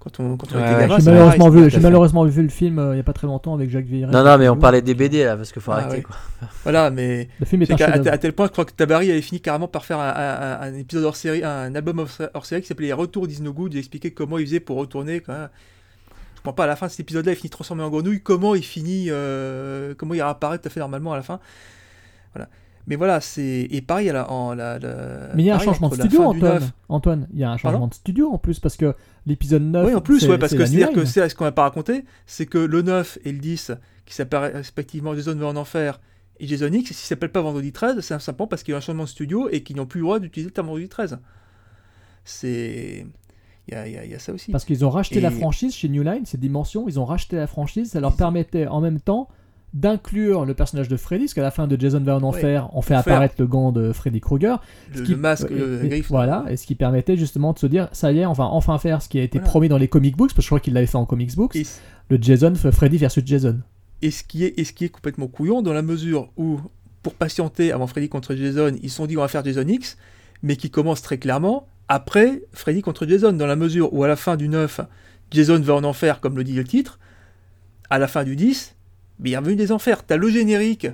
Quand 0.03 0.19
on, 0.19 0.35
quand 0.35 0.47
on 0.51 0.57
Ouais, 0.57 0.61
était 0.71 0.81
gamin, 0.81 0.99
J'ai 0.99 1.05
malheureusement, 1.11 1.49
vu, 1.49 1.69
j'ai 1.69 1.79
malheureusement 1.79 2.25
vu 2.25 2.41
le 2.43 2.49
film 2.49 2.77
euh, 2.77 2.93
il 2.93 2.97
y 2.97 2.99
a 2.99 3.03
pas 3.03 3.13
très 3.13 3.25
longtemps 3.25 3.53
avec 3.53 3.69
Jacques 3.69 3.85
Villeray. 3.85 4.11
Non, 4.11 4.23
non, 4.25 4.37
mais 4.37 4.49
on 4.49 4.57
parlait 4.57 4.81
des 4.81 4.93
BD 4.95 5.23
là, 5.23 5.37
parce 5.37 5.53
qu'il 5.53 5.61
faut 5.61 5.71
Ah, 5.71 5.75
arrêter 5.77 5.95
ouais. 5.97 6.01
quoi. 6.01 6.15
Voilà, 6.63 6.89
mais 6.91 7.29
Le 7.39 7.45
film 7.45 7.61
est 7.61 7.71
un 7.71 7.75
à, 7.75 8.11
à 8.11 8.17
tel 8.17 8.33
point, 8.33 8.47
je 8.47 8.51
crois 8.51 8.65
que 8.65 8.73
Tabari 8.73 9.09
avait 9.11 9.21
fini 9.21 9.39
carrément 9.39 9.69
par 9.69 9.85
faire 9.85 9.99
un, 9.99 10.09
un- 10.09 10.41
un- 10.51 10.61
un 10.61 10.73
épisode 10.77 11.05
hors 11.05 11.15
série, 11.15 11.41
un 11.45 11.73
album 11.73 12.05
hors, 12.33 12.45
série 12.45 12.61
qui 12.61 12.67
s'appelait 12.67 12.87
Les 12.87 12.93
Retours 12.93 13.27
d'Is 13.27 13.41
No 13.41 13.53
Good. 13.53 13.73
Il 13.75 13.79
expliquait 13.79 14.11
comment 14.11 14.37
il 14.37 14.45
faisait 14.45 14.59
pour 14.59 14.75
retourner. 14.77 15.21
Quand 15.21 15.31
même. 15.33 15.49
Je 16.35 16.39
comprends 16.41 16.53
pas, 16.53 16.63
à 16.65 16.67
la 16.67 16.75
fin 16.75 16.87
de 16.87 16.91
cet 16.91 16.99
épisode-là, 16.99 17.31
il 17.31 17.35
finit 17.37 17.49
transformé 17.49 17.83
en 17.83 17.89
grenouille. 17.89 18.19
Comment 18.21 18.55
il 18.55 18.63
finit, 18.65 19.05
euh, 19.09 19.93
comment 19.97 20.13
il 20.15 20.21
réapparaît 20.21 20.57
tout 20.59 20.67
à 20.67 20.69
fait 20.69 20.81
normalement 20.81 21.13
à 21.13 21.15
la 21.15 21.21
fin. 21.23 21.39
Voilà. 22.33 22.49
Mais 22.87 22.95
voilà, 22.95 23.21
c'est. 23.21 23.67
Et 23.71 23.81
pareil, 23.81 24.07
la, 24.07 24.29
en, 24.29 24.53
la, 24.53 24.77
la- 24.79 25.29
Mais 25.35 25.43
il 25.43 25.45
y 25.45 25.49
a 25.49 25.53
un 25.53 25.57
pareil, 25.57 25.69
changement 25.69 25.89
de 25.89 25.95
studio, 25.95 26.23
Antoine. 26.23 26.53
9 26.53 26.71
Antoine, 26.89 27.27
il 27.33 27.39
y 27.39 27.43
a 27.43 27.49
un 27.51 27.57
changement 27.57 27.71
Pardon 27.71 27.87
de 27.87 27.93
studio 27.93 28.29
en 28.31 28.37
plus 28.37 28.59
parce 28.59 28.75
que 28.75 28.93
l'épisode 29.25 29.63
9. 29.63 29.87
Oui, 29.87 29.95
en 29.95 30.01
plus, 30.01 30.27
ouais, 30.27 30.37
parce 30.37 30.53
que 30.53 30.65
c'est-à-dire 30.65 30.91
que 30.91 31.05
c'est 31.05 31.27
ce 31.29 31.35
qu'on 31.35 31.45
n'a 31.45 31.51
pas 31.51 31.63
raconté, 31.63 32.03
c'est 32.25 32.45
que 32.45 32.57
le 32.57 32.81
9 32.81 33.19
et 33.23 33.31
le 33.31 33.39
10, 33.39 33.71
qui 34.05 34.13
s'appellent 34.13 34.51
respectivement 34.55 35.15
Jason 35.15 35.35
va 35.35 35.47
en 35.47 35.55
enfer 35.55 35.99
et 36.39 36.47
Jason 36.47 36.67
X, 36.67 36.91
s'ils 36.91 37.05
ne 37.05 37.07
s'appellent 37.07 37.31
pas 37.31 37.41
Vendredi 37.41 37.71
13, 37.71 38.01
c'est 38.01 38.19
simplement 38.19 38.47
parce 38.47 38.63
qu'il 38.63 38.73
y 38.73 38.75
a 38.75 38.77
un 38.77 38.81
changement 38.81 39.03
de 39.03 39.09
studio 39.09 39.47
et 39.49 39.63
qu'ils 39.63 39.77
n'ont 39.77 39.85
plus 39.85 39.99
le 39.99 40.05
droit 40.05 40.19
d'utiliser 40.19 40.49
le 40.49 40.53
terme 40.53 40.67
Vendredi 40.67 40.89
13. 40.89 41.19
C'est. 42.25 43.05
Il 43.69 43.73
y 43.73 43.77
a, 43.77 43.87
y 43.87 44.13
y 44.13 44.19
ça 44.19 44.33
aussi. 44.33 44.51
Parce 44.51 44.65
qu'ils 44.65 44.83
ont 44.83 44.89
racheté 44.89 45.21
la 45.21 45.31
franchise 45.31 45.73
chez 45.73 45.87
New 45.87 46.03
Line, 46.03 46.25
ces 46.25 46.37
dimensions, 46.37 46.89
ils 46.89 46.99
ont 46.99 47.05
racheté 47.05 47.37
la 47.37 47.47
franchise, 47.47 47.91
ça 47.91 48.01
leur 48.01 48.15
permettait 48.17 48.67
en 48.67 48.81
même 48.81 48.99
temps 48.99 49.29
d'inclure 49.73 50.45
le 50.45 50.53
personnage 50.53 50.87
de 50.87 50.97
Freddy, 50.97 51.23
parce 51.25 51.33
qu'à 51.33 51.41
la 51.41 51.51
fin 51.51 51.67
de 51.67 51.79
Jason 51.79 51.99
va 51.99 52.15
en 52.17 52.23
enfer, 52.23 52.69
on 52.73 52.81
fait 52.81 52.95
Enfer. 52.95 53.13
apparaître 53.13 53.35
le 53.39 53.47
gant 53.47 53.71
de 53.71 53.91
Freddy 53.91 54.21
Krueger. 54.21 54.61
Le, 54.93 55.01
qui- 55.01 55.11
le 55.11 55.17
masque, 55.17 55.49
le 55.49 55.83
et- 55.83 55.87
griffe. 55.89 56.09
Voilà, 56.09 56.45
et 56.49 56.57
ce 56.57 56.67
qui 56.67 56.75
permettait 56.75 57.17
justement 57.17 57.53
de 57.53 57.59
se 57.59 57.65
dire, 57.67 57.89
ça 57.91 58.11
y 58.11 58.19
est, 58.19 58.25
on 58.25 58.33
va 58.33 58.43
enfin 58.45 58.77
faire 58.77 59.01
ce 59.01 59.09
qui 59.09 59.19
a 59.19 59.23
été 59.23 59.39
Voilà. 59.39 59.49
promis 59.49 59.69
dans 59.69 59.77
les 59.79 59.87
comic 59.87 60.15
books, 60.15 60.29
parce 60.29 60.35
que 60.37 60.41
je 60.43 60.47
crois 60.47 60.59
qu'il 60.59 60.73
l'avait 60.73 60.85
fait 60.87 60.97
en 60.97 61.05
comic 61.05 61.35
books, 61.35 61.55
Et, 61.55 61.65
le 62.09 62.17
Jason, 62.21 62.53
Freddy 62.55 62.97
versus 62.97 63.23
Jason. 63.25 63.59
et 64.03 64.11
ce 64.11 64.23
qui 64.23 64.43
est, 64.45 64.53
et 64.59 64.63
ce 64.63 64.73
qui 64.73 64.85
est 64.85 64.89
complètement 64.89 65.27
couillon, 65.27 65.61
dans 65.63 65.73
la 65.73 65.81
mesure 65.81 66.29
où, 66.37 66.59
pour 67.01 67.15
patienter 67.15 67.71
avant 67.71 67.87
Freddy 67.87 68.09
contre 68.09 68.35
Jason, 68.35 68.73
ils 68.81 68.89
se 68.89 68.97
sont 68.97 69.07
dit 69.07 69.17
on 69.17 69.21
va 69.21 69.27
faire 69.27 69.43
Jason 69.43 69.67
X, 69.67 69.97
mais 70.43 70.55
qui 70.55 70.69
commence 70.69 71.01
très 71.01 71.17
clairement 71.17 71.67
après 71.87 72.43
Freddy 72.53 72.81
contre 72.81 73.05
Jason, 73.07 73.33
dans 73.33 73.47
la 73.47 73.55
mesure 73.55 73.93
où 73.93 74.03
à 74.03 74.07
la 74.07 74.15
fin 74.15 74.35
du 74.37 74.47
9, 74.49 74.81
Jason 75.31 75.59
va 75.59 75.73
en 75.75 75.83
enfer, 75.83 76.19
comme 76.21 76.35
le 76.37 76.43
dit 76.43 76.53
le 76.53 76.63
titre, 76.63 76.99
à 77.89 77.97
la 77.99 78.07
fin 78.07 78.23
du 78.23 78.35
10, 78.35 78.75
Bienvenue 79.19 79.55
des 79.55 79.71
enfers. 79.71 80.05
T'as 80.05 80.17
le 80.17 80.29
générique 80.29 80.87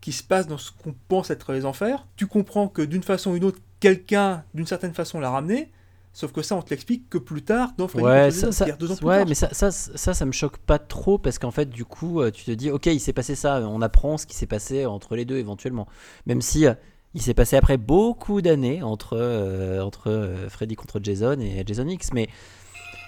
qui 0.00 0.12
se 0.12 0.22
passe 0.22 0.46
dans 0.46 0.58
ce 0.58 0.70
qu'on 0.72 0.94
pense 1.08 1.30
être 1.30 1.52
les 1.52 1.64
enfers. 1.64 2.06
Tu 2.16 2.26
comprends 2.26 2.68
que 2.68 2.82
d'une 2.82 3.02
façon 3.02 3.30
ou 3.30 3.34
d'une 3.34 3.44
autre, 3.44 3.60
quelqu'un, 3.80 4.44
d'une 4.54 4.66
certaine 4.66 4.94
façon, 4.94 5.20
l'a 5.20 5.30
ramené. 5.30 5.70
Sauf 6.12 6.30
que 6.32 6.42
ça, 6.42 6.54
on 6.56 6.62
te 6.62 6.70
l'explique 6.70 7.08
que 7.10 7.18
plus 7.18 7.42
tard, 7.42 7.72
dans 7.76 7.88
Freddy 7.88 8.04
Ouais, 8.06 8.30
ça, 8.30 8.46
Jason, 8.46 8.52
ça- 8.52 8.72
deux 8.72 8.90
ans 8.92 8.96
plus 8.96 9.06
ouais 9.06 9.18
tard. 9.18 9.26
mais 9.28 9.34
ça, 9.34 9.48
ça, 9.52 9.70
ça, 9.72 10.14
ça 10.14 10.24
me 10.26 10.32
choque 10.32 10.58
pas 10.58 10.78
trop 10.78 11.18
parce 11.18 11.38
qu'en 11.38 11.50
fait, 11.50 11.68
du 11.70 11.84
coup, 11.84 12.20
euh, 12.20 12.30
tu 12.30 12.44
te 12.44 12.50
dis, 12.52 12.70
ok, 12.70 12.86
il 12.86 13.00
s'est 13.00 13.12
passé 13.12 13.34
ça, 13.34 13.60
on 13.66 13.82
apprend 13.82 14.16
ce 14.16 14.26
qui 14.26 14.36
s'est 14.36 14.46
passé 14.46 14.86
entre 14.86 15.16
les 15.16 15.24
deux 15.24 15.38
éventuellement. 15.38 15.88
Même 16.26 16.40
si 16.40 16.66
euh, 16.66 16.74
il 17.14 17.22
s'est 17.22 17.34
passé 17.34 17.56
après 17.56 17.78
beaucoup 17.78 18.42
d'années 18.42 18.82
entre, 18.82 19.16
euh, 19.18 19.80
entre 19.82 20.08
euh, 20.08 20.48
Freddy 20.48 20.76
contre 20.76 21.00
Jason 21.02 21.38
et 21.40 21.64
Jason 21.66 21.88
X, 21.88 22.12
mais 22.12 22.28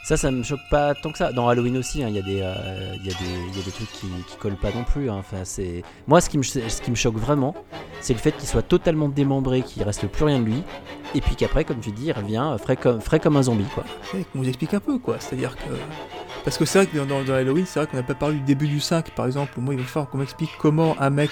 ça, 0.07 0.17
ça 0.17 0.31
me 0.31 0.45
choque 0.45 0.61
pas 0.71 0.95
tant 0.95 1.11
que 1.11 1.19
ça. 1.19 1.33
Dans 1.33 1.49
Halloween 1.49 1.77
aussi, 1.79 2.01
hein, 2.05 2.07
il 2.09 2.15
y, 2.15 2.21
a 2.21 2.23
des, 2.23 2.41
euh, 2.41 2.95
y, 3.03 3.09
a 3.09 3.13
des- 3.65 3.71
trucs 3.73 3.91
qui, 3.91 4.07
qui 4.29 4.37
collent 4.37 4.55
pas 4.55 4.71
non 4.71 4.85
plus. 4.85 5.11
hein. 5.11 5.17
Enfin. 5.19 5.43
Moi, 6.07 6.21
ce 6.21 6.31
qui, 6.31 6.39
me, 6.39 6.45
ce 6.45 6.81
qui 6.81 6.93
me 6.93 6.95
choque 6.95 7.17
vraiment, 7.17 7.57
c'est 8.01 8.13
le 8.13 8.21
fait 8.21 8.31
qu'il 8.31 8.49
soit 8.49 8.63
totalement 8.63 9.09
démembré, 9.09 9.63
qu'il 9.63 9.83
reste 9.83 10.07
plus 10.07 10.25
rien 10.25 10.39
de 10.39 10.45
lui, 10.45 10.63
et 11.17 11.21
puis 11.21 11.35
qu'après, 11.35 11.65
comme 11.65 11.81
tu 11.81 11.91
dis, 11.91 12.05
il 12.07 12.13
revient 12.13 12.53
euh, 12.53 12.57
frais 12.57 12.77
comme, 12.77 13.01
frais 13.01 13.19
comme 13.19 13.37
un 13.37 13.43
zombie. 13.43 13.67
Quoi. 13.75 13.83
Qu'on 14.13 14.39
nous 14.39 14.49
explique 14.49 14.75
un 14.75 14.81
peu, 14.81 15.01
quoi. 15.01 15.17
C'est-à-dire 15.19 15.57
que. 15.57 15.75
Parce 16.45 16.57
que 16.57 16.65
c'est 16.65 16.85
vrai 16.85 16.87
que 16.87 16.99
dans, 16.99 17.35
Halloween, 17.35 17.67
c'est 17.67 17.81
vrai 17.81 17.89
qu'on 17.89 17.97
n'a 17.97 18.05
pas 18.05 18.15
parlé 18.15 18.37
du 18.37 18.43
début 18.43 18.69
du 18.69 18.79
5, 18.79 19.11
par 19.11 19.27
exemple, 19.27 19.55
moi, 19.59 19.75
il 19.75 19.81
va 19.81 19.87
falloir 19.87 20.09
qu'on 20.09 20.19
m'explique 20.19 20.51
comment 20.61 20.95
un 21.01 21.11
mec 21.11 21.31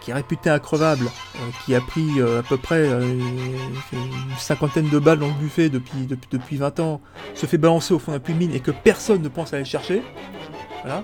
qui 0.00 0.10
est 0.10 0.14
réputé 0.14 0.50
increvable, 0.50 1.06
euh, 1.06 1.38
qui 1.64 1.74
a 1.74 1.80
pris 1.80 2.20
euh, 2.20 2.40
à 2.40 2.42
peu 2.42 2.56
près 2.56 2.88
euh, 2.88 3.02
une 3.92 4.36
cinquantaine 4.38 4.88
de 4.88 4.98
balles 4.98 5.18
dans 5.18 5.28
le 5.28 5.32
buffet 5.34 5.68
depuis, 5.68 6.06
depuis, 6.06 6.28
depuis 6.30 6.56
20 6.56 6.80
ans, 6.80 7.00
se 7.34 7.46
fait 7.46 7.58
balancer 7.58 7.94
au 7.94 7.98
fond 7.98 8.12
d'un 8.12 8.18
puits 8.18 8.34
de 8.34 8.38
mine 8.38 8.54
et 8.54 8.60
que 8.60 8.70
personne 8.70 9.22
ne 9.22 9.28
pense 9.28 9.52
à 9.52 9.56
aller 9.56 9.64
le 9.64 9.68
chercher. 9.70 10.02
Voilà. 10.82 11.02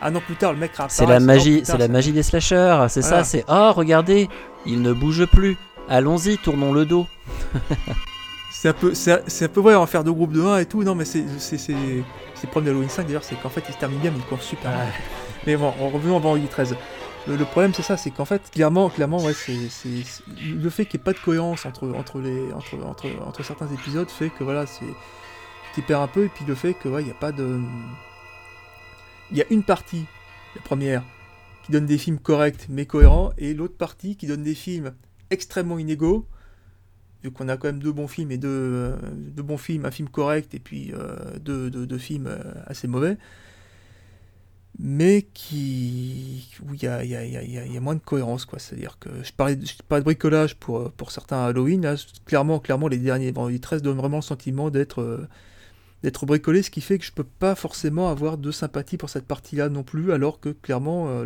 Un 0.00 0.14
an 0.14 0.20
plus 0.24 0.36
tard, 0.36 0.52
le 0.52 0.58
mec. 0.58 0.72
C'est 0.88 1.06
la 1.06 1.20
magie, 1.20 1.62
c'est 1.64 1.76
la 1.76 1.88
magie 1.88 2.12
des 2.12 2.22
slashers, 2.22 2.86
c'est 2.88 3.00
Voilà. 3.00 3.24
ça, 3.24 3.24
c'est 3.24 3.44
oh 3.48 3.72
regardez, 3.72 4.28
il 4.64 4.80
ne 4.80 4.92
bouge 4.92 5.26
plus. 5.26 5.56
Allons-y, 5.88 6.38
tournons 6.38 6.72
le 6.72 6.84
dos. 6.84 7.06
C'est 8.50 8.70
un 8.70 8.72
peu, 8.72 8.92
c'est 8.92 9.12
un 9.12 9.48
peu 9.48 9.60
vrai 9.60 9.76
en 9.76 9.86
faire 9.86 10.02
deux 10.02 10.12
groupes 10.12 10.32
de 10.32 10.42
1 10.42 10.58
et 10.58 10.66
tout. 10.66 10.82
Non, 10.82 10.96
mais 10.96 11.04
c'est, 11.04 11.22
c'est, 11.38 11.58
c'est, 11.58 11.76
c'est 12.34 12.46
le 12.46 12.50
problème 12.50 12.72
d'Halloween 12.72 12.88
5 12.88 13.06
d'ailleurs, 13.06 13.22
c'est 13.22 13.40
qu'en 13.40 13.50
fait 13.50 13.62
il 13.68 13.72
se 13.72 13.78
termine 13.78 14.00
bien, 14.00 14.10
mais 14.10 14.16
il 14.18 14.24
court 14.24 14.42
super. 14.42 14.72
Mais 15.46 15.56
bon, 15.56 15.72
en 15.80 15.88
revenant 15.90 16.18
Vendredi 16.18 16.48
13. 16.48 16.74
Le, 17.28 17.44
problème 17.44 17.74
c'est 17.74 17.82
ça, 17.82 17.96
c'est 17.96 18.10
qu'en 18.10 18.24
fait, 18.24 18.50
clairement, 18.50 18.88
clairement, 18.88 19.22
ouais, 19.22 19.34
c'est, 19.34 19.54
le 20.42 20.70
fait 20.70 20.86
qu'il 20.86 20.98
n'y 20.98 21.02
ait 21.02 21.04
pas 21.04 21.12
de 21.12 21.18
cohérence 21.18 21.66
entre, 21.66 21.92
certains 23.42 23.68
épisodes 23.68 24.08
fait 24.08 24.30
que 24.30 24.44
voilà, 24.44 24.66
c'est, 24.66 24.86
tu 25.74 25.82
perds 25.82 26.00
un 26.00 26.08
peu, 26.08 26.24
et 26.24 26.28
puis 26.28 26.44
le 26.46 26.54
fait 26.54 26.74
que 26.74 26.88
ouais, 26.88 27.02
il 27.02 27.06
n'y 27.06 27.10
a 27.10 27.14
pas 27.14 27.32
de. 27.32 27.60
Il 29.30 29.36
y 29.36 29.42
a 29.42 29.44
une 29.50 29.62
partie, 29.62 30.06
la 30.56 30.62
première, 30.62 31.02
qui 31.64 31.72
donne 31.72 31.84
des 31.84 31.98
films 31.98 32.18
corrects 32.18 32.66
mais 32.70 32.86
cohérents, 32.86 33.32
et 33.36 33.52
l'autre 33.52 33.76
partie 33.76 34.16
qui 34.16 34.26
donne 34.26 34.42
des 34.42 34.54
films 34.54 34.94
extrêmement 35.30 35.78
inégaux 35.78 36.26
vu 37.22 37.30
qu'on 37.30 37.48
a 37.48 37.56
quand 37.56 37.68
même 37.68 37.82
deux 37.82 37.92
bons 37.92 38.08
films 38.08 38.30
et 38.30 38.38
deux, 38.38 38.48
euh, 38.48 38.96
deux 39.12 39.42
bons 39.42 39.58
films, 39.58 39.84
un 39.84 39.90
film 39.90 40.08
correct 40.08 40.54
et 40.54 40.58
puis 40.58 40.92
euh, 40.94 41.38
deux 41.38 41.98
films 41.98 42.28
euh, 42.28 42.38
assez 42.66 42.86
mauvais, 42.86 43.16
mais 44.78 45.22
qui 45.34 46.48
où 46.68 46.74
il 46.74 46.82
y 46.82 46.86
a, 46.86 47.04
y, 47.04 47.16
a, 47.16 47.24
y, 47.24 47.36
a, 47.36 47.42
y 47.66 47.76
a- 47.76 47.80
moins 47.80 47.94
de 47.96 48.00
cohérence 48.00 48.44
quoi. 48.44 48.58
C'est-à-dire 48.58 48.98
que 49.00 49.08
je 49.24 49.32
parlais, 49.32 49.58
je 49.60 49.74
de 49.98 50.04
bricolage 50.04 50.56
pour, 50.56 50.78
euh, 50.78 50.92
pour 50.96 51.10
certains 51.10 51.44
Halloween, 51.46 51.82
là, 51.82 51.96
clairement, 52.26 52.60
clairement 52.60 52.88
les 52.88 52.98
derniers 52.98 53.32
Vendredi 53.32 53.60
13 53.60 53.82
donnent 53.82 53.96
vraiment 53.98 54.18
le 54.18 54.22
sentiment 54.22 54.70
d'être 54.70 55.02
euh, 55.02 55.28
d'être 56.02 56.26
bricolé, 56.26 56.62
ce 56.62 56.70
qui 56.70 56.80
fait 56.80 56.98
que 56.98 57.04
je 57.04 57.12
peux 57.12 57.24
pas 57.24 57.54
forcément 57.56 58.10
avoir 58.10 58.38
de 58.38 58.50
sympathie 58.52 58.96
pour 58.98 59.10
cette 59.10 59.26
partie-là 59.26 59.68
non 59.68 59.82
plus, 59.84 60.12
alors 60.12 60.40
que 60.40 60.50
clairement 60.50 61.08
euh, 61.10 61.24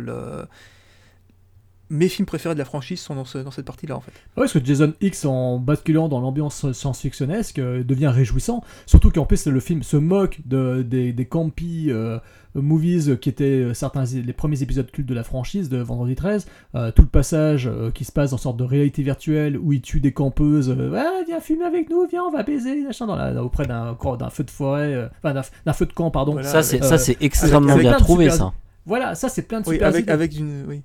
mes 1.93 2.07
films 2.09 2.25
préférés 2.25 2.55
de 2.55 2.59
la 2.59 2.65
franchise 2.65 2.99
sont 2.99 3.15
dans, 3.15 3.25
ce- 3.25 3.37
dans 3.37 3.51
cette 3.51 3.65
partie-là 3.65 3.95
en 3.95 4.01
fait. 4.01 4.11
Ouais, 4.35 4.43
parce 4.43 4.53
que 4.53 4.63
Jason 4.65 4.93
X, 5.01 5.25
en 5.25 5.59
basculant 5.59 6.07
dans 6.09 6.19
l'ambiance 6.19 6.71
science-fictionnesque, 6.71 7.59
euh, 7.59 7.83
devient 7.83 8.07
réjouissant. 8.07 8.63
Surtout 8.85 9.11
qu'en 9.11 9.25
plus, 9.25 9.45
le 9.47 9.59
film 9.59 9.83
se 9.83 9.97
moque 9.97 10.39
de, 10.45 10.81
des, 10.81 11.13
des 11.13 11.25
campy 11.25 11.87
euh, 11.89 12.19
movies 12.55 13.17
qui 13.19 13.29
étaient 13.29 13.43
euh, 13.45 13.73
certains 13.73 14.03
les 14.05 14.33
premiers 14.33 14.61
épisodes 14.61 14.89
cultes 14.91 15.07
de 15.07 15.13
la 15.13 15.23
franchise 15.23 15.69
de 15.69 15.77
Vendredi 15.77 16.15
13. 16.15 16.45
Euh, 16.75 16.91
tout 16.91 17.01
le 17.03 17.07
passage 17.07 17.67
euh, 17.67 17.91
qui 17.91 18.05
se 18.05 18.11
passe 18.11 18.31
dans 18.31 18.37
sorte 18.37 18.57
de 18.57 18.63
réalité 18.63 19.01
virtuelle 19.03 19.57
où 19.57 19.73
il 19.73 19.81
tue 19.81 19.99
des 19.99 20.11
campeuses. 20.13 20.69
euh, 20.69 20.89
ouais, 20.91 21.23
viens 21.27 21.39
fumer 21.39 21.65
avec 21.65 21.89
nous, 21.89 22.05
viens, 22.09 22.23
on 22.23 22.31
va 22.31 22.43
baiser, 22.43 22.81
machin, 22.83 23.05
dans 23.07 23.15
la, 23.15 23.43
auprès 23.43 23.65
d'un 23.65 23.97
d'un 24.19 24.29
feu 24.29 24.43
de 24.43 24.51
forêt, 24.51 24.93
euh, 24.93 25.07
enfin, 25.23 25.33
d'un 25.33 25.41
d'un 25.65 25.73
feu 25.73 25.85
de 25.85 25.93
camp, 25.93 26.11
pardon. 26.11 26.33
Voilà, 26.33 26.47
ça, 26.47 26.63
c'est, 26.63 26.83
euh, 26.83 26.87
ça, 26.87 26.97
c'est 26.97 27.17
extrêmement 27.21 27.71
avec 27.73 27.83
bien 27.87 27.97
trouvé, 27.97 28.25
super- 28.25 28.37
ça. 28.37 28.53
Voilà, 28.85 29.15
ça 29.15 29.29
c'est 29.29 29.43
plein 29.43 29.61
de 29.61 29.67
Oui, 29.67 29.75
super 29.75 29.87
avec, 29.87 30.03
idées. 30.03 30.11
avec 30.11 30.37
une, 30.37 30.65
oui. 30.67 30.81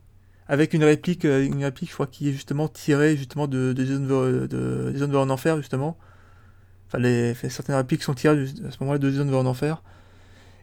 Avec 0.48 0.72
une 0.72 0.84
réplique, 0.84 1.24
euh, 1.24 1.44
une 1.44 1.62
réplique, 1.62 1.90
je 1.90 1.94
crois, 1.94 2.06
qui 2.06 2.28
est 2.30 2.32
justement 2.32 2.68
tirée 2.68 3.16
justement 3.16 3.46
de, 3.46 3.72
de 3.74 3.84
Jason 3.84 4.04
va- 4.06 4.46
de 4.46 4.92
Jason 4.92 5.08
va 5.08 5.18
en 5.20 5.30
enfer, 5.30 5.56
justement. 5.58 5.98
Enfin, 6.86 6.98
les, 6.98 7.32
enfin, 7.32 7.48
certaines 7.50 7.76
répliques 7.76 8.02
sont 8.02 8.14
tirées 8.14 8.44
à 8.66 8.70
ce 8.70 8.76
moment-là 8.80 8.98
de 8.98 9.10
Jason 9.10 9.26
va 9.26 9.36
en 9.36 9.46
enfer. 9.46 9.82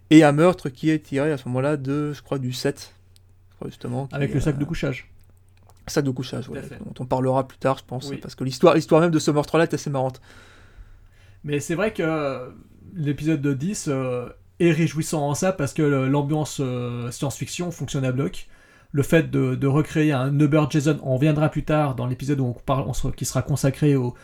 Et 0.09 0.23
un 0.23 0.31
meurtre 0.31 0.69
qui 0.69 0.89
est 0.89 0.99
tiré 0.99 1.31
à 1.31 1.37
ce 1.37 1.47
moment-là 1.47 1.77
de, 1.77 2.13
je 2.13 2.21
crois, 2.21 2.39
du 2.39 2.51
7. 2.51 2.93
Je 3.51 3.55
crois, 3.55 3.67
justement. 3.69 4.09
Avec 4.11 4.31
est, 4.31 4.33
le 4.33 4.39
sac 4.39 4.55
euh, 4.55 4.57
de 4.57 4.65
couchage. 4.65 5.11
sac 5.87 6.03
de 6.03 6.11
couchage, 6.11 6.49
ouais, 6.49 6.61
dont 6.83 6.93
on 6.99 7.05
parlera 7.05 7.47
plus 7.47 7.57
tard, 7.59 7.77
je 7.77 7.83
pense. 7.85 8.09
Oui. 8.09 8.17
Parce 8.17 8.33
que 8.33 8.43
l'histoire, 8.43 8.73
l'histoire 8.73 9.01
même 9.01 9.11
de 9.11 9.19
ce 9.19 9.29
meurtre-là 9.29 9.63
est 9.63 9.73
assez 9.73 9.89
marrante. 9.91 10.19
Mais 11.43 11.59
c'est 11.59 11.75
vrai 11.75 11.93
que 11.93 12.51
l'épisode 12.95 13.41
de 13.41 13.53
10 13.53 13.85
euh, 13.87 14.29
est 14.59 14.71
réjouissant 14.71 15.27
en 15.29 15.35
ça 15.35 15.51
parce 15.51 15.73
que 15.73 15.83
l'ambiance 15.83 16.57
euh, 16.59 17.11
science-fiction 17.11 17.69
fonctionne 17.71 18.05
à 18.05 18.11
bloc. 18.11 18.47
Le 18.95 19.03
fait 19.03 19.29
de, 19.29 19.67
recréer 19.67 20.13
un 20.13 20.39
Uber 20.39 20.63
Jason, 20.69 20.97
on 21.03 21.15
reviendra 21.15 21.49
plus 21.49 21.65
tard 21.65 21.95
dans 21.95 22.07
l'épisode 22.07 22.41
qui 23.17 23.25
sera 23.25 23.41
consacré 23.41 23.93
au, 23.97 24.15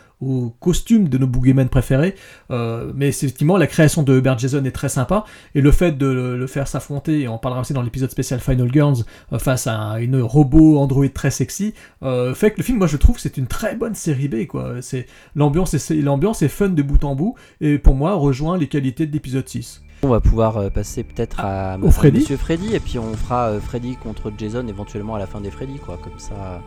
costume 0.61 1.10
de 1.10 1.18
nos 1.18 1.27
boogeymen 1.27 1.68
préférés. 1.68 2.15
Euh, 2.52 2.93
mais 2.95 3.10
effectivement, 3.10 3.57
la 3.57 3.68
création 3.68 4.02
de 4.02 4.18
Uber 4.18 4.35
Jason 4.38 4.64
est 4.64 4.72
très 4.72 4.88
sympa. 4.88 5.26
Et 5.56 5.61
le 5.61 5.72
fait 5.72 5.98
de 5.98 6.06
le, 6.06 6.48
faire 6.48 6.69
s'affronter, 6.69 7.22
et 7.22 7.27
on 7.27 7.38
parlera 7.38 7.61
aussi 7.61 7.73
dans 7.73 7.81
l'épisode 7.81 8.11
spécial 8.11 8.39
Final 8.39 8.72
Girls, 8.72 9.03
euh, 9.34 9.39
face 9.39 9.68
à 9.68 9.99
une 9.99 10.22
robot 10.22 10.77
Android 10.77 11.10
très 11.10 11.31
sexy, 11.31 11.73
euh, 12.02 12.34
fait 12.34 12.52
que 12.52 12.60
le 12.60 12.64
film, 12.64 12.77
moi 12.77 12.88
je 12.88 12.95
trouve 12.95 13.15
que 13.15 13.22
c'est 13.22 13.35
une 13.35 13.48
très 13.48 13.76
bonne 13.76 13.95
série 13.95 14.30
B. 14.30 14.48
quoi. 14.48 14.76
C'est 14.81 15.06
L'ambiance 15.35 15.91
l'ambiance 15.91 16.43
est 16.43 16.48
fun 16.48 16.69
de 16.69 16.81
bout 16.81 17.03
en 17.03 17.15
bout, 17.15 17.35
et 17.60 17.77
pour 17.77 17.95
moi 17.95 18.14
rejoint 18.14 18.57
les 18.57 18.68
qualités 18.68 19.06
de 19.06 19.11
l'épisode 19.11 19.49
6. 19.49 19.81
On 20.03 20.07
va 20.07 20.19
pouvoir 20.19 20.57
euh, 20.57 20.69
passer 20.69 21.03
peut-être 21.03 21.40
à, 21.40 21.73
Ah, 21.73 21.78
au 21.82 21.91
Freddy. 21.91 22.19
Monsieur 22.19 22.38
Freddy 22.38 22.73
et 22.76 22.80
puis 22.80 22.98
on 22.98 23.14
fera 23.15 23.49
euh, 23.49 23.60
Freddy 23.60 23.95
contre 23.98 24.32
Jason 24.38 24.68
éventuellement 24.68 25.15
à 25.15 25.19
la 25.19 25.28
fin 25.28 25.41
des 25.41 25.52
Freddy 25.52 25.78
quoi 25.78 25.98
comme 26.02 26.18
ça. 26.18 26.61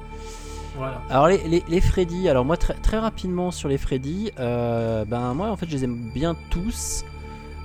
Voilà. 0.76 1.00
Alors 1.10 1.28
les, 1.28 1.38
les, 1.48 1.62
les 1.68 1.80
Freddy, 1.80 2.28
alors 2.28 2.44
moi 2.44 2.56
très, 2.56 2.74
très 2.74 2.98
rapidement 2.98 3.50
sur 3.50 3.68
les 3.68 3.78
Freddy, 3.78 4.32
euh, 4.40 5.04
ben 5.04 5.32
moi 5.34 5.48
en 5.50 5.56
fait 5.56 5.66
je 5.68 5.72
les 5.76 5.84
aime 5.84 6.10
bien 6.12 6.34
tous, 6.50 7.04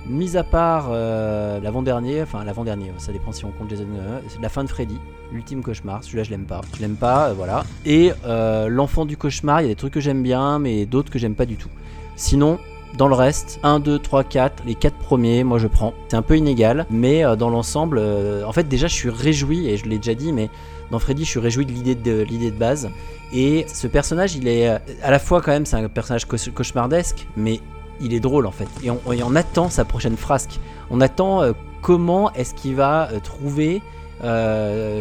mis 0.08 0.36
à 0.36 0.44
part 0.44 0.88
euh, 0.90 1.58
l'avant-dernier, 1.60 2.22
enfin 2.22 2.44
l'avant-dernier, 2.44 2.92
ça 2.98 3.12
dépend 3.12 3.32
si 3.32 3.44
on 3.44 3.50
compte 3.50 3.68
Jason, 3.70 3.86
euh, 3.98 4.20
c'est 4.28 4.40
la 4.40 4.48
fin 4.48 4.62
de 4.62 4.68
Freddy, 4.68 4.96
l'ultime 5.32 5.60
cauchemar, 5.62 6.04
celui-là 6.04 6.22
je 6.22 6.30
l'aime 6.30 6.44
pas, 6.46 6.60
je 6.76 6.80
l'aime 6.80 6.94
pas, 6.96 7.30
euh, 7.30 7.34
voilà. 7.34 7.64
Et 7.84 8.12
euh, 8.26 8.68
l'enfant 8.68 9.06
du 9.06 9.16
cauchemar, 9.16 9.60
il 9.60 9.64
y 9.64 9.66
a 9.66 9.70
des 9.70 9.76
trucs 9.76 9.92
que 9.94 10.00
j'aime 10.00 10.22
bien, 10.22 10.60
mais 10.60 10.86
d'autres 10.86 11.10
que 11.10 11.18
j'aime 11.18 11.34
pas 11.34 11.46
du 11.46 11.56
tout. 11.56 11.70
Sinon, 12.14 12.60
dans 12.96 13.08
le 13.08 13.14
reste, 13.14 13.60
1, 13.62 13.80
2, 13.80 13.98
3, 13.98 14.24
4, 14.24 14.62
les 14.66 14.74
4 14.74 14.94
premiers, 14.96 15.44
moi 15.44 15.58
je 15.58 15.66
prends. 15.66 15.94
C'est 16.08 16.16
un 16.16 16.22
peu 16.22 16.36
inégal, 16.36 16.86
mais 16.90 17.24
euh, 17.24 17.36
dans 17.36 17.48
l'ensemble, 17.50 17.98
euh, 18.00 18.44
en 18.44 18.52
fait 18.52 18.68
déjà 18.68 18.88
je 18.88 18.94
suis 18.94 19.10
réjoui, 19.10 19.68
et 19.68 19.76
je 19.76 19.86
l'ai 19.86 19.98
déjà 19.98 20.14
dit, 20.14 20.32
mais 20.32 20.50
dans 20.90 20.98
Freddy 20.98 21.24
je 21.24 21.30
suis 21.30 21.40
réjoui 21.40 21.66
de 21.66 21.72
l'idée 21.72 21.94
de, 21.94 22.22
l'idée 22.22 22.50
de 22.50 22.58
base. 22.58 22.90
Et 23.32 23.64
ce 23.72 23.86
personnage, 23.86 24.34
il 24.34 24.48
est 24.48 24.68
euh, 24.68 24.78
à 25.02 25.10
la 25.10 25.18
fois 25.18 25.40
quand 25.40 25.52
même, 25.52 25.66
c'est 25.66 25.76
un 25.76 25.88
personnage 25.88 26.26
cauch- 26.26 26.52
cauchemardesque, 26.52 27.26
mais 27.36 27.60
il 28.00 28.12
est 28.12 28.20
drôle 28.20 28.46
en 28.46 28.50
fait. 28.50 28.68
Et 28.82 28.90
on, 28.90 29.36
attend 29.36 29.68
sa 29.68 29.84
prochaine 29.84 30.16
frasque. 30.16 30.58
On 30.90 31.00
attend 31.00 31.42
comment 31.82 32.32
est-ce 32.32 32.54
qu'il 32.54 32.74
va 32.74 33.10
trouver. 33.22 33.82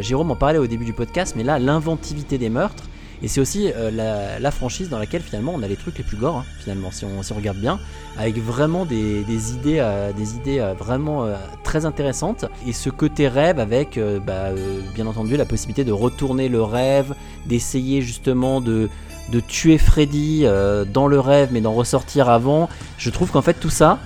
Jérôme 0.02 0.32
en 0.32 0.36
parlait 0.36 0.58
au 0.60 0.68
début 0.68 0.84
du 0.84 0.92
podcast, 0.92 1.36
mais 1.38 1.44
là, 1.44 1.60
l'inventivité 1.60 2.38
des 2.38 2.50
meurtres. 2.50 2.89
Et 3.22 3.28
c'est 3.28 3.42
aussi 3.42 3.72
euh, 3.76 4.40
la, 4.40 4.52
franchise 4.52 4.90
dans 4.90 4.98
laquelle 4.98 5.22
finalement 5.22 5.54
on 5.56 5.62
a 5.62 5.68
les 5.68 5.76
trucs 5.76 5.98
les 5.98 6.04
plus 6.04 6.18
gore, 6.18 6.38
hein, 6.38 6.46
finalement, 6.60 6.90
si 6.92 7.06
on, 7.06 7.22
si 7.22 7.34
on 7.34 7.36
regarde 7.36 7.58
bien, 7.58 7.80
avec 8.18 8.38
vraiment 8.38 8.86
des, 8.86 9.24
des 9.24 9.54
idées, 9.54 9.80
euh, 9.80 10.14
des 10.14 10.36
idées 10.36 10.60
euh, 10.60 10.74
vraiment 10.74 11.28
très 11.64 11.86
intéressantes. 11.86 12.46
Et 12.66 12.74
ce 12.74 12.90
côté 12.90 13.28
rêve 13.28 13.60
avec, 13.60 14.00
bah, 14.26 14.50
bien 14.94 15.06
entendu, 15.06 15.36
la 15.36 15.46
possibilité 15.46 15.84
de 15.84 15.92
retourner 15.92 16.50
le 16.50 16.64
rêve, 16.64 17.14
d'essayer 17.46 18.02
justement 18.02 18.62
de, 18.62 18.90
de 19.32 19.40
tuer 19.40 19.78
Freddy 19.78 20.46
dans 20.94 21.08
le 21.08 21.20
rêve, 21.20 21.50
mais 21.52 21.62
d'en 21.62 21.74
ressortir 21.74 22.30
avant. 22.30 22.70
Je 22.98 23.10
trouve 23.10 23.32
qu'en 23.32 23.42
fait 23.42 23.54
tout 23.54 23.70
ça, 23.70 24.00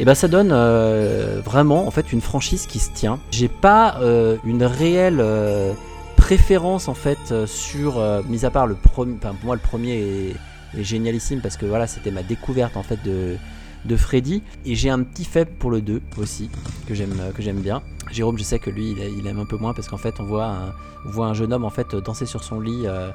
et 0.00 0.04
ben 0.04 0.14
ça 0.14 0.28
donne 0.28 0.52
vraiment 1.42 1.86
en 1.86 1.90
fait 1.90 2.12
une 2.12 2.20
franchise 2.20 2.66
qui 2.66 2.78
se 2.78 2.90
tient. 2.92 3.18
J'ai 3.30 3.48
pas 3.48 3.98
une 4.44 4.64
réelle 4.64 5.22
préférence 6.28 6.88
en 6.88 6.94
fait 6.94 7.32
euh, 7.32 7.46
sur, 7.46 7.96
euh, 7.96 8.20
mis 8.28 8.44
à 8.44 8.50
part 8.50 8.66
le 8.66 8.74
premier, 8.74 9.14
enfin 9.16 9.32
pour 9.32 9.46
moi 9.46 9.54
le 9.54 9.62
premier 9.62 9.94
est, 9.94 10.36
génialissime 10.82 11.40
parce 11.40 11.56
que 11.56 11.64
voilà 11.64 11.86
c'était 11.86 12.10
ma 12.10 12.22
découverte 12.22 12.76
en 12.76 12.82
fait 12.82 12.98
de 13.02 13.96
Freddy 13.96 14.42
et 14.66 14.74
j'ai 14.74 14.90
un 14.90 15.02
petit 15.04 15.24
faible 15.24 15.52
pour 15.58 15.70
le 15.70 15.80
2 15.80 16.02
aussi 16.18 16.50
que 16.86 16.92
j'aime 16.92 17.14
que 17.34 17.40
j'aime 17.40 17.60
bien. 17.60 17.80
Jérôme 18.12 18.36
je 18.36 18.42
sais 18.42 18.58
que 18.58 18.68
lui 18.68 18.94
il, 19.18 19.26
aime 19.26 19.38
un 19.38 19.46
peu 19.46 19.56
moins 19.56 19.72
parce 19.72 19.88
qu'en 19.88 19.96
fait 19.96 20.20
on 20.20 20.24
voit 20.24 20.44
un, 20.44 20.74
on 21.06 21.08
voit 21.08 21.28
un 21.28 21.32
jeune 21.32 21.50
homme 21.50 21.64
en 21.64 21.70
fait 21.70 21.96
danser 21.96 22.26
sur 22.26 22.44
son 22.44 22.60
lit 22.60 22.82
euh, 22.84 23.08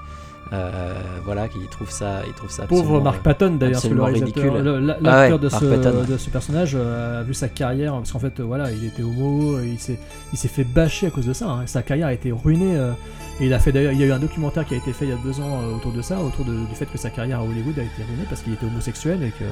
euh, 0.54 0.94
voilà 1.26 1.48
qui 1.48 1.58
trouve 1.72 1.90
ça 1.90 2.22
il 2.28 2.34
trouve 2.34 2.52
ça 2.52 2.68
Pauvre 2.68 3.02
Mark 3.02 3.24
Patton 3.24 3.56
d'ailleurs, 3.60 3.82
ridicule. 4.06 4.54
le- 4.62 4.80
la- 4.80 4.98
Ah 5.04 5.28
l'acteur 5.30 5.40
ouais, 5.40 5.44
de, 5.44 5.50
ce, 5.50 6.12
de 6.12 6.18
ce 6.18 6.30
personnage 6.30 6.74
euh, 6.76 7.22
a 7.22 7.24
vu 7.24 7.34
sa 7.34 7.48
carrière, 7.50 7.94
parce 7.94 8.12
qu'en 8.12 8.20
fait 8.20 8.40
euh, 8.40 8.44
voilà, 8.44 8.72
il 8.72 8.86
était 8.86 9.02
homo, 9.04 9.60
il 9.62 9.80
s'est, 9.80 9.98
il 10.32 10.38
s'est 10.38 10.48
fait 10.48 10.64
bâcher 10.64 11.08
à 11.08 11.10
cause 11.10 11.26
de 11.26 11.34
ça, 11.34 11.50
hein. 11.50 11.64
sa 11.66 11.82
carrière 11.82 12.08
a 12.08 12.14
été 12.14 12.32
ruinée, 12.32 12.76
euh, 12.78 12.92
et 13.40 13.46
il 13.48 13.54
a 13.54 13.60
fait 13.60 13.72
d'ailleurs, 13.72 13.92
il 13.94 14.00
y 14.00 14.04
a 14.04 14.06
eu 14.08 14.12
un 14.12 14.20
documentaire 14.20 14.66
qui 14.66 14.74
a 14.74 14.78
été 14.78 14.94
fait 14.94 15.06
il 15.06 15.10
y 15.10 15.14
a 15.14 15.18
deux 15.24 15.40
ans 15.40 15.62
euh, 15.64 15.76
autour 15.76 15.92
de 15.92 16.02
ça, 16.02 16.20
autour 16.20 16.46
de- 16.46 16.66
du 16.66 16.76
fait 16.76 16.86
que 16.86 16.98
sa 16.98 17.10
carrière 17.10 17.40
à 17.40 17.44
Hollywood 17.44 17.78
a 17.80 17.84
été 17.84 18.04
ruinée 18.08 18.26
parce 18.30 18.42
qu'il 18.42 18.54
était 18.54 18.66
homosexuel 18.66 19.24
et 19.24 19.30
que 19.32 19.44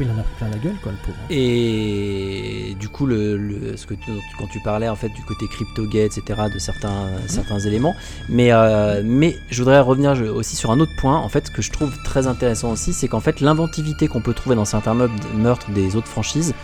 il 0.00 0.08
en 0.10 0.18
a 0.18 0.22
pris 0.22 0.34
plein 0.38 0.48
la 0.48 0.56
gueule 0.58 0.74
quoi 0.82 0.90
le 0.90 0.98
pauvre. 1.04 1.16
Et 1.30 2.76
du 2.80 2.88
coup, 2.88 3.06
le, 3.06 3.36
le- 3.36 3.76
ce 3.76 3.86
que 3.86 3.94
tu- 3.94 4.10
quand 4.38 4.46
tu 4.48 4.58
parlais 4.60 4.88
en 4.88 4.96
fait 4.96 5.10
du 5.10 5.22
côté 5.22 5.46
crypto-gay, 5.46 6.06
etc., 6.06 6.22
de 6.52 6.58
certains, 6.58 7.06
certains 7.28 7.60
éléments, 7.60 7.94
mais, 8.28 8.52
euh, 8.52 9.02
mais 9.04 9.36
je 9.50 9.62
voudrais 9.62 9.80
revenir 9.80 10.12
aussi 10.34 10.56
sur 10.56 10.70
un 10.70 10.80
autre 10.80 10.92
point, 10.98 11.16
en 11.18 11.28
fait, 11.28 11.50
que 11.52 11.62
je 11.62 11.70
trouve 11.70 11.92
très 12.02 12.26
intéressant 12.26 12.72
aussi, 12.72 12.92
c'est 12.92 13.06
qu'en 13.08 13.20
fait, 13.20 13.40
l'inventivité 13.40 14.08
qu'on 14.08 14.20
peut 14.20 14.34
trouver 14.34 14.56
dans 14.56 14.64
certains 14.64 14.94
meurtres, 14.94 15.14
meurtres 15.36 15.70
des 15.70 15.94
autres 15.94 16.08
franchises, 16.08 16.54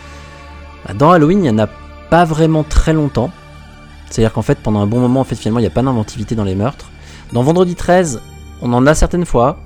bah, 0.85 0.93
dans 0.93 1.11
Halloween, 1.11 1.39
il 1.39 1.43
n'y 1.43 1.49
en 1.61 1.63
a 1.63 1.67
pas 2.09 2.25
vraiment 2.25 2.63
très 2.63 2.93
longtemps. 2.93 3.31
C'est-à-dire 4.09 4.33
qu'en 4.33 4.41
fait, 4.41 4.59
pendant 4.59 4.79
un 4.79 4.87
bon 4.87 4.99
moment, 4.99 5.19
en 5.19 5.23
fait, 5.23 5.35
finalement, 5.35 5.59
il 5.59 5.63
n'y 5.63 5.67
a 5.67 5.71
pas 5.71 5.83
d'inventivité 5.83 6.35
dans 6.35 6.43
les 6.43 6.55
meurtres. 6.55 6.89
Dans 7.31 7.43
Vendredi 7.43 7.75
13, 7.75 8.21
on 8.61 8.73
en 8.73 8.87
a 8.87 8.95
certaines 8.95 9.25
fois. 9.25 9.59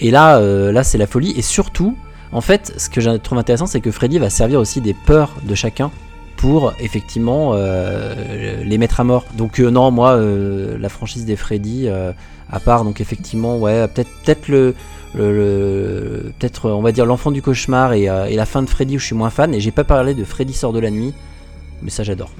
Et 0.00 0.10
là, 0.10 0.38
euh, 0.38 0.72
là 0.72 0.82
c'est 0.82 0.98
la 0.98 1.06
folie. 1.06 1.34
Et 1.36 1.42
surtout, 1.42 1.96
en 2.32 2.40
fait, 2.40 2.72
ce 2.76 2.88
que 2.88 3.00
je 3.00 3.10
trouve 3.10 3.38
intéressant, 3.38 3.66
c'est 3.66 3.80
que 3.80 3.90
Freddy 3.90 4.18
va 4.18 4.30
servir 4.30 4.60
aussi 4.60 4.80
des 4.80 4.94
peurs 4.94 5.34
de 5.42 5.54
chacun 5.54 5.90
pour 6.36 6.72
effectivement 6.80 7.52
euh, 7.54 8.64
les 8.64 8.78
mettre 8.78 9.00
à 9.00 9.04
mort. 9.04 9.24
Donc 9.36 9.60
euh, 9.60 9.70
non, 9.70 9.90
moi, 9.90 10.18
la 10.18 10.88
franchise 10.88 11.24
des 11.26 11.36
Freddy, 11.36 11.88
à 12.50 12.60
part 12.60 12.84
donc 12.84 13.00
effectivement, 13.00 13.58
ouais, 13.58 13.86
peut-être 13.88 14.10
peut-être 14.24 14.48
le, 14.48 14.74
peut-être 15.14 16.70
on 16.70 16.82
va 16.82 16.92
dire 16.92 17.06
l'enfant 17.06 17.30
du 17.30 17.40
cauchemar 17.40 17.92
et, 17.92 18.04
et 18.04 18.36
la 18.36 18.46
fin 18.46 18.62
de 18.62 18.68
Freddy 18.68 18.96
où 18.96 18.98
je 18.98 19.06
suis 19.06 19.14
moins 19.14 19.30
fan. 19.30 19.54
Et 19.54 19.60
j'ai 19.60 19.70
pas 19.70 19.84
parlé 19.84 20.14
de 20.14 20.24
Freddy 20.24 20.54
sort 20.54 20.72
de 20.72 20.80
la 20.80 20.90
nuit, 20.90 21.14
mais 21.82 21.90
ça 21.90 22.02
j'adore. 22.02 22.30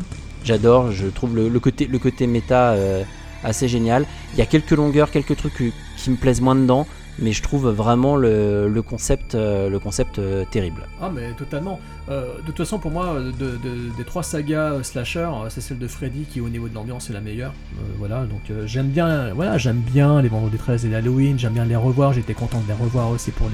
J'adore, 0.44 0.92
je 0.92 1.06
trouve 1.06 1.34
le, 1.36 1.58
côté 1.60 1.86
le 1.86 1.98
côté 1.98 2.26
méta 2.26 2.72
euh, 2.72 3.02
assez 3.42 3.66
génial. 3.66 4.04
Il 4.34 4.38
y 4.38 4.42
a 4.42 4.46
quelques 4.46 4.72
longueurs, 4.72 5.10
quelques 5.10 5.36
trucs 5.36 5.54
qui- 5.56 5.72
me 6.10 6.16
plaisent 6.16 6.42
moins 6.42 6.54
dedans, 6.54 6.86
mais 7.18 7.32
je 7.32 7.42
trouve 7.42 7.70
vraiment 7.70 8.14
le, 8.16 8.82
concept, 8.86 9.34
euh, 9.34 9.70
le 9.70 9.78
concept 9.78 10.18
euh, 10.18 10.44
terrible. 10.50 10.82
Ah 11.00 11.10
mais 11.14 11.32
totalement. 11.32 11.80
Euh, 12.10 12.36
de 12.36 12.42
toute 12.46 12.58
façon 12.58 12.78
pour 12.78 12.90
moi 12.90 13.16
de, 13.20 13.30
de- 13.56 13.96
des 13.96 14.04
trois 14.04 14.22
sagas 14.22 14.72
euh, 14.72 14.82
slasher, 14.82 15.20
euh, 15.20 15.48
c'est 15.48 15.62
celle 15.62 15.78
de 15.78 15.86
Freddy 15.88 16.24
qui 16.30 16.42
au 16.42 16.50
niveau 16.50 16.68
de 16.68 16.74
l'ambiance 16.74 17.08
est 17.08 17.14
la 17.14 17.22
meilleure. 17.22 17.52
Euh, 17.78 17.84
voilà 17.98 18.24
donc 18.26 18.42
euh, 18.50 18.66
j'aime 18.66 18.88
bien 18.88 19.32
voilà 19.32 19.56
j'aime 19.56 19.78
bien 19.80 20.20
les 20.20 20.28
Vendredis 20.28 20.58
13 20.58 20.84
et 20.84 20.88
les 20.90 20.96
Halloween, 20.96 21.38
j'aime 21.38 21.54
bien 21.54 21.64
les 21.64 21.76
revoir. 21.76 22.12
J'étais 22.12 22.34
content 22.34 22.60
de 22.60 22.68
les 22.68 22.78
revoir 22.78 23.08
aussi 23.08 23.30
pour 23.30 23.48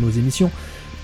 nos 0.00 0.10
émissions. 0.10 0.50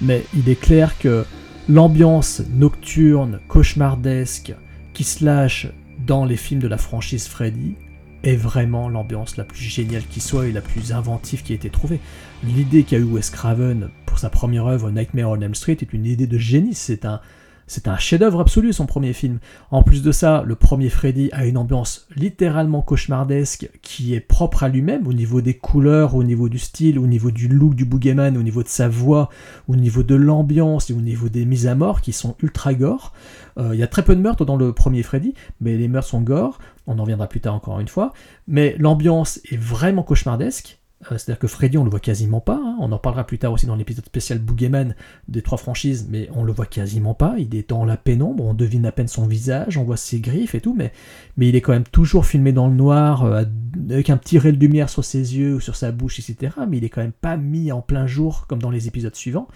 Mais 0.00 0.24
il 0.34 0.48
est 0.48 0.58
clair 0.58 0.96
que 0.98 1.26
l'ambiance 1.68 2.40
nocturne, 2.54 3.40
cauchemardesque 3.48 4.54
qui 4.98 5.04
se 5.04 5.24
lâche 5.24 5.68
dans 6.08 6.24
les 6.24 6.36
films 6.36 6.58
de 6.58 6.66
la 6.66 6.76
franchise 6.76 7.28
Freddy 7.28 7.76
est 8.24 8.34
vraiment 8.34 8.88
l'ambiance 8.88 9.36
la 9.36 9.44
plus 9.44 9.62
géniale 9.62 10.02
qui 10.02 10.18
soit 10.18 10.48
et 10.48 10.50
la 10.50 10.60
plus 10.60 10.90
inventive 10.90 11.44
qui 11.44 11.52
a 11.52 11.54
été 11.54 11.70
trouvée. 11.70 12.00
L'idée 12.42 12.82
qu'a 12.82 12.98
eu 12.98 13.04
Wes 13.04 13.30
Craven 13.30 13.90
pour 14.06 14.18
sa 14.18 14.28
première 14.28 14.66
œuvre 14.66 14.90
Nightmare 14.90 15.30
on 15.30 15.40
Elm 15.40 15.54
Street 15.54 15.76
est 15.80 15.92
une 15.92 16.04
idée 16.04 16.26
de 16.26 16.36
génie, 16.36 16.74
c'est 16.74 17.04
un 17.04 17.20
c'est 17.68 17.86
un 17.86 17.96
chef-d'œuvre 17.96 18.40
absolu 18.40 18.72
son 18.72 18.86
premier 18.86 19.12
film. 19.12 19.38
En 19.70 19.82
plus 19.82 20.02
de 20.02 20.10
ça, 20.10 20.42
le 20.44 20.54
premier 20.54 20.88
Freddy 20.88 21.28
a 21.32 21.44
une 21.44 21.56
ambiance 21.58 22.08
littéralement 22.16 22.82
cauchemardesque 22.82 23.70
qui 23.82 24.14
est 24.14 24.20
propre 24.20 24.64
à 24.64 24.68
lui-même 24.68 25.06
au 25.06 25.12
niveau 25.12 25.40
des 25.40 25.54
couleurs, 25.54 26.14
au 26.14 26.24
niveau 26.24 26.48
du 26.48 26.58
style, 26.58 26.98
au 26.98 27.06
niveau 27.06 27.30
du 27.30 27.46
look 27.46 27.74
du 27.74 27.84
boogeyman, 27.84 28.36
au 28.36 28.42
niveau 28.42 28.62
de 28.62 28.68
sa 28.68 28.88
voix, 28.88 29.28
au 29.68 29.76
niveau 29.76 30.02
de 30.02 30.14
l'ambiance 30.14 30.90
et 30.90 30.94
au 30.94 31.00
niveau 31.00 31.28
des 31.28 31.44
mises 31.44 31.66
à 31.66 31.74
mort 31.74 32.00
qui 32.00 32.12
sont 32.12 32.34
ultra 32.42 32.74
gore. 32.74 33.12
Euh, 33.58 33.70
Il 33.74 33.78
y 33.78 33.82
a 33.82 33.86
très 33.86 34.02
peu 34.02 34.16
de 34.16 34.20
meurtres 34.20 34.44
dans 34.44 34.56
le 34.56 34.72
premier 34.72 35.02
Freddy, 35.02 35.34
mais 35.60 35.76
les 35.76 35.88
meurtres 35.88 36.08
sont 36.08 36.22
gore. 36.22 36.58
On 36.86 36.98
en 36.98 37.02
reviendra 37.02 37.26
plus 37.26 37.40
tard 37.40 37.54
encore 37.54 37.80
une 37.80 37.88
fois. 37.88 38.14
Mais 38.46 38.74
l'ambiance 38.78 39.40
est 39.50 39.58
vraiment 39.58 40.02
cauchemardesque. 40.02 40.77
Euh, 41.04 41.16
C'est-à-dire 41.16 41.38
que 41.38 41.46
Freddy, 41.46 41.78
on 41.78 41.84
le 41.84 41.90
voit 41.90 42.00
quasiment 42.00 42.40
pas. 42.40 42.60
hein. 42.62 42.76
On 42.80 42.90
en 42.90 42.98
parlera 42.98 43.24
plus 43.24 43.38
tard 43.38 43.52
aussi 43.52 43.66
dans 43.66 43.76
l'épisode 43.76 44.04
spécial 44.04 44.38
Boogeyman 44.38 44.94
des 45.28 45.42
trois 45.42 45.58
franchises, 45.58 46.08
mais 46.10 46.28
on 46.34 46.42
le 46.42 46.52
voit 46.52 46.66
quasiment 46.66 47.14
pas. 47.14 47.34
Il 47.38 47.54
est 47.54 47.68
dans 47.68 47.84
la 47.84 47.96
pénombre, 47.96 48.44
on 48.44 48.54
devine 48.54 48.84
à 48.84 48.92
peine 48.92 49.08
son 49.08 49.26
visage, 49.26 49.76
on 49.78 49.84
voit 49.84 49.96
ses 49.96 50.20
griffes 50.20 50.54
et 50.54 50.60
tout, 50.60 50.74
mais, 50.74 50.92
il 51.38 51.54
est 51.54 51.60
quand 51.60 51.72
même 51.72 51.84
toujours 51.84 52.26
filmé 52.26 52.52
dans 52.52 52.66
le 52.66 52.74
noir, 52.74 53.24
euh, 53.24 53.44
avec 53.90 54.10
un 54.10 54.16
petit 54.16 54.38
ray 54.38 54.52
de 54.52 54.58
lumière 54.58 54.90
sur 54.90 55.04
ses 55.04 55.36
yeux 55.36 55.54
ou 55.54 55.60
sur 55.60 55.76
sa 55.76 55.92
bouche, 55.92 56.18
etc. 56.18 56.52
Mais 56.68 56.78
il 56.78 56.84
est 56.84 56.88
quand 56.88 57.00
même 57.02 57.12
pas 57.12 57.36
mis 57.36 57.70
en 57.70 57.80
plein 57.80 58.06
jour 58.06 58.46
comme 58.48 58.60
dans 58.60 58.70
les 58.70 58.88
épisodes 58.88 59.14
suivants. 59.14 59.46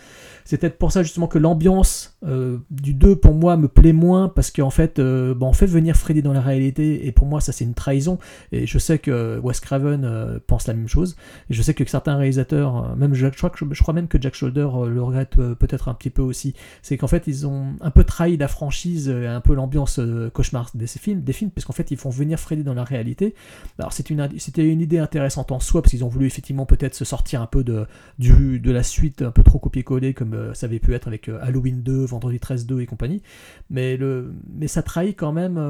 C'est 0.44 0.59
peut-être 0.59 0.78
pour 0.78 0.93
ça 0.93 1.02
justement 1.02 1.27
que 1.27 1.39
l'ambiance 1.39 2.16
euh, 2.24 2.59
du 2.70 2.94
2 2.94 3.16
pour 3.16 3.35
moi 3.35 3.56
me 3.56 3.69
plaît 3.69 3.93
moins 3.93 4.28
parce 4.28 4.51
qu'en 4.51 4.70
fait, 4.70 4.98
euh, 4.98 5.35
bah, 5.35 5.47
on 5.47 5.52
fait 5.52 5.66
venir 5.66 5.97
Freddy 5.97 6.23
dans 6.23 6.32
la 6.32 6.40
réalité 6.40 7.06
et 7.06 7.12
pour 7.12 7.27
moi 7.27 7.40
ça 7.40 7.52
c'est 7.52 7.64
une 7.64 7.74
trahison 7.74 8.19
et 8.52 8.66
je 8.66 8.78
sais 8.78 8.98
que 8.98 9.39
Wes 9.43 9.60
Craven 9.60 10.05
euh, 10.05 10.39
pense 10.47 10.66
la 10.66 10.74
même 10.74 10.89
chose. 10.89 11.16
Et 11.51 11.55
je 11.55 11.62
sais 11.62 11.74
que 11.74 11.85
certains 11.89 12.16
réalisateurs, 12.16 12.97
même 12.97 13.14
je, 13.14 13.27
crois, 13.28 13.51
que, 13.51 13.64
je 13.70 13.82
crois 13.82 13.94
même 13.94 14.09
que 14.09 14.20
Jack 14.20 14.35
Shoulder 14.35 14.69
le 14.86 15.02
regrette 15.02 15.36
peut-être 15.36 15.89
un 15.89 15.94
petit 15.94 16.10
peu 16.10 16.23
aussi, 16.23 16.55
c'est 16.82 16.97
qu'en 16.97 17.06
fait 17.06 17.27
ils 17.27 17.47
ont 17.47 17.74
un 17.81 17.90
peu 17.90 18.05
trahi 18.05 18.36
la 18.36 18.48
franchise, 18.48 19.09
et 19.09 19.27
un 19.27 19.40
peu 19.40 19.55
l'ambiance 19.55 20.01
cauchemar 20.32 20.70
des 20.74 20.86
films, 20.86 21.23
des 21.23 21.32
films, 21.32 21.51
parce 21.51 21.64
qu'en 21.64 21.73
fait 21.73 21.90
ils 21.90 21.97
font 21.97 22.10
venir 22.10 22.39
Freddy 22.39 22.62
dans 22.62 22.74
la 22.74 22.85
réalité. 22.85 23.35
Alors 23.78 23.93
c'était 23.93 24.14
une, 24.14 24.28
une 24.59 24.81
idée 24.81 24.98
intéressante 24.98 25.52
en 25.52 25.60
soi, 25.60 25.82
parce 25.82 25.90
qu'ils 25.90 26.05
ont 26.05 26.09
voulu 26.09 26.27
effectivement 26.27 26.66
peut-être 26.66 26.94
se 26.94 27.05
sortir 27.05 27.43
un 27.43 27.47
peu 27.47 27.64
de, 27.64 27.86
du, 28.19 28.60
de 28.60 28.70
la 28.70 28.82
suite, 28.82 29.23
un 29.23 29.31
peu 29.31 29.43
trop 29.43 29.59
copier-coller, 29.59 30.14
comme 30.14 30.31
ça 30.54 30.66
avait 30.66 30.78
pu 30.78 30.94
être 30.94 31.09
avec 31.09 31.28
Halloween 31.28 31.82
2, 31.82 32.04
Vendredi 32.04 32.40
13 32.40 32.66
2 32.66 32.80
et 32.80 32.86
compagnie. 32.86 33.22
Mais, 33.70 33.96
le, 33.96 34.34
mais 34.54 34.68
ça 34.68 34.82
trahit 34.82 35.16
quand 35.16 35.32
même 35.32 35.60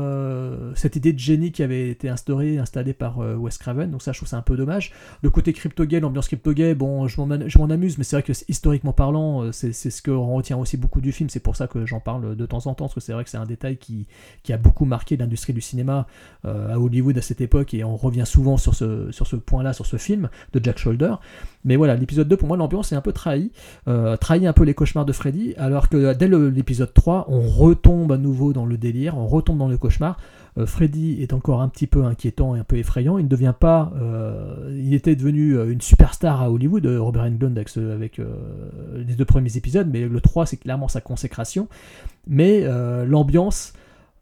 cette 0.74 0.96
idée 0.96 1.12
de 1.12 1.18
génie 1.18 1.52
qui 1.52 1.62
avait 1.62 1.90
été 1.90 2.08
instaurée, 2.08 2.58
installée 2.58 2.94
par 2.94 3.18
Wes 3.18 3.56
Craven, 3.58 3.90
donc 3.90 4.02
ça 4.02 4.12
je 4.12 4.18
trouve 4.18 4.28
c'est 4.28 4.36
un 4.36 4.42
peu 4.42 4.56
dommage. 4.56 4.92
Le 5.22 5.30
côté 5.30 5.52
crypto-gay, 5.52 6.00
l'ambiance 6.00 6.28
crypto-gay, 6.28 6.74
bon, 6.74 7.08
je 7.08 7.20
m'en 7.58 7.70
amuse, 7.70 7.98
mais 7.98 8.04
c'est 8.04 8.16
vrai 8.16 8.22
que 8.22 8.32
historiquement 8.48 8.92
parlant, 8.92 9.52
c'est 9.52 9.72
ce 9.72 10.02
qu'on 10.02 10.34
retient 10.34 10.56
aussi 10.56 10.76
beaucoup 10.76 11.00
du 11.00 11.12
film, 11.12 11.28
c'est 11.28 11.40
pour 11.40 11.56
ça 11.56 11.66
que 11.66 11.86
j'en 11.86 12.00
parle 12.00 12.36
de 12.36 12.46
temps 12.46 12.66
en 12.66 12.74
temps, 12.74 12.84
parce 12.84 12.94
que 12.94 13.00
c'est 13.00 13.12
vrai 13.12 13.24
que 13.24 13.30
c'est 13.30 13.38
un 13.38 13.46
détail 13.46 13.76
qui, 13.76 14.06
qui, 14.42 14.52
a 14.52 14.56
beaucoup 14.56 14.84
marqué 14.84 15.16
l'industrie 15.16 15.52
du 15.52 15.60
cinéma 15.60 16.06
à 16.44 16.78
Hollywood 16.78 17.16
à 17.18 17.22
cette 17.22 17.40
époque, 17.40 17.74
et 17.74 17.84
on 17.84 17.96
revient 17.96 18.26
souvent 18.26 18.56
sur 18.56 18.74
ce, 18.74 19.10
sur 19.12 19.26
ce 19.26 19.36
point-là, 19.36 19.72
sur 19.72 19.86
ce 19.86 19.96
film 19.96 20.28
de 20.52 20.60
Jack 20.62 20.78
Shoulder. 20.78 21.14
Mais 21.64 21.76
voilà, 21.76 21.94
l'épisode 21.94 22.28
2, 22.28 22.36
pour 22.36 22.48
moi, 22.48 22.56
l'ambiance 22.56 22.92
est 22.92 22.96
un 22.96 23.00
peu 23.00 23.12
trahi, 23.12 23.50
trahi 24.20 24.46
un 24.52 24.54
peu 24.54 24.64
les 24.64 24.74
cauchemars 24.74 25.06
de 25.06 25.12
Freddy, 25.12 25.54
alors 25.56 25.88
que 25.88 26.12
dès 26.12 26.28
l'épisode 26.28 26.92
3, 26.92 27.24
on 27.28 27.40
retombe 27.40 28.12
à 28.12 28.18
nouveau 28.18 28.52
dans 28.52 28.66
le 28.66 28.76
délire, 28.76 29.16
on 29.16 29.26
retombe 29.26 29.56
dans 29.56 29.68
le 29.68 29.78
cauchemar. 29.78 30.18
Euh, 30.58 30.66
Freddy 30.66 31.22
est 31.22 31.32
encore 31.32 31.62
un 31.62 31.68
petit 31.70 31.86
peu 31.86 32.04
inquiétant 32.04 32.54
et 32.54 32.58
un 32.58 32.64
peu 32.64 32.76
effrayant. 32.76 33.16
Il 33.16 33.24
ne 33.24 33.30
devient 33.30 33.54
pas. 33.58 33.90
Euh, 33.98 34.78
il 34.78 34.92
était 34.92 35.16
devenu 35.16 35.56
euh, 35.56 35.72
une 35.72 35.80
superstar 35.80 36.42
à 36.42 36.50
Hollywood, 36.50 36.84
Robert 36.84 37.22
Englund, 37.22 37.56
avec, 37.56 37.70
avec 37.78 38.20
les 38.94 39.14
deux 39.14 39.24
premiers 39.24 39.56
épisodes, 39.56 39.88
mais 39.90 40.06
le 40.06 40.20
3, 40.20 40.44
c'est 40.44 40.58
clairement 40.58 40.88
sa 40.88 41.00
consécration. 41.00 41.66
Mais 42.26 42.62
l'ambiance 43.06 43.72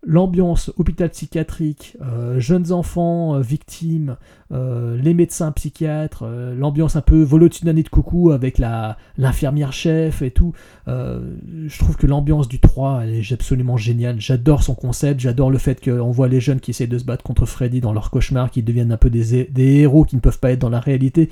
l'ambiance 0.03 0.73
hôpital 0.79 1.11
psychiatrique, 1.11 1.97
euh, 2.01 2.41
jeunes 2.41 2.73
enfants 2.73 3.35
euh, 3.35 3.41
victimes, 3.41 4.17
euh, 4.51 4.97
les 4.97 5.13
médecins 5.13 5.53
psychiatres, 5.53 6.25
l'ambiance 6.57 6.97
un 6.97 7.03
peu 7.03 7.23
volotunanée 7.23 7.83
de 7.83 7.89
coucou 7.89 8.31
avec 8.31 8.59
la 8.59 8.97
l'infirmière 9.19 9.73
chef 9.73 10.23
et 10.23 10.31
tout. 10.31 10.53
je 10.87 11.79
trouve 11.79 11.97
que 11.97 12.07
l'ambiance 12.07 12.49
du 12.49 12.59
3 12.59 13.03
elle 13.05 13.15
est 13.15 13.33
absolument 13.33 13.77
géniale. 13.77 14.21
J'adore 14.21 14.63
son 14.63 14.75
concept, 14.75 15.21
j'adore 15.21 15.51
le 15.51 15.59
fait 15.59 15.83
qu'on 15.83 16.11
voit 16.11 16.29
les 16.29 16.41
jeunes 16.41 16.61
qui 16.61 16.73
essaient 16.73 16.87
de 16.87 16.99
se 16.99 17.05
battre 17.05 17.23
contre 17.23 17.47
Freddy 17.47 17.81
dans 17.81 17.93
leur 17.93 18.11
cauchemar, 18.11 18.51
qui 18.51 18.63
deviennent 18.63 18.93
un 18.93 18.97
peu 18.97 19.11
des, 19.11 19.45
des 19.45 19.77
héros 19.77 20.05
qui 20.05 20.17
ne 20.17 20.21
peuvent 20.21 20.41
pas 20.41 20.51
être 20.53 20.59
dans 20.59 20.71
la 20.71 20.81
réalité. 20.81 21.29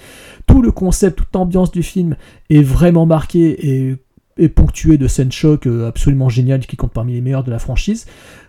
Tout 0.46 0.62
le 0.62 0.70
concept, 0.70 1.18
toute 1.18 1.34
l'ambiance 1.34 1.72
du 1.72 1.82
film 1.82 2.16
est 2.50 2.62
vraiment 2.62 3.06
marqué 3.06 3.68
et 3.68 3.96
est 4.38 4.48
ponctué 4.48 4.98
de 4.98 5.06
scènes 5.08 5.32
choc 5.32 5.66
absolument 5.66 6.28
géniales 6.28 6.66
qui 6.66 6.76
comptent 6.76 6.92
parmi 6.92 7.12
les 7.12 7.20
meilleures 7.20 7.44
de 7.44 7.50
la 7.50 7.58
franchise. 7.58 8.06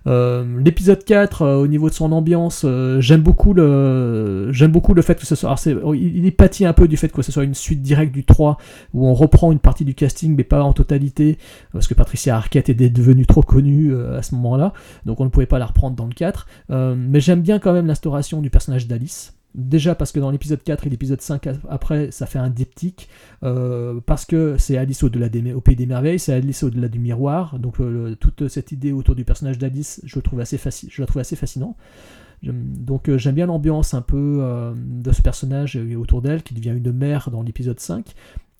Euh, 0.07 0.59
l'épisode 0.63 1.03
4, 1.03 1.41
euh, 1.41 1.55
au 1.57 1.67
niveau 1.67 1.89
de 1.89 1.93
son 1.93 2.11
ambiance, 2.11 2.63
euh, 2.65 3.01
j'aime 3.01 3.21
beaucoup 3.21 3.53
le 3.53 4.51
fait 5.01 5.15
que 5.15 5.25
ce 5.25 5.35
soit. 5.35 5.55
Alors 5.67 5.95
il, 5.95 6.25
est 6.25 6.31
pâti 6.31 6.65
un 6.65 6.73
peu 6.73 6.87
du 6.87 6.97
fait 6.97 7.11
que 7.11 7.21
ce 7.21 7.31
soit 7.31 7.43
une 7.43 7.53
suite 7.53 7.81
directe 7.81 8.13
du 8.13 8.23
3 8.23 8.57
où 8.93 9.07
on 9.07 9.13
reprend 9.13 9.51
une 9.51 9.59
partie 9.59 9.85
du 9.85 9.93
casting 9.93 10.35
mais 10.35 10.43
pas 10.43 10.63
en 10.63 10.73
totalité 10.73 11.37
parce 11.73 11.87
que 11.87 11.93
Patricia 11.93 12.35
Arquette 12.35 12.69
est 12.69 12.89
devenue 12.89 13.25
trop 13.25 13.41
connue 13.41 13.95
à 13.95 14.21
ce 14.21 14.35
moment-là, 14.35 14.73
donc 15.05 15.19
on 15.19 15.25
ne 15.25 15.29
pouvait 15.29 15.45
pas 15.45 15.59
la 15.59 15.65
reprendre 15.65 15.95
dans 15.95 16.05
le 16.05 16.13
4. 16.13 16.47
mais 16.69 17.19
j'aime 17.19 17.41
bien 17.41 17.59
quand 17.59 17.73
même 17.73 17.87
l'instauration 17.87 18.41
du 18.41 18.49
personnage 18.49 18.87
d'Alice. 18.87 19.38
Déjà 19.55 19.95
parce 19.95 20.11
que 20.11 20.19
dans 20.19 20.29
l'épisode 20.29 20.61
4 20.61 20.85
et 20.85 20.89
l'épisode 20.91 21.21
5 21.21 21.47
après, 21.69 22.11
ça 22.11 22.27
fait 22.27 22.37
un 22.37 22.51
diptyque, 22.51 23.09
euh, 23.43 23.99
parce 24.05 24.25
que 24.25 24.57
c'est 24.59 24.77
Alice 24.77 25.01
au-delà 25.01 25.27
pays 25.27 25.75
des 25.75 25.87
merveilles, 25.87 26.19
c'est 26.19 26.33
Alice 26.33 26.61
au-delà 26.61 26.87
du 26.87 26.99
miroir, 26.99 27.57
donc 27.57 27.79
euh, 27.79 28.15
toute 28.15 28.47
cette 28.47 28.71
idée 28.71 28.91
autour 28.91 29.15
du 29.15 29.25
personnage 29.25 29.57
d'Alice, 29.57 30.01
je, 30.05 30.19
trouve 30.19 30.43
je 30.43 31.01
la 31.01 31.07
trouve 31.07 31.19
assez 31.19 31.35
fascinant. 31.35 31.75
Donc 32.43 33.09
euh, 33.09 33.17
j'aime 33.17 33.35
bien 33.35 33.47
l'ambiance 33.47 33.95
un 33.95 34.01
peu 34.01 34.41
de 34.75 35.11
ce 35.11 35.21
personnage 35.23 35.79
autour 35.97 36.21
d'elle, 36.21 36.43
qui 36.43 36.53
devient 36.53 36.75
une 36.77 36.91
mère 36.91 37.31
dans 37.31 37.41
l'épisode 37.41 37.79
5, 37.79 38.13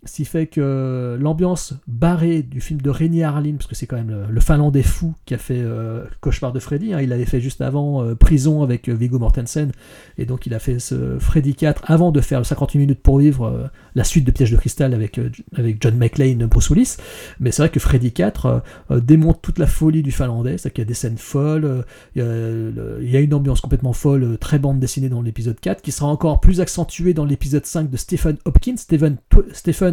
ce 0.06 0.16
qui 0.16 0.26
fait 0.26 0.48
que 0.48 1.18
l'ambiance 1.20 1.74
barrée 1.88 2.42
du 2.42 2.62
film 2.62 2.82
de 2.82 2.90
Rémi 2.90 3.22
Harlin, 3.22 3.56
parce 3.56 3.68
que 3.68 3.76
c'est 3.76 3.86
quand 3.86 3.98
même 3.98 4.28
le, 4.30 4.40
finlandais 4.40 4.82
fou 4.82 5.14
qui 5.26 5.34
a 5.34 5.38
fait 5.38 5.60
euh, 5.60 6.06
Cauchemar 6.22 6.54
de 6.54 6.60
Freddy, 6.60 6.94
hein, 6.94 7.02
il 7.02 7.12
avait 7.12 7.26
fait 7.26 7.42
juste 7.42 7.60
avant 7.60 8.02
euh, 8.02 8.16
Prison 8.16 8.64
avec 8.64 8.88
euh, 8.88 8.94
Viggo 8.94 9.20
Mortensen, 9.20 9.72
et 10.18 10.26
donc 10.26 10.46
il 10.46 10.54
a 10.54 10.60
fait 10.60 10.80
ce 10.80 11.20
Freddy 11.20 11.54
4 11.54 11.84
avant 11.88 12.12
de 12.12 12.22
faire 12.22 12.46
58 12.46 12.80
minutes 12.80 13.02
pour 13.02 13.20
vivre 13.20 13.70
la 13.96 14.04
suite 14.06 14.24
de 14.24 14.32
Piège 14.32 14.52
de 14.52 14.56
Cristal 14.56 14.94
avec, 14.94 15.20
avec 15.56 15.82
John 15.82 15.98
McClane, 15.98 16.46
Bruce 16.46 16.70
Willis. 16.70 16.96
Mais 17.40 17.52
c'est 17.52 17.62
vrai 17.62 17.70
que 17.70 17.80
Freddy 17.80 18.14
4 18.14 18.64
démontre 19.02 19.42
toute 19.42 19.60
la 19.60 19.68
folie 19.68 20.02
du 20.02 20.12
finlandais, 20.12 20.58
c'est 20.58 20.72
qu'il 20.72 20.82
y 20.82 20.88
a 20.88 20.88
des 20.88 20.94
scènes 20.94 21.18
folles, 21.18 21.84
il 22.16 22.22
y, 22.22 23.18
a, 23.18 23.20
une 23.20 23.34
ambiance 23.34 23.62
complètement 23.62 23.94
folle, 23.94 24.38
très 24.38 24.60
bande 24.60 24.80
dessinée 24.80 25.10
dans 25.10 25.22
l'épisode 25.22 25.60
4, 25.60 25.82
qui 25.82 25.92
sera 25.92 26.08
encore 26.08 26.40
plus 26.40 26.62
accentuée 26.62 27.14
dans 27.14 27.26
l'épisode 27.26 27.66
5 27.66 27.90
de 27.90 27.98
Stephen 27.98 28.38
Hopkins. 28.46 28.78
Stephen, 28.78 29.18
Stephen 29.54 29.89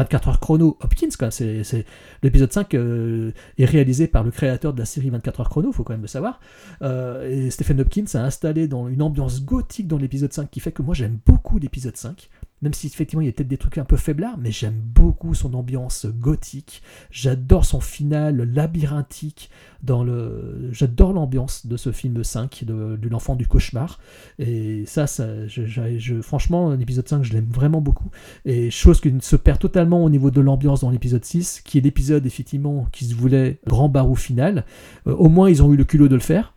24 0.00 0.28
heures 0.28 0.40
chrono 0.40 0.78
Hopkins, 0.80 1.10
c'est, 1.30 1.84
l'épisode 2.22 2.50
5 2.50 2.74
euh, 2.74 3.32
est 3.58 3.66
réalisé 3.66 4.06
par 4.06 4.24
le 4.24 4.30
créateur 4.30 4.72
de 4.72 4.78
la 4.78 4.86
série 4.86 5.10
24 5.10 5.40
heures 5.40 5.50
chrono, 5.50 5.72
faut 5.72 5.84
quand 5.84 5.92
même 5.92 6.00
le 6.00 6.08
savoir. 6.08 6.40
Euh, 6.80 7.28
et 7.28 7.50
Stephen 7.50 7.82
Hopkins 7.82 8.06
a 8.14 8.20
installé 8.20 8.66
dans 8.66 8.88
une 8.88 9.02
ambiance 9.02 9.44
gothique 9.44 9.88
dans 9.88 9.98
l'épisode 9.98 10.32
5 10.32 10.50
qui 10.50 10.60
fait 10.60 10.72
que 10.72 10.80
moi 10.80 10.94
j'aime 10.94 11.18
beaucoup 11.26 11.58
l'épisode 11.58 11.96
5 11.96 12.30
même 12.62 12.74
si 12.74 12.86
effectivement 12.86 13.22
il 13.22 13.26
y 13.26 13.28
a 13.28 13.32
peut-être 13.32 13.48
des 13.48 13.58
trucs 13.58 13.78
un 13.78 13.84
peu 13.84 13.96
faiblards, 13.96 14.38
mais 14.38 14.50
j'aime 14.50 14.80
beaucoup 14.80 15.34
son 15.34 15.54
ambiance 15.54 16.06
gothique, 16.06 16.82
j'adore 17.10 17.64
son 17.64 17.80
final 17.80 18.42
labyrinthique, 18.42 19.50
dans 19.82 20.04
le... 20.04 20.68
j'adore 20.72 21.12
l'ambiance 21.12 21.66
de 21.66 21.76
ce 21.76 21.90
film 21.90 22.22
5, 22.22 22.64
de, 22.64 23.08
l'enfant 23.08 23.34
du 23.34 23.46
cauchemar, 23.46 23.98
et 24.38 24.84
ça, 24.86 25.06
ça 25.06 25.46
je, 25.46 26.20
franchement, 26.20 26.70
l'épisode 26.74 27.08
5, 27.08 27.22
je 27.22 27.32
l'aime 27.32 27.48
vraiment 27.50 27.80
beaucoup, 27.80 28.10
et 28.44 28.70
chose 28.70 29.00
qui 29.00 29.12
se 29.20 29.36
perd 29.36 29.58
totalement 29.58 30.04
au 30.04 30.10
niveau 30.10 30.30
de 30.30 30.40
l'ambiance 30.40 30.80
dans 30.80 30.90
l'épisode 30.90 31.24
6, 31.24 31.62
qui 31.64 31.78
est 31.78 31.80
l'épisode 31.80 32.26
effectivement 32.26 32.86
qui 32.92 33.06
se 33.06 33.14
voulait 33.14 33.60
grand 33.66 33.88
barou 33.88 34.14
final, 34.14 34.64
euh, 35.06 35.14
au 35.14 35.28
moins 35.28 35.48
ils 35.48 35.62
ont 35.62 35.72
eu 35.72 35.76
le 35.76 35.84
culot 35.84 36.08
de 36.08 36.14
le 36.14 36.20
faire, 36.20 36.54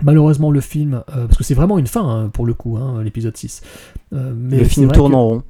Malheureusement, 0.00 0.50
le 0.50 0.60
film, 0.60 1.02
euh, 1.10 1.26
parce 1.26 1.36
que 1.36 1.44
c'est 1.44 1.54
vraiment 1.54 1.78
une 1.78 1.86
fin 1.86 2.08
hein, 2.08 2.28
pour 2.28 2.46
le 2.46 2.54
coup, 2.54 2.76
hein, 2.76 3.02
l'épisode 3.02 3.36
6. 3.36 3.60
Euh, 4.12 4.32
mais 4.34 4.58
le 4.58 4.64
film 4.64 4.90
tourne 4.90 5.14
en 5.14 5.28
rond. 5.28 5.42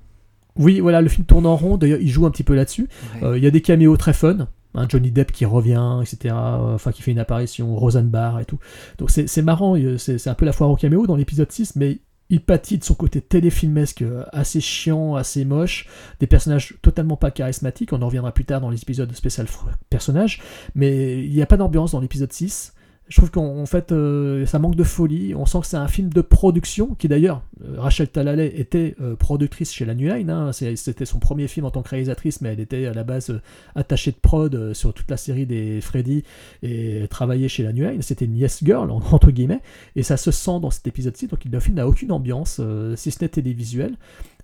Oui, 0.56 0.80
voilà, 0.80 1.00
le 1.00 1.08
film 1.08 1.24
tourne 1.26 1.46
en 1.46 1.56
rond. 1.56 1.76
D'ailleurs, 1.76 2.00
il 2.00 2.10
joue 2.10 2.26
un 2.26 2.30
petit 2.30 2.42
peu 2.42 2.54
là-dessus. 2.54 2.88
Euh, 3.22 3.38
il 3.38 3.44
y 3.44 3.46
a 3.46 3.50
des 3.50 3.62
caméos 3.62 3.96
très 3.96 4.12
fun. 4.12 4.48
Hein, 4.74 4.86
Johnny 4.88 5.10
Depp 5.10 5.32
qui 5.32 5.44
revient, 5.44 6.00
etc. 6.02 6.34
Enfin, 6.34 6.92
qui 6.92 7.02
fait 7.02 7.12
une 7.12 7.18
apparition, 7.18 7.74
Rosenbar 7.76 8.40
et 8.40 8.44
tout. 8.44 8.58
Donc 8.98 9.10
c'est 9.10 9.42
marrant, 9.42 9.76
c'est 9.98 10.28
un 10.28 10.34
peu 10.34 10.44
la 10.44 10.52
foire 10.52 10.70
au 10.70 10.76
caméo 10.76 11.06
dans 11.06 11.16
l'épisode 11.16 11.50
6, 11.50 11.76
mais 11.76 12.00
il 12.30 12.40
pâtit 12.40 12.78
de 12.78 12.84
son 12.84 12.94
côté 12.94 13.20
téléfilmesque 13.20 14.02
assez 14.32 14.62
chiant, 14.62 15.14
assez 15.14 15.44
moche, 15.44 15.86
des 16.20 16.26
personnages 16.26 16.74
totalement 16.80 17.16
pas 17.16 17.30
charismatiques, 17.30 17.92
on 17.92 18.00
en 18.00 18.06
reviendra 18.06 18.32
plus 18.32 18.46
tard 18.46 18.62
dans 18.62 18.70
les 18.70 18.80
épisodes 18.80 19.14
spécial 19.14 19.46
personnages, 19.90 20.40
mais 20.74 21.22
il 21.22 21.32
n'y 21.34 21.42
a 21.42 21.46
pas 21.46 21.58
d'ambiance 21.58 21.92
dans 21.92 22.00
l'épisode 22.00 22.32
6, 22.32 22.72
je 23.08 23.16
trouve 23.16 23.30
qu'en 23.30 23.66
fait, 23.66 23.92
euh, 23.92 24.46
ça 24.46 24.58
manque 24.58 24.76
de 24.76 24.84
folie. 24.84 25.34
On 25.34 25.44
sent 25.44 25.60
que 25.60 25.66
c'est 25.66 25.76
un 25.76 25.88
film 25.88 26.08
de 26.08 26.20
production, 26.20 26.94
qui 26.94 27.08
d'ailleurs, 27.08 27.42
euh, 27.64 27.74
Rachel 27.78 28.08
Talalay 28.08 28.52
était 28.56 28.94
euh, 29.02 29.16
productrice 29.16 29.72
chez 29.72 29.84
la 29.84 29.94
New. 29.94 30.10
Hein. 30.10 30.52
C'était 30.52 31.04
son 31.04 31.18
premier 31.18 31.48
film 31.48 31.66
en 31.66 31.70
tant 31.70 31.82
que 31.82 31.90
réalisatrice, 31.90 32.40
mais 32.40 32.52
elle 32.52 32.60
était 32.60 32.86
à 32.86 32.94
la 32.94 33.04
base 33.04 33.38
attachée 33.74 34.12
de 34.12 34.16
prod 34.16 34.72
sur 34.72 34.94
toute 34.94 35.10
la 35.10 35.16
série 35.16 35.46
des 35.46 35.80
Freddy 35.80 36.22
et 36.62 37.06
travaillait 37.10 37.48
chez 37.48 37.64
la 37.64 37.72
New. 37.72 37.86
C'était 38.00 38.24
une 38.24 38.36
yes 38.36 38.60
girl, 38.64 38.90
entre 38.90 39.30
guillemets. 39.30 39.60
Et 39.96 40.02
ça 40.02 40.16
se 40.16 40.30
sent 40.30 40.60
dans 40.60 40.70
cet 40.70 40.86
épisode-ci. 40.86 41.26
Donc 41.26 41.44
le 41.44 41.60
film 41.60 41.76
n'a 41.76 41.88
aucune 41.88 42.12
ambiance, 42.12 42.60
si 42.96 43.10
ce 43.10 43.24
n'est 43.24 43.28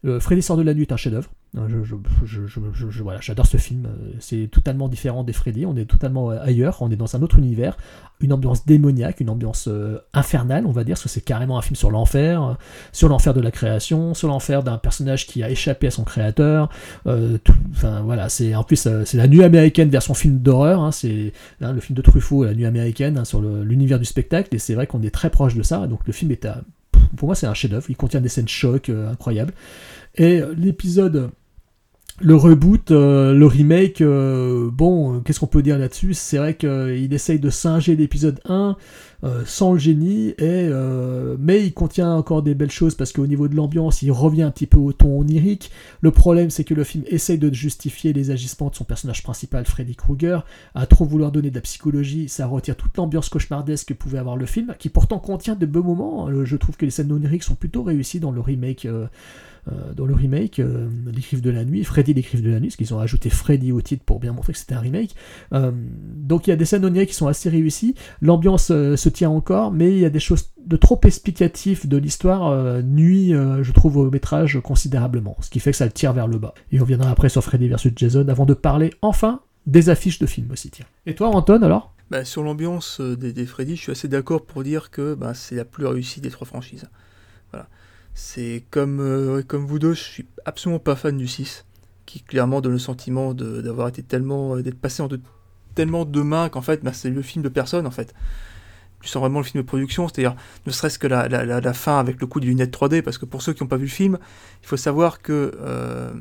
télévisuelle. 0.03 0.21
Freddy 0.21 0.43
sort 0.43 0.57
de 0.57 0.63
la 0.63 0.75
nuit 0.75 0.83
est 0.83 0.93
un 0.93 0.97
chef-d'œuvre. 0.97 1.31
Voilà, 3.03 3.21
j'adore 3.21 3.47
ce 3.47 3.57
film. 3.57 3.89
C'est 4.21 4.49
totalement 4.51 4.89
différent 4.89 5.25
des 5.25 5.33
Freddy. 5.33 5.65
On 5.65 5.77
est 5.77 5.87
totalement 5.87 6.31
ailleurs. 6.31 6.79
On 6.83 6.91
est 6.91 6.97
dans 6.97 7.17
un 7.17 7.23
autre 7.23 7.39
univers. 7.39 7.77
Une 8.21 8.33
ambiance 8.33 8.67
démoniaque, 8.67 9.21
une 9.21 9.31
ambiance 9.31 9.69
euh, 9.69 9.99
infernale, 10.13 10.67
on 10.67 10.73
va 10.73 10.83
dire, 10.83 10.95
parce 10.95 11.05
que 11.05 11.09
c'est 11.09 11.21
carrément 11.21 11.57
un 11.57 11.63
film 11.63 11.77
sur 11.77 11.91
l'enfer, 11.91 12.57
sur 12.91 13.09
l'enfer 13.09 13.33
de 13.33 13.41
la 13.41 13.53
création, 13.53 14.13
sur 14.13 14.27
l'enfer 14.27 14.65
d'un 14.65 14.77
personnage 14.77 15.27
qui 15.27 15.45
a 15.45 15.51
échappé 15.51 15.87
à 15.87 15.91
son 15.93 16.03
créateur. 16.03 16.69
Euh, 17.07 17.39
voilà, 18.05 18.29
c'est 18.29 18.57
en 18.57 18.65
plus 18.65 18.87
euh, 18.87 19.05
c'est 19.05 19.17
la 19.17 19.29
nuit 19.29 19.45
américaine 19.45 19.89
version 19.89 20.15
film 20.15 20.41
d'horreur. 20.41 20.83
Hein, 20.83 20.91
c'est 20.91 21.33
hein, 21.61 21.73
le 21.73 21.81
film 21.81 21.97
de 21.97 22.03
Truffaut, 22.03 22.45
la 22.45 22.55
nuit 22.55 22.67
américaine, 22.67 23.19
hein, 23.19 23.25
sur 23.25 23.41
l'univers 23.41 24.01
du 24.01 24.05
spectacle. 24.05 24.55
Et 24.55 24.59
c'est 24.59 24.75
vrai 24.75 24.89
qu'on 24.89 25.03
est 25.03 25.15
très 25.15 25.31
proche 25.31 25.55
de 25.55 25.63
ça. 25.63 25.87
Donc 25.87 26.01
le 26.05 26.13
film 26.13 26.33
est 26.33 26.45
à 26.45 26.63
pour 27.17 27.29
moi, 27.29 27.35
c'est 27.35 27.47
un 27.47 27.55
chef-d'œuvre. 27.55 27.87
Il 27.89 27.97
contient 27.97 28.21
des 28.21 28.29
scènes 28.29 28.49
choc 28.49 28.89
incroyables. 28.91 29.53
Et 30.17 30.41
l'épisode 30.57 31.31
le 32.21 32.35
reboot, 32.35 32.91
euh, 32.91 33.33
le 33.33 33.47
remake, 33.47 34.01
euh, 34.01 34.71
bon, 34.73 35.21
qu'est-ce 35.21 35.39
qu'on 35.39 35.47
peut 35.47 35.63
dire 35.63 35.79
là-dessus? 35.79 36.15
C'est 36.15 36.39
vrai 36.39 36.57
qu'il 36.57 37.13
essaye 37.13 37.39
de 37.39 37.51
singer 37.51 37.95
l'épisode 37.95 38.41
1, 38.45 38.77
euh, 39.25 39.43
sans 39.47 39.73
le 39.73 39.79
génie, 39.79 40.35
et, 40.39 40.69
mais 41.39 41.65
il 41.65 41.73
contient 41.73 42.13
encore 42.13 42.43
des 42.43 42.55
belles 42.55 42.71
choses 42.71 42.95
parce 42.95 43.13
qu'au 43.13 43.27
niveau 43.27 43.47
de 43.47 43.55
l'ambiance, 43.55 44.03
il 44.03 44.11
revient 44.11 44.43
un 44.43 44.51
petit 44.51 44.67
peu 44.67 44.79
au 44.79 44.93
ton 44.93 45.21
onirique. 45.21 45.71
Le 46.01 46.11
problème, 46.11 46.51
c'est 46.51 46.65
que 46.65 46.75
le 46.75 46.85
film 46.85 47.05
essaye 47.07 47.39
de 47.39 47.53
justifier 47.55 48.13
les 48.13 48.31
agissements 48.31 48.71
de 48.71 48.75
son 48.75 48.85
personnage 48.85 49.23
principal, 49.23 49.65
Freddy 49.65 49.95
Krueger, 49.95 50.45
à 50.75 50.87
trop 50.87 51.05
vouloir 51.05 51.31
donner 51.31 51.51
de 51.51 51.55
la 51.55 51.61
psychologie, 51.61 52.29
ça 52.29 52.47
retire 52.47 52.77
toute 52.77 52.97
l'ambiance 52.97 53.29
cauchemardesque 53.29 53.89
que 53.89 53.95
pouvait 53.95 54.19
avoir 54.19 54.37
le 54.37 54.47
film, 54.47 54.75
qui 54.79 54.89
pourtant 54.89 55.19
contient 55.19 55.55
de 55.55 55.67
beaux 55.67 55.83
moments. 55.83 56.29
Je 56.45 56.57
trouve 56.57 56.77
que 56.77 56.85
les 56.85 56.91
scènes 56.91 57.13
oniriques 57.13 57.45
sont 57.45 57.55
plutôt 57.55 57.83
réussies 57.83 58.21
dans 58.21 58.33
le 58.33 58.41
remake. 58.41 58.89
Euh, 59.71 59.93
dans 59.95 60.07
le 60.07 60.15
remake, 60.15 60.61
euh, 60.61 60.89
de 60.89 61.51
la 61.51 61.65
Nuit, 61.65 61.85
Freddy 61.85 62.15
Griffes 62.15 62.43
de 62.43 62.51
la 62.51 62.61
Nuit, 62.61 62.69
parce 62.69 62.77
qu'ils 62.77 62.95
ont 62.95 63.01
ajouté 63.01 63.31
Freddy 63.31 63.73
au 63.73 63.81
titre 63.81 64.05
pour 64.05 64.21
bien 64.21 64.33
montrer 64.33 64.53
que 64.53 64.59
c'était 64.59 64.75
un 64.75 64.81
remake. 64.81 65.15
Euh, 65.53 65.73
donc 65.73 66.47
il 66.47 66.51
y 66.51 66.53
a 66.53 66.57
des 66.57 66.65
scènes 66.65 66.85
oniriques 66.85 67.11
qui 67.11 67.15
sont 67.15 67.27
assez 67.27 67.49
réussies, 67.49 67.95
l'ambiance 68.21 68.71
euh, 68.71 68.97
se 68.97 69.09
tient 69.09 69.31
encore, 69.31 69.73
mais 69.73 69.93
il 69.93 69.99
y 69.99 70.05
a 70.05 70.11
des 70.11 70.21
choses 70.21 70.51
de 70.65 70.77
trop 70.77 71.01
explicatives 71.05 71.89
de 71.89 71.97
l'histoire 71.97 72.83
nuit, 72.83 73.31
je 73.31 73.73
trouve, 73.73 73.97
au 73.97 74.11
métrage 74.11 74.61
considérablement, 74.61 75.37
ce 75.41 75.49
qui 75.49 75.61
fait 75.61 75.71
que 75.71 75.77
ça 75.79 75.87
le 75.87 75.93
tire 75.93 76.13
vers 76.13 76.29
le 76.29 76.39
bas. 76.39 76.53
Et 76.73 76.81
on 76.81 76.85
viendra 76.85 77.11
après 77.11 77.31
sur 77.31 77.43
Freddy 77.43 77.69
vs 77.69 77.93
Jason 77.97 78.29
avant 78.29 78.45
de 78.45 78.53
parler 78.53 78.93
enfin 79.01 79.41
des 79.67 79.89
affiches 79.89 80.19
de 80.19 80.27
films 80.27 80.51
aussi. 80.51 80.71
Et 81.07 81.15
toi, 81.15 81.29
Anton, 81.29 81.63
alors? 81.63 81.95
Bah, 82.11 82.25
sur 82.25 82.43
l'ambiance 82.43 83.01
des, 83.01 83.33
des 83.33 83.47
Freddy, 83.47 83.77
je 83.77 83.83
suis 83.83 83.93
assez 83.93 84.09
d'accord 84.09 84.45
pour 84.45 84.63
dire 84.63 84.91
que 84.91 85.15
bah, 85.15 85.33
c'est 85.35 85.55
la 85.55 85.65
plus 85.65 85.87
réussie 85.87 86.21
des 86.21 86.31
trois 86.31 86.47
franchises. 86.47 86.85
Voilà. 87.51 87.69
C'est 88.15 88.65
comme, 88.71 89.01
euh, 89.01 89.43
comme 89.43 89.65
vous 89.65 89.79
deux, 89.79 89.95
je 89.95 90.03
suis 90.03 90.27
absolument 90.45 90.81
pas 90.81 90.97
fan 90.97 91.17
du 91.17 91.29
6, 91.29 91.65
qui 92.07 92.21
clairement 92.23 92.61
donne 92.61 92.73
le 92.73 92.79
sentiment 92.79 93.35
d'avoir 93.35 93.89
été 93.89 94.03
tellement, 94.03 94.57
euh, 94.57 94.63
d'être 94.63 94.79
passé 94.81 95.03
en 95.03 95.09
de, 95.09 95.21
tellement 95.75 96.05
de 96.05 96.23
mains 96.23 96.49
qu'en 96.49 96.63
fait, 96.63 96.83
bah, 96.83 96.93
c'est 96.93 97.11
le 97.11 97.23
film 97.23 97.43
de 97.45 97.49
personne 97.49 97.87
en 97.87 97.91
fait. 97.91 98.15
Tu 99.01 99.09
sens 99.09 99.21
vraiment 99.21 99.39
le 99.39 99.45
film 99.45 99.63
de 99.63 99.67
production, 99.67 100.09
c'est-à-dire 100.09 100.35
ne 100.67 100.73
serait-ce 100.73 100.99
que 100.99 101.07
la, 101.07 101.29
la, 101.29 101.45
la, 101.61 101.73
fin 101.73 102.01
avec 102.01 102.21
le 102.21 102.27
coup 102.27 102.41
des 102.41 102.49
lunettes 102.49 102.77
3D, 102.77 103.03
parce 103.03 103.17
que 103.17 103.27
pour 103.27 103.43
ceux 103.43 103.53
qui 103.53 103.63
n'ont 103.63 103.69
pas 103.69 103.77
vu 103.77 103.85
le 103.85 103.91
film, 103.91 104.19
il 104.63 104.67
faut 104.67 104.77
savoir 104.77 105.23
que 105.23 105.53
euh, 105.61 106.13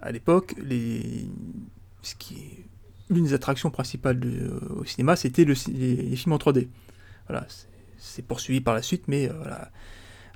à 0.00 0.12
l'époque, 0.12 0.54
les, 0.62 1.30
ce 2.02 2.14
qui 2.14 2.34
est 2.34 2.64
l'une 3.08 3.24
des 3.24 3.32
attractions 3.32 3.70
principales 3.70 4.20
au 4.76 4.84
cinéma, 4.84 5.16
c'était 5.16 5.46
les, 5.46 5.54
films 5.54 6.34
en 6.34 6.36
3D. 6.36 6.68
Voilà, 7.26 7.46
c'est- 7.48 8.22
poursuivi 8.26 8.60
par 8.60 8.74
la 8.74 8.82
suite, 8.82 9.04
mais 9.08 9.28
voilà, 9.28 9.70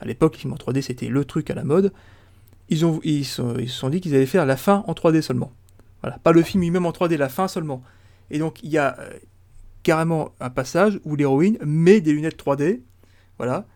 à 0.02 0.04
l'époque, 0.04 0.34
les 0.34 0.40
films 0.40 0.52
en 0.52 0.56
3D, 0.56 0.82
c'était 0.82 1.08
le 1.08 1.24
truc 1.24 1.48
à 1.48 1.54
la 1.54 1.62
mode. 1.62 1.92
Ils, 2.68 2.84
ont, 2.84 3.00
ils, 3.04 3.24
se 3.24 3.66
sont 3.66 3.88
dit 3.88 4.00
qu'ils 4.00 4.14
allaient 4.16 4.26
faire 4.26 4.44
la 4.44 4.56
fin 4.56 4.84
en 4.88 4.94
3D 4.94 5.22
seulement. 5.22 5.52
Voilà, 6.02 6.18
pas 6.18 6.32
le 6.32 6.42
film 6.42 6.62
lui-même 6.62 6.86
en 6.86 6.90
3D, 6.90 7.16
la 7.16 7.28
fin 7.28 7.46
seulement. 7.46 7.82
Et 8.30 8.40
donc, 8.40 8.62
il 8.64 8.70
y 8.70 8.78
a 8.78 8.98
euh, 8.98 9.10
carrément 9.84 10.32
un 10.40 10.50
passage 10.50 10.98
où 11.04 11.14
l'héroïne 11.14 11.56
met 11.64 12.00
des 12.00 12.12
lunettes 12.12 12.42
3D, 12.42 12.80
voilà, 13.38 13.66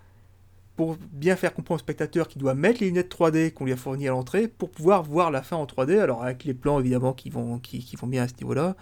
pour 0.74 0.96
bien 1.12 1.36
faire 1.36 1.54
comprendre 1.54 1.80
au 1.80 1.84
spectateur 1.84 2.26
qu'il 2.26 2.40
doit 2.40 2.54
mettre 2.54 2.80
les 2.80 2.88
lunettes 2.88 3.14
3D 3.14 3.52
qu'on 3.52 3.64
lui 3.64 3.72
a 3.72 3.76
fournies 3.76 4.08
à 4.08 4.10
l'entrée 4.10 4.48
pour 4.48 4.70
pouvoir 4.70 5.04
voir 5.04 5.30
la 5.30 5.42
fin 5.42 5.56
en 5.56 5.66
3D, 5.66 6.00
alors 6.00 6.24
avec 6.24 6.42
les 6.42 6.54
plans 6.54 6.80
évidemment 6.80 7.12
qui 7.12 7.30
vont, 7.30 7.60
qui 7.60 7.96
vont 7.96 8.08
bien 8.08 8.24
à 8.24 8.28
ce 8.28 8.34
niveau-là. 8.40 8.74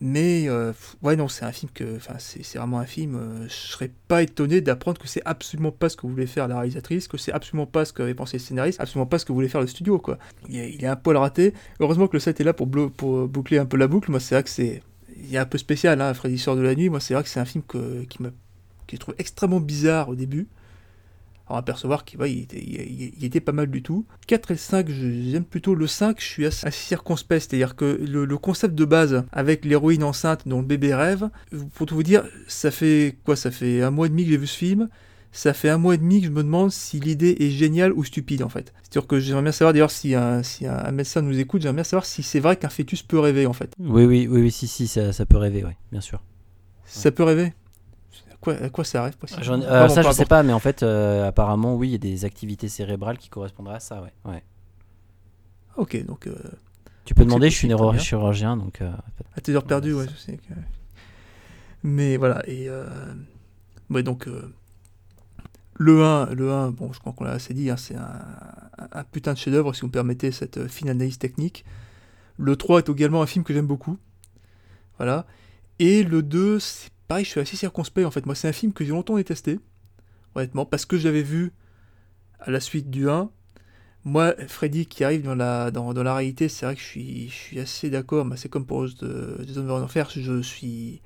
Mais 0.00 0.48
euh, 0.48 0.72
ouais 1.02 1.16
non 1.16 1.28
c'est 1.28 1.44
un 1.44 1.52
film 1.52 1.70
que 1.72 1.96
enfin 1.96 2.14
c'est 2.18 2.58
vraiment 2.58 2.78
un 2.78 2.86
film 2.86 3.14
euh, 3.14 3.48
je 3.48 3.72
serais 3.72 3.90
pas 4.08 4.22
étonné 4.22 4.60
d'apprendre 4.60 5.00
que 5.00 5.06
c'est 5.06 5.22
absolument 5.24 5.70
pas 5.70 5.88
ce 5.88 5.96
que 5.96 6.06
voulait 6.06 6.26
faire 6.26 6.48
la 6.48 6.56
réalisatrice 6.56 7.08
que 7.08 7.18
c'est 7.18 7.32
absolument 7.32 7.66
pas 7.66 7.84
ce 7.84 7.92
qu'avait 7.92 8.14
pensé 8.14 8.38
le 8.38 8.42
scénariste 8.42 8.80
absolument 8.80 9.06
pas 9.06 9.18
ce 9.18 9.24
que 9.24 9.32
voulait 9.32 9.48
faire 9.48 9.60
le 9.60 9.66
studio 9.66 9.98
quoi. 9.98 10.18
Il 10.48 10.56
est, 10.56 10.72
il 10.72 10.86
un 10.86 10.96
poil 10.96 11.16
raté. 11.16 11.54
Heureusement 11.80 12.08
que 12.08 12.16
le 12.16 12.20
set 12.20 12.40
est 12.40 12.44
là 12.44 12.52
pour, 12.52 12.68
pour 12.96 13.28
boucler 13.28 13.58
un 13.58 13.66
peu 13.66 13.76
la 13.76 13.86
boucle. 13.86 14.10
Moi 14.10 14.20
c'est 14.20 14.34
vrai 14.34 14.42
que 14.42 14.50
c'est 14.50 14.82
il 15.24 15.34
est 15.34 15.38
un 15.38 15.46
peu 15.46 15.58
spécial 15.58 16.00
hein, 16.00 16.12
Freddy 16.14 16.38
sort 16.38 16.56
de 16.56 16.62
la 16.62 16.74
nuit. 16.74 16.88
Moi 16.88 17.00
c'est 17.00 17.14
vrai 17.14 17.22
que 17.22 17.28
c'est 17.28 17.40
un 17.40 17.44
film 17.44 17.62
que, 17.66 18.02
qui 18.04 18.18
que 18.18 18.96
je 18.96 18.96
trouve 18.96 19.14
extrêmement 19.18 19.60
bizarre 19.60 20.08
au 20.08 20.14
début 20.14 20.48
alors 21.46 21.58
apercevoir 21.58 22.04
qu'il 22.04 22.20
ouais, 22.20 22.32
était, 22.32 22.62
il, 22.62 23.24
était 23.24 23.40
pas 23.40 23.52
mal 23.52 23.68
du 23.70 23.82
tout. 23.82 24.06
4 24.26 24.50
et 24.52 24.56
5, 24.56 24.88
je- 24.90 25.30
j'aime 25.30 25.44
plutôt 25.44 25.74
le 25.74 25.86
5, 25.86 26.20
je 26.20 26.24
suis 26.26 26.46
assez, 26.46 26.66
assez 26.66 26.86
circonspect, 26.86 27.40
c'est-à-dire 27.48 27.76
que 27.76 27.84
le, 27.84 28.24
le 28.24 28.38
concept 28.38 28.74
de 28.74 28.84
base 28.84 29.24
avec 29.32 29.64
l'héroïne 29.64 30.04
enceinte 30.04 30.46
dont 30.46 30.60
le 30.60 30.66
bébé 30.66 30.94
rêve, 30.94 31.28
pour 31.74 31.86
tout 31.86 31.94
vous 31.94 32.02
dire, 32.02 32.24
ça 32.46 32.70
fait 32.70 33.16
quoi 33.24 33.36
Ça 33.36 33.50
fait 33.50 33.82
un 33.82 33.90
mois 33.90 34.06
et 34.06 34.10
demi 34.10 34.24
que 34.24 34.30
j'ai 34.30 34.36
vu 34.36 34.46
ce 34.46 34.56
film, 34.56 34.88
ça 35.34 35.54
fait 35.54 35.70
un 35.70 35.78
mois 35.78 35.94
et 35.94 35.98
demi 35.98 36.20
que 36.20 36.26
je 36.26 36.30
me 36.32 36.42
demande 36.42 36.70
si 36.70 37.00
l'idée 37.00 37.36
est 37.40 37.50
géniale 37.50 37.92
ou 37.94 38.04
stupide 38.04 38.42
en 38.42 38.48
fait. 38.50 38.72
C'est-à-dire 38.82 39.06
que 39.08 39.18
j'aimerais 39.18 39.42
bien 39.42 39.52
savoir 39.52 39.72
d'ailleurs 39.72 39.90
si, 39.90 40.14
un, 40.14 40.42
si 40.42 40.66
un, 40.66 40.76
un 40.76 40.92
médecin 40.92 41.22
nous 41.22 41.38
écoute, 41.38 41.62
j'aimerais 41.62 41.76
bien 41.76 41.84
savoir 41.84 42.04
si 42.04 42.22
c'est 42.22 42.40
vrai 42.40 42.56
qu'un 42.56 42.68
fœtus 42.68 43.02
peut 43.02 43.18
rêver 43.18 43.46
en 43.46 43.52
fait. 43.54 43.72
Oui, 43.78 44.04
oui, 44.04 44.28
oui, 44.30 44.42
oui, 44.42 44.50
si, 44.50 44.68
si, 44.68 44.86
ça, 44.86 45.12
ça 45.12 45.24
peut 45.26 45.38
rêver, 45.38 45.64
oui, 45.64 45.72
bien 45.90 46.00
sûr. 46.02 46.22
Ça 46.84 47.10
peut 47.10 47.22
rêver? 47.22 47.54
Quoi, 48.42 48.54
à 48.54 48.68
quoi 48.68 48.84
ça 48.84 49.04
rêve 49.04 49.14
euh, 49.22 49.88
ça, 49.88 50.02
je 50.02 50.10
sais 50.10 50.26
pas, 50.26 50.42
mais 50.42 50.52
en 50.52 50.58
fait, 50.58 50.82
euh, 50.82 51.26
apparemment, 51.28 51.76
oui, 51.76 51.88
il 51.88 51.92
y 51.92 51.94
a 51.94 51.98
des 51.98 52.24
activités 52.26 52.68
cérébrales 52.68 53.16
qui 53.16 53.30
correspondraient 53.30 53.76
à 53.76 53.80
ça, 53.80 54.02
ouais. 54.02 54.12
ouais. 54.30 54.42
Ok, 55.76 56.04
donc. 56.04 56.26
euh, 56.26 56.34
Tu 57.06 57.14
peux 57.14 57.22
donc 57.22 57.28
demander, 57.28 57.48
je 57.48 57.56
suis 57.56 57.68
neurochirurgien, 57.68 58.56
donc. 58.58 58.82
À 58.82 59.40
tes 59.40 59.54
heures 59.54 59.64
perdues, 59.64 59.94
ouais, 59.94 60.06
je 60.12 60.16
sais 60.16 60.36
que... 60.36 60.52
Mais 61.82 62.16
voilà, 62.18 62.42
et... 62.46 62.68
Ouais, 63.88 64.02
donc... 64.02 64.28
Le 65.74 66.04
1, 66.04 66.34
le 66.34 66.52
1, 66.52 66.70
bon, 66.72 66.92
je 66.92 67.00
crois 67.00 67.12
qu'on 67.12 67.24
l'a 67.24 67.32
assez 67.32 67.54
dit, 67.54 67.70
hein, 67.70 67.76
c'est 67.78 67.96
un, 67.96 69.04
putain 69.10 69.32
de 69.32 69.38
chef-d'œuvre, 69.38 69.74
si 69.74 69.80
vous 69.80 69.86
me 69.86 69.92
permettez 69.92 70.30
cette 70.30 70.68
fine 70.68 70.90
analyse 70.90 71.18
technique. 71.18 71.64
Le 72.36 72.56
3 72.56 72.80
est 72.80 72.88
également 72.90 73.22
un 73.22 73.26
film 73.26 73.42
que 73.44 73.54
j'aime 73.54 73.66
beaucoup. 73.66 73.96
Voilà. 74.98 75.26
Et 75.78 76.02
le 76.04 76.22
2, 76.22 76.58
c'est 76.60 76.90
pareil, 77.12 77.26
je 77.26 77.30
suis 77.30 77.40
assez 77.40 77.58
circonspect, 77.58 78.06
en 78.06 78.10
fait. 78.10 78.24
Moi, 78.24 78.34
c'est 78.34 78.48
un 78.48 78.52
film 78.52 78.72
que 78.72 78.86
j'ai 78.86 78.90
longtemps 78.92 79.16
détesté, 79.16 79.60
honnêtement, 80.34 80.64
parce 80.64 80.86
que 80.86 80.96
j'avais 80.96 81.22
vu 81.22 81.52
à 82.40 82.50
la 82.50 82.58
suite 82.58 82.88
du 82.88 83.10
1, 83.10 83.30
moi, 84.06 84.34
Freddy 84.48 84.86
qui 84.86 85.04
arrive 85.04 85.22
dans 85.22 85.34
la, 85.34 85.70
dans, 85.70 85.92
dans 85.92 86.02
la 86.02 86.14
réalité, 86.14 86.48
c'est 86.48 86.64
vrai 86.64 86.74
que 86.74 86.80
je 86.80 86.86
suis, 86.86 87.28
je 87.28 87.34
suis 87.34 87.60
assez 87.60 87.90
d'accord. 87.90 88.24
mais 88.24 88.38
C'est 88.38 88.48
comme 88.48 88.64
pour 88.64 88.78
Rose 88.78 88.96
de, 88.96 89.44
des 89.46 89.58
Hommes 89.58 89.70
en 89.70 89.82
Enfer, 89.82 90.08
je 90.08 90.40
suis 90.40 91.02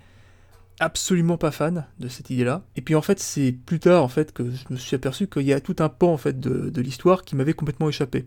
absolument 0.78 1.38
pas 1.38 1.50
fan 1.50 1.86
de 1.98 2.06
cette 2.06 2.30
idée-là. 2.30 2.62
Et 2.76 2.82
puis 2.82 2.94
en 2.94 3.02
fait, 3.02 3.18
c'est 3.18 3.50
plus 3.50 3.80
tard 3.80 4.04
en 4.04 4.08
fait 4.08 4.32
que 4.32 4.48
je 4.48 4.64
me 4.70 4.76
suis 4.76 4.94
aperçu 4.94 5.26
qu'il 5.26 5.42
y 5.42 5.52
a 5.52 5.60
tout 5.60 5.76
un 5.80 5.88
pan 5.88 6.12
en 6.12 6.18
fait 6.18 6.38
de, 6.38 6.80
l'histoire 6.80 7.24
qui 7.24 7.34
m'avait 7.34 7.52
complètement 7.52 7.88
échappé. 7.88 8.26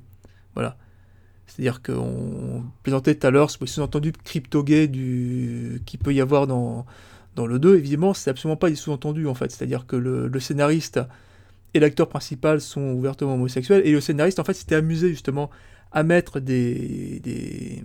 Voilà. 0.54 0.78
C'est-à-dire 1.48 1.82
qu'on 1.82 2.66
plaisantait 2.84 3.16
tout 3.16 3.26
à 3.26 3.32
l'heure 3.32 3.50
ce 3.50 3.66
sous-entendu 3.66 4.12
crypto-gay 4.12 4.90
du... 4.90 5.82
qu'il 5.86 6.00
peut 6.00 6.14
y 6.14 6.20
avoir 6.20 6.46
dans, 6.46 6.86
dans 7.40 7.48
le 7.48 7.58
2. 7.58 7.78
Évidemment, 7.78 8.14
c'est 8.14 8.30
absolument 8.30 8.58
pas 8.58 8.70
des 8.70 8.76
sous-entendus 8.76 9.28
en 9.28 9.34
fait. 9.34 9.50
C'est-à-dire 9.50 9.88
que 9.88 9.96
le, 9.96 10.40
scénariste 10.40 11.00
et 11.74 11.80
l'acteur 11.80 12.10
principal 12.10 12.60
sont 12.60 12.92
ouvertement 12.92 13.36
homosexuels 13.36 13.82
et 13.86 13.92
le 13.92 14.02
scénariste 14.02 14.40
en 14.40 14.44
fait 14.44 14.54
s'était 14.54 14.76
amusé 14.76 15.10
justement 15.10 15.50
à 15.92 16.04
mettre 16.04 16.40
des, 16.40 17.82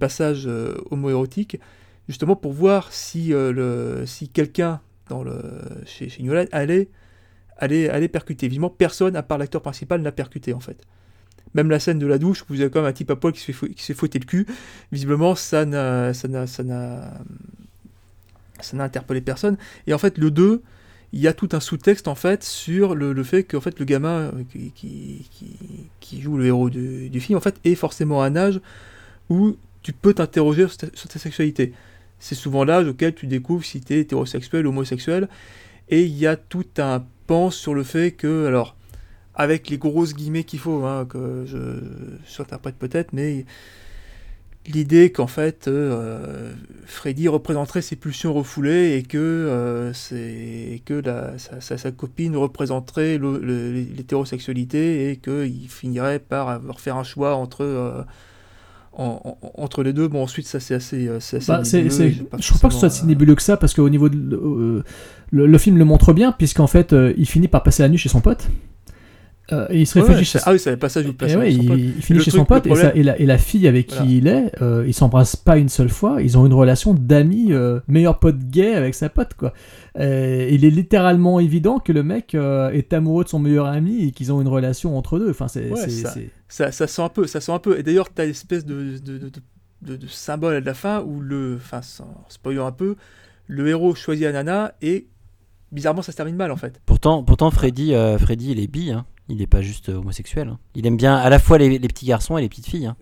passages 0.00 0.46
euh, 0.46 0.74
homoérotiques 0.90 1.60
justement 2.08 2.34
pour 2.34 2.52
voir 2.52 2.92
si, 2.92 3.32
euh, 3.32 4.04
quelqu'un 4.32 4.80
chez, 5.84 6.08
chez 6.08 6.22
New 6.22 6.32
Line 6.32 6.48
allait, 6.50 8.08
percuter. 8.08 8.46
Évidemment, 8.46 8.70
personne 8.70 9.16
à 9.16 9.22
part 9.22 9.38
l'acteur 9.38 9.60
principal 9.60 10.00
n'a 10.00 10.12
percuté 10.12 10.54
en 10.54 10.60
fait. 10.60 10.82
Même 11.54 11.70
la 11.70 11.78
scène 11.78 11.98
de 11.98 12.06
la 12.06 12.18
douche, 12.18 12.42
où 12.42 12.46
vous 12.48 12.60
avez 12.60 12.70
quand 12.70 12.80
même 12.80 12.90
un 12.90 12.92
type 12.92 13.10
à 13.10 13.16
poil 13.16 13.32
qui 13.32 13.40
se 13.40 13.52
fait, 13.52 14.14
le 14.14 14.24
cul, 14.24 14.46
visiblement 14.92 15.34
ça 15.34 15.64
n'a 15.64 16.12
ça 16.14 16.28
n'a 16.28 17.14
ça 18.64 18.76
n'a 18.76 18.84
interpellé 18.84 19.20
personne. 19.20 19.56
Et 19.86 19.94
en 19.94 19.98
fait, 19.98 20.18
le 20.18 20.30
2, 20.30 20.62
il 21.12 21.20
y 21.20 21.28
a 21.28 21.32
tout 21.32 21.48
un 21.52 21.60
sous-texte 21.60 22.08
en 22.08 22.14
fait 22.14 22.42
sur 22.42 22.94
le, 22.94 23.22
fait 23.22 23.44
que 23.44 23.58
fait, 23.60 23.78
le 23.78 23.84
gamin 23.84 24.32
euh, 24.32 24.42
qui, 24.74 26.20
joue 26.20 26.36
le 26.36 26.46
héros 26.46 26.70
du, 26.70 27.20
film 27.20 27.38
en 27.38 27.40
fait, 27.40 27.56
est 27.64 27.74
forcément 27.74 28.22
à 28.22 28.26
un 28.26 28.36
âge 28.36 28.60
où 29.30 29.56
tu 29.82 29.92
peux 29.92 30.14
t'interroger 30.14 30.66
sur 30.68 31.08
ta, 31.08 31.18
sexualité. 31.18 31.72
C'est 32.18 32.34
souvent 32.34 32.64
l'âge 32.64 32.88
auquel 32.88 33.14
tu 33.14 33.26
découvres 33.26 33.64
si 33.64 33.80
tu 33.80 33.94
es 33.94 34.00
hétérosexuel 34.00 34.66
ou 34.66 34.70
homosexuel. 34.70 35.28
Et 35.88 36.02
il 36.02 36.16
y 36.16 36.26
a 36.26 36.36
tout 36.36 36.66
un 36.78 37.04
pan 37.26 37.50
sur 37.50 37.74
le 37.74 37.84
fait 37.84 38.12
que, 38.12 38.46
alors, 38.46 38.74
avec 39.34 39.68
les 39.68 39.78
grosses 39.78 40.14
guillemets 40.14 40.44
qu'il 40.44 40.58
faut, 40.58 40.84
hein, 40.84 41.06
que 41.08 41.44
je, 41.46 41.58
je 42.26 42.70
peut-être, 42.78 43.12
mais 43.12 43.44
l'idée 44.68 45.10
qu'en 45.10 45.26
fait 45.26 45.68
euh, 45.68 46.52
Freddy 46.86 47.28
représenterait 47.28 47.82
ses 47.82 47.96
pulsions 47.96 48.32
refoulées 48.34 48.96
et 48.96 49.02
que, 49.02 49.16
euh, 49.18 49.92
que 50.84 50.94
la, 50.94 51.38
sa, 51.38 51.60
sa- 51.60 51.78
sa 51.78 51.90
copine 51.92 52.36
représenterait 52.36 53.18
l'hétérosexualité 53.96 55.10
et 55.10 55.16
qu'il 55.16 55.68
finirait 55.68 56.18
par 56.18 56.48
avoir 56.48 56.80
faire 56.80 56.96
un 56.96 57.04
choix 57.04 57.34
entre, 57.36 57.62
euh, 57.64 58.02
en- 58.92 59.38
en- 59.42 59.62
entre 59.62 59.82
les 59.82 59.92
deux. 59.92 60.08
Bon, 60.08 60.22
ensuite, 60.22 60.46
ça 60.46 60.60
c'est 60.60 60.74
assez. 60.74 61.06
euh, 61.08 61.16
assez 61.18 61.38
Bah, 61.46 61.62
nébuleux, 61.62 62.24
pas 62.30 62.38
je 62.40 62.48
trouve 62.48 62.60
pas 62.60 62.68
que 62.68 62.74
ce 62.74 62.80
soit 62.80 62.90
si 62.90 63.04
nébuleux 63.06 63.34
que 63.34 63.42
ça, 63.42 63.56
parce 63.56 63.74
qu'au 63.74 63.88
niveau 63.88 64.08
de. 64.08 64.82
le, 65.30 65.46
le 65.46 65.58
film 65.58 65.76
le 65.76 65.84
montre 65.84 66.12
bien, 66.12 66.32
puisqu'en 66.32 66.66
fait, 66.66 66.94
il 67.16 67.26
finit 67.26 67.48
par 67.48 67.62
passer 67.62 67.82
la 67.82 67.88
nuit 67.88 67.98
chez 67.98 68.08
son 68.08 68.20
pote. 68.20 68.48
Euh, 69.52 69.66
et 69.70 69.80
il 69.82 69.86
se 69.86 69.96
Ouais, 69.98 70.02
réfugie 70.04 70.18
ouais, 70.20 70.24
chez 70.24 70.38
ah 70.44 70.52
oui, 70.52 70.58
c'est 70.58 70.72
le 70.72 70.76
passage 70.76 71.04
où 71.06 71.10
il 71.10 71.16
passe 71.16 71.30
et 71.30 71.34
avec 71.34 71.48
ouais, 71.50 71.54
son 71.54 71.62
il, 71.62 71.68
pote. 71.68 71.78
il 71.78 72.02
finit 72.02 72.18
chez 72.18 72.30
truc, 72.32 72.40
son 72.40 72.44
pote 72.46 72.66
le 72.66 72.72
et, 72.72 72.74
ça- 72.74 72.94
et 72.96 73.02
la, 73.04 73.16
et 73.20 73.26
la 73.26 73.38
fille 73.38 73.68
avec 73.68 73.90
Voilà. 73.90 74.04
qui 74.04 74.18
il 74.18 74.26
est, 74.26 74.50
euh, 74.60 74.84
ils 74.86 74.92
s'embrassent 74.94 75.36
pas 75.36 75.56
une 75.56 75.68
seule 75.68 75.88
fois, 75.88 76.20
ils 76.20 76.36
ont 76.36 76.46
une 76.46 76.52
relation 76.52 76.94
d'amis, 76.94 77.52
euh, 77.52 77.78
meilleur 77.86 78.18
pote 78.18 78.38
gay 78.38 78.74
avec 78.74 78.94
sa 78.96 79.08
pote 79.08 79.34
quoi. 79.34 79.52
Euh, 80.00 80.48
il 80.50 80.64
est 80.64 80.70
littéralement 80.70 81.38
évident 81.38 81.78
que 81.78 81.92
le 81.92 82.02
mec 82.02 82.34
euh, 82.34 82.70
est 82.70 82.92
amoureux 82.92 83.22
de 83.22 83.28
son 83.28 83.38
meilleur 83.38 83.66
ami 83.66 84.04
et 84.08 84.10
qu'ils 84.10 84.32
ont 84.32 84.40
une 84.42 84.48
relation 84.48 84.98
entre 84.98 85.18
deux. 85.20 85.30
Enfin, 85.30 85.46
c'est, 85.46 85.70
Ouais, 85.70 85.76
c'est- 85.80 85.90
ça- 85.90 86.10
c'est- 86.10 86.30
ça, 86.48 86.72
ça 86.72 86.86
sent 86.88 87.02
un 87.02 87.08
peu, 87.08 87.26
ça 87.28 87.40
sent 87.40 87.52
un 87.52 87.58
peu. 87.60 87.78
Et 87.78 87.82
d'ailleurs, 87.84 88.10
t'as 88.12 88.24
l'espèce 88.24 88.64
de, 88.66 88.98
de, 88.98 89.18
de, 89.18 89.30
de- 89.82 89.96
de 89.96 90.06
symbole 90.08 90.54
à 90.54 90.60
la 90.60 90.74
fin 90.74 91.02
où 91.02 91.20
le, 91.20 91.54
enfin, 91.56 91.82
sans 91.82 92.24
spoiler 92.28 92.58
un 92.60 92.72
peu, 92.72 92.96
le 93.46 93.68
héros 93.68 93.94
choisit 93.94 94.26
Anana 94.26 94.74
et 94.82 95.06
bizarrement 95.70 96.02
ça 96.02 96.10
se 96.12 96.16
termine 96.16 96.36
mal 96.36 96.50
en 96.50 96.56
fait. 96.56 96.80
Pourtant, 96.84 97.22
pourtant 97.22 97.50
Freddy, 97.52 97.94
euh, 97.94 98.18
Freddy, 98.18 98.50
il 98.52 98.58
est 98.60 98.66
bi, 98.66 98.90
hein. 98.90 99.06
Il 99.28 99.38
n'est 99.38 99.46
pas 99.46 99.62
juste 99.62 99.88
euh, 99.88 99.96
homosexuel. 99.96 100.48
hein. 100.48 100.58
Il 100.74 100.86
aime 100.86 100.96
bien 100.96 101.16
à 101.16 101.28
la 101.30 101.38
fois 101.38 101.58
les, 101.58 101.78
les 101.78 101.88
petits 101.88 102.06
garçons 102.06 102.38
et 102.38 102.42
les 102.42 102.48
petites 102.48 102.66
filles. 102.68 102.86
hein. 102.86 102.96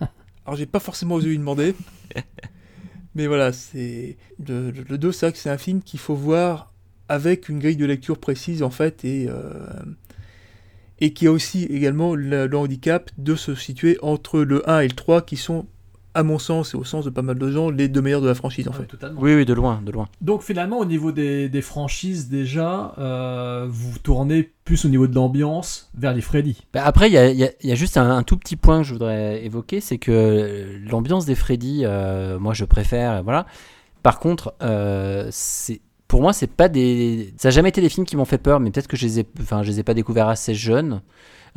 Alors 0.46 0.56
j'ai 0.56 0.66
pas 0.66 0.80
forcément 0.80 1.14
osé 1.16 1.28
lui 1.28 1.38
demander, 1.38 1.74
mais 3.14 3.26
voilà, 3.26 3.52
c'est 3.52 4.16
le, 4.46 4.70
le, 4.70 4.82
le 4.88 4.98
2, 4.98 5.12
c'est 5.12 5.26
vrai 5.26 5.32
que 5.32 5.38
c'est 5.38 5.50
un 5.50 5.58
film 5.58 5.82
qu'il 5.82 6.00
faut 6.00 6.14
voir 6.16 6.72
avec 7.08 7.48
une 7.48 7.58
grille 7.58 7.76
de 7.76 7.84
lecture 7.86 8.18
précise 8.18 8.62
en 8.62 8.70
fait 8.70 9.04
et 9.04 9.26
euh, 9.28 9.52
et 11.00 11.12
qui 11.12 11.26
a 11.26 11.32
aussi 11.32 11.64
également 11.64 12.14
le, 12.14 12.46
le 12.46 12.56
handicap 12.56 13.10
de 13.18 13.34
se 13.34 13.54
situer 13.54 13.98
entre 14.02 14.40
le 14.40 14.68
1 14.70 14.80
et 14.80 14.88
le 14.88 14.94
3 14.94 15.22
qui 15.22 15.36
sont 15.36 15.66
à 16.14 16.22
mon 16.22 16.38
sens 16.38 16.74
et 16.74 16.76
au 16.76 16.84
sens 16.84 17.04
de 17.04 17.10
pas 17.10 17.22
mal 17.22 17.38
de 17.38 17.50
gens 17.50 17.70
les 17.70 17.88
deux 17.88 18.02
meilleurs 18.02 18.20
de 18.20 18.28
la 18.28 18.34
franchise 18.34 18.68
en 18.68 18.72
ouais, 18.72 18.78
fait. 18.78 18.86
totalement. 18.86 19.20
Oui, 19.20 19.34
oui, 19.34 19.44
de 19.44 19.54
loin, 19.54 19.80
de 19.84 19.90
loin. 19.92 20.08
Donc 20.20 20.42
finalement, 20.42 20.78
au 20.78 20.84
niveau 20.84 21.12
des, 21.12 21.48
des 21.48 21.62
franchises 21.62 22.28
déjà, 22.28 22.94
euh, 22.98 23.66
vous 23.70 23.98
tournez 23.98 24.52
plus 24.64 24.84
au 24.84 24.88
niveau 24.88 25.06
de 25.06 25.14
l'ambiance 25.14 25.90
vers 25.96 26.12
les 26.14 26.20
Freddy. 26.20 26.62
Bah, 26.72 26.82
après, 26.84 27.08
il 27.08 27.14
y 27.14 27.18
a, 27.18 27.30
il 27.30 27.40
y 27.40 27.68
y 27.68 27.72
a 27.72 27.74
juste 27.74 27.96
un, 27.96 28.10
un 28.10 28.22
tout 28.22 28.36
petit 28.36 28.56
point 28.56 28.82
que 28.82 28.86
je 28.88 28.92
voudrais 28.92 29.44
évoquer, 29.44 29.80
c'est 29.80 29.98
que 29.98 30.12
euh, 30.12 30.78
l'ambiance 30.90 31.24
des 31.26 31.34
Freddy, 31.34 31.82
euh, 31.84 32.38
moi 32.38 32.54
je 32.54 32.64
préfère, 32.64 33.22
voilà. 33.22 33.46
Par 34.02 34.18
contre, 34.18 34.54
euh, 34.62 35.28
c'est 35.30 35.80
pour 36.08 36.20
moi, 36.20 36.34
c'est 36.34 36.46
pas 36.46 36.68
des, 36.68 37.32
ça 37.38 37.48
a 37.48 37.50
jamais 37.50 37.70
été 37.70 37.80
des 37.80 37.88
films 37.88 38.04
qui 38.04 38.16
m'ont 38.16 38.26
fait 38.26 38.36
peur, 38.36 38.60
mais 38.60 38.70
peut-être 38.70 38.86
que 38.86 38.98
je 38.98 39.06
les 39.06 39.20
ai, 39.20 39.26
enfin, 39.40 39.62
je 39.62 39.70
les 39.70 39.80
ai 39.80 39.82
pas 39.82 39.94
découverts 39.94 40.28
assez 40.28 40.54
jeunes. 40.54 41.00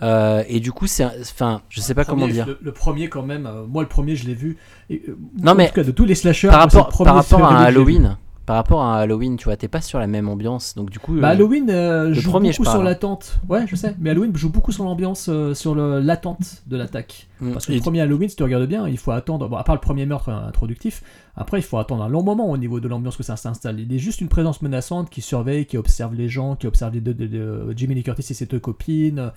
Euh, 0.03 0.43
et 0.47 0.59
du 0.59 0.71
coup, 0.71 0.87
c'est, 0.87 1.05
enfin, 1.21 1.61
je 1.69 1.79
sais 1.79 1.93
pas 1.93 2.03
comment 2.05 2.27
dire. 2.27 2.45
Le, 2.47 2.57
le 2.61 2.71
premier 2.71 3.07
quand 3.07 3.23
même, 3.23 3.45
euh, 3.45 3.65
moi 3.65 3.81
le 3.81 3.87
premier 3.89 4.15
je 4.15 4.25
l'ai 4.27 4.33
vu. 4.33 4.57
Et, 4.89 5.01
euh, 5.07 5.17
Non, 5.41 5.53
en 5.53 5.55
mais 5.55 5.67
tout 5.69 5.75
cas, 5.75 5.83
de 5.83 5.91
tous 5.91 6.05
les 6.05 6.15
slashers, 6.15 6.49
Par 6.49 6.59
rapport, 6.59 6.89
premier 6.89 7.05
par 7.07 7.15
rapport 7.15 7.45
à 7.45 7.57
un. 7.59 7.63
Halloween, 7.63 8.17
par 8.45 8.57
rapport 8.57 8.83
à 8.83 8.97
un 8.97 9.01
Halloween, 9.01 9.37
tu 9.37 9.45
vois, 9.45 9.55
t'es 9.57 9.67
pas 9.69 9.81
sur 9.81 9.97
la 9.97 10.05
même 10.05 10.27
ambiance, 10.29 10.75
donc 10.75 10.89
du 10.91 10.99
coup. 10.99 11.15
Bah, 11.19 11.29
Halloween 11.29 11.65
joue 12.13 12.29
premier, 12.29 12.51
je 12.51 12.57
beaucoup 12.59 12.69
sur 12.69 12.83
l'attente. 12.83 13.39
Ouais, 13.49 13.65
je 13.67 13.75
sais. 13.75 13.95
Mais 13.99 14.09
Halloween 14.11 14.35
joue 14.35 14.49
beaucoup 14.51 14.71
sur 14.73 14.83
l'ambiance, 14.83 15.29
sur 15.53 15.73
l'attente 15.75 16.61
de 16.67 16.75
l'attaque. 16.77 17.27
mm, 17.39 17.53
Parce 17.53 17.65
que 17.65 17.71
et- 17.71 17.75
le 17.75 17.81
premier 17.81 18.01
Halloween, 18.01 18.27
si 18.29 18.35
tu 18.35 18.43
regardes 18.43 18.67
bien, 18.67 18.87
il 18.89 18.97
faut 18.99 19.11
attendre. 19.11 19.47
Bon, 19.49 19.55
à 19.55 19.63
part 19.63 19.73
le 19.75 19.81
premier 19.81 20.05
meurtre 20.05 20.29
introductif, 20.29 21.01
après 21.37 21.57
il 21.59 21.63
faut 21.63 21.77
attendre 21.79 22.03
un 22.03 22.09
long 22.09 22.21
moment 22.21 22.51
au 22.51 22.57
niveau 22.57 22.79
de 22.81 22.87
l'ambiance 22.89 23.15
que 23.17 23.23
ça 23.23 23.35
s'installe. 23.37 23.79
Il 23.79 23.91
est 23.93 23.97
juste 23.97 24.19
une 24.21 24.27
présence 24.29 24.61
menaçante 24.61 25.09
qui 25.09 25.21
surveille, 25.21 25.65
qui 25.65 25.77
observe 25.77 26.13
les 26.13 26.27
gens, 26.29 26.55
qui 26.55 26.67
observe 26.67 26.93
les 26.93 27.01
deux, 27.01 27.13
de- 27.15 27.25
de- 27.27 27.73
Jimmy 27.75 27.95
Lee 27.95 28.03
Curtis 28.03 28.27
et 28.29 28.33
ses 28.35 28.45
deux 28.45 28.59
copines. 28.59 29.31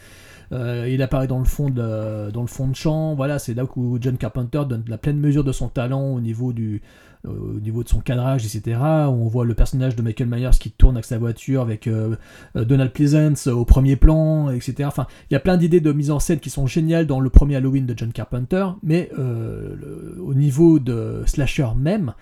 Euh, 0.53 0.89
il 0.91 1.03
apparaît 1.03 1.27
dans 1.27 1.39
le 1.39 1.45
fond 1.45 1.69
de, 1.69 2.31
dans 2.31 2.47
champ. 2.75 3.15
Voilà, 3.15 3.39
c'est 3.39 3.55
là 3.55 3.65
où 3.77 3.99
John 4.01 4.17
Carpenter 4.17 4.63
donne 4.69 4.85
la 4.89 4.99
pleine 4.99 5.19
mesure 5.19 5.45
de 5.45 5.53
son 5.53 5.69
talent 5.69 6.15
au 6.15 6.21
niveau 6.21 6.53
euh, 6.53 7.61
de 7.61 7.89
son 7.89 8.01
cadrage, 8.01 8.47
etc. 8.47 8.79
On 8.81 9.29
voit 9.29 9.45
le 9.45 9.55
personnage 9.55 9.97
de 9.97 10.03
Michael 10.03 10.29
Myers 10.29 10.57
qui 10.59 10.71
tourne 10.71 10.97
avec 10.97 11.05
sa 11.05 11.19
voiture, 11.19 11.61
avec 11.61 11.87
euh, 11.87 12.17
Donald 12.55 12.93
Pleasance 12.93 13.47
au 13.47 13.65
premier 13.65 13.97
plan, 13.97 14.51
etc. 14.51 14.85
Enfin, 14.85 15.07
il 15.31 15.35
y 15.35 15.37
a 15.37 15.41
plein 15.41 15.57
d'idées 15.57 15.81
de 15.81 15.93
mise 15.93 16.11
en 16.11 16.19
scène 16.19 16.41
qui 16.41 16.51
sont 16.51 16.67
géniales 16.67 17.07
dans 17.07 17.21
le 17.21 17.31
premier 17.31 17.57
Halloween 17.57 17.87
de 17.87 17.95
John 17.97 18.13
Carpenter, 18.13 18.67
mais 18.83 19.11
au 19.15 20.35
niveau 20.35 20.79
de 20.79 21.23
slasher 21.27 21.69
même, 21.77 22.15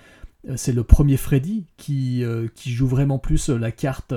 c'est 0.54 0.72
le 0.72 0.84
premier 0.84 1.16
Freddy 1.16 1.66
qui, 1.76 2.24
joue 2.64 2.86
vraiment 2.86 3.18
plus 3.18 3.48
la 3.50 3.70
carte 3.70 4.12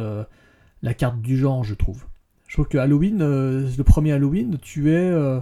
du 1.21 1.37
genre, 1.37 1.63
je 1.63 1.75
trouve. 1.75 2.08
Je 2.49 2.55
trouve 2.55 2.67
que 2.67 2.79
Halloween, 2.79 3.19
euh, 3.21 3.69
le 3.77 3.83
premier 3.83 4.11
Halloween, 4.11 4.57
tu 4.59 4.89
es, 4.91 4.95
euh, 4.97 5.39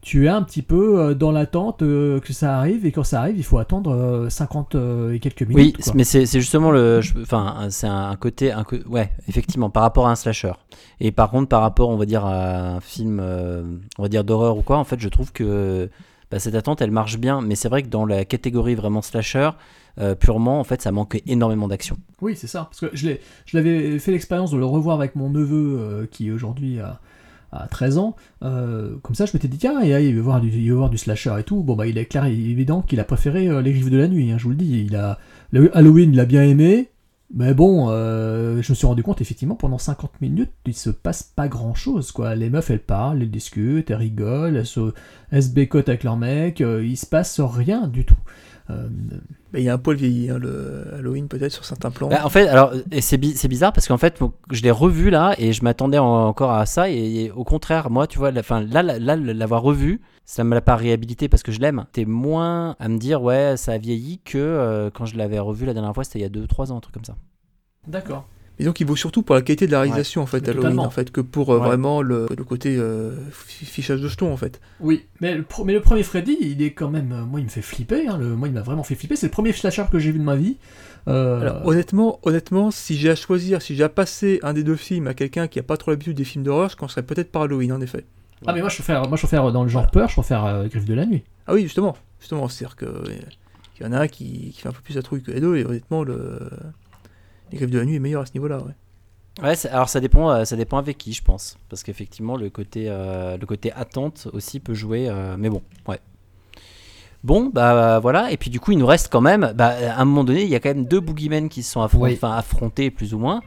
tu 0.00 0.24
es 0.24 0.28
un 0.30 0.40
petit 0.42 0.62
peu 0.62 0.98
euh, 0.98 1.14
dans 1.14 1.32
l'attente 1.32 1.80
que 1.80 2.32
ça 2.32 2.56
arrive, 2.56 2.86
et 2.86 2.92
quand 2.92 3.04
ça 3.04 3.20
arrive, 3.20 3.36
il 3.36 3.44
faut 3.44 3.58
attendre 3.58 3.90
euh, 3.92 4.30
50 4.30 4.74
euh, 4.74 5.12
et 5.12 5.18
quelques 5.18 5.42
Oui, 5.48 5.54
minutes. 5.54 5.82
quoi. 5.84 5.92
mais 5.94 6.04
c'est 6.04 6.24
justement 6.24 6.70
le, 6.70 7.02
enfin, 7.20 7.66
c'est 7.68 7.86
un 7.86 8.16
côté, 8.16 8.52
un, 8.52 8.64
ouais, 8.88 9.12
effectivement, 9.28 9.68
par 9.68 9.82
rapport 9.82 10.08
à 10.08 10.12
un 10.12 10.16
slasher. 10.16 10.52
Et 10.98 11.12
par 11.12 11.30
contre, 11.30 11.48
par 11.48 11.60
rapport, 11.60 11.90
on 11.90 11.98
va 11.98 12.06
dire, 12.06 12.24
à 12.24 12.76
un 12.76 12.80
film, 12.80 13.20
on 13.20 14.02
va 14.02 14.08
dire 14.08 14.24
d'horreur 14.24 14.56
ou 14.56 14.62
quoi, 14.62 14.78
en 14.78 14.84
fait, 14.84 14.98
je 14.98 15.10
trouve 15.10 15.32
que 15.32 15.90
bah, 16.30 16.38
cette 16.38 16.54
attente, 16.54 16.80
elle 16.80 16.90
marche 16.90 17.18
bien. 17.18 17.42
Mais 17.42 17.54
c'est 17.54 17.68
vrai 17.68 17.82
que 17.82 17.88
dans 17.88 18.06
la 18.06 18.24
catégorie 18.24 18.74
vraiment 18.74 19.02
slasher, 19.02 19.50
euh, 19.98 20.14
purement, 20.14 20.60
en 20.60 20.64
fait, 20.64 20.82
ça 20.82 20.92
manque 20.92 21.22
énormément 21.26 21.68
d'action. 21.68 21.96
Oui, 22.20 22.36
c'est 22.36 22.46
ça. 22.46 22.64
Parce 22.70 22.80
que 22.80 22.96
je 22.96 23.16
l'avais 23.52 23.98
fait 23.98 24.12
l'expérience 24.12 24.50
de 24.50 24.58
le 24.58 24.64
revoir 24.64 24.96
avec 24.96 25.16
mon 25.16 25.30
neveu 25.30 25.78
euh, 25.78 26.06
qui 26.10 26.30
aujourd'hui 26.30 26.80
a, 26.80 27.00
a 27.52 27.66
13 27.66 27.98
ans. 27.98 28.16
Euh, 28.42 28.96
comme 29.02 29.14
ça, 29.14 29.26
je 29.26 29.32
m'étais 29.34 29.48
dit, 29.48 29.58
tiens, 29.58 29.82
et, 29.82 30.08
il, 30.08 30.14
veut 30.14 30.20
voir 30.20 30.40
du, 30.40 30.98
slasher 30.98 31.34
et 31.38 31.44
tout. 31.44 31.62
Bon, 31.62 31.74
bah, 31.74 31.86
il 31.86 31.98
est 31.98 32.06
clair 32.06 32.24
et 32.24 32.32
évident 32.32 32.82
qu'il 32.82 33.00
a 33.00 33.04
préféré 33.04 33.62
Les 33.62 33.72
Griffes 33.72 33.90
de 33.90 33.98
la 33.98 34.08
Nuit, 34.08 34.30
hein, 34.30 34.38
je 34.38 34.44
vous 34.44 34.50
le 34.50 34.56
dis. 34.56 34.88
Halloween, 35.74 36.12
il 36.12 36.20
a 36.20 36.24
bien 36.24 36.42
aimé. 36.42 36.88
Mais 37.32 37.54
bon, 37.54 37.90
je 37.90 38.56
me 38.56 38.74
suis 38.74 38.86
rendu 38.86 39.04
compte, 39.04 39.20
effectivement, 39.20 39.54
pendant 39.54 39.78
50 39.78 40.20
minutes, 40.20 40.50
il 40.66 40.74
se 40.74 40.90
passe 40.90 41.22
pas 41.22 41.46
grand 41.46 41.74
chose, 41.74 42.10
quoi. 42.10 42.34
Les 42.34 42.50
meufs, 42.50 42.70
elles 42.70 42.80
parlent, 42.80 43.22
elles 43.22 43.30
discutent, 43.30 43.88
elles 43.88 43.96
rigolent, 43.96 44.56
elles 44.56 44.66
se, 44.66 45.52
bécotent 45.52 45.88
avec 45.88 46.02
leur 46.02 46.16
mec, 46.16 46.60
euh, 46.60 46.84
il 46.84 46.96
se 46.96 47.06
passe 47.06 47.38
rien 47.40 47.86
du 47.86 48.04
tout. 48.04 48.16
Il 49.58 49.62
y 49.64 49.68
a 49.68 49.74
un 49.74 49.78
poil 49.78 49.96
vieilli, 49.96 50.30
hein, 50.30 50.38
le 50.38 50.84
Halloween 50.98 51.26
peut-être 51.28 51.52
sur 51.52 51.64
certains 51.64 51.90
plans. 51.90 52.08
Bah, 52.08 52.20
en 52.24 52.28
fait, 52.28 52.46
alors, 52.48 52.72
et 52.92 53.00
c'est 53.00 53.16
bi- 53.18 53.36
c'est 53.36 53.48
bizarre 53.48 53.72
parce 53.72 53.88
qu'en 53.88 53.98
fait, 53.98 54.18
je 54.50 54.62
l'ai 54.62 54.70
revu 54.70 55.10
là 55.10 55.34
et 55.38 55.52
je 55.52 55.64
m'attendais 55.64 55.98
en- 55.98 56.26
encore 56.28 56.52
à 56.52 56.66
ça. 56.66 56.88
Et, 56.90 57.24
et 57.24 57.30
au 57.30 57.44
contraire, 57.44 57.90
moi, 57.90 58.06
tu 58.06 58.18
vois, 58.18 58.30
la- 58.30 58.40
enfin, 58.40 58.60
là, 58.62 58.82
là, 58.82 58.98
là, 58.98 59.16
l'avoir 59.16 59.62
revu, 59.62 60.00
ça 60.24 60.44
me 60.44 60.54
l'a 60.54 60.60
pas 60.60 60.76
réhabilité 60.76 61.28
parce 61.28 61.42
que 61.42 61.50
je 61.52 61.60
l'aime. 61.60 61.86
T'es 61.92 62.04
moins 62.04 62.76
à 62.78 62.88
me 62.88 62.98
dire, 62.98 63.22
ouais, 63.22 63.56
ça 63.56 63.72
a 63.72 63.78
vieilli 63.78 64.18
que 64.24 64.38
euh, 64.38 64.90
quand 64.92 65.04
je 65.06 65.16
l'avais 65.16 65.38
revu 65.40 65.66
la 65.66 65.74
dernière 65.74 65.94
fois, 65.94 66.04
c'était 66.04 66.20
il 66.20 66.22
y 66.22 66.24
a 66.24 66.28
2-3 66.28 66.70
ans, 66.72 66.76
un 66.76 66.80
truc 66.80 66.94
comme 66.94 67.04
ça. 67.04 67.16
D'accord. 67.88 68.26
Et 68.60 68.64
donc 68.64 68.78
il 68.78 68.86
vaut 68.86 68.94
surtout 68.94 69.22
pour 69.22 69.34
la 69.34 69.40
qualité 69.42 69.66
de 69.66 69.72
la 69.72 69.80
réalisation 69.80 70.20
en 70.22 70.26
fait 70.26 70.46
Halloween 70.46 70.78
en 70.80 70.90
fait 70.90 71.10
que 71.10 71.20
pour 71.22 71.52
euh, 71.54 71.58
Ouais. 71.58 71.66
vraiment 71.66 72.02
le, 72.02 72.26
le 72.36 72.44
côté 72.44 72.76
euh, 72.76 73.12
fi- 73.32 73.64
fichage 73.64 74.00
de 74.02 74.06
jetons 74.06 74.30
en 74.32 74.36
fait. 74.36 74.60
Oui, 74.80 75.06
mais 75.20 75.34
le, 75.34 75.42
pro- 75.44 75.64
mais 75.64 75.72
le 75.72 75.80
premier 75.80 76.02
Freddy, 76.02 76.36
il 76.40 76.60
est 76.62 76.72
quand 76.72 76.90
même. 76.90 77.10
euh, 77.12 77.24
Moi, 77.24 77.40
il 77.40 77.44
me 77.44 77.48
fait 77.48 77.62
flipper. 77.62 78.06
hein, 78.06 78.18
le, 78.18 78.36
moi, 78.36 78.48
il 78.48 78.54
m'a 78.54 78.60
vraiment 78.60 78.82
fait 78.82 78.94
flipper. 78.96 79.16
C'est 79.16 79.26
le 79.28 79.32
premier 79.32 79.52
slasher 79.52 79.84
que 79.90 79.98
j'ai 79.98 80.12
vu 80.12 80.18
de 80.18 80.24
ma 80.24 80.36
vie. 80.36 80.58
Euh, 81.08 81.40
Alors, 81.40 81.66
honnêtement, 81.66 82.20
honnêtement, 82.22 82.70
si 82.70 82.96
j'ai 82.98 83.08
à 83.10 83.14
choisir, 83.14 83.62
si 83.62 83.74
j'ai 83.74 83.82
à 83.84 83.88
passer 83.88 84.38
un 84.42 84.52
des 84.52 84.62
deux 84.62 84.76
films 84.76 85.06
à 85.06 85.14
quelqu'un 85.14 85.48
qui 85.48 85.58
a 85.58 85.62
pas 85.62 85.78
trop 85.78 85.90
l'habitude 85.90 86.16
des 86.18 86.24
films 86.24 86.44
d'horreur, 86.44 86.68
je 86.68 86.76
commencerais 86.76 87.02
peut-être 87.02 87.32
par 87.32 87.42
Halloween 87.42 87.72
en 87.72 87.80
effet. 87.80 88.04
Ah, 88.46 88.52
mais 88.52 88.60
moi, 88.60 88.68
je 88.68 88.74
préfère, 88.76 89.08
moi, 89.08 89.16
je 89.16 89.22
préfère 89.22 89.50
dans 89.52 89.62
le 89.62 89.70
genre 89.70 89.90
peur, 89.90 90.08
je 90.10 90.14
préfère 90.14 90.68
Griffe 90.68 90.84
de 90.84 90.94
la 90.94 91.06
nuit. 91.06 91.24
Ah 91.46 91.54
oui, 91.54 91.62
justement, 91.62 91.96
justement, 92.20 92.46
c'est-à-dire 92.48 92.76
que 92.76 92.84
euh, 92.84 93.04
il 93.80 93.84
y 93.84 93.88
en 93.88 93.92
a 93.92 94.00
un 94.00 94.08
qui, 94.08 94.50
qui 94.54 94.60
fait 94.60 94.68
un 94.68 94.72
peu 94.72 94.82
plus 94.82 94.96
la 94.96 95.02
trouille 95.02 95.22
que 95.22 95.30
les 95.30 95.40
deux 95.40 95.56
et 95.56 95.64
honnêtement 95.64 96.04
le 96.04 96.38
les 97.50 97.56
griffes 97.58 97.70
de 97.70 97.78
la 97.78 97.84
nuit 97.84 97.96
est 97.96 98.00
meilleur 98.00 98.22
à 98.22 98.26
ce 98.26 98.32
niveau-là. 98.34 98.58
Ouais. 98.58 98.72
Ouais, 99.42 99.54
alors 99.70 99.88
ça 99.88 100.00
dépend, 100.00 100.30
euh, 100.30 100.44
ça 100.44 100.56
dépend 100.56 100.76
avec 100.78 100.98
qui, 100.98 101.12
je 101.12 101.22
pense, 101.22 101.56
parce 101.68 101.82
qu'effectivement 101.82 102.36
le 102.36 102.50
côté, 102.50 102.86
euh, 102.88 103.38
le 103.38 103.46
côté 103.46 103.72
attente 103.72 104.28
aussi 104.32 104.60
peut 104.60 104.74
jouer, 104.74 105.08
euh, 105.08 105.36
mais 105.38 105.48
bon, 105.48 105.62
ouais. 105.88 105.98
Bon, 107.22 107.50
bah 107.52 108.00
voilà, 108.00 108.32
et 108.32 108.36
puis 108.36 108.50
du 108.50 108.60
coup 108.60 108.72
il 108.72 108.78
nous 108.78 108.86
reste 108.86 109.08
quand 109.10 109.20
même, 109.20 109.52
bah, 109.54 109.74
à 109.94 110.00
un 110.00 110.04
moment 110.04 110.24
donné, 110.24 110.42
il 110.42 110.48
y 110.48 110.54
a 110.54 110.60
quand 110.60 110.70
même 110.70 110.84
deux 110.86 111.00
boogeymen 111.00 111.48
qui 111.48 111.62
se 111.62 111.72
sont 111.72 111.80
affron- 111.82 112.00
Oui. 112.00 112.12
enfin, 112.14 112.32
affrontés 112.32 112.90
plus 112.90 113.12
ou 113.14 113.18
moins, 113.18 113.40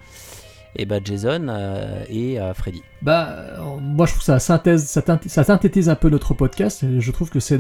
et 0.75 0.85
bah 0.85 0.97
Jason 1.03 1.47
euh, 1.49 2.03
et 2.07 2.39
euh, 2.39 2.53
Freddy. 2.53 2.81
Bah, 3.01 3.35
moi, 3.81 4.05
je 4.05 4.11
trouve 4.11 4.19
que 4.21 4.25
ça, 4.25 4.39
synthèse, 4.39 4.85
ça, 4.85 5.01
ça 5.27 5.43
synthétise 5.43 5.89
un 5.89 5.95
peu 5.95 6.09
notre 6.09 6.33
podcast. 6.33 6.85
Je 6.99 7.11
trouve 7.11 7.29
que 7.29 7.39
c'est 7.39 7.59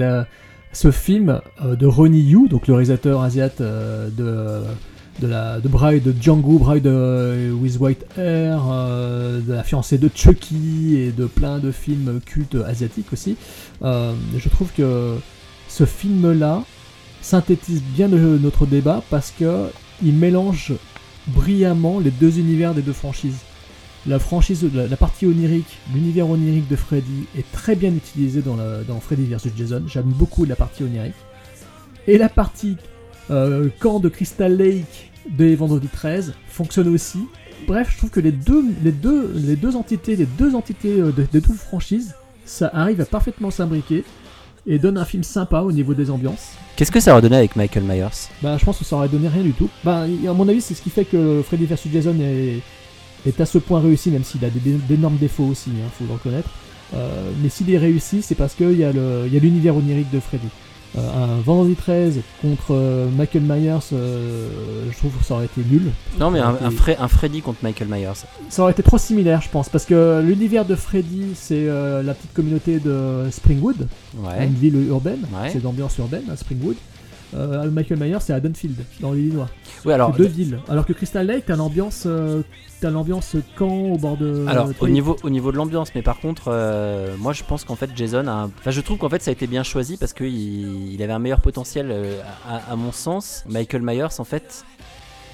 ce 0.71 0.91
film 0.91 1.41
euh, 1.63 1.75
de 1.75 1.85
Ronnie 1.87 2.21
Yu, 2.21 2.47
donc 2.47 2.67
le 2.67 2.73
réalisateur 2.75 3.21
asiate 3.21 3.61
euh, 3.61 4.09
de, 4.09 4.63
de, 5.19 5.27
la, 5.27 5.59
de 5.59 5.67
Bride, 5.67 6.03
de 6.03 6.13
Django, 6.19 6.57
Bride 6.57 6.87
euh, 6.87 7.51
with 7.51 7.77
White 7.79 8.05
Hair, 8.17 8.61
euh, 8.69 9.39
de 9.41 9.53
la 9.53 9.63
fiancée 9.63 9.97
de 9.97 10.09
Chucky 10.13 10.97
et 10.97 11.11
de 11.11 11.25
plein 11.25 11.59
de 11.59 11.71
films 11.71 12.19
cultes 12.25 12.57
asiatiques 12.65 13.13
aussi. 13.13 13.37
Euh, 13.83 14.13
je 14.37 14.49
trouve 14.49 14.71
que 14.75 15.15
ce 15.67 15.85
film-là 15.85 16.63
synthétise 17.21 17.81
bien 17.81 18.07
notre 18.09 18.65
débat 18.65 19.01
parce 19.09 19.31
que 19.31 19.67
il 20.03 20.13
mélange 20.13 20.73
brillamment 21.27 21.99
les 21.99 22.11
deux 22.11 22.37
univers 22.39 22.73
des 22.73 22.81
deux 22.81 22.93
franchises. 22.93 23.37
La 24.05 24.19
franchise, 24.19 24.67
la, 24.73 24.87
la 24.87 24.97
partie 24.97 25.25
onirique, 25.25 25.77
l'univers 25.93 26.29
onirique 26.29 26.67
de 26.67 26.75
Freddy 26.75 27.25
est 27.37 27.49
très 27.53 27.77
bien 27.77 27.93
utilisé 27.93 28.41
dans, 28.41 28.57
dans 28.85 28.99
Freddy 28.99 29.23
vs 29.23 29.51
Jason. 29.55 29.83
J'aime 29.87 30.11
beaucoup 30.17 30.43
la 30.43 30.57
partie 30.57 30.83
onirique. 30.83 31.13
Et 32.07 32.17
la 32.17 32.27
partie 32.27 32.75
euh, 33.31 33.69
camp 33.79 33.99
de 33.99 34.09
Crystal 34.09 34.55
Lake 34.55 35.11
de 35.29 35.55
Vendredi 35.55 35.87
13 35.87 36.33
fonctionne 36.47 36.87
aussi. 36.89 37.19
bref, 37.67 37.89
je 37.91 37.97
trouve 37.97 38.09
que 38.09 38.19
les 38.19 38.31
deux, 38.33 38.63
les 38.83 38.91
deux, 38.91 39.31
les 39.35 39.55
deux 39.55 39.75
entités, 39.75 40.15
les 40.17 40.25
deux 40.25 40.53
entités 40.55 40.99
euh, 40.99 41.11
de- 41.11 41.25
des 41.31 41.39
deux 41.41 41.53
franchises, 41.53 42.13
ça 42.45 42.69
arrive 42.73 42.99
à 42.99 43.05
parfaitement 43.05 43.51
s'imbriquer 43.51 44.03
et 44.67 44.79
donne 44.79 44.97
un 44.97 45.05
film 45.05 45.23
sympa 45.23 45.61
au 45.61 45.71
niveau 45.71 45.93
des 45.93 46.09
ambiances. 46.09 46.49
Qu'est-ce 46.75 46.91
que 46.91 46.99
ça 46.99 47.11
aurait 47.13 47.21
donné 47.21 47.37
avec 47.37 47.55
Michael 47.55 47.83
Myers? 47.83 48.27
Bah, 48.41 48.57
je 48.57 48.65
pense 48.65 48.77
que 48.79 48.83
ça 48.85 48.95
aurait 48.97 49.07
donné 49.09 49.27
rien 49.29 49.43
du 49.43 49.53
tout. 49.53 49.69
Bah, 49.83 50.03
à 50.27 50.33
mon 50.33 50.47
avis, 50.49 50.59
c'est 50.61 50.73
ce 50.73 50.81
qui 50.81 50.89
fait 50.89 51.05
que 51.05 51.41
Freddy 51.45 51.65
vs 51.65 51.75
Jason 51.91 52.15
est, 52.19 52.59
est 53.25 53.39
à 53.41 53.45
ce 53.45 53.57
point 53.57 53.79
réussi, 53.79 54.09
même 54.11 54.23
s'il 54.25 54.43
a 54.43 54.49
des- 54.49 54.59
d'énormes 54.89 55.17
défauts 55.17 55.45
aussi, 55.45 55.69
il 55.69 55.89
faut 55.97 56.05
le 56.05 56.13
reconnaître. 56.13 56.49
Euh, 56.95 57.31
mais 57.41 57.47
s'il 57.49 57.69
est 57.73 57.77
réussi, 57.77 58.21
c'est 58.21 58.35
parce 58.35 58.53
qu'il 58.55 58.77
y 58.77 58.83
a 58.83 58.91
l'univers 58.91 59.75
onirique 59.77 60.11
de 60.11 60.19
Freddy. 60.19 60.47
Euh, 60.95 60.99
un 61.37 61.41
Vendredi 61.41 61.73
13 61.75 62.19
contre 62.41 62.65
euh, 62.71 63.07
Michael 63.09 63.41
Myers, 63.43 63.79
euh, 63.93 64.47
je 64.91 64.97
trouve 64.97 65.11
que 65.17 65.23
ça 65.25 65.33
aurait 65.33 65.45
été 65.45 65.61
nul. 65.67 65.91
Non, 66.19 66.29
mais 66.29 66.39
un, 66.39 66.51
aurait 66.51 66.63
un, 66.65 66.69
été- 66.69 66.77
Fre- 66.93 66.95
un 66.99 67.07
Freddy 67.07 67.41
contre 67.41 67.59
Michael 67.63 67.87
Myers. 67.87 68.13
ça 68.49 68.61
aurait 68.61 68.73
été 68.73 68.83
trop 68.83 68.99
similaire, 68.99 69.41
je 69.41 69.49
pense, 69.49 69.69
parce 69.69 69.85
que 69.85 70.21
l'univers 70.23 70.65
de 70.65 70.75
Freddy, 70.75 71.31
c'est 71.35 71.65
la 71.65 72.13
petite 72.13 72.33
communauté 72.33 72.77
de 72.79 73.27
Springwood, 73.31 73.87
Ouais. 74.19 74.45
une 74.45 74.53
ville 74.53 74.75
urbaine, 74.87 75.21
Ouais. 75.33 75.49
c'est 75.51 75.61
d'ambiance 75.63 75.97
urbaine 75.97 76.23
à 76.31 76.35
Springwood. 76.35 76.75
Euh, 77.35 77.69
Michael 77.71 77.99
Myers, 77.99 78.19
c'est 78.21 78.33
à 78.33 78.39
Dunfield, 78.39 78.75
dans 78.99 79.11
l'Illinois. 79.11 79.49
Oui, 79.85 79.93
alors, 79.93 80.11
deux 80.11 80.27
villes. 80.27 80.59
Alors 80.69 80.85
que 80.85 80.93
Crystal 80.93 81.25
Lake, 81.25 81.45
t'as 81.47 81.55
l'ambiance, 81.55 82.03
euh, 82.05 82.41
t'as 82.79 82.89
l'ambiance 82.91 83.35
camp 83.57 83.67
au 83.91 83.97
bord 83.97 84.17
de. 84.17 84.45
Alors, 84.47 84.69
au 84.79 84.87
niveau, 84.87 85.17
au 85.23 85.29
niveau 85.29 85.51
de 85.51 85.57
l'ambiance, 85.57 85.89
mais 85.95 86.01
par 86.03 86.19
contre, 86.19 86.43
euh, 86.49 87.15
moi 87.17 87.33
je 87.33 87.43
pense 87.43 87.63
qu'en 87.63 87.75
fait 87.75 87.89
Jason 87.95 88.27
a. 88.27 88.31
un- 88.31 88.51
Enfin, 88.59 88.71
je 88.71 88.81
trouve 88.81 88.97
qu'en 88.99 89.09
fait 89.09 89.21
ça 89.23 89.29
a 89.29 89.33
été 89.33 89.47
bien 89.47 89.63
choisi 89.63 89.97
parce 89.97 90.13
qu'il 90.13 90.93
il 90.93 91.01
avait 91.01 91.13
un 91.13 91.19
meilleur 91.19 91.41
potentiel 91.41 91.91
à, 92.47 92.71
à 92.71 92.75
mon 92.75 92.91
sens. 92.91 93.43
Michael 93.49 93.81
Myers, 93.81 94.19
en 94.19 94.23
fait, 94.25 94.63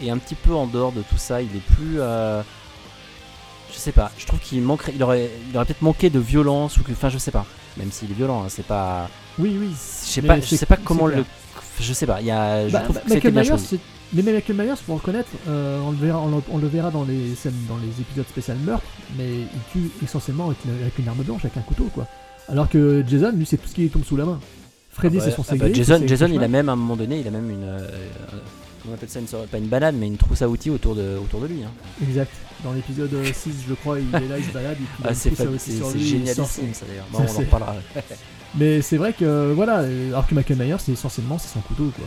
est 0.02 0.10
un 0.10 0.18
petit 0.18 0.36
peu 0.36 0.54
en 0.54 0.68
dehors 0.68 0.92
de 0.94 1.02
tout 1.02 1.18
ça. 1.18 1.42
Il 1.42 1.50
est 1.56 1.76
plus. 1.76 1.98
je 1.98 3.78
sais 3.78 3.92
pas, 3.92 4.12
je 4.18 4.26
trouve 4.26 4.40
qu'il 4.40 4.62
manquerait. 4.62 4.94
Il 4.96 5.04
aurait, 5.04 5.30
il 5.50 5.56
aurait 5.56 5.66
peut-être 5.66 5.82
manqué 5.82 6.10
de 6.10 6.20
violence 6.20 6.78
ou 6.78 6.84
que. 6.84 6.92
Enfin, 6.92 7.10
je 7.10 7.18
sais 7.18 7.32
pas. 7.32 7.46
Même 7.78 7.92
s'il 7.92 8.10
est 8.12 8.16
violent, 8.16 8.44
hein, 8.44 8.48
c'est 8.50 8.66
pas. 8.66 9.10
Oui, 9.38 9.56
oui. 9.60 9.70
Je 10.06 10.10
sais 10.10 10.22
pas, 10.22 10.40
je 10.40 10.56
sais 10.56 10.66
pas 10.66 10.78
comment 10.78 11.06
le. 11.08 11.24
Je 11.81 11.93
sais 11.93 12.06
pas, 12.06 12.19
il 12.22 12.27
y 12.27 12.31
a. 12.31 12.68
Je 12.68 12.73
Bah, 12.73 12.80
trouve 12.81 12.95
bah, 12.95 13.01
que 13.06 13.14
Michael 13.14 13.31
bien 13.34 13.41
Myers, 13.43 13.57
c'est- 13.57 13.80
mais 14.14 14.22
Michael 14.23 14.56
Myers, 14.57 14.76
faut 14.85 14.95
reconnaître, 14.95 15.30
euh, 15.47 15.80
on, 15.85 15.91
le 15.91 15.97
verra, 15.97 16.19
on, 16.19 16.30
le, 16.35 16.41
on 16.51 16.57
le 16.57 16.68
verra 16.68 16.91
dans 16.91 17.03
les 17.03 17.35
scènes, 17.35 17.53
dans 17.68 17.77
les 17.77 17.89
épisodes 18.01 18.27
spécial 18.27 18.57
meurtre, 18.57 18.85
mais 19.18 19.30
il 19.41 19.47
tue 19.72 19.89
essentiellement 20.03 20.47
avec, 20.47 20.57
une- 20.65 20.81
avec 20.81 20.97
une 20.99 21.07
arme 21.07 21.23
blanche, 21.23 21.45
avec 21.45 21.57
un 21.57 21.61
couteau, 21.61 21.85
quoi. 21.93 22.07
Alors 22.47 22.68
que 22.68 23.03
Jason, 23.07 23.31
lui, 23.35 23.45
c'est 23.45 23.57
tout 23.57 23.68
ce 23.69 23.76
qui 23.76 23.81
lui 23.81 23.89
tombe 23.89 24.03
sous 24.03 24.18
la 24.18 24.26
main. 24.26 24.39
Freddy, 24.91 25.18
Ah 25.19 25.23
c'est 25.23 25.30
bah, 25.30 25.35
son 25.35 25.41
ah 25.43 25.51
bah, 25.51 25.65
segway, 25.65 25.73
Jason, 25.76 25.97
c'est 26.01 26.07
Jason 26.07 26.27
il 26.34 26.43
a 26.43 26.47
même 26.47 26.68
à 26.68 26.72
un 26.72 26.76
moment 26.76 26.95
donné, 26.95 27.19
il 27.19 27.27
a 27.27 27.31
même 27.31 27.49
une. 27.49 27.64
euh, 27.64 27.80
euh, 27.80 27.89
comment 28.81 28.91
on 28.91 28.93
appelle 28.95 29.10
ça 29.10 29.19
une 29.19 29.27
Pas 29.47 29.57
une 29.60 29.68
banane, 29.68 29.95
mais 29.97 30.07
une 30.07 30.18
trousse 30.18 30.41
à 30.41 30.49
outils 30.49 30.72
autour 30.72 30.95
de, 30.95 31.18
autour 31.23 31.41
de 31.41 31.47
lui. 31.47 31.64
hein. 31.64 31.69
Exact. 32.01 32.31
Dans 32.64 32.73
l'épisode 32.73 33.14
euh, 33.14 33.23
6, 33.31 33.51
je 33.69 33.73
crois, 33.76 33.99
il 33.99 34.07
est 34.14 34.27
là, 34.27 34.38
il 34.39 34.43
se 34.43 34.49
balade, 34.51 34.77
il 34.80 34.85
Ah, 35.06 35.14
c'est 35.14 35.34
c'est- 35.35 35.47
c'est 35.60 35.99
génialissime 35.99 36.73
ça 36.73 36.85
d'ailleurs. 36.88 37.06
Bon, 37.11 37.19
on 37.19 37.23
en 37.23 37.27
c'est- 37.27 37.38
reparlera. 37.39 37.76
Mais 38.56 38.82
c'est 38.82 38.98
vrai 38.98 39.14
que 39.14 39.54
voilà, 39.54 39.86
alors 40.08 40.26
que 40.26 40.34
Michael 40.34 40.58
Myers, 40.58 40.78
c'est 40.80 40.94
essentiellement 40.94 41.38
c'est 41.38 41.50
son 41.50 41.60
couteau. 41.60 41.92
Quoi. 41.96 42.06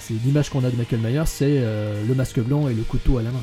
C'est 0.00 0.14
l'image 0.24 0.50
qu'on 0.50 0.64
a 0.64 0.70
de 0.70 0.76
Michael 0.76 1.00
Myers, 1.00 1.26
c'est 1.26 1.58
euh, 1.58 2.04
le 2.06 2.14
masque 2.14 2.40
blanc 2.40 2.68
et 2.68 2.74
le 2.74 2.82
couteau 2.82 3.18
à 3.18 3.22
la 3.22 3.30
main. 3.30 3.42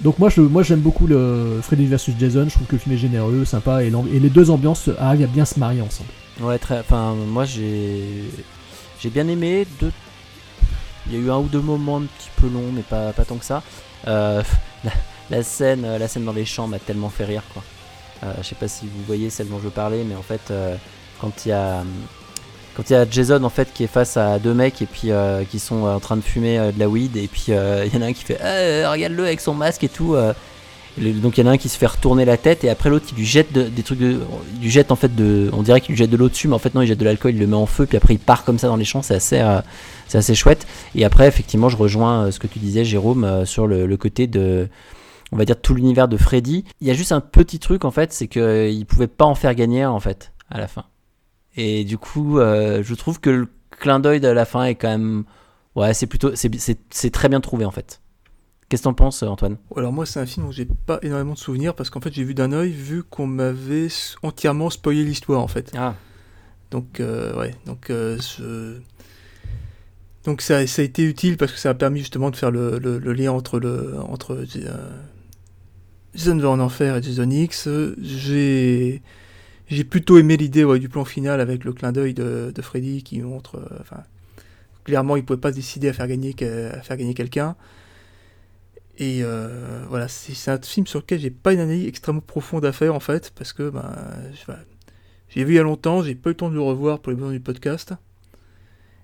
Donc 0.00 0.18
moi, 0.18 0.28
je, 0.28 0.40
moi 0.40 0.62
j'aime 0.62 0.80
beaucoup 0.80 1.06
le 1.06 1.60
Freddy 1.62 1.86
vs 1.86 2.10
Jason. 2.18 2.46
Je 2.48 2.54
trouve 2.54 2.66
que 2.66 2.72
le 2.72 2.78
film 2.78 2.94
est 2.94 2.98
généreux, 2.98 3.44
sympa, 3.44 3.82
et, 3.84 3.90
les 3.90 4.30
deux 4.30 4.50
ambiances 4.50 4.90
arrivent 4.98 5.24
à 5.24 5.26
bien 5.26 5.44
se 5.44 5.58
marier 5.58 5.80
ensemble. 5.80 6.10
Ouais, 6.40 6.58
très. 6.58 6.80
Enfin, 6.80 7.14
moi 7.14 7.44
j'ai. 7.44 8.24
J'ai 9.00 9.10
bien 9.10 9.28
aimé. 9.28 9.66
Deux... 9.80 9.92
Il 11.06 11.14
y 11.14 11.16
a 11.16 11.20
eu 11.20 11.30
un 11.30 11.38
ou 11.38 11.46
deux 11.46 11.60
moments 11.60 11.98
un 11.98 12.02
petit 12.02 12.30
peu 12.36 12.48
longs, 12.48 12.70
mais 12.72 12.82
pas, 12.82 13.12
pas 13.12 13.24
tant 13.24 13.36
que 13.36 13.44
ça. 13.44 13.62
Euh, 14.08 14.42
la, 15.30 15.42
scène, 15.42 15.82
la 15.82 16.08
scène 16.08 16.24
dans 16.24 16.32
les 16.32 16.44
champs 16.44 16.66
m'a 16.66 16.78
tellement 16.78 17.08
fait 17.08 17.24
rire, 17.24 17.42
quoi. 17.52 17.62
Euh, 18.24 18.34
je 18.42 18.48
sais 18.48 18.56
pas 18.56 18.66
si 18.66 18.86
vous 18.86 19.04
voyez 19.06 19.30
celle 19.30 19.48
dont 19.48 19.60
je 19.62 19.68
parlais, 19.68 20.04
mais 20.04 20.16
en 20.16 20.22
fait, 20.22 20.52
quand 21.20 21.46
il 21.46 21.50
y 21.50 21.52
a. 21.52 21.82
Quand 22.76 22.88
il 22.90 22.92
y 22.92 22.96
a 22.96 23.04
Jason 23.10 23.42
en 23.42 23.48
fait 23.48 23.72
qui 23.74 23.82
est 23.82 23.88
face 23.88 24.16
à 24.16 24.38
deux 24.38 24.54
mecs 24.54 24.80
et 24.80 24.86
puis 24.86 25.10
euh, 25.10 25.42
qui 25.42 25.58
sont 25.58 25.84
euh, 25.84 25.96
en 25.96 25.98
train 25.98 26.16
de 26.16 26.20
fumer 26.22 26.60
euh, 26.60 26.70
de 26.70 26.78
la 26.78 26.88
weed 26.88 27.16
et 27.16 27.26
puis 27.26 27.46
il 27.48 27.54
y 27.54 27.96
en 27.96 28.02
a 28.02 28.06
un 28.06 28.12
qui 28.12 28.22
fait 28.22 28.38
Eh, 28.40 28.86
regarde-le 28.86 29.24
avec 29.24 29.40
son 29.40 29.52
masque 29.52 29.82
et 29.82 29.88
tout 29.88 30.14
donc 30.96 31.36
il 31.36 31.44
y 31.44 31.44
en 31.44 31.50
a 31.50 31.54
un 31.54 31.56
qui 31.56 31.68
se 31.68 31.76
fait 31.76 31.86
retourner 31.86 32.24
la 32.24 32.36
tête 32.36 32.62
et 32.62 32.70
après 32.70 32.88
l'autre 32.88 33.06
il 33.10 33.18
lui 33.18 33.26
jette 33.26 33.52
de- 33.52 33.64
des 33.64 33.82
trucs 33.82 33.98
de 33.98 34.20
il 34.54 34.62
lui 34.62 34.70
jette 34.70 34.92
en 34.92 34.96
fait 34.96 35.10
on 35.52 35.62
dirait 35.62 35.80
qu'il 35.80 35.94
lui 35.94 35.98
jette 35.98 36.10
de 36.10 36.16
l'eau 36.16 36.28
dessus 36.28 36.46
mais 36.46 36.54
en 36.54 36.60
fait 36.60 36.72
non 36.76 36.82
il 36.82 36.86
jette 36.86 37.00
de 37.00 37.04
l'alcool 37.04 37.32
il 37.32 37.40
le 37.40 37.48
met 37.48 37.56
en 37.56 37.66
feu 37.66 37.84
puis 37.84 37.96
après 37.96 38.14
il 38.14 38.20
part 38.20 38.44
comme 38.44 38.58
ça 38.60 38.68
dans 38.68 38.76
les 38.76 38.84
champs. 38.84 39.02
C'est 39.02 39.16
assez 39.16 39.44
c'est 40.06 40.18
assez 40.18 40.36
chouette. 40.36 40.64
Et 40.94 41.04
après 41.04 41.26
effectivement 41.26 41.68
je 41.68 41.76
rejoins 41.76 42.30
ce 42.30 42.38
que 42.38 42.46
tu 42.46 42.60
disais 42.60 42.84
Jérôme 42.84 43.44
sur 43.44 43.66
le, 43.66 43.96
côté 43.96 44.28
de 44.28 44.68
on 45.32 45.36
va 45.36 45.44
dire 45.44 45.60
tout 45.60 45.74
l'univers 45.74 46.06
de 46.06 46.16
Freddy. 46.16 46.64
Il 46.80 46.86
y 46.86 46.92
a 46.92 46.94
juste 46.94 47.10
un 47.10 47.20
petit 47.20 47.58
truc 47.58 47.84
en 47.84 47.90
fait 47.90 48.12
c'est 48.12 48.28
que 48.28 48.70
il 48.70 48.86
pouvait 48.86 49.08
pas 49.08 49.24
en 49.24 49.34
faire 49.34 49.56
gagner 49.56 49.84
en 49.84 49.98
fait 49.98 50.30
à 50.48 50.58
la 50.58 50.68
fin 50.68 50.84
et 51.58 51.84
du 51.84 51.98
coup 51.98 52.38
euh, 52.38 52.82
je 52.82 52.94
trouve 52.94 53.20
que 53.20 53.30
le 53.30 53.48
clin 53.70 54.00
d'œil 54.00 54.20
de 54.20 54.28
la 54.28 54.44
fin 54.46 54.64
est 54.64 54.74
quand 54.76 54.88
même 54.88 55.24
ouais 55.74 55.92
c'est 55.92 56.06
plutôt 56.06 56.32
c'est 56.34 57.10
très 57.12 57.28
bien 57.28 57.40
trouvé 57.40 57.64
en 57.64 57.70
fait 57.70 58.00
qu'est-ce 58.68 58.82
que 58.82 58.84
t'en 58.84 58.94
penses 58.94 59.22
Antoine? 59.22 59.56
Alors 59.76 59.92
moi 59.92 60.04
c'est 60.06 60.20
un 60.20 60.26
film 60.26 60.46
dont 60.46 60.52
j'ai 60.52 60.66
pas 60.66 60.98
énormément 61.02 61.34
de 61.34 61.38
souvenirs 61.38 61.74
parce 61.74 61.90
qu'en 61.90 62.00
fait 62.00 62.12
j'ai 62.12 62.24
vu 62.24 62.34
d'un 62.34 62.52
œil 62.52 62.70
vu 62.70 63.02
qu'on 63.02 63.26
m'avait 63.26 63.88
entièrement 64.22 64.70
spoilé 64.70 65.04
l'histoire 65.04 65.40
en 65.42 65.48
fait. 65.48 65.72
ah 65.76 65.94
Donc 66.70 67.00
euh, 67.00 67.34
ouais, 67.38 67.54
donc 67.66 67.88
euh, 67.90 68.18
ce- 68.20 68.78
donc 70.24 70.42
ça, 70.42 70.66
ça 70.66 70.82
a 70.82 70.84
été 70.84 71.02
utile 71.04 71.38
parce 71.38 71.52
que 71.52 71.58
ça 71.58 71.70
a 71.70 71.74
permis 71.74 72.00
justement 72.00 72.30
de 72.30 72.36
faire 72.36 72.50
le, 72.50 72.78
le- 72.78 72.98
le 72.98 73.12
lien 73.14 73.32
entre 73.32 73.58
le 73.58 73.94
entre 74.00 74.44
Jason 76.14 76.36
va 76.38 76.50
en 76.50 76.60
enfer 76.60 76.96
et 76.96 77.02
Jason 77.02 77.30
X. 77.30 77.68
J'ai 78.00 79.02
j'ai 79.68 79.84
plutôt 79.84 80.18
aimé 80.18 80.36
l'idée 80.36 80.64
du 80.78 80.88
plan 80.88 81.04
final 81.04 81.40
avec 81.40 81.64
le 81.64 81.72
clin 81.72 81.92
d'œil 81.92 82.14
de, 82.14 82.52
Freddy 82.60 83.02
qui 83.02 83.20
montre, 83.20 83.56
euh, 83.56 83.96
clairement 84.84 85.16
il 85.16 85.24
pouvait 85.24 85.38
pas 85.38 85.50
se 85.50 85.56
décider 85.56 85.88
à 85.88 85.92
faire 85.92 86.06
gagner 86.06 86.34
quelqu'un. 86.34 87.56
Et 88.98 89.20
euh, 89.22 89.84
voilà, 89.88 90.08
c'est 90.08 90.50
un 90.50 90.60
film 90.60 90.86
sur 90.86 90.98
lequel 90.98 91.20
j'ai 91.20 91.30
pas 91.30 91.52
une 91.52 91.60
analyse 91.60 91.86
extrêmement 91.86 92.20
profonde 92.20 92.64
à 92.64 92.72
faire 92.72 92.94
en 92.94 93.00
fait, 93.00 93.30
parce 93.36 93.52
que 93.52 93.70
ben, 93.70 93.94
j'ai 95.28 95.44
vu 95.44 95.52
il 95.52 95.56
y 95.56 95.60
a 95.60 95.62
longtemps, 95.62 96.02
j'ai 96.02 96.16
pas 96.16 96.30
eu 96.30 96.32
le 96.32 96.36
temps 96.36 96.50
de 96.50 96.54
le 96.54 96.60
revoir 96.60 96.98
pour 96.98 97.10
les 97.10 97.16
besoins 97.16 97.32
du 97.32 97.38
podcast, 97.38 97.94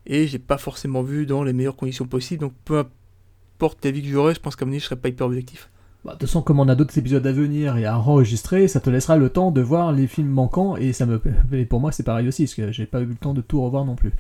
et 0.07 0.27
j'ai 0.27 0.41
pas 0.41 0.59
forcément 0.59 1.03
vu 1.03 1.27
dans 1.27 1.45
les 1.45 1.53
meilleures 1.53 1.77
conditions 1.77 2.07
possibles, 2.07 2.41
donc 2.41 2.55
peu 2.65 2.78
importe 2.78 3.85
l'avis 3.85 4.03
que 4.03 4.09
j'aurai, 4.09 4.35
je 4.35 4.41
pense 4.41 4.57
qu'à 4.57 4.65
mon 4.65 4.73
avis 4.73 4.81
je 4.81 4.86
serai 4.86 4.97
pas 4.97 5.11
hyper 5.11 5.28
objectif. 5.28 5.70
Bah, 6.05 6.12
De 6.12 6.18
toute 6.18 6.28
façon, 6.28 6.43
comme 6.43 6.60
on 6.60 6.68
a 6.68 6.74
d'autres 6.74 6.98
épisodes 6.98 7.26
à 7.26 7.32
venir 7.32 7.76
et 7.78 7.86
à 7.86 7.98
enregistrer, 7.98 8.68
ça 8.68 8.81
te 8.81 8.90
laissera 8.90 9.16
le 9.16 9.31
temps 9.31 9.51
de 9.51 9.62
voir 9.62 9.93
les 9.93 10.06
films 10.06 10.28
manquants, 10.28 10.76
et 10.76 10.93
ça 10.93 11.06
me 11.06 11.20
et 11.52 11.64
pour 11.64 11.81
moi 11.81 11.93
c'est 11.93 12.02
pareil 12.02 12.28
aussi, 12.28 12.44
parce 12.44 12.55
que 12.55 12.72
j'ai 12.72 12.86
pas 12.86 13.01
eu 13.01 13.06
le 13.06 13.14
temps 13.14 13.32
de 13.32 13.40
tout 13.40 13.62
revoir 13.62 13.85
non 13.85 13.94
plus. 13.97 14.12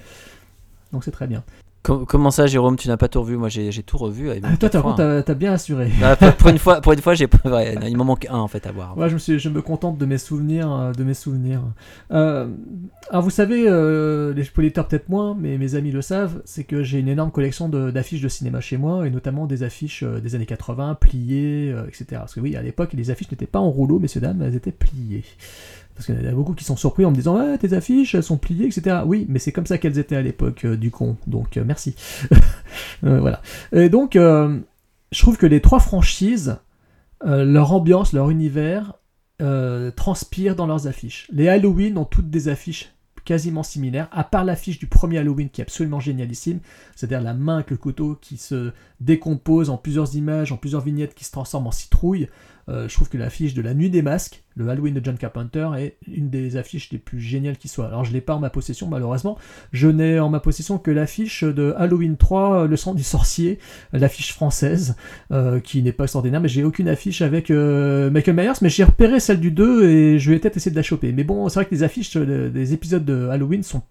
Donc 0.92 1.04
c'est 1.04 1.10
très 1.10 1.26
bien. 1.26 1.44
Com- 1.84 2.06
comment 2.06 2.30
ça 2.30 2.46
Jérôme 2.46 2.76
tu 2.76 2.88
n'as 2.88 2.96
pas 2.96 3.08
tout 3.08 3.20
revu? 3.20 3.36
Moi 3.36 3.50
j'ai 3.50 3.70
tout 3.82 3.98
revu 3.98 4.30
Ah, 4.30 4.40
toi, 4.40 4.48
24 4.50 4.72
par 4.72 4.82
contre, 4.82 5.02
hein. 5.02 5.22
t'as 5.24 5.34
bien 5.34 5.52
assuré. 5.52 5.90
Ah, 6.02 6.16
pour, 6.16 6.48
une 6.48 6.58
fois, 6.58 6.80
pour 6.80 6.92
une 6.94 7.02
fois, 7.02 7.12
j'ai 7.14 7.28
ouais, 7.44 7.76
il 7.86 7.96
m'en 7.98 8.04
manque 8.04 8.26
un 8.30 8.38
en 8.38 8.48
fait 8.48 8.66
à 8.66 8.72
voir. 8.72 8.96
Moi, 8.96 9.08
je 9.08 9.14
me, 9.14 9.18
suis, 9.18 9.38
je 9.38 9.50
me 9.50 9.60
contente 9.60 9.98
de 9.98 10.06
mes 10.06 10.16
souvenirs. 10.16 10.72
euh, 10.72 10.92
De 10.92 11.04
mes 11.04 11.12
souvenirs. 11.12 11.60
Euh, 12.10 12.48
alors, 13.10 13.22
vous 13.22 13.28
savez, 13.28 13.64
euh, 13.68 14.32
les 14.32 14.50
auditeurs 14.56 14.88
peut-être 14.88 15.10
moins, 15.10 15.36
mais 15.38 15.58
mes 15.58 15.74
amis 15.74 15.90
le 15.92 16.00
savent, 16.00 16.40
c'est 16.46 16.64
que 16.64 16.82
j'ai 16.82 16.98
une 17.00 17.08
énorme 17.08 17.30
collection 17.30 17.68
de- 17.68 17.90
d'affiches 17.90 18.22
de, 18.22 18.28
cinéma 18.28 18.60
chez 18.62 18.78
moi, 18.78 19.06
et 19.06 19.10
notamment 19.10 19.44
des 19.46 19.62
affiches 19.62 20.02
des 20.04 20.34
années 20.34 20.46
80, 20.46 20.94
pliées, 20.98 21.70
euh, 21.70 21.86
etc. 21.86 22.06
Parce 22.12 22.34
que 22.34 22.40
oui, 22.40 22.56
à 22.56 22.62
l'époque, 22.62 22.94
les 22.94 23.10
affiches 23.10 23.30
n'étaient 23.30 23.44
pas 23.46 23.58
en 23.60 23.68
rouleau, 23.70 23.98
messieurs, 23.98 24.22
dames, 24.22 24.40
elles 24.42 24.56
étaient 24.56 24.72
pliées. 24.72 25.24
Parce 25.94 26.06
qu'il 26.06 26.20
y 26.20 26.26
en 26.26 26.30
a 26.30 26.34
beaucoup 26.34 26.54
qui 26.54 26.64
sont 26.64 26.76
surpris 26.76 27.04
en 27.04 27.10
me 27.10 27.16
disant 27.16 27.38
Ouais, 27.38 27.56
tes 27.58 27.72
affiches, 27.72 28.14
elles 28.14 28.22
sont 28.22 28.36
pliées, 28.36 28.66
etc. 28.66 28.98
Oui, 29.06 29.26
mais 29.28 29.38
c'est 29.38 29.52
comme 29.52 29.66
ça 29.66 29.78
qu'elles 29.78 29.98
étaient 29.98 30.16
à 30.16 30.22
l'époque, 30.22 30.64
euh, 30.64 30.76
du 30.76 30.90
con. 30.90 31.16
Donc, 31.26 31.56
euh, 31.56 31.64
merci. 31.64 31.94
Euh, 33.04 33.20
voilà. 33.20 33.42
Et 33.72 33.88
donc, 33.88 34.14
je 34.14 35.18
trouve 35.18 35.36
que 35.36 35.46
les 35.46 35.60
trois 35.60 35.78
franchises, 35.78 36.56
leur 37.22 37.72
ambiance, 37.72 38.12
leur 38.12 38.30
univers, 38.30 38.94
transpirent 39.94 40.56
dans 40.56 40.66
leurs 40.66 40.86
affiches. 40.86 41.28
Les 41.30 41.48
Halloween 41.48 41.98
ont 41.98 42.04
toutes 42.04 42.30
des 42.30 42.48
affiches 42.48 42.94
quasiment 43.24 43.62
similaires, 43.62 44.08
à 44.12 44.24
part 44.24 44.44
l'affiche 44.44 44.78
du 44.78 44.86
premier 44.86 45.18
Halloween 45.18 45.48
qui 45.48 45.60
est 45.60 45.64
absolument 45.64 46.00
génialissime, 46.00 46.60
c'est-à-dire 46.94 47.20
la 47.20 47.34
main 47.34 47.56
avec 47.56 47.70
le 47.70 47.76
couteau 47.76 48.18
qui 48.20 48.36
se 48.36 48.72
décompose 49.00 49.70
en 49.70 49.76
plusieurs 49.76 50.14
images, 50.16 50.52
en 50.52 50.56
plusieurs 50.56 50.82
vignettes 50.82 51.14
qui 51.14 51.24
se 51.24 51.32
transforment 51.32 51.68
en 51.68 51.72
citrouille. 51.72 52.28
Euh, 52.68 52.88
je 52.88 52.94
trouve 52.94 53.08
que 53.08 53.18
l'affiche 53.18 53.54
de 53.54 53.62
la 53.62 53.74
nuit 53.74 53.90
des 53.90 54.02
masques, 54.02 54.42
le 54.56 54.68
Halloween 54.68 54.94
de 54.94 55.04
John 55.04 55.16
Carpenter, 55.18 55.68
est 55.78 55.96
une 56.06 56.30
des 56.30 56.56
affiches 56.56 56.90
les 56.90 56.98
plus 56.98 57.20
géniales 57.20 57.56
qui 57.56 57.68
soit. 57.68 57.86
Alors 57.86 58.04
je 58.04 58.12
l'ai 58.12 58.20
pas 58.20 58.34
en 58.34 58.40
ma 58.40 58.50
possession 58.50 58.88
malheureusement, 58.88 59.36
je 59.72 59.88
n'ai 59.88 60.18
en 60.18 60.28
ma 60.28 60.40
possession 60.40 60.78
que 60.78 60.90
l'affiche 60.90 61.44
de 61.44 61.74
Halloween 61.76 62.16
3, 62.16 62.66
Le 62.66 62.76
sang 62.76 62.94
du 62.94 63.02
sorcier, 63.02 63.58
l'affiche 63.92 64.32
française, 64.32 64.96
euh, 65.32 65.60
qui 65.60 65.82
n'est 65.82 65.92
pas 65.92 66.04
extraordinaire, 66.04 66.40
mais 66.40 66.48
j'ai 66.48 66.64
aucune 66.64 66.88
affiche 66.88 67.22
avec 67.22 67.50
euh, 67.50 68.10
Michael 68.10 68.36
Myers, 68.36 68.52
mais 68.62 68.68
j'ai 68.68 68.84
repéré 68.84 69.20
celle 69.20 69.40
du 69.40 69.50
2 69.50 69.88
et 69.88 70.18
je 70.18 70.30
vais 70.30 70.38
peut-être 70.38 70.56
essayer 70.56 70.70
de 70.70 70.76
la 70.76 70.82
choper. 70.82 71.12
Mais 71.12 71.24
bon, 71.24 71.48
c'est 71.48 71.60
vrai 71.60 71.66
que 71.66 71.74
les 71.74 71.82
affiches 71.82 72.16
euh, 72.16 72.50
des 72.50 72.72
épisodes 72.72 73.04
de 73.04 73.28
Halloween 73.28 73.62
sont 73.62 73.82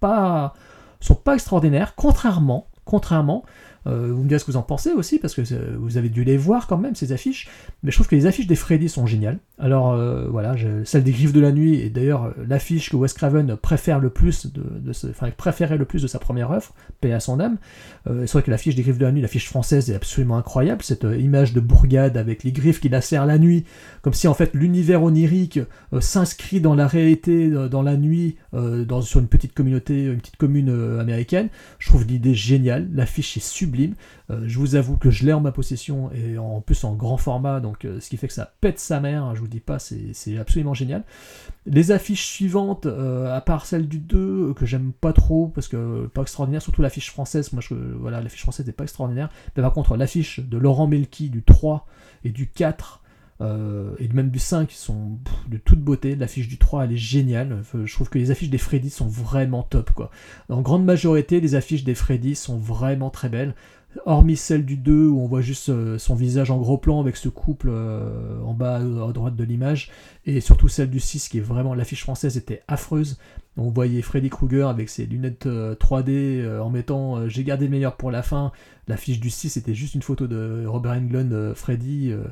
sont 0.99 1.15
pas 1.15 1.33
extraordinaires, 1.33 1.95
contrairement, 1.95 2.67
contrairement 2.85 3.43
Euh, 3.85 4.13
vous 4.13 4.23
me 4.23 4.27
direz 4.27 4.39
ce 4.39 4.45
que 4.45 4.51
vous 4.51 4.57
en 4.57 4.63
pensez 4.63 4.91
aussi, 4.91 5.19
parce 5.19 5.35
que 5.35 5.41
euh, 5.51 5.75
vous 5.77 5.97
avez 5.97 6.09
dû 6.09 6.23
les 6.23 6.37
voir 6.37 6.67
quand 6.67 6.77
même, 6.77 6.95
ces 6.95 7.11
affiches. 7.11 7.49
Mais 7.83 7.91
je 7.91 7.97
trouve 7.97 8.07
que 8.07 8.15
les 8.15 8.25
affiches 8.25 8.47
des 8.47 8.55
Freddy 8.55 8.87
sont 8.87 9.05
géniales. 9.05 9.39
Alors 9.59 9.91
euh, 9.91 10.27
voilà, 10.29 10.55
celle 10.85 11.03
des 11.03 11.11
Griffes 11.11 11.33
de 11.33 11.41
la 11.41 11.51
Nuit, 11.51 11.75
et 11.75 11.89
d'ailleurs 11.89 12.25
euh, 12.25 12.31
l'affiche 12.47 12.89
que 12.89 12.95
Wes 12.95 13.13
Craven 13.13 13.57
préfère 13.57 13.99
le 13.99 14.09
plus 14.09 14.47
de, 14.47 14.63
enfin, 15.09 15.29
préférait 15.35 15.77
le 15.77 15.85
plus 15.85 16.01
de 16.01 16.07
sa 16.07 16.19
première 16.19 16.51
œuvre, 16.51 16.73
paix 17.01 17.11
à 17.11 17.19
son 17.19 17.39
âme. 17.39 17.57
C'est 18.05 18.31
vrai 18.31 18.43
que 18.43 18.51
l'affiche 18.51 18.75
des 18.75 18.81
Griffes 18.83 18.97
de 18.97 19.05
la 19.05 19.11
Nuit, 19.11 19.21
l'affiche 19.21 19.47
française, 19.47 19.89
est 19.89 19.95
absolument 19.95 20.37
incroyable. 20.37 20.83
Cette 20.83 21.03
image 21.03 21.53
de 21.53 21.61
bourgade 21.61 22.17
avec 22.17 22.43
les 22.43 22.51
griffes 22.51 22.81
qui 22.81 22.89
lacèrent 22.89 23.25
la 23.25 23.37
nuit, 23.37 23.63
comme 24.01 24.13
si 24.13 24.27
en 24.27 24.33
fait 24.33 24.53
l'univers 24.53 25.03
onirique 25.03 25.59
s'inscrit 26.01 26.59
dans 26.59 26.75
la 26.75 26.85
réalité, 26.85 27.49
dans 27.49 27.81
la 27.81 27.95
nuit, 27.95 28.35
dans, 28.51 29.01
sur 29.01 29.21
une 29.21 29.27
petite 29.27 29.53
communauté, 29.53 30.05
une 30.05 30.17
petite 30.17 30.35
commune 30.35 30.99
américaine. 30.99 31.47
Je 31.79 31.87
trouve 31.87 32.05
l'idée 32.05 32.33
géniale, 32.33 32.89
l'affiche 32.93 33.37
est 33.37 33.45
sublime. 33.45 33.72
Euh, 34.29 34.43
je 34.45 34.59
vous 34.59 34.75
avoue 34.75 34.97
que 34.97 35.09
je 35.09 35.25
l'ai 35.25 35.33
en 35.33 35.41
ma 35.41 35.51
possession 35.51 36.11
et 36.11 36.37
en 36.37 36.61
plus 36.61 36.83
en 36.83 36.93
grand 36.93 37.17
format, 37.17 37.59
donc 37.59 37.85
euh, 37.85 37.99
ce 37.99 38.09
qui 38.09 38.17
fait 38.17 38.27
que 38.27 38.33
ça 38.33 38.53
pète 38.61 38.79
sa 38.79 38.99
mère, 38.99 39.23
hein, 39.23 39.33
je 39.35 39.39
vous 39.39 39.47
dis 39.47 39.59
pas, 39.59 39.79
c'est 39.79 40.37
absolument 40.37 40.73
génial. 40.73 41.03
Les 41.65 41.91
affiches 41.91 42.25
suivantes, 42.25 42.85
euh, 42.85 43.33
à 43.35 43.39
part 43.41 43.65
celle 43.65 43.87
du 43.87 43.99
2, 43.99 44.17
euh, 44.17 44.53
que 44.53 44.65
j'aime 44.65 44.91
pas 44.91 45.13
trop, 45.13 45.47
parce 45.47 45.67
que 45.67 46.07
pas 46.07 46.21
extraordinaire, 46.21 46.61
surtout 46.61 46.81
l'affiche 46.81 47.11
française, 47.11 47.53
moi 47.53 47.61
je, 47.61 47.73
voilà, 47.73 48.21
l'affiche 48.21 48.41
française 48.41 48.65
n'est 48.65 48.73
pas 48.73 48.83
extraordinaire, 48.83 49.29
mais 49.55 49.63
par 49.63 49.71
contre 49.73 49.95
l'affiche 49.95 50.39
de 50.39 50.57
Laurent 50.57 50.87
Melki 50.87 51.29
du 51.29 51.43
3 51.43 51.87
et 52.25 52.29
du 52.31 52.47
4, 52.49 53.02
euh, 53.43 53.95
et 53.99 54.07
même 54.07 54.29
du 54.29 54.39
5 54.39 54.71
sont 54.71 55.19
de 55.47 55.57
toute 55.57 55.81
beauté. 55.81 56.15
L'affiche 56.15 56.47
du 56.47 56.57
3 56.57 56.85
elle 56.85 56.93
est 56.93 56.97
géniale. 56.97 57.63
Je 57.83 57.93
trouve 57.93 58.09
que 58.09 58.17
les 58.17 58.31
affiches 58.31 58.49
des 58.49 58.57
Freddy 58.57 58.89
sont 58.89 59.07
vraiment 59.07 59.63
top 59.63 59.91
quoi. 59.91 60.09
En 60.49 60.61
grande 60.61 60.85
majorité, 60.85 61.41
les 61.41 61.55
affiches 61.55 61.83
des 61.83 61.95
Freddy 61.95 62.35
sont 62.35 62.57
vraiment 62.57 63.09
très 63.09 63.29
belles. 63.29 63.53
Hormis 64.05 64.37
celle 64.37 64.65
du 64.65 64.75
2 64.75 65.07
où 65.07 65.21
on 65.21 65.27
voit 65.27 65.41
juste 65.41 65.69
euh, 65.69 65.99
son 65.99 66.15
visage 66.15 66.49
en 66.49 66.57
gros 66.57 66.77
plan 66.77 66.99
avec 66.99 67.15
ce 67.15 67.29
couple 67.29 67.67
euh, 67.69 68.41
en 68.41 68.53
bas 68.53 68.77
à 68.77 69.11
droite 69.11 69.35
de 69.35 69.43
l'image. 69.43 69.91
Et 70.25 70.39
surtout 70.41 70.67
celle 70.67 70.89
du 70.89 70.99
6 70.99 71.29
qui 71.29 71.37
est 71.37 71.41
vraiment. 71.41 71.75
L'affiche 71.75 72.01
française 72.01 72.37
était 72.37 72.63
affreuse. 72.67 73.19
On 73.55 73.69
voyait 73.69 74.01
Freddy 74.01 74.29
Krueger 74.29 74.67
avec 74.67 74.89
ses 74.89 75.05
lunettes 75.05 75.45
euh, 75.45 75.75
3D 75.75 76.09
euh, 76.41 76.59
en 76.59 76.69
mettant 76.71 77.17
euh, 77.17 77.27
J'ai 77.27 77.43
gardé 77.43 77.65
le 77.65 77.71
meilleur 77.71 77.95
pour 77.97 78.09
la 78.09 78.23
fin. 78.23 78.51
L'affiche 78.87 79.19
du 79.19 79.29
6 79.29 79.57
était 79.57 79.75
juste 79.75 79.93
une 79.93 80.01
photo 80.01 80.25
de 80.27 80.65
Robert 80.65 80.93
Englund, 80.93 81.31
euh, 81.33 81.53
Freddy. 81.53 82.11
euh, 82.11 82.23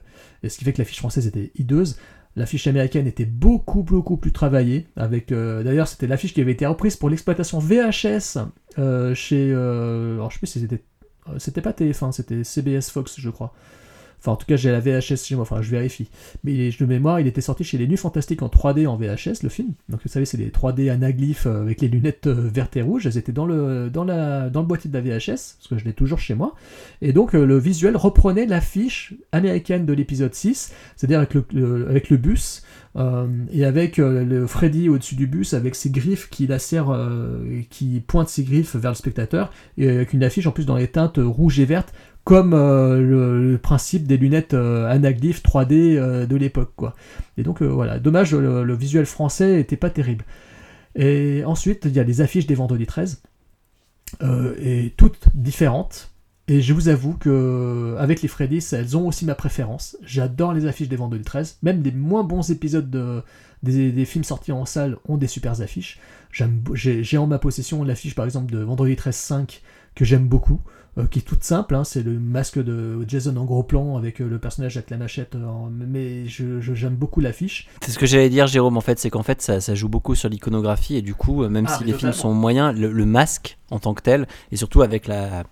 et 0.44 0.50
ce 0.50 0.58
qui 0.58 0.66
fait 0.66 0.74
que 0.74 0.80
l'affiche 0.80 0.98
française 1.00 1.28
était 1.28 1.52
hideuse. 1.56 1.98
L'affiche 2.36 2.66
américaine 2.66 3.08
était 3.08 3.26
beaucoup, 3.26 3.84
beaucoup 3.84 4.18
plus 4.18 4.32
travaillée. 4.32 4.88
Avec, 4.96 5.32
euh, 5.32 5.64
d'ailleurs, 5.64 5.88
c'était 5.88 6.08
l'affiche 6.08 6.34
qui 6.34 6.42
avait 6.42 6.54
été 6.54 6.66
reprise 6.66 6.96
pour 6.96 7.10
l'exploitation 7.10 7.60
VHS 7.60 8.38
euh, 8.80 9.14
chez. 9.14 9.52
euh, 9.54 10.16
alors, 10.16 10.30
je 10.32 10.36
sais 10.36 10.40
plus 10.40 10.48
si 10.48 10.60
c'était. 10.62 10.82
euh, 11.28 11.38
C'était 11.40 11.62
pas 11.62 11.72
TF1, 11.74 12.14
c'était 12.14 12.44
CBS 12.44 12.90
Fox, 12.90 13.20
je 13.20 13.30
crois. 13.30 13.54
Enfin, 14.22 14.34
en 14.34 14.36
tout 14.36 14.46
cas, 14.46 14.56
j'ai 14.56 14.72
la 14.72 14.80
VHS 14.80 15.18
chez 15.26 15.36
moi, 15.36 15.42
enfin, 15.42 15.62
je 15.62 15.70
vérifie. 15.72 16.10
Mais 16.44 16.54
il 16.54 16.62
est- 16.62 16.80
de 16.80 16.86
mémoire, 16.86 17.20
il 17.20 17.28
était 17.28 17.42
sorti 17.42 17.64
chez 17.64 17.78
les 17.78 17.88
Nuits 17.88 17.98
Fantastiques 17.98 18.42
en 18.44 18.48
3D 18.50 18.88
en 18.88 18.96
VHS, 18.96 19.44
le 19.44 19.50
film. 19.50 19.70
Donc, 19.90 20.00
vous 20.04 20.10
savez, 20.10 20.26
c'est 20.26 20.38
les 20.38 20.50
3D 20.52 20.90
anaglyphes 20.90 21.48
euh, 21.48 21.62
avec 21.62 21.82
les 21.82 21.88
lunettes 21.88 22.28
euh, 22.28 22.50
vertes 22.54 22.78
et 22.78 22.82
rouges. 22.82 23.06
Elles 23.08 23.18
étaient 23.18 23.32
dans 23.32 23.46
le, 23.46 23.90
la, 24.06 24.50
boîtier 24.50 24.90
de 24.90 24.98
la 24.98 25.02
VHS, 25.02 25.58
parce 25.58 25.68
que 25.70 25.78
je 25.78 25.86
l'ai 25.86 25.94
toujours 25.94 26.20
chez 26.20 26.36
moi. 26.36 26.56
Et 27.02 27.14
donc, 27.14 27.34
euh, 27.36 27.46
le 27.46 27.58
visuel 27.58 27.98
reprenait 27.98 28.46
l'affiche 28.46 29.14
américaine 29.32 29.86
de 29.86 29.94
l'épisode 29.94 30.34
6, 30.34 30.72
c'est-à-dire 30.96 31.20
avec 31.20 31.34
le, 31.34 32.18
bus. 32.18 32.64
euh, 32.96 33.26
et 33.52 33.64
avec 33.66 34.00
euh, 34.00 34.24
le 34.26 34.48
Freddy 34.48 34.90
au-dessus 34.90 35.16
du 35.16 35.26
bus 35.26 35.54
avec 35.54 35.76
ses 35.76 35.90
griffes 35.90 36.30
qui 36.30 36.46
lacèrent, 36.48 36.90
euh, 36.92 37.60
et 37.60 37.64
qui 37.70 38.02
pointent 38.06 38.30
ses 38.30 38.44
griffes 38.44 38.76
vers 38.76 38.92
le 38.92 38.96
spectateur 38.96 39.52
et 39.78 39.88
avec 39.90 40.14
une 40.14 40.24
affiche 40.24 40.46
en 40.46 40.52
plus 40.52 40.66
dans 40.66 40.76
les 40.76 40.88
teintes 40.90 41.18
rouges 41.18 41.60
et 41.60 41.66
vertes 41.66 41.94
comme 42.24 42.54
euh, 42.54 43.02
le, 43.02 43.58
principe 43.58 44.06
des 44.06 44.18
lunettes 44.18 44.54
euh, 44.54 44.90
anaglyphes 44.90 45.44
3D 45.44 45.98
euh, 45.98 46.26
de 46.26 46.36
l'époque 46.36 46.74
quoi. 46.76 46.96
Et 47.38 47.44
donc 47.44 47.62
voilà, 47.62 48.00
dommage 48.00 48.34
le, 48.36 48.76
visuel 48.76 49.06
français 49.06 49.60
était 49.60 49.78
pas 49.78 49.90
terrible. 49.90 50.26
Et 50.96 51.44
ensuite 51.46 51.86
il 51.86 51.94
y 51.94 52.00
a 52.00 52.04
les 52.04 52.22
affiches 52.22 52.48
des 52.48 52.56
vendredis 52.56 52.86
13 52.86 53.22
euh, 54.24 54.56
et 54.60 54.94
toutes 54.98 55.30
différentes. 55.34 56.12
Et 56.48 56.62
je 56.62 56.74
vous 56.74 56.90
avoue 56.90 57.14
que 57.14 57.96
avec 57.98 58.22
les 58.22 58.28
Freddy, 58.28 58.66
elles 58.74 58.98
ont 58.98 59.08
aussi 59.08 59.26
ma 59.26 59.36
préférence. 59.36 59.96
J'adore 60.04 60.54
les 60.54 60.66
affiches 60.66 60.90
des 60.90 60.98
vendredis 60.98 61.24
13. 61.24 61.60
Même 61.64 61.82
des 61.82 61.92
moins 61.92 62.24
bons 62.24 62.50
épisodes 62.52 62.90
de, 62.90 63.24
des, 63.64 64.06
films 64.06 64.24
sortis 64.26 64.52
en 64.52 64.66
salle 64.66 64.98
ont 65.08 65.18
des 65.18 65.28
super 65.28 65.62
affiches. 65.62 66.00
J'ai 66.34 67.18
en 67.18 67.28
ma 67.28 67.40
possession 67.40 67.84
l'affiche 67.84 68.16
par 68.16 68.26
exemple 68.26 68.52
de 68.52 68.60
Vendredi 68.60 68.96
13 68.96 69.16
5 69.16 69.62
que 69.96 70.06
j'aime 70.06 70.28
beaucoup, 70.28 70.60
euh, 70.98 71.06
qui 71.08 71.20
est 71.20 71.22
toute 71.22 71.44
simple. 71.44 71.76
hein. 71.76 71.84
C'est 71.84 72.04
le 72.04 72.20
masque 72.20 72.62
de 72.62 73.00
Jason 73.08 73.36
en 73.38 73.46
gros 73.46 73.64
plan 73.64 73.98
avec 73.98 74.22
euh, 74.22 74.28
le 74.28 74.40
personnage 74.40 74.76
avec 74.78 74.90
la 74.90 74.98
machette. 74.98 75.36
en- 75.36 75.70
mais 75.72 76.26
je- 76.28 76.60
je- 76.62 76.74
j'aime 76.74 76.96
beaucoup 76.96 77.22
l'affiche. 77.22 77.68
C'est 77.82 77.92
ce 77.92 78.00
que 78.00 78.06
j'allais 78.06 78.30
dire, 78.30 78.48
Jérôme. 78.48 78.76
En 78.78 78.82
fait, 78.82 79.00
c'est 79.00 79.10
qu'en 79.10 79.24
fait, 79.24 79.42
ça, 79.42 79.62
ça 79.62 79.74
joue 79.76 79.88
beaucoup 79.90 80.16
sur 80.16 80.28
l'iconographie 80.30 80.96
et 80.98 81.02
du 81.02 81.14
coup, 81.16 81.44
euh, 81.44 81.50
même 81.50 81.66
Ah, 81.70 81.78
si 81.78 81.84
les 81.86 81.94
films 81.94 82.12
sont 82.14 82.34
moyens, 82.34 82.78
le, 82.78 82.92
le 82.92 83.06
masque 83.06 83.58
en 83.70 83.80
tant 83.80 83.94
que 83.94 84.02
tel 84.02 84.28
et 84.52 84.58
surtout 84.58 84.82
avec 84.82 85.08
la 85.08 85.44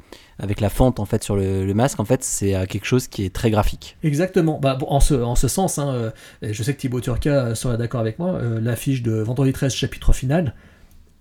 avec 0.41 0.61
la 0.61 0.69
fente 0.69 1.01
en 1.01 1.05
fait 1.05 1.21
sur 1.21 1.35
le, 1.35 1.65
le 1.65 1.73
masque, 1.73 1.99
en 1.99 2.05
fait, 2.05 2.23
c'est 2.23 2.53
quelque 2.67 2.85
chose 2.85 3.09
qui 3.09 3.25
est 3.25 3.29
très 3.35 3.51
graphique. 3.51 3.97
Exactement. 4.03 4.57
Bah, 4.61 4.75
bon, 4.79 4.85
en, 4.89 5.01
ce, 5.01 5.13
en 5.13 5.35
ce 5.35 5.49
sens, 5.49 5.77
hein, 5.79 5.89
euh, 5.93 6.11
je 6.41 6.63
sais 6.63 6.73
que 6.73 6.79
Thibaut 6.79 7.01
Turca 7.01 7.55
sera 7.55 7.75
d'accord 7.75 7.99
avec 7.99 8.19
moi, 8.19 8.35
euh, 8.35 8.61
l'affiche 8.61 9.03
de 9.03 9.11
Vendredi 9.19 9.51
13 9.51 9.73
chapitre 9.73 10.13
final 10.13 10.53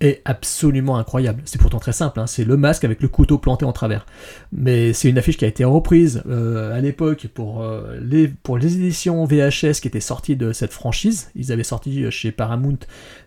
est 0.01 0.23
absolument 0.25 0.97
incroyable. 0.99 1.43
C'est 1.45 1.61
pourtant 1.61 1.81
très 1.81 1.93
simple, 1.93 2.20
hein, 2.20 2.27
c'est 2.27 2.45
le 2.45 2.57
masque 2.57 2.85
avec 2.85 3.03
le 3.03 3.09
couteau 3.09 3.39
planté 3.39 3.65
en 3.65 3.73
travers. 3.73 4.07
Mais 4.53 4.93
c'est 4.93 5.09
une 5.09 5.19
affiche 5.19 5.37
qui 5.37 5.45
a 5.45 5.49
été 5.49 5.65
reprise 5.65 6.23
euh, 6.29 6.77
à 6.77 6.81
l'époque 6.81 7.29
pour, 7.35 7.62
euh, 7.62 7.99
les, 8.01 8.29
pour 8.29 8.59
les 8.59 8.77
éditions 8.77 9.25
VHS 9.25 9.81
qui 9.81 9.89
étaient 9.89 10.01
sorties 10.01 10.37
de 10.37 10.53
cette 10.53 10.73
franchise. 10.73 11.31
Ils 11.35 11.53
avaient 11.53 11.65
sorti 11.65 12.05
euh, 12.05 12.11
chez 12.11 12.31
Paramount 12.31 12.79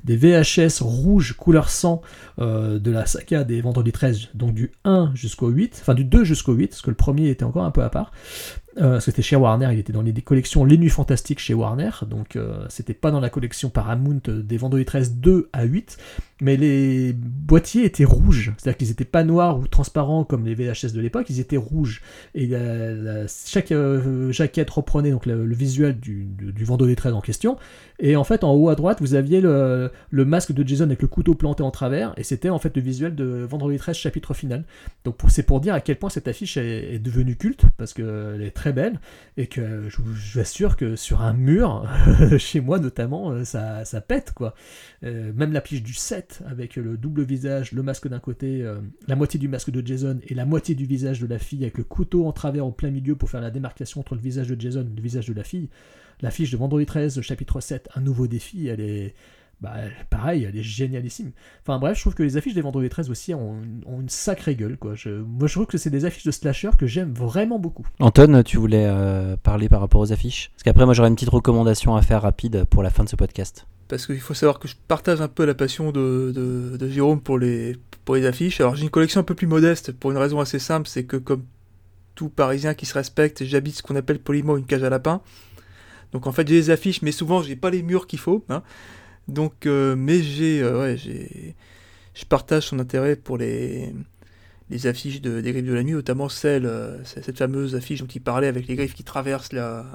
des 0.04 0.16
VHS 0.16 0.82
rouges 0.82 1.36
couleur 1.38 1.70
sang 1.70 2.02
de 2.38 2.92
la 2.92 3.06
saga 3.06 3.44
des 3.44 3.62
Vendredi 3.62 3.92
13, 3.92 4.30
donc 4.34 4.54
du 4.56 4.72
1 4.84 5.12
jusqu'au 5.14 5.50
8, 5.50 5.78
enfin 5.82 5.94
du 5.94 6.06
2 6.06 6.24
jusqu'au 6.24 6.54
8, 6.54 6.70
parce 6.70 6.82
que 6.82 6.90
le 6.90 6.96
premier 6.96 7.30
était 7.30 7.44
encore 7.44 7.66
un 7.66 7.72
peu 7.72 7.84
à 7.84 7.90
part. 7.90 8.12
Euh, 8.78 9.00
c'était 9.00 9.22
chez 9.22 9.36
Warner, 9.36 9.70
il 9.74 9.80
était 9.80 9.92
dans 9.92 10.02
les 10.02 10.14
collections 10.14 10.64
Les 10.64 10.78
Nuits 10.78 10.90
Fantastiques 10.90 11.40
chez 11.40 11.54
Warner, 11.54 11.90
donc 12.08 12.36
euh, 12.36 12.66
c'était 12.70 12.94
pas 12.94 13.12
dans 13.12 13.20
la 13.20 13.30
collection 13.30 13.70
Paramount 13.70 14.22
des 14.28 14.58
Vendredi 14.58 14.86
13 14.86 15.16
2 15.16 15.50
à 15.52 15.64
8, 15.64 15.98
mais 16.42 16.58
les 16.58 17.14
boîtiers 17.14 17.86
étaient 17.86 18.04
rouges, 18.04 18.52
c'est-à-dire 18.58 18.78
qu'ils 18.78 18.92
étaient 18.92 19.06
pas 19.06 19.24
noirs 19.24 19.58
ou 19.60 19.68
transparents 19.68 20.26
comme 20.26 20.44
les 20.44 20.56
VHS 20.56 20.92
de 20.94 21.00
l'époque, 21.00 21.28
ils 21.30 21.40
étaient 21.40 21.56
rouges. 21.56 22.02
Et 22.36 22.48
la- 22.48 22.92
la- 22.92 23.26
chaque 23.28 23.72
euh, 23.72 24.32
jaquette 24.34 24.70
reprenait 24.70 25.12
donc 25.12 25.26
le, 25.28 25.46
visuel 25.54 26.00
du, 26.00 26.26
du, 26.26 26.52
du 26.52 26.66
Vendredi 26.66 26.96
13 26.96 27.14
en 27.14 27.22
question, 27.22 27.58
et 28.00 28.16
en 28.18 28.24
fait 28.26 28.44
en 28.44 28.54
haut 28.54 28.70
à 28.70 28.76
droite 28.76 28.98
vous 29.00 29.14
aviez 29.14 29.40
le, 29.40 29.92
le 30.10 30.26
masque 30.26 30.52
de 30.52 30.68
Jason 30.68 30.86
avec 30.86 31.02
le 31.02 31.08
couteau 31.08 31.36
planté 31.36 31.64
en 31.64 31.72
travers, 31.72 32.14
et 32.18 32.24
c'était 32.24 32.50
en 32.50 32.60
fait 32.60 32.76
le 32.76 32.82
visuel 32.82 33.16
de 33.16 33.46
Vendredi 33.48 33.78
13 33.78 33.96
chapitre 33.96 34.34
final. 34.34 34.66
Donc 35.06 35.16
c'est 35.30 35.44
pour 35.44 35.62
dire 35.62 35.74
à 35.76 35.80
quel 35.82 35.98
point 35.98 36.10
cette 36.10 36.28
affiche 36.28 36.58
est, 36.58 37.00
devenue 37.00 37.36
culte, 37.38 37.66
parce 37.78 37.94
qu'elle 37.94 38.42
est 38.42 38.52
très 38.56 38.74
belle, 38.74 39.00
et 39.38 39.46
que 39.48 39.88
je 39.90 39.98
vous 40.02 40.40
assure 40.40 40.76
que 40.76 40.96
sur 40.96 41.22
un 41.22 41.34
mur, 41.34 41.88
chez 42.40 42.60
moi 42.62 42.80
notamment, 42.80 43.32
euh, 43.32 43.44
ça, 43.44 43.86
ça 43.86 44.02
pète 44.02 44.32
quoi. 44.34 44.56
Euh, 45.04 45.32
même 45.36 45.52
l'affiche 45.54 45.84
du 45.84 45.94
7, 45.94 46.31
avec 46.46 46.76
le 46.76 46.98
double 46.98 47.24
visage, 47.24 47.72
le 47.72 47.84
masque 47.84 48.08
d'un 48.08 48.20
côté, 48.20 48.64
euh, 48.64 48.80
la 49.08 49.16
moitié 49.16 49.40
du 49.40 49.48
masque 49.48 49.72
de 49.72 49.86
Jason, 49.86 50.20
et 50.28 50.34
la 50.34 50.46
moitié 50.46 50.76
du 50.76 50.86
visage 50.86 51.20
de 51.20 51.28
la 51.28 51.40
fille, 51.40 51.64
avec 51.64 51.78
le 51.78 51.84
couteau 51.84 52.28
en 52.28 52.32
travers 52.32 52.66
au 52.66 52.72
plein 52.72 52.92
milieu 52.92 53.16
pour 53.16 53.30
faire 53.30 53.42
la 53.42 53.52
démarcation 53.52 54.00
entre 54.02 54.16
le 54.16 54.22
visage 54.22 54.48
de 54.48 54.60
Jason 54.60 54.82
et 54.82 54.96
le 54.96 55.02
visage 55.02 55.28
de 55.28 55.34
la 55.34 55.44
fille. 55.44 55.70
L'affiche 56.22 56.52
de 56.52 56.58
Vendredi 56.58 56.86
13, 56.86 57.22
chapitre 57.22 57.62
7, 57.62 57.90
un 57.96 58.02
nouveau 58.02 58.28
défi, 58.28 58.68
elle 58.68 58.82
est... 58.82 59.14
Bah, 59.62 59.74
pareil, 60.10 60.44
elle 60.50 60.58
est 60.58 60.64
génialissime. 60.64 61.32
Enfin 61.62 61.78
bref, 61.78 61.96
je 61.96 62.02
trouve 62.02 62.16
que 62.16 62.24
les 62.24 62.36
affiches 62.36 62.56
des 62.56 62.62
Vendredi 62.62 62.90
13 62.90 63.12
aussi 63.12 63.36
ont, 63.36 63.62
une- 63.62 63.84
ont 63.86 64.02
une 64.02 64.10
sacrée 64.10 64.56
gueule. 64.56 64.76
Quoi. 64.76 64.96
Je, 64.96 65.10
moi 65.10 65.48
je 65.48 65.54
trouve 65.54 65.68
que 65.68 65.78
c'est 65.78 65.92
des 65.92 66.04
affiches 66.06 66.24
de 66.26 66.32
slasher 66.32 66.72
que 66.80 66.88
j'aime 66.88 67.14
vraiment 67.14 67.60
beaucoup. 67.60 67.86
Anton, 68.00 68.42
tu 68.44 68.58
voulais 68.58 68.86
euh, 68.88 69.38
parler 69.38 69.70
par 69.70 69.80
rapport 69.82 70.02
aux 70.02 70.12
affiches? 70.12 70.50
Parce 70.56 70.64
qu'après, 70.64 70.86
moi, 70.86 70.96
j'aurais 70.96 71.10
une 71.10 71.16
petite 71.16 71.30
recommandation 71.30 71.96
à 71.96 72.02
faire 72.02 72.24
rapide 72.24 72.64
pour 72.72 72.82
la 72.82 72.90
fin 72.90 73.04
de 73.04 73.10
ce 73.10 73.16
podcast. 73.16 73.68
Parce 73.88 74.08
qu'il 74.08 74.20
faut 74.20 74.34
savoir 74.34 74.58
que 74.58 74.68
je 74.68 74.76
partage 74.88 75.22
un 75.22 75.28
peu 75.28 75.46
la 75.46 75.54
passion 75.54 75.92
de, 75.92 76.32
de, 76.34 76.78
de 76.78 76.90
Jérôme 76.90 77.22
pour 77.22 77.38
les, 77.38 77.76
pour 78.04 78.16
les 78.16 78.26
affiches. 78.26 78.60
Alors 78.62 78.76
j'ai 78.76 78.84
une 78.86 78.90
collection 78.90 79.20
un 79.22 79.24
peu 79.24 79.36
plus 79.36 79.48
modeste 79.48 79.92
pour 79.92 80.10
une 80.12 80.18
raison 80.18 80.40
assez 80.40 80.58
simple, 80.60 80.88
c'est 80.88 81.04
que 81.04 81.18
comme 81.18 81.44
tout 82.16 82.30
Parisien 82.30 82.74
qui 82.74 82.86
se 82.88 82.94
respecte, 82.96 83.44
j'habite 83.44 83.76
ce 83.76 83.84
qu'on 83.84 83.96
appelle 83.96 84.18
poliment 84.20 84.58
une 84.58 84.66
cage 84.66 84.82
à 84.84 84.90
lapin. 84.90 85.22
Donc 86.14 86.26
en 86.26 86.32
fait 86.32 86.48
j'ai 86.48 86.56
les 86.56 86.70
affiches, 86.72 87.02
mais 87.04 87.12
souvent 87.12 87.42
j'ai 87.44 87.56
pas 87.56 87.70
les 87.70 87.84
murs 87.84 88.08
qu'il 88.08 88.20
faut. 88.20 88.44
hein. 88.50 88.64
Donc, 89.32 89.66
euh, 89.66 89.96
mais 89.96 90.22
j'ai, 90.22 90.62
euh, 90.62 90.80
ouais, 90.82 90.98
j'ai, 90.98 91.56
je 92.16 92.26
partage 92.26 92.68
son 92.68 92.80
intérêt 92.80 93.16
pour 93.16 93.38
les, 93.38 93.94
les 94.70 94.88
affiches 94.88 95.22
de, 95.22 95.42
des 95.42 95.52
griffes 95.54 95.66
de 95.66 95.74
la 95.74 95.84
nuit, 95.84 95.94
notamment 95.94 96.30
celle, 96.30 96.66
euh, 96.68 97.04
cette 97.06 97.38
fameuse 97.38 97.76
affiche 97.76 98.02
dont 98.02 98.08
il 98.08 98.22
parlait 98.22 98.48
avec 98.48 98.68
les 98.68 98.76
griffes 98.76 98.96
qui 98.96 99.04
traversent 99.06 99.54
la, 99.54 99.86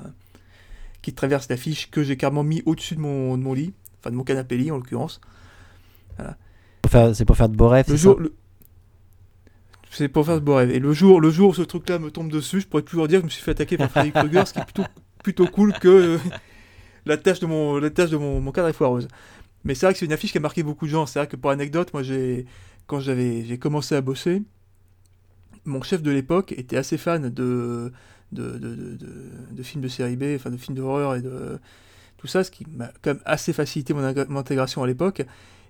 qui 1.03 1.13
traversent 1.13 1.49
l'affiche 1.49 1.91
que 1.91 2.03
j'ai 2.03 2.17
carrément 2.17 2.45
mis 2.45 2.63
au-dessus 2.67 2.97
de 2.97 3.01
mon, 3.01 3.37
de 3.39 3.43
mon 3.43 3.55
lit, 3.55 3.73
enfin 4.01 4.11
de 4.11 4.17
mon 4.17 4.25
canapé 4.25 4.57
lit 4.57 4.71
en 4.71 4.77
l'occurrence. 4.77 5.21
Faire- 6.89 7.15
C'est 7.15 7.25
pour 7.25 7.37
faire 7.37 7.49
de 7.49 7.57
beaux 7.57 7.69
rêves, 7.69 7.87
Le 7.89 7.97
c'est 7.97 8.03
jour, 8.03 8.19
le- 8.19 8.35
C'est 9.91 10.09
pour 10.09 10.27
faire 10.27 10.37
ce 10.37 10.41
beau 10.41 10.57
rêve. 10.57 10.71
Et 10.71 10.79
le 10.79 10.93
jour, 10.93 11.21
le 11.21 11.31
jour 11.31 11.51
où 11.51 11.55
ce 11.55 11.63
truc-là 11.63 11.99
me 11.99 12.11
tombe 12.11 12.31
dessus, 12.31 12.61
je 12.61 12.67
pourrais 12.67 12.83
toujours 12.83 13.09
dire 13.09 13.19
que 13.19 13.23
je 13.23 13.27
me 13.27 13.31
suis 13.31 13.43
fait 13.43 13.53
attaquer 13.53 13.79
par 13.79 13.91
Freddy 13.91 14.13
Krueger, 14.13 14.47
ce 14.47 14.53
qui 14.53 14.59
est 14.59 14.65
plutôt, 14.65 14.85
plutôt 15.23 15.47
cool 15.47 15.73
que 15.75 16.19
la 17.07 17.17
tâche 17.17 17.41
de 17.41 17.47
mon, 17.47 18.53
cadre 18.53 18.69
est 18.69 18.73
foireuse. 18.73 19.09
Mais 19.65 19.75
c'est 19.75 19.87
vrai 19.87 19.93
que 19.93 19.99
c'est 19.99 20.07
une 20.07 20.13
affiche 20.13 20.33
qui 20.33 20.39
a 20.39 20.41
marqué 20.41 20.63
beaucoup 20.63 20.87
de 20.87 20.91
gens. 20.91 21.07
C'est 21.07 21.19
vrai 21.19 21.29
que 21.29 21.37
pour 21.37 21.51
anecdote, 21.51 21.93
moi, 21.93 22.03
j'ai, 22.03 22.47
quand 22.87 23.01
j'avais, 23.01 23.45
j'ai 23.45 23.59
commencé 23.59 23.95
à 23.95 24.01
bosser, 24.01 24.43
mon 25.65 25.83
chef 25.83 26.03
de 26.03 26.11
l'époque 26.11 26.53
était 26.53 26.77
assez 26.77 26.99
fan 26.99 27.31
de, 27.31 27.93
de, 28.33 28.59
de, 28.59 28.99
de, 29.51 29.63
films 29.63 29.83
de 29.83 29.89
série 29.89 30.17
B, 30.17 30.35
enfin 30.37 30.51
de 30.51 30.57
films 30.57 30.77
d'horreur 30.77 31.17
et 31.17 31.23
de 31.23 31.59
tout 32.17 32.27
ça, 32.27 32.45
ce 32.45 32.51
qui 32.51 32.67
m'a 32.71 32.93
quand 33.03 33.15
même 33.15 33.23
assez 33.25 33.53
facilité 33.53 33.93
mon, 33.93 34.05
intégration 34.37 34.83
à 34.83 34.87
l'époque. 34.87 35.23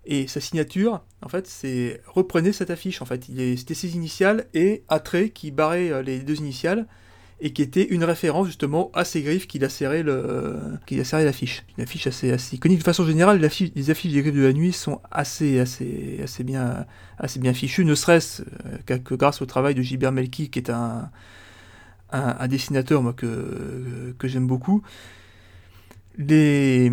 Et 0.04 0.28
sa 0.28 0.40
signature, 0.40 1.02
en 1.22 1.28
fait, 1.28 1.46
c'est 1.48 2.00
reprenez 2.06 2.52
cette 2.52 2.70
affiche. 2.70 3.02
En 3.02 3.06
fait, 3.06 3.24
c'était 3.24 3.74
ses 3.74 3.96
initiales 3.96 4.46
et 4.54 4.84
un 4.88 5.00
trait 5.00 5.30
qui 5.30 5.50
barrait 5.50 5.90
euh, 5.90 6.02
les 6.02 6.20
deux 6.20 6.36
initiales 6.36 6.86
et 7.40 7.52
qui 7.52 7.60
était 7.60 7.84
une 7.84 8.02
référence 8.02 8.46
justement 8.46 8.90
à 8.94 9.04
ces 9.04 9.22
griffes 9.22 9.46
qui 9.46 9.58
lacéraient 9.58 10.02
le, 10.02 10.58
qui 10.86 10.96
l'affiche. 10.96 11.64
Une 11.76 11.84
affiche 11.84 12.06
assez, 12.06 12.32
assez 12.32 12.56
iconique. 12.56 12.78
De 12.78 12.84
façon 12.84 13.04
générale, 13.04 13.38
les 13.38 13.90
affiches 13.90 14.12
des 14.12 14.22
griffes 14.22 14.34
de 14.34 14.42
la 14.42 14.52
nuit 14.54 14.72
sont 14.72 15.00
assez, 15.10 15.58
assez, 15.58 16.20
assez 16.22 16.44
bien, 16.44 16.86
assez 17.18 17.38
bien 17.38 17.52
fichues, 17.52 17.84
ne 17.84 17.94
serait-ce 17.94 18.42
euh, 18.42 18.98
que 18.98 19.14
grâce 19.14 19.42
au 19.42 19.46
travail 19.46 19.74
de 19.74 19.82
Gilbert 19.82 20.12
Melki, 20.12 20.48
qui 20.48 20.58
est 20.58 20.70
un, 20.70 21.10
un, 22.10 22.48
dessinateur 22.48 23.14
que, 23.14 24.14
que 24.18 24.28
j'aime 24.28 24.46
beaucoup. 24.46 24.82
Les, 26.16 26.90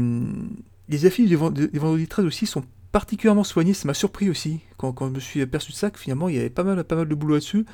les 0.90 1.06
affiches 1.06 1.30
des, 1.30 1.68
des 1.68 1.80
Vendredi 1.80 2.08
13 2.08 2.26
aussi 2.26 2.46
sont 2.46 2.66
particulièrement 2.92 3.46
soignées. 3.46 3.74
Ça 3.74 3.88
m'a 3.88 3.94
surpris 3.94 4.30
aussi 4.30 4.60
quand, 4.78 4.92
quand 4.92 5.08
je 5.08 5.14
me 5.14 5.20
suis 5.22 5.42
aperçu 5.42 5.72
de 5.72 5.78
ça, 5.78 5.90
que 5.90 6.00
finalement 6.00 6.28
il 6.28 6.36
y 6.36 6.40
avait 6.40 6.50
pas 6.50 6.64
mal, 6.64 6.84
pas 6.84 6.96
mal 6.96 7.08
de 7.08 7.16
boulot 7.16 7.36
là-dessus. 7.36 7.66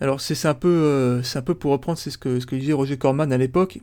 Alors 0.00 0.20
c'est 0.20 0.46
un, 0.46 0.54
peu, 0.54 0.68
euh, 0.68 1.22
un 1.34 1.42
peu 1.42 1.54
pour 1.54 1.72
reprendre 1.72 1.98
ce 1.98 2.16
que, 2.18 2.54
disait 2.54 2.72
Roger 2.72 2.98
Corman 2.98 3.32
à 3.32 3.38
l'époque. 3.38 3.80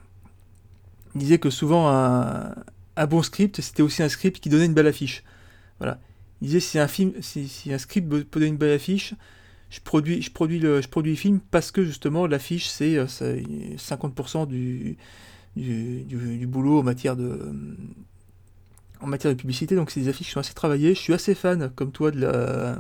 Il 1.16 1.20
disait 1.20 1.40
que 1.40 1.50
souvent 1.50 1.90
un, 1.90 2.54
un 2.96 3.08
bon 3.08 3.22
script, 3.24 3.62
c'était 3.62 3.82
aussi 3.82 4.04
un 4.04 4.10
script 4.10 4.40
qui 4.40 4.50
donnait 4.50 4.66
une 4.66 4.74
belle 4.74 4.88
affiche. 4.88 5.24
Voilà. 5.80 6.00
Il 6.42 6.48
disait 6.48 6.60
si 6.60 6.80
un 6.80 6.88
film, 6.88 7.14
si, 7.22 7.72
un 7.72 7.78
script 7.78 8.10
peut 8.10 8.26
donner 8.40 8.48
une 8.48 8.58
belle 8.58 8.74
affiche, 8.74 9.14
je 9.70 9.80
produis, 9.80 10.22
je 10.22 10.32
produis 10.32 10.60
le, 10.60 10.82
je 10.82 10.90
produis 10.90 11.12
le 11.12 11.18
film 11.18 11.40
parce 11.52 11.72
que 11.72 11.84
justement 11.86 12.28
l'affiche 12.28 12.68
c'est 12.68 12.98
euh, 12.98 13.08
c'est 13.08 13.42
50% 13.78 14.48
du, 14.48 14.98
du, 15.56 16.48
boulot 16.48 16.80
en 16.80 16.84
matière 16.84 17.16
de 17.16 17.54
en 19.00 19.08
matière 19.08 19.34
de 19.34 19.40
publicité. 19.40 19.76
Donc 19.76 19.92
ces 19.92 20.08
affiches 20.08 20.32
sont 20.32 20.40
assez 20.40 20.54
travaillées. 20.54 20.94
Je 20.94 21.00
suis 21.00 21.14
assez 21.14 21.36
fan, 21.36 21.72
comme 21.76 21.92
toi, 21.92 22.12
de 22.12 22.20
la 22.20 22.80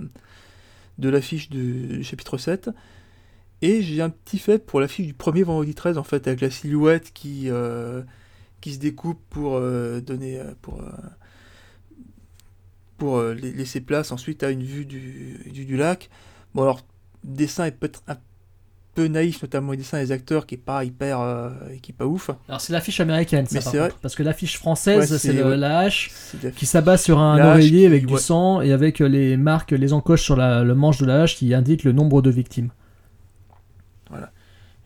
de 0.97 1.09
l'affiche 1.09 1.49
du 1.49 2.03
chapitre 2.03 2.37
7. 2.37 2.69
Et 3.61 3.81
j'ai 3.83 4.01
un 4.01 4.09
petit 4.09 4.39
fait 4.39 4.57
pour 4.57 4.79
l'affiche 4.79 5.05
du 5.07 5.13
premier 5.13 5.43
vendredi 5.43 5.75
13, 5.75 5.97
en 5.97 6.03
fait, 6.03 6.27
avec 6.27 6.41
la 6.41 6.49
silhouette 6.49 7.11
qui, 7.13 7.43
euh, 7.49 8.01
qui 8.59 8.73
se 8.73 8.79
découpe 8.79 9.19
pour 9.29 9.55
euh, 9.57 10.01
donner. 10.01 10.39
euh, 10.39 10.53
pour, 10.61 10.81
pour 12.97 13.19
la- 13.21 13.33
laisser 13.33 13.81
place 13.81 14.11
ensuite 14.11 14.43
à 14.43 14.51
une 14.51 14.63
vue 14.63 14.85
du, 14.85 15.39
du, 15.51 15.65
du 15.65 15.77
lac. 15.77 16.09
Bon, 16.53 16.63
alors, 16.63 16.81
le 17.27 17.35
dessin 17.35 17.65
est 17.65 17.71
peut-être 17.71 18.03
un 18.07 18.17
peu 18.93 19.07
naïf, 19.07 19.41
notamment 19.41 19.71
le 19.71 19.77
dessin 19.77 19.99
des 19.99 20.11
acteurs, 20.11 20.45
qui 20.45 20.55
est 20.55 20.57
pas 20.59 20.83
hyper. 20.83 21.19
qui 21.81 21.91
est 21.91 21.95
pas 21.95 22.05
ouf. 22.05 22.29
Alors 22.47 22.59
c'est 22.61 22.73
l'affiche 22.73 22.99
américaine, 22.99 23.45
ça 23.47 23.55
Mais 23.59 23.63
par 23.63 23.73
vrai. 23.73 23.91
Parce 24.01 24.15
que 24.15 24.23
l'affiche 24.23 24.57
française, 24.57 25.11
Ouais, 25.11 25.17
c'est 25.17 25.33
le- 25.33 25.45
ouais. 25.49 25.57
la 25.57 25.79
hache 25.79 26.11
qui 26.57 26.65
s'abat 26.65 26.97
sur 26.97 27.17
un 27.19 27.39
oreiller 27.51 27.79
qui- 27.81 27.85
avec 27.85 28.05
du 28.05 28.13
ouais. 28.15 28.19
sang 28.19 28.61
et 28.61 28.71
avec 28.73 28.99
les 28.99 29.37
marques, 29.37 29.71
les 29.71 29.93
encoches 29.93 30.23
sur 30.23 30.35
la- 30.35 30.63
le 30.63 30.75
manche 30.75 30.97
de 30.99 31.05
la 31.05 31.21
hache 31.23 31.37
qui 31.37 31.53
indiquent 31.53 31.83
le 31.85 31.93
nombre 31.93 32.21
de 32.21 32.29
victimes. 32.29 32.69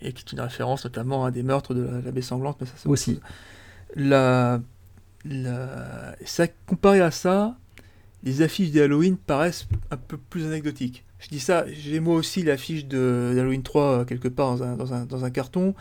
Et 0.01 0.13
qui 0.13 0.23
est 0.23 0.31
une 0.31 0.41
référence 0.41 0.83
notamment 0.85 1.25
à 1.25 1.31
des 1.31 1.43
meurtres 1.43 1.73
de 1.73 1.83
la, 1.83 2.01
la 2.01 2.11
baie 2.11 2.21
sanglante, 2.21 2.57
mais 2.59 2.67
ça 2.67 2.73
c'est 2.77 2.89
Aussi. 2.89 3.15
chose. 3.15 3.23
La, 3.95 4.59
la, 5.25 6.15
ça, 6.25 6.47
comparé 6.67 7.01
à 7.01 7.11
ça, 7.11 7.57
les 8.23 8.41
affiches 8.41 8.71
d'Halloween 8.71 9.17
paraissent 9.17 9.67
un 9.91 9.97
peu 9.97 10.17
plus 10.17 10.45
anecdotiques. 10.45 11.05
Je 11.19 11.29
dis 11.29 11.39
ça, 11.39 11.65
j'ai 11.71 11.99
moi 11.99 12.15
aussi 12.15 12.43
l'affiche 12.43 12.85
d'Halloween 12.85 13.63
3 13.63 13.83
euh, 13.83 14.05
quelque 14.05 14.27
part 14.27 14.57
dans 14.57 14.63
un, 14.63 14.75
dans, 14.75 14.93
un, 14.93 15.05
dans 15.05 15.25
un 15.25 15.29
carton. 15.29 15.73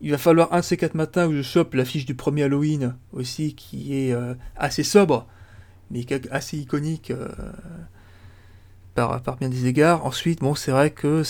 Il 0.00 0.10
va 0.10 0.18
falloir 0.18 0.52
un 0.52 0.60
de 0.60 0.64
ces 0.64 0.76
quatre 0.76 0.94
matins 0.94 1.26
où 1.26 1.34
je 1.34 1.42
chope 1.42 1.74
l'affiche 1.74 2.06
du 2.06 2.14
premier 2.14 2.44
Halloween 2.44 2.96
aussi, 3.12 3.54
qui 3.54 3.94
est 3.94 4.12
euh, 4.12 4.34
assez 4.56 4.82
sobre, 4.82 5.26
mais 5.90 6.06
assez 6.30 6.56
iconique 6.56 7.10
euh, 7.10 7.28
par, 8.94 9.22
par 9.22 9.36
bien 9.36 9.48
des 9.48 9.66
égards. 9.66 10.06
Ensuite, 10.06 10.40
bon, 10.40 10.54
c'est 10.54 10.70
vrai 10.70 10.90
que 10.90 11.22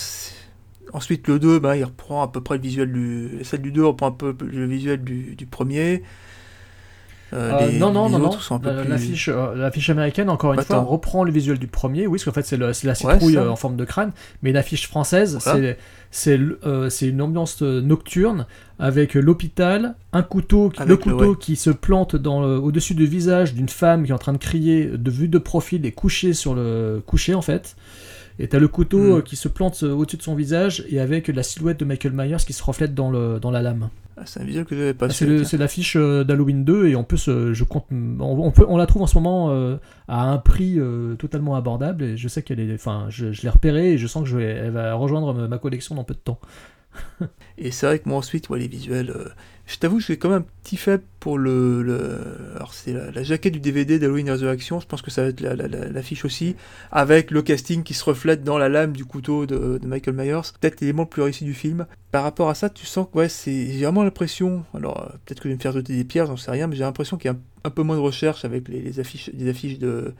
Ensuite, 0.93 1.27
le 1.27 1.39
2, 1.39 1.59
bah, 1.59 1.77
il 1.77 1.83
reprend 1.83 2.21
à 2.23 2.27
peu 2.27 2.41
près 2.41 2.57
le 2.57 2.61
visuel 2.63 2.91
du. 2.91 3.39
Celle 3.43 3.61
du 3.61 3.71
2 3.71 3.85
reprend 3.85 4.07
un 4.07 4.11
peu 4.11 4.35
le 4.41 4.65
visuel 4.65 5.03
du, 5.03 5.35
du 5.35 5.45
premier. 5.45 6.03
Euh, 7.33 7.49
Euh, 7.61 7.67
les- 7.71 7.79
non, 7.79 7.93
non, 7.93 8.07
les 8.07 8.11
non, 8.11 8.19
non. 8.19 8.59
plus- 8.59 8.89
L'affiche, 8.89 9.29
euh, 9.29 9.55
l'affiche 9.55 9.89
américaine, 9.89 10.29
encore 10.29 10.51
une 10.53 10.59
Attends. 10.59 10.83
fois, 10.83 10.91
reprend 10.91 11.23
le 11.23 11.31
visuel 11.31 11.57
du 11.59 11.67
premier. 11.67 12.05
Oui, 12.05 12.17
parce 12.17 12.25
qu'en 12.25 12.33
fait, 12.33 12.43
c'est 12.45 12.57
la 12.57 12.73
citrouille 12.95 13.37
en 13.39 13.55
forme 13.55 13.77
de 13.77 13.85
crâne. 13.85 14.11
Mais 14.41 14.51
l'affiche 14.51 14.85
française, 14.89 15.37
Voilà. 15.41 15.59
c'est 15.61 15.77
c'est 16.13 16.33
l- 16.33 16.57
c'est 16.89 17.07
une 17.07 17.21
ambiance 17.21 17.61
nocturne 17.61 18.47
avec 18.79 19.13
l'hôpital, 19.13 19.95
un 20.11 20.23
couteau, 20.23 20.69
qui- 20.69 20.83
le 20.83 20.97
couteau 20.97 21.31
ouais. 21.31 21.37
qui 21.39 21.55
se 21.55 21.69
plante 21.69 22.15
au-dessus 22.15 22.95
du 22.95 23.05
visage 23.05 23.53
d'une 23.53 23.69
femme 23.69 24.03
qui 24.03 24.11
est 24.11 24.13
en 24.13 24.17
train 24.17 24.33
de 24.33 24.37
crier 24.37 24.87
de 24.87 25.09
vue 25.09 25.29
de 25.29 25.37
profil 25.37 25.85
et 25.85 25.93
couché 25.93 26.33
sur 26.33 26.53
le 26.53 27.01
couché 27.05 27.33
en 27.33 27.41
fait. 27.41 27.77
Et 28.39 28.47
t'as 28.47 28.59
le 28.59 28.67
couteau 28.67 28.99
Mm. 28.99 29.17
euh, 29.17 29.21
qui 29.21 29.35
se 29.35 29.47
plante 29.47 29.83
euh, 29.83 29.91
au-dessus 29.93 30.17
de 30.17 30.21
son 30.23 30.35
visage 30.35 30.83
et 30.89 30.99
avec 30.99 31.27
la 31.27 31.43
silhouette 31.43 31.79
de 31.79 31.85
Michael 31.85 32.13
Myers 32.13 32.37
qui 32.45 32.53
se 32.53 32.63
reflète 32.63 32.93
dans, 32.95 33.09
le, 33.11 33.39
dans 33.39 33.51
la 33.51 33.61
lame. 33.61 33.89
Ah, 34.17 34.23
c'est 34.25 34.39
un 34.41 34.43
visuel 34.43 34.65
que 34.65 34.75
j'avais 34.75 34.93
pas. 34.93 35.07
Tiens. 35.07 35.43
c'est 35.45 35.57
l'affiche 35.57 35.95
euh, 35.95 36.23
d'Halloween 36.23 36.63
2 36.65 36.87
et 36.87 36.95
en 36.95 37.03
plus 37.03 37.25
je 37.29 37.63
compte 37.63 37.85
on, 37.91 38.19
on 38.19 38.51
peut, 38.51 38.65
on 38.67 38.77
la 38.77 38.85
trouve 38.85 39.01
en 39.01 39.07
ce 39.07 39.15
moment 39.15 39.49
euh, 39.51 39.77
à 40.07 40.29
un 40.29 40.37
prix 40.37 40.75
euh, 40.79 41.15
totalement 41.15 41.55
abordable 41.55 42.03
et 42.03 42.17
je 42.17 42.27
sais 42.27 42.43
qu'elle 42.43 42.59
est 42.59 42.73
enfin 42.73 43.05
je, 43.09 43.31
je 43.31 43.41
l'ai 43.41 43.49
repérée 43.49 43.93
et 43.93 43.97
je 43.97 44.05
sens 44.07 44.23
que 44.23 44.29
je 44.29 44.37
vais, 44.37 44.43
elle 44.45 44.71
va 44.71 44.93
rejoindre 44.93 45.33
ma, 45.33 45.47
ma 45.47 45.57
collection 45.57 45.95
dans 45.95 46.03
peu 46.03 46.13
de 46.13 46.19
temps. 46.19 46.39
Et 47.57 47.71
c'est 47.71 47.85
vrai 47.85 47.99
que 47.99 48.09
moi 48.09 48.17
ensuite, 48.17 48.49
ouais, 48.49 48.59
les 48.59 48.67
visuels. 48.67 49.11
euh, 49.11 49.29
Je 49.71 49.77
t'avoue, 49.77 50.01
j'ai 50.01 50.17
quand 50.17 50.27
même 50.27 50.39
un 50.41 50.45
petit 50.63 50.75
faible 50.75 51.03
pour 51.21 51.37
le. 51.37 52.19
Alors, 52.57 52.73
c'est 52.73 52.91
la, 52.91 53.23
jaquette 53.23 53.53
du 53.53 53.61
DVD 53.61 53.99
d'Halloween 53.99 54.29
Resurrection. 54.29 54.81
Je 54.81 54.85
pense 54.85 55.01
que 55.01 55.09
ça 55.11 55.21
va 55.23 55.29
être 55.29 55.39
la- 55.39 55.55
la- 55.55 55.69
la- 55.69 55.87
l'affiche 55.87 56.25
aussi. 56.25 56.57
Avec 56.91 57.31
le 57.31 57.41
casting 57.41 57.81
qui 57.83 57.93
se 57.93 58.03
reflète 58.03 58.43
dans 58.43 58.57
la 58.57 58.67
lame 58.67 58.91
du 58.91 59.05
couteau 59.05 59.45
de, 59.45 59.79
Michael 59.85 60.13
Myers. 60.15 60.41
Peut-être 60.59 60.81
l'élément 60.81 61.03
le 61.03 61.07
plus 61.09 61.21
réussi 61.21 61.45
du 61.45 61.53
film. 61.53 61.85
Par 62.11 62.23
rapport 62.23 62.49
à 62.49 62.55
ça, 62.55 62.69
tu 62.69 62.85
sens 62.85 63.07
que 63.09 63.17
ouais. 63.17 63.29
J'ai 63.29 63.81
vraiment 63.85 64.03
l'impression. 64.03 64.65
Alors, 64.73 65.03
euh, 65.03 65.09
peut-être 65.23 65.39
que 65.39 65.43
je 65.47 65.53
vais 65.53 65.55
me 65.55 65.61
faire 65.61 65.71
jeter 65.71 65.95
des 65.95 66.03
pierres, 66.03 66.25
j'en 66.25 66.35
sais 66.35 66.51
rien. 66.51 66.67
Mais 66.67 66.75
j'ai 66.75 66.83
l'impression 66.83 67.15
qu'il 67.17 67.31
y 67.31 67.33
a 67.33 67.37
un, 67.37 67.39
un 67.63 67.69
peu 67.69 67.83
moins 67.83 67.95
de 67.95 68.01
recherche 68.01 68.43
avec 68.43 68.67
les, 68.67 68.99
affiches, 68.99 69.31
affiches 69.47 69.79
de 69.79 70.13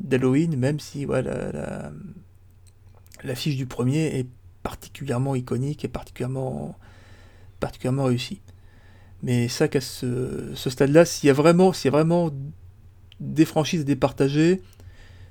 d'Halloween. 0.00 0.56
Même 0.56 0.80
si, 0.80 1.04
la- 1.04 1.92
l'affiche 3.22 3.56
du 3.56 3.66
premier 3.66 4.18
est 4.18 4.26
particulièrement 4.62 5.34
iconique 5.34 5.84
et 5.84 5.88
particulièrement, 5.88 6.74
particulièrement 7.60 8.04
réussi. 8.04 8.40
Mais 9.22 9.48
ça 9.48 9.68
qu'à 9.68 9.80
ce, 9.80 10.54
stade-là, 10.54 11.04
s'il 11.04 11.26
y 11.26 11.30
a 11.30 11.32
vraiment, 11.32 11.72
y 11.72 11.88
a 11.88 11.90
vraiment 11.90 12.30
des 13.20 13.44
franchises 13.44 13.80
à 13.80 13.84
départager, 13.84 14.62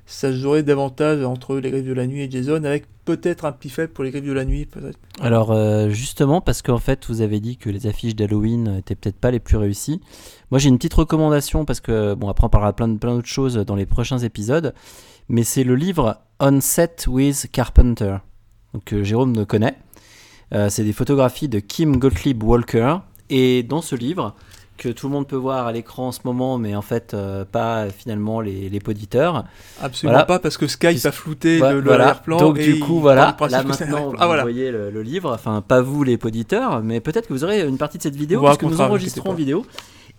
ça 0.05 0.31
se 0.31 0.37
jouerait 0.37 0.63
davantage 0.63 1.23
entre 1.23 1.57
les 1.57 1.69
Griffes 1.69 1.85
de 1.85 1.93
la 1.93 2.07
Nuit 2.07 2.21
et 2.21 2.31
Jason, 2.31 2.63
avec 2.63 2.85
peut-être 3.05 3.45
un 3.45 3.51
petit 3.51 3.69
pour 3.93 4.03
les 4.03 4.11
Griffes 4.11 4.25
de 4.25 4.31
la 4.31 4.45
Nuit. 4.45 4.67
Alors 5.21 5.51
euh, 5.51 5.89
justement 5.89 6.41
parce 6.41 6.61
qu'en 6.61 6.77
fait 6.77 7.05
vous 7.07 7.21
avez 7.21 7.39
dit 7.39 7.57
que 7.57 7.69
les 7.69 7.87
affiches 7.87 8.15
d'Halloween 8.15 8.77
étaient 8.79 8.95
peut-être 8.95 9.17
pas 9.17 9.31
les 9.31 9.39
plus 9.39 9.57
réussies. 9.57 10.01
Moi 10.51 10.59
j'ai 10.59 10.69
une 10.69 10.77
petite 10.77 10.93
recommandation 10.93 11.65
parce 11.65 11.79
que 11.79 12.13
bon 12.15 12.29
après 12.29 12.45
on 12.45 12.49
parlera 12.49 12.73
plein 12.73 12.87
d'autres 12.87 13.25
choses 13.25 13.55
dans 13.55 13.75
les 13.75 13.85
prochains 13.85 14.19
épisodes, 14.19 14.73
mais 15.29 15.43
c'est 15.43 15.63
le 15.63 15.75
livre 15.75 16.21
On 16.39 16.59
Set 16.59 17.05
with 17.07 17.49
Carpenter, 17.51 18.17
que 18.85 19.03
Jérôme 19.03 19.45
connaît. 19.45 19.77
Euh, 20.53 20.69
c'est 20.69 20.83
des 20.83 20.93
photographies 20.93 21.49
de 21.49 21.59
Kim 21.59 21.97
Gottlieb 21.97 22.41
Walker 22.43 22.97
et 23.29 23.63
dans 23.63 23.81
ce 23.81 23.95
livre 23.95 24.35
que 24.77 24.89
tout 24.89 25.07
le 25.07 25.13
monde 25.13 25.27
peut 25.27 25.35
voir 25.35 25.65
à 25.65 25.71
l'écran 25.71 26.09
en 26.09 26.11
ce 26.11 26.19
moment, 26.23 26.59
mais 26.59 26.75
en 26.75 26.83
fait 26.83 27.15
euh, 27.15 27.45
pas 27.45 27.89
finalement 27.89 28.41
les, 28.41 28.69
les 28.69 28.79
poditeurs. 28.79 29.43
Absolument 29.81 30.13
Voilà. 30.13 30.25
pas, 30.25 30.37
parce 30.37 30.55
que 30.55 30.67
Skype 30.67 31.03
a 31.03 31.11
flouté 31.11 31.57
Voilà, 31.57 31.73
le, 31.73 31.81
voilà. 31.81 32.03
arrière-plan. 32.03 32.37
Donc 32.37 32.59
et 32.59 32.73
du 32.73 32.79
coup, 32.79 32.99
voilà, 32.99 33.35
là 33.49 33.63
maintenant, 33.63 34.09
vous 34.11 34.15
Ah 34.19 34.27
voilà. 34.27 34.43
voyez 34.43 34.69
le, 34.69 34.91
le 34.91 35.01
livre, 35.01 35.33
enfin 35.33 35.61
pas 35.67 35.81
vous 35.81 36.03
les 36.03 36.17
poditeurs, 36.17 36.83
mais 36.83 36.99
peut-être 36.99 37.27
que 37.27 37.33
vous 37.33 37.43
aurez 37.43 37.67
une 37.67 37.79
partie 37.79 37.97
de 37.97 38.03
cette 38.03 38.15
vidéo, 38.15 38.39
parce 38.41 38.57
que 38.59 38.65
nous 38.67 38.79
enregistrons 38.79 39.31
en 39.31 39.33
vidéo. 39.33 39.65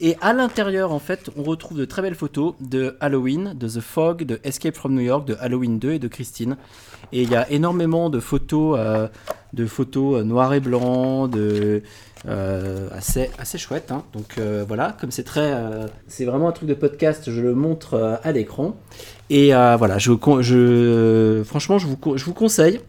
Et 0.01 0.17
à 0.21 0.33
l'intérieur, 0.33 0.93
en 0.93 1.01
fait, 1.01 1.29
on 1.37 1.43
retrouve 1.43 1.77
de 1.79 1.85
très 1.85 2.03
belles 2.03 2.15
photos 2.15 2.55
de 2.61 2.97
Halloween, 3.01 3.55
de 3.59 3.67
The 3.69 3.81
Fog, 3.81 4.23
de 4.25 4.39
Escape 4.45 4.77
from 4.77 4.95
New 4.95 5.01
York, 5.01 5.27
de 5.27 5.37
Halloween 5.41 5.81
2 5.81 5.93
et 5.95 5.99
de 5.99 6.07
Christine. 6.07 6.57
Et 7.13 7.23
il 7.23 7.31
y 7.31 7.35
a 7.35 7.51
énormément 7.51 8.09
de 8.09 8.21
photos, 8.21 8.77
euh, 8.79 9.09
de 9.55 9.67
photos 9.67 10.21
euh, 10.21 10.25
noir 10.25 10.55
et 10.55 10.61
blanc, 10.61 11.27
de 11.27 11.83
euh, 12.27 12.89
assez 12.93 13.31
assez 13.39 13.59
chouette. 13.59 13.93
hein. 13.93 14.03
Donc 14.13 14.37
euh, 14.39 14.65
voilà, 14.67 14.97
comme 15.01 15.11
c'est 15.11 15.25
très, 15.25 15.53
euh, 15.53 15.87
c'est 16.09 16.25
vraiment 16.25 16.49
un 16.49 16.53
truc 16.53 16.69
de 16.69 16.75
podcast, 16.75 17.31
je 17.31 17.41
le 17.41 17.55
montre 17.55 17.95
euh, 17.95 18.17
à 18.23 18.33
l'écran. 18.33 18.77
Et 19.31 19.53
voilà, 19.53 19.99
je, 19.99 20.13
je, 20.41 21.43
franchement, 21.45 21.79
je 21.79 21.87
vous, 21.87 21.99
je 22.17 22.25
vous 22.25 22.35
conseille. 22.35 22.81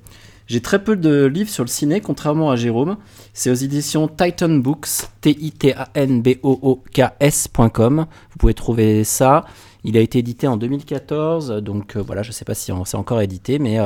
J'ai 0.47 0.61
très 0.61 0.83
peu 0.83 0.95
de 0.95 1.25
livres 1.25 1.49
sur 1.49 1.63
le 1.63 1.69
ciné, 1.69 2.01
contrairement 2.01 2.49
à 2.49 2.55
Jérôme. 2.55 2.97
C'est 3.33 3.51
aux 3.51 3.55
éditions 3.55 4.07
Titan 4.07 4.49
Books, 4.49 4.87
T-I-T-A-N-B-O-O-K-S.com. 5.21 8.05
Vous 8.31 8.37
pouvez 8.37 8.53
trouver 8.55 9.03
ça. 9.03 9.45
Il 9.83 9.97
a 9.97 10.01
été 10.01 10.19
édité 10.19 10.47
en 10.47 10.57
2014, 10.57 11.61
donc 11.61 11.97
voilà, 11.97 12.23
je 12.23 12.31
sais 12.31 12.45
pas 12.45 12.55
si 12.55 12.71
c'est 12.85 12.97
encore 12.97 13.21
édité, 13.21 13.59
mais 13.59 13.77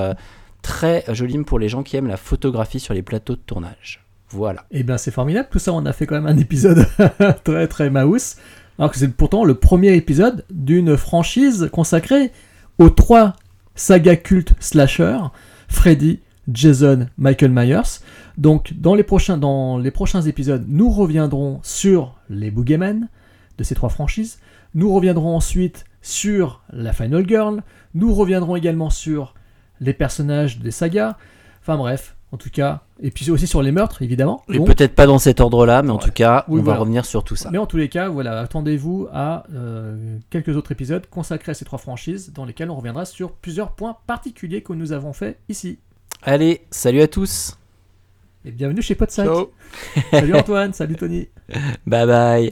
très 0.62 1.04
joli 1.10 1.38
pour 1.44 1.60
les 1.60 1.70
gens 1.70 1.84
qui 1.84 1.98
aiment 1.98 2.08
la 2.08 2.18
photographie 2.18 2.80
sur 2.80 2.94
les 2.94 3.04
plateaux 3.04 3.36
de 3.36 3.42
tournage. 3.42 4.06
Voilà. 4.34 4.66
Et 4.72 4.82
bien 4.82 4.98
c'est 4.98 5.12
formidable, 5.12 5.48
tout 5.52 5.60
ça 5.60 5.74
on 5.74 5.86
a 5.86 5.94
fait 5.94 6.08
quand 6.08 6.16
même 6.16 6.26
un 6.26 6.40
épisode 6.40 6.88
très 7.44 7.68
très 7.68 7.92
mouse, 7.92 8.38
alors 8.80 8.92
que 8.92 8.98
c'est 8.98 9.08
pourtant 9.10 9.44
le 9.44 9.54
premier 9.54 9.94
épisode 9.94 10.44
d'une 10.50 10.98
franchise 10.98 11.70
consacrée 11.72 12.32
aux 12.80 12.90
trois 12.90 13.36
sagas 13.76 14.16
cultes 14.16 14.56
slasher, 14.60 15.20
Freddy, 15.68 16.20
Jason, 16.52 17.08
Michael 17.20 17.52
Myers. 17.52 18.00
Donc 18.38 18.74
dans 18.74 18.96
les 18.96 19.04
prochains, 19.04 19.38
dans 19.38 19.78
les 19.78 19.92
prochains 19.92 20.24
épisodes, 20.24 20.66
nous 20.68 20.90
reviendrons 20.90 21.60
sur 21.62 22.16
les 22.28 22.50
Boogeymen 22.50 23.10
de 23.60 23.64
ces 23.64 23.76
trois 23.76 23.90
franchises. 23.90 24.40
Nous 24.74 24.92
reviendrons 24.92 25.36
ensuite 25.36 25.86
sur 26.02 26.64
la 26.72 26.92
Final 26.92 27.28
Girl. 27.28 27.62
Nous 27.94 28.16
reviendrons 28.16 28.56
également 28.56 28.90
sur 28.90 29.36
les 29.80 29.94
personnages 29.94 30.58
des 30.58 30.72
sagas. 30.72 31.18
Enfin 31.62 31.78
bref, 31.78 32.16
en 32.34 32.38
tout 32.38 32.50
cas, 32.50 32.82
et 33.00 33.12
puis 33.12 33.30
aussi 33.30 33.46
sur 33.46 33.62
les 33.62 33.72
meurtres, 33.72 34.02
évidemment. 34.02 34.42
Et 34.52 34.60
peut-être 34.60 34.96
pas 34.96 35.06
dans 35.06 35.20
cet 35.20 35.40
ordre-là, 35.40 35.84
mais 35.84 35.92
en 35.92 36.00
tout 36.00 36.10
cas, 36.10 36.46
Oui, 36.48 36.60
on 36.60 36.64
voilà. 36.64 36.78
va 36.78 36.82
revenir 36.82 37.06
sur 37.06 37.24
tout 37.24 37.36
ça. 37.36 37.52
Mais 37.52 37.60
en 37.60 37.68
tous 37.68 37.78
les 37.78 37.90
cas, 37.90 38.10
voilà, 38.10 38.40
attendez-vous 38.40 39.08
à 39.14 39.44
euh, 39.54 40.18
quelques 40.32 40.58
autres 40.58 40.72
épisodes 40.72 41.06
consacrés 41.06 41.52
à 41.52 41.54
ces 41.54 41.64
trois 41.64 41.78
franchises, 41.78 42.34
dans 42.34 42.44
lesquels 42.44 42.72
on 42.72 42.76
reviendra 42.76 43.06
sur 43.06 43.34
plusieurs 43.34 43.74
points 43.74 43.98
particuliers 44.08 44.64
que 44.64 44.74
nous 44.74 44.94
avons 44.94 45.14
fait 45.14 45.38
ici. 45.48 45.78
Allez, 46.24 46.62
salut 46.72 47.02
à 47.02 47.08
tous. 47.08 47.56
Et 48.46 48.52
bienvenue 48.52 48.82
chez 48.82 48.96
Podsac. 48.96 49.30
Salut 50.12 50.34
Antoine, 50.36 50.74
salut 50.74 50.96
Tony. 50.96 51.30
Bye 51.86 52.08
bye. 52.08 52.42